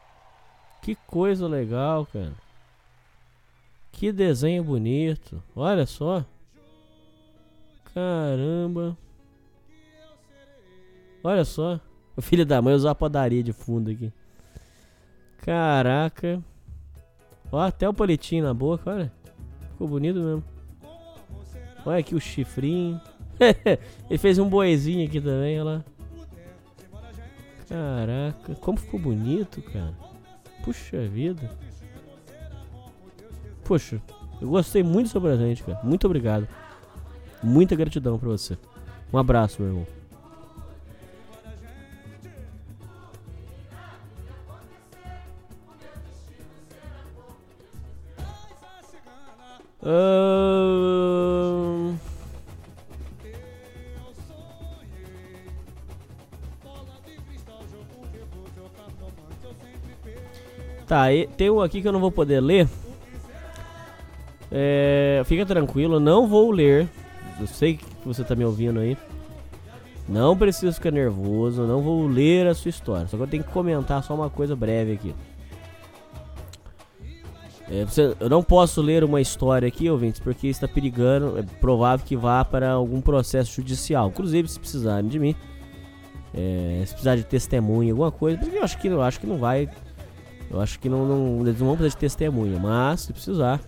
Que 0.83 0.95
coisa 0.95 1.49
legal, 1.49 2.05
cara. 2.05 2.35
Que 3.91 4.13
desenho 4.13 4.63
bonito. 4.63 5.43
Olha 5.57 5.87
só. 5.87 6.27
Caramba. 7.95 8.95
Olha 11.25 11.47
só. 11.47 11.81
O 12.15 12.21
filho 12.21 12.45
da 12.45 12.61
mãe 12.61 12.75
usou 12.75 12.91
a 12.91 12.95
padaria 12.95 13.43
de 13.43 13.55
fundo 13.55 13.91
aqui. 13.91 14.13
Caraca. 15.39 16.45
Ó, 17.51 17.59
até 17.61 17.89
o 17.89 17.95
palitinho 17.95 18.45
na 18.45 18.53
boca, 18.53 18.91
olha. 18.91 19.13
Ficou 19.71 19.89
bonito 19.89 20.21
mesmo. 20.21 20.52
Olha 21.85 21.99
aqui 21.99 22.15
o 22.15 22.21
chifrinho. 22.21 23.01
Ele 24.09 24.19
fez 24.19 24.39
um 24.39 24.49
boizinho 24.49 25.07
aqui 25.07 25.21
também, 25.21 25.61
olha 25.61 25.65
lá. 25.65 25.85
Caraca, 27.69 28.55
como 28.57 28.79
ficou 28.79 29.01
bonito, 29.01 29.63
cara. 29.63 29.95
Puxa 30.63 31.07
vida. 31.09 31.51
Poxa, 33.65 34.01
eu 34.41 34.49
gostei 34.49 34.83
muito 34.83 35.07
do 35.07 35.11
seu 35.13 35.21
presente, 35.21 35.63
cara. 35.63 35.81
Muito 35.83 36.05
obrigado. 36.07 36.47
Muita 37.43 37.75
gratidão 37.75 38.19
pra 38.19 38.29
você. 38.29 38.59
Um 39.13 39.19
abraço, 39.19 39.63
meu 39.63 39.71
irmão. 39.71 40.02
Tá, 60.87 61.13
e- 61.13 61.27
tem 61.27 61.51
um 61.51 61.61
aqui 61.61 61.81
que 61.81 61.89
eu 61.89 61.93
não 61.93 62.01
vou 62.01 62.11
poder 62.13 62.41
ler. 62.41 62.69
É, 64.51 65.23
fica 65.25 65.47
tranquilo, 65.47 65.99
não 65.99 66.27
vou 66.27 66.51
ler. 66.51 66.89
Eu 67.41 67.47
sei 67.47 67.79
que 67.79 67.85
você 68.05 68.23
tá 68.23 68.35
me 68.37 68.45
ouvindo 68.45 68.79
aí. 68.81 68.97
Não 70.09 70.37
preciso 70.37 70.75
ficar 70.75 70.91
nervoso, 70.91 71.67
não 71.67 71.81
vou 71.81 72.07
ler 72.07 72.47
a 72.47 72.55
sua 72.55 72.69
história. 72.69 73.07
Só 73.07 73.17
que 73.17 73.23
eu 73.23 73.27
tenho 73.27 73.45
que 73.45 73.51
comentar 73.51 74.03
só 74.03 74.15
uma 74.15 74.29
coisa 74.29 74.55
breve 74.55 74.93
aqui. 74.93 75.15
É, 77.75 77.87
você- 77.87 78.15
eu 78.21 78.29
não 78.29 78.43
posso 78.43 78.83
ler 78.83 79.03
uma 79.03 79.19
história 79.19 79.67
aqui, 79.67 79.89
ouvintes, 79.89 80.21
porque 80.21 80.47
está 80.47 80.69
perigando. 80.69 81.39
É 81.39 81.43
provável 81.59 82.05
que 82.05 82.15
vá 82.15 82.45
para 82.45 82.71
algum 82.73 83.01
processo 83.01 83.55
judicial. 83.57 84.09
Inclusive, 84.09 84.47
se 84.47 84.61
precisarem 84.61 85.09
de 85.09 85.19
mim, 85.19 85.35
é, 86.35 86.83
se 86.85 86.93
precisar 86.93 87.17
de 87.17 87.25
testemunha, 87.25 87.93
alguma 87.93 88.13
coisa, 88.13 88.37
porque 88.37 88.57
eu 88.59 88.63
acho 88.63 88.77
que, 88.79 88.89
eu 88.89 89.01
acho 89.01 89.19
que 89.19 89.27
não 89.27 89.39
vai. 89.39 89.71
Eu 90.51 90.61
acho 90.61 90.79
que 90.79 90.87
não, 90.87 91.07
não, 91.07 91.41
eles 91.47 91.59
não 91.59 91.69
vão 91.69 91.77
precisar 91.77 91.95
de 91.97 92.01
testemunha, 92.01 92.59
mas 92.61 93.01
se 93.01 93.13
precisar, 93.15 93.59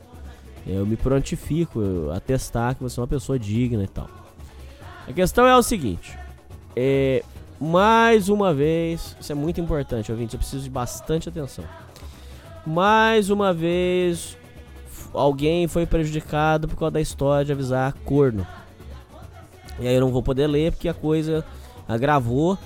eu 0.66 0.84
me 0.84 0.96
prontifico 0.96 1.80
eu 1.80 2.12
atestar 2.12 2.74
que 2.76 2.82
você 2.82 3.00
é 3.00 3.02
uma 3.02 3.06
pessoa 3.08 3.38
digna 3.38 3.84
e 3.84 3.88
tal. 3.88 4.08
A 5.08 5.12
questão 5.14 5.46
é 5.46 5.56
o 5.56 5.62
seguinte: 5.62 6.14
é, 6.76 7.22
mais 7.58 8.28
uma 8.28 8.52
vez, 8.52 9.16
isso 9.18 9.32
é 9.32 9.34
muito 9.34 9.62
importante, 9.62 10.12
ouvinte, 10.12 10.34
eu 10.34 10.38
preciso 10.38 10.62
de 10.62 10.68
bastante 10.68 11.26
atenção. 11.30 11.64
Mais 12.66 13.28
uma 13.30 13.52
vez, 13.52 14.36
alguém 15.12 15.68
foi 15.68 15.84
prejudicado 15.86 16.66
por 16.68 16.76
causa 16.76 16.92
da 16.92 17.00
história 17.00 17.44
de 17.44 17.52
avisar 17.52 17.92
corno. 18.04 18.46
E 19.78 19.86
aí 19.88 19.94
eu 19.94 20.00
não 20.00 20.10
vou 20.12 20.22
poder 20.22 20.46
ler 20.46 20.72
porque 20.72 20.88
a 20.88 20.94
coisa 20.94 21.44
agravou 21.86 22.56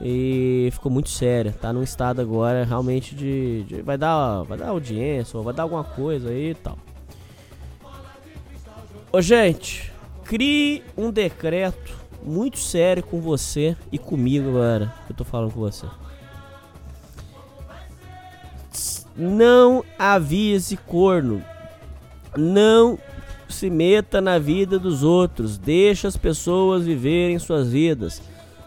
e 0.00 0.68
ficou 0.72 0.90
muito 0.92 1.08
séria. 1.08 1.52
Tá 1.52 1.72
num 1.72 1.82
estado 1.82 2.20
agora 2.20 2.64
realmente 2.64 3.14
de, 3.14 3.64
de- 3.64 3.82
vai 3.82 3.98
dar, 3.98 4.42
vai 4.42 4.56
dar 4.58 4.68
audiência, 4.68 5.36
ou 5.36 5.42
vai 5.44 5.54
dar 5.54 5.64
alguma 5.64 5.84
coisa 5.84 6.28
aí 6.28 6.50
e 6.50 6.54
tal. 6.54 6.78
Ô 9.12 9.20
gente, 9.20 9.90
crie 10.24 10.84
um 10.96 11.10
decreto 11.10 11.98
muito 12.22 12.58
sério 12.58 13.02
com 13.02 13.20
você 13.20 13.76
e 13.90 13.98
comigo 13.98 14.50
agora. 14.50 14.94
que 15.06 15.12
Eu 15.12 15.16
tô 15.16 15.24
falando 15.24 15.52
com 15.52 15.58
você. 15.60 15.86
Não 19.20 19.84
avise 19.98 20.78
corno. 20.78 21.44
Não 22.34 22.98
se 23.50 23.68
meta 23.68 24.18
na 24.18 24.38
vida 24.38 24.78
dos 24.78 25.02
outros. 25.02 25.58
Deixa 25.58 26.08
as 26.08 26.16
pessoas 26.16 26.86
viverem 26.86 27.38
suas 27.38 27.68
vidas. 27.68 28.22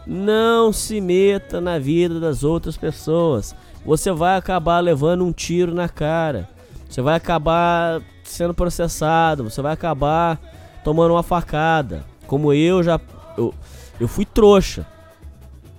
Não 0.06 0.72
se 0.72 1.00
meta 1.00 1.60
na 1.60 1.76
vida 1.80 2.20
das 2.20 2.44
outras 2.44 2.76
pessoas. 2.76 3.52
Você 3.84 4.12
vai 4.12 4.36
acabar 4.36 4.78
levando 4.78 5.24
um 5.24 5.32
tiro 5.32 5.74
na 5.74 5.88
cara. 5.88 6.48
Você 6.88 7.02
vai 7.02 7.16
acabar 7.16 8.00
sendo 8.22 8.54
processado. 8.54 9.42
Você 9.42 9.60
vai 9.60 9.72
acabar 9.72 10.40
tomando 10.84 11.14
uma 11.14 11.24
facada. 11.24 12.04
Como 12.28 12.52
eu 12.52 12.80
já. 12.80 13.00
Eu, 13.36 13.52
eu 13.98 14.06
fui 14.06 14.24
trouxa. 14.24 14.86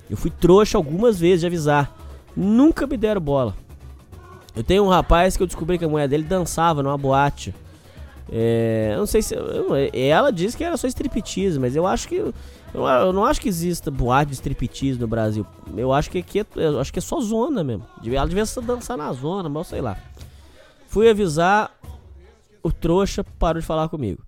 Eu 0.09 0.17
fui 0.17 0.31
trouxa 0.31 0.77
algumas 0.77 1.17
vezes 1.17 1.39
de 1.39 1.47
avisar. 1.47 1.95
Nunca 2.35 2.85
me 2.85 2.97
deram 2.97 3.21
bola. 3.21 3.55
Eu 4.55 4.63
tenho 4.63 4.83
um 4.83 4.87
rapaz 4.89 5.35
que 5.35 5.43
eu 5.43 5.47
descobri 5.47 5.77
que 5.77 5.85
a 5.85 5.89
mulher 5.89 6.07
dele 6.07 6.23
dançava 6.23 6.81
numa 6.81 6.97
boate. 6.97 7.53
É, 8.31 8.91
eu 8.93 8.99
não 8.99 9.05
sei 9.05 9.21
se. 9.21 9.35
eu- 9.35 9.67
ela 9.93 10.31
disse 10.31 10.55
que 10.57 10.63
era 10.63 10.77
só 10.77 10.87
striptease, 10.87 11.59
mas 11.59 11.75
eu 11.75 11.85
acho 11.85 12.07
que. 12.07 12.15
Eu, 12.15 12.33
eu 12.73 13.13
não 13.13 13.23
acho 13.25 13.39
que 13.39 13.47
exista 13.47 13.89
boate 13.91 14.29
de 14.29 14.33
striptease 14.35 14.99
no 14.99 15.07
Brasil. 15.07 15.45
Eu 15.77 15.93
acho 15.93 16.09
que 16.09 16.17
aqui 16.19 16.39
é, 16.39 16.45
eu 16.55 16.79
acho 16.79 16.91
que 16.91 16.99
é 16.99 17.01
só 17.01 17.19
zona 17.21 17.63
mesmo. 17.63 17.85
Ela 18.05 18.27
devia 18.27 18.43
dançar 18.63 18.97
na 18.97 19.11
zona, 19.13 19.47
mas 19.49 19.67
sei 19.67 19.81
lá. 19.81 19.97
Fui 20.87 21.09
avisar. 21.09 21.71
O 22.63 22.71
trouxa 22.71 23.23
parou 23.37 23.61
de 23.61 23.67
falar 23.67 23.87
comigo. 23.89 24.23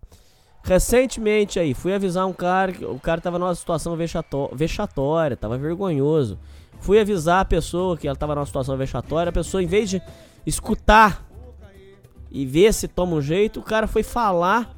Recentemente 0.63 1.59
aí, 1.59 1.73
fui 1.73 1.93
avisar 1.93 2.27
um 2.27 2.33
cara, 2.33 2.71
que 2.73 2.85
o 2.85 2.99
cara 2.99 3.19
tava 3.21 3.39
numa 3.39 3.55
situação 3.55 3.95
vexató- 3.95 4.49
vexatória, 4.53 5.35
tava 5.37 5.57
vergonhoso. 5.57 6.37
Fui 6.79 6.99
avisar 6.99 7.41
a 7.41 7.45
pessoa 7.45 7.97
que 7.97 8.07
ela 8.07 8.15
tava 8.15 8.35
numa 8.35 8.45
situação 8.45 8.77
vexatória, 8.77 9.29
a 9.29 9.33
pessoa 9.33 9.61
em 9.61 9.67
vez 9.67 9.89
de 9.89 10.01
escutar 10.45 11.25
e 12.31 12.45
ver 12.45 12.73
se 12.73 12.87
toma 12.87 13.15
um 13.15 13.21
jeito, 13.21 13.59
o 13.59 13.63
cara 13.63 13.87
foi 13.87 14.03
falar 14.03 14.75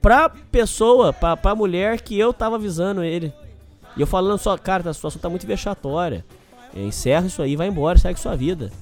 pra 0.00 0.28
pessoa, 0.28 1.12
pra, 1.12 1.36
pra 1.36 1.54
mulher 1.54 2.00
que 2.00 2.18
eu 2.18 2.32
tava 2.32 2.56
avisando 2.56 3.02
ele. 3.02 3.32
E 3.96 4.00
eu 4.00 4.06
falando 4.06 4.38
só, 4.38 4.56
cara, 4.58 4.88
a 4.90 4.94
situação 4.94 5.20
tá 5.20 5.28
muito 5.28 5.46
vexatória. 5.46 6.24
Encerra 6.74 7.26
isso 7.26 7.40
aí, 7.40 7.54
vai 7.56 7.68
embora, 7.68 7.98
segue 7.98 8.18
sua 8.18 8.34
vida. 8.34 8.72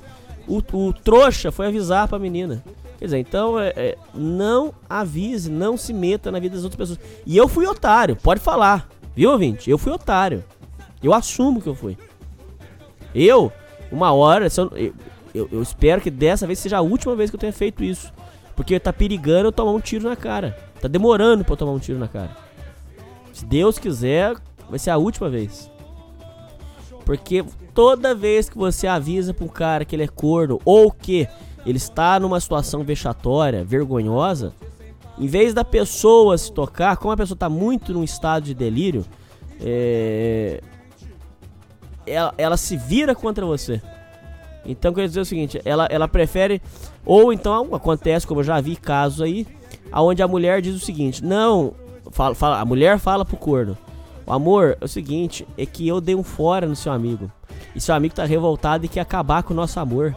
O, 0.47 0.59
o 0.59 0.93
trouxa 0.93 1.53
foi 1.53 1.67
avisar 1.67 2.09
pra 2.09 2.19
menina. 2.19 2.65
Quer 2.99 3.05
dizer, 3.05 3.19
então, 3.19 3.59
é, 3.59 3.73
é, 3.77 3.99
não 4.15 4.73
avise, 4.89 5.51
não 5.51 5.77
se 5.77 5.93
meta 5.93 6.31
na 6.31 6.39
vida 6.39 6.55
das 6.55 6.65
outras 6.65 6.79
pessoas. 6.79 6.99
E 7.27 7.37
eu 7.37 7.49
fui 7.49 7.67
otário, 7.67 8.17
pode 8.17 8.41
falar. 8.41 8.89
Viu, 9.15 9.31
ouvinte? 9.31 9.71
Eu 9.71 9.77
fui 9.77 9.93
otário. 9.93 10.43
Eu 11.03 11.13
assumo 11.13 11.61
que 11.61 11.69
eu 11.69 11.75
fui. 11.75 11.99
Eu, 13.15 13.53
uma 13.91 14.13
hora, 14.13 14.47
eu, 14.77 14.93
eu, 15.35 15.49
eu- 15.53 15.63
espero 15.63 16.01
que 16.01 16.11
dessa 16.11 16.47
vez 16.47 16.59
seja 16.59 16.79
a 16.79 16.81
última 16.81 17.15
vez 17.17 17.31
que 17.31 17.37
eu 17.37 17.41
tenha 17.41 17.53
feito 17.53 17.83
isso. 17.85 18.13
Porque 18.57 18.79
tá 18.79 18.93
perigando 18.93 19.49
eu 19.49 19.53
tomar 19.53 19.73
um 19.73 19.81
tiro 19.81 20.09
na 20.09 20.17
cara. 20.17 20.57
Tá 20.81 20.89
demorando 20.89 21.45
pra 21.45 21.53
eu 21.55 21.57
tomar 21.57 21.73
um 21.73 21.79
tiro 21.79 21.99
na 21.99 22.09
cara. 22.09 22.31
Se 23.33 23.47
Deus 23.47 23.79
quiser, 23.79 24.37
vai 24.69 24.79
ser 24.79 24.91
a 24.91 24.99
última 24.99 25.31
vez. 25.31 25.71
Porque 27.05 27.45
toda 27.75 28.15
vez 28.15 28.49
que 28.49 28.57
você 28.59 28.87
avisa 28.87 29.33
pra 29.35 29.45
um 29.45 29.49
cara 29.49 29.85
que 29.85 29.97
ele 29.97 30.03
é 30.05 30.09
corno 30.09 30.61
ou 30.65 30.91
que 30.91 31.27
ele 31.65 31.79
está 31.79 32.21
numa 32.21 32.39
situação 32.41 32.83
vexatória, 32.85 33.65
vergonhosa, 33.65 34.53
em 35.19 35.27
vez 35.27 35.55
da 35.55 35.65
pessoa 35.65 36.37
se 36.37 36.53
tocar, 36.53 36.97
como 36.97 37.13
a 37.13 37.17
pessoa 37.17 37.37
tá 37.37 37.49
muito 37.49 37.93
num 37.93 38.05
estado 38.05 38.45
de 38.45 38.55
delírio, 38.55 39.05
é, 39.61 40.61
ela, 42.07 42.35
ela 42.37 42.57
se 42.57 42.77
vira 42.77 43.15
contra 43.15 43.45
você. 43.45 43.81
Então 44.65 44.93
quer 44.93 45.07
dizer 45.07 45.21
o 45.21 45.25
seguinte, 45.25 45.61
ela, 45.65 45.87
ela 45.91 46.07
prefere. 46.07 46.63
Ou 47.05 47.33
então 47.33 47.75
acontece, 47.75 48.27
como 48.27 48.41
eu 48.41 48.45
já 48.45 48.61
vi 48.61 48.77
casos 48.77 49.21
aí, 49.21 49.47
aonde 49.91 50.23
a 50.23 50.29
mulher 50.29 50.61
diz 50.61 50.75
o 50.75 50.85
seguinte, 50.85 51.25
não. 51.25 51.75
Fala, 52.11 52.35
fala, 52.35 52.61
a 52.61 52.65
mulher 52.65 52.99
fala 52.99 53.25
pro 53.25 53.37
corno. 53.37 53.77
O 54.27 54.33
amor, 54.33 54.77
é 54.81 54.85
o 54.85 54.89
seguinte, 54.89 55.47
é 55.59 55.67
que 55.67 55.87
eu 55.87 56.01
dei 56.01 56.15
um 56.15 56.23
fora 56.23 56.67
no 56.67 56.77
seu 56.77 56.93
amigo. 56.93 57.31
E 57.75 57.81
seu 57.81 57.95
amigo 57.95 58.15
tá 58.15 58.25
revoltado 58.25 58.85
e 58.85 58.89
quer 58.89 59.01
acabar 59.01 59.43
com 59.43 59.53
o 59.53 59.57
nosso 59.57 59.81
amor. 59.81 60.15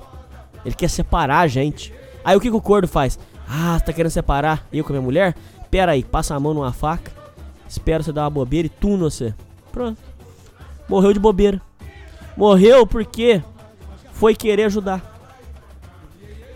Ele 0.63 0.75
quer 0.75 0.89
separar 0.89 1.39
a 1.39 1.47
gente. 1.47 1.93
Aí 2.23 2.35
o 2.35 2.39
que, 2.39 2.49
que 2.49 2.55
o 2.55 2.61
corno 2.61 2.87
faz? 2.87 3.17
Ah, 3.47 3.79
tá 3.79 3.93
querendo 3.93 4.11
separar 4.11 4.67
eu 4.71 4.83
com 4.83 4.91
a 4.91 4.93
minha 4.93 5.01
mulher? 5.01 5.35
Pera 5.69 5.93
aí, 5.93 6.03
passa 6.03 6.35
a 6.35 6.39
mão 6.39 6.53
numa 6.53 6.71
faca, 6.71 7.11
espera 7.67 8.01
você 8.01 8.11
dar 8.11 8.23
uma 8.23 8.29
bobeira 8.29 8.65
e 8.67 8.69
tuna 8.69 9.03
você. 9.03 9.33
Pronto. 9.71 9.97
Morreu 10.87 11.13
de 11.13 11.19
bobeira. 11.19 11.61
Morreu 12.35 12.85
porque 12.85 13.41
foi 14.11 14.35
querer 14.35 14.63
ajudar. 14.63 15.13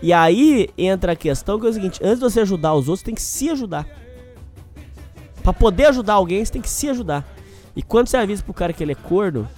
E 0.02 0.12
aí 0.12 0.70
entra 0.78 1.12
a 1.12 1.16
questão 1.16 1.58
que 1.58 1.66
é 1.66 1.70
o 1.70 1.72
seguinte: 1.72 2.00
antes 2.02 2.18
de 2.18 2.24
você 2.24 2.40
ajudar 2.40 2.74
os 2.74 2.88
outros, 2.88 3.02
tem 3.02 3.14
que 3.14 3.22
se 3.22 3.50
ajudar. 3.50 3.86
Pra 5.42 5.52
poder 5.52 5.86
ajudar 5.86 6.14
alguém, 6.14 6.44
você 6.44 6.52
tem 6.52 6.62
que 6.62 6.68
se 6.68 6.88
ajudar. 6.88 7.26
E 7.74 7.82
quando 7.82 8.08
você 8.08 8.16
avisa 8.16 8.42
pro 8.42 8.52
cara 8.52 8.72
que 8.72 8.82
ele 8.82 8.92
é 8.92 8.94
corno, 8.94 9.48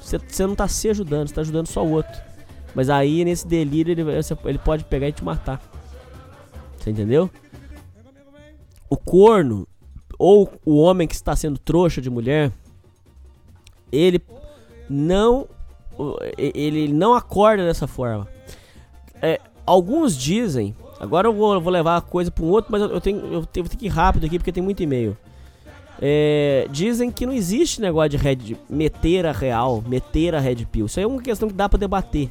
você, 0.00 0.18
você 0.18 0.46
não 0.46 0.54
tá 0.54 0.66
se 0.66 0.88
ajudando, 0.88 1.28
você 1.28 1.34
tá 1.34 1.40
ajudando 1.40 1.66
só 1.66 1.84
o 1.84 1.90
outro. 1.90 2.20
Mas 2.74 2.88
aí 2.88 3.24
nesse 3.24 3.46
delírio 3.46 3.92
ele, 3.92 4.02
ele 4.44 4.58
pode 4.58 4.84
pegar 4.84 5.08
e 5.08 5.12
te 5.12 5.24
matar. 5.24 5.60
Você 6.78 6.90
entendeu? 6.90 7.30
O 8.88 8.96
corno, 8.96 9.68
ou 10.18 10.52
o 10.64 10.76
homem 10.78 11.06
que 11.06 11.14
está 11.14 11.36
sendo 11.36 11.58
trouxa 11.58 12.00
de 12.00 12.10
mulher, 12.10 12.52
ele 13.92 14.20
não 14.88 15.48
ele 16.36 16.92
não 16.92 17.14
acorda 17.14 17.64
dessa 17.64 17.86
forma. 17.86 18.26
É, 19.22 19.40
alguns 19.66 20.16
dizem, 20.16 20.74
agora 20.98 21.28
eu 21.28 21.32
vou, 21.32 21.60
vou 21.60 21.72
levar 21.72 21.96
a 21.96 22.00
coisa 22.00 22.30
para 22.30 22.44
um 22.44 22.48
outro, 22.48 22.72
mas 22.72 22.82
eu, 22.82 22.88
eu, 22.88 23.00
tenho, 23.00 23.18
eu 23.32 23.46
tenho, 23.46 23.68
que 23.68 23.86
ir 23.86 23.88
rápido 23.88 24.26
aqui 24.26 24.38
porque 24.38 24.52
tem 24.52 24.62
muito 24.62 24.82
e-mail. 24.82 25.16
É, 26.02 26.66
dizem 26.70 27.10
que 27.10 27.26
não 27.26 27.32
existe 27.32 27.80
negócio 27.80 28.10
de 28.10 28.16
red, 28.16 28.56
meter 28.68 29.26
a 29.26 29.32
real, 29.32 29.82
meter 29.86 30.34
a 30.34 30.40
red 30.40 30.64
pill. 30.64 30.86
Isso 30.86 30.98
aí 30.98 31.04
é 31.04 31.06
uma 31.06 31.20
questão 31.20 31.48
que 31.48 31.54
dá 31.54 31.68
para 31.68 31.78
debater. 31.78 32.30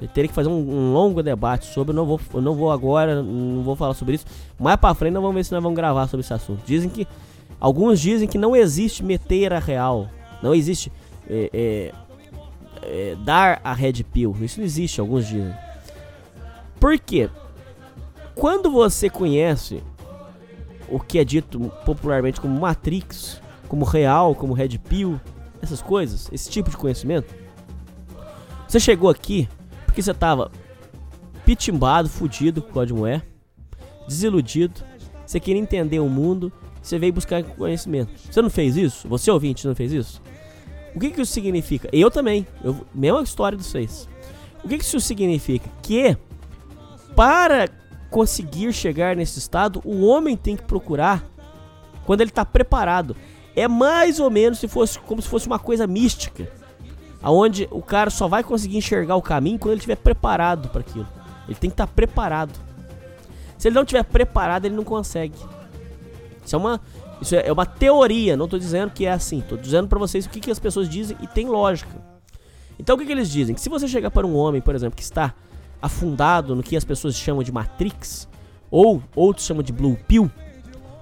Eu 0.00 0.08
teria 0.08 0.28
que 0.28 0.34
fazer 0.34 0.48
um, 0.48 0.52
um, 0.52 0.92
longo 0.92 1.22
debate 1.22 1.66
sobre. 1.66 1.92
Eu 1.92 1.96
não 1.96 2.04
vou, 2.04 2.20
eu 2.32 2.40
não 2.40 2.54
vou 2.54 2.70
agora, 2.70 3.22
não 3.22 3.62
vou 3.62 3.74
falar 3.74 3.94
sobre 3.94 4.14
isso. 4.14 4.26
Mais 4.58 4.76
para 4.76 4.94
frente, 4.94 5.14
nós 5.14 5.22
vamos 5.22 5.34
ver 5.34 5.44
se 5.44 5.52
nós 5.52 5.62
vamos 5.62 5.76
gravar 5.76 6.06
sobre 6.06 6.24
esse 6.24 6.32
assunto. 6.32 6.62
Dizem 6.64 6.88
que 6.88 7.06
alguns 7.58 8.00
dizem 8.00 8.28
que 8.28 8.38
não 8.38 8.54
existe 8.54 9.02
meter 9.02 9.52
a 9.52 9.58
real, 9.58 10.08
não 10.42 10.54
existe 10.54 10.92
é, 11.28 11.50
é, 11.52 11.92
é, 12.86 13.16
dar 13.24 13.60
a 13.64 13.72
red 13.72 14.04
pill. 14.04 14.36
Isso 14.40 14.60
não 14.60 14.64
existe. 14.64 15.00
Alguns 15.00 15.26
dizem. 15.26 15.54
Por 16.78 16.98
quê? 16.98 17.28
Quando 18.34 18.70
você 18.70 19.08
conhece 19.08 19.82
o 20.88 21.00
que 21.00 21.18
é 21.18 21.24
dito 21.24 21.58
popularmente 21.84 22.40
como 22.40 22.60
Matrix, 22.60 23.40
como 23.68 23.84
real, 23.84 24.34
como 24.34 24.52
Red 24.52 24.78
Pill, 24.78 25.20
essas 25.62 25.80
coisas, 25.80 26.28
esse 26.32 26.50
tipo 26.50 26.70
de 26.70 26.76
conhecimento. 26.76 27.34
Você 28.68 28.78
chegou 28.78 29.08
aqui 29.08 29.48
porque 29.86 30.02
você 30.02 30.12
tava 30.12 30.50
pitimbado, 31.44 32.08
fudido 32.08 32.62
com 32.62 32.78
o 32.78 33.06
é, 33.06 33.22
desiludido, 34.06 34.82
você 35.26 35.40
queria 35.40 35.60
entender 35.60 36.00
o 36.00 36.08
mundo, 36.08 36.52
você 36.82 36.98
veio 36.98 37.12
buscar 37.12 37.42
conhecimento. 37.42 38.12
Você 38.30 38.42
não 38.42 38.50
fez 38.50 38.76
isso? 38.76 39.08
Você 39.08 39.30
ouvinte 39.30 39.66
não 39.66 39.74
fez 39.74 39.92
isso? 39.92 40.20
O 40.94 41.00
que 41.00 41.10
que 41.10 41.20
isso 41.20 41.32
significa? 41.32 41.88
Eu 41.92 42.10
também, 42.10 42.46
eu, 42.62 42.86
mesma 42.94 43.22
história 43.22 43.58
dos 43.58 43.66
seis. 43.66 44.08
O 44.62 44.68
que 44.68 44.78
que 44.78 44.84
isso 44.84 45.00
significa? 45.00 45.68
Que 45.82 46.16
para 47.14 47.68
conseguir 48.10 48.72
chegar 48.72 49.16
nesse 49.16 49.38
estado, 49.38 49.80
o 49.84 50.06
homem 50.06 50.36
tem 50.36 50.56
que 50.56 50.62
procurar 50.62 51.24
quando 52.06 52.20
ele 52.20 52.30
está 52.30 52.44
preparado. 52.44 53.16
É 53.56 53.66
mais 53.66 54.20
ou 54.20 54.30
menos 54.30 54.58
se 54.58 54.68
fosse 54.68 54.98
como 55.00 55.20
se 55.20 55.28
fosse 55.28 55.46
uma 55.46 55.58
coisa 55.58 55.86
mística, 55.86 56.48
aonde 57.22 57.68
o 57.70 57.82
cara 57.82 58.10
só 58.10 58.28
vai 58.28 58.42
conseguir 58.42 58.76
enxergar 58.76 59.16
o 59.16 59.22
caminho 59.22 59.58
quando 59.58 59.72
ele 59.72 59.78
estiver 59.78 59.96
preparado 59.96 60.68
para 60.68 60.80
aquilo. 60.80 61.08
Ele 61.46 61.56
tem 61.56 61.70
que 61.70 61.74
estar 61.74 61.86
tá 61.86 61.92
preparado. 61.92 62.52
Se 63.58 63.68
ele 63.68 63.74
não 63.74 63.82
estiver 63.82 64.04
preparado, 64.04 64.64
ele 64.64 64.74
não 64.76 64.84
consegue. 64.84 65.38
Isso 66.44 66.54
é 66.54 66.58
uma, 66.58 66.80
isso 67.20 67.34
é 67.34 67.50
uma 67.52 67.66
teoria, 67.66 68.36
não 68.36 68.44
estou 68.44 68.58
dizendo 68.58 68.90
que 68.90 69.06
é 69.06 69.12
assim. 69.12 69.38
Estou 69.38 69.56
dizendo 69.58 69.88
para 69.88 69.98
vocês 69.98 70.26
o 70.26 70.30
que, 70.30 70.40
que 70.40 70.50
as 70.50 70.58
pessoas 70.58 70.88
dizem 70.88 71.16
e 71.20 71.26
tem 71.26 71.46
lógica. 71.46 71.94
Então 72.78 72.96
o 72.96 72.98
que, 72.98 73.06
que 73.06 73.12
eles 73.12 73.30
dizem? 73.30 73.54
Que 73.54 73.60
se 73.60 73.68
você 73.68 73.86
chegar 73.86 74.10
para 74.10 74.26
um 74.26 74.36
homem, 74.36 74.60
por 74.60 74.74
exemplo, 74.74 74.96
que 74.96 75.02
está 75.02 75.34
afundado 75.80 76.54
no 76.54 76.62
que 76.62 76.76
as 76.76 76.84
pessoas 76.84 77.14
chamam 77.14 77.42
de 77.42 77.52
Matrix, 77.52 78.28
ou 78.70 79.02
outros 79.14 79.46
chamam 79.46 79.62
de 79.62 79.72
Blue 79.72 79.96
Pill, 80.08 80.30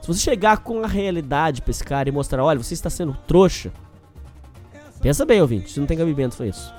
se 0.01 0.09
você 0.09 0.21
chegar 0.21 0.59
com 0.59 0.83
a 0.83 0.87
realidade 0.87 1.63
pra 1.63 1.71
esse 1.71 1.85
cara 1.85 2.09
e 2.09 2.13
mostrar, 2.13 2.45
olha, 2.45 2.59
você 2.59 2.75
está 2.75 2.91
sendo 2.91 3.17
trouxa, 3.27 3.73
pensa 5.01 5.25
bem, 5.25 5.41
ouvinte, 5.41 5.71
você 5.71 5.81
não 5.81 5.87
tem 5.87 5.97
cabimento 5.97 6.37
pra 6.37 6.47
isso. 6.47 6.75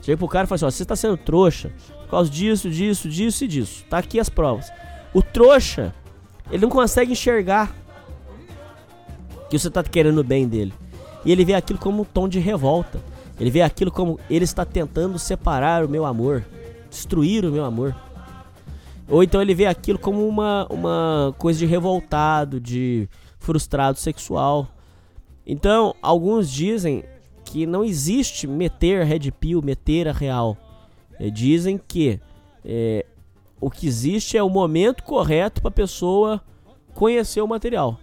Chega 0.00 0.16
pro 0.16 0.28
cara 0.28 0.44
e 0.44 0.48
fala 0.48 0.56
assim, 0.56 0.64
ó, 0.64 0.70
você 0.70 0.82
está 0.82 0.96
sendo 0.96 1.16
trouxa 1.16 1.72
por 2.02 2.10
causa 2.10 2.30
disso, 2.30 2.70
disso, 2.70 3.08
disso 3.08 3.44
e 3.44 3.48
disso. 3.48 3.84
Tá 3.88 3.98
aqui 3.98 4.18
as 4.18 4.28
provas. 4.28 4.72
O 5.12 5.22
trouxa, 5.22 5.94
ele 6.50 6.62
não 6.62 6.70
consegue 6.70 7.12
enxergar 7.12 7.74
que 9.58 9.58
você 9.58 9.70
tá 9.70 9.82
querendo 9.82 10.18
o 10.18 10.24
bem 10.24 10.48
dele. 10.48 10.72
E 11.24 11.30
ele 11.30 11.44
vê 11.44 11.54
aquilo 11.54 11.78
como 11.78 12.02
um 12.02 12.04
tom 12.04 12.28
de 12.28 12.38
revolta. 12.38 13.00
Ele 13.38 13.50
vê 13.50 13.62
aquilo 13.62 13.90
como 13.90 14.18
ele 14.28 14.44
está 14.44 14.64
tentando 14.64 15.18
separar 15.18 15.84
o 15.84 15.88
meu 15.88 16.04
amor 16.04 16.44
destruir 16.92 17.44
o 17.44 17.50
meu 17.50 17.64
amor. 17.64 17.96
Ou 19.08 19.22
então 19.22 19.40
ele 19.40 19.54
vê 19.54 19.66
aquilo 19.66 19.98
como 19.98 20.26
uma, 20.28 20.66
uma 20.70 21.34
coisa 21.38 21.58
de 21.58 21.66
revoltado, 21.66 22.60
de 22.60 23.08
frustrado 23.38 23.98
sexual. 23.98 24.68
Então, 25.46 25.94
alguns 26.00 26.50
dizem 26.50 27.02
que 27.44 27.66
não 27.66 27.82
existe 27.82 28.46
meter 28.46 29.04
red 29.04 29.30
pill, 29.32 29.60
meter 29.62 30.06
a 30.06 30.12
real. 30.12 30.56
É, 31.18 31.30
dizem 31.30 31.78
que 31.78 32.20
é, 32.64 33.04
o 33.60 33.70
que 33.70 33.86
existe 33.86 34.36
é 34.36 34.42
o 34.42 34.48
momento 34.48 35.02
correto 35.02 35.60
para 35.60 35.68
a 35.68 35.72
pessoa 35.72 36.40
conhecer 36.94 37.40
o 37.40 37.48
material. 37.48 37.98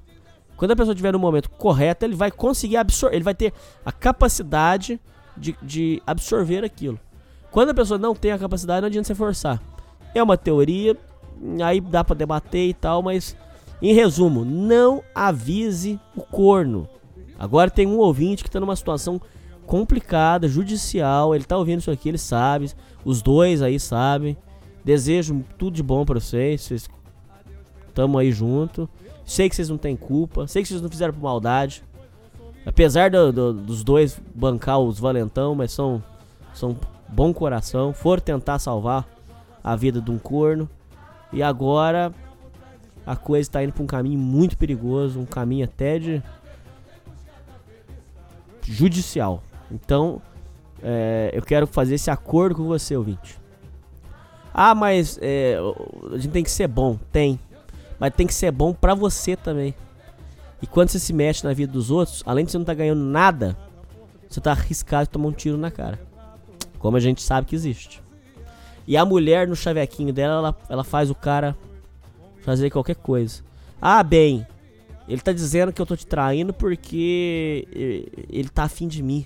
Quando 0.59 0.71
a 0.71 0.75
pessoa 0.75 0.91
estiver 0.91 1.13
no 1.13 1.19
momento 1.19 1.49
correto, 1.51 2.03
ele 2.03 2.15
vai 2.15 2.29
conseguir 2.29 2.75
absorver, 2.75 3.15
ele 3.15 3.23
vai 3.23 3.33
ter 3.33 3.53
a 3.85 3.93
capacidade 3.93 4.99
de, 5.37 5.55
de 5.63 6.03
absorver 6.05 6.65
aquilo. 6.65 6.99
Quando 7.49 7.69
a 7.69 7.73
pessoa 7.73 7.97
não 7.97 8.13
tem 8.13 8.33
a 8.33 8.37
capacidade, 8.37 8.81
não 8.81 8.87
adianta 8.87 9.07
você 9.07 9.15
forçar. 9.15 9.61
É 10.13 10.21
uma 10.21 10.35
teoria, 10.35 10.97
aí 11.63 11.79
dá 11.79 12.03
para 12.03 12.13
debater 12.13 12.67
e 12.67 12.73
tal, 12.73 13.01
mas 13.01 13.37
em 13.81 13.93
resumo, 13.93 14.43
não 14.43 15.01
avise 15.15 15.97
o 16.13 16.23
corno. 16.23 16.89
Agora 17.39 17.71
tem 17.71 17.87
um 17.87 17.97
ouvinte 17.97 18.43
que 18.43 18.51
tá 18.51 18.59
numa 18.59 18.75
situação 18.75 19.21
complicada, 19.65 20.45
judicial, 20.45 21.33
ele 21.33 21.45
tá 21.45 21.57
ouvindo 21.57 21.79
isso 21.79 21.89
aqui, 21.89 22.09
ele 22.09 22.17
sabe, 22.17 22.69
os 23.05 23.21
dois 23.21 23.61
aí 23.61 23.79
sabem. 23.79 24.35
Desejo 24.83 25.41
tudo 25.57 25.75
de 25.75 25.83
bom 25.83 26.03
para 26.03 26.19
vocês, 26.19 26.63
vocês 26.63 26.89
tamo 27.93 28.17
aí 28.17 28.29
junto. 28.29 28.89
Sei 29.29 29.47
que 29.47 29.55
vocês 29.55 29.69
não 29.69 29.77
têm 29.77 29.95
culpa, 29.95 30.47
sei 30.47 30.63
que 30.63 30.69
vocês 30.69 30.81
não 30.81 30.89
fizeram 30.89 31.13
por 31.13 31.21
maldade. 31.21 31.83
Apesar 32.65 33.11
do, 33.11 33.31
do, 33.31 33.53
dos 33.53 33.83
dois 33.83 34.19
bancar 34.33 34.79
os 34.79 34.99
valentão, 34.99 35.53
mas 35.53 35.71
são, 35.71 36.03
são 36.51 36.75
bom 37.07 37.31
coração, 37.31 37.93
foram 37.93 38.23
tentar 38.23 38.57
salvar 38.57 39.07
a 39.63 39.75
vida 39.75 40.01
de 40.01 40.09
um 40.09 40.17
corno. 40.17 40.67
E 41.31 41.43
agora 41.43 42.11
a 43.05 43.15
coisa 43.15 43.47
está 43.47 43.63
indo 43.63 43.71
para 43.71 43.83
um 43.83 43.85
caminho 43.85 44.17
muito 44.17 44.57
perigoso, 44.57 45.19
um 45.19 45.27
caminho 45.27 45.65
até 45.65 45.99
de 45.99 46.23
judicial. 48.63 49.43
Então, 49.71 50.19
é, 50.81 51.29
eu 51.35 51.43
quero 51.43 51.67
fazer 51.67 51.93
esse 51.93 52.09
acordo 52.09 52.55
com 52.55 52.63
você, 52.63 52.97
ouvinte. 52.97 53.37
Ah, 54.51 54.73
mas 54.73 55.19
é, 55.21 55.59
a 56.11 56.17
gente 56.17 56.31
tem 56.31 56.43
que 56.43 56.49
ser 56.49 56.67
bom, 56.67 56.97
tem, 57.11 57.39
mas 57.99 58.13
tem 58.13 58.25
que 58.25 58.33
ser 58.33 58.51
bom 58.51 58.73
para 58.73 58.93
você 58.95 59.35
também. 59.35 59.75
E 60.61 60.67
quando 60.67 60.89
você 60.89 60.99
se 60.99 61.13
mexe 61.13 61.43
na 61.43 61.53
vida 61.53 61.71
dos 61.71 61.91
outros, 61.91 62.23
além 62.25 62.45
de 62.45 62.51
você 62.51 62.57
não 62.57 62.63
estar 62.63 62.73
tá 62.73 62.77
ganhando 62.77 63.01
nada, 63.01 63.57
você 64.29 64.39
tá 64.39 64.51
arriscado 64.51 65.05
de 65.05 65.09
tomar 65.09 65.27
um 65.27 65.31
tiro 65.31 65.57
na 65.57 65.71
cara. 65.71 65.99
Como 66.77 66.95
a 66.95 66.99
gente 66.99 67.21
sabe 67.21 67.47
que 67.47 67.55
existe. 67.55 68.01
E 68.87 68.97
a 68.97 69.05
mulher 69.05 69.47
no 69.47 69.55
chavequinho 69.55 70.13
dela, 70.13 70.35
ela, 70.35 70.57
ela 70.69 70.83
faz 70.83 71.09
o 71.09 71.15
cara 71.15 71.55
fazer 72.41 72.69
qualquer 72.69 72.95
coisa. 72.95 73.43
Ah, 73.81 74.01
bem, 74.01 74.45
ele 75.07 75.21
tá 75.21 75.31
dizendo 75.31 75.73
que 75.73 75.81
eu 75.81 75.85
tô 75.85 75.95
te 75.95 76.05
traindo 76.05 76.53
porque 76.53 77.67
ele 78.29 78.49
tá 78.49 78.63
afim 78.63 78.87
de 78.87 79.01
mim. 79.01 79.25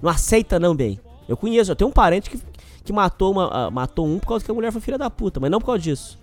Não 0.00 0.10
aceita 0.10 0.58
não, 0.58 0.74
bem. 0.74 1.00
Eu 1.28 1.36
conheço, 1.36 1.70
eu 1.70 1.76
tenho 1.76 1.90
um 1.90 1.92
parente 1.92 2.28
que, 2.28 2.40
que 2.82 2.92
matou, 2.92 3.32
uma, 3.32 3.68
uh, 3.68 3.70
matou 3.70 4.06
um 4.06 4.18
por 4.18 4.28
causa 4.28 4.44
que 4.44 4.50
a 4.50 4.54
mulher 4.54 4.72
foi 4.72 4.80
filha 4.80 4.98
da 4.98 5.08
puta, 5.08 5.38
mas 5.38 5.50
não 5.50 5.60
por 5.60 5.66
causa 5.66 5.80
disso. 5.80 6.18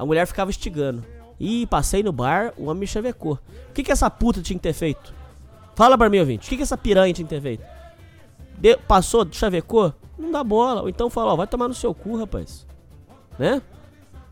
A 0.00 0.06
mulher 0.06 0.26
ficava 0.26 0.48
instigando. 0.48 1.04
Ih, 1.38 1.66
passei 1.66 2.02
no 2.02 2.10
bar, 2.10 2.54
o 2.56 2.64
homem 2.64 2.80
me 2.80 2.86
chavecou. 2.86 3.34
O 3.68 3.72
que, 3.74 3.82
que 3.82 3.92
essa 3.92 4.08
puta 4.08 4.40
tinha 4.40 4.58
que 4.58 4.62
ter 4.62 4.72
feito? 4.72 5.12
Fala 5.74 5.98
pra 5.98 6.08
mim, 6.08 6.20
ouvinte. 6.20 6.46
O 6.46 6.48
que, 6.48 6.56
que 6.56 6.62
essa 6.62 6.78
piranha 6.78 7.12
tinha 7.12 7.28
que 7.28 7.34
ter 7.34 7.42
feito? 7.42 7.62
De, 8.56 8.78
passou, 8.78 9.28
chavecou, 9.30 9.92
não 10.18 10.32
dá 10.32 10.42
bola. 10.42 10.80
Ou 10.80 10.88
então 10.88 11.10
fala, 11.10 11.34
ó, 11.34 11.36
vai 11.36 11.46
tomar 11.46 11.68
no 11.68 11.74
seu 11.74 11.92
cu, 11.92 12.16
rapaz. 12.16 12.66
Né? 13.38 13.60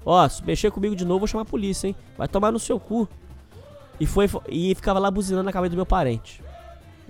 Ó, 0.06 0.26
se 0.26 0.42
mexer 0.42 0.70
comigo 0.70 0.96
de 0.96 1.04
novo, 1.04 1.18
vou 1.18 1.28
chamar 1.28 1.42
a 1.42 1.44
polícia, 1.44 1.86
hein? 1.86 1.94
Vai 2.16 2.28
tomar 2.28 2.50
no 2.50 2.58
seu 2.58 2.80
cu. 2.80 3.06
E 4.00 4.06
foi 4.06 4.26
e 4.48 4.74
ficava 4.74 4.98
lá 4.98 5.10
buzinando 5.10 5.44
na 5.44 5.52
cabeça 5.52 5.72
do 5.72 5.76
meu 5.76 5.84
parente. 5.84 6.42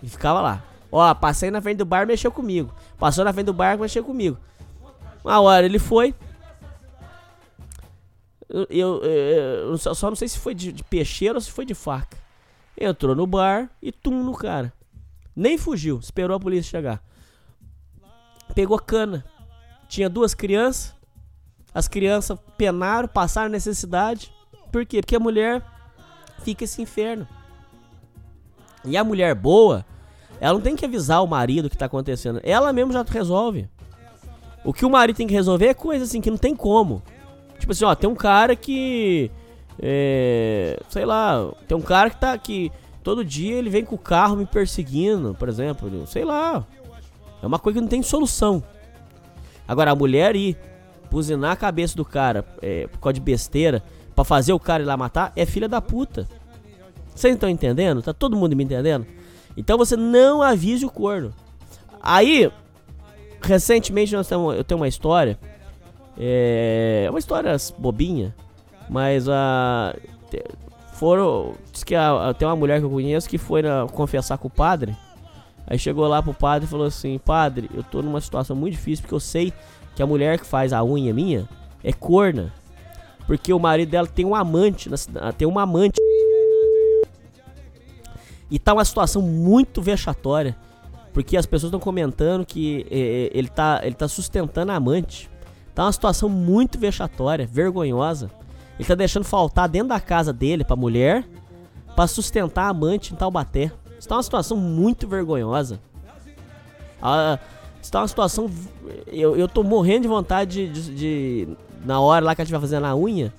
E 0.02 0.08
ficava 0.08 0.40
lá. 0.40 0.64
Ó, 0.90 1.14
passei 1.14 1.48
na 1.48 1.62
frente 1.62 1.76
do 1.76 1.84
bar, 1.84 2.08
mexeu 2.08 2.32
comigo. 2.32 2.74
Passou 2.98 3.24
na 3.24 3.32
frente 3.32 3.46
do 3.46 3.52
bar, 3.52 3.78
mexeu 3.78 4.02
comigo. 4.02 4.36
Uma 5.24 5.40
hora 5.40 5.64
ele 5.64 5.78
foi. 5.78 6.12
Eu, 8.48 8.66
eu, 8.70 9.02
eu, 9.04 9.78
só 9.78 10.08
não 10.08 10.16
sei 10.16 10.28
se 10.28 10.38
foi 10.38 10.54
de, 10.54 10.72
de 10.72 10.82
peixeiro 10.82 11.34
ou 11.34 11.40
se 11.40 11.50
foi 11.50 11.64
de 11.64 11.74
faca. 11.74 12.16
Entrou 12.80 13.14
no 13.14 13.26
bar 13.26 13.70
e 13.82 13.92
tum 13.92 14.22
no 14.22 14.34
cara. 14.34 14.72
Nem 15.34 15.58
fugiu, 15.58 15.98
esperou 15.98 16.36
a 16.36 16.40
polícia 16.40 16.70
chegar 16.70 17.02
pegou 18.58 18.76
cana. 18.76 19.24
Tinha 19.88 20.08
duas 20.08 20.34
crianças. 20.34 20.92
As 21.72 21.86
crianças 21.86 22.36
penaram, 22.56 23.06
passaram 23.06 23.48
necessidade. 23.48 24.32
Por 24.72 24.84
quê? 24.84 25.00
Porque 25.00 25.14
a 25.14 25.20
mulher 25.20 25.64
fica 26.42 26.64
esse 26.64 26.82
inferno. 26.82 27.26
E 28.84 28.96
a 28.96 29.04
mulher 29.04 29.32
boa, 29.36 29.86
ela 30.40 30.54
não 30.54 30.60
tem 30.60 30.74
que 30.74 30.84
avisar 30.84 31.22
o 31.22 31.26
marido 31.28 31.66
o 31.66 31.70
que 31.70 31.78
tá 31.78 31.86
acontecendo. 31.86 32.40
Ela 32.42 32.72
mesmo 32.72 32.92
já 32.92 33.02
resolve. 33.02 33.68
O 34.64 34.72
que 34.72 34.84
o 34.84 34.90
marido 34.90 35.16
tem 35.16 35.28
que 35.28 35.34
resolver 35.34 35.68
é 35.68 35.74
coisa 35.74 36.04
assim 36.04 36.20
que 36.20 36.30
não 36.30 36.36
tem 36.36 36.56
como. 36.56 37.00
Tipo 37.58 37.72
assim, 37.72 37.84
ó, 37.84 37.94
tem 37.94 38.08
um 38.08 38.14
cara 38.14 38.54
que 38.56 39.30
É, 39.80 40.78
sei 40.88 41.04
lá, 41.04 41.52
tem 41.66 41.76
um 41.76 41.82
cara 41.82 42.10
que 42.10 42.20
tá 42.20 42.32
aqui. 42.32 42.72
Todo 43.02 43.24
dia 43.24 43.54
ele 43.54 43.70
vem 43.70 43.84
com 43.84 43.94
o 43.94 43.98
carro 43.98 44.36
me 44.36 44.44
perseguindo, 44.44 45.34
por 45.38 45.48
exemplo. 45.48 46.06
Sei 46.06 46.24
lá. 46.24 46.66
É 47.42 47.46
uma 47.46 47.58
coisa 47.58 47.78
que 47.78 47.82
não 47.82 47.88
tem 47.88 48.02
solução. 48.02 48.62
Agora, 49.66 49.92
a 49.92 49.94
mulher 49.94 50.34
ir 50.34 50.56
buzinar 51.10 51.52
a 51.52 51.56
cabeça 51.56 51.96
do 51.96 52.04
cara 52.04 52.44
é, 52.60 52.86
por 52.88 52.98
causa 52.98 53.14
de 53.14 53.20
besteira 53.20 53.82
pra 54.14 54.24
fazer 54.24 54.52
o 54.52 54.58
cara 54.58 54.82
ir 54.82 54.86
lá 54.86 54.96
matar 54.96 55.32
é 55.36 55.46
filha 55.46 55.68
da 55.68 55.80
puta. 55.80 56.28
Vocês 57.14 57.34
estão 57.34 57.48
entendendo? 57.48 58.02
Tá 58.02 58.12
todo 58.12 58.36
mundo 58.36 58.56
me 58.56 58.64
entendendo? 58.64 59.06
Então 59.56 59.78
você 59.78 59.96
não 59.96 60.42
avise 60.42 60.84
o 60.84 60.90
corno. 60.90 61.32
Aí, 62.02 62.50
recentemente 63.40 64.14
nós 64.14 64.28
temos, 64.28 64.56
eu 64.56 64.64
tenho 64.64 64.80
uma 64.80 64.88
história. 64.88 65.38
É 66.18 67.06
uma 67.10 67.18
história 67.18 67.56
bobinha, 67.78 68.34
mas 68.90 69.28
a. 69.28 69.94
foram. 70.94 71.54
Diz 71.72 71.84
que 71.84 71.94
a, 71.94 72.34
tem 72.36 72.48
uma 72.48 72.56
mulher 72.56 72.80
que 72.80 72.84
eu 72.84 72.90
conheço 72.90 73.28
que 73.28 73.38
foi 73.38 73.62
na, 73.62 73.86
confessar 73.86 74.36
com 74.36 74.48
o 74.48 74.50
padre. 74.50 74.96
Aí 75.64 75.78
chegou 75.78 76.08
lá 76.08 76.20
pro 76.22 76.34
padre 76.34 76.66
e 76.66 76.68
falou 76.68 76.86
assim: 76.86 77.18
Padre, 77.18 77.70
eu 77.72 77.84
tô 77.84 78.02
numa 78.02 78.20
situação 78.20 78.56
muito 78.56 78.72
difícil 78.72 79.02
porque 79.02 79.14
eu 79.14 79.20
sei 79.20 79.52
que 79.94 80.02
a 80.02 80.06
mulher 80.06 80.38
que 80.38 80.46
faz 80.46 80.72
a 80.72 80.82
unha 80.82 81.14
minha 81.14 81.48
é 81.84 81.92
corna. 81.92 82.52
Porque 83.26 83.52
o 83.52 83.58
marido 83.58 83.90
dela 83.90 84.06
tem 84.06 84.24
um 84.24 84.34
amante, 84.34 84.90
tem 85.36 85.46
uma 85.46 85.62
amante. 85.62 86.00
E 88.50 88.58
tá 88.58 88.72
uma 88.72 88.84
situação 88.84 89.20
muito 89.20 89.82
vexatória. 89.82 90.56
Porque 91.12 91.36
as 91.36 91.44
pessoas 91.44 91.68
estão 91.68 91.80
comentando 91.80 92.46
que 92.46 92.86
é, 92.90 93.30
ele, 93.34 93.48
tá, 93.48 93.80
ele 93.82 93.94
tá 93.94 94.08
sustentando 94.08 94.72
a 94.72 94.76
amante. 94.76 95.28
Tá 95.78 95.84
uma 95.84 95.92
situação 95.92 96.28
muito 96.28 96.76
vexatória, 96.76 97.46
vergonhosa. 97.46 98.28
Ele 98.76 98.88
tá 98.88 98.96
deixando 98.96 99.22
faltar 99.22 99.68
dentro 99.68 99.90
da 99.90 100.00
casa 100.00 100.32
dele 100.32 100.64
pra 100.64 100.74
mulher 100.74 101.24
para 101.94 102.08
sustentar 102.08 102.64
a 102.64 102.70
amante 102.70 103.14
em 103.14 103.16
Taubaté. 103.16 103.70
Está 103.96 104.16
uma 104.16 104.22
situação 104.24 104.56
muito 104.56 105.06
vergonhosa. 105.06 105.78
Ah, 107.00 107.38
está 107.80 108.00
uma 108.00 108.08
situação. 108.08 108.50
Eu, 109.06 109.36
eu 109.36 109.46
tô 109.46 109.62
morrendo 109.62 110.02
de 110.02 110.08
vontade 110.08 110.66
de, 110.66 110.82
de, 110.82 110.94
de 110.96 111.56
Na 111.84 112.00
hora 112.00 112.24
lá 112.24 112.34
que 112.34 112.42
a 112.42 112.44
gente 112.44 112.50
vai 112.50 112.60
fazer 112.60 112.80
na 112.80 112.96
unha, 112.96 113.32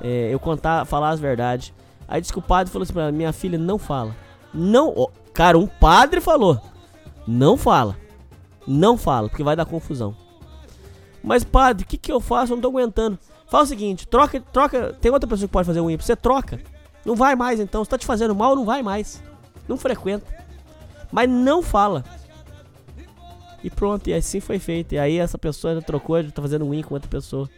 é, 0.00 0.32
eu 0.32 0.40
contar, 0.40 0.86
falar 0.86 1.10
as 1.10 1.20
verdades. 1.20 1.74
Aí 2.08 2.22
que 2.22 2.38
o 2.38 2.42
padre 2.42 2.72
falou 2.72 2.84
assim 2.84 2.94
pra 2.94 3.12
minha 3.12 3.34
filha: 3.34 3.58
não 3.58 3.78
fala. 3.78 4.16
Não. 4.54 4.94
Oh, 4.96 5.10
cara, 5.34 5.58
um 5.58 5.66
padre 5.66 6.22
falou: 6.22 6.58
não 7.26 7.58
fala. 7.58 7.98
Não 8.66 8.96
fala, 8.96 9.28
porque 9.28 9.44
vai 9.44 9.54
dar 9.54 9.66
confusão. 9.66 10.16
Mas, 11.26 11.42
padre, 11.42 11.84
o 11.84 11.86
que, 11.88 11.98
que 11.98 12.12
eu 12.12 12.20
faço? 12.20 12.52
Eu 12.52 12.56
não 12.56 12.62
tô 12.62 12.68
aguentando. 12.68 13.18
Fala 13.48 13.64
o 13.64 13.66
seguinte: 13.66 14.06
troca, 14.06 14.40
troca. 14.40 14.92
Tem 15.00 15.10
outra 15.10 15.28
pessoa 15.28 15.48
que 15.48 15.52
pode 15.52 15.66
fazer 15.66 15.80
unha 15.80 15.98
pra 15.98 16.06
você, 16.06 16.14
troca. 16.14 16.60
Não 17.04 17.16
vai 17.16 17.34
mais 17.34 17.58
então. 17.58 17.82
Se 17.82 17.90
tá 17.90 17.98
te 17.98 18.06
fazendo 18.06 18.32
mal, 18.32 18.54
não 18.54 18.64
vai 18.64 18.80
mais. 18.80 19.20
Não 19.68 19.76
frequenta. 19.76 20.24
Mas 21.10 21.28
não 21.28 21.64
fala. 21.64 22.04
E 23.64 23.68
pronto, 23.68 24.08
e 24.08 24.14
assim 24.14 24.38
foi 24.38 24.60
feito. 24.60 24.94
E 24.94 24.98
aí 25.00 25.18
essa 25.18 25.36
pessoa 25.36 25.82
trocou, 25.82 26.22
tá 26.30 26.40
fazendo 26.40 26.70
win 26.70 26.82
com 26.82 26.94
outra 26.94 27.10
pessoa. 27.10 27.50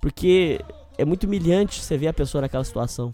Porque 0.00 0.60
é 0.96 1.04
muito 1.04 1.24
humilhante 1.24 1.82
você 1.82 1.98
ver 1.98 2.08
a 2.08 2.12
pessoa 2.12 2.42
naquela 2.42 2.62
situação. 2.62 3.12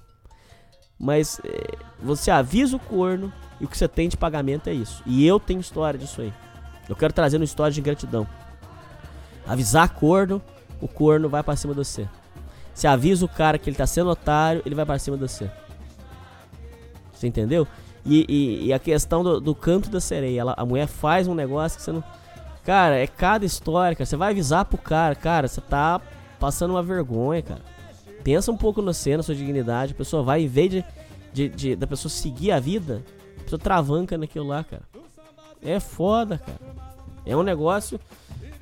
Mas 0.98 1.40
é, 1.42 1.74
você 2.02 2.30
avisa 2.30 2.76
o 2.76 2.80
corno 2.80 3.32
e 3.58 3.64
o 3.64 3.68
que 3.68 3.78
você 3.78 3.88
tem 3.88 4.10
de 4.10 4.16
pagamento 4.18 4.68
é 4.68 4.74
isso. 4.74 5.02
E 5.06 5.26
eu 5.26 5.40
tenho 5.40 5.60
história 5.60 5.98
disso 5.98 6.20
aí. 6.20 6.32
Eu 6.86 6.94
quero 6.94 7.14
trazer 7.14 7.38
uma 7.38 7.44
história 7.44 7.72
de 7.72 7.80
gratidão. 7.80 8.26
Avisar 9.46 9.92
corno, 9.94 10.42
o 10.80 10.88
corno 10.88 11.28
vai 11.28 11.42
para 11.42 11.56
cima 11.56 11.72
de 11.72 11.78
você. 11.78 12.08
Se 12.74 12.86
avisa 12.86 13.24
o 13.24 13.28
cara 13.28 13.58
que 13.58 13.70
ele 13.70 13.76
tá 13.76 13.86
sendo 13.86 14.10
otário, 14.10 14.62
ele 14.66 14.74
vai 14.74 14.84
para 14.84 14.98
cima 14.98 15.16
de 15.16 15.22
você. 15.22 15.50
Você 17.12 17.26
entendeu? 17.26 17.66
E, 18.04 18.24
e, 18.28 18.66
e 18.66 18.72
a 18.72 18.78
questão 18.78 19.24
do, 19.24 19.40
do, 19.40 19.54
canto 19.54 19.90
da 19.90 20.00
sereia, 20.00 20.40
ela, 20.40 20.54
a 20.56 20.64
mulher 20.64 20.86
faz 20.86 21.26
um 21.26 21.34
negócio 21.34 21.78
que 21.78 21.84
você 21.84 21.92
não. 21.92 22.04
Cara, 22.64 22.96
é 22.96 23.06
cada 23.06 23.44
história, 23.44 23.96
cara. 23.96 24.06
Você 24.06 24.16
vai 24.16 24.30
avisar 24.30 24.64
pro 24.64 24.78
cara, 24.78 25.14
cara, 25.14 25.48
você 25.48 25.60
tá 25.60 26.00
passando 26.38 26.72
uma 26.72 26.82
vergonha, 26.82 27.42
cara. 27.42 27.62
Pensa 28.22 28.52
um 28.52 28.56
pouco 28.56 28.82
no 28.82 28.92
você, 28.92 29.16
na 29.16 29.22
sua 29.22 29.34
dignidade. 29.34 29.92
A 29.92 29.96
pessoa 29.96 30.22
vai, 30.22 30.42
em 30.42 30.48
vez 30.48 30.70
de, 30.70 30.84
de, 31.32 31.48
de, 31.48 31.76
da 31.76 31.86
pessoa 31.86 32.10
seguir 32.10 32.52
a 32.52 32.60
vida, 32.60 33.02
a 33.40 33.42
pessoa 33.44 33.58
travanca 33.58 34.18
naquilo 34.18 34.46
lá, 34.46 34.62
cara. 34.62 34.82
É 35.62 35.80
foda, 35.80 36.38
cara. 36.38 36.58
É 37.24 37.36
um 37.36 37.42
negócio. 37.42 37.98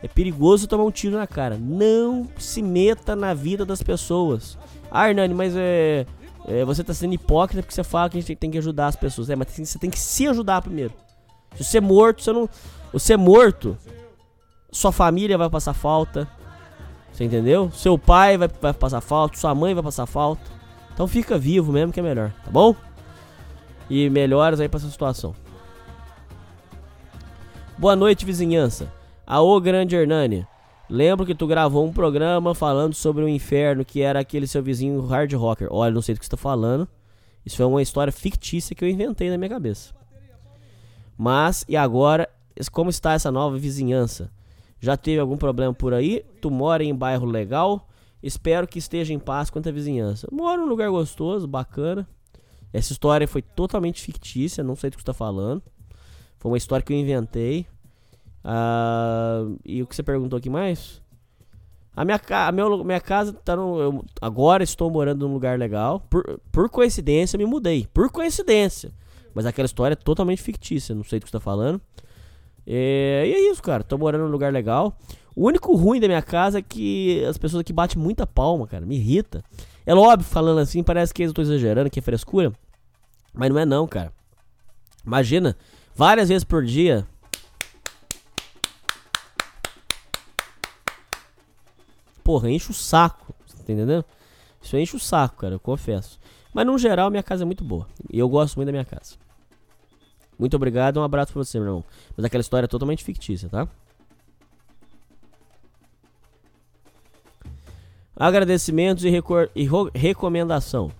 É 0.05 0.08
perigoso 0.08 0.68
tomar 0.68 0.84
um 0.84 0.91
tiro 0.91 1.16
na 1.16 1.26
cara. 1.26 1.57
Não 1.58 2.28
se 2.39 2.60
meta 2.60 3.16
na 3.16 3.33
vida 3.33 3.65
das 3.65 3.83
pessoas. 3.83 4.58
Ah, 4.91 5.08
Hernani, 5.08 5.33
mas 5.33 5.57
é, 5.57 6.05
é, 6.47 6.62
Você 6.66 6.84
tá 6.84 6.92
sendo 6.92 7.15
hipócrita 7.15 7.62
porque 7.62 7.74
você 7.74 7.83
fala 7.83 8.10
que 8.10 8.18
a 8.18 8.20
gente 8.20 8.36
tem 8.36 8.50
que 8.50 8.58
ajudar 8.58 8.89
as 8.89 8.97
pessoas. 8.97 9.31
É, 9.31 9.34
mas 9.34 9.49
você 9.50 9.78
tem 9.78 9.89
que 9.89 9.99
se 9.99 10.28
ajudar 10.28 10.60
primeiro. 10.60 10.92
Se 11.57 11.65
você 11.65 11.78
é 11.78 11.81
morto, 11.81 12.23
você 12.23 12.33
não. 12.34 12.47
Você 12.92 13.15
é 13.15 13.16
morto, 13.16 13.78
sua 14.70 14.92
família 14.92 15.39
vai 15.39 15.49
passar 15.49 15.73
falta. 15.73 16.28
Você 17.10 17.24
entendeu? 17.24 17.70
Seu 17.70 17.97
pai 17.97 18.36
vai, 18.36 18.49
vai 18.60 18.74
passar 18.74 19.00
falta, 19.00 19.39
sua 19.39 19.55
mãe 19.55 19.73
vai 19.73 19.83
passar 19.83 20.05
falta. 20.05 20.42
Então 20.92 21.08
fica 21.08 21.39
vivo 21.39 21.73
mesmo 21.73 21.91
que 21.91 22.00
é 22.00 22.02
melhor, 22.02 22.31
tá 22.44 22.50
bom? 22.50 22.76
E 23.89 24.10
melhoras 24.10 24.60
aí 24.60 24.68
pra 24.68 24.76
essa 24.76 24.91
situação. 24.91 25.34
Boa 27.78 27.97
noite, 27.97 28.26
vizinhança. 28.26 28.92
Aô, 29.26 29.58
grande 29.58 29.96
Hernani. 29.96 30.46
Lembro 30.88 31.24
que 31.24 31.34
tu 31.34 31.46
gravou 31.46 31.86
um 31.86 31.92
programa 31.92 32.54
falando 32.54 32.92
sobre 32.92 33.24
o 33.24 33.28
inferno, 33.28 33.82
que 33.82 34.02
era 34.02 34.20
aquele 34.20 34.46
seu 34.46 34.62
vizinho 34.62 35.00
hard 35.00 35.32
rocker. 35.32 35.66
Olha, 35.70 35.94
não 35.94 36.02
sei 36.02 36.14
do 36.14 36.18
que 36.18 36.26
você 36.26 36.30
tá 36.30 36.36
falando. 36.36 36.86
Isso 37.44 37.56
foi 37.56 37.64
uma 37.64 37.80
história 37.80 38.12
fictícia 38.12 38.76
que 38.76 38.84
eu 38.84 38.88
inventei 38.88 39.30
na 39.30 39.38
minha 39.38 39.48
cabeça. 39.48 39.94
Mas, 41.16 41.64
e 41.66 41.74
agora, 41.74 42.28
como 42.70 42.90
está 42.90 43.14
essa 43.14 43.32
nova 43.32 43.56
vizinhança? 43.56 44.30
Já 44.78 44.94
teve 44.94 45.18
algum 45.18 45.38
problema 45.38 45.72
por 45.72 45.94
aí? 45.94 46.22
Tu 46.42 46.50
mora 46.50 46.84
em 46.84 46.94
bairro 46.94 47.24
legal? 47.24 47.88
Espero 48.22 48.68
que 48.68 48.78
esteja 48.78 49.14
em 49.14 49.18
paz 49.18 49.48
quanto 49.48 49.70
à 49.70 49.72
vizinhança. 49.72 50.28
moro 50.30 50.60
num 50.60 50.68
lugar 50.68 50.90
gostoso, 50.90 51.46
bacana. 51.46 52.06
Essa 52.74 52.92
história 52.92 53.26
foi 53.26 53.40
totalmente 53.40 54.02
fictícia, 54.02 54.62
não 54.62 54.76
sei 54.76 54.90
do 54.90 54.96
que 54.96 55.00
você 55.00 55.10
está 55.10 55.14
falando. 55.14 55.62
Foi 56.38 56.50
uma 56.50 56.58
história 56.58 56.84
que 56.84 56.92
eu 56.92 56.96
inventei. 56.98 57.66
Uh, 58.44 59.58
e 59.64 59.82
o 59.82 59.86
que 59.86 59.97
você 59.97 60.02
perguntou 60.02 60.36
aqui 60.36 60.50
mais? 60.50 61.02
A 61.97 62.05
minha, 62.05 62.20
a 62.28 62.52
meu, 62.52 62.84
minha 62.84 63.00
casa 63.00 63.32
tá 63.32 63.55
no. 63.55 63.81
Eu, 63.81 64.05
agora 64.20 64.64
estou 64.64 64.90
morando 64.90 65.26
num 65.26 65.32
lugar 65.32 65.58
legal. 65.58 66.00
Por, 66.10 66.40
por 66.50 66.68
coincidência, 66.68 67.39
me 67.39 67.47
mudei. 67.47 67.86
Por 67.94 68.10
coincidência. 68.10 68.90
Mas 69.32 69.47
aquela 69.47 69.66
história 69.66 69.94
é 69.94 69.97
totalmente 69.97 70.42
fictícia, 70.42 70.94
não 70.94 71.05
sei 71.05 71.18
do 71.18 71.24
que 71.24 71.28
você 71.28 71.39
tá 71.39 71.40
falando. 71.40 71.81
É, 72.66 73.24
e 73.26 73.32
é 73.32 73.50
isso, 73.50 73.62
cara. 73.62 73.82
Tô 73.82 73.97
morando 73.97 74.24
num 74.24 74.31
lugar 74.31 74.52
legal. 74.52 74.97
O 75.36 75.47
único 75.47 75.74
ruim 75.74 76.00
da 76.00 76.06
minha 76.06 76.23
casa 76.23 76.58
é 76.58 76.62
que 76.62 77.24
as 77.24 77.39
pessoas 77.39 77.60
aqui 77.60 77.73
batem 77.73 78.00
muita 78.00 78.26
palma, 78.26 78.66
cara. 78.66 78.84
Me 78.84 78.97
irrita. 78.97 79.42
É 79.86 79.94
óbvio, 79.94 80.28
falando 80.28 80.58
assim, 80.58 80.82
parece 80.82 81.12
que 81.12 81.23
eu 81.23 81.32
tô 81.32 81.42
exagerando, 81.42 81.90
que 81.90 81.98
é 81.98 82.02
frescura. 82.02 82.52
Mas 83.32 83.50
não 83.50 83.58
é 83.58 83.66
não, 83.66 83.86
cara. 83.86 84.12
Imagina, 85.05 85.56
várias 85.94 86.28
vezes 86.28 86.44
por 86.44 86.64
dia. 86.64 87.06
Porra, 92.24 92.50
enche 92.50 92.70
o 92.70 92.74
saco. 92.74 93.34
Tá 93.54 93.62
entendendo? 93.62 94.04
Isso 94.60 94.76
enche 94.76 94.96
o 94.96 94.98
saco, 95.00 95.36
cara, 95.36 95.54
eu 95.54 95.60
confesso. 95.60 96.18
Mas 96.54 96.66
no 96.66 96.78
geral, 96.78 97.10
minha 97.10 97.22
casa 97.22 97.44
é 97.44 97.46
muito 97.46 97.62
boa. 97.62 97.86
E 98.10 98.18
eu 98.18 98.28
gosto 98.28 98.56
muito 98.56 98.66
da 98.66 98.72
minha 98.72 98.84
casa. 98.84 99.16
Muito 100.38 100.56
obrigado, 100.56 100.98
um 100.98 101.02
abraço 101.02 101.32
pra 101.32 101.44
você, 101.44 101.58
meu 101.58 101.68
irmão. 101.68 101.84
Mas 102.16 102.24
aquela 102.24 102.40
história 102.40 102.64
é 102.64 102.68
totalmente 102.68 103.04
fictícia, 103.04 103.48
tá? 103.48 103.68
Agradecimentos 108.16 109.04
e, 109.04 109.10
e 109.54 109.68
recomendação. 109.98 110.90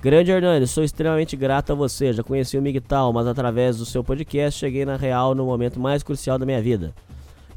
Grande 0.00 0.32
Hernandes, 0.32 0.70
sou 0.70 0.82
extremamente 0.82 1.36
grato 1.36 1.72
a 1.72 1.76
você. 1.76 2.12
Já 2.12 2.24
conheci 2.24 2.58
o 2.58 2.62
Miguel, 2.62 3.12
mas 3.14 3.26
através 3.26 3.78
do 3.78 3.86
seu 3.86 4.02
podcast 4.02 4.58
cheguei 4.58 4.84
na 4.84 4.96
real 4.96 5.34
no 5.34 5.44
momento 5.44 5.78
mais 5.78 6.02
crucial 6.02 6.38
da 6.38 6.46
minha 6.46 6.60
vida. 6.60 6.92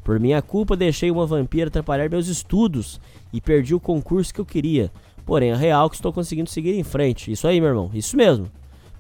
Por 0.06 0.20
minha 0.20 0.40
culpa, 0.40 0.78
deixei 0.78 1.10
uma 1.10 1.26
vampira 1.26 1.68
atrapalhar 1.68 2.08
meus 2.12 2.28
estudos 2.28 3.02
e 3.34 3.42
perdi 3.42 3.74
o 3.74 3.80
concurso 3.80 4.32
que 4.32 4.40
eu 4.40 4.46
queria. 4.46 4.92
Porém, 5.26 5.52
a 5.52 5.56
real 5.56 5.88
é 5.88 5.90
que 5.90 5.96
estou 5.96 6.14
conseguindo 6.14 6.48
seguir 6.48 6.78
em 6.78 6.84
frente. 6.84 7.32
Isso 7.32 7.48
aí, 7.48 7.60
meu 7.60 7.70
irmão. 7.70 7.90
Isso 7.92 8.16
mesmo. 8.16 8.46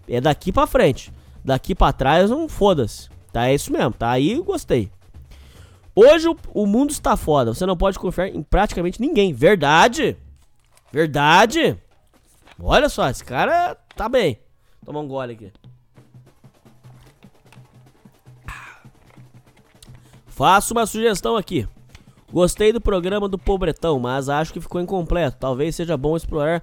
É 0.09 0.19
daqui 0.19 0.51
para 0.51 0.65
frente. 0.65 1.13
Daqui 1.43 1.75
para 1.75 1.93
trás, 1.93 2.31
não 2.31 2.49
foda-se. 2.49 3.07
Tá, 3.31 3.47
é 3.47 3.53
isso 3.53 3.71
mesmo. 3.71 3.91
Tá 3.91 4.09
aí, 4.09 4.41
gostei. 4.41 4.89
Hoje 5.93 6.27
o, 6.27 6.35
o, 6.51 6.65
mundo 6.65 6.89
está 6.89 7.15
foda. 7.15 7.53
Você 7.53 7.67
não 7.67 7.77
pode 7.77 7.99
confiar 7.99 8.29
em 8.29 8.41
praticamente 8.41 8.99
ninguém. 8.99 9.31
Verdade. 9.31 10.17
Verdade. 10.91 11.77
Olha 12.59 12.89
só, 12.89 13.07
esse 13.07 13.23
cara 13.23 13.75
tá 13.95 14.09
bem. 14.09 14.39
Toma 14.83 15.01
um 15.01 15.07
gole 15.07 15.33
aqui. 15.33 15.51
Faço 20.35 20.73
uma 20.73 20.85
sugestão 20.85 21.35
aqui. 21.37 21.67
Gostei 22.31 22.73
do 22.73 22.81
programa 22.81 23.27
do 23.27 23.37
Pobretão, 23.37 23.99
mas 23.99 24.29
acho 24.29 24.51
que 24.51 24.59
ficou 24.59 24.81
incompleto. 24.81 25.37
Talvez 25.39 25.75
seja 25.75 25.95
bom 25.95 26.15
explorar 26.15 26.61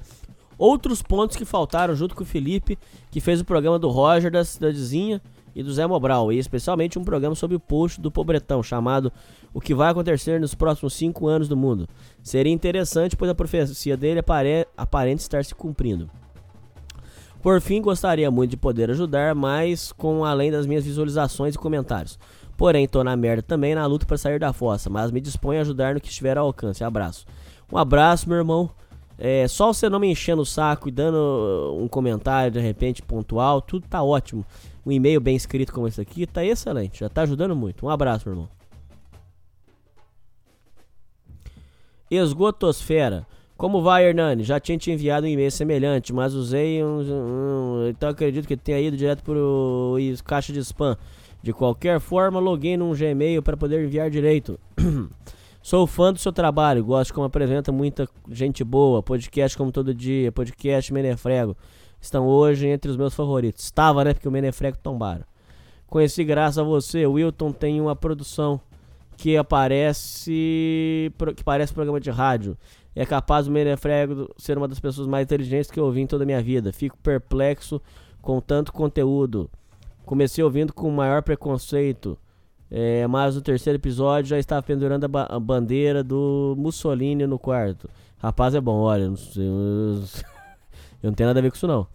Outros 0.58 1.02
pontos 1.02 1.36
que 1.36 1.44
faltaram 1.44 1.92
junto 1.92 2.14
com 2.14 2.22
o 2.22 2.26
Felipe, 2.26 2.78
que 3.10 3.20
fez 3.20 3.40
o 3.40 3.44
programa 3.44 3.80
do 3.80 3.88
Roger, 3.88 4.30
da 4.30 4.44
Cidadezinha 4.44 5.20
e 5.56 5.60
do 5.60 5.72
Zé 5.72 5.86
Mobral, 5.88 6.32
e 6.32 6.38
especialmente 6.38 6.98
um 6.98 7.04
programa 7.04 7.34
sobre 7.34 7.56
o 7.56 7.60
post 7.60 8.00
do 8.00 8.12
Pobretão, 8.12 8.62
chamado 8.62 9.12
O 9.52 9.60
que 9.60 9.74
vai 9.74 9.90
acontecer 9.90 10.40
nos 10.40 10.54
próximos 10.54 10.94
cinco 10.94 11.26
anos 11.26 11.48
do 11.48 11.56
mundo. 11.56 11.88
Seria 12.22 12.52
interessante, 12.52 13.16
pois 13.16 13.28
a 13.28 13.34
profecia 13.34 13.96
dele 13.96 14.20
apare 14.20 14.66
aparenta 14.76 15.20
estar 15.20 15.44
se 15.44 15.52
cumprindo. 15.52 16.08
Por 17.42 17.60
fim, 17.60 17.82
gostaria 17.82 18.30
muito 18.30 18.52
de 18.52 18.56
poder 18.56 18.88
ajudar, 18.90 19.34
mas 19.34 19.90
com 19.90 20.24
além 20.24 20.52
das 20.52 20.64
minhas 20.64 20.84
visualizações 20.84 21.56
e 21.56 21.58
comentários. 21.58 22.16
Porém, 22.56 22.86
tô 22.86 23.02
na 23.02 23.16
merda 23.16 23.42
também 23.42 23.74
na 23.74 23.86
luta 23.86 24.06
para 24.06 24.16
sair 24.16 24.38
da 24.38 24.52
fossa, 24.52 24.88
mas 24.88 25.10
me 25.10 25.20
disponho 25.20 25.58
a 25.58 25.62
ajudar 25.62 25.94
no 25.94 26.00
que 26.00 26.08
estiver 26.08 26.38
ao 26.38 26.46
alcance. 26.46 26.84
Abraço. 26.84 27.26
Um 27.72 27.78
abraço, 27.78 28.28
meu 28.28 28.38
irmão. 28.38 28.70
É, 29.18 29.46
só 29.46 29.72
você 29.72 29.88
não 29.88 30.00
me 30.00 30.10
enchendo 30.10 30.42
o 30.42 30.46
saco 30.46 30.88
e 30.88 30.92
dando 30.92 31.16
uh, 31.16 31.82
um 31.82 31.86
comentário 31.86 32.50
de 32.50 32.60
repente 32.60 33.02
pontual, 33.02 33.60
tudo 33.60 33.86
tá 33.88 34.02
ótimo. 34.02 34.44
Um 34.84 34.90
e-mail 34.90 35.20
bem 35.20 35.36
escrito 35.36 35.72
como 35.72 35.86
esse 35.86 36.00
aqui 36.00 36.26
tá 36.26 36.44
excelente, 36.44 37.00
já 37.00 37.08
tá 37.08 37.22
ajudando 37.22 37.54
muito. 37.54 37.86
Um 37.86 37.88
abraço, 37.88 38.28
meu 38.28 38.34
irmão. 38.34 38.48
Esgotosfera. 42.10 43.26
Como 43.56 43.80
vai, 43.80 44.04
Hernani? 44.04 44.42
Já 44.42 44.58
tinha 44.58 44.76
te 44.76 44.90
enviado 44.90 45.24
um 45.24 45.30
e-mail 45.30 45.52
semelhante, 45.52 46.12
mas 46.12 46.34
usei 46.34 46.82
um, 46.82 47.00
um, 47.00 47.88
Então 47.88 48.08
acredito 48.08 48.48
que 48.48 48.56
tenha 48.56 48.80
ido 48.80 48.96
direto 48.96 49.22
pro 49.22 49.96
caixa 50.24 50.52
de 50.52 50.58
spam. 50.58 50.96
De 51.42 51.52
qualquer 51.52 51.98
forma, 51.98 52.38
loguei 52.38 52.76
num 52.76 52.92
Gmail 52.92 53.42
para 53.42 53.56
poder 53.56 53.84
enviar 53.84 54.08
direito. 54.08 54.58
Sou 55.60 55.86
fã 55.86 56.12
do 56.12 56.18
seu 56.18 56.32
trabalho, 56.32 56.84
gosto 56.84 57.12
como 57.14 57.26
apresenta 57.26 57.70
muita 57.70 58.08
gente 58.28 58.62
boa. 58.64 59.02
Podcast 59.02 59.56
como 59.56 59.72
todo 59.72 59.94
dia, 59.94 60.30
podcast 60.32 60.92
Menefrego. 60.92 61.56
Estão 62.00 62.26
hoje 62.26 62.66
entre 62.66 62.90
os 62.90 62.96
meus 62.96 63.14
favoritos. 63.14 63.64
Estava, 63.64 64.04
né? 64.04 64.14
Porque 64.14 64.26
o 64.26 64.32
Menefrego 64.32 64.76
tombaram. 64.78 65.24
Conheci 65.86 66.24
graças 66.24 66.58
a 66.58 66.62
você. 66.62 67.06
O 67.06 67.12
Wilton 67.12 67.52
tem 67.52 67.80
uma 67.80 67.94
produção 67.94 68.60
que 69.16 69.36
aparece. 69.36 71.12
que 71.36 71.44
parece 71.44 71.72
programa 71.72 72.00
de 72.00 72.10
rádio 72.10 72.56
é 72.94 73.06
capaz 73.06 73.46
do 73.46 73.52
Menefrego 73.52 74.28
ser 74.36 74.58
uma 74.58 74.68
das 74.68 74.78
pessoas 74.78 75.06
mais 75.06 75.24
inteligentes 75.24 75.70
que 75.70 75.80
eu 75.80 75.84
ouvi 75.84 76.02
em 76.02 76.06
toda 76.06 76.24
a 76.24 76.26
minha 76.26 76.42
vida. 76.42 76.72
Fico 76.72 76.96
perplexo 76.98 77.80
com 78.20 78.40
tanto 78.40 78.72
conteúdo. 78.72 79.50
Comecei 80.04 80.42
ouvindo 80.42 80.72
com 80.72 80.90
maior 80.90 81.22
preconceito, 81.22 82.18
é, 82.70 83.06
mas 83.06 83.34
no 83.34 83.40
terceiro 83.40 83.78
episódio 83.78 84.30
já 84.30 84.38
estava 84.38 84.62
pendurando 84.62 85.04
a, 85.04 85.08
ba 85.08 85.26
a, 85.28 85.38
bandeira 85.38 86.02
do 86.02 86.54
Mussolini 86.58 87.26
no 87.26 87.38
quarto. 87.38 87.88
Rapaz, 88.18 88.54
é 88.54 88.60
bom, 88.60 88.80
olha, 88.80 89.08
não 89.08 89.16
sei, 89.16 89.44
eu 89.44 90.00
não 91.02 91.12
tenho 91.12 91.28
nada 91.28 91.38
a 91.38 91.42
ver 91.42 91.50
com 91.50 91.56
isso 91.56 91.66
não. 91.66 91.86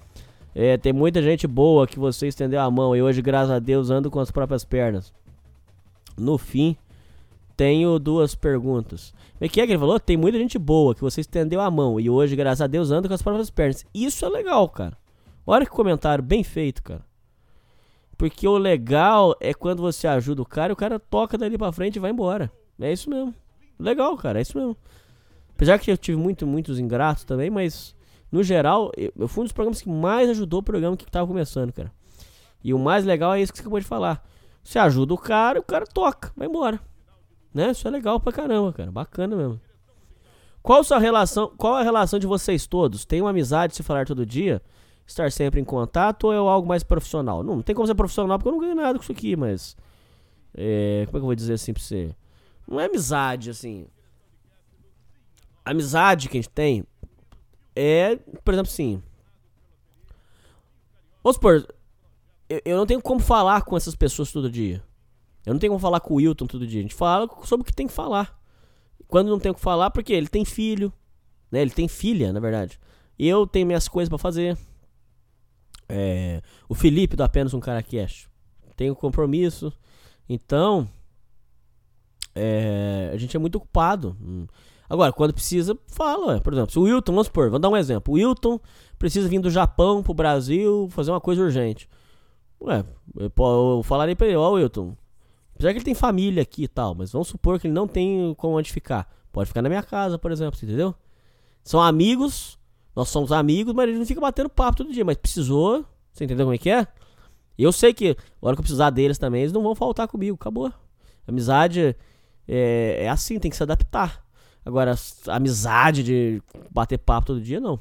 É, 0.54 0.78
tem 0.78 0.92
muita 0.92 1.22
gente 1.22 1.46
boa 1.48 1.86
que 1.86 2.00
você 2.00 2.28
estendeu 2.28 2.60
a 2.60 2.72
mão 2.72 2.96
e 2.96 3.02
hoje, 3.02 3.22
graças 3.22 3.52
a 3.52 3.60
Deus, 3.60 3.90
ando 3.90 4.10
com 4.10 4.20
as 4.20 4.32
próprias 4.32 4.66
pernas. 4.66 5.14
No 6.18 6.38
fim, 6.38 6.76
tenho 7.56 7.98
duas 7.98 8.36
perguntas. 8.36 9.14
O 9.42 9.50
que 9.50 9.62
é 9.62 9.66
que 9.66 9.72
ele 9.72 9.80
falou? 9.80 10.00
Tem 10.00 10.16
muita 10.18 10.38
gente 10.38 10.60
boa 10.60 10.94
que 10.94 11.02
você 11.02 11.22
estendeu 11.22 11.60
a 11.60 11.72
mão 11.72 12.00
e 12.00 12.10
hoje, 12.10 12.36
graças 12.36 12.62
a 12.62 12.68
Deus, 12.68 12.92
anda 12.92 13.08
com 13.08 13.14
as 13.14 13.22
próprias 13.22 13.50
pernas. 13.50 13.86
Isso 13.94 14.26
é 14.26 14.30
legal, 14.30 14.70
cara. 14.70 14.98
Olha 15.46 15.66
que 15.66 15.72
comentário 15.72 16.24
bem 16.24 16.44
feito, 16.44 16.84
cara. 16.84 17.07
Porque 18.18 18.48
o 18.48 18.58
legal 18.58 19.36
é 19.40 19.54
quando 19.54 19.82
você 19.82 20.08
ajuda 20.08 20.42
o 20.42 20.46
cara 20.46 20.74
o 20.74 20.76
cara 20.76 21.00
toca 21.00 21.38
dali 21.38 21.58
pra 21.58 21.72
frente 21.72 21.98
e 21.98 22.00
vai 22.00 22.12
embora. 22.12 22.52
É 22.80 22.92
isso 22.92 23.10
mesmo. 23.10 23.34
Legal, 23.80 24.18
cara, 24.18 24.40
é 24.40 24.42
isso 24.42 24.58
mesmo. 24.58 24.76
Apesar 25.54 25.78
que 25.80 25.92
eu 25.92 25.98
tive 25.98 26.18
muito, 26.18 26.46
muitos 26.46 26.80
ingratos 26.80 27.24
também, 27.24 27.50
mas 27.50 27.96
no 28.32 28.44
geral, 28.44 28.92
eu, 28.98 29.28
fui 29.28 29.42
um 29.42 29.46
dos 29.46 29.54
programas 29.54 29.82
que 29.82 29.90
mais 29.90 30.30
ajudou 30.30 30.60
o 30.60 30.64
programa 30.64 30.98
que 30.98 31.10
tava 31.10 31.28
começando, 31.28 31.72
cara. 31.72 31.92
E 32.64 32.74
o 32.74 32.80
mais 32.80 33.06
legal 33.06 33.34
é 33.34 33.42
isso 33.42 33.52
que 33.52 33.58
você 33.58 33.64
acabou 33.64 33.80
de 33.80 33.86
falar. 33.86 34.24
Você 34.64 34.78
ajuda 34.80 35.14
o 35.14 35.18
cara 35.18 35.60
o 35.60 35.64
cara 35.64 35.86
toca, 35.86 36.32
vai 36.36 36.48
embora. 36.48 36.80
Né? 37.54 37.72
Isso 37.72 37.88
é 37.88 37.92
legal 37.92 38.20
pra 38.20 38.34
caramba, 38.34 38.74
cara. 38.74 38.92
Bacana 38.92 39.36
mesmo. 39.36 39.62
Qual 40.62 40.82
a 40.82 40.84
sua 40.84 41.00
relação? 41.00 41.54
Qual 41.56 41.76
a 41.76 41.84
relação 41.84 42.20
de 42.20 42.28
vocês 42.28 42.68
todos? 42.68 43.06
Tem 43.06 43.22
uma 43.22 43.30
amizade 43.30 43.76
se 43.76 43.84
falar 43.84 44.06
todo 44.06 44.26
dia? 44.26 44.62
Estar 45.08 45.32
sempre 45.32 45.60
em 45.60 45.64
contato 45.64 46.26
ou 46.26 46.34
é 46.34 46.38
algo 46.38 46.68
mais 46.68 46.84
profissional? 46.84 47.42
Não, 47.42 47.56
não 47.56 47.64
tem 47.64 47.74
como 47.74 47.88
ser 47.88 47.96
profissional 47.96 48.38
porque 48.38 48.50
eu 48.50 48.54
não 48.54 48.60
ganho 48.60 48.76
nada 48.76 49.00
com 49.00 49.04
isso 49.04 49.12
aqui, 49.12 49.36
mas. 49.36 49.76
É, 50.54 51.06
como 51.06 51.18
é 51.18 51.20
que 51.20 51.24
eu 51.24 51.28
vou 51.28 51.36
dizer 51.36 51.54
assim 51.54 51.74
pra 51.74 51.82
você? 51.82 52.14
Não 52.68 52.80
é 52.80 52.86
amizade, 52.86 53.50
assim. 53.50 53.88
A 55.64 55.72
amizade 55.72 56.28
que 56.28 56.38
a 56.38 56.42
gente 56.42 56.50
tem 56.50 56.86
é, 57.80 58.16
por 58.44 58.54
exemplo, 58.54 58.72
assim. 58.72 59.02
Vamos 61.24 61.36
supor, 61.36 61.68
eu, 62.50 62.62
eu 62.66 62.78
não 62.78 62.88
tenho 62.88 63.02
como 63.02 63.20
falar 63.20 63.62
com 63.62 63.78
essas 63.78 63.96
pessoas 63.96 64.32
todo 64.32 64.50
dia. 64.50 64.84
Eu 65.46 65.54
não 65.54 65.60
tenho 65.60 65.72
como 65.72 65.80
falar 65.80 66.00
com 66.00 66.16
o 66.16 66.18
Wilton 66.18 66.48
todo 66.48 66.66
dia. 66.66 66.80
A 66.80 66.82
gente 66.82 66.96
fala 66.96 67.30
sobre 67.44 67.62
o 67.62 67.66
que 67.66 67.74
tem 67.74 67.88
que 67.88 67.94
falar. 67.94 68.38
Quando 69.08 69.30
não 69.30 69.40
tem 69.40 69.52
o 69.52 69.56
que 69.56 69.62
falar, 69.62 69.92
porque 69.92 70.12
ele 70.12 70.28
tem 70.28 70.44
filho. 70.44 70.92
Né? 71.52 71.62
Ele 71.62 71.72
tem 71.72 71.88
filha, 71.88 72.34
na 72.34 72.40
verdade. 72.40 72.80
Eu 73.18 73.46
tenho 73.46 73.68
minhas 73.68 73.88
coisas 73.88 74.10
para 74.10 74.18
fazer. 74.18 74.58
É, 75.90 76.42
o 76.68 76.76
Felipe 76.76 77.16
do 77.16 77.24
Apenas 77.24 77.54
um 77.54 77.60
Cara 77.60 77.82
Cash. 77.82 78.30
Tem 78.76 78.92
um 78.92 78.96
compromisso. 78.96 79.72
Então, 80.28 80.88
é, 82.36 83.12
a 83.14 83.18
gente 83.18 83.36
é 83.36 83.40
muito 83.40 83.56
ocupado. 83.56 84.16
Agora, 84.90 85.12
quando 85.12 85.34
precisa, 85.34 85.78
fala. 85.88 86.40
Por 86.42 86.54
exemplo, 86.54 86.72
se 86.72 86.80
o 86.80 86.84
Wilton, 86.84 87.12
vamos 87.12 87.28
supor, 87.28 87.46
vamos 87.50 87.62
dar 87.62 87.70
um 87.70 87.78
exemplo. 87.78 88.14
O 88.14 88.18
Wilton 88.18 88.60
precisa 89.00 89.28
vir 89.28 89.40
do 89.40 89.50
Japão 89.50 90.04
pro 90.04 90.14
Brasil 90.14 90.88
fazer 90.92 91.12
uma 91.12 91.22
coisa 91.22 91.42
urgente. 91.42 91.90
Ué, 92.62 92.84
eu, 93.16 93.82
falaria 93.84 94.16
pra 94.16 94.28
ele, 94.28 94.36
ó, 94.36 94.50
oh, 94.50 94.54
Wilton, 94.54 94.96
Apesar 95.58 95.72
que 95.72 95.80
ele 95.80 95.86
tem 95.86 95.96
família 95.96 96.44
aqui 96.44 96.64
e 96.66 96.68
tal, 96.68 96.94
mas 96.94 97.12
vamos 97.12 97.30
supor 97.30 97.60
que 97.60 97.66
ele 97.66 97.74
não 97.74 97.88
tem 97.88 98.32
como 98.36 98.56
onde 98.56 98.72
ficar. 98.72 99.12
Pode 99.32 99.48
ficar 99.48 99.64
na 99.64 99.70
minha 99.70 99.82
casa, 99.82 100.20
por 100.20 100.32
exemplo, 100.32 100.58
entendeu? 100.62 100.94
São 101.64 101.82
amigos, 101.82 102.57
nós 102.98 103.10
somos 103.10 103.32
amigos, 103.32 103.76
mas 103.76 103.88
ele 103.88 104.00
não 104.00 104.08
fica 104.08 104.20
batendo 104.20 104.50
papo 104.50 104.78
todo 104.78 104.92
dia. 104.92 105.06
Mas 105.06 105.18
precisou, 105.18 105.86
você 106.12 106.26
entendeu 106.26 106.48
como 106.48 106.56
é 106.56 106.58
que 106.58 106.68
é? 106.68 106.88
Eu 107.56 107.72
sei 107.72 107.94
que, 107.94 108.18
a 108.42 108.46
hora 108.48 108.56
que 108.56 108.60
eu 108.60 108.64
precisar 108.64 108.90
deles 108.90 109.20
também, 109.20 109.42
eles 109.42 109.54
não 109.54 109.62
vão 109.62 109.76
faltar 109.76 110.08
comigo, 110.08 110.34
acabou. 110.34 110.74
Amizade 111.28 111.96
é, 112.48 112.98
é 113.02 113.08
assim, 113.08 113.38
tem 113.38 113.52
que 113.52 113.58
se 113.58 113.62
adaptar. 113.62 114.26
Agora, 114.66 114.96
amizade 115.28 116.02
de 116.02 116.42
bater 116.72 116.98
papo 116.98 117.28
todo 117.28 117.40
dia, 117.40 117.60
não. 117.60 117.80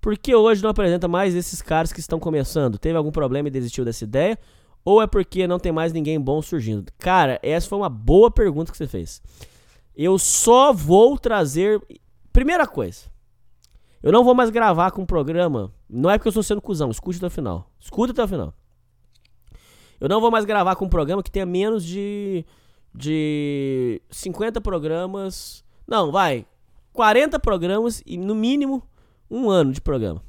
Por 0.00 0.18
que 0.18 0.34
hoje 0.34 0.60
não 0.60 0.70
apresenta 0.70 1.06
mais 1.06 1.32
esses 1.32 1.62
caras 1.62 1.92
que 1.92 2.00
estão 2.00 2.18
começando? 2.18 2.78
Teve 2.78 2.98
algum 2.98 3.12
problema 3.12 3.46
e 3.46 3.50
desistiu 3.52 3.84
dessa 3.84 4.02
ideia? 4.02 4.36
Ou 4.84 5.00
é 5.00 5.06
porque 5.06 5.46
não 5.46 5.60
tem 5.60 5.70
mais 5.70 5.92
ninguém 5.92 6.20
bom 6.20 6.42
surgindo? 6.42 6.90
Cara, 6.98 7.38
essa 7.44 7.68
foi 7.68 7.78
uma 7.78 7.88
boa 7.88 8.28
pergunta 8.28 8.72
que 8.72 8.76
você 8.76 8.88
fez. 8.88 9.22
Eu 9.94 10.18
só 10.18 10.72
vou 10.72 11.16
trazer. 11.16 11.80
Primeira 12.32 12.66
coisa. 12.66 13.14
Eu 14.06 14.12
não 14.12 14.22
vou 14.22 14.36
mais 14.36 14.50
gravar 14.50 14.92
com 14.92 15.02
um 15.02 15.04
programa. 15.04 15.72
Não 15.90 16.08
é 16.08 16.16
porque 16.16 16.28
eu 16.28 16.30
estou 16.30 16.42
sendo 16.44 16.62
cuzão. 16.62 16.92
Escute 16.92 17.18
até 17.18 17.26
o 17.26 17.30
final. 17.30 17.68
Escuta 17.80 18.12
até 18.12 18.22
o 18.22 18.28
final. 18.28 18.54
Eu 19.98 20.08
não 20.08 20.20
vou 20.20 20.30
mais 20.30 20.44
gravar 20.44 20.76
com 20.76 20.84
um 20.84 20.88
programa 20.88 21.24
que 21.24 21.30
tenha 21.30 21.44
menos 21.44 21.84
de. 21.84 22.46
De 22.94 24.00
50 24.08 24.60
programas. 24.60 25.64
Não, 25.88 26.12
vai. 26.12 26.46
40 26.92 27.40
programas 27.40 28.00
e 28.06 28.16
no 28.16 28.32
mínimo 28.32 28.80
um 29.28 29.50
ano 29.50 29.72
de 29.72 29.80
programa. 29.80 30.22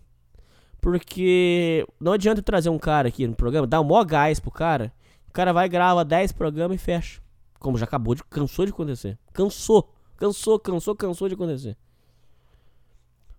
Porque 0.81 1.85
não 1.99 2.13
adianta 2.13 2.41
trazer 2.41 2.71
um 2.71 2.79
cara 2.79 3.09
aqui 3.09 3.27
no 3.27 3.35
programa, 3.35 3.67
dar 3.67 3.79
um 3.79 3.83
maior 3.83 4.05
gás 4.05 4.39
pro 4.39 4.49
cara. 4.49 4.91
O 5.29 5.31
cara 5.31 5.53
vai, 5.53 5.69
grava 5.69 6.03
10 6.03 6.31
programas 6.31 6.81
e 6.81 6.83
fecha. 6.83 7.21
Como 7.59 7.77
já 7.77 7.85
acabou 7.85 8.15
de. 8.15 8.23
Cansou 8.23 8.65
de 8.65 8.71
acontecer. 8.71 9.19
Cansou. 9.31 9.93
Cansou, 10.17 10.57
cansou, 10.57 10.95
cansou 10.95 11.27
de 11.27 11.35
acontecer. 11.35 11.77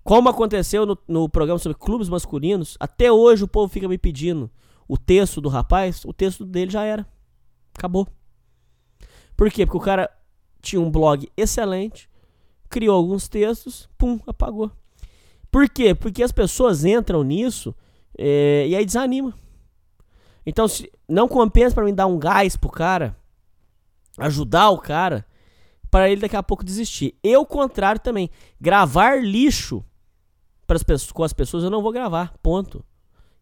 Como 0.08 0.30
aconteceu 0.30 0.86
no, 0.86 0.98
no 1.06 1.28
programa 1.28 1.58
sobre 1.58 1.76
clubes 1.76 2.08
masculinos, 2.08 2.78
até 2.80 3.12
hoje 3.12 3.44
o 3.44 3.46
povo 3.46 3.70
fica 3.70 3.86
me 3.86 3.98
pedindo 3.98 4.50
o 4.88 4.96
texto 4.96 5.38
do 5.38 5.50
rapaz, 5.50 6.02
o 6.06 6.14
texto 6.14 6.46
dele 6.46 6.70
já 6.70 6.82
era. 6.82 7.06
Acabou. 7.76 8.08
Por 9.36 9.50
quê? 9.50 9.66
Porque 9.66 9.76
o 9.76 9.80
cara 9.82 10.10
tinha 10.62 10.80
um 10.80 10.90
blog 10.90 11.30
excelente, 11.36 12.08
criou 12.70 12.96
alguns 12.96 13.28
textos, 13.28 13.86
pum, 13.98 14.18
apagou. 14.26 14.72
Por 15.50 15.68
quê? 15.68 15.94
Porque 15.94 16.22
as 16.22 16.32
pessoas 16.32 16.86
entram 16.86 17.22
nisso 17.22 17.74
é, 18.16 18.66
e 18.66 18.74
aí 18.74 18.86
desanima. 18.86 19.34
Então, 20.46 20.66
se 20.66 20.90
não 21.06 21.28
compensa 21.28 21.74
para 21.74 21.84
mim 21.84 21.92
dar 21.92 22.06
um 22.06 22.18
gás 22.18 22.56
pro 22.56 22.70
cara, 22.70 23.14
ajudar 24.16 24.70
o 24.70 24.78
cara, 24.78 25.26
para 25.90 26.08
ele 26.08 26.22
daqui 26.22 26.36
a 26.36 26.42
pouco 26.42 26.64
desistir. 26.64 27.14
Eu, 27.22 27.44
contrário 27.44 28.00
também, 28.00 28.30
gravar 28.58 29.22
lixo 29.22 29.84
pras 30.68 31.10
com 31.10 31.24
as 31.24 31.32
pessoas 31.32 31.64
eu 31.64 31.70
não 31.70 31.82
vou 31.82 31.90
gravar, 31.90 32.32
ponto. 32.42 32.84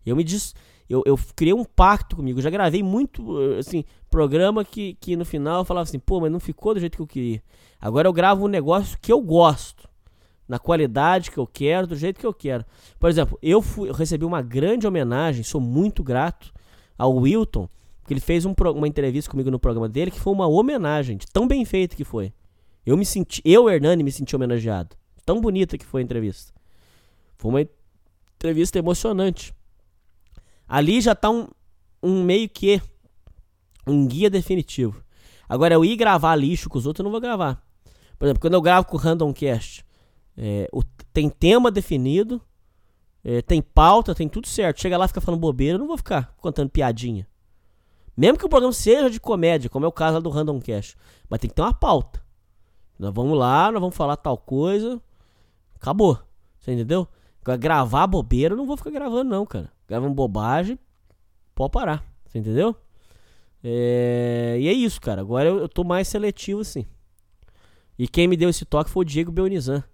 Eu 0.06 0.14
me 0.14 0.22
diz, 0.22 0.54
eu, 0.88 1.02
eu 1.04 1.18
criei 1.34 1.52
um 1.52 1.64
pacto 1.64 2.14
comigo. 2.14 2.38
Eu 2.38 2.42
já 2.42 2.48
gravei 2.48 2.82
muito, 2.82 3.36
assim, 3.58 3.84
programa 4.08 4.64
que, 4.64 4.94
que 5.00 5.16
no 5.16 5.24
final 5.24 5.60
eu 5.60 5.64
falava 5.64 5.82
assim, 5.82 5.98
pô, 5.98 6.20
mas 6.20 6.30
não 6.30 6.38
ficou 6.38 6.72
do 6.72 6.80
jeito 6.80 6.96
que 6.96 7.02
eu 7.02 7.06
queria. 7.06 7.42
Agora 7.80 8.06
eu 8.06 8.12
gravo 8.12 8.44
um 8.44 8.48
negócio 8.48 8.96
que 9.02 9.12
eu 9.12 9.20
gosto. 9.20 9.88
na 10.48 10.58
qualidade 10.58 11.30
que 11.32 11.38
eu 11.38 11.46
quero, 11.46 11.88
do 11.88 11.96
jeito 11.96 12.20
que 12.20 12.26
eu 12.26 12.32
quero. 12.32 12.64
Por 13.00 13.10
exemplo, 13.10 13.36
eu, 13.42 13.60
fui, 13.60 13.88
eu 13.88 13.92
recebi 13.92 14.24
uma 14.24 14.40
grande 14.40 14.86
homenagem, 14.86 15.42
sou 15.42 15.60
muito 15.60 16.04
grato 16.04 16.52
ao 16.96 17.16
Wilton, 17.16 17.68
porque 18.00 18.14
ele 18.14 18.20
fez 18.20 18.44
um 18.46 18.54
uma 18.76 18.86
entrevista 18.86 19.28
comigo 19.28 19.50
no 19.50 19.58
programa 19.58 19.88
dele 19.88 20.12
que 20.12 20.20
foi 20.20 20.32
uma 20.32 20.46
homenagem, 20.46 21.16
de 21.16 21.26
tão 21.26 21.48
bem 21.48 21.64
feita 21.64 21.96
que 21.96 22.04
foi. 22.04 22.32
Eu 22.84 22.96
me 22.96 23.04
senti, 23.04 23.42
eu, 23.44 23.68
Hernani, 23.68 24.04
me 24.04 24.12
senti 24.12 24.36
homenageado. 24.36 24.94
Tão 25.24 25.40
bonita 25.40 25.76
que 25.76 25.84
foi 25.84 26.02
a 26.02 26.04
entrevista. 26.04 26.55
Foi 27.36 27.50
uma 27.50 27.66
entrevista 28.36 28.78
emocionante. 28.78 29.54
Ali 30.68 31.00
já 31.00 31.14
tá 31.14 31.30
um, 31.30 31.46
um 32.02 32.22
meio 32.22 32.48
que 32.48 32.80
um 33.86 34.06
guia 34.06 34.28
definitivo. 34.28 35.02
Agora, 35.48 35.74
eu 35.74 35.84
ir 35.84 35.96
gravar 35.96 36.34
lixo 36.34 36.68
com 36.68 36.76
os 36.78 36.86
outros, 36.86 37.00
eu 37.00 37.04
não 37.04 37.10
vou 37.12 37.20
gravar. 37.20 37.62
Por 38.18 38.24
exemplo, 38.26 38.40
quando 38.40 38.54
eu 38.54 38.62
gravo 38.62 38.86
com 38.88 38.96
o 38.96 39.00
Random 39.00 39.32
Cast, 39.32 39.84
é, 40.36 40.68
o- 40.72 40.82
tem 41.12 41.28
tema 41.30 41.70
definido, 41.70 42.42
é, 43.22 43.40
tem 43.42 43.62
pauta, 43.62 44.14
tem 44.14 44.28
tudo 44.28 44.48
certo. 44.48 44.80
Chega 44.80 44.96
lá 44.98 45.04
e 45.04 45.08
fica 45.08 45.20
falando 45.20 45.40
bobeira, 45.40 45.74
eu 45.74 45.78
não 45.78 45.86
vou 45.86 45.96
ficar 45.96 46.34
contando 46.38 46.68
piadinha. 46.70 47.28
Mesmo 48.16 48.38
que 48.38 48.46
o 48.46 48.48
programa 48.48 48.72
seja 48.72 49.10
de 49.10 49.20
comédia, 49.20 49.68
como 49.70 49.84
é 49.84 49.88
o 49.88 49.92
caso 49.92 50.14
lá 50.14 50.20
do 50.20 50.30
Random 50.30 50.58
Cast. 50.60 50.96
Mas 51.28 51.38
tem 51.38 51.48
que 51.48 51.54
ter 51.54 51.62
uma 51.62 51.74
pauta. 51.74 52.24
Nós 52.98 53.12
vamos 53.14 53.38
lá, 53.38 53.70
nós 53.70 53.80
vamos 53.80 53.94
falar 53.94 54.16
tal 54.16 54.38
coisa. 54.38 55.00
Acabou. 55.74 56.18
Você 56.58 56.72
entendeu? 56.72 57.06
Gravar 57.56 58.06
bobeira, 58.06 58.54
eu 58.54 58.56
não 58.58 58.66
vou 58.66 58.76
ficar 58.76 58.90
gravando, 58.90 59.30
não, 59.30 59.46
cara. 59.46 59.70
Gravando 59.86 60.14
bobagem, 60.14 60.78
pode 61.54 61.70
parar. 61.70 62.04
Você 62.26 62.38
entendeu? 62.38 62.74
É, 63.62 64.56
E 64.60 64.68
é 64.68 64.72
isso, 64.72 65.00
cara. 65.00 65.20
Agora 65.20 65.48
eu, 65.48 65.68
tô 65.68 65.84
mais 65.84 66.08
seletivo, 66.08 66.60
assim. 66.60 66.86
E 67.98 68.08
quem 68.08 68.26
me 68.26 68.36
deu 68.36 68.48
esse 68.48 68.64
toque 68.64 68.90
foi 68.90 69.02
o 69.02 69.04
Diego 69.04 69.30
Belnizan, 69.30 69.84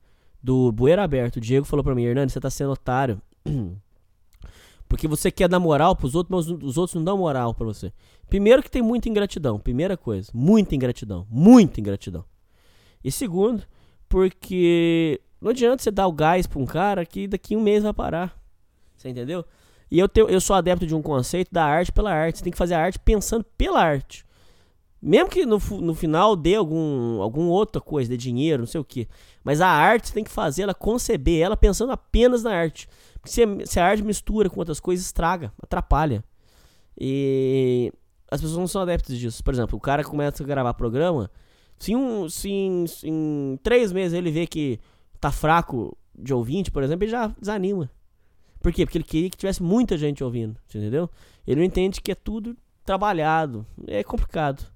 do 0.42 0.72
Bueira 0.72 1.04
Aberto. 1.04 1.36
O 1.36 1.40
Diego 1.40 1.66
falou 1.66 1.84
pra 1.84 1.94
mim, 1.94 2.04
Hernani, 2.04 2.30
você 2.30 2.40
tá 2.40 2.50
sendo 2.50 2.72
otário. 2.72 3.20
Porque 4.88 5.08
você 5.08 5.30
quer 5.30 5.48
dar 5.48 5.58
moral 5.58 5.96
pros 5.96 6.14
outros, 6.14 6.46
mas 6.46 6.62
os 6.62 6.76
outros 6.76 6.94
não 6.94 7.02
dão 7.02 7.16
moral 7.16 7.54
pra 7.54 7.64
você. 7.64 7.90
Primeiro 8.28 8.62
que 8.62 8.70
tem 8.70 8.82
muita 8.82 9.08
ingratidão. 9.08 9.58
Primeira 9.58 9.96
coisa. 9.96 10.30
Muita 10.34 10.74
ingratidão. 10.74 11.26
Muita 11.30 11.80
ingratidão. 11.80 12.24
E 13.02 13.10
segundo, 13.10 13.62
porque 14.06 15.18
não 15.42 15.50
adianta 15.50 15.82
você 15.82 15.90
dar 15.90 16.06
o 16.06 16.12
gás 16.12 16.46
pra 16.46 16.60
um 16.60 16.64
cara 16.64 17.04
que 17.04 17.26
daqui 17.26 17.56
um 17.56 17.60
mês 17.60 17.82
vai 17.82 17.92
parar. 17.92 18.40
Você 18.96 19.08
entendeu? 19.08 19.44
E 19.90 19.98
eu, 19.98 20.08
tenho, 20.08 20.28
eu 20.28 20.40
sou 20.40 20.54
adepto 20.54 20.86
de 20.86 20.94
um 20.94 21.02
conceito 21.02 21.52
da 21.52 21.64
arte 21.64 21.90
pela 21.90 22.12
arte. 22.12 22.38
Você 22.38 22.44
tem 22.44 22.52
que 22.52 22.56
fazer 22.56 22.74
a 22.74 22.80
arte 22.80 22.98
pensando 23.00 23.44
pela 23.58 23.82
arte. 23.82 24.24
Mesmo 25.02 25.28
que 25.28 25.44
no, 25.44 25.58
no 25.80 25.94
final 25.96 26.36
dê 26.36 26.54
algum, 26.54 27.20
alguma 27.20 27.50
outra 27.50 27.80
coisa, 27.80 28.08
dê 28.08 28.16
dinheiro, 28.16 28.62
não 28.62 28.68
sei 28.68 28.80
o 28.80 28.84
que. 28.84 29.08
Mas 29.42 29.60
a 29.60 29.66
arte 29.66 30.08
você 30.08 30.14
tem 30.14 30.22
que 30.22 30.30
fazer 30.30 30.62
ela, 30.62 30.74
conceber 30.74 31.42
ela 31.42 31.56
pensando 31.56 31.90
apenas 31.90 32.44
na 32.44 32.54
arte. 32.54 32.88
Porque 33.14 33.32
se, 33.32 33.42
se 33.66 33.80
a 33.80 33.84
arte 33.84 34.04
mistura 34.04 34.48
com 34.48 34.60
outras 34.60 34.78
coisas, 34.78 35.04
estraga, 35.04 35.52
atrapalha. 35.60 36.22
E 36.96 37.92
as 38.30 38.40
pessoas 38.40 38.58
não 38.58 38.68
são 38.68 38.82
adeptas 38.82 39.18
disso. 39.18 39.42
Por 39.42 39.52
exemplo, 39.52 39.76
o 39.76 39.80
cara 39.80 40.04
começa 40.04 40.40
a 40.40 40.46
gravar 40.46 40.72
programa. 40.74 41.28
Se, 41.80 41.96
um, 41.96 42.28
se 42.28 42.48
em, 42.48 42.84
em 43.02 43.58
três 43.60 43.90
meses 43.92 44.16
ele 44.16 44.30
vê 44.30 44.46
que 44.46 44.78
tá 45.22 45.30
fraco 45.30 45.96
de 46.18 46.34
ouvinte, 46.34 46.70
por 46.72 46.82
exemplo, 46.82 47.04
ele 47.04 47.12
já 47.12 47.28
desanima. 47.28 47.88
Por 48.60 48.72
quê? 48.72 48.84
Porque 48.84 48.98
ele 48.98 49.04
queria 49.04 49.30
que 49.30 49.36
tivesse 49.36 49.62
muita 49.62 49.96
gente 49.96 50.22
ouvindo, 50.22 50.56
entendeu? 50.68 51.08
Ele 51.46 51.60
não 51.60 51.66
entende 51.66 52.00
que 52.00 52.10
é 52.10 52.14
tudo 52.14 52.56
trabalhado. 52.84 53.64
É 53.86 54.02
complicado. 54.02 54.66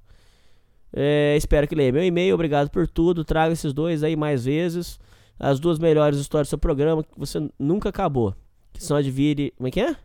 É, 0.93 1.37
espero 1.37 1.67
que 1.67 1.75
leia 1.75 1.93
meu 1.93 2.05
e-mail. 2.05 2.35
Obrigado 2.35 2.71
por 2.71 2.87
tudo. 2.87 3.25
Traga 3.25 3.53
esses 3.53 3.73
dois 3.73 4.05
aí 4.05 4.15
mais 4.15 4.45
vezes. 4.45 5.01
As 5.37 5.59
duas 5.59 5.81
melhores 5.81 6.19
histórias 6.19 6.47
do 6.47 6.51
seu 6.51 6.59
programa 6.59 7.03
que 7.03 7.19
você 7.19 7.39
nunca 7.59 7.89
acabou. 7.89 8.33
Que 8.73 8.83
são 8.83 8.97
a 8.97 9.03
de 9.03 9.11
Vire. 9.11 9.53
Como 9.57 9.67
é 9.67 9.71
que 9.73 9.81
é? 9.81 9.97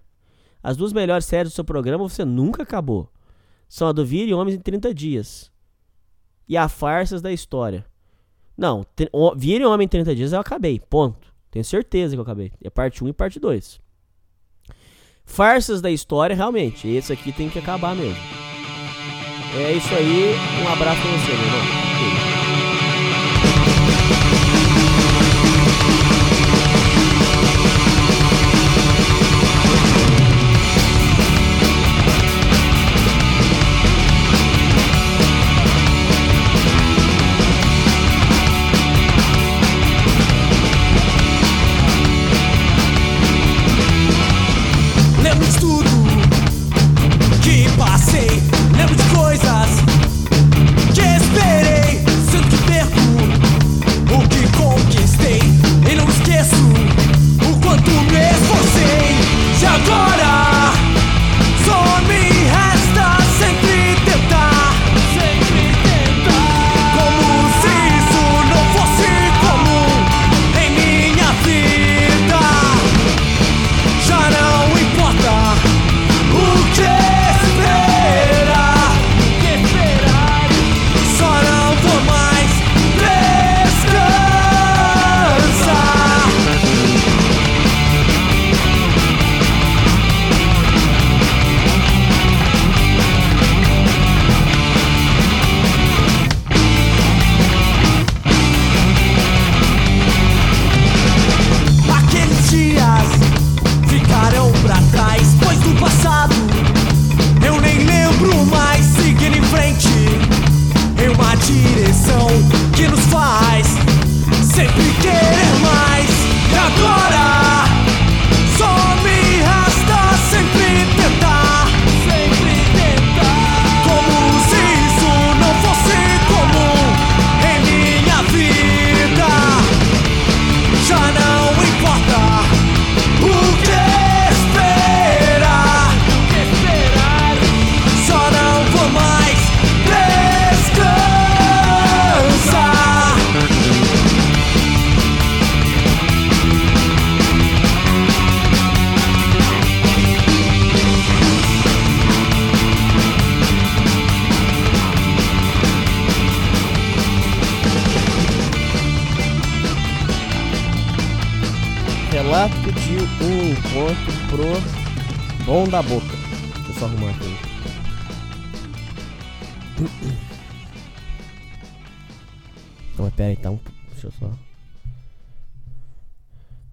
As 0.63 0.75
duas 0.75 0.91
melhores 0.91 1.25
séries 1.25 1.51
do 1.51 1.55
seu 1.55 1.63
programa 1.63 2.09
você 2.09 2.25
nunca 2.25 2.63
acabou. 2.63 3.11
São 3.69 3.87
a 3.87 3.91
do 3.91 4.03
Vire 4.03 4.33
Homens 4.33 4.57
em 4.57 4.59
30 4.59 4.91
Dias. 4.91 5.51
E 6.47 6.57
a 6.57 6.67
Farsas 6.67 7.21
da 7.21 7.31
História. 7.31 7.85
Não, 8.57 8.85
Vire 9.35 9.65
Homem 9.65 9.85
em 9.85 9.87
30 9.87 10.15
Dias 10.15 10.33
eu 10.33 10.39
acabei. 10.39 10.79
Ponto. 10.79 11.31
Tenho 11.49 11.65
certeza 11.65 12.15
que 12.15 12.19
eu 12.19 12.23
acabei. 12.23 12.51
É 12.63 12.69
parte 12.69 13.03
1 13.03 13.09
e 13.09 13.13
parte 13.13 13.39
2. 13.39 13.79
Farsas 15.25 15.81
da 15.81 15.89
História, 15.89 16.35
realmente. 16.35 16.87
Esse 16.87 17.11
aqui 17.11 17.31
tem 17.31 17.49
que 17.49 17.59
acabar 17.59 17.95
mesmo. 17.95 18.21
É 19.57 19.73
isso 19.73 19.93
aí. 19.93 20.33
Um 20.63 20.71
abraço 20.71 21.01
pra 21.01 21.11
você, 21.11 21.31
meu 21.31 21.45
irmão. 21.45 21.90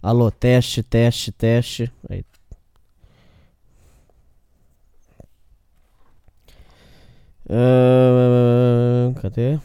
Alô, 0.08 0.30
teste, 0.30 0.82
teste, 0.82 1.30
teste. 1.30 1.92
Aí. 2.08 2.24
Ahn, 7.50 9.12
cadê? 9.20 9.58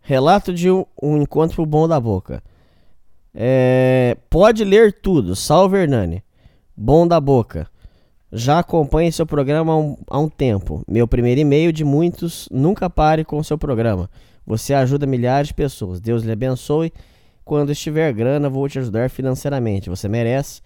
Relato 0.00 0.54
de 0.54 0.70
um, 0.70 0.86
um 1.02 1.18
encontro 1.18 1.66
bom 1.66 1.86
da 1.86 2.00
boca. 2.00 2.42
É, 3.34 4.16
pode 4.30 4.64
ler 4.64 4.90
tudo. 4.90 5.36
Salve 5.36 5.76
Hernani. 5.76 6.24
Bom 6.74 7.06
da 7.06 7.20
boca. 7.20 7.68
Já 8.32 8.60
acompanhe 8.60 9.12
seu 9.12 9.26
programa 9.26 9.74
há 9.74 9.76
um, 9.76 9.98
há 10.08 10.18
um 10.18 10.30
tempo. 10.30 10.82
Meu 10.88 11.06
primeiro 11.06 11.42
e-mail 11.42 11.72
de 11.72 11.84
muitos. 11.84 12.48
Nunca 12.50 12.88
pare 12.88 13.22
com 13.22 13.42
seu 13.42 13.58
programa. 13.58 14.08
Você 14.46 14.72
ajuda 14.72 15.06
milhares 15.06 15.48
de 15.48 15.54
pessoas. 15.54 16.00
Deus 16.00 16.22
lhe 16.22 16.30
abençoe. 16.30 16.92
Quando 17.44 17.72
estiver 17.72 18.12
grana, 18.12 18.48
vou 18.48 18.68
te 18.68 18.78
ajudar 18.78 19.10
financeiramente. 19.10 19.90
Você 19.90 20.08
merece. 20.08 20.62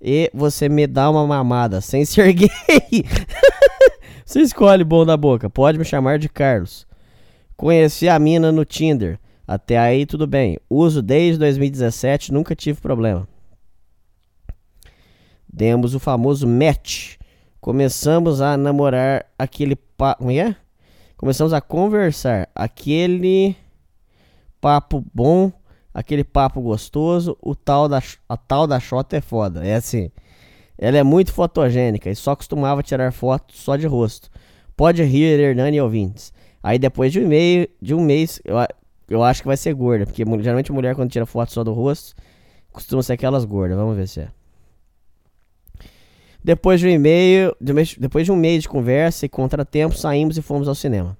E 0.00 0.30
você 0.34 0.68
me 0.68 0.86
dá 0.86 1.08
uma 1.10 1.26
mamada 1.26 1.80
sem 1.80 2.04
ser 2.04 2.32
gay. 2.32 2.50
você 4.24 4.40
escolhe 4.40 4.82
bom 4.82 5.06
da 5.06 5.16
boca. 5.16 5.48
Pode 5.48 5.78
me 5.78 5.84
chamar 5.84 6.18
de 6.18 6.28
Carlos. 6.28 6.86
Conheci 7.56 8.08
a 8.08 8.18
mina 8.18 8.50
no 8.50 8.64
Tinder. 8.64 9.18
Até 9.46 9.78
aí 9.78 10.06
tudo 10.06 10.26
bem. 10.26 10.58
Uso 10.68 11.02
desde 11.02 11.38
2017, 11.40 12.32
nunca 12.32 12.54
tive 12.54 12.80
problema. 12.80 13.28
Demos 15.52 15.94
o 15.94 16.00
famoso 16.00 16.46
match. 16.46 17.16
Começamos 17.60 18.40
a 18.40 18.56
namorar 18.56 19.26
aquele 19.38 19.76
pa... 19.76 20.14
Como 20.14 20.30
é? 20.30 20.56
Começamos 21.20 21.52
a 21.52 21.60
conversar. 21.60 22.48
Aquele 22.54 23.54
papo 24.58 25.04
bom, 25.12 25.52
aquele 25.92 26.24
papo 26.24 26.62
gostoso. 26.62 27.36
O 27.42 27.54
tal 27.54 27.86
da, 27.90 28.02
a 28.26 28.38
tal 28.38 28.66
da 28.66 28.80
Xota 28.80 29.18
é 29.18 29.20
foda. 29.20 29.62
É 29.62 29.74
assim. 29.74 30.10
Ela 30.78 30.96
é 30.96 31.02
muito 31.02 31.30
fotogênica 31.30 32.08
e 32.08 32.16
só 32.16 32.34
costumava 32.34 32.82
tirar 32.82 33.12
fotos 33.12 33.60
só 33.60 33.76
de 33.76 33.86
rosto. 33.86 34.30
Pode 34.74 35.02
rir, 35.02 35.38
Hernani 35.38 35.76
e 35.76 35.80
ouvintes. 35.82 36.32
Aí 36.62 36.78
depois 36.78 37.12
de 37.12 37.20
um, 37.20 37.28
meio, 37.28 37.68
de 37.82 37.94
um 37.94 38.00
mês, 38.00 38.40
eu, 38.42 38.56
eu 39.06 39.22
acho 39.22 39.42
que 39.42 39.46
vai 39.46 39.58
ser 39.58 39.74
gorda. 39.74 40.06
Porque 40.06 40.24
geralmente 40.24 40.72
mulher 40.72 40.94
quando 40.94 41.10
tira 41.10 41.26
foto 41.26 41.52
só 41.52 41.62
do 41.62 41.74
rosto, 41.74 42.14
costuma 42.72 43.02
ser 43.02 43.12
aquelas 43.12 43.44
gordas. 43.44 43.76
Vamos 43.76 43.94
ver 43.94 44.08
se 44.08 44.20
é. 44.20 44.28
Depois 46.42 46.80
de 46.80 46.86
um 46.86 46.90
e-mail, 46.90 47.54
depois 47.60 48.24
de 48.24 48.32
um 48.32 48.36
mês 48.36 48.62
de 48.62 48.68
conversa 48.68 49.26
e 49.26 49.28
contratempo, 49.28 49.96
saímos 49.96 50.38
e 50.38 50.42
fomos 50.42 50.68
ao 50.68 50.74
cinema. 50.74 51.16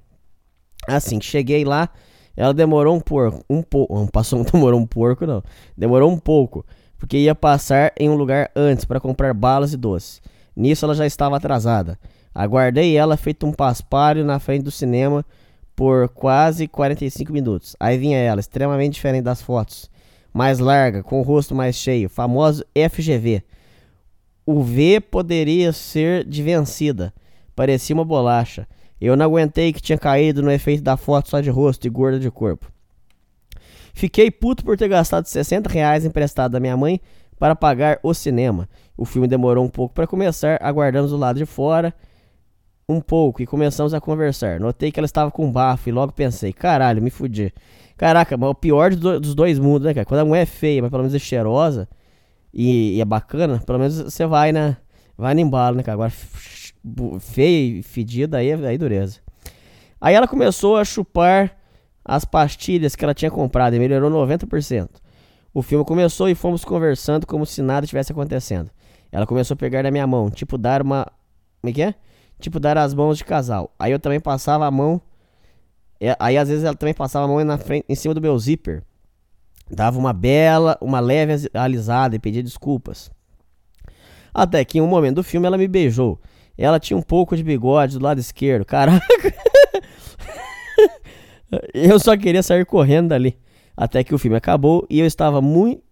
Assim, 0.88 1.20
cheguei 1.20 1.64
lá, 1.64 1.90
ela 2.36 2.54
demorou 2.54 2.96
um 2.96 3.00
porco, 3.00 3.44
um 3.48 3.62
pouco, 3.62 4.10
passou, 4.10 4.42
demorou 4.50 4.80
um 4.80 4.86
porco 4.86 5.26
não, 5.26 5.42
demorou 5.76 6.10
um 6.10 6.18
pouco, 6.18 6.64
porque 6.96 7.18
ia 7.18 7.34
passar 7.34 7.92
em 7.98 8.08
um 8.08 8.14
lugar 8.14 8.50
antes 8.56 8.84
para 8.84 9.00
comprar 9.00 9.34
balas 9.34 9.72
e 9.74 9.76
doces. 9.76 10.22
Nisso 10.56 10.84
ela 10.84 10.94
já 10.94 11.06
estava 11.06 11.36
atrasada. 11.36 11.98
Aguardei 12.34 12.96
ela 12.96 13.16
feito 13.16 13.46
um 13.46 13.52
paspalho 13.52 14.24
na 14.24 14.38
frente 14.38 14.62
do 14.62 14.70
cinema 14.70 15.24
por 15.76 16.08
quase 16.08 16.68
45 16.68 17.32
minutos. 17.32 17.76
Aí 17.78 17.98
vinha 17.98 18.18
ela, 18.18 18.40
extremamente 18.40 18.94
diferente 18.94 19.24
das 19.24 19.42
fotos, 19.42 19.90
mais 20.32 20.58
larga, 20.58 21.02
com 21.02 21.20
o 21.20 21.22
rosto 21.22 21.54
mais 21.54 21.76
cheio, 21.76 22.08
famoso 22.08 22.64
FGV. 22.74 23.42
O 24.52 24.64
V 24.64 25.00
poderia 25.00 25.72
ser 25.72 26.24
de 26.24 26.42
vencida. 26.42 27.14
Parecia 27.54 27.94
uma 27.94 28.04
bolacha. 28.04 28.66
Eu 29.00 29.16
não 29.16 29.24
aguentei 29.24 29.72
que 29.72 29.80
tinha 29.80 29.96
caído 29.96 30.42
no 30.42 30.50
efeito 30.50 30.82
da 30.82 30.96
foto 30.96 31.28
só 31.28 31.40
de 31.40 31.48
rosto 31.48 31.86
e 31.86 31.88
gorda 31.88 32.18
de 32.18 32.28
corpo. 32.32 32.66
Fiquei 33.94 34.28
puto 34.28 34.64
por 34.64 34.76
ter 34.76 34.88
gastado 34.88 35.26
60 35.26 35.70
reais 35.70 36.04
emprestado 36.04 36.50
da 36.50 36.58
minha 36.58 36.76
mãe 36.76 37.00
para 37.38 37.54
pagar 37.54 38.00
o 38.02 38.12
cinema. 38.12 38.68
O 38.96 39.04
filme 39.04 39.28
demorou 39.28 39.64
um 39.64 39.68
pouco 39.68 39.94
para 39.94 40.04
começar, 40.04 40.58
aguardamos 40.60 41.12
do 41.12 41.16
lado 41.16 41.36
de 41.36 41.46
fora 41.46 41.94
um 42.88 43.00
pouco 43.00 43.40
e 43.40 43.46
começamos 43.46 43.94
a 43.94 44.00
conversar. 44.00 44.58
Notei 44.58 44.90
que 44.90 44.98
ela 44.98 45.06
estava 45.06 45.30
com 45.30 45.48
bafo 45.48 45.88
e 45.88 45.92
logo 45.92 46.12
pensei, 46.12 46.52
caralho, 46.52 47.00
me 47.00 47.10
fudi. 47.10 47.54
Caraca, 47.96 48.36
mas 48.36 48.50
o 48.50 48.54
pior 48.56 48.96
dos 48.96 49.32
dois 49.32 49.60
mundos, 49.60 49.86
né, 49.86 49.94
cara? 49.94 50.04
Quando 50.04 50.20
a 50.22 50.24
mulher 50.24 50.42
é 50.42 50.46
feia, 50.46 50.82
mas 50.82 50.90
pelo 50.90 51.04
menos 51.04 51.14
é 51.14 51.20
cheirosa, 51.20 51.88
e, 52.52 52.96
e 52.96 53.00
é 53.00 53.04
bacana, 53.04 53.60
pelo 53.60 53.78
menos 53.78 53.96
você 53.96 54.26
vai 54.26 54.52
na, 54.52 54.76
vai 55.16 55.34
no 55.34 55.40
embalo, 55.40 55.76
né, 55.76 55.82
cara? 55.82 55.94
Agora, 55.94 56.12
feia 57.20 57.78
e 57.78 57.82
fedida, 57.82 58.38
aí, 58.38 58.52
aí 58.52 58.78
dureza. 58.78 59.20
Aí 60.00 60.14
ela 60.14 60.26
começou 60.26 60.76
a 60.76 60.84
chupar 60.84 61.56
as 62.04 62.24
pastilhas 62.24 62.96
que 62.96 63.04
ela 63.04 63.14
tinha 63.14 63.30
comprado 63.30 63.74
e 63.74 63.78
melhorou 63.78 64.10
90%. 64.10 64.88
O 65.52 65.62
filme 65.62 65.84
começou 65.84 66.28
e 66.28 66.34
fomos 66.34 66.64
conversando 66.64 67.26
como 67.26 67.44
se 67.44 67.60
nada 67.60 67.86
tivesse 67.86 68.12
acontecendo. 68.12 68.70
Ela 69.12 69.26
começou 69.26 69.54
a 69.54 69.56
pegar 69.56 69.82
na 69.82 69.90
minha 69.90 70.06
mão, 70.06 70.30
tipo 70.30 70.56
dar 70.56 70.82
uma. 70.82 71.06
Como 71.60 71.70
é 71.70 71.72
que 71.72 71.82
é? 71.82 71.94
Tipo 72.38 72.58
dar 72.58 72.78
as 72.78 72.94
mãos 72.94 73.18
de 73.18 73.24
casal. 73.24 73.74
Aí 73.78 73.92
eu 73.92 73.98
também 73.98 74.20
passava 74.20 74.66
a 74.66 74.70
mão. 74.70 75.00
Aí 76.18 76.38
às 76.38 76.48
vezes 76.48 76.64
ela 76.64 76.76
também 76.76 76.94
passava 76.94 77.26
a 77.26 77.28
mão 77.28 77.44
na 77.44 77.58
frente, 77.58 77.84
em 77.88 77.94
cima 77.94 78.14
do 78.14 78.20
meu 78.20 78.38
zíper 78.38 78.82
dava 79.70 79.98
uma 79.98 80.12
bela, 80.12 80.76
uma 80.80 81.00
leve 81.00 81.48
alisada 81.54 82.16
e 82.16 82.18
pedia 82.18 82.42
desculpas. 82.42 83.10
Até 84.34 84.64
que 84.64 84.78
em 84.78 84.80
um 84.80 84.86
momento 84.86 85.16
do 85.16 85.22
filme 85.22 85.46
ela 85.46 85.58
me 85.58 85.68
beijou. 85.68 86.20
Ela 86.56 86.78
tinha 86.78 86.96
um 86.96 87.02
pouco 87.02 87.36
de 87.36 87.42
bigode 87.42 87.98
do 87.98 88.04
lado 88.04 88.18
esquerdo. 88.18 88.64
Caraca! 88.64 89.00
eu 91.72 91.98
só 91.98 92.16
queria 92.16 92.42
sair 92.42 92.66
correndo 92.66 93.08
dali. 93.08 93.38
Até 93.76 94.04
que 94.04 94.14
o 94.14 94.18
filme 94.18 94.36
acabou 94.36 94.86
e 94.90 95.00
eu 95.00 95.06
estava 95.06 95.40
muito. 95.40 95.82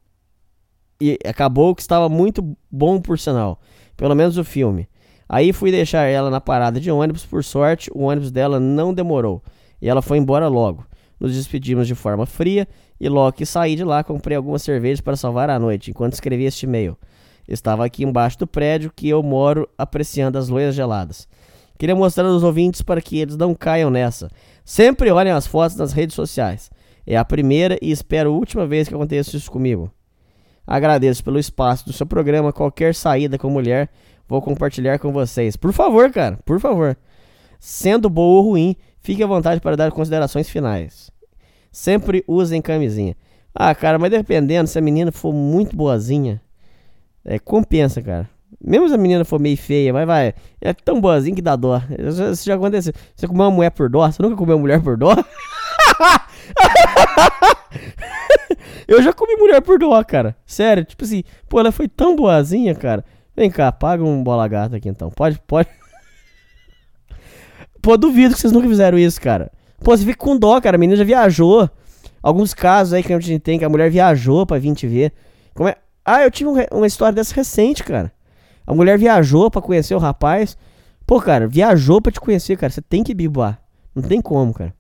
E 1.01 1.19
acabou 1.25 1.75
que 1.75 1.81
estava 1.81 2.09
muito 2.09 2.57
bom 2.71 3.01
por 3.01 3.19
sinal. 3.19 3.61
Pelo 3.97 4.15
menos 4.15 4.37
o 4.37 4.45
filme. 4.45 4.89
Aí 5.29 5.53
fui 5.53 5.71
deixar 5.71 6.05
ela 6.05 6.31
na 6.31 6.41
parada 6.41 6.81
de 6.81 6.91
ônibus. 6.91 7.25
Por 7.25 7.43
sorte, 7.43 7.91
o 7.95 8.03
ônibus 8.03 8.31
dela 8.31 8.61
não 8.61 8.93
demorou. 8.93 9.43
E 9.81 9.89
ela 9.89 10.03
foi 10.03 10.19
embora 10.19 10.49
logo. 10.49 10.87
Nos 11.19 11.35
despedimos 11.35 11.87
de 11.87 11.95
forma 11.95 12.27
fria 12.27 12.69
e 13.01 13.09
que 13.33 13.47
saí 13.47 13.77
de 13.77 13.85
lá, 13.85 14.03
comprei 14.03 14.37
algumas 14.37 14.63
cervejas 14.63 15.01
para 15.01 15.17
salvar 15.17 15.51
a 15.51 15.59
noite, 15.59 15.91
enquanto 15.91 16.15
escrevia 16.15 16.49
este 16.49 16.67
e-mail. 16.67 16.97
Estava 17.47 17.85
aqui 17.85 18.05
embaixo 18.05 18.39
do 18.39 18.47
prédio 18.47 18.93
que 18.95 19.09
eu 19.09 19.23
moro, 19.23 19.69
apreciando 19.79 20.37
as 20.37 20.49
loias 20.49 20.75
geladas. 20.75 21.27
Queria 21.79 21.95
mostrar 21.95 22.27
aos 22.27 22.43
ouvintes 22.43 22.83
para 22.83 23.01
que 23.01 23.19
eles 23.19 23.37
não 23.37 23.55
caiam 23.55 23.89
nessa. 23.89 24.29
Sempre 24.65 25.11
olhem 25.11 25.33
as 25.33 25.47
fotos 25.47 25.77
nas 25.77 25.93
redes 25.93 26.15
sociais. 26.15 26.71
É 27.07 27.17
a 27.17 27.25
primeira 27.25 27.79
e 27.81 27.91
espero 27.91 28.31
a 28.31 28.33
última 28.35 28.67
vez 28.67 28.89
que 28.89 28.95
aconteça 28.95 29.37
isso 29.37 29.51
comigo. 29.51 29.91
Agradeço 30.67 31.25
pelo 31.25 31.39
espaço 31.39 31.87
do 31.87 31.93
seu 31.93 32.05
programa. 32.05 32.53
Qualquer 32.53 32.95
saída 32.95 33.39
com 33.39 33.49
mulher, 33.49 33.89
vou 34.29 34.43
compartilhar 34.43 34.99
com 34.99 35.13
vocês. 35.13 35.57
Por 35.57 35.73
favor, 35.73 36.11
cara, 36.11 36.39
por 36.45 36.61
favor. 36.61 36.99
Sendo 37.59 38.11
boa 38.11 38.43
ou 38.43 38.51
ruim, 38.51 38.77
fique 39.01 39.23
à 39.23 39.27
vontade 39.27 39.61
para 39.61 39.77
dar 39.77 39.91
considerações 39.91 40.51
finais. 40.51 41.11
Sempre 41.71 42.25
usem 42.27 42.61
camisinha. 42.63 43.17
Ah, 43.55 43.75
cara, 43.75 43.99
mas 43.99 44.11
dependendo, 44.11 44.69
se 44.69 44.79
a 44.79 44.83
menina 44.83 45.11
for 45.11 45.33
muito 45.33 45.77
boazinha, 45.77 46.41
é, 47.25 47.39
compensa, 47.39 48.01
cara. 48.01 48.29
Mesmo 48.63 48.89
se 48.89 48.95
a 48.95 48.99
menina 48.99 49.25
for 49.25 49.39
meio 49.39 49.57
feia, 49.57 49.93
mas 49.93 50.07
vai, 50.07 50.35
é 50.61 50.73
tão 50.73 51.01
boazinha 51.01 51.37
que 51.37 51.43
dá 51.43 51.55
dó. 51.55 51.81
Isso 52.31 52.45
já 52.45 52.55
aconteceu. 52.55 52.93
Você 53.15 53.27
comeu 53.27 53.45
uma 53.45 53.51
mulher 53.51 53.71
por 53.71 53.89
dó? 53.89 54.11
Você 54.11 54.23
nunca 54.23 54.37
comeu 54.37 54.59
mulher 54.59 54.83
por 54.83 54.97
dó? 54.97 55.15
Eu 58.89 59.03
já 59.03 59.13
comi 59.13 59.37
mulher 59.37 59.61
por 59.61 59.79
dó, 59.79 60.03
cara. 60.03 60.35
Sério, 60.47 60.83
tipo 60.85 61.05
assim, 61.05 61.23
pô, 61.49 61.61
ela 61.61 61.71
foi 61.71 61.87
tão 61.87 62.17
boazinha, 62.17 62.75
cara. 62.75 63.05
Vem 63.37 63.51
cá, 63.51 63.71
paga 63.71 64.03
um 64.03 64.25
bola 64.25 64.49
gata 64.49 64.77
aqui 64.77 64.89
então. 64.89 65.11
Pode, 65.11 65.39
pode. 65.47 65.69
Pô, 67.81 67.97
duvido 67.97 68.35
que 68.35 68.41
vocês 68.41 68.53
nunca 68.53 68.67
fizeram 68.67 68.99
isso, 68.99 69.21
cara. 69.21 69.53
Pô, 69.83 69.97
você 69.97 70.05
fica 70.05 70.19
com 70.19 70.37
dó, 70.37 70.61
cara. 70.61 70.77
A 70.77 70.79
menina 70.79 70.97
já 70.97 71.05
viajou. 71.05 71.69
Alguns 72.23 72.53
casos 72.53 72.95
aí 72.95 73.03
que 73.03 73.13
a 73.13 73.21
gente 73.21 73.39
tem 73.39 73.59
que 73.59 73.65
a 73.65 73.69
mulher 73.69 73.91
viajou 73.91 74.45
pra 74.45 74.59
vir 74.59 74.75
te 74.75 74.87
ver. 74.87 75.13
Como 75.55 75.69
é? 75.69 75.77
Ah, 76.05 76.23
eu 76.23 76.31
tive 76.31 76.51
um, 76.51 76.55
uma 76.73 76.87
história 76.87 77.15
dessa 77.15 77.35
recente, 77.35 77.85
cara. 77.85 78.13
A 78.67 78.75
mulher 78.75 78.99
viajou 78.99 79.51
pra 79.51 79.63
conhecer 79.63 79.95
o 79.95 79.99
rapaz. 79.99 80.57
Pô, 81.07 81.21
cara, 81.21 81.47
viajou 81.47 82.03
pra 82.03 82.13
te 82.13 82.21
conhecer, 82.21 82.57
cara. 82.57 82.71
Você 82.71 82.83
tem 82.83 83.03
que 83.03 83.15
bibar. 83.15 83.61
Não 83.95 84.03
tem 84.03 84.21
como, 84.21 84.53
cara. 84.53 84.75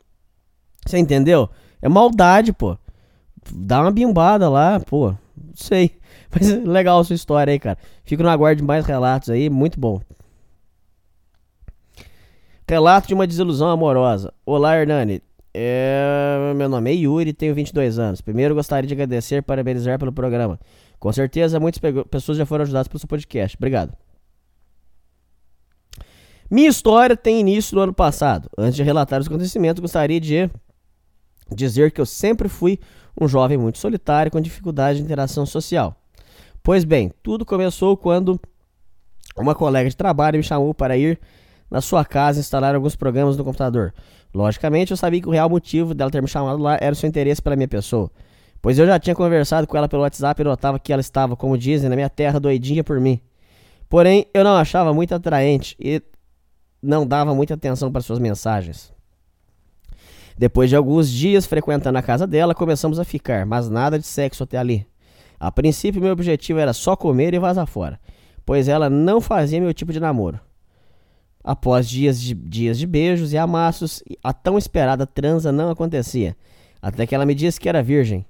Você 0.85 0.99
entendeu? 0.99 1.49
É 1.81 1.89
maldade, 1.89 2.53
pô. 2.53 2.77
Dá 3.51 3.81
uma 3.81 3.91
bimbada 3.91 4.49
lá, 4.49 4.81
pô. 4.81 5.09
Não 5.11 5.55
sei. 5.55 5.93
Mas 6.31 6.49
legal 6.65 6.99
a 7.01 7.05
sua 7.05 7.15
história 7.15 7.53
aí, 7.53 7.59
cara. 7.59 7.79
Fico 8.05 8.23
no 8.23 8.29
aguardo 8.29 8.61
de 8.61 8.67
mais 8.67 8.85
relatos 8.85 9.31
aí. 9.31 9.49
Muito 9.49 9.79
bom. 9.79 10.01
Relato 12.69 13.09
de 13.09 13.15
uma 13.15 13.27
desilusão 13.27 13.71
amorosa. 13.71 14.31
Olá, 14.45 14.77
Hernani. 14.77 15.23
É... 15.55 16.53
Meu 16.55 16.69
nome 16.69 16.91
é 16.91 16.95
Yuri, 16.95 17.33
tenho 17.33 17.55
22 17.55 17.99
anos. 17.99 18.21
Primeiro, 18.21 18.55
gostaria 18.55 18.87
de 18.87 18.93
agradecer 18.93 19.37
e 19.37 19.43
parabenizar 19.43 19.99
pelo 19.99 20.13
programa. 20.13 20.61
Com 20.99 21.11
certeza, 21.11 21.59
muitas 21.59 21.81
pessoas 22.11 22.37
já 22.37 22.45
foram 22.45 22.65
ajudadas 22.65 22.87
pelo 22.87 22.99
seu 22.99 23.09
podcast. 23.09 23.57
Obrigado. 23.57 23.97
Minha 26.51 26.69
história 26.69 27.17
tem 27.17 27.41
início 27.41 27.75
no 27.75 27.81
ano 27.81 27.95
passado. 27.95 28.51
Antes 28.59 28.77
de 28.77 28.83
relatar 28.83 29.19
os 29.19 29.29
acontecimentos, 29.29 29.81
gostaria 29.81 30.21
de 30.21 30.51
dizer 31.51 31.91
que 31.91 32.03
eu 32.03 32.07
sempre 32.07 32.51
fui 32.51 32.79
um 33.19 33.27
jovem 33.27 33.57
muito 33.57 33.79
solitário 33.79 34.31
com 34.31 34.39
dificuldade 34.43 34.99
de 34.99 35.07
interação 35.07 35.47
social. 35.47 35.97
Pois 36.63 36.85
bem, 36.85 37.15
tudo 37.23 37.47
começou 37.47 37.97
quando 37.97 38.39
uma 39.39 39.55
colega 39.55 39.89
de 39.89 39.97
trabalho 39.97 40.37
me 40.37 40.43
chamou 40.43 40.75
para 40.75 40.99
ir 40.99 41.19
na 41.71 41.81
sua 41.81 42.05
casa 42.05 42.41
instalar 42.41 42.75
alguns 42.75 42.97
programas 42.97 43.37
no 43.37 43.45
computador. 43.45 43.93
Logicamente, 44.35 44.91
eu 44.91 44.97
sabia 44.97 45.21
que 45.21 45.29
o 45.29 45.33
real 45.33 45.49
motivo 45.49 45.95
dela 45.95 46.11
ter 46.11 46.23
me 46.23 46.29
chamado 46.29 46.63
lá 46.63 46.79
era 46.81 46.93
o 46.93 46.97
seu 46.97 47.09
interesse 47.09 47.43
pela 47.43 47.57
minha 47.57 47.69
pessoa. 47.69 48.11
Pois 48.61 48.79
eu 48.79 48.87
já 48.87 48.99
tinha 48.99 49.15
conversado 49.15 49.67
com 49.67 49.77
ela 49.77 49.89
pelo 49.89 50.03
WhatsApp 50.03 50.41
e 50.41 50.45
notava 50.45 50.79
que 50.79 50.93
ela 50.93 51.01
estava, 51.01 51.37
como 51.37 51.57
dizem, 51.57 51.89
na 51.89 51.97
minha 51.97 52.11
terra 52.11 52.41
doidinha 52.41 52.83
por 52.83 53.01
mim. 53.01 53.21
Porém, 53.89 54.27
eu 54.35 54.45
não 54.45 54.57
achava 54.57 54.93
muito 54.93 55.15
atraente 55.15 55.77
e 55.79 56.03
não 56.83 57.07
dava 57.07 57.35
muita 57.35 57.55
atenção 57.55 57.91
para 57.91 58.03
suas 58.03 58.19
mensagens. 58.19 58.93
Depois 60.37 60.71
de 60.71 60.77
alguns 60.77 61.11
dias 61.11 61.47
frequentando 61.47 61.99
a 61.99 62.03
casa 62.03 62.27
dela, 62.27 62.55
começamos 62.55 62.99
a 62.99 63.05
ficar, 63.05 63.45
mas 63.45 63.69
nada 63.69 63.99
de 63.99 64.07
sexo 64.07 64.45
até 64.45 64.59
ali. 64.59 64.87
A 65.41 65.51
princípio, 65.51 66.01
meu 66.01 66.13
objetivo 66.13 66.59
era 66.59 66.73
só 66.73 66.97
comer 66.97 67.35
e 67.35 67.39
vazar 67.39 67.67
fora, 67.67 67.99
pois 68.45 68.69
ela 68.69 68.91
não 68.91 69.21
fazia 69.21 69.61
meu 69.61 69.73
tipo 69.73 69.93
de 69.93 70.01
namoro. 70.01 70.41
Após 71.43 71.89
dias 71.89 72.21
de, 72.21 72.35
dias 72.35 72.79
de 72.79 72.87
beijos 72.87 73.33
e 73.33 73.39
amassos, 73.39 74.03
a 74.23 74.33
tão 74.33 74.59
esperada 74.59 75.07
transa 75.07 75.51
não 75.53 75.71
acontecia, 75.71 76.37
até 76.83 77.07
que 77.07 77.15
ela 77.15 77.25
me 77.25 77.35
disse 77.35 77.61
que 77.61 77.69
era 77.69 77.83
virgem. 77.83 78.25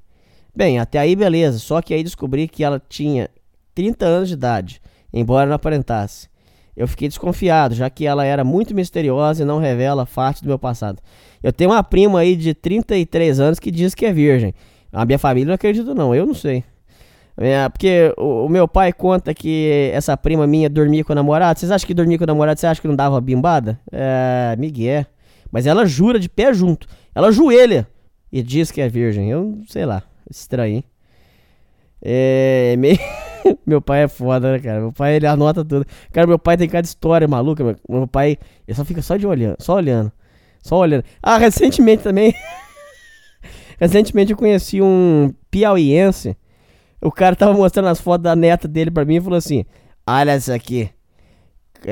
Bem, 0.54 0.78
até 0.78 0.98
aí 0.98 1.14
beleza, 1.16 1.58
só 1.58 1.80
que 1.80 1.94
aí 1.94 2.02
descobri 2.02 2.48
que 2.48 2.64
ela 2.64 2.80
tinha 2.88 3.28
30 3.74 4.06
anos 4.06 4.28
de 4.28 4.34
idade, 4.34 4.80
embora 5.12 5.46
não 5.46 5.54
aparentasse. 5.54 6.28
Eu 6.76 6.86
fiquei 6.86 7.08
desconfiado, 7.08 7.74
já 7.74 7.90
que 7.90 8.06
ela 8.06 8.24
era 8.24 8.44
muito 8.44 8.72
misteriosa 8.74 9.42
e 9.42 9.46
não 9.46 9.58
revela 9.58 10.06
fatos 10.06 10.42
do 10.42 10.48
meu 10.48 10.58
passado. 10.58 11.02
Eu 11.42 11.52
tenho 11.52 11.70
uma 11.70 11.82
prima 11.82 12.20
aí 12.20 12.36
de 12.36 12.54
33 12.54 13.40
anos 13.40 13.58
que 13.58 13.70
diz 13.70 13.96
que 13.96 14.06
é 14.06 14.12
virgem. 14.12 14.54
A 14.92 15.04
minha 15.04 15.18
família 15.18 15.48
não 15.48 15.54
acredita 15.54 15.94
não, 15.94 16.14
eu 16.14 16.24
não 16.24 16.34
sei. 16.34 16.62
É, 17.40 17.68
porque 17.68 18.12
o, 18.16 18.46
o, 18.46 18.48
meu 18.48 18.66
pai 18.66 18.92
conta 18.92 19.32
que 19.32 19.90
essa 19.94 20.16
prima 20.16 20.44
minha 20.44 20.68
dormia 20.68 21.04
com 21.04 21.12
o 21.12 21.16
namorado. 21.16 21.58
Vocês 21.58 21.70
acham 21.70 21.86
que 21.86 21.94
dormia 21.94 22.18
com 22.18 22.24
o 22.24 22.26
namorado, 22.26 22.58
você 22.58 22.66
acha 22.66 22.80
que 22.80 22.88
não 22.88 22.96
dava 22.96 23.20
bimbada? 23.20 23.78
É, 23.92 24.56
Miguel. 24.58 25.06
Mas 25.50 25.64
ela 25.64 25.86
jura 25.86 26.18
de 26.18 26.28
pé 26.28 26.52
junto. 26.52 26.88
Ela 27.14 27.30
joelha 27.30 27.86
e 28.32 28.42
diz 28.42 28.72
que 28.72 28.80
é 28.80 28.88
virgem. 28.88 29.30
Eu 29.30 29.60
sei 29.68 29.86
lá, 29.86 30.02
estranho, 30.28 30.76
hein? 30.76 30.84
É, 32.02 32.74
meio... 32.76 32.98
meu 33.64 33.80
pai 33.80 34.02
é 34.02 34.08
foda, 34.08 34.52
né, 34.52 34.58
cara? 34.58 34.80
Meu 34.80 34.92
pai, 34.92 35.14
ele 35.14 35.26
anota 35.26 35.64
tudo. 35.64 35.86
Cara, 36.12 36.26
meu 36.26 36.40
pai 36.40 36.56
tem 36.56 36.68
cada 36.68 36.84
história 36.84 37.28
maluca. 37.28 37.62
Meu, 37.62 37.76
meu 37.88 38.08
pai, 38.08 38.36
ele 38.66 38.74
só 38.74 38.84
fica 38.84 39.00
só 39.00 39.16
de 39.16 39.28
olhando, 39.28 39.56
só 39.60 39.76
olhando. 39.76 40.10
Só 40.60 40.76
olhando. 40.76 41.04
Ah, 41.22 41.38
recentemente 41.38 42.02
também. 42.02 42.34
recentemente 43.78 44.32
eu 44.32 44.36
conheci 44.36 44.82
um 44.82 45.32
piauiense 45.52 46.36
o 47.00 47.12
cara 47.12 47.36
tava 47.36 47.52
mostrando 47.52 47.88
as 47.88 48.00
fotos 48.00 48.24
da 48.24 48.34
neta 48.34 48.66
dele 48.66 48.90
pra 48.90 49.04
mim 49.04 49.16
e 49.16 49.20
falou 49.20 49.36
assim: 49.36 49.64
Olha 50.06 50.32
essa 50.32 50.54
aqui. 50.54 50.90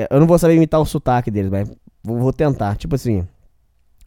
Eu 0.09 0.19
não 0.19 0.27
vou 0.27 0.37
saber 0.37 0.55
imitar 0.55 0.81
o 0.81 0.85
sotaque 0.85 1.31
dele, 1.31 1.49
mas 1.49 1.71
vou 2.03 2.33
tentar. 2.33 2.75
Tipo 2.75 2.95
assim, 2.95 3.25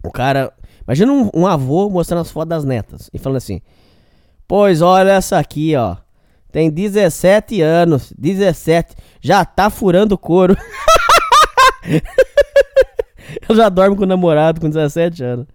o 0.04 0.10
cara. 0.10 0.52
Imagina 0.86 1.12
um, 1.12 1.30
um 1.34 1.46
avô 1.46 1.88
mostrando 1.88 2.20
as 2.20 2.30
fotos 2.30 2.50
das 2.50 2.64
netas 2.64 3.08
e 3.12 3.18
falando 3.18 3.38
assim: 3.38 3.62
Pois 4.46 4.82
olha 4.82 5.12
essa 5.12 5.38
aqui, 5.38 5.74
ó. 5.74 5.96
Tem 6.52 6.68
17 6.68 7.62
anos. 7.62 8.12
17. 8.18 8.96
Já 9.20 9.44
tá 9.44 9.70
furando 9.70 10.18
couro. 10.18 10.56
Eu 13.48 13.54
já 13.54 13.68
dorme 13.68 13.96
com 13.96 14.02
o 14.02 14.06
namorado 14.06 14.60
com 14.60 14.68
17 14.68 15.22
anos. 15.22 15.46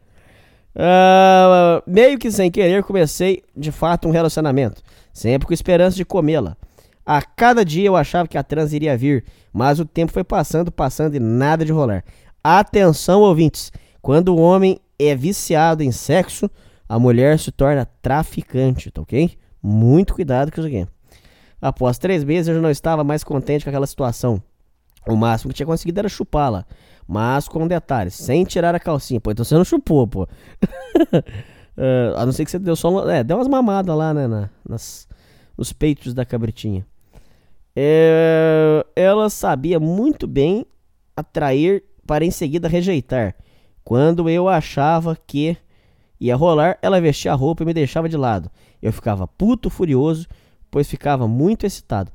Uh, 0.75 1.83
meio 1.85 2.17
que 2.17 2.31
sem 2.31 2.49
querer, 2.49 2.83
comecei 2.83 3.43
de 3.55 3.71
fato 3.71 4.07
um 4.07 4.11
relacionamento 4.11 4.81
sempre 5.15 5.47
com 5.47 5.53
esperança 5.53 5.95
de 5.95 6.03
comê-la. 6.03 6.57
A 7.05 7.21
cada 7.21 7.63
dia 7.63 7.87
eu 7.87 7.95
achava 7.95 8.27
que 8.27 8.37
a 8.37 8.43
trans 8.43 8.73
iria 8.73 8.97
vir, 8.97 9.23
mas 9.53 9.79
o 9.79 9.85
tempo 9.85 10.11
foi 10.11 10.25
passando, 10.25 10.71
passando 10.71 11.15
e 11.15 11.19
nada 11.19 11.63
de 11.63 11.71
rolar. 11.71 12.03
Atenção, 12.43 13.21
ouvintes! 13.21 13.71
Quando 14.01 14.35
o 14.35 14.39
homem 14.39 14.79
é 14.99 15.15
viciado 15.15 15.81
em 15.81 15.91
sexo, 15.91 16.51
a 16.87 16.99
mulher 16.99 17.39
se 17.39 17.49
torna 17.49 17.87
traficante, 18.01 18.91
tá 18.91 19.01
ok? 19.01 19.31
Muito 19.63 20.13
cuidado 20.13 20.51
com 20.51 20.59
isso 20.59 20.67
aqui. 20.67 20.87
Após 21.61 21.97
três 21.97 22.23
meses, 22.23 22.49
eu 22.49 22.55
já 22.55 22.61
não 22.61 22.69
estava 22.69 23.03
mais 23.03 23.23
contente 23.23 23.63
com 23.63 23.69
aquela 23.69 23.87
situação. 23.87 24.43
O 25.07 25.15
máximo 25.15 25.49
que 25.49 25.55
tinha 25.55 25.65
conseguido 25.65 25.99
era 25.99 26.09
chupá-la. 26.09 26.65
Mas 27.07 27.47
com 27.47 27.67
detalhes, 27.67 28.15
sem 28.15 28.43
tirar 28.43 28.75
a 28.75 28.79
calcinha. 28.79 29.21
Pô, 29.21 29.31
então 29.31 29.45
você 29.45 29.55
não 29.55 29.63
chupou, 29.63 30.07
pô. 30.07 30.27
Uh, 31.77 32.15
a 32.17 32.25
não 32.25 32.31
ser 32.31 32.45
que 32.45 32.51
você 32.51 32.59
deu 32.59 32.75
só 32.75 32.89
uma, 32.89 33.13
é, 33.13 33.23
deu 33.23 33.37
umas 33.37 33.47
mamadas 33.47 33.95
lá, 33.95 34.13
né? 34.13 34.27
Na, 34.27 34.49
nas, 34.67 35.07
nos 35.57 35.73
peitos 35.73 36.13
da 36.13 36.25
cabritinha. 36.25 36.85
É, 37.75 38.85
ela 38.95 39.29
sabia 39.29 39.79
muito 39.79 40.25
bem 40.25 40.65
atrair 41.15 41.83
para 42.07 42.23
em 42.23 42.31
seguida 42.31 42.67
rejeitar. 42.67 43.35
Quando 43.83 44.29
eu 44.29 44.47
achava 44.47 45.17
que 45.27 45.57
ia 46.19 46.35
rolar, 46.35 46.77
ela 46.81 47.01
vestia 47.01 47.33
a 47.33 47.35
roupa 47.35 47.63
e 47.63 47.65
me 47.65 47.73
deixava 47.73 48.07
de 48.07 48.15
lado. 48.15 48.49
Eu 48.81 48.93
ficava 48.93 49.27
puto 49.27 49.69
furioso, 49.69 50.27
pois 50.71 50.89
ficava 50.89 51.27
muito 51.27 51.65
excitado. 51.65 52.11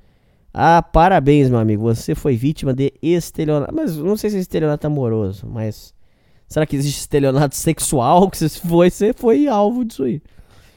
Ah, 0.52 0.82
parabéns, 0.82 1.48
meu 1.48 1.58
amigo. 1.58 1.82
Você 1.82 2.14
foi 2.14 2.36
vítima 2.36 2.72
de 2.74 2.92
estelionato. 3.00 3.74
Mas 3.74 3.96
não 3.96 4.16
sei 4.16 4.30
se 4.30 4.36
é 4.36 4.40
estelionato 4.40 4.86
amoroso, 4.86 5.46
mas 5.46 5.94
Será 6.50 6.66
que 6.66 6.74
existe 6.74 6.98
estelionato 6.98 7.54
sexual? 7.54 8.28
Que 8.28 8.36
você 8.36 8.48
foi, 8.48 8.90
você 8.90 9.12
foi 9.12 9.46
alvo 9.46 9.84
disso 9.84 10.02
aí. 10.02 10.20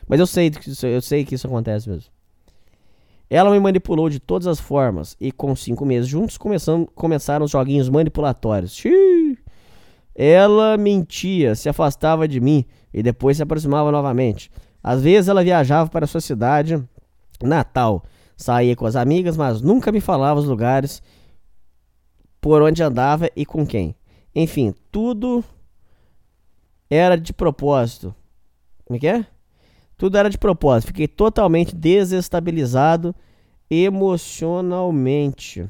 Mas 0.08 0.20
eu 0.20 0.28
sei, 0.28 0.52
eu 0.84 1.02
sei 1.02 1.26
que 1.26 1.34
isso 1.34 1.48
acontece 1.48 1.90
mesmo. 1.90 2.12
Ela 3.28 3.50
me 3.50 3.60
manipulou 3.60 4.10
de 4.10 4.20
todas 4.20 4.46
as 4.46 4.60
formas 4.60 5.18
e 5.20 5.32
com 5.32 5.56
cinco 5.56 5.84
meses 5.84 6.08
juntos 6.08 6.38
começaram 6.94 7.46
os 7.46 7.52
joguinhos 7.52 7.90
manipulatórios. 7.90 8.76
Xiii. 8.76 9.40
Ela 10.14 10.78
mentia, 10.78 11.56
se 11.56 11.68
afastava 11.68 12.28
de 12.28 12.40
mim 12.40 12.64
e 12.94 13.02
depois 13.02 13.38
se 13.38 13.44
aproximava 13.44 13.92
novamente. 13.92 14.52
Às 14.84 15.02
vezes 15.02 15.28
ela 15.28 15.44
viajava 15.44 15.90
para 15.90 16.06
sua 16.06 16.22
cidade 16.22 16.84
natal, 17.42 18.04
saía 18.38 18.76
com 18.76 18.86
as 18.86 18.96
amigas, 18.96 19.36
mas 19.36 19.62
nunca 19.62 19.92
me 19.92 20.00
falava 20.00 20.40
os 20.40 20.46
lugares 20.46 21.02
por 22.40 22.62
onde 22.62 22.84
andava 22.84 23.28
e 23.36 23.44
com 23.44 23.66
quem. 23.66 23.96
Enfim, 24.36 24.76
tudo 24.92 25.44
era 26.94 27.18
de 27.18 27.34
propósito. 27.34 28.14
Como 28.86 28.98
é 28.98 29.00
que 29.00 29.08
é? 29.08 29.26
Tudo 29.98 30.18
era 30.18 30.30
de 30.30 30.38
propósito. 30.38 30.88
Fiquei 30.88 31.08
totalmente 31.08 31.76
desestabilizado 31.76 33.16
emocionalmente. 33.70 35.68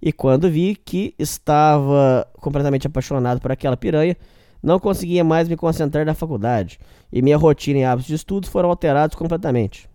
E 0.00 0.12
quando 0.12 0.50
vi 0.50 0.74
que 0.74 1.14
estava 1.18 2.26
completamente 2.40 2.86
apaixonado 2.86 3.40
por 3.40 3.52
aquela 3.52 3.76
piranha, 3.76 4.16
não 4.60 4.80
conseguia 4.80 5.22
mais 5.22 5.48
me 5.48 5.56
concentrar 5.56 6.04
na 6.04 6.14
faculdade. 6.14 6.80
E 7.12 7.22
minha 7.22 7.36
rotina 7.36 7.78
e 7.78 7.84
hábitos 7.84 8.08
de 8.08 8.14
estudos 8.14 8.48
foram 8.48 8.68
alterados 8.68 9.14
completamente. 9.14 9.88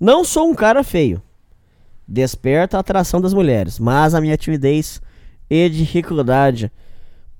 Não 0.00 0.24
sou 0.24 0.50
um 0.50 0.54
cara 0.54 0.82
feio. 0.82 1.22
Desperta 2.06 2.76
a 2.76 2.80
atração 2.80 3.20
das 3.20 3.32
mulheres, 3.32 3.78
mas 3.78 4.12
a 4.14 4.20
minha 4.20 4.36
timidez 4.36 5.00
e 5.48 5.68
dificuldade 5.68 6.70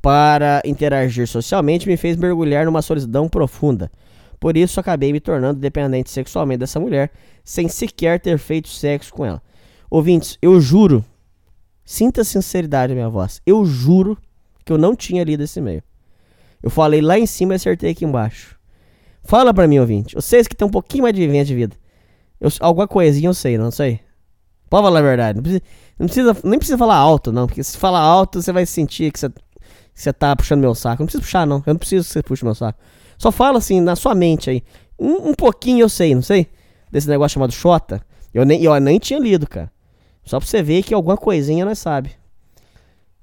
para 0.05 0.61
interagir 0.67 1.27
socialmente 1.27 1.89
me 1.89 1.97
fez 1.97 2.15
mergulhar 2.15 2.67
numa 2.67 2.83
solidão 2.83 3.27
profunda. 3.27 3.91
Por 4.39 4.55
isso 4.55 4.79
acabei 4.79 5.11
me 5.11 5.19
tornando 5.19 5.59
dependente 5.59 6.11
sexualmente 6.11 6.59
dessa 6.59 6.79
mulher, 6.79 7.11
sem 7.43 7.69
sequer 7.69 8.21
ter 8.21 8.37
feito 8.37 8.69
sexo 8.69 9.15
com 9.15 9.25
ela. 9.25 9.43
Ouvintes, 9.89 10.37
eu 10.43 10.61
juro, 10.61 11.03
sinta 11.87 12.23
sinceridade 12.23 12.91
na 12.91 12.97
minha 12.97 13.09
voz, 13.09 13.41
eu 13.47 13.65
juro 13.65 14.19
que 14.63 14.71
eu 14.71 14.77
não 14.77 14.95
tinha 14.95 15.25
lido 15.25 15.43
esse 15.43 15.59
e-mail. 15.59 15.83
Eu 16.63 16.69
falei 16.69 17.01
lá 17.01 17.19
em 17.19 17.25
cima 17.25 17.55
e 17.55 17.57
acertei 17.57 17.93
aqui 17.93 18.05
embaixo. 18.05 18.59
Fala 19.23 19.55
pra 19.55 19.67
mim, 19.67 19.79
ouvinte. 19.79 20.15
Vocês 20.15 20.47
que 20.47 20.55
tem 20.55 20.69
um 20.69 20.71
pouquinho 20.71 21.05
mais 21.05 21.15
de 21.15 21.23
vivência 21.23 21.47
de 21.47 21.55
vida. 21.55 21.77
Eu, 22.39 22.51
alguma 22.61 22.87
coisinha 22.87 23.31
eu 23.31 23.35
sei, 23.35 23.57
não 23.57 23.71
sei. 23.71 24.01
Pode 24.69 24.85
falar 24.85 24.99
a 24.99 25.03
verdade. 25.03 25.37
Não 25.37 25.43
precisa, 25.43 25.63
não 25.99 26.07
precisa, 26.07 26.37
nem 26.45 26.59
precisa 26.59 26.77
falar 26.77 26.97
alto, 26.97 27.33
não. 27.33 27.47
Porque 27.47 27.65
se 27.65 27.79
falar 27.79 28.01
alto, 28.01 28.43
você 28.43 28.53
vai 28.53 28.67
sentir 28.67 29.11
que 29.11 29.19
você 29.19 29.33
você 29.95 30.13
tá 30.13 30.35
puxando 30.35 30.61
meu 30.61 30.75
saco. 30.75 31.03
Não 31.03 31.07
precisa 31.07 31.23
puxar, 31.23 31.47
não. 31.47 31.63
Eu 31.67 31.75
não 31.75 31.79
preciso 31.79 32.07
que 32.07 32.13
você 32.13 32.23
puxe 32.23 32.45
meu 32.45 32.55
saco. 32.55 32.79
Só 33.17 33.31
fala 33.31 33.59
assim, 33.59 33.81
na 33.81 33.95
sua 33.95 34.15
mente 34.15 34.51
aí. 34.51 34.63
Um, 34.99 35.31
um 35.31 35.35
pouquinho 35.35 35.83
eu 35.83 35.89
sei, 35.89 36.15
não 36.15 36.23
sei? 36.23 36.49
Desse 36.91 37.09
negócio 37.09 37.35
chamado 37.35 37.53
Xota. 37.53 38.03
Eu 38.33 38.45
nem, 38.45 38.63
eu 38.63 38.79
nem 38.81 38.99
tinha 38.99 39.19
lido, 39.19 39.47
cara. 39.47 39.71
Só 40.25 40.39
pra 40.39 40.49
você 40.49 40.63
ver 40.63 40.83
que 40.83 40.95
alguma 40.95 41.17
coisinha 41.17 41.65
nós 41.65 41.79
sabe. 41.79 42.13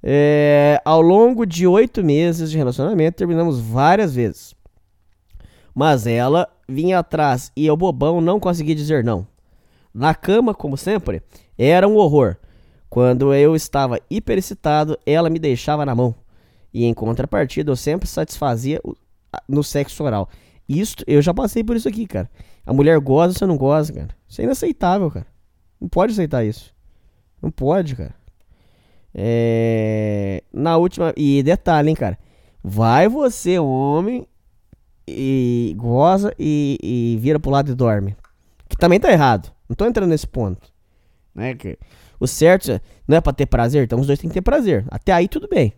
É, 0.04 0.82
ao 0.84 1.02
longo 1.02 1.46
de 1.46 1.68
oito 1.68 2.04
meses 2.04 2.50
de 2.50 2.58
relacionamento, 2.58 3.18
terminamos 3.18 3.60
várias 3.60 4.16
vezes. 4.16 4.56
Mas 5.76 6.08
ela 6.08 6.48
vinha 6.68 7.00
atrás 7.00 7.52
e 7.56 7.66
eu, 7.66 7.76
bobão, 7.76 8.22
não 8.22 8.40
consegui 8.40 8.74
dizer 8.74 9.04
não. 9.04 9.28
Na 9.94 10.16
cama, 10.16 10.54
como 10.54 10.78
sempre, 10.78 11.22
era 11.58 11.88
um 11.88 11.96
horror. 11.96 12.38
Quando 12.90 13.34
eu 13.34 13.56
estava 13.56 14.00
hiperexcitado, 14.10 14.98
ela 15.06 15.30
me 15.30 15.40
deixava 15.40 15.86
na 15.86 15.96
mão. 15.96 16.16
E 16.74 16.86
em 16.86 16.94
contrapartida, 16.94 17.72
eu 17.72 17.76
sempre 17.76 18.08
satisfazia 18.08 18.82
no 19.48 19.64
sexo 19.64 20.04
oral. 20.04 20.30
Isso, 20.68 20.96
eu 21.06 21.22
já 21.22 21.34
passei 21.34 21.64
por 21.64 21.76
isso 21.76 21.88
aqui, 21.88 22.06
cara. 22.08 22.30
A 22.66 22.74
mulher 22.74 22.98
goza, 23.00 23.34
você 23.34 23.46
não 23.46 23.58
goza, 23.58 23.92
cara. 23.92 24.10
Isso 24.28 24.42
é 24.42 24.44
inaceitável, 24.46 25.12
cara. 25.12 25.28
Não 25.80 25.90
pode 25.90 26.14
aceitar 26.14 26.46
isso. 26.46 26.74
Não 27.42 27.52
pode, 27.52 27.96
cara. 27.96 28.16
É... 29.14 30.44
Na 30.54 30.78
última. 30.78 31.14
E 31.18 31.44
detalhe, 31.44 31.90
hein, 31.90 31.96
cara. 31.96 32.18
Vai 32.64 33.10
você, 33.10 33.58
homem, 33.60 34.26
e 35.08 35.74
goza 35.78 36.34
e, 36.38 36.78
e 36.82 37.18
vira 37.20 37.40
pro 37.40 37.52
lado 37.52 37.72
e 37.72 37.76
dorme. 37.76 38.16
Que 38.70 38.78
também 38.78 39.00
tá 39.00 39.12
errado. 39.12 39.52
Não 39.68 39.76
tô 39.76 39.86
entrando 39.86 40.10
nesse 40.10 40.28
ponto. 40.28 40.72
Né? 41.34 41.56
Que 41.56 41.78
o 42.20 42.28
certo 42.28 42.80
não 43.08 43.18
é 43.18 43.22
pra 43.22 43.34
ter 43.34 43.46
prazer, 43.46 43.84
então 43.84 44.00
os 44.00 44.08
dois 44.08 44.20
têm 44.20 44.30
que 44.30 44.34
ter 44.36 44.42
prazer. 44.42 44.86
Até 44.90 45.12
aí 45.12 45.28
tudo 45.28 45.48
bem. 45.48 45.74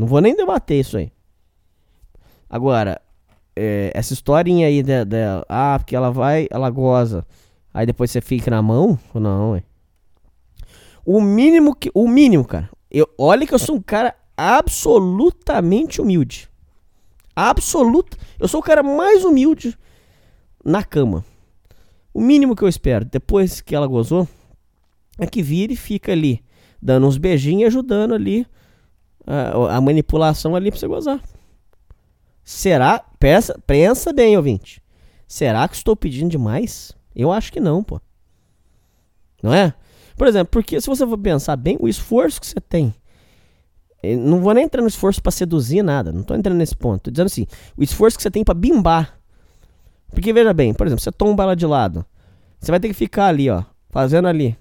Não 0.00 0.06
vou 0.06 0.22
nem 0.22 0.34
debater 0.34 0.80
isso 0.80 0.96
aí. 0.96 1.12
Agora, 2.48 3.02
é, 3.54 3.92
essa 3.94 4.14
historinha 4.14 4.66
aí 4.66 4.82
dela, 4.82 5.44
ah, 5.46 5.78
porque 5.78 5.94
ela 5.94 6.10
vai, 6.10 6.48
ela 6.50 6.70
goza. 6.70 7.26
Aí 7.72 7.84
depois 7.84 8.10
você 8.10 8.22
fica 8.22 8.50
na 8.50 8.62
mão? 8.62 8.98
Não, 9.12 9.50
ué. 9.50 9.62
O 11.04 11.20
mínimo 11.20 11.74
que. 11.74 11.90
O 11.92 12.08
mínimo, 12.08 12.46
cara. 12.46 12.70
Eu, 12.90 13.06
olha 13.18 13.46
que 13.46 13.52
eu 13.52 13.58
sou 13.58 13.76
um 13.76 13.82
cara 13.82 14.14
absolutamente 14.34 16.00
humilde. 16.00 16.48
Absoluto. 17.36 18.16
Eu 18.38 18.48
sou 18.48 18.60
o 18.60 18.64
cara 18.64 18.82
mais 18.82 19.22
humilde 19.22 19.76
na 20.64 20.82
cama. 20.82 21.26
O 22.14 22.22
mínimo 22.22 22.56
que 22.56 22.64
eu 22.64 22.68
espero, 22.68 23.04
depois 23.04 23.60
que 23.60 23.76
ela 23.76 23.86
gozou, 23.86 24.26
é 25.18 25.26
que 25.26 25.42
vire 25.42 25.74
e 25.74 25.76
fica 25.76 26.10
ali, 26.10 26.42
dando 26.80 27.06
uns 27.06 27.18
beijinhos 27.18 27.64
e 27.64 27.66
ajudando 27.66 28.14
ali 28.14 28.46
a, 29.30 29.76
a 29.76 29.80
manipulação 29.80 30.56
ali 30.56 30.70
pra 30.70 30.80
você 30.80 30.86
gozar. 30.88 31.20
Será? 32.42 33.04
Pensa, 33.18 33.58
pensa 33.66 34.12
bem, 34.12 34.36
ouvinte. 34.36 34.82
Será 35.26 35.68
que 35.68 35.76
estou 35.76 35.94
pedindo 35.94 36.30
demais? 36.30 36.92
Eu 37.14 37.30
acho 37.30 37.52
que 37.52 37.60
não, 37.60 37.82
pô. 37.82 38.00
Não 39.42 39.54
é? 39.54 39.72
Por 40.16 40.26
exemplo, 40.26 40.48
porque 40.50 40.80
se 40.80 40.86
você 40.86 41.06
for 41.06 41.16
pensar 41.16 41.56
bem, 41.56 41.76
o 41.80 41.88
esforço 41.88 42.40
que 42.40 42.46
você 42.46 42.60
tem. 42.60 42.92
Não 44.02 44.40
vou 44.40 44.52
nem 44.54 44.64
entrar 44.64 44.82
no 44.82 44.88
esforço 44.88 45.22
para 45.22 45.30
seduzir 45.30 45.82
nada. 45.82 46.10
Não 46.10 46.22
tô 46.22 46.34
entrando 46.34 46.56
nesse 46.56 46.76
ponto. 46.76 47.02
Tô 47.02 47.10
dizendo 47.10 47.26
assim, 47.26 47.46
o 47.76 47.82
esforço 47.82 48.16
que 48.16 48.22
você 48.22 48.30
tem 48.30 48.42
para 48.42 48.54
bimbar. 48.54 49.18
Porque 50.10 50.32
veja 50.32 50.52
bem, 50.52 50.74
por 50.74 50.86
exemplo, 50.86 51.02
você 51.02 51.12
tomba 51.12 51.44
ela 51.44 51.54
de 51.54 51.66
lado. 51.66 52.04
Você 52.58 52.70
vai 52.72 52.80
ter 52.80 52.88
que 52.88 52.94
ficar 52.94 53.26
ali, 53.26 53.48
ó. 53.48 53.62
Fazendo 53.90 54.26
ali 54.26 54.58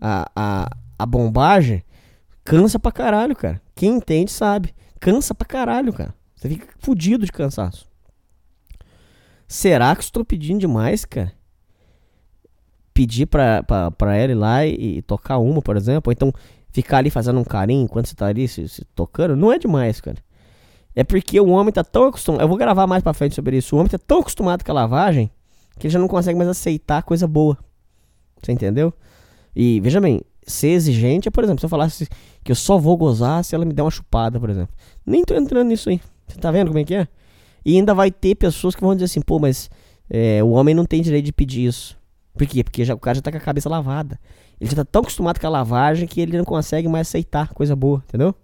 a, 0.00 0.30
a, 0.34 0.70
a 0.98 1.06
bombagem. 1.06 1.82
Cansa 2.44 2.78
pra 2.78 2.92
caralho, 2.92 3.36
cara. 3.36 3.60
Quem 3.76 3.96
entende 3.96 4.32
sabe. 4.32 4.74
Cansa 4.98 5.34
pra 5.34 5.46
caralho, 5.46 5.92
cara. 5.92 6.14
Você 6.34 6.48
fica 6.48 6.66
fudido 6.78 7.26
de 7.26 7.30
cansaço. 7.30 7.86
Será 9.46 9.94
que 9.94 10.02
estou 10.02 10.24
pedindo 10.24 10.58
demais, 10.58 11.04
cara? 11.04 11.32
Pedir 12.92 13.26
pra, 13.26 13.62
pra, 13.62 13.90
pra 13.90 14.16
ela 14.16 14.32
ir 14.32 14.34
lá 14.34 14.66
e, 14.66 14.98
e, 14.98 15.02
tocar 15.02 15.38
uma, 15.38 15.60
por 15.60 15.76
exemplo, 15.76 16.10
ou 16.10 16.12
então 16.12 16.32
ficar 16.72 16.98
ali 16.98 17.10
fazendo 17.10 17.38
um 17.38 17.44
carinho 17.44 17.84
enquanto 17.84 18.06
você 18.06 18.14
tá 18.14 18.26
ali 18.26 18.48
se, 18.48 18.68
se, 18.68 18.84
tocando, 18.94 19.36
não 19.36 19.52
é 19.52 19.58
demais, 19.58 20.00
cara. 20.00 20.18
É 20.94 21.04
porque 21.04 21.38
o 21.38 21.48
homem 21.48 21.72
tá 21.72 21.84
tão 21.84 22.04
acostumado. 22.06 22.40
Eu 22.40 22.48
vou 22.48 22.56
gravar 22.56 22.86
mais 22.86 23.02
pra 23.02 23.12
frente 23.12 23.34
sobre 23.34 23.58
isso. 23.58 23.76
O 23.76 23.78
homem 23.78 23.90
tá 23.90 23.98
tão 23.98 24.20
acostumado 24.20 24.64
com 24.64 24.70
a 24.72 24.74
lavagem 24.74 25.30
que 25.78 25.86
ele 25.86 25.92
já 25.92 25.98
não 25.98 26.08
consegue 26.08 26.38
mais 26.38 26.48
aceitar 26.48 27.02
coisa 27.02 27.26
boa. 27.26 27.58
Você 28.42 28.52
entendeu? 28.52 28.92
E 29.54 29.78
veja 29.80 30.00
bem, 30.00 30.22
ser 30.46 30.68
exigente 30.68 31.28
é, 31.28 31.30
por 31.30 31.42
exemplo, 31.42 31.60
se 31.60 31.66
eu 31.66 31.70
falasse 31.70 32.08
que 32.44 32.52
eu 32.52 32.56
só 32.56 32.78
vou 32.78 32.96
gozar 32.96 33.44
se 33.44 33.54
ela 33.54 33.64
me 33.64 33.72
der 33.72 33.82
uma 33.82 33.90
chupada, 33.90 34.38
por 34.38 34.48
exemplo. 34.48 34.74
Nem 35.04 35.24
tô 35.24 35.34
entrando 35.34 35.68
nisso 35.68 35.88
aí. 35.88 36.00
Você 36.26 36.38
tá 36.38 36.50
vendo 36.50 36.68
como 36.68 36.78
é 36.78 36.84
que 36.84 36.94
é? 36.94 37.08
E 37.64 37.76
ainda 37.76 37.92
vai 37.92 38.10
ter 38.10 38.36
pessoas 38.36 38.74
que 38.74 38.80
vão 38.80 38.94
dizer 38.94 39.06
assim, 39.06 39.20
pô, 39.20 39.38
mas 39.38 39.68
é, 40.08 40.42
o 40.42 40.50
homem 40.50 40.74
não 40.74 40.84
tem 40.84 41.02
direito 41.02 41.24
de 41.24 41.32
pedir 41.32 41.66
isso. 41.66 41.98
Por 42.34 42.46
quê? 42.46 42.62
Porque 42.62 42.84
já, 42.84 42.94
o 42.94 42.98
cara 42.98 43.16
já 43.16 43.22
tá 43.22 43.30
com 43.30 43.38
a 43.38 43.40
cabeça 43.40 43.68
lavada. 43.68 44.20
Ele 44.60 44.70
já 44.70 44.76
tá 44.76 44.84
tão 44.84 45.02
acostumado 45.02 45.40
com 45.40 45.46
a 45.46 45.50
lavagem 45.50 46.06
que 46.06 46.20
ele 46.20 46.36
não 46.36 46.44
consegue 46.44 46.86
mais 46.86 47.08
aceitar 47.08 47.52
coisa 47.52 47.74
boa, 47.74 48.02
entendeu? 48.06 48.34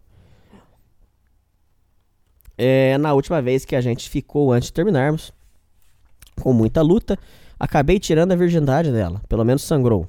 É, 2.58 2.98
na 2.98 3.12
última 3.14 3.40
vez 3.40 3.64
que 3.64 3.76
a 3.76 3.80
gente 3.80 4.10
ficou 4.10 4.52
antes 4.52 4.68
de 4.68 4.72
terminarmos, 4.72 5.32
com 6.40 6.52
muita 6.52 6.82
luta, 6.82 7.18
acabei 7.58 7.98
tirando 7.98 8.32
a 8.32 8.36
virgindade 8.36 8.90
dela. 8.90 9.22
Pelo 9.28 9.44
menos 9.44 9.62
sangrou. 9.62 10.08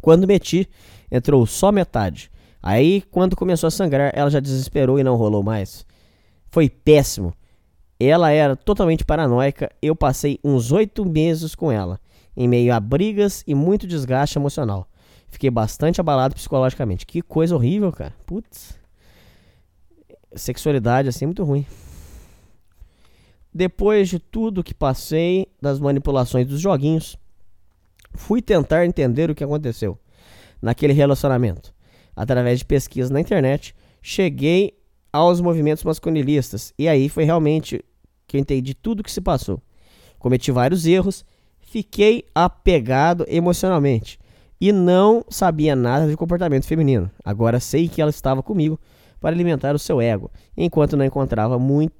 Quando 0.00 0.26
meti, 0.26 0.68
entrou 1.10 1.46
só 1.46 1.70
metade. 1.70 2.30
Aí, 2.62 3.02
quando 3.10 3.36
começou 3.36 3.68
a 3.68 3.70
sangrar, 3.70 4.12
ela 4.14 4.30
já 4.30 4.40
desesperou 4.40 4.98
e 4.98 5.04
não 5.04 5.16
rolou 5.16 5.42
mais. 5.42 5.86
Foi 6.50 6.68
péssimo. 6.68 7.32
Ela 7.98 8.30
era 8.30 8.56
totalmente 8.56 9.04
paranoica. 9.04 9.70
Eu 9.80 9.94
passei 9.94 10.38
uns 10.44 10.72
oito 10.72 11.04
meses 11.04 11.54
com 11.54 11.70
ela, 11.70 11.98
em 12.36 12.48
meio 12.48 12.74
a 12.74 12.80
brigas 12.80 13.42
e 13.46 13.54
muito 13.54 13.86
desgaste 13.86 14.38
emocional. 14.38 14.86
Fiquei 15.28 15.50
bastante 15.50 16.00
abalado 16.00 16.34
psicologicamente. 16.34 17.06
Que 17.06 17.22
coisa 17.22 17.54
horrível, 17.54 17.92
cara. 17.92 18.14
Putz. 18.26 18.78
Sexualidade 20.34 21.08
assim 21.08 21.24
é 21.24 21.28
muito 21.28 21.44
ruim. 21.44 21.64
Depois 23.52 24.08
de 24.08 24.18
tudo 24.18 24.62
que 24.62 24.74
passei, 24.74 25.46
das 25.60 25.80
manipulações 25.80 26.46
dos 26.46 26.60
joguinhos, 26.60 27.16
fui 28.14 28.42
tentar 28.42 28.84
entender 28.84 29.30
o 29.30 29.34
que 29.34 29.44
aconteceu 29.44 29.98
naquele 30.60 30.92
relacionamento. 30.92 31.74
Através 32.14 32.58
de 32.58 32.64
pesquisas 32.64 33.10
na 33.10 33.20
internet, 33.20 33.74
cheguei 34.02 34.78
aos 35.12 35.40
movimentos 35.40 35.84
masculinistas 35.84 36.72
e 36.78 36.88
aí 36.88 37.08
foi 37.08 37.24
realmente 37.24 37.84
que 38.26 38.36
eu 38.36 38.40
entendi 38.40 38.74
tudo 38.74 39.00
o 39.00 39.02
que 39.02 39.10
se 39.10 39.20
passou. 39.20 39.60
Cometi 40.18 40.52
vários 40.52 40.86
erros, 40.86 41.24
fiquei 41.58 42.24
apegado 42.34 43.24
emocionalmente 43.28 44.18
e 44.60 44.70
não 44.70 45.24
sabia 45.28 45.74
nada 45.74 46.06
de 46.06 46.16
comportamento 46.16 46.66
feminino. 46.66 47.10
Agora 47.24 47.58
sei 47.58 47.88
que 47.88 48.02
ela 48.02 48.10
estava 48.10 48.42
comigo 48.42 48.78
para 49.18 49.34
alimentar 49.34 49.74
o 49.74 49.78
seu 49.78 50.00
ego, 50.00 50.30
enquanto 50.56 50.96
não 50.96 51.04
encontrava 51.04 51.58
muito, 51.58 51.94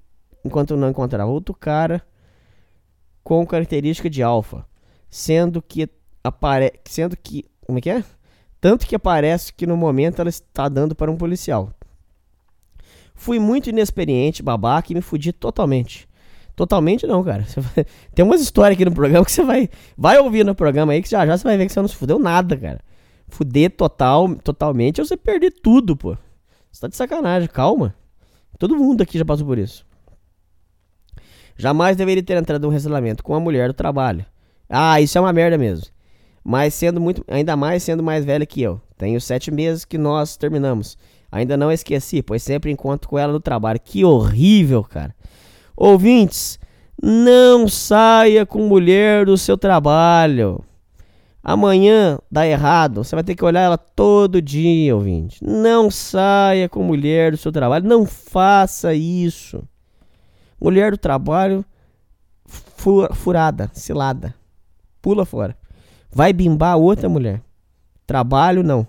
enquanto 0.45 0.77
não 0.77 0.91
encontrava 0.91 1.31
outro 1.31 1.55
cara 1.55 2.03
com 3.23 3.47
característica 3.47 4.09
de 4.09 4.23
alfa, 4.23 4.67
sendo 5.09 5.61
que 5.61 5.89
apare... 6.23 6.73
sendo 6.85 7.17
que. 7.17 7.45
Como 7.67 7.79
é 7.79 7.83
que 7.83 7.91
é? 7.91 8.05
Tanto 8.61 8.87
que 8.87 8.95
aparece 8.95 9.53
que 9.53 9.67
no 9.67 9.77
momento 9.77 10.21
ela 10.21 10.29
está 10.29 10.69
dando 10.69 10.95
para 10.95 11.11
um 11.11 11.17
policial. 11.17 11.71
Fui 13.15 13.39
muito 13.39 13.71
inexperiente, 13.71 14.43
babaca, 14.43 14.93
e 14.93 14.95
me 14.95 15.01
fudi 15.01 15.33
totalmente. 15.33 16.09
Totalmente 16.55 17.07
não, 17.07 17.23
cara. 17.25 17.47
Tem 18.15 18.25
umas 18.25 18.41
histórias 18.41 18.77
aqui 18.77 18.85
no 18.85 18.93
programa 18.93 19.25
que 19.25 19.33
você 19.33 19.43
vai. 19.43 19.71
Vai 19.97 20.19
ouvir 20.19 20.45
no 20.45 20.55
programa 20.55 20.93
aí 20.93 21.03
que 21.03 21.09
já 21.09 21.25
já 21.27 21.37
você 21.37 21.45
vai 21.45 21.57
ver 21.57 21.67
que 21.67 21.73
você 21.73 21.81
não 21.81 21.89
se 21.89 21.97
fudeu 21.97 22.19
nada, 22.19 22.57
cara. 22.57 22.81
Fuder 23.29 23.71
total, 23.71 24.35
totalmente 24.37 25.01
é 25.01 25.05
você 25.05 25.17
perder 25.17 25.53
tudo, 25.63 25.97
pô. 25.97 26.17
Você 26.71 26.81
tá 26.81 26.89
de 26.89 26.97
sacanagem, 26.97 27.49
calma. 27.49 27.95
Todo 28.59 28.77
mundo 28.77 29.03
aqui 29.03 29.17
já 29.17 29.25
passou 29.25 29.47
por 29.47 29.59
isso. 29.59 29.87
Jamais 31.57 31.97
deveria 31.97 32.23
ter 32.23 32.37
entrado 32.37 32.63
num 32.63 32.69
relacionamento 32.69 33.23
com 33.23 33.33
uma 33.33 33.41
mulher 33.41 33.69
do 33.69 33.75
trabalho. 33.75 34.27
Ah, 34.69 35.01
isso 35.01 35.17
é 35.17 35.21
uma 35.21 35.33
merda 35.33 35.57
mesmo 35.57 35.87
mas 36.45 36.75
sendo 36.75 37.01
muito, 37.01 37.25
ainda 37.29 37.57
mais 37.57 37.83
sendo 37.83 38.03
mais 38.03 38.25
velha 38.25 38.47
que 38.47 38.63
eu. 38.63 38.81
Tenho 38.97 39.21
sete 39.21 39.51
meses 39.51 39.85
que 39.85 39.99
nós 39.99 40.37
terminamos. 40.37 40.97
Ainda 41.33 41.57
não 41.57 41.71
esqueci, 41.71 42.23
pois 42.23 42.43
sempre 42.43 42.71
encontro 42.71 43.09
com 43.09 43.19
ela 43.19 43.33
no 43.33 43.41
trabalho. 43.41 43.81
Que 43.83 44.05
horrível, 44.05 44.83
cara. 44.83 45.15
Ouvintes, 45.77 46.59
não 47.01 47.69
saia 47.69 48.45
com 48.45 48.67
mulher 48.67 49.27
do 49.27 49.39
seu 49.39 49.57
trabalho. 49.57 50.63
Amanhã 51.43 52.19
dá 52.31 52.47
errado, 52.47 53.03
você 53.03 53.17
vai 53.17 53.25
ter 53.25 53.35
que 53.35 53.45
olhar 53.45 53.63
ela 53.63 53.79
todo 53.79 54.43
dia, 54.43 54.95
ouvinte. 54.95 55.43
Não 55.43 55.91
saia 55.91 56.69
com 56.69 56.83
mulher 56.83 57.31
do 57.31 57.39
seu 57.39 57.51
trabalho, 57.51 57.89
não 57.89 58.05
faça 58.05 58.93
isso. 58.93 59.63
Mulher 60.61 60.91
do 60.91 60.99
trabalho 60.99 61.65
furada, 63.15 63.71
cilada. 63.73 64.35
Pula 65.01 65.25
fora. 65.25 65.57
Vai 66.13 66.33
bimbar 66.33 66.77
outra 66.77 67.09
mulher. 67.09 67.43
Trabalho, 68.07 68.63
não. 68.63 68.87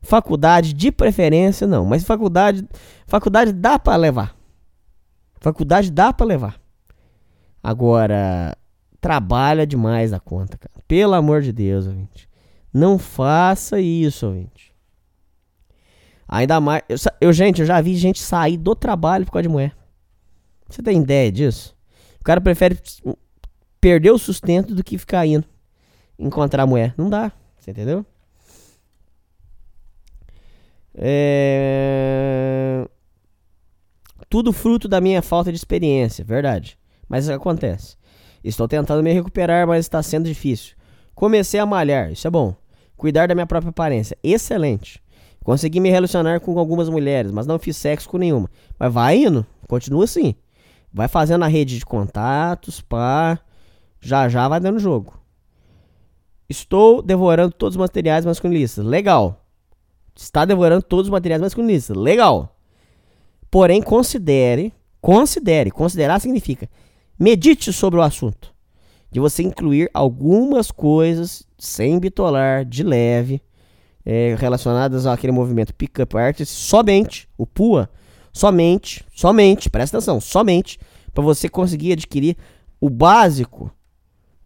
Faculdade, 0.00 0.72
de 0.72 0.90
preferência, 0.90 1.66
não. 1.66 1.84
Mas 1.84 2.04
faculdade, 2.04 2.66
faculdade 3.06 3.52
dá 3.52 3.78
para 3.78 3.96
levar. 3.96 4.36
Faculdade 5.40 5.90
dá 5.90 6.12
para 6.12 6.26
levar. 6.26 6.60
Agora, 7.62 8.56
trabalha 9.00 9.66
demais 9.66 10.12
a 10.12 10.20
conta, 10.20 10.56
cara. 10.56 10.74
Pelo 10.88 11.14
amor 11.14 11.42
de 11.42 11.52
Deus, 11.52 11.86
ouvinte. 11.86 12.28
Não 12.72 12.98
faça 12.98 13.80
isso, 13.80 14.26
ouvinte. 14.26 14.74
Ainda 16.28 16.60
mais. 16.60 16.82
Eu, 16.88 16.96
eu, 17.20 17.32
gente, 17.32 17.60
eu 17.60 17.66
já 17.66 17.80
vi 17.80 17.96
gente 17.96 18.20
sair 18.20 18.56
do 18.56 18.74
trabalho 18.74 19.24
por 19.26 19.32
causa 19.32 19.42
de 19.42 19.48
mulher. 19.48 19.76
Você 20.68 20.82
tem 20.82 21.00
ideia 21.00 21.30
disso? 21.30 21.76
O 22.20 22.24
cara 22.24 22.40
prefere 22.40 22.78
perder 23.80 24.10
o 24.10 24.18
sustento 24.18 24.74
do 24.74 24.82
que 24.82 24.98
ficar 24.98 25.26
indo 25.26 25.46
encontrar 26.18 26.62
a 26.62 26.66
mulher. 26.66 26.94
Não 26.96 27.08
dá, 27.08 27.32
você 27.58 27.70
entendeu? 27.70 28.04
É... 30.98 32.88
tudo 34.30 34.50
fruto 34.50 34.88
da 34.88 34.98
minha 34.98 35.20
falta 35.20 35.52
de 35.52 35.58
experiência, 35.58 36.24
verdade. 36.24 36.78
Mas 37.08 37.28
acontece. 37.28 37.96
Estou 38.42 38.66
tentando 38.66 39.02
me 39.02 39.12
recuperar, 39.12 39.66
mas 39.66 39.84
está 39.84 40.02
sendo 40.02 40.24
difícil. 40.24 40.74
Comecei 41.14 41.60
a 41.60 41.66
malhar, 41.66 42.12
isso 42.12 42.26
é 42.26 42.30
bom. 42.30 42.54
Cuidar 42.96 43.28
da 43.28 43.34
minha 43.34 43.46
própria 43.46 43.70
aparência, 43.70 44.16
excelente. 44.22 45.02
Consegui 45.44 45.80
me 45.80 45.90
relacionar 45.90 46.40
com 46.40 46.58
algumas 46.58 46.88
mulheres, 46.88 47.30
mas 47.30 47.46
não 47.46 47.58
fiz 47.58 47.76
sexo 47.76 48.08
com 48.08 48.18
nenhuma. 48.18 48.50
Mas 48.78 48.92
vai 48.92 49.16
indo, 49.16 49.46
continua 49.68 50.04
assim. 50.04 50.34
Vai 50.92 51.08
fazendo 51.08 51.44
a 51.44 51.48
rede 51.48 51.78
de 51.78 51.86
contatos, 51.86 52.80
pá. 52.80 53.38
Já 54.00 54.28
já 54.28 54.48
vai 54.48 54.58
dando 54.58 54.78
jogo. 54.78 55.20
Estou 56.48 57.02
devorando 57.02 57.52
todos 57.52 57.74
os 57.74 57.80
materiais 57.80 58.24
masculinistas. 58.24 58.84
Legal. 58.84 59.44
Está 60.14 60.44
devorando 60.44 60.82
todos 60.82 61.06
os 61.06 61.10
materiais 61.10 61.42
masculinistas. 61.42 61.96
Legal. 61.96 62.56
Porém, 63.50 63.82
considere, 63.82 64.72
considere, 65.00 65.70
considerar 65.70 66.20
significa 66.20 66.68
medite 67.18 67.72
sobre 67.72 67.98
o 67.98 68.02
assunto. 68.02 68.54
De 69.10 69.20
você 69.20 69.42
incluir 69.42 69.90
algumas 69.94 70.70
coisas 70.70 71.46
sem 71.58 71.98
bitolar, 71.98 72.64
de 72.64 72.82
leve, 72.82 73.40
é, 74.04 74.36
relacionadas 74.38 75.06
àquele 75.06 75.32
movimento 75.32 75.74
pick-up 75.74 76.16
artist, 76.16 76.52
somente, 76.52 77.28
o 77.36 77.46
PUA, 77.46 77.88
somente, 78.32 79.04
somente, 79.14 79.70
presta 79.70 79.96
atenção, 79.96 80.20
somente, 80.20 80.78
para 81.14 81.24
você 81.24 81.48
conseguir 81.48 81.92
adquirir 81.92 82.36
o 82.80 82.90
básico 82.90 83.70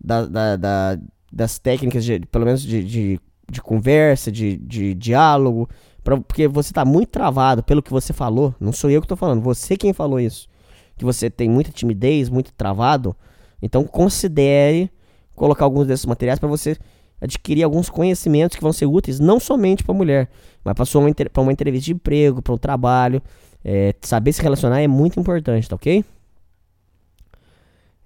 da, 0.00 0.24
da, 0.24 0.56
da, 0.56 0.98
das 1.31 1.59
técnicas, 1.59 2.05
de, 2.05 2.20
pelo 2.20 2.44
menos 2.44 2.62
de, 2.62 2.83
de, 2.83 3.20
de 3.50 3.62
conversa, 3.62 4.31
de, 4.31 4.57
de 4.57 4.94
diálogo, 4.94 5.68
pra, 6.02 6.17
porque 6.17 6.49
você 6.49 6.73
tá 6.73 6.84
muito 6.84 7.10
travado 7.10 7.62
pelo 7.62 7.83
que 7.83 7.91
você 7.91 8.12
falou, 8.12 8.55
não 8.59 8.73
sou 8.73 8.91
eu 8.91 9.00
que 9.00 9.09
tô 9.09 9.17
falando, 9.17 9.41
você 9.41 9.76
quem 9.76 9.92
falou 9.92 10.18
isso, 10.18 10.49
que 10.97 11.05
você 11.05 11.31
tem 11.31 11.49
muita 11.49 11.70
timidez, 11.70 12.28
muito 12.28 12.52
travado, 12.52 13.15
então 13.62 13.84
considere 13.84 14.91
colocar 15.34 15.65
alguns 15.65 15.86
desses 15.86 16.07
materiais 16.07 16.39
para 16.39 16.49
você 16.49 16.76
adquirir 17.20 17.62
alguns 17.62 17.91
conhecimentos 17.91 18.57
que 18.57 18.62
vão 18.62 18.73
ser 18.73 18.86
úteis 18.86 19.20
não 19.20 19.39
somente 19.39 19.84
para 19.84 19.94
mulher, 19.94 20.28
mas 20.65 20.75
para 20.75 20.99
uma, 20.99 21.10
uma 21.39 21.52
entrevista 21.52 21.84
de 21.86 21.92
emprego, 21.92 22.41
para 22.42 22.55
um 22.55 22.59
trabalho. 22.59 23.23
É, 23.62 23.94
saber 24.00 24.33
se 24.33 24.41
relacionar 24.41 24.81
é 24.81 24.89
muito 24.89 25.20
importante, 25.20 25.68
tá 25.68 25.76
ok? 25.76 26.02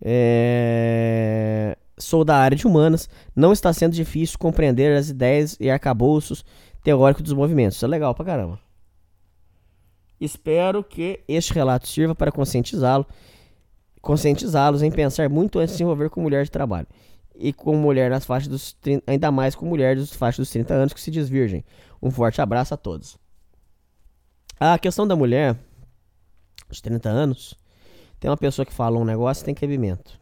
É... 0.03 1.77
Sou 1.97 2.25
da 2.25 2.37
área 2.37 2.57
de 2.57 2.67
humanas. 2.67 3.09
Não 3.35 3.53
está 3.53 3.73
sendo 3.73 3.93
difícil 3.93 4.39
compreender 4.39 4.97
as 4.97 5.09
ideias 5.09 5.57
e 5.61 5.71
arcabouços 5.71 6.45
teóricos 6.83 7.23
dos 7.23 7.33
movimentos. 7.33 7.77
Isso 7.77 7.85
é 7.85 7.89
legal 7.89 8.15
pra 8.15 8.25
caramba. 8.25 8.59
Espero 10.21 10.83
que 10.83 11.21
este 11.29 11.53
relato 11.53 11.89
sirva 11.89 12.15
para 12.15 12.33
conscientizá-lo, 12.33 13.07
conscientizá-los 14.01 14.83
em 14.83 14.91
pensar 14.91 15.29
muito 15.29 15.59
antes 15.59 15.73
de 15.73 15.79
se 15.79 15.83
envolver 15.83 16.09
com 16.09 16.21
mulher 16.21 16.45
de 16.45 16.51
trabalho 16.51 16.87
e 17.35 17.53
com 17.53 17.77
mulher 17.77 18.11
nas 18.11 18.25
faixas 18.25 18.49
dos 18.49 18.73
30, 18.75 19.11
ainda 19.11 19.31
mais 19.31 19.55
com 19.55 19.67
mulher 19.67 19.97
dos 19.97 20.15
faixas 20.15 20.39
dos 20.39 20.51
30 20.51 20.73
anos 20.73 20.93
que 20.93 21.01
se 21.01 21.11
diz 21.11 21.29
virgem. 21.29 21.65
Um 22.01 22.11
forte 22.11 22.41
abraço 22.41 22.75
a 22.75 22.77
todos. 22.77 23.19
A 24.59 24.79
questão 24.79 25.07
da 25.07 25.17
mulher 25.17 25.59
dos 26.69 26.81
30 26.81 27.09
anos, 27.09 27.55
tem 28.19 28.31
uma 28.31 28.37
pessoa 28.37 28.65
que 28.65 28.73
fala 28.73 28.99
um 28.99 29.05
negócio 29.05 29.45
tem 29.45 29.55
cabimento. 29.55 30.19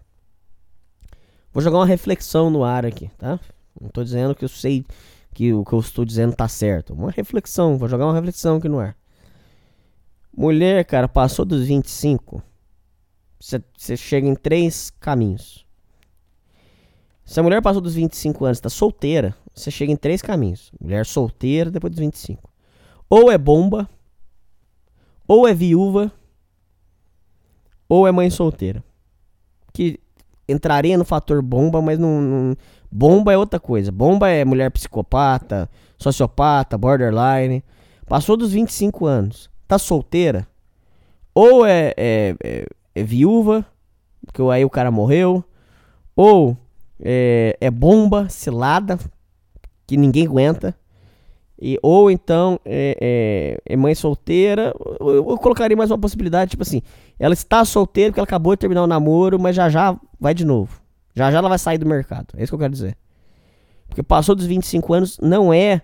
Vou 1.52 1.62
jogar 1.62 1.78
uma 1.78 1.86
reflexão 1.86 2.50
no 2.50 2.64
ar 2.64 2.86
aqui, 2.86 3.10
tá? 3.18 3.38
Não 3.80 3.88
tô 3.88 4.02
dizendo 4.02 4.34
que 4.34 4.44
eu 4.44 4.48
sei 4.48 4.84
que 5.34 5.52
o 5.52 5.64
que 5.64 5.72
eu 5.72 5.80
estou 5.80 6.04
dizendo 6.04 6.34
tá 6.34 6.48
certo. 6.48 6.94
Uma 6.94 7.10
reflexão, 7.10 7.76
vou 7.76 7.88
jogar 7.88 8.06
uma 8.06 8.14
reflexão 8.14 8.56
aqui 8.56 8.68
no 8.68 8.78
ar. 8.78 8.96
Mulher, 10.34 10.84
cara, 10.84 11.06
passou 11.06 11.44
dos 11.44 11.66
25, 11.66 12.42
você 13.38 13.96
chega 13.96 14.26
em 14.26 14.34
três 14.34 14.90
caminhos. 14.98 15.66
Se 17.24 17.38
a 17.38 17.42
mulher 17.42 17.60
passou 17.60 17.82
dos 17.82 17.94
25 17.94 18.44
anos 18.44 18.58
está 18.58 18.68
solteira, 18.68 19.34
você 19.54 19.70
chega 19.70 19.92
em 19.92 19.96
três 19.96 20.22
caminhos. 20.22 20.72
Mulher 20.80 21.04
solteira 21.04 21.70
depois 21.70 21.90
dos 21.90 22.00
25. 22.00 22.50
Ou 23.10 23.30
é 23.30 23.36
bomba, 23.36 23.88
ou 25.26 25.46
é 25.46 25.54
viúva, 25.54 26.10
ou 27.88 28.06
é 28.06 28.12
mãe 28.12 28.30
solteira. 28.30 28.82
Que 29.72 30.00
entraria 30.48 30.98
no 30.98 31.04
fator 31.04 31.40
bomba, 31.42 31.80
mas 31.80 31.98
não, 31.98 32.20
não, 32.20 32.56
Bomba 32.92 33.32
é 33.32 33.38
outra 33.38 33.58
coisa. 33.58 33.90
Bomba 33.90 34.28
é 34.28 34.44
mulher 34.44 34.70
psicopata, 34.70 35.68
sociopata, 35.96 36.76
borderline. 36.76 37.64
Passou 38.06 38.36
dos 38.36 38.52
25 38.52 39.06
anos, 39.06 39.48
tá 39.66 39.78
solteira. 39.78 40.46
Ou 41.34 41.64
é, 41.64 41.94
é, 41.96 42.36
é, 42.44 42.66
é 42.94 43.02
viúva, 43.02 43.64
porque 44.26 44.42
aí 44.42 44.62
o 44.62 44.68
cara 44.68 44.90
morreu. 44.90 45.42
Ou 46.14 46.54
é, 47.00 47.56
é 47.58 47.70
bomba, 47.70 48.28
cilada, 48.28 48.98
que 49.86 49.96
ninguém 49.96 50.26
aguenta. 50.26 50.76
E, 51.58 51.78
ou 51.80 52.10
então 52.10 52.60
é, 52.64 52.98
é, 53.00 53.74
é 53.74 53.76
mãe 53.76 53.94
solteira. 53.94 54.74
Eu, 55.00 55.30
eu, 55.30 55.38
colocaria 55.38 55.76
mais 55.76 55.90
uma 55.90 55.98
possibilidade, 55.98 56.50
tipo 56.50 56.62
assim, 56.62 56.82
ela 57.22 57.34
está 57.34 57.64
solteira 57.64 58.10
porque 58.10 58.18
ela 58.18 58.24
acabou 58.24 58.52
de 58.56 58.58
terminar 58.58 58.82
o 58.82 58.86
namoro, 58.88 59.38
mas 59.38 59.54
já 59.54 59.68
já 59.68 59.96
vai 60.18 60.34
de 60.34 60.44
novo. 60.44 60.82
Já 61.14 61.30
já 61.30 61.38
ela 61.38 61.48
vai 61.48 61.56
sair 61.56 61.78
do 61.78 61.86
mercado. 61.86 62.34
É 62.36 62.42
isso 62.42 62.50
que 62.50 62.54
eu 62.56 62.58
quero 62.58 62.72
dizer. 62.72 62.96
Porque 63.86 64.02
passou 64.02 64.34
dos 64.34 64.44
25 64.44 64.92
anos, 64.92 65.18
não 65.22 65.54
é 65.54 65.82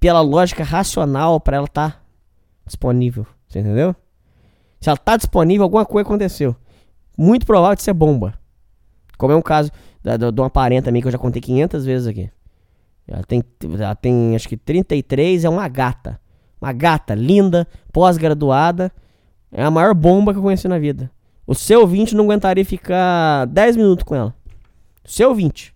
pela 0.00 0.22
lógica 0.22 0.64
racional 0.64 1.38
para 1.38 1.58
ela 1.58 1.66
estar 1.66 1.90
tá 1.90 2.00
disponível. 2.64 3.26
Você 3.46 3.58
entendeu? 3.58 3.94
Se 4.80 4.88
ela 4.88 4.96
tá 4.96 5.18
disponível, 5.18 5.64
alguma 5.64 5.84
coisa 5.84 6.08
aconteceu. 6.08 6.56
Muito 7.18 7.44
provável 7.44 7.76
de 7.76 7.82
ser 7.82 7.92
bomba. 7.92 8.32
Como 9.18 9.34
é 9.34 9.36
um 9.36 9.42
caso 9.42 9.70
de 10.02 10.40
uma 10.40 10.48
parenta 10.48 10.90
minha 10.90 11.02
que 11.02 11.08
eu 11.08 11.12
já 11.12 11.18
contei 11.18 11.42
500 11.42 11.84
vezes 11.84 12.06
aqui. 12.06 12.30
Ela 13.06 13.22
tem, 13.22 13.44
ela 13.78 13.94
tem 13.94 14.34
acho 14.34 14.48
que 14.48 14.56
33, 14.56 15.44
é 15.44 15.48
uma 15.50 15.68
gata. 15.68 16.18
Uma 16.58 16.72
gata 16.72 17.14
linda, 17.14 17.68
pós-graduada. 17.92 18.90
É 19.50 19.62
a 19.62 19.70
maior 19.70 19.94
bomba 19.94 20.32
que 20.32 20.38
eu 20.38 20.42
conheci 20.42 20.68
na 20.68 20.78
vida. 20.78 21.10
O 21.46 21.54
seu 21.54 21.80
ouvinte 21.80 22.14
não 22.14 22.24
aguentaria 22.24 22.64
ficar 22.64 23.46
10 23.46 23.76
minutos 23.76 24.04
com 24.04 24.14
ela. 24.14 24.34
O 25.04 25.10
seu 25.10 25.30
ouvinte. 25.30 25.74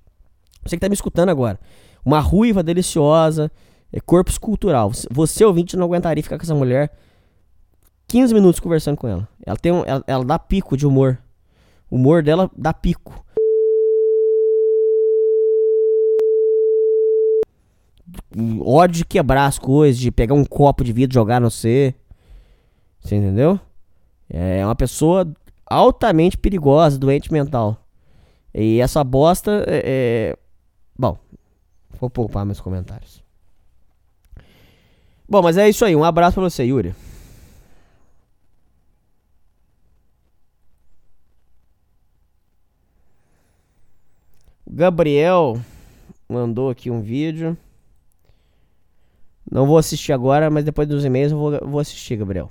Você 0.62 0.76
que 0.76 0.81
tá 0.81 0.89
me 0.89 0.94
escutando 0.94 1.31
agora. 1.31 1.59
Uma 2.05 2.20
ruiva 2.20 2.62
deliciosa, 2.62 3.51
é 3.92 4.01
corpo 4.01 4.31
escultural. 4.31 4.91
Você 5.10 5.44
ouvinte 5.44 5.76
não 5.76 5.86
aguentaria 5.86 6.23
ficar 6.23 6.36
com 6.36 6.42
essa 6.42 6.55
mulher 6.55 6.92
15 8.09 8.34
minutos 8.34 8.60
conversando 8.60 8.97
com 8.97 9.09
ela. 9.09 9.28
Ela 9.44 9.57
tem 9.57 9.73
um, 9.73 9.83
ela, 9.86 10.05
ela 10.07 10.25
dá 10.25 10.39
pico 10.39 10.76
de 10.76 10.86
humor. 10.86 11.18
O 11.91 11.97
humor 11.97 12.23
dela 12.23 12.51
dá 12.57 12.73
pico. 12.75 13.25
ódio 18.65 18.99
de 18.99 19.05
quebrar 19.05 19.47
as 19.47 19.59
coisas, 19.59 19.99
de 19.99 20.10
pegar 20.10 20.34
um 20.34 20.44
copo 20.44 20.84
de 20.84 20.92
vidro 20.92 21.15
e 21.15 21.18
jogar 21.20 21.41
no 21.41 21.51
C. 21.51 21.94
Você 23.03 23.17
entendeu? 23.17 23.61
É 24.31 24.65
uma 24.65 24.75
pessoa 24.75 25.31
altamente 25.67 26.39
perigosa, 26.39 26.99
doente 26.99 27.33
mental. 27.33 27.85
E 28.55 28.81
essa 28.81 29.03
bosta 29.03 29.65
é. 29.67 29.83
é... 29.85 30.39
Bom, 30.99 31.19
vou 31.99 32.09
poupar 32.09 32.47
meus 32.47 32.61
comentários. 32.61 33.23
Bom, 35.29 35.43
mas 35.43 35.57
é 35.57 35.69
isso 35.69 35.85
aí. 35.85 35.97
Um 35.97 36.05
abraço 36.05 36.35
pra 36.35 36.45
você, 36.45 36.65
Yuri. 36.65 36.95
Gabriel 44.67 45.61
mandou 46.29 46.71
aqui 46.71 46.91
um 46.91 47.03
vídeo. 47.03 47.57
Não 49.51 49.67
vou 49.67 49.77
assistir 49.77 50.13
agora, 50.13 50.49
mas 50.51 50.65
depois 50.65 50.89
dos 50.89 51.05
e-mails 51.05 51.33
eu 51.33 51.39
vou, 51.39 51.69
vou 51.69 51.81
assistir, 51.81 52.17
Gabriel. 52.17 52.51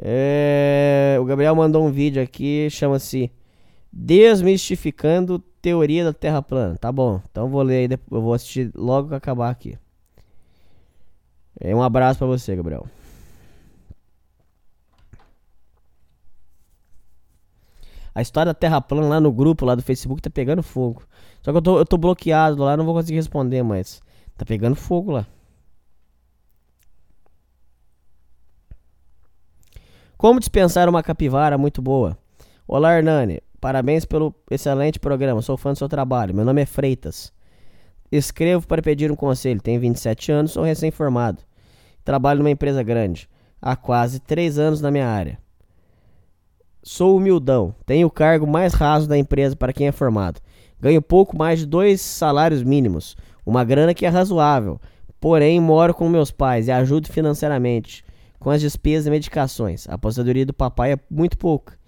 É, 0.00 1.16
o 1.20 1.24
Gabriel 1.24 1.54
mandou 1.56 1.84
um 1.84 1.90
vídeo 1.90 2.22
aqui, 2.22 2.68
chama-se 2.70 3.32
Desmistificando 3.92 5.38
Teoria 5.60 6.04
da 6.04 6.12
Terra 6.12 6.40
Plana. 6.40 6.76
Tá 6.76 6.92
bom, 6.92 7.20
então 7.30 7.48
vou 7.48 7.62
ler 7.62 7.90
aí, 7.90 7.98
eu 8.10 8.22
vou 8.22 8.32
assistir 8.32 8.70
logo 8.74 9.08
que 9.08 9.14
acabar 9.14 9.50
aqui. 9.50 9.76
É, 11.60 11.74
um 11.74 11.82
abraço 11.82 12.18
para 12.18 12.28
você, 12.28 12.54
Gabriel. 12.54 12.86
A 18.14 18.22
história 18.22 18.52
da 18.52 18.54
Terra 18.58 18.80
plana 18.80 19.06
lá 19.06 19.20
no 19.20 19.32
grupo 19.32 19.64
lá 19.64 19.74
do 19.74 19.82
Facebook 19.82 20.20
tá 20.22 20.30
pegando 20.30 20.62
fogo. 20.62 21.02
Só 21.42 21.52
que 21.52 21.58
eu 21.58 21.62
tô, 21.62 21.78
eu 21.78 21.86
tô 21.86 21.96
bloqueado 21.96 22.62
lá, 22.62 22.76
não 22.76 22.84
vou 22.84 22.94
conseguir 22.94 23.16
responder 23.16 23.62
mais. 23.62 24.00
Tá 24.36 24.44
pegando 24.44 24.74
fogo 24.74 25.12
lá. 25.12 25.26
Como 30.18 30.40
dispensar 30.40 30.88
uma 30.88 31.00
capivara 31.00 31.56
muito 31.56 31.80
boa? 31.80 32.18
Olá, 32.66 32.96
Hernani. 32.96 33.40
Parabéns 33.60 34.04
pelo 34.04 34.34
excelente 34.50 34.98
programa. 34.98 35.40
Sou 35.40 35.56
fã 35.56 35.72
do 35.72 35.78
seu 35.78 35.88
trabalho. 35.88 36.34
Meu 36.34 36.44
nome 36.44 36.60
é 36.60 36.66
Freitas. 36.66 37.32
Escrevo 38.10 38.66
para 38.66 38.82
pedir 38.82 39.12
um 39.12 39.14
conselho. 39.14 39.60
Tenho 39.60 39.80
27 39.80 40.32
anos, 40.32 40.50
sou 40.50 40.64
recém-formado. 40.64 41.44
Trabalho 42.04 42.38
numa 42.38 42.50
empresa 42.50 42.82
grande. 42.82 43.28
há 43.62 43.76
quase 43.76 44.18
três 44.18 44.58
anos 44.58 44.80
na 44.80 44.90
minha 44.90 45.06
área. 45.06 45.38
Sou 46.82 47.16
humildão, 47.16 47.72
tenho 47.86 48.08
o 48.08 48.10
cargo 48.10 48.44
mais 48.44 48.74
raso 48.74 49.08
da 49.08 49.16
empresa 49.16 49.54
para 49.54 49.72
quem 49.72 49.86
é 49.86 49.92
formado. 49.92 50.40
Ganho 50.80 51.00
pouco 51.00 51.38
mais 51.38 51.60
de 51.60 51.66
dois 51.66 52.00
salários 52.00 52.64
mínimos, 52.64 53.16
uma 53.46 53.62
grana 53.62 53.94
que 53.94 54.04
é 54.04 54.08
razoável. 54.08 54.80
Porém, 55.20 55.60
moro 55.60 55.94
com 55.94 56.08
meus 56.08 56.32
pais 56.32 56.66
e 56.66 56.72
ajudo 56.72 57.06
financeiramente 57.06 58.04
com 58.38 58.50
as 58.50 58.60
despesas 58.60 59.06
e 59.06 59.10
medicações. 59.10 59.88
A 59.88 59.94
aposentadoria 59.94 60.46
do 60.46 60.52
papai 60.52 60.92
é 60.92 60.98
muito 61.10 61.36
pouca. 61.36 61.78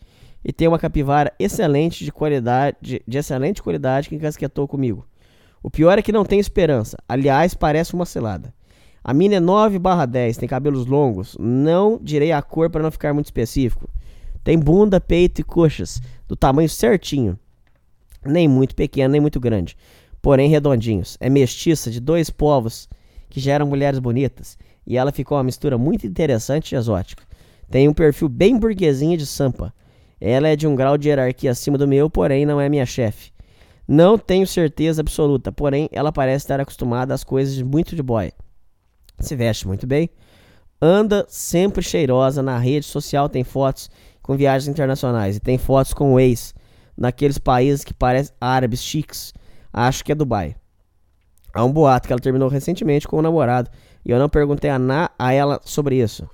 E 0.44 0.52
tem 0.52 0.66
uma 0.66 0.78
capivara 0.78 1.32
excelente 1.38 2.04
de 2.04 2.10
qualidade, 2.10 2.76
de, 2.80 3.18
excelente 3.18 3.62
qualidade 3.62 4.08
que 4.08 4.14
encasquetou 4.14 4.66
comigo. 4.66 5.06
O 5.62 5.70
pior 5.70 5.98
é 5.98 6.02
que 6.02 6.12
não 6.12 6.24
tem 6.24 6.40
esperança. 6.40 6.96
Aliás, 7.06 7.52
parece 7.52 7.92
uma 7.92 8.06
cilada. 8.06 8.52
A 9.04 9.12
mina 9.12 9.36
é 9.36 9.40
9 9.40 9.78
10, 10.08 10.36
tem 10.38 10.48
cabelos 10.48 10.86
longos. 10.86 11.36
Não 11.38 11.98
direi 12.02 12.32
a 12.32 12.40
cor 12.40 12.70
para 12.70 12.82
não 12.82 12.90
ficar 12.90 13.12
muito 13.12 13.26
específico. 13.26 13.88
Tem 14.42 14.58
bunda, 14.58 15.00
peito 15.00 15.40
e 15.40 15.44
coxas 15.44 16.00
do 16.26 16.34
tamanho 16.34 16.68
certinho. 16.68 17.38
Nem 18.24 18.48
muito 18.48 18.74
pequeno, 18.74 19.12
nem 19.12 19.20
muito 19.20 19.38
grande. 19.38 19.76
Porém 20.22 20.48
redondinhos. 20.48 21.16
É 21.20 21.28
mestiça 21.28 21.90
de 21.90 22.00
dois 22.00 22.30
povos 22.30 22.88
que 23.28 23.40
já 23.40 23.52
eram 23.52 23.66
mulheres 23.66 23.98
bonitas. 23.98 24.58
E 24.86 24.96
ela 24.96 25.12
ficou 25.12 25.36
uma 25.36 25.44
mistura 25.44 25.76
muito 25.78 26.06
interessante 26.06 26.72
e 26.72 26.76
exótica. 26.76 27.24
Tem 27.70 27.88
um 27.88 27.94
perfil 27.94 28.28
bem 28.28 28.58
burguesinha 28.58 29.16
de 29.16 29.26
sampa. 29.26 29.72
Ela 30.20 30.48
é 30.48 30.56
de 30.56 30.66
um 30.66 30.74
grau 30.74 30.98
de 30.98 31.08
hierarquia 31.08 31.52
acima 31.52 31.78
do 31.78 31.86
meu, 31.86 32.10
porém 32.10 32.44
não 32.44 32.60
é 32.60 32.68
minha 32.68 32.84
chefe. 32.84 33.32
Não 33.86 34.18
tenho 34.18 34.46
certeza 34.46 35.00
absoluta, 35.00 35.50
porém 35.50 35.88
ela 35.90 36.12
parece 36.12 36.44
estar 36.44 36.60
acostumada 36.60 37.14
às 37.14 37.24
coisas 37.24 37.60
muito 37.62 37.96
de 37.96 38.02
boy. 38.02 38.32
Se 39.18 39.34
veste 39.34 39.66
muito 39.66 39.86
bem, 39.86 40.08
anda 40.80 41.26
sempre 41.28 41.82
cheirosa 41.82 42.42
na 42.42 42.58
rede 42.58 42.86
social, 42.86 43.28
tem 43.28 43.44
fotos 43.44 43.90
com 44.22 44.36
viagens 44.36 44.68
internacionais 44.68 45.36
e 45.36 45.40
tem 45.40 45.58
fotos 45.58 45.92
com 45.92 46.14
o 46.14 46.20
ex 46.20 46.54
naqueles 46.96 47.38
países 47.38 47.84
que 47.84 47.92
parecem 47.92 48.34
árabes 48.40 48.82
chiques. 48.82 49.32
Acho 49.72 50.04
que 50.04 50.12
é 50.12 50.14
Dubai. 50.14 50.54
Há 51.52 51.64
um 51.64 51.72
boato 51.72 52.06
que 52.06 52.12
ela 52.12 52.20
terminou 52.20 52.48
recentemente 52.48 53.08
com 53.08 53.16
o 53.16 53.18
um 53.18 53.22
namorado 53.22 53.70
e 54.04 54.10
eu 54.10 54.18
não 54.18 54.28
perguntei 54.28 54.70
a, 54.70 54.78
na, 54.78 55.10
a 55.18 55.32
ela 55.32 55.60
sobre 55.64 55.96
isso. 56.02 56.28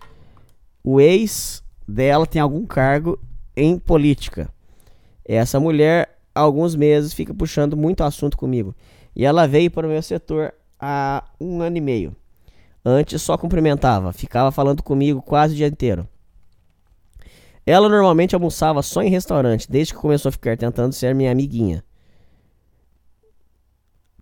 O 0.82 1.00
ex 1.00 1.62
dela 1.86 2.26
tem 2.26 2.40
algum 2.40 2.64
cargo 2.64 3.18
em 3.56 3.78
política. 3.78 4.48
Essa 5.24 5.58
mulher, 5.58 6.18
há 6.34 6.40
alguns 6.40 6.76
meses, 6.76 7.12
fica 7.12 7.34
puxando 7.34 7.76
muito 7.76 8.04
assunto 8.04 8.36
comigo. 8.36 8.74
E 9.14 9.24
ela 9.24 9.46
veio 9.46 9.70
para 9.70 9.86
o 9.86 9.90
meu 9.90 10.02
setor 10.02 10.54
há 10.78 11.24
um 11.40 11.60
ano 11.60 11.78
e 11.78 11.80
meio. 11.80 12.14
Antes 12.84 13.20
só 13.22 13.36
cumprimentava, 13.36 14.12
ficava 14.12 14.52
falando 14.52 14.82
comigo 14.82 15.20
quase 15.20 15.54
o 15.54 15.56
dia 15.56 15.66
inteiro. 15.66 16.08
Ela 17.64 17.88
normalmente 17.88 18.34
almoçava 18.34 18.80
só 18.80 19.02
em 19.02 19.10
restaurante, 19.10 19.68
desde 19.68 19.92
que 19.92 19.98
começou 19.98 20.28
a 20.28 20.32
ficar 20.32 20.56
tentando 20.56 20.92
ser 20.92 21.12
minha 21.12 21.32
amiguinha. 21.32 21.82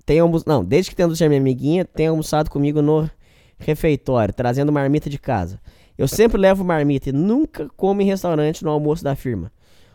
Tem 0.06 0.18
almo... 0.18 0.40
Não, 0.47 0.64
desde 0.64 0.90
que 0.90 0.97
tentando 0.97 1.14
ser 1.14 1.28
minha 1.28 1.40
amiguinha, 1.40 1.84
tem 1.84 2.06
almoçado 2.06 2.50
comigo 2.50 2.81
no 2.81 3.10
refeitório, 3.58 4.34
trazendo 4.34 4.73
marmita 4.73 5.08
de 5.08 5.18
casa. 5.18 5.60
Eu 5.97 6.08
sempre 6.08 6.39
levo 6.39 6.65
marmita 6.65 7.10
e 7.10 7.12
nunca 7.12 7.68
como 7.76 8.02
em 8.02 8.05
restaurante 8.05 8.65
no 8.65 8.70
almoço 8.70 9.05
da 9.05 9.15
firma. 9.15 9.52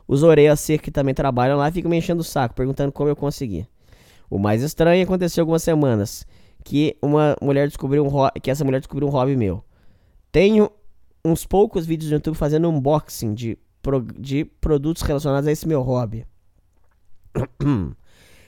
Os 0.08 0.24
orelhas 0.24 0.60
secas 0.60 0.86
que 0.86 0.92
também 0.92 1.14
trabalham 1.14 1.58
lá 1.58 1.72
ficam 1.72 1.92
me 1.92 1.98
enchendo 1.98 2.22
o 2.22 2.24
saco, 2.24 2.56
perguntando 2.56 2.92
como 2.92 3.10
eu 3.10 3.16
consegui. 3.16 3.68
O 4.30 4.40
mais 4.40 4.64
estranho 4.64 5.04
aconteceu 5.04 5.42
algumas 5.42 5.62
semanas, 5.62 6.26
que 6.64 6.98
uma 7.02 7.36
mulher 7.42 7.68
descobriu 7.68 8.06
um 8.06 8.12
que 8.42 8.50
essa 8.50 8.64
mulher 8.64 8.80
descobriu 8.80 9.08
um 9.08 9.12
hobby 9.12 9.36
meu. 9.36 9.64
Tenho 10.32 10.72
uns 11.24 11.46
poucos 11.46 11.86
vídeos 11.86 12.12
no 12.12 12.18
YouTube 12.18 12.36
fazendo 12.36 12.70
unboxing 12.70 13.34
de, 13.34 13.58
pro, 13.82 14.02
de 14.02 14.46
produtos 14.46 15.02
relacionados 15.02 15.48
a 15.48 15.52
esse 15.52 15.68
meu 15.68 15.82
hobby. 15.82 16.26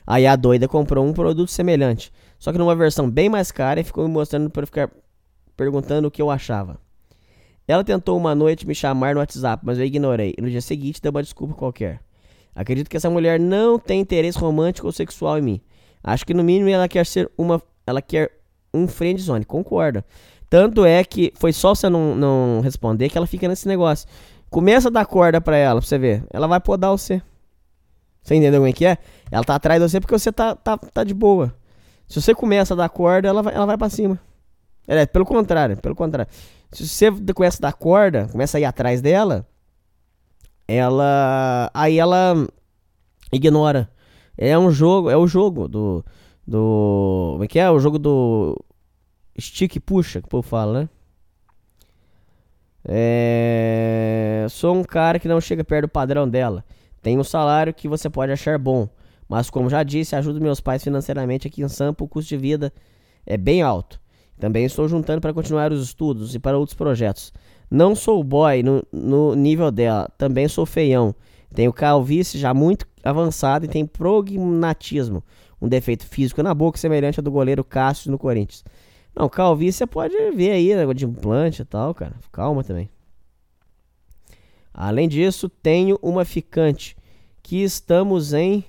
Aí 0.05 0.25
a 0.27 0.35
doida 0.35 0.67
comprou 0.67 1.05
um 1.05 1.13
produto 1.13 1.49
semelhante, 1.49 2.11
só 2.41 2.51
que 2.51 2.57
numa 2.57 2.75
versão 2.75 3.07
bem 3.07 3.29
mais 3.29 3.51
cara 3.51 3.79
e 3.79 3.83
ficou 3.83 4.03
me 4.03 4.11
mostrando 4.11 4.49
para 4.49 4.65
ficar 4.65 4.89
perguntando 5.55 6.07
o 6.07 6.11
que 6.11 6.19
eu 6.19 6.31
achava. 6.31 6.79
Ela 7.67 7.83
tentou 7.83 8.17
uma 8.17 8.33
noite 8.33 8.65
me 8.65 8.73
chamar 8.73 9.13
no 9.13 9.19
WhatsApp, 9.19 9.63
mas 9.63 9.77
eu 9.77 9.85
ignorei. 9.85 10.33
E 10.35 10.41
no 10.41 10.49
dia 10.49 10.59
seguinte 10.59 10.99
deu 10.99 11.11
uma 11.11 11.21
desculpa 11.21 11.53
qualquer. 11.53 11.99
Acredito 12.55 12.89
que 12.89 12.97
essa 12.97 13.11
mulher 13.11 13.39
não 13.39 13.77
tem 13.77 14.01
interesse 14.01 14.39
romântico 14.39 14.87
ou 14.87 14.91
sexual 14.91 15.37
em 15.37 15.41
mim. 15.43 15.61
Acho 16.03 16.25
que 16.25 16.33
no 16.33 16.43
mínimo 16.43 16.67
ela 16.67 16.89
quer 16.89 17.05
ser 17.05 17.29
uma. 17.37 17.61
Ela 17.85 18.01
quer 18.01 18.31
um 18.73 18.87
friend 18.87 19.21
zone. 19.21 19.45
Concordo. 19.45 20.03
Tanto 20.49 20.83
é 20.83 21.03
que 21.03 21.31
foi 21.35 21.53
só 21.53 21.75
você 21.75 21.89
não, 21.89 22.15
não 22.15 22.61
responder 22.61 23.07
que 23.07 23.19
ela 23.19 23.27
fica 23.27 23.47
nesse 23.47 23.67
negócio. 23.67 24.09
Começa 24.49 24.87
a 24.87 24.91
dar 24.91 25.05
corda 25.05 25.39
pra 25.39 25.57
ela, 25.57 25.79
pra 25.79 25.87
você 25.87 25.99
ver. 25.99 26.23
Ela 26.33 26.47
vai 26.47 26.59
podar 26.59 26.89
você. 26.89 27.21
Você 28.23 28.33
entendeu 28.33 28.61
como 28.61 28.67
é 28.67 28.73
que 28.73 28.83
é? 28.83 28.97
Ela 29.29 29.43
tá 29.43 29.53
atrás 29.53 29.79
de 29.79 29.87
você 29.87 29.99
porque 29.99 30.17
você 30.17 30.31
tá, 30.31 30.55
tá, 30.55 30.75
tá 30.75 31.03
de 31.03 31.13
boa. 31.13 31.55
Se 32.11 32.21
você 32.21 32.35
começa 32.35 32.73
a 32.73 32.77
dar 32.77 32.89
corda, 32.89 33.29
ela 33.29 33.41
vai, 33.41 33.55
ela 33.55 33.65
vai 33.65 33.77
pra 33.77 33.89
cima. 33.89 34.19
É, 34.85 35.05
pelo 35.05 35.25
contrário, 35.25 35.77
pelo 35.77 35.95
contrário. 35.95 36.29
Se 36.69 36.85
você 36.85 37.09
começa 37.33 37.57
a 37.59 37.69
dar 37.69 37.73
corda, 37.73 38.27
começa 38.29 38.57
a 38.57 38.59
ir 38.59 38.65
atrás 38.65 39.01
dela, 39.01 39.47
ela. 40.67 41.71
Aí 41.73 41.97
ela 41.97 42.35
ignora. 43.31 43.89
É 44.37 44.59
um 44.59 44.69
jogo, 44.71 45.09
é 45.09 45.15
o 45.15 45.25
jogo 45.25 45.69
do. 45.69 46.03
Do. 46.45 47.29
Como 47.33 47.43
é 47.45 47.47
que 47.47 47.57
é? 47.57 47.71
O 47.71 47.79
jogo 47.79 47.97
do 47.97 48.61
Stick 49.39 49.79
puxa, 49.79 50.19
que 50.19 50.27
o 50.27 50.29
povo 50.29 50.45
fala, 50.45 50.81
né? 50.81 50.89
É... 52.83 54.47
Sou 54.49 54.75
um 54.75 54.83
cara 54.83 55.17
que 55.17 55.29
não 55.29 55.39
chega 55.39 55.63
perto 55.63 55.83
do 55.83 55.89
padrão 55.89 56.27
dela. 56.27 56.65
Tenho 57.01 57.21
um 57.21 57.23
salário 57.23 57.73
que 57.73 57.87
você 57.87 58.09
pode 58.09 58.33
achar 58.33 58.59
bom. 58.59 58.89
Mas 59.31 59.49
como 59.49 59.69
já 59.69 59.81
disse, 59.81 60.13
ajudo 60.13 60.41
meus 60.41 60.59
pais 60.59 60.83
financeiramente 60.83 61.47
aqui 61.47 61.63
em 61.63 61.67
Sampa. 61.69 62.03
O 62.03 62.07
custo 62.07 62.27
de 62.27 62.35
vida 62.35 62.73
é 63.25 63.37
bem 63.37 63.61
alto. 63.61 63.97
Também 64.37 64.65
estou 64.65 64.89
juntando 64.89 65.21
para 65.21 65.33
continuar 65.33 65.71
os 65.71 65.81
estudos 65.81 66.35
e 66.35 66.39
para 66.39 66.57
outros 66.57 66.75
projetos. 66.75 67.31
Não 67.69 67.95
sou 67.95 68.21
boy 68.25 68.61
no, 68.61 68.83
no 68.91 69.33
nível 69.33 69.71
dela. 69.71 70.09
Também 70.17 70.49
sou 70.49 70.65
feião. 70.65 71.15
Tenho 71.55 71.71
calvície 71.71 72.37
já 72.37 72.53
muito 72.53 72.85
avançado 73.01 73.63
e 73.63 73.69
tenho 73.69 73.87
prognatismo. 73.87 75.23
Um 75.61 75.69
defeito 75.69 76.05
físico 76.05 76.43
na 76.43 76.53
boca 76.53 76.77
semelhante 76.77 77.21
ao 77.21 77.23
do 77.23 77.31
goleiro 77.31 77.63
Cássio 77.63 78.11
no 78.11 78.19
Corinthians. 78.19 78.65
Não, 79.15 79.29
calvície 79.29 79.77
você 79.77 79.87
pode 79.87 80.13
ver 80.31 80.51
aí, 80.51 80.75
negócio 80.75 80.95
de 80.95 81.05
implante 81.05 81.61
e 81.61 81.65
tal, 81.65 81.95
cara. 81.95 82.15
Calma 82.33 82.65
também. 82.65 82.89
Além 84.73 85.07
disso, 85.07 85.47
tenho 85.47 85.97
uma 86.01 86.25
ficante 86.25 86.97
que 87.41 87.63
estamos 87.63 88.33
em 88.33 88.65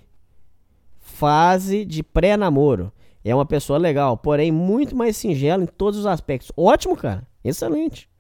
fase 1.23 1.85
de 1.85 2.03
pré-namoro. 2.03 2.93
É 3.25 3.33
uma 3.33 3.47
pessoa 3.47 3.79
legal, 3.79 4.17
porém 4.17 4.51
muito 4.51 4.97
mais 4.97 5.17
singela 5.17 5.63
em 5.63 5.67
todos 5.67 6.01
os 6.01 6.05
aspectos. 6.05 6.51
Ótimo, 6.57 6.97
cara. 6.97 7.25
Excelente. 7.45 8.11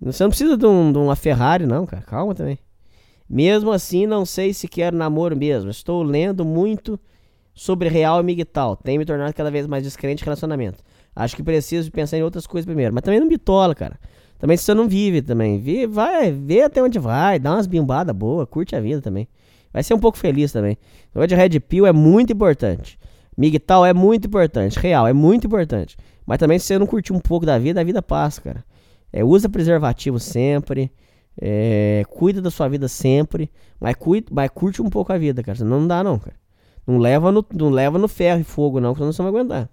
Você 0.00 0.22
não 0.22 0.30
precisa 0.30 0.56
de, 0.56 0.64
um, 0.64 0.92
de 0.92 0.98
uma 0.98 1.16
Ferrari, 1.16 1.66
não, 1.66 1.84
cara. 1.84 2.04
Calma 2.04 2.36
também. 2.36 2.56
Mesmo 3.28 3.72
assim, 3.72 4.06
não 4.06 4.24
sei 4.24 4.54
se 4.54 4.68
quero 4.68 4.96
namoro 4.96 5.36
mesmo. 5.36 5.70
Estou 5.70 6.04
lendo 6.04 6.44
muito 6.44 7.00
sobre 7.52 7.88
real 7.88 8.20
e 8.20 8.22
migtal. 8.22 8.76
Tem 8.76 8.96
me 8.96 9.04
tornado 9.04 9.34
cada 9.34 9.50
vez 9.50 9.66
mais 9.66 9.82
descrente 9.82 10.22
em 10.22 10.24
relacionamento. 10.24 10.84
Acho 11.16 11.34
que 11.34 11.42
preciso 11.42 11.90
pensar 11.90 12.16
em 12.16 12.22
outras 12.22 12.46
coisas 12.46 12.64
primeiro. 12.64 12.94
Mas 12.94 13.02
também 13.02 13.18
não 13.18 13.26
bitola, 13.26 13.74
cara. 13.74 13.98
Também 14.38 14.56
se 14.56 14.62
você 14.62 14.72
não 14.72 14.86
vive 14.88 15.20
também. 15.20 15.58
Vive, 15.58 15.88
vai, 15.88 16.30
vê 16.30 16.62
até 16.62 16.80
onde 16.80 17.00
vai, 17.00 17.40
dá 17.40 17.54
umas 17.54 17.66
bimbadas 17.66 18.14
boas, 18.14 18.46
curte 18.48 18.76
a 18.76 18.80
vida 18.80 19.02
também. 19.02 19.26
Vai 19.72 19.82
ser 19.82 19.94
um 19.94 19.98
pouco 19.98 20.18
feliz 20.18 20.52
também. 20.52 20.76
O 21.14 21.26
de 21.26 21.34
Red 21.34 21.60
Pill 21.60 21.86
é 21.86 21.92
muito 21.92 22.32
importante. 22.32 22.98
Migtal 23.36 23.84
é 23.86 23.92
muito 23.92 24.26
importante. 24.26 24.78
Real 24.78 25.06
é 25.06 25.12
muito 25.12 25.46
importante. 25.46 25.96
Mas 26.26 26.38
também 26.38 26.58
se 26.58 26.66
você 26.66 26.78
não 26.78 26.86
curtir 26.86 27.12
um 27.12 27.20
pouco 27.20 27.46
da 27.46 27.58
vida, 27.58 27.80
a 27.80 27.84
vida 27.84 28.02
passa, 28.02 28.40
cara. 28.40 28.64
É, 29.12 29.24
usa 29.24 29.48
preservativo 29.48 30.18
sempre. 30.18 30.90
É, 31.40 32.04
cuida 32.10 32.42
da 32.42 32.50
sua 32.50 32.68
vida 32.68 32.88
sempre. 32.88 33.50
Mas, 33.80 33.94
cuida, 33.94 34.26
mas 34.32 34.50
curte 34.50 34.82
um 34.82 34.90
pouco 34.90 35.12
a 35.12 35.18
vida, 35.18 35.42
cara. 35.42 35.56
Senão 35.58 35.80
não 35.80 35.86
dá, 35.86 36.02
não, 36.02 36.18
cara. 36.18 36.36
Não 36.86 36.98
leva 36.98 37.30
no, 37.30 37.44
não 37.52 37.68
leva 37.68 37.98
no 37.98 38.08
ferro 38.08 38.40
e 38.40 38.44
fogo, 38.44 38.80
não, 38.80 38.94
que 38.94 38.98
senão 38.98 39.12
você 39.12 39.22
não 39.22 39.30
vai 39.30 39.40
aguentar. 39.40 39.68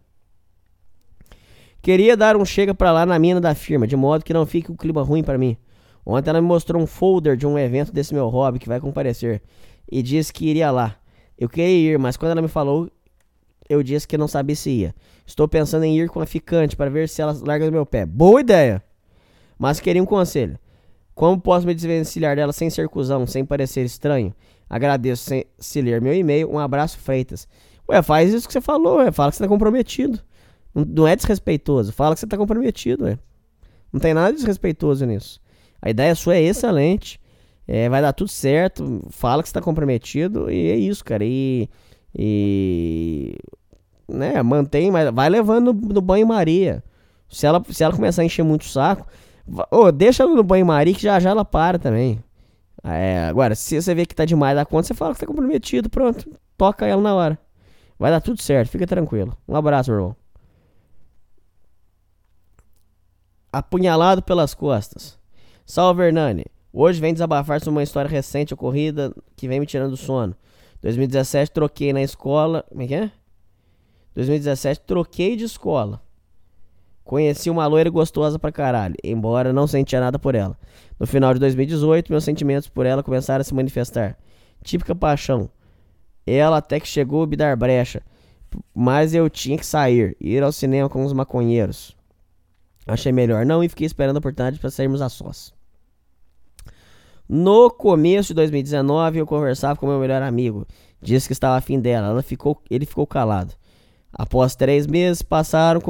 Queria 1.82 2.17
dar 2.17 2.35
um 2.35 2.43
chega 2.43 2.74
pra 2.74 2.91
lá 2.91 3.06
na 3.06 3.17
mina 3.17 3.40
da 3.40 3.56
firma, 3.56 3.88
de 3.88 3.95
modo 3.95 4.25
que 4.25 4.33
não 4.33 4.45
fique 4.45 4.72
um 4.72 4.75
clima 4.75 5.01
ruim 5.01 5.24
para 5.24 5.38
mim. 5.38 5.56
Ontem 6.06 6.30
ela 6.30 6.42
me 6.42 6.48
mostrou 6.48 6.82
um 6.82 6.85
folder 6.85 7.35
de 7.35 7.48
um 7.48 7.58
evento 7.58 7.92
desse 7.92 8.14
meu 8.14 8.27
hobby 8.27 8.59
que 8.59 8.67
vai 8.67 8.80
comparecer 8.80 9.42
e 9.92 10.03
disse 10.03 10.32
que 10.32 10.45
iria 10.45 10.69
lá. 10.69 10.95
Eu 11.38 11.50
queria 11.50 11.93
ir, 11.93 12.00
mas 12.00 12.16
quando 12.16 12.32
ela 12.32 12.42
me 12.42 12.48
falou, 12.48 12.90
eu 13.67 13.82
disse 13.82 14.08
que 14.08 14.17
não 14.17 14.27
sabia 14.27 14.56
se 14.56 14.69
ia. 14.69 14.95
Estou 15.25 15.48
pensando 15.48 15.84
em 15.84 15.98
ir 15.98 16.09
com 16.09 16.22
a 16.22 16.25
ficante 16.25 16.75
para 16.75 16.90
ver 16.90 17.09
se 17.09 17.22
ela 17.22 17.35
larga 17.42 17.66
do 17.66 17.72
meu 17.72 17.85
pé. 17.85 18.06
Boa 18.06 18.40
ideia! 18.40 18.84
Mas 19.58 19.80
queria 19.80 20.01
um 20.01 20.06
conselho. 20.06 20.59
Como 21.16 21.40
posso 21.40 21.66
me 21.66 21.74
desvencilhar 21.74 22.35
dela 22.35 22.53
sem 22.53 22.69
ser 22.69 22.88
cuzão, 22.90 23.25
sem 23.25 23.43
parecer 23.43 23.84
estranho? 23.84 24.34
Agradeço 24.69 25.32
se 25.58 25.82
ler 25.82 26.01
meu 26.01 26.14
e-mail. 26.14 26.51
Um 26.51 26.59
abraço, 26.59 27.00
Freitas. 27.00 27.48
Ué, 27.90 28.01
faz 28.01 28.34
isso 28.34 28.48
que 28.48 28.53
você 28.53 28.61
falou, 28.61 28.98
ué. 28.98 29.11
Fala 29.11 29.32
que 29.32 29.38
você 29.38 29.43
tá 29.43 29.48
comprometido. 29.48 30.19
Não, 30.74 31.08
é 31.08 31.16
desrespeitoso. 31.16 31.93
Fala 31.93 32.16
que 32.16 32.19
você 32.19 32.27
tá 32.27 32.38
comprometido, 32.38 33.06
ué. 33.06 33.17
Não 33.93 34.00
tem 34.00 34.14
nada 34.14 34.32
de 34.32 34.38
desrespeitoso 34.38 35.06
nisso. 35.06 35.40
A 35.82 35.90
ideia 35.90 36.16
sua 36.16 36.36
é 36.36 36.42
excelente. 36.42 37.20
É, 37.68 37.90
vai 37.90 38.02
dar 38.02 38.14
tudo 38.14 38.28
certo. 38.28 39.06
Fala 39.10 39.42
que 39.42 39.50
você 39.50 39.54
tá 39.54 39.62
comprometido. 39.62 40.50
E 40.52 40.72
é 40.72 40.76
isso, 40.76 41.04
cara. 41.04 41.24
E. 41.24 41.70
E. 42.18 43.36
Né, 44.08 44.42
mantém, 44.44 44.92
mas 44.92 45.10
vai 45.12 45.30
levando 45.30 45.74
no, 45.74 45.94
no 45.94 46.02
banho-maria. 46.02 46.84
Se 47.28 47.48
ela, 47.48 47.62
se 47.70 47.84
ela 47.84 47.94
começar 47.94 48.22
a 48.22 48.26
encher 48.26 48.44
muito 48.44 48.62
o 48.64 48.66
saco. 48.66 49.08
Ô, 49.72 49.92
deixa 49.92 50.24
ela 50.24 50.34
no 50.36 50.44
banho-maria 50.44 50.94
que 50.94 51.02
já 51.02 51.20
já 51.20 51.32
ela 51.32 51.44
para 51.44 51.80
também. 51.80 52.24
É, 52.84 53.26
agora, 53.28 53.56
se 53.56 53.82
você 53.82 53.95
vê 53.95 54.06
que 54.06 54.14
tá 54.16 54.26
demais 54.26 54.56
da 54.56 54.66
conta, 54.66 54.88
você 54.88 54.94
fala 54.94 55.14
que 55.14 55.20
tá 55.20 55.26
comprometido. 55.26 55.90
Pronto. 55.90 56.30
Toca 56.58 56.86
ela 56.86 57.02
na 57.02 57.16
hora. 57.16 57.40
Vai 57.98 58.12
dar 58.12 58.22
tudo 58.22 58.42
certo, 58.42 58.70
fica 58.70 58.86
tranquilo. 58.86 59.36
Um 59.48 59.56
abraço, 59.56 59.90
meu 59.90 60.00
irmão. 60.00 60.16
Apunhalado 63.52 64.22
pelas 64.22 64.54
costas. 64.54 65.18
Salve, 65.68 66.03
Hernani. 66.03 66.45
Hoje 66.72 67.02
vem 67.02 67.11
desabafar 67.11 67.60
sobre 67.60 67.72
uma 67.72 67.84
história 67.84 68.08
recente 68.08 68.53
ocorrida 68.53 69.11
que 69.35 69.48
vem 69.48 69.60
me 69.60 69.66
tirando 69.66 69.90
do 69.92 69.98
sono. 69.98 70.35
2017 70.84 71.52
troquei 71.52 71.92
na 71.92 72.03
escola. 72.03 72.64
Como 72.69 72.84
é 72.84 72.88
que 72.88 72.94
é? 72.94 73.11
2017 74.14 74.82
troquei 74.82 75.35
de 75.35 75.44
escola. 75.44 76.00
Conheci 77.03 77.50
uma 77.50 77.66
loira 77.66 77.90
gostosa 77.90 78.38
pra 78.38 78.52
caralho, 78.52 78.94
embora 79.03 79.52
não 79.52 79.66
sentia 79.66 80.00
nada 80.00 80.19
por 80.19 80.35
ela. 80.35 80.56
No 81.00 81.08
final 81.08 81.34
de 81.34 81.40
2018, 81.40 82.11
meus 82.11 82.24
sentimentos 82.24 82.69
por 82.69 82.85
ela 82.85 83.02
começaram 83.02 83.42
a 83.42 83.44
se 83.44 83.53
manifestar. 83.56 84.19
Típica 84.64 84.94
paixão. 84.94 85.50
Ela 86.27 86.58
até 86.58 86.80
que 86.80 86.88
chegou 86.88 87.24
a 87.24 87.27
me 87.27 87.35
dar 87.35 87.58
brecha. 87.58 88.03
Mas 88.72 89.16
eu 89.16 89.27
tinha 89.32 89.58
que 89.58 89.66
sair, 89.66 90.16
ir 90.22 90.44
ao 90.44 90.52
cinema 90.52 90.88
com 90.88 91.03
os 91.03 91.11
maconheiros. 91.11 91.94
Achei 92.85 93.11
melhor 93.11 93.45
não 93.45 93.64
e 93.64 93.69
fiquei 93.69 93.88
esperando 93.88 94.17
a 94.17 94.19
oportunidade 94.19 94.59
para 94.59 94.69
sairmos 94.69 95.01
a 95.01 95.09
sós. 95.09 95.53
No 97.27 97.72
começo 97.72 98.27
de 98.27 98.35
2019, 98.35 99.17
eu 99.17 99.25
conversava 99.25 99.80
com 99.80 99.88
meu 99.88 99.99
melhor 99.99 100.22
amigo. 100.22 100.67
Disse 101.01 101.27
que 101.27 101.33
estava 101.33 101.57
afim 101.57 101.80
dela. 101.80 102.09
Ela 102.09 102.22
ficou, 102.22 102.61
ele 102.69 102.85
ficou 102.85 103.07
calado. 103.07 103.53
Após 104.14 104.55
três 104.55 104.85
meses 104.85 105.23
passaram, 105.23 105.81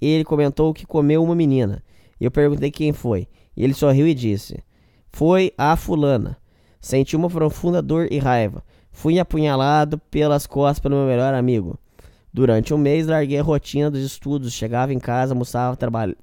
ele 0.00 0.24
comentou 0.24 0.74
que 0.74 0.86
comeu 0.86 1.24
uma 1.24 1.34
menina. 1.34 1.82
Eu 2.20 2.30
perguntei 2.30 2.70
quem 2.70 2.92
foi. 2.92 3.26
Ele 3.56 3.72
sorriu 3.72 4.06
e 4.06 4.14
disse: 4.14 4.62
Foi 5.10 5.52
a 5.56 5.74
fulana. 5.74 6.36
Senti 6.80 7.16
uma 7.16 7.30
profunda 7.30 7.80
dor 7.80 8.06
e 8.10 8.18
raiva. 8.18 8.62
Fui 8.92 9.18
apunhalado 9.18 9.98
pelas 10.10 10.46
costas 10.46 10.80
pelo 10.80 10.96
meu 10.96 11.06
melhor 11.06 11.32
amigo. 11.32 11.78
Durante 12.38 12.72
um 12.72 12.78
mês, 12.78 13.08
larguei 13.08 13.36
a 13.40 13.42
rotina 13.42 13.90
dos 13.90 14.00
estudos. 14.00 14.52
Chegava 14.52 14.94
em 14.94 14.98
casa, 15.00 15.34
almoçava, 15.34 15.76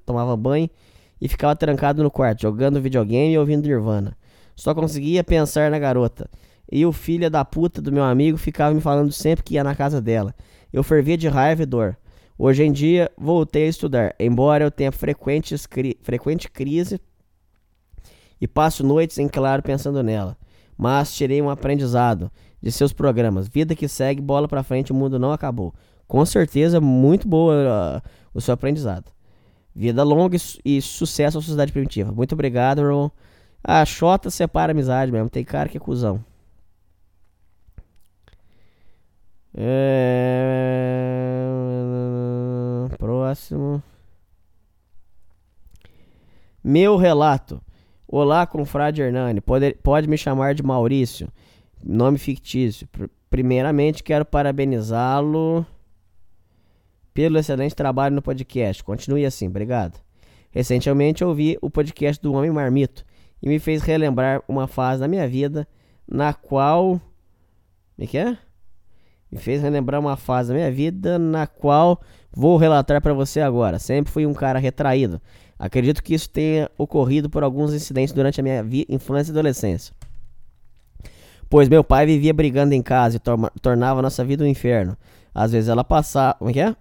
tomava 0.06 0.34
banho 0.34 0.70
e 1.20 1.28
ficava 1.28 1.54
trancado 1.54 2.02
no 2.02 2.10
quarto, 2.10 2.40
jogando 2.40 2.80
videogame 2.80 3.34
e 3.34 3.38
ouvindo 3.38 3.66
Nirvana. 3.66 4.16
Só 4.54 4.74
conseguia 4.74 5.22
pensar 5.22 5.70
na 5.70 5.78
garota. 5.78 6.26
E 6.72 6.86
o 6.86 6.90
filho 6.90 7.28
da 7.30 7.44
puta 7.44 7.82
do 7.82 7.92
meu 7.92 8.02
amigo 8.02 8.38
ficava 8.38 8.74
me 8.74 8.80
falando 8.80 9.12
sempre 9.12 9.44
que 9.44 9.56
ia 9.56 9.62
na 9.62 9.74
casa 9.74 10.00
dela. 10.00 10.34
Eu 10.72 10.82
fervia 10.82 11.18
de 11.18 11.28
raiva 11.28 11.64
e 11.64 11.66
dor. 11.66 11.98
Hoje 12.38 12.64
em 12.64 12.72
dia, 12.72 13.10
voltei 13.18 13.66
a 13.66 13.68
estudar, 13.68 14.14
embora 14.18 14.64
eu 14.64 14.70
tenha 14.70 14.92
frequentes 14.92 15.66
cri- 15.66 15.98
frequente 16.00 16.50
crise 16.50 16.98
e 18.40 18.48
passo 18.48 18.82
noites 18.82 19.18
em 19.18 19.28
claro 19.28 19.62
pensando 19.62 20.02
nela. 20.02 20.34
Mas 20.78 21.14
tirei 21.14 21.42
um 21.42 21.50
aprendizado 21.50 22.32
de 22.62 22.72
seus 22.72 22.94
programas. 22.94 23.48
Vida 23.48 23.74
que 23.74 23.86
segue, 23.86 24.22
bola 24.22 24.48
pra 24.48 24.62
frente, 24.62 24.92
o 24.92 24.94
mundo 24.94 25.18
não 25.18 25.30
acabou. 25.30 25.74
Com 26.08 26.24
certeza, 26.24 26.80
muito 26.80 27.26
boa 27.28 27.54
ah, 28.04 28.08
o 28.32 28.40
seu 28.40 28.54
aprendizado. 28.54 29.10
Vida 29.74 30.02
longa 30.02 30.36
e, 30.36 30.38
su- 30.38 30.58
e 30.64 30.80
sucesso 30.80 31.38
à 31.38 31.42
sociedade 31.42 31.72
primitiva. 31.72 32.12
Muito 32.12 32.32
obrigado, 32.34 32.80
irmão. 32.82 33.10
A 33.62 33.84
Xota 33.84 34.30
separa 34.30 34.72
amizade 34.72 35.10
mesmo. 35.12 35.28
Tem 35.28 35.44
cara 35.44 35.68
que 35.68 35.76
é 35.76 35.80
cuzão. 35.80 36.24
É... 42.86 42.96
Próximo. 42.98 43.82
Meu 46.62 46.96
relato. 46.96 47.60
Olá, 48.08 48.46
confrade 48.46 49.02
Hernani. 49.02 49.40
Pode, 49.40 49.74
pode 49.82 50.08
me 50.08 50.16
chamar 50.16 50.54
de 50.54 50.62
Maurício. 50.62 51.28
Nome 51.84 52.18
fictício. 52.18 52.86
Pr- 52.88 53.06
Primeiramente, 53.28 54.02
quero 54.04 54.24
parabenizá-lo 54.24 55.66
pelo 57.16 57.38
excelente 57.38 57.74
trabalho 57.74 58.14
no 58.14 58.20
podcast. 58.20 58.84
Continue 58.84 59.24
assim, 59.24 59.48
obrigado. 59.48 59.98
Recentemente 60.50 61.24
ouvi 61.24 61.56
o 61.62 61.70
podcast 61.70 62.22
do 62.22 62.34
Homem 62.34 62.50
Marmito 62.50 63.06
e 63.42 63.48
me 63.48 63.58
fez 63.58 63.80
relembrar 63.80 64.42
uma 64.46 64.66
fase 64.66 65.00
da 65.00 65.08
minha 65.08 65.26
vida 65.26 65.66
na 66.06 66.34
qual. 66.34 67.00
Me 67.96 68.06
que 68.06 68.18
é? 68.18 68.36
Me 69.32 69.38
fez 69.38 69.62
relembrar 69.62 69.98
uma 69.98 70.14
fase 70.14 70.50
da 70.50 70.54
minha 70.54 70.70
vida 70.70 71.18
na 71.18 71.46
qual 71.46 72.02
vou 72.30 72.58
relatar 72.58 73.00
para 73.00 73.14
você 73.14 73.40
agora. 73.40 73.78
Sempre 73.78 74.12
fui 74.12 74.26
um 74.26 74.34
cara 74.34 74.58
retraído. 74.58 75.18
Acredito 75.58 76.02
que 76.02 76.12
isso 76.12 76.28
tenha 76.28 76.70
ocorrido 76.76 77.30
por 77.30 77.42
alguns 77.42 77.72
incidentes 77.72 78.12
durante 78.12 78.40
a 78.40 78.44
minha 78.44 78.62
infância 78.90 79.30
e 79.30 79.32
adolescência. 79.32 79.94
Pois 81.48 81.66
meu 81.66 81.82
pai 81.82 82.04
vivia 82.04 82.34
brigando 82.34 82.74
em 82.74 82.82
casa 82.82 83.16
e 83.16 83.20
tornava 83.58 84.02
nossa 84.02 84.22
vida 84.22 84.44
um 84.44 84.46
inferno. 84.46 84.94
Às 85.34 85.52
vezes 85.52 85.70
ela 85.70 85.82
passava. 85.82 86.34
Como 86.34 86.50
é 86.50 86.52
que 86.52 86.60
é? 86.60 86.76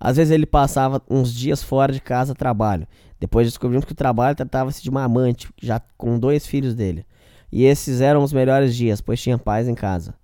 Às 0.00 0.16
vezes 0.16 0.30
ele 0.32 0.46
passava 0.46 1.02
uns 1.10 1.32
dias 1.34 1.62
fora 1.62 1.92
de 1.92 2.00
casa 2.00 2.34
trabalho. 2.34 2.86
Depois 3.18 3.46
descobrimos 3.48 3.84
que 3.84 3.92
o 3.92 3.96
trabalho 3.96 4.36
tratava-se 4.36 4.80
de 4.82 4.88
uma 4.88 5.02
amante, 5.02 5.48
já 5.60 5.80
com 5.96 6.18
dois 6.18 6.46
filhos 6.46 6.74
dele. 6.74 7.04
E 7.50 7.64
esses 7.64 8.00
eram 8.00 8.22
os 8.22 8.32
melhores 8.32 8.76
dias, 8.76 9.00
pois 9.00 9.20
tinha 9.20 9.36
paz 9.36 9.66
em 9.66 9.74
casa. 9.74 10.14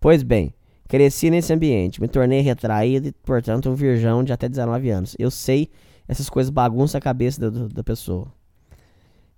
Pois 0.00 0.22
bem, 0.22 0.54
cresci 0.88 1.28
nesse 1.28 1.52
ambiente, 1.52 2.00
me 2.00 2.08
tornei 2.08 2.40
retraído 2.40 3.08
e, 3.08 3.12
portanto, 3.12 3.68
um 3.68 3.74
virgão 3.74 4.24
de 4.24 4.32
até 4.32 4.48
19 4.48 4.88
anos. 4.88 5.14
Eu 5.18 5.30
sei, 5.30 5.70
essas 6.08 6.30
coisas 6.30 6.48
bagunçam 6.50 6.98
a 6.98 7.02
cabeça 7.02 7.50
da- 7.50 7.66
da- 7.68 7.84
pessoa. 7.84 8.32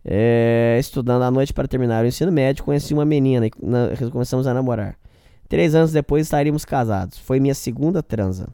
É, 0.04 0.76
estudando 0.78 1.22
à 1.22 1.30
noite 1.30 1.52
para 1.52 1.66
terminar 1.66 2.04
o 2.04 2.06
ensino 2.06 2.30
médio, 2.30 2.62
conheci 2.62 2.92
uma 2.94 3.04
menina 3.06 3.46
e 3.46 3.50
começamos 4.12 4.46
a 4.46 4.54
namorar. 4.54 4.96
Três 5.54 5.72
anos 5.72 5.92
depois 5.92 6.26
estaríamos 6.26 6.64
casados. 6.64 7.16
Foi 7.16 7.38
minha 7.38 7.54
segunda 7.54 8.02
transa. 8.02 8.48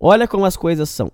Olha 0.00 0.26
como 0.26 0.44
as 0.44 0.56
coisas 0.56 0.90
são. 0.90 1.08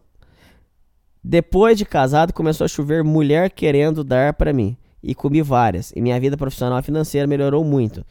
Depois 1.22 1.76
de 1.76 1.84
casado, 1.84 2.32
começou 2.32 2.64
a 2.64 2.68
chover 2.68 3.04
mulher 3.04 3.50
querendo 3.50 4.02
dar 4.02 4.32
para 4.32 4.54
mim. 4.54 4.74
E 5.02 5.14
comi 5.14 5.42
várias. 5.42 5.92
E 5.94 6.00
minha 6.00 6.18
vida 6.18 6.34
profissional 6.34 6.78
e 6.78 6.82
financeira 6.82 7.26
melhorou 7.26 7.62
muito. 7.62 8.06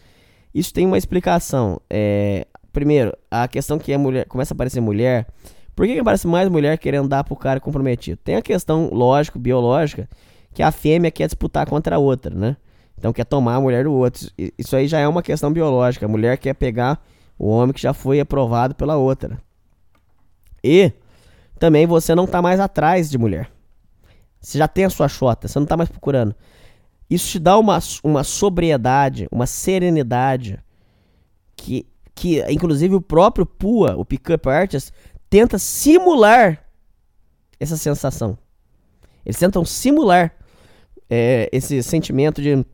Isso 0.54 0.72
tem 0.72 0.86
uma 0.86 0.96
explicação. 0.96 1.82
É, 1.90 2.46
primeiro, 2.72 3.12
a 3.32 3.48
questão 3.48 3.80
que 3.80 3.92
a 3.92 3.98
mulher 3.98 4.28
começa 4.28 4.54
a 4.54 4.56
aparecer 4.56 4.80
mulher. 4.80 5.26
Por 5.76 5.88
que, 5.88 5.96
que 5.96 6.00
aparece 6.02 6.28
mais 6.28 6.48
mulher 6.50 6.78
querendo 6.78 7.08
dar 7.08 7.24
pro 7.24 7.36
cara 7.36 7.60
comprometido? 7.60 8.20
Tem 8.24 8.36
a 8.36 8.44
questão 8.44 8.92
lógico, 8.94 9.40
biológica, 9.40 10.08
que 10.54 10.62
a 10.62 10.72
fêmea 10.72 11.10
quer 11.10 11.26
disputar 11.26 11.66
contra 11.66 11.96
a 11.96 12.00
outra, 12.00 12.36
né? 12.36 12.58
Então 13.04 13.12
quer 13.12 13.26
tomar 13.26 13.56
a 13.56 13.60
mulher 13.60 13.84
do 13.84 13.92
outro. 13.92 14.30
Isso 14.58 14.74
aí 14.78 14.88
já 14.88 14.98
é 14.98 15.06
uma 15.06 15.22
questão 15.22 15.52
biológica. 15.52 16.06
A 16.06 16.08
mulher 16.08 16.38
quer 16.38 16.54
pegar 16.54 17.06
o 17.38 17.50
homem 17.50 17.74
que 17.74 17.82
já 17.82 17.94
foi 17.94 18.22
aprovado 18.22 18.74
pela 18.76 18.96
outra. 18.96 19.38
E 20.64 20.90
também 21.60 21.86
você 21.86 22.16
não 22.16 22.26
tá 22.26 22.42
mais 22.42 22.62
atrás 22.62 23.10
de 23.10 23.18
mulher. 23.18 23.52
Você 24.40 24.58
já 24.58 24.70
tem 24.70 24.86
a 24.86 24.90
sua 24.90 25.10
chota, 25.10 25.50
você 25.50 25.60
não 25.60 25.66
tá 25.66 25.76
mais 25.76 25.90
procurando. 25.90 26.34
Isso 27.10 27.30
te 27.32 27.40
dá 27.40 27.58
uma, 27.58 27.78
uma 28.06 28.24
sobriedade, 28.24 29.28
uma 29.30 29.48
serenidade 29.48 30.58
que, 31.58 31.86
que 32.16 32.42
inclusive 32.50 32.96
o 32.96 33.02
próprio 33.02 33.46
Pua, 33.46 33.98
o 33.98 34.06
Pickup 34.06 34.48
Artist, 34.48 34.94
tenta 35.30 35.58
simular 35.58 36.64
essa 37.60 37.76
sensação. 37.76 38.38
Eles 39.26 39.38
tentam 39.38 39.66
simular 39.66 40.34
é, 41.10 41.50
esse 41.52 41.84
sentimento 41.84 42.42
de 42.42 42.66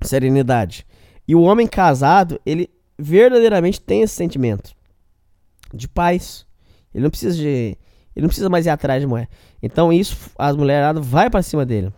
serenidade. 0.00 0.86
E 1.26 1.34
o 1.34 1.42
homem 1.42 1.66
casado, 1.66 2.40
ele 2.44 2.70
verdadeiramente 2.98 3.80
tem 3.80 4.02
esse 4.02 4.14
sentimento 4.14 4.74
de 5.72 5.88
paz. 5.88 6.46
Ele 6.94 7.04
não 7.04 7.10
precisa 7.10 7.36
de. 7.36 7.76
Ele 8.16 8.22
não 8.22 8.28
precisa 8.28 8.48
mais 8.48 8.66
ir 8.66 8.70
atrás 8.70 9.00
de 9.00 9.06
mulher. 9.06 9.28
Então 9.62 9.92
isso, 9.92 10.30
as 10.36 10.56
mulheradas 10.56 11.06
vai 11.06 11.30
pra 11.30 11.42
cima 11.42 11.64
dele. 11.64 11.92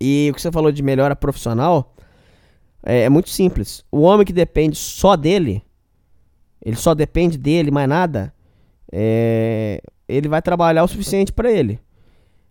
E 0.00 0.28
o 0.30 0.34
que 0.34 0.42
você 0.42 0.52
falou 0.52 0.70
de 0.70 0.82
melhora 0.82 1.16
profissional 1.16 1.94
é, 2.84 3.02
é 3.02 3.08
muito 3.08 3.30
simples. 3.30 3.84
O 3.90 4.02
homem 4.02 4.26
que 4.26 4.32
depende 4.32 4.76
só 4.76 5.16
dele, 5.16 5.62
ele 6.62 6.76
só 6.76 6.94
depende 6.94 7.38
dele, 7.38 7.70
mais 7.70 7.88
nada, 7.88 8.32
é, 8.92 9.80
ele 10.06 10.28
vai 10.28 10.42
trabalhar 10.42 10.84
o 10.84 10.88
suficiente 10.88 11.32
pra 11.32 11.50
ele. 11.50 11.80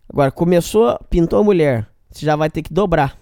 Agora, 0.09 0.31
começou, 0.31 0.99
pintou 1.09 1.39
a 1.39 1.43
mulher, 1.43 1.87
você 2.09 2.25
já 2.25 2.35
vai 2.35 2.49
ter 2.49 2.61
que 2.61 2.73
dobrar. 2.73 3.17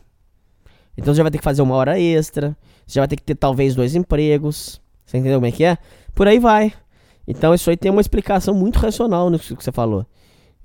Então 0.98 1.14
você 1.14 1.18
já 1.18 1.24
vai 1.24 1.32
ter 1.32 1.38
que 1.38 1.44
fazer 1.44 1.62
uma 1.62 1.76
hora 1.76 2.00
extra, 2.00 2.56
você 2.86 2.96
já 2.96 3.02
vai 3.02 3.08
ter 3.08 3.16
que 3.16 3.24
ter 3.24 3.36
talvez 3.36 3.76
dois 3.76 3.96
empregos. 3.96 4.82
Você 5.06 5.18
entendeu 5.18 5.40
como 5.40 5.48
é 5.48 5.52
que 5.52 5.64
é? 5.64 5.78
Por 6.14 6.28
aí 6.28 6.40
vai. 6.40 6.74
Então 7.28 7.54
isso 7.54 7.70
aí 7.70 7.78
tem 7.78 7.92
uma 7.92 8.02
explicação 8.02 8.54
muito 8.54 8.78
racional 8.80 9.30
no 9.30 9.40
que 9.40 9.56
você 9.56 9.72
falou. 9.72 10.06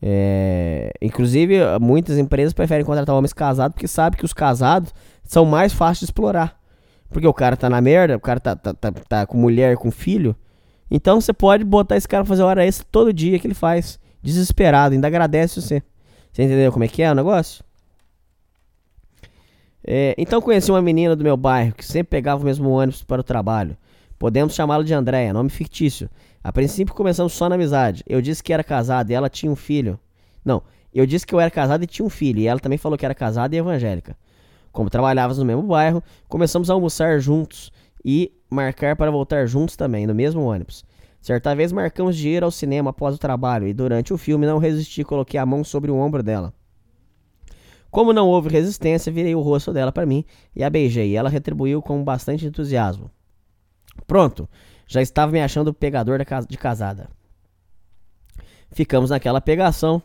É, 0.00 0.92
inclusive, 1.00 1.56
muitas 1.80 2.18
empresas 2.18 2.52
preferem 2.52 2.84
contratar 2.84 3.14
homens 3.14 3.32
casados 3.32 3.74
porque 3.74 3.88
sabem 3.88 4.18
que 4.18 4.24
os 4.24 4.32
casados 4.32 4.92
são 5.24 5.44
mais 5.44 5.72
fáceis 5.72 6.00
de 6.00 6.04
explorar. 6.06 6.60
Porque 7.08 7.26
o 7.26 7.32
cara 7.32 7.56
tá 7.56 7.70
na 7.70 7.80
merda, 7.80 8.16
o 8.16 8.20
cara 8.20 8.40
tá, 8.40 8.54
tá, 8.56 8.74
tá, 8.74 8.92
tá 8.92 9.26
com 9.26 9.38
mulher, 9.38 9.76
com 9.76 9.90
filho. 9.90 10.34
Então 10.90 11.20
você 11.20 11.32
pode 11.32 11.64
botar 11.64 11.96
esse 11.96 12.06
cara 12.06 12.24
pra 12.24 12.28
fazer 12.28 12.42
hora 12.42 12.64
extra 12.64 12.86
todo 12.90 13.12
dia 13.12 13.38
que 13.38 13.46
ele 13.46 13.54
faz. 13.54 13.98
Desesperado, 14.22 14.94
ainda 14.94 15.06
agradece 15.06 15.60
você. 15.60 15.82
Você 16.32 16.42
entendeu 16.42 16.72
como 16.72 16.84
é 16.84 16.88
que 16.88 17.02
é 17.02 17.10
o 17.10 17.14
negócio? 17.14 17.64
É, 19.88 20.16
então 20.18 20.40
conheci 20.40 20.68
uma 20.68 20.82
menina 20.82 21.14
do 21.14 21.22
meu 21.22 21.36
bairro 21.36 21.72
que 21.72 21.84
sempre 21.84 22.10
pegava 22.10 22.42
o 22.42 22.44
mesmo 22.44 22.68
ônibus 22.70 23.04
para 23.04 23.20
o 23.20 23.24
trabalho. 23.24 23.76
Podemos 24.18 24.54
chamá-la 24.54 24.82
de 24.82 24.92
Andréia, 24.92 25.32
nome 25.32 25.48
fictício. 25.48 26.10
A 26.42 26.52
princípio 26.52 26.92
começamos 26.92 27.32
só 27.32 27.48
na 27.48 27.54
amizade. 27.54 28.02
Eu 28.08 28.20
disse 28.20 28.42
que 28.42 28.52
era 28.52 28.64
casado 28.64 29.10
e 29.10 29.14
ela 29.14 29.28
tinha 29.28 29.52
um 29.52 29.54
filho. 29.56 29.98
Não, 30.44 30.62
eu 30.92 31.06
disse 31.06 31.24
que 31.24 31.32
eu 31.32 31.38
era 31.38 31.50
casado 31.50 31.84
e 31.84 31.86
tinha 31.86 32.04
um 32.04 32.10
filho. 32.10 32.40
E 32.40 32.48
ela 32.48 32.58
também 32.58 32.78
falou 32.78 32.98
que 32.98 33.04
era 33.04 33.14
casada 33.14 33.54
e 33.54 33.58
evangélica. 33.58 34.16
Como 34.72 34.90
trabalhávamos 34.90 35.38
no 35.38 35.44
mesmo 35.44 35.62
bairro, 35.62 36.02
começamos 36.28 36.68
a 36.68 36.74
almoçar 36.74 37.20
juntos 37.20 37.70
e 38.04 38.32
marcar 38.50 38.96
para 38.96 39.10
voltar 39.10 39.46
juntos 39.46 39.76
também, 39.76 40.06
no 40.06 40.14
mesmo 40.14 40.42
ônibus. 40.42 40.84
Certa 41.20 41.54
vez 41.54 41.72
marcamos 41.72 42.16
de 42.16 42.28
ir 42.28 42.42
ao 42.42 42.50
cinema 42.50 42.90
após 42.90 43.14
o 43.14 43.18
trabalho 43.18 43.68
e 43.68 43.72
durante 43.72 44.12
o 44.12 44.18
filme 44.18 44.46
não 44.46 44.58
resisti 44.58 45.02
e 45.02 45.04
coloquei 45.04 45.38
a 45.38 45.46
mão 45.46 45.62
sobre 45.62 45.90
o 45.90 45.96
ombro 45.96 46.22
dela. 46.22 46.52
Como 47.96 48.12
não 48.12 48.28
houve 48.28 48.50
resistência, 48.50 49.10
virei 49.10 49.34
o 49.34 49.40
rosto 49.40 49.72
dela 49.72 49.90
para 49.90 50.04
mim 50.04 50.22
e 50.54 50.62
a 50.62 50.68
beijei. 50.68 51.16
Ela 51.16 51.30
retribuiu 51.30 51.80
com 51.80 52.04
bastante 52.04 52.44
entusiasmo. 52.44 53.10
Pronto, 54.06 54.46
já 54.86 55.00
estava 55.00 55.32
me 55.32 55.40
achando 55.40 55.72
pegador 55.72 56.18
de 56.46 56.58
casada. 56.58 57.08
Ficamos 58.70 59.08
naquela 59.08 59.40
pegação 59.40 60.02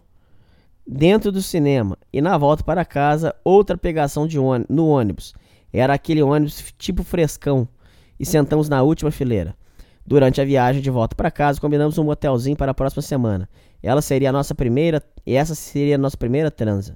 dentro 0.88 1.34
do 1.34 1.42
cinema 1.42 1.98
e 2.14 2.22
na 2.22 2.38
volta 2.38 2.64
para 2.64 2.86
casa, 2.86 3.36
outra 3.44 3.78
pegação 3.78 4.26
de 4.26 4.38
no 4.70 4.88
ônibus. 4.88 5.34
Era 5.74 5.94
aquele 5.94 6.24
ônibus 6.24 6.74
tipo 6.78 7.04
frescão 7.04 7.68
e 8.18 8.26
sentamos 8.26 8.70
na 8.70 8.82
última 8.84 9.12
fileira. 9.12 9.54
Durante 10.08 10.40
a 10.40 10.46
viagem 10.46 10.82
de 10.82 10.90
volta 10.90 11.14
para 11.14 11.30
casa, 11.30 11.60
combinamos 11.60 11.98
um 11.98 12.06
motelzinho 12.06 12.56
para 12.56 12.72
a 12.72 12.74
próxima 12.74 13.02
semana. 13.02 13.50
Ela 13.84 14.02
seria 14.02 14.30
a 14.30 14.32
nossa 14.32 14.56
primeira, 14.56 15.04
e 15.26 15.36
essa 15.36 15.54
seria 15.54 15.96
a 15.96 15.98
nossa 15.98 16.16
primeira 16.16 16.50
transa. 16.50 16.96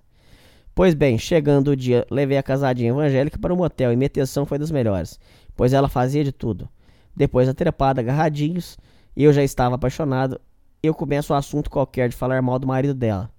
Pois 0.76 0.94
bem, 0.94 1.18
chegando 1.18 1.70
o 1.70 1.76
dia, 1.76 2.06
levei 2.12 2.38
a 2.38 2.44
casadinha 2.44 2.90
evangélica 2.90 3.40
para 3.40 3.54
o 3.54 3.56
motel 3.56 3.94
e 3.94 3.96
minha 3.96 4.08
atenção 4.08 4.46
foi 4.46 4.60
das 4.60 4.70
melhores, 4.70 5.18
pois 5.56 5.72
ela 5.72 5.88
fazia 5.88 6.22
de 6.22 6.34
tudo. 6.34 6.68
Depois 7.16 7.48
da 7.48 7.54
trepada, 7.54 8.02
agarradinhos, 8.02 8.78
e 9.16 9.24
eu 9.24 9.32
já 9.32 9.42
estava 9.42 9.76
apaixonado, 9.76 10.38
eu 10.84 10.94
começo 10.94 11.32
um 11.32 11.36
assunto 11.38 11.70
qualquer 11.70 12.10
de 12.10 12.16
falar 12.18 12.42
mal 12.42 12.60
do 12.60 12.68
marido 12.68 12.94
dela. 12.94 13.32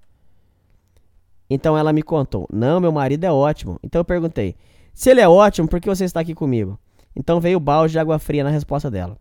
Então 1.50 1.76
ela 1.76 1.92
me 1.92 2.02
contou: 2.02 2.48
Não, 2.50 2.80
meu 2.80 2.90
marido 2.90 3.24
é 3.24 3.30
ótimo. 3.30 3.78
Então 3.82 4.00
eu 4.00 4.04
perguntei: 4.04 4.56
Se 4.94 5.10
ele 5.10 5.20
é 5.20 5.28
ótimo, 5.28 5.68
por 5.68 5.78
que 5.78 5.90
você 5.90 6.04
está 6.04 6.20
aqui 6.20 6.34
comigo? 6.34 6.78
Então 7.14 7.38
veio 7.38 7.58
o 7.58 7.60
balde 7.60 7.92
de 7.92 7.98
água 7.98 8.18
fria 8.18 8.42
na 8.42 8.50
resposta 8.50 8.90
dela. 8.90 9.18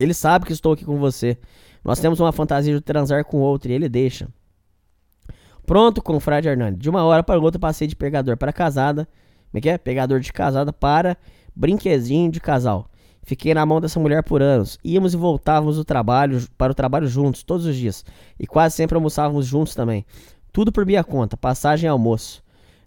Ele 0.00 0.14
sabe 0.14 0.46
que 0.46 0.52
estou 0.54 0.72
aqui 0.72 0.86
com 0.86 0.98
você. 0.98 1.36
Nós 1.84 2.00
temos 2.00 2.18
uma 2.18 2.32
fantasia 2.32 2.74
de 2.74 2.80
transar 2.80 3.26
com 3.26 3.36
outro 3.38 3.70
e 3.70 3.74
ele 3.74 3.90
deixa. 3.90 4.26
Pronto, 5.70 6.02
com 6.02 6.16
o 6.16 6.18
Frade 6.18 6.48
Hernani. 6.48 6.76
De 6.76 6.90
uma 6.90 7.04
hora 7.04 7.22
para 7.22 7.38
outra 7.38 7.56
passei 7.56 7.86
de 7.86 7.94
pegador 7.94 8.36
para 8.36 8.52
casada. 8.52 9.06
Como 9.52 9.58
é 9.58 9.60
que 9.60 9.68
é? 9.68 9.78
Pegador 9.78 10.18
de 10.18 10.32
casada 10.32 10.72
para 10.72 11.16
brinquedinho 11.54 12.28
de 12.28 12.40
casal. 12.40 12.90
Fiquei 13.22 13.54
na 13.54 13.64
mão 13.64 13.80
dessa 13.80 14.00
mulher 14.00 14.24
por 14.24 14.42
anos. 14.42 14.80
Íamos 14.84 15.14
e 15.14 15.16
voltávamos 15.16 15.76
do 15.76 15.84
trabalho, 15.84 16.44
para 16.58 16.72
o 16.72 16.74
trabalho 16.74 17.06
juntos, 17.06 17.44
todos 17.44 17.66
os 17.66 17.76
dias. 17.76 18.04
E 18.36 18.48
quase 18.48 18.74
sempre 18.74 18.96
almoçávamos 18.96 19.46
juntos 19.46 19.72
também. 19.72 20.04
Tudo 20.52 20.72
por 20.72 20.84
minha 20.84 21.04
conta, 21.04 21.36
passagem 21.36 21.86
e 21.86 21.88
almoço. 21.88 22.42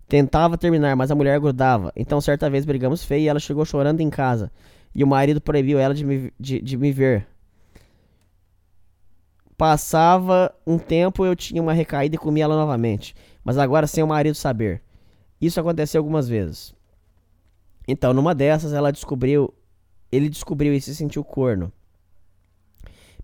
Tentava 0.05 0.57
terminar, 0.57 0.93
mas 0.97 1.09
a 1.09 1.15
mulher 1.15 1.39
grudava. 1.39 1.89
Então 1.95 2.19
certa 2.19 2.49
vez 2.49 2.65
brigamos 2.65 3.01
feio 3.01 3.23
e 3.23 3.27
ela 3.29 3.39
chegou 3.39 3.63
chorando 3.63 4.01
em 4.01 4.09
casa. 4.09 4.51
E 4.93 5.05
o 5.05 5.07
marido 5.07 5.39
proibiu 5.39 5.79
ela 5.79 5.93
de 5.93 6.03
me, 6.03 6.33
de, 6.37 6.59
de 6.59 6.75
me 6.75 6.91
ver. 6.91 7.27
Passava 9.57 10.53
um 10.65 10.77
tempo 10.77 11.25
eu 11.25 11.35
tinha 11.35 11.61
uma 11.61 11.73
recaída 11.73 12.15
e 12.15 12.19
comia 12.19 12.43
ela 12.45 12.55
novamente. 12.55 13.15
Mas 13.43 13.57
agora 13.57 13.87
sem 13.87 14.03
o 14.03 14.07
marido 14.07 14.35
saber. 14.35 14.81
Isso 15.39 15.59
aconteceu 15.59 15.99
algumas 15.99 16.27
vezes. 16.27 16.73
Então, 17.87 18.13
numa 18.13 18.33
dessas, 18.33 18.73
ela 18.73 18.91
descobriu 18.91 19.53
ele 20.15 20.29
descobriu 20.29 20.75
e 20.75 20.79
se 20.79 20.93
sentiu 20.93 21.23
corno. 21.23 21.71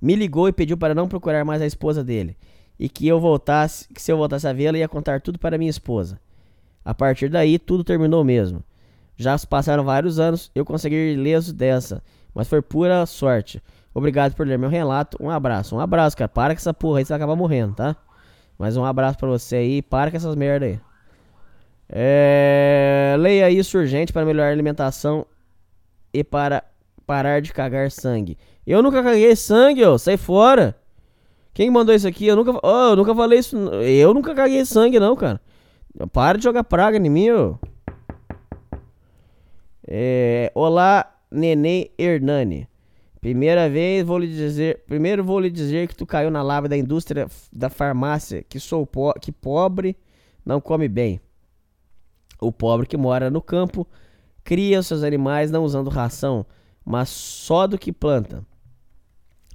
Me 0.01 0.15
ligou 0.15 0.47
e 0.47 0.51
pediu 0.51 0.75
para 0.75 0.95
não 0.95 1.07
procurar 1.07 1.45
mais 1.45 1.61
a 1.61 1.67
esposa 1.67 2.03
dele 2.03 2.35
e 2.79 2.89
que 2.89 3.07
eu 3.07 3.19
voltasse, 3.19 3.87
que 3.89 4.01
se 4.01 4.11
eu 4.11 4.17
voltasse 4.17 4.47
a 4.47 4.53
vê-la 4.53 4.77
ia 4.77 4.87
contar 4.87 5.21
tudo 5.21 5.37
para 5.37 5.57
minha 5.57 5.69
esposa. 5.69 6.19
A 6.83 6.93
partir 6.93 7.29
daí 7.29 7.59
tudo 7.59 7.83
terminou 7.83 8.23
mesmo. 8.23 8.63
Já 9.15 9.37
se 9.37 9.45
passaram 9.45 9.83
vários 9.83 10.17
anos, 10.17 10.49
eu 10.55 10.65
consegui 10.65 11.13
ileso 11.13 11.53
dessa, 11.53 12.01
mas 12.33 12.47
foi 12.47 12.61
pura 12.61 13.05
sorte. 13.05 13.61
Obrigado 13.93 14.35
por 14.35 14.45
ler 14.45 14.57
meu 14.57 14.69
relato. 14.69 15.17
Um 15.19 15.29
abraço. 15.29 15.75
Um 15.75 15.79
abraço, 15.79 16.15
cara. 16.15 16.29
Para 16.29 16.53
com 16.53 16.59
essa 16.59 16.73
porra 16.73 16.99
aí, 16.99 17.05
você 17.05 17.09
vai 17.09 17.17
acabar 17.17 17.35
morrendo, 17.35 17.75
tá? 17.75 17.95
Mas 18.57 18.77
um 18.77 18.85
abraço 18.85 19.17
para 19.17 19.27
você 19.27 19.55
aí. 19.57 19.81
Para 19.81 20.11
com 20.11 20.17
essas 20.17 20.35
merda 20.35 20.65
aí. 20.65 20.79
É... 21.89 23.15
Leia 23.17 23.49
isso 23.49 23.77
urgente 23.77 24.13
para 24.13 24.25
melhorar 24.25 24.49
a 24.49 24.51
alimentação 24.51 25.25
e 26.13 26.23
para 26.23 26.63
parar 27.05 27.41
de 27.41 27.51
cagar 27.51 27.89
sangue. 27.89 28.37
Eu 28.65 28.83
nunca 28.83 29.01
caguei 29.01 29.35
sangue, 29.35 29.83
ó. 29.83 29.97
Sai 29.97 30.17
fora. 30.17 30.75
Quem 31.53 31.71
mandou 31.71 31.93
isso 31.93 32.07
aqui? 32.07 32.27
Eu 32.27 32.35
nunca, 32.35 32.59
oh, 32.63 32.91
eu 32.91 32.95
nunca 32.95 33.15
falei 33.15 33.39
isso. 33.39 33.57
Eu 33.57 34.13
nunca 34.13 34.35
caguei 34.35 34.63
sangue, 34.63 34.99
não, 34.99 35.15
cara. 35.15 35.41
Para 36.13 36.37
de 36.37 36.43
jogar 36.43 36.63
praga 36.63 36.97
em 36.97 37.09
mim, 37.09 37.31
ó. 37.31 37.55
É, 39.87 40.51
olá, 40.53 41.11
Nenê 41.31 41.89
Hernani. 41.97 42.67
Primeira 43.21 43.69
vez 43.69 44.05
vou 44.05 44.17
lhe 44.17 44.27
dizer, 44.27 44.83
primeiro 44.87 45.23
vou 45.23 45.39
lhe 45.39 45.49
dizer 45.49 45.87
que 45.87 45.95
tu 45.95 46.05
caiu 46.05 46.31
na 46.31 46.41
lava 46.41 46.69
da 46.69 46.77
indústria 46.77 47.27
da 47.51 47.69
farmácia, 47.69 48.43
que 48.43 48.59
sou 48.59 48.85
po 48.85 49.13
que 49.19 49.31
pobre 49.31 49.97
não 50.45 50.61
come 50.61 50.87
bem. 50.87 51.19
O 52.39 52.51
pobre 52.51 52.87
que 52.87 52.95
mora 52.95 53.29
no 53.29 53.41
campo 53.41 53.85
cria 54.43 54.81
seus 54.81 55.03
animais 55.03 55.51
não 55.51 55.65
usando 55.65 55.89
ração, 55.89 56.45
mas 56.85 57.09
só 57.09 57.67
do 57.67 57.77
que 57.77 57.91
planta. 57.91 58.45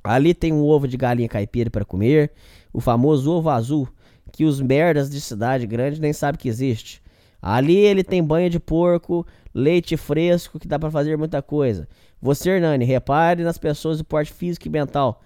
Ali 0.03 0.35
tem 0.35 0.53
um 0.53 0.63
ovo 0.63 0.87
de 0.87 0.99
galinha 0.99 1.29
caipira 1.29 1.71
para 1.71 1.85
comer, 1.85 2.33
o 2.71 2.81
famoso 2.81 3.33
ovo 3.33 3.49
azul, 3.49 3.89
que 4.31 4.45
os 4.45 4.61
merdas 4.61 5.09
de 5.09 5.19
cidade 5.21 5.67
grande 5.67 5.99
nem 5.99 6.13
sabem 6.13 6.39
que 6.39 6.49
existe. 6.49 7.03
Ali 7.41 7.77
ele 7.77 8.05
tem 8.05 8.23
banha 8.23 8.51
de 8.51 8.61
porco, 8.61 9.27
leite 9.55 9.97
fresco, 9.97 10.59
que 10.59 10.69
dá 10.69 10.79
para 10.79 10.91
fazer 10.91 11.17
muita 11.17 11.41
coisa. 11.41 11.89
Você, 12.25 12.49
Hernani, 12.49 12.87
repare 12.87 13.45
nas 13.45 13.59
pessoas 13.59 13.99
do 13.99 14.05
porte 14.05 14.33
físico 14.33 14.67
e 14.67 14.71
mental 14.71 15.21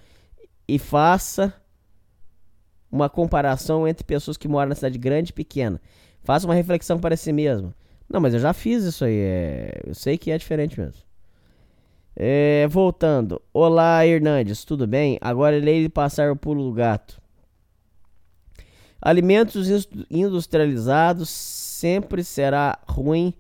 e 0.67 0.81
faça 0.81 1.55
uma 2.91 3.09
comparação 3.09 3.87
entre 3.87 4.03
pessoas 4.03 4.37
que 4.37 4.49
moram 4.49 4.71
na 4.71 4.75
cidade 4.75 4.99
grande 4.99 5.31
e 5.31 5.33
pequena. 5.33 5.81
Faça 6.25 6.45
uma 6.45 6.57
reflexão 6.57 6.99
para 6.99 7.17
si 7.17 7.33
mesmo. 7.33 7.73
Não, 8.09 8.21
mas 8.21 8.35
eu 8.35 8.41
já 8.41 8.53
fiz 8.53 8.83
isso 8.83 9.05
aí. 9.05 9.17
É... 9.17 9.81
Eu 9.87 9.95
sei 9.95 10.19
que 10.19 10.33
é 10.33 10.37
diferente 10.37 10.81
mesmo. 10.81 11.01
É, 12.17 12.67
voltando. 12.67 13.41
Olá, 13.55 14.05
Hernandes, 14.05 14.65
tudo 14.65 14.85
bem? 14.85 15.19
Agora 15.21 15.57
é 15.57 15.61
lei 15.61 15.85
de 15.85 15.89
passar 15.89 16.33
o 16.33 16.37
pulo 16.37 16.65
do 16.65 16.73
gato. 16.73 17.23
Alimentos 19.01 19.69
industrializados 20.11 21.29
sempre 21.29 22.25
será 22.25 22.77
ruim 22.89 23.33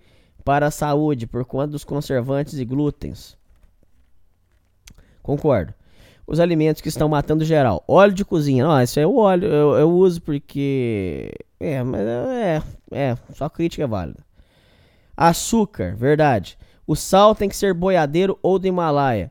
para 0.44 0.68
a 0.68 0.70
saúde 0.70 1.26
por 1.26 1.44
conta 1.44 1.72
dos 1.72 1.82
conservantes 1.82 2.54
e 2.54 2.64
glútens. 2.64 3.36
Concordo. 5.28 5.74
Os 6.26 6.40
alimentos 6.40 6.80
que 6.80 6.88
estão 6.88 7.06
matando 7.06 7.44
geral. 7.44 7.84
Óleo 7.86 8.14
de 8.14 8.24
cozinha. 8.24 8.64
Não, 8.64 8.80
esse 8.80 8.98
é 8.98 9.06
o 9.06 9.16
óleo. 9.16 9.46
Eu, 9.46 9.72
eu 9.76 9.90
uso 9.90 10.22
porque. 10.22 11.30
É, 11.60 11.82
mas 11.82 12.00
é, 12.00 12.62
é. 12.90 13.16
Só 13.34 13.46
crítica 13.50 13.84
é 13.84 13.86
válida. 13.86 14.24
Açúcar, 15.14 15.94
verdade. 15.94 16.56
O 16.86 16.96
sal 16.96 17.34
tem 17.34 17.46
que 17.46 17.54
ser 17.56 17.74
boiadeiro 17.74 18.38
ou 18.42 18.58
do 18.58 18.66
Himalaia. 18.66 19.30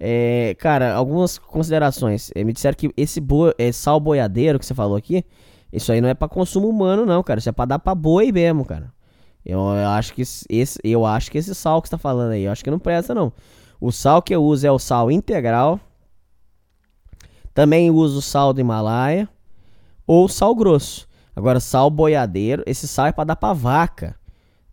É, 0.00 0.56
cara, 0.58 0.92
algumas 0.94 1.38
considerações. 1.38 2.32
É, 2.34 2.42
me 2.42 2.52
disseram 2.52 2.76
que 2.76 2.90
esse 2.96 3.20
bo 3.20 3.54
é, 3.56 3.70
sal 3.70 4.00
boiadeiro 4.00 4.58
que 4.58 4.66
você 4.66 4.74
falou 4.74 4.96
aqui, 4.96 5.24
isso 5.72 5.92
aí 5.92 6.00
não 6.00 6.08
é 6.08 6.14
para 6.14 6.26
consumo 6.26 6.68
humano, 6.68 7.06
não, 7.06 7.22
cara. 7.22 7.38
Isso 7.38 7.48
é 7.48 7.52
pra 7.52 7.66
dar 7.66 7.78
pra 7.78 7.94
boi 7.94 8.32
mesmo, 8.32 8.64
cara. 8.64 8.92
Eu, 9.44 9.60
eu, 9.60 9.88
acho 9.90 10.12
que 10.12 10.22
esse, 10.22 10.76
eu 10.82 11.06
acho 11.06 11.30
que 11.30 11.38
esse 11.38 11.54
sal 11.54 11.80
que 11.80 11.86
você 11.86 11.92
tá 11.92 11.98
falando 11.98 12.32
aí, 12.32 12.42
eu 12.42 12.50
acho 12.50 12.64
que 12.64 12.70
não 12.70 12.80
presta, 12.80 13.14
não. 13.14 13.32
O 13.80 13.92
sal 13.92 14.22
que 14.22 14.34
eu 14.34 14.42
uso 14.42 14.66
é 14.66 14.70
o 14.70 14.78
sal 14.78 15.10
integral. 15.10 15.80
Também 17.52 17.90
uso 17.90 18.22
sal 18.22 18.52
do 18.52 18.60
Himalaia. 18.60 19.28
Ou 20.06 20.28
sal 20.28 20.54
grosso. 20.54 21.06
Agora, 21.34 21.60
sal 21.60 21.90
boiadeiro, 21.90 22.62
esse 22.66 22.88
sal 22.88 23.06
é 23.06 23.12
pra 23.12 23.24
dar 23.24 23.36
pra 23.36 23.52
vaca. 23.52 24.16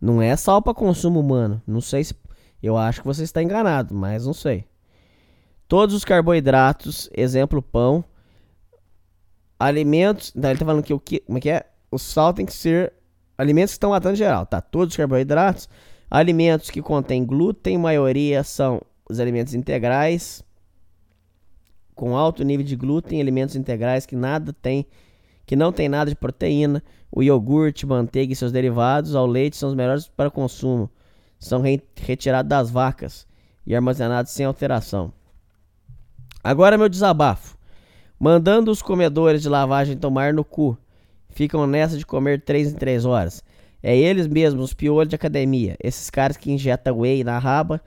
Não 0.00 0.22
é 0.22 0.34
sal 0.36 0.62
para 0.62 0.72
consumo 0.72 1.20
humano. 1.20 1.60
Não 1.66 1.80
sei 1.80 2.04
se 2.04 2.14
eu 2.62 2.78
acho 2.78 3.02
que 3.02 3.06
você 3.06 3.22
está 3.22 3.42
enganado, 3.42 3.94
mas 3.94 4.24
não 4.24 4.32
sei. 4.32 4.64
Todos 5.68 5.94
os 5.94 6.04
carboidratos, 6.04 7.10
exemplo 7.14 7.60
pão, 7.60 8.04
alimentos. 9.58 10.32
Não, 10.34 10.50
ele 10.50 10.58
tá 10.58 10.64
falando 10.64 10.82
que 10.82 10.94
o 10.94 11.00
que. 11.00 11.20
Como 11.20 11.38
é 11.38 11.40
que 11.40 11.50
é? 11.50 11.66
O 11.90 11.98
sal 11.98 12.32
tem 12.32 12.46
que 12.46 12.52
ser 12.52 12.92
alimentos 13.36 13.72
que 13.72 13.76
estão 13.76 13.90
matando 13.90 14.16
geral, 14.16 14.46
tá? 14.46 14.60
Todos 14.60 14.92
os 14.92 14.96
carboidratos, 14.96 15.68
alimentos 16.10 16.70
que 16.70 16.80
contêm 16.80 17.24
glúten, 17.24 17.76
maioria 17.76 18.42
são 18.42 18.80
os 19.08 19.20
alimentos 19.20 19.54
integrais 19.54 20.44
com 21.94 22.16
alto 22.16 22.42
nível 22.42 22.66
de 22.66 22.74
glúten, 22.74 23.20
alimentos 23.20 23.54
integrais 23.54 24.04
que 24.04 24.16
nada 24.16 24.52
tem, 24.52 24.86
que 25.46 25.54
não 25.54 25.72
tem 25.72 25.88
nada 25.88 26.10
de 26.10 26.16
proteína, 26.16 26.82
o 27.10 27.22
iogurte, 27.22 27.86
manteiga 27.86 28.32
e 28.32 28.36
seus 28.36 28.50
derivados 28.50 29.14
ao 29.14 29.26
leite 29.26 29.56
são 29.56 29.68
os 29.68 29.74
melhores 29.74 30.08
para 30.08 30.30
consumo. 30.30 30.90
São 31.38 31.60
re 31.60 31.80
retirados 31.96 32.48
das 32.48 32.70
vacas 32.70 33.26
e 33.66 33.74
armazenados 33.74 34.32
sem 34.32 34.44
alteração. 34.44 35.12
Agora 36.42 36.76
meu 36.76 36.88
desabafo. 36.88 37.56
Mandando 38.18 38.70
os 38.70 38.82
comedores 38.82 39.42
de 39.42 39.48
lavagem 39.48 39.96
tomar 39.96 40.32
no 40.32 40.44
cu. 40.44 40.76
Ficam 41.28 41.66
nessa 41.66 41.96
de 41.98 42.06
comer 42.06 42.42
3 42.42 42.72
em 42.72 42.76
3 42.76 43.04
horas. 43.04 43.42
É 43.82 43.96
eles 43.96 44.26
mesmos, 44.26 44.64
os 44.64 44.74
piolhos 44.74 45.10
de 45.10 45.16
academia. 45.16 45.76
Esses 45.82 46.08
caras 46.08 46.36
que 46.36 46.50
injetam 46.50 47.00
whey 47.00 47.22
na 47.22 47.38
raba 47.38 47.80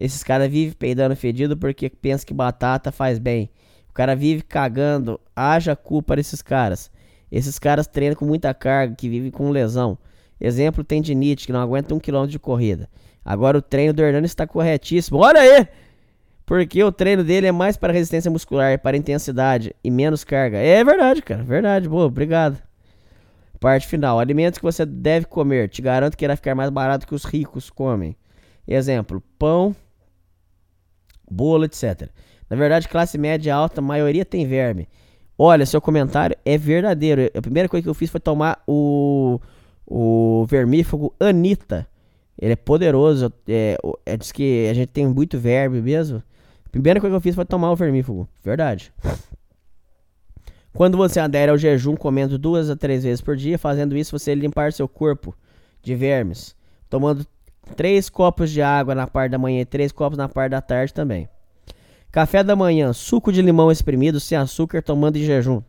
esses 0.00 0.22
caras 0.22 0.50
vivem 0.50 0.72
peidando 0.72 1.16
fedido 1.16 1.56
porque 1.56 1.90
pensa 1.90 2.24
que 2.24 2.32
batata 2.32 2.92
faz 2.92 3.18
bem. 3.18 3.50
O 3.90 3.92
cara 3.92 4.14
vive 4.14 4.42
cagando. 4.42 5.20
Haja 5.34 5.74
culpa 5.74 6.08
para 6.08 6.20
esses 6.20 6.40
caras. 6.40 6.90
Esses 7.30 7.58
caras 7.58 7.86
treinam 7.86 8.16
com 8.16 8.24
muita 8.24 8.54
carga, 8.54 8.94
que 8.94 9.08
vivem 9.08 9.30
com 9.30 9.50
lesão. 9.50 9.98
Exemplo, 10.40 10.84
tendinite, 10.84 11.46
que 11.46 11.52
não 11.52 11.60
aguenta 11.60 11.94
um 11.94 11.98
quilômetro 11.98 12.32
de 12.32 12.38
corrida. 12.38 12.88
Agora 13.24 13.58
o 13.58 13.62
treino 13.62 13.92
do 13.92 14.02
Hernani 14.02 14.26
está 14.26 14.46
corretíssimo. 14.46 15.18
Olha 15.18 15.40
aí! 15.40 15.68
Porque 16.46 16.82
o 16.82 16.90
treino 16.90 17.22
dele 17.22 17.48
é 17.48 17.52
mais 17.52 17.76
para 17.76 17.92
resistência 17.92 18.30
muscular, 18.30 18.78
para 18.78 18.96
intensidade 18.96 19.74
e 19.84 19.90
menos 19.90 20.24
carga. 20.24 20.56
É 20.56 20.82
verdade, 20.82 21.20
cara. 21.20 21.42
Verdade. 21.42 21.88
Boa, 21.88 22.06
obrigado. 22.06 22.56
Parte 23.60 23.86
final. 23.86 24.18
Alimentos 24.18 24.58
que 24.58 24.64
você 24.64 24.86
deve 24.86 25.26
comer. 25.26 25.68
Te 25.68 25.82
garanto 25.82 26.16
que 26.16 26.24
irá 26.24 26.36
ficar 26.36 26.54
mais 26.54 26.70
barato 26.70 27.06
que 27.06 27.14
os 27.14 27.24
ricos 27.24 27.68
comem. 27.68 28.16
Exemplo: 28.66 29.22
pão, 29.38 29.76
bolo, 31.30 31.64
etc. 31.64 32.08
Na 32.48 32.56
verdade, 32.56 32.88
classe 32.88 33.18
média 33.18 33.54
alta, 33.54 33.80
a 33.80 33.84
maioria 33.84 34.24
tem 34.24 34.46
verme. 34.46 34.88
Olha, 35.36 35.64
seu 35.64 35.80
comentário 35.80 36.36
é 36.44 36.58
verdadeiro. 36.58 37.30
A 37.34 37.40
primeira 37.40 37.68
coisa 37.68 37.82
que 37.82 37.88
eu 37.88 37.94
fiz 37.94 38.10
foi 38.10 38.18
tomar 38.18 38.62
o, 38.66 39.40
o 39.86 40.44
vermífugo 40.46 41.14
Anitta. 41.20 41.86
Ele 42.36 42.52
é 42.54 42.56
poderoso. 42.56 43.32
É, 43.46 43.78
é, 44.04 44.16
diz 44.16 44.32
que 44.32 44.66
a 44.68 44.74
gente 44.74 44.88
tem 44.88 45.06
muito 45.06 45.38
verme 45.38 45.80
mesmo. 45.80 46.22
A 46.64 46.68
primeira 46.70 47.00
coisa 47.00 47.12
que 47.12 47.16
eu 47.16 47.20
fiz 47.20 47.34
foi 47.36 47.44
tomar 47.44 47.70
o 47.70 47.76
vermífugo. 47.76 48.28
Verdade. 48.42 48.92
Quando 50.72 50.96
você 50.96 51.18
adere 51.18 51.50
ao 51.50 51.58
jejum 51.58 51.96
comendo 51.96 52.38
duas 52.38 52.68
a 52.68 52.76
três 52.76 53.04
vezes 53.04 53.20
por 53.20 53.36
dia, 53.36 53.58
fazendo 53.58 53.96
isso 53.96 54.16
você 54.16 54.34
limpar 54.34 54.72
seu 54.72 54.88
corpo 54.88 55.34
de 55.82 55.94
vermes. 55.94 56.54
Tomando 56.90 57.26
Três 57.76 58.08
copos 58.08 58.50
de 58.50 58.60
água 58.60 58.94
na 58.94 59.06
parte 59.06 59.32
da 59.32 59.38
manhã 59.38 59.60
e 59.60 59.64
três 59.64 59.92
copos 59.92 60.18
na 60.18 60.28
parte 60.28 60.50
da 60.50 60.60
tarde 60.60 60.92
também. 60.92 61.28
Café 62.10 62.42
da 62.42 62.56
manhã, 62.56 62.92
suco 62.92 63.32
de 63.32 63.42
limão 63.42 63.70
espremido 63.70 64.18
sem 64.18 64.36
açúcar 64.36 64.82
tomando 64.82 65.16
em 65.16 65.22
jejum. 65.22 65.62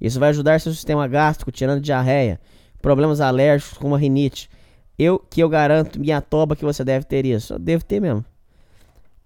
Isso 0.00 0.18
vai 0.18 0.30
ajudar 0.30 0.60
seu 0.60 0.72
sistema 0.72 1.06
gástrico, 1.06 1.52
tirando 1.52 1.80
diarreia, 1.80 2.40
problemas 2.80 3.20
alérgicos 3.20 3.78
como 3.78 3.94
a 3.94 3.98
rinite. 3.98 4.50
Eu 4.98 5.18
que 5.18 5.42
eu 5.42 5.48
garanto 5.48 6.00
minha 6.00 6.20
toba 6.20 6.56
que 6.56 6.64
você 6.64 6.82
deve 6.84 7.04
ter 7.04 7.24
isso. 7.24 7.54
Eu 7.54 7.58
devo 7.58 7.84
ter 7.84 8.00
mesmo. 8.00 8.24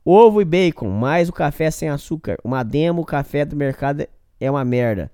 Ovo 0.05 0.41
e 0.41 0.45
bacon, 0.45 0.89
mais 0.89 1.29
o 1.29 1.33
café 1.33 1.71
sem 1.71 1.89
açúcar. 1.89 2.37
Uma 2.45 2.63
demo, 2.63 3.03
o 3.03 3.07
café 3.07 3.45
do 3.45 3.57
mercado 3.57 4.07
é 4.41 4.51
uma 4.51 4.65
merda. 4.65 5.11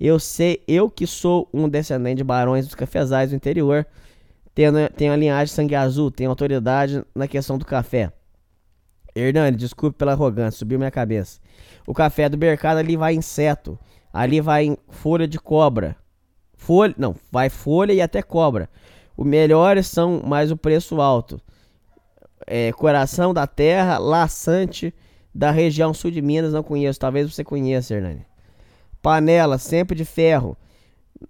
Eu 0.00 0.18
sei, 0.18 0.62
eu 0.66 0.90
que 0.90 1.06
sou 1.06 1.48
um 1.54 1.68
descendente 1.68 2.16
de 2.16 2.24
barões 2.24 2.66
dos 2.66 2.74
cafezais 2.74 3.30
do 3.30 3.36
interior, 3.36 3.86
tenho, 4.54 4.72
tenho 4.90 5.12
a 5.12 5.16
linhagem 5.16 5.54
sangue 5.54 5.74
azul, 5.74 6.10
tenho 6.10 6.30
autoridade 6.30 7.04
na 7.14 7.26
questão 7.26 7.56
do 7.56 7.64
café. 7.64 8.12
Hernani, 9.14 9.56
desculpe 9.56 9.98
pela 9.98 10.12
arrogância, 10.12 10.58
subiu 10.58 10.78
minha 10.78 10.90
cabeça. 10.90 11.40
O 11.86 11.92
café 11.92 12.28
do 12.28 12.38
mercado 12.38 12.78
ali 12.78 12.96
vai 12.96 13.14
inseto. 13.14 13.78
Ali 14.12 14.40
vai 14.40 14.76
folha 14.88 15.26
de 15.26 15.38
cobra. 15.38 15.96
Folha, 16.54 16.94
não, 16.98 17.14
vai 17.30 17.48
folha 17.48 17.92
e 17.92 18.00
até 18.00 18.22
cobra. 18.22 18.68
Os 19.16 19.26
melhores 19.26 19.86
são 19.86 20.22
mais 20.22 20.50
o 20.50 20.56
preço 20.56 21.00
alto. 21.00 21.40
É, 22.46 22.72
coração 22.72 23.32
da 23.32 23.46
terra, 23.46 23.98
laçante 23.98 24.94
da 25.34 25.50
região 25.50 25.94
sul 25.94 26.10
de 26.10 26.20
Minas, 26.20 26.52
não 26.52 26.62
conheço. 26.62 27.00
Talvez 27.00 27.32
você 27.32 27.42
conheça, 27.42 27.94
Hernani. 27.94 28.26
Panela, 29.00 29.58
sempre 29.58 29.96
de 29.96 30.04
ferro 30.04 30.56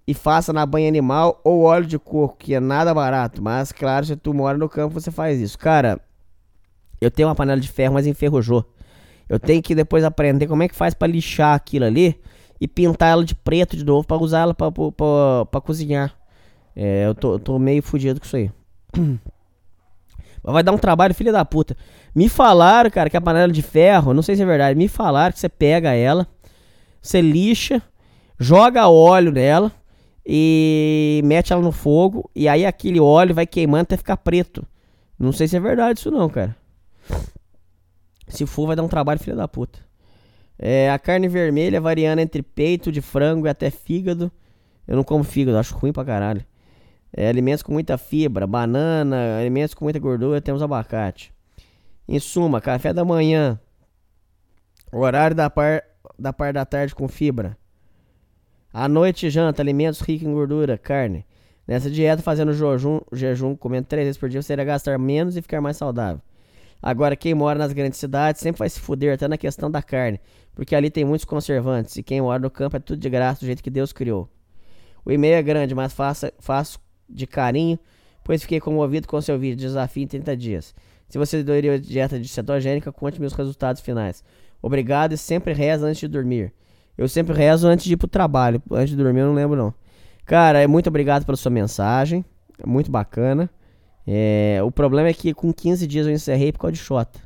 e 0.06 0.14
faça 0.14 0.52
na 0.52 0.64
banha 0.66 0.88
animal 0.88 1.40
ou 1.44 1.62
óleo 1.62 1.86
de 1.86 1.98
coco, 1.98 2.36
que 2.38 2.54
é 2.54 2.60
nada 2.60 2.92
barato. 2.94 3.42
Mas, 3.42 3.72
claro, 3.72 4.06
se 4.06 4.16
tu 4.16 4.32
mora 4.32 4.58
no 4.58 4.68
campo, 4.68 4.98
você 4.98 5.10
faz 5.10 5.40
isso. 5.40 5.58
Cara, 5.58 6.00
eu 7.00 7.10
tenho 7.10 7.28
uma 7.28 7.34
panela 7.34 7.60
de 7.60 7.68
ferro, 7.68 7.94
mas 7.94 8.06
enferrujou. 8.06 8.64
Eu 9.28 9.38
tenho 9.38 9.62
que 9.62 9.74
depois 9.74 10.04
aprender 10.04 10.46
como 10.46 10.62
é 10.62 10.68
que 10.68 10.74
faz 10.74 10.94
para 10.94 11.10
lixar 11.10 11.54
aquilo 11.54 11.84
ali 11.84 12.20
e 12.60 12.68
pintar 12.68 13.10
ela 13.10 13.24
de 13.24 13.34
preto 13.34 13.76
de 13.76 13.84
novo 13.84 14.06
para 14.06 14.22
usar 14.22 14.40
ela 14.40 14.54
para 14.54 15.60
cozinhar. 15.60 16.14
É, 16.76 17.06
eu 17.06 17.14
tô, 17.14 17.34
eu 17.34 17.38
tô 17.38 17.58
meio 17.58 17.82
fudido 17.82 18.20
com 18.20 18.26
isso 18.26 18.36
aí. 18.36 18.50
Mas 20.44 20.52
vai 20.52 20.62
dar 20.62 20.72
um 20.72 20.78
trabalho, 20.78 21.14
filha 21.14 21.32
da 21.32 21.44
puta. 21.44 21.76
Me 22.14 22.28
falaram, 22.28 22.90
cara, 22.90 23.08
que 23.08 23.16
a 23.16 23.20
panela 23.20 23.52
de 23.52 23.62
ferro, 23.62 24.12
não 24.12 24.22
sei 24.22 24.36
se 24.36 24.42
é 24.42 24.46
verdade, 24.46 24.76
me 24.76 24.88
falaram 24.88 25.32
que 25.32 25.38
você 25.38 25.48
pega 25.48 25.94
ela, 25.94 26.26
você 27.00 27.20
lixa, 27.20 27.80
joga 28.38 28.88
óleo 28.88 29.30
nela, 29.30 29.72
e 30.24 31.20
mete 31.24 31.52
ela 31.52 31.62
no 31.62 31.72
fogo 31.72 32.30
e 32.34 32.48
aí 32.48 32.64
aquele 32.64 33.00
óleo 33.00 33.34
vai 33.34 33.46
queimando 33.46 33.82
até 33.82 33.96
ficar 33.96 34.16
preto. 34.16 34.66
Não 35.18 35.32
sei 35.32 35.48
se 35.48 35.56
é 35.56 35.60
verdade 35.60 35.98
isso 35.98 36.10
não, 36.10 36.28
cara. 36.28 36.56
Se 38.28 38.46
for, 38.46 38.66
vai 38.66 38.76
dar 38.76 38.82
um 38.82 38.88
trabalho 38.88 39.20
filha 39.20 39.36
da 39.36 39.46
puta. 39.46 39.78
É, 40.58 40.90
a 40.90 40.98
carne 40.98 41.28
vermelha 41.28 41.80
variando 41.80 42.20
entre 42.20 42.42
peito 42.42 42.92
de 42.92 43.00
frango 43.00 43.46
e 43.46 43.50
até 43.50 43.70
fígado. 43.70 44.30
Eu 44.86 44.96
não 44.96 45.04
como 45.04 45.24
fígado, 45.24 45.58
acho 45.58 45.76
ruim 45.76 45.92
pra 45.92 46.04
caralho. 46.04 46.44
É, 47.12 47.28
alimentos 47.28 47.62
com 47.62 47.72
muita 47.72 47.98
fibra, 47.98 48.46
banana, 48.46 49.38
alimentos 49.38 49.74
com 49.74 49.84
muita 49.84 49.98
gordura, 49.98 50.40
temos 50.40 50.62
abacate. 50.62 51.32
Em 52.08 52.18
suma, 52.18 52.60
café 52.60 52.92
da 52.92 53.04
manhã, 53.04 53.60
horário 54.90 55.36
da 55.36 55.50
par 55.50 55.82
da, 56.18 56.32
par 56.32 56.52
da 56.52 56.64
tarde 56.64 56.94
com 56.94 57.06
fibra. 57.08 57.56
À 58.72 58.88
noite, 58.88 59.28
janta, 59.28 59.60
alimentos 59.60 60.00
ricos 60.00 60.26
em 60.26 60.32
gordura, 60.32 60.78
carne. 60.78 61.26
Nessa 61.66 61.90
dieta, 61.90 62.22
fazendo 62.22 62.54
jejum, 62.54 63.00
jejum, 63.12 63.54
comendo 63.54 63.86
três 63.86 64.06
vezes 64.06 64.18
por 64.18 64.28
dia, 64.28 64.40
você 64.40 64.54
irá 64.54 64.64
gastar 64.64 64.98
menos 64.98 65.36
e 65.36 65.42
ficar 65.42 65.60
mais 65.60 65.76
saudável. 65.76 66.22
Agora, 66.82 67.14
quem 67.14 67.34
mora 67.34 67.58
nas 67.58 67.72
grandes 67.72 67.98
cidades 67.98 68.40
sempre 68.40 68.58
vai 68.60 68.68
se 68.68 68.80
fuder 68.80 69.14
até 69.14 69.28
na 69.28 69.36
questão 69.36 69.70
da 69.70 69.82
carne, 69.82 70.18
porque 70.54 70.74
ali 70.74 70.90
tem 70.90 71.04
muitos 71.04 71.24
conservantes, 71.24 71.96
e 71.96 72.02
quem 72.02 72.20
mora 72.20 72.40
no 72.40 72.50
campo 72.50 72.76
é 72.76 72.80
tudo 72.80 72.98
de 72.98 73.10
graça 73.10 73.40
do 73.40 73.46
jeito 73.46 73.62
que 73.62 73.70
Deus 73.70 73.92
criou. 73.92 74.28
O 75.04 75.12
e-mail 75.12 75.34
é 75.34 75.42
grande, 75.42 75.74
mas 75.74 75.92
faça, 75.92 76.32
faço 76.40 76.80
de 77.08 77.26
carinho, 77.26 77.78
pois 78.24 78.42
fiquei 78.42 78.58
comovido 78.58 79.06
com 79.06 79.20
seu 79.20 79.38
vídeo 79.38 79.56
Desafio 79.56 80.02
em 80.02 80.06
30 80.06 80.36
dias. 80.36 80.74
Se 81.08 81.18
você 81.18 81.36
aderiu 81.36 81.74
a 81.74 81.78
dieta 81.78 82.18
de 82.18 82.26
cetogênica, 82.26 82.90
conte 82.90 83.20
meus 83.20 83.34
resultados 83.34 83.82
finais. 83.82 84.24
Obrigado 84.62 85.12
e 85.12 85.18
sempre 85.18 85.52
reza 85.52 85.86
antes 85.86 86.00
de 86.00 86.08
dormir. 86.08 86.52
Eu 86.96 87.08
sempre 87.08 87.34
rezo 87.34 87.66
antes 87.66 87.84
de 87.84 87.94
ir 87.94 87.96
pro 87.96 88.08
trabalho. 88.08 88.62
Antes 88.70 88.90
de 88.90 88.96
dormir 88.96 89.20
eu 89.20 89.26
não 89.26 89.34
lembro 89.34 89.56
não. 89.56 89.74
Cara, 90.24 90.66
muito 90.68 90.88
obrigado 90.88 91.24
pela 91.24 91.36
sua 91.36 91.50
mensagem. 91.50 92.24
Muito 92.64 92.90
bacana. 92.90 93.50
É, 94.06 94.60
o 94.64 94.70
problema 94.70 95.08
é 95.08 95.14
que 95.14 95.32
com 95.32 95.52
15 95.52 95.86
dias 95.86 96.06
eu 96.06 96.12
encerrei 96.12 96.52
por 96.52 96.60
causa 96.60 96.72
de 96.72 96.78
Xota. 96.78 97.20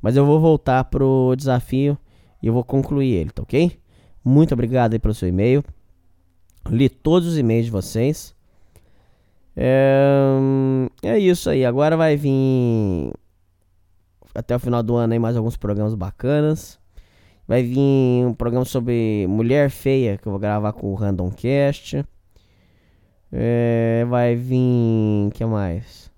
Mas 0.00 0.16
eu 0.16 0.26
vou 0.26 0.40
voltar 0.40 0.84
pro 0.84 1.34
desafio 1.36 1.96
e 2.42 2.46
eu 2.46 2.52
vou 2.52 2.64
concluir 2.64 3.12
ele, 3.12 3.30
tá 3.30 3.42
ok? 3.42 3.78
Muito 4.24 4.52
obrigado 4.52 4.92
aí 4.92 4.98
pelo 4.98 5.14
seu 5.14 5.28
e-mail. 5.28 5.62
Li 6.68 6.88
todos 6.88 7.28
os 7.28 7.38
e-mails 7.38 7.66
de 7.66 7.70
vocês. 7.70 8.34
É, 9.56 10.38
é 11.02 11.18
isso 11.18 11.50
aí. 11.50 11.64
Agora 11.64 11.96
vai 11.96 12.16
vir 12.16 13.12
até 14.34 14.56
o 14.56 14.58
final 14.58 14.82
do 14.82 14.96
ano 14.96 15.12
aí 15.12 15.18
mais 15.18 15.36
alguns 15.36 15.56
programas 15.56 15.94
bacanas. 15.94 16.78
Vai 17.46 17.62
vir 17.62 18.26
um 18.26 18.34
programa 18.34 18.64
sobre 18.64 19.26
mulher 19.28 19.70
feia 19.70 20.16
que 20.16 20.26
eu 20.26 20.32
vou 20.32 20.38
gravar 20.38 20.72
com 20.72 20.92
o 20.92 20.94
Random 20.94 21.30
Cast. 21.30 22.04
É, 23.32 24.04
vai 24.08 24.36
vir. 24.36 25.30
que 25.32 25.44
mais? 25.44 26.10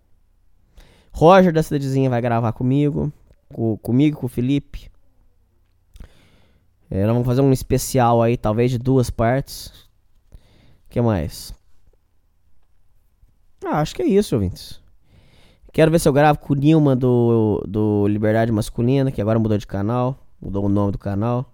Roger 1.13 1.53
da 1.53 1.63
Cidadezinha 1.63 2.11
vai 2.11 2.21
gravar 2.21 2.53
comigo. 2.53 3.13
Com, 3.53 3.77
comigo, 3.79 4.19
com 4.19 4.27
o 4.27 4.29
Felipe. 4.29 4.91
É, 6.91 7.05
nós 7.05 7.13
vamos 7.13 7.27
fazer 7.27 7.41
um 7.41 7.53
especial 7.53 8.23
aí, 8.23 8.37
talvez 8.37 8.71
de 8.71 8.79
duas 8.79 9.11
partes. 9.11 9.73
que 10.89 11.01
mais? 11.01 11.55
Ah, 13.65 13.81
acho 13.81 13.95
que 13.95 14.03
é 14.03 14.07
isso, 14.07 14.35
ouvintes. 14.35 14.81
Quero 15.73 15.91
ver 15.91 15.99
se 15.99 16.09
eu 16.09 16.13
gravo 16.13 16.39
com 16.39 16.53
o 16.53 16.57
Nilma 16.57 16.95
do, 16.95 17.65
do 17.67 18.07
Liberdade 18.07 18.53
Masculina, 18.53 19.11
que 19.11 19.21
agora 19.21 19.39
mudou 19.39 19.59
de 19.59 19.67
canal. 19.67 20.24
Mudou 20.45 20.67
o 20.67 20.69
nome 20.69 20.93
do 20.93 20.99
canal. 20.99 21.51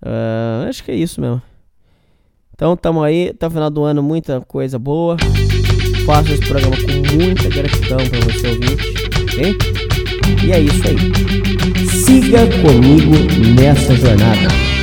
Ah, 0.00 0.66
acho 0.68 0.84
que 0.84 0.92
é 0.92 0.94
isso 0.94 1.20
mesmo. 1.20 1.42
Então 2.54 2.76
tamo 2.76 3.02
aí, 3.02 3.34
o 3.40 3.50
final 3.50 3.70
do 3.70 3.82
ano, 3.82 4.02
muita 4.02 4.40
coisa 4.40 4.78
boa. 4.78 5.16
Faço 6.06 6.32
esse 6.32 6.46
programa 6.46 6.76
com 6.76 7.16
muita 7.16 7.48
gratidão 7.48 7.98
para 8.08 8.20
você 8.20 8.58
ok? 9.32 9.56
E 10.46 10.52
é 10.52 10.60
isso 10.60 10.82
aí. 10.88 11.86
Siga 11.86 12.46
comigo 12.62 13.14
nessa 13.56 13.94
jornada. 13.94 14.81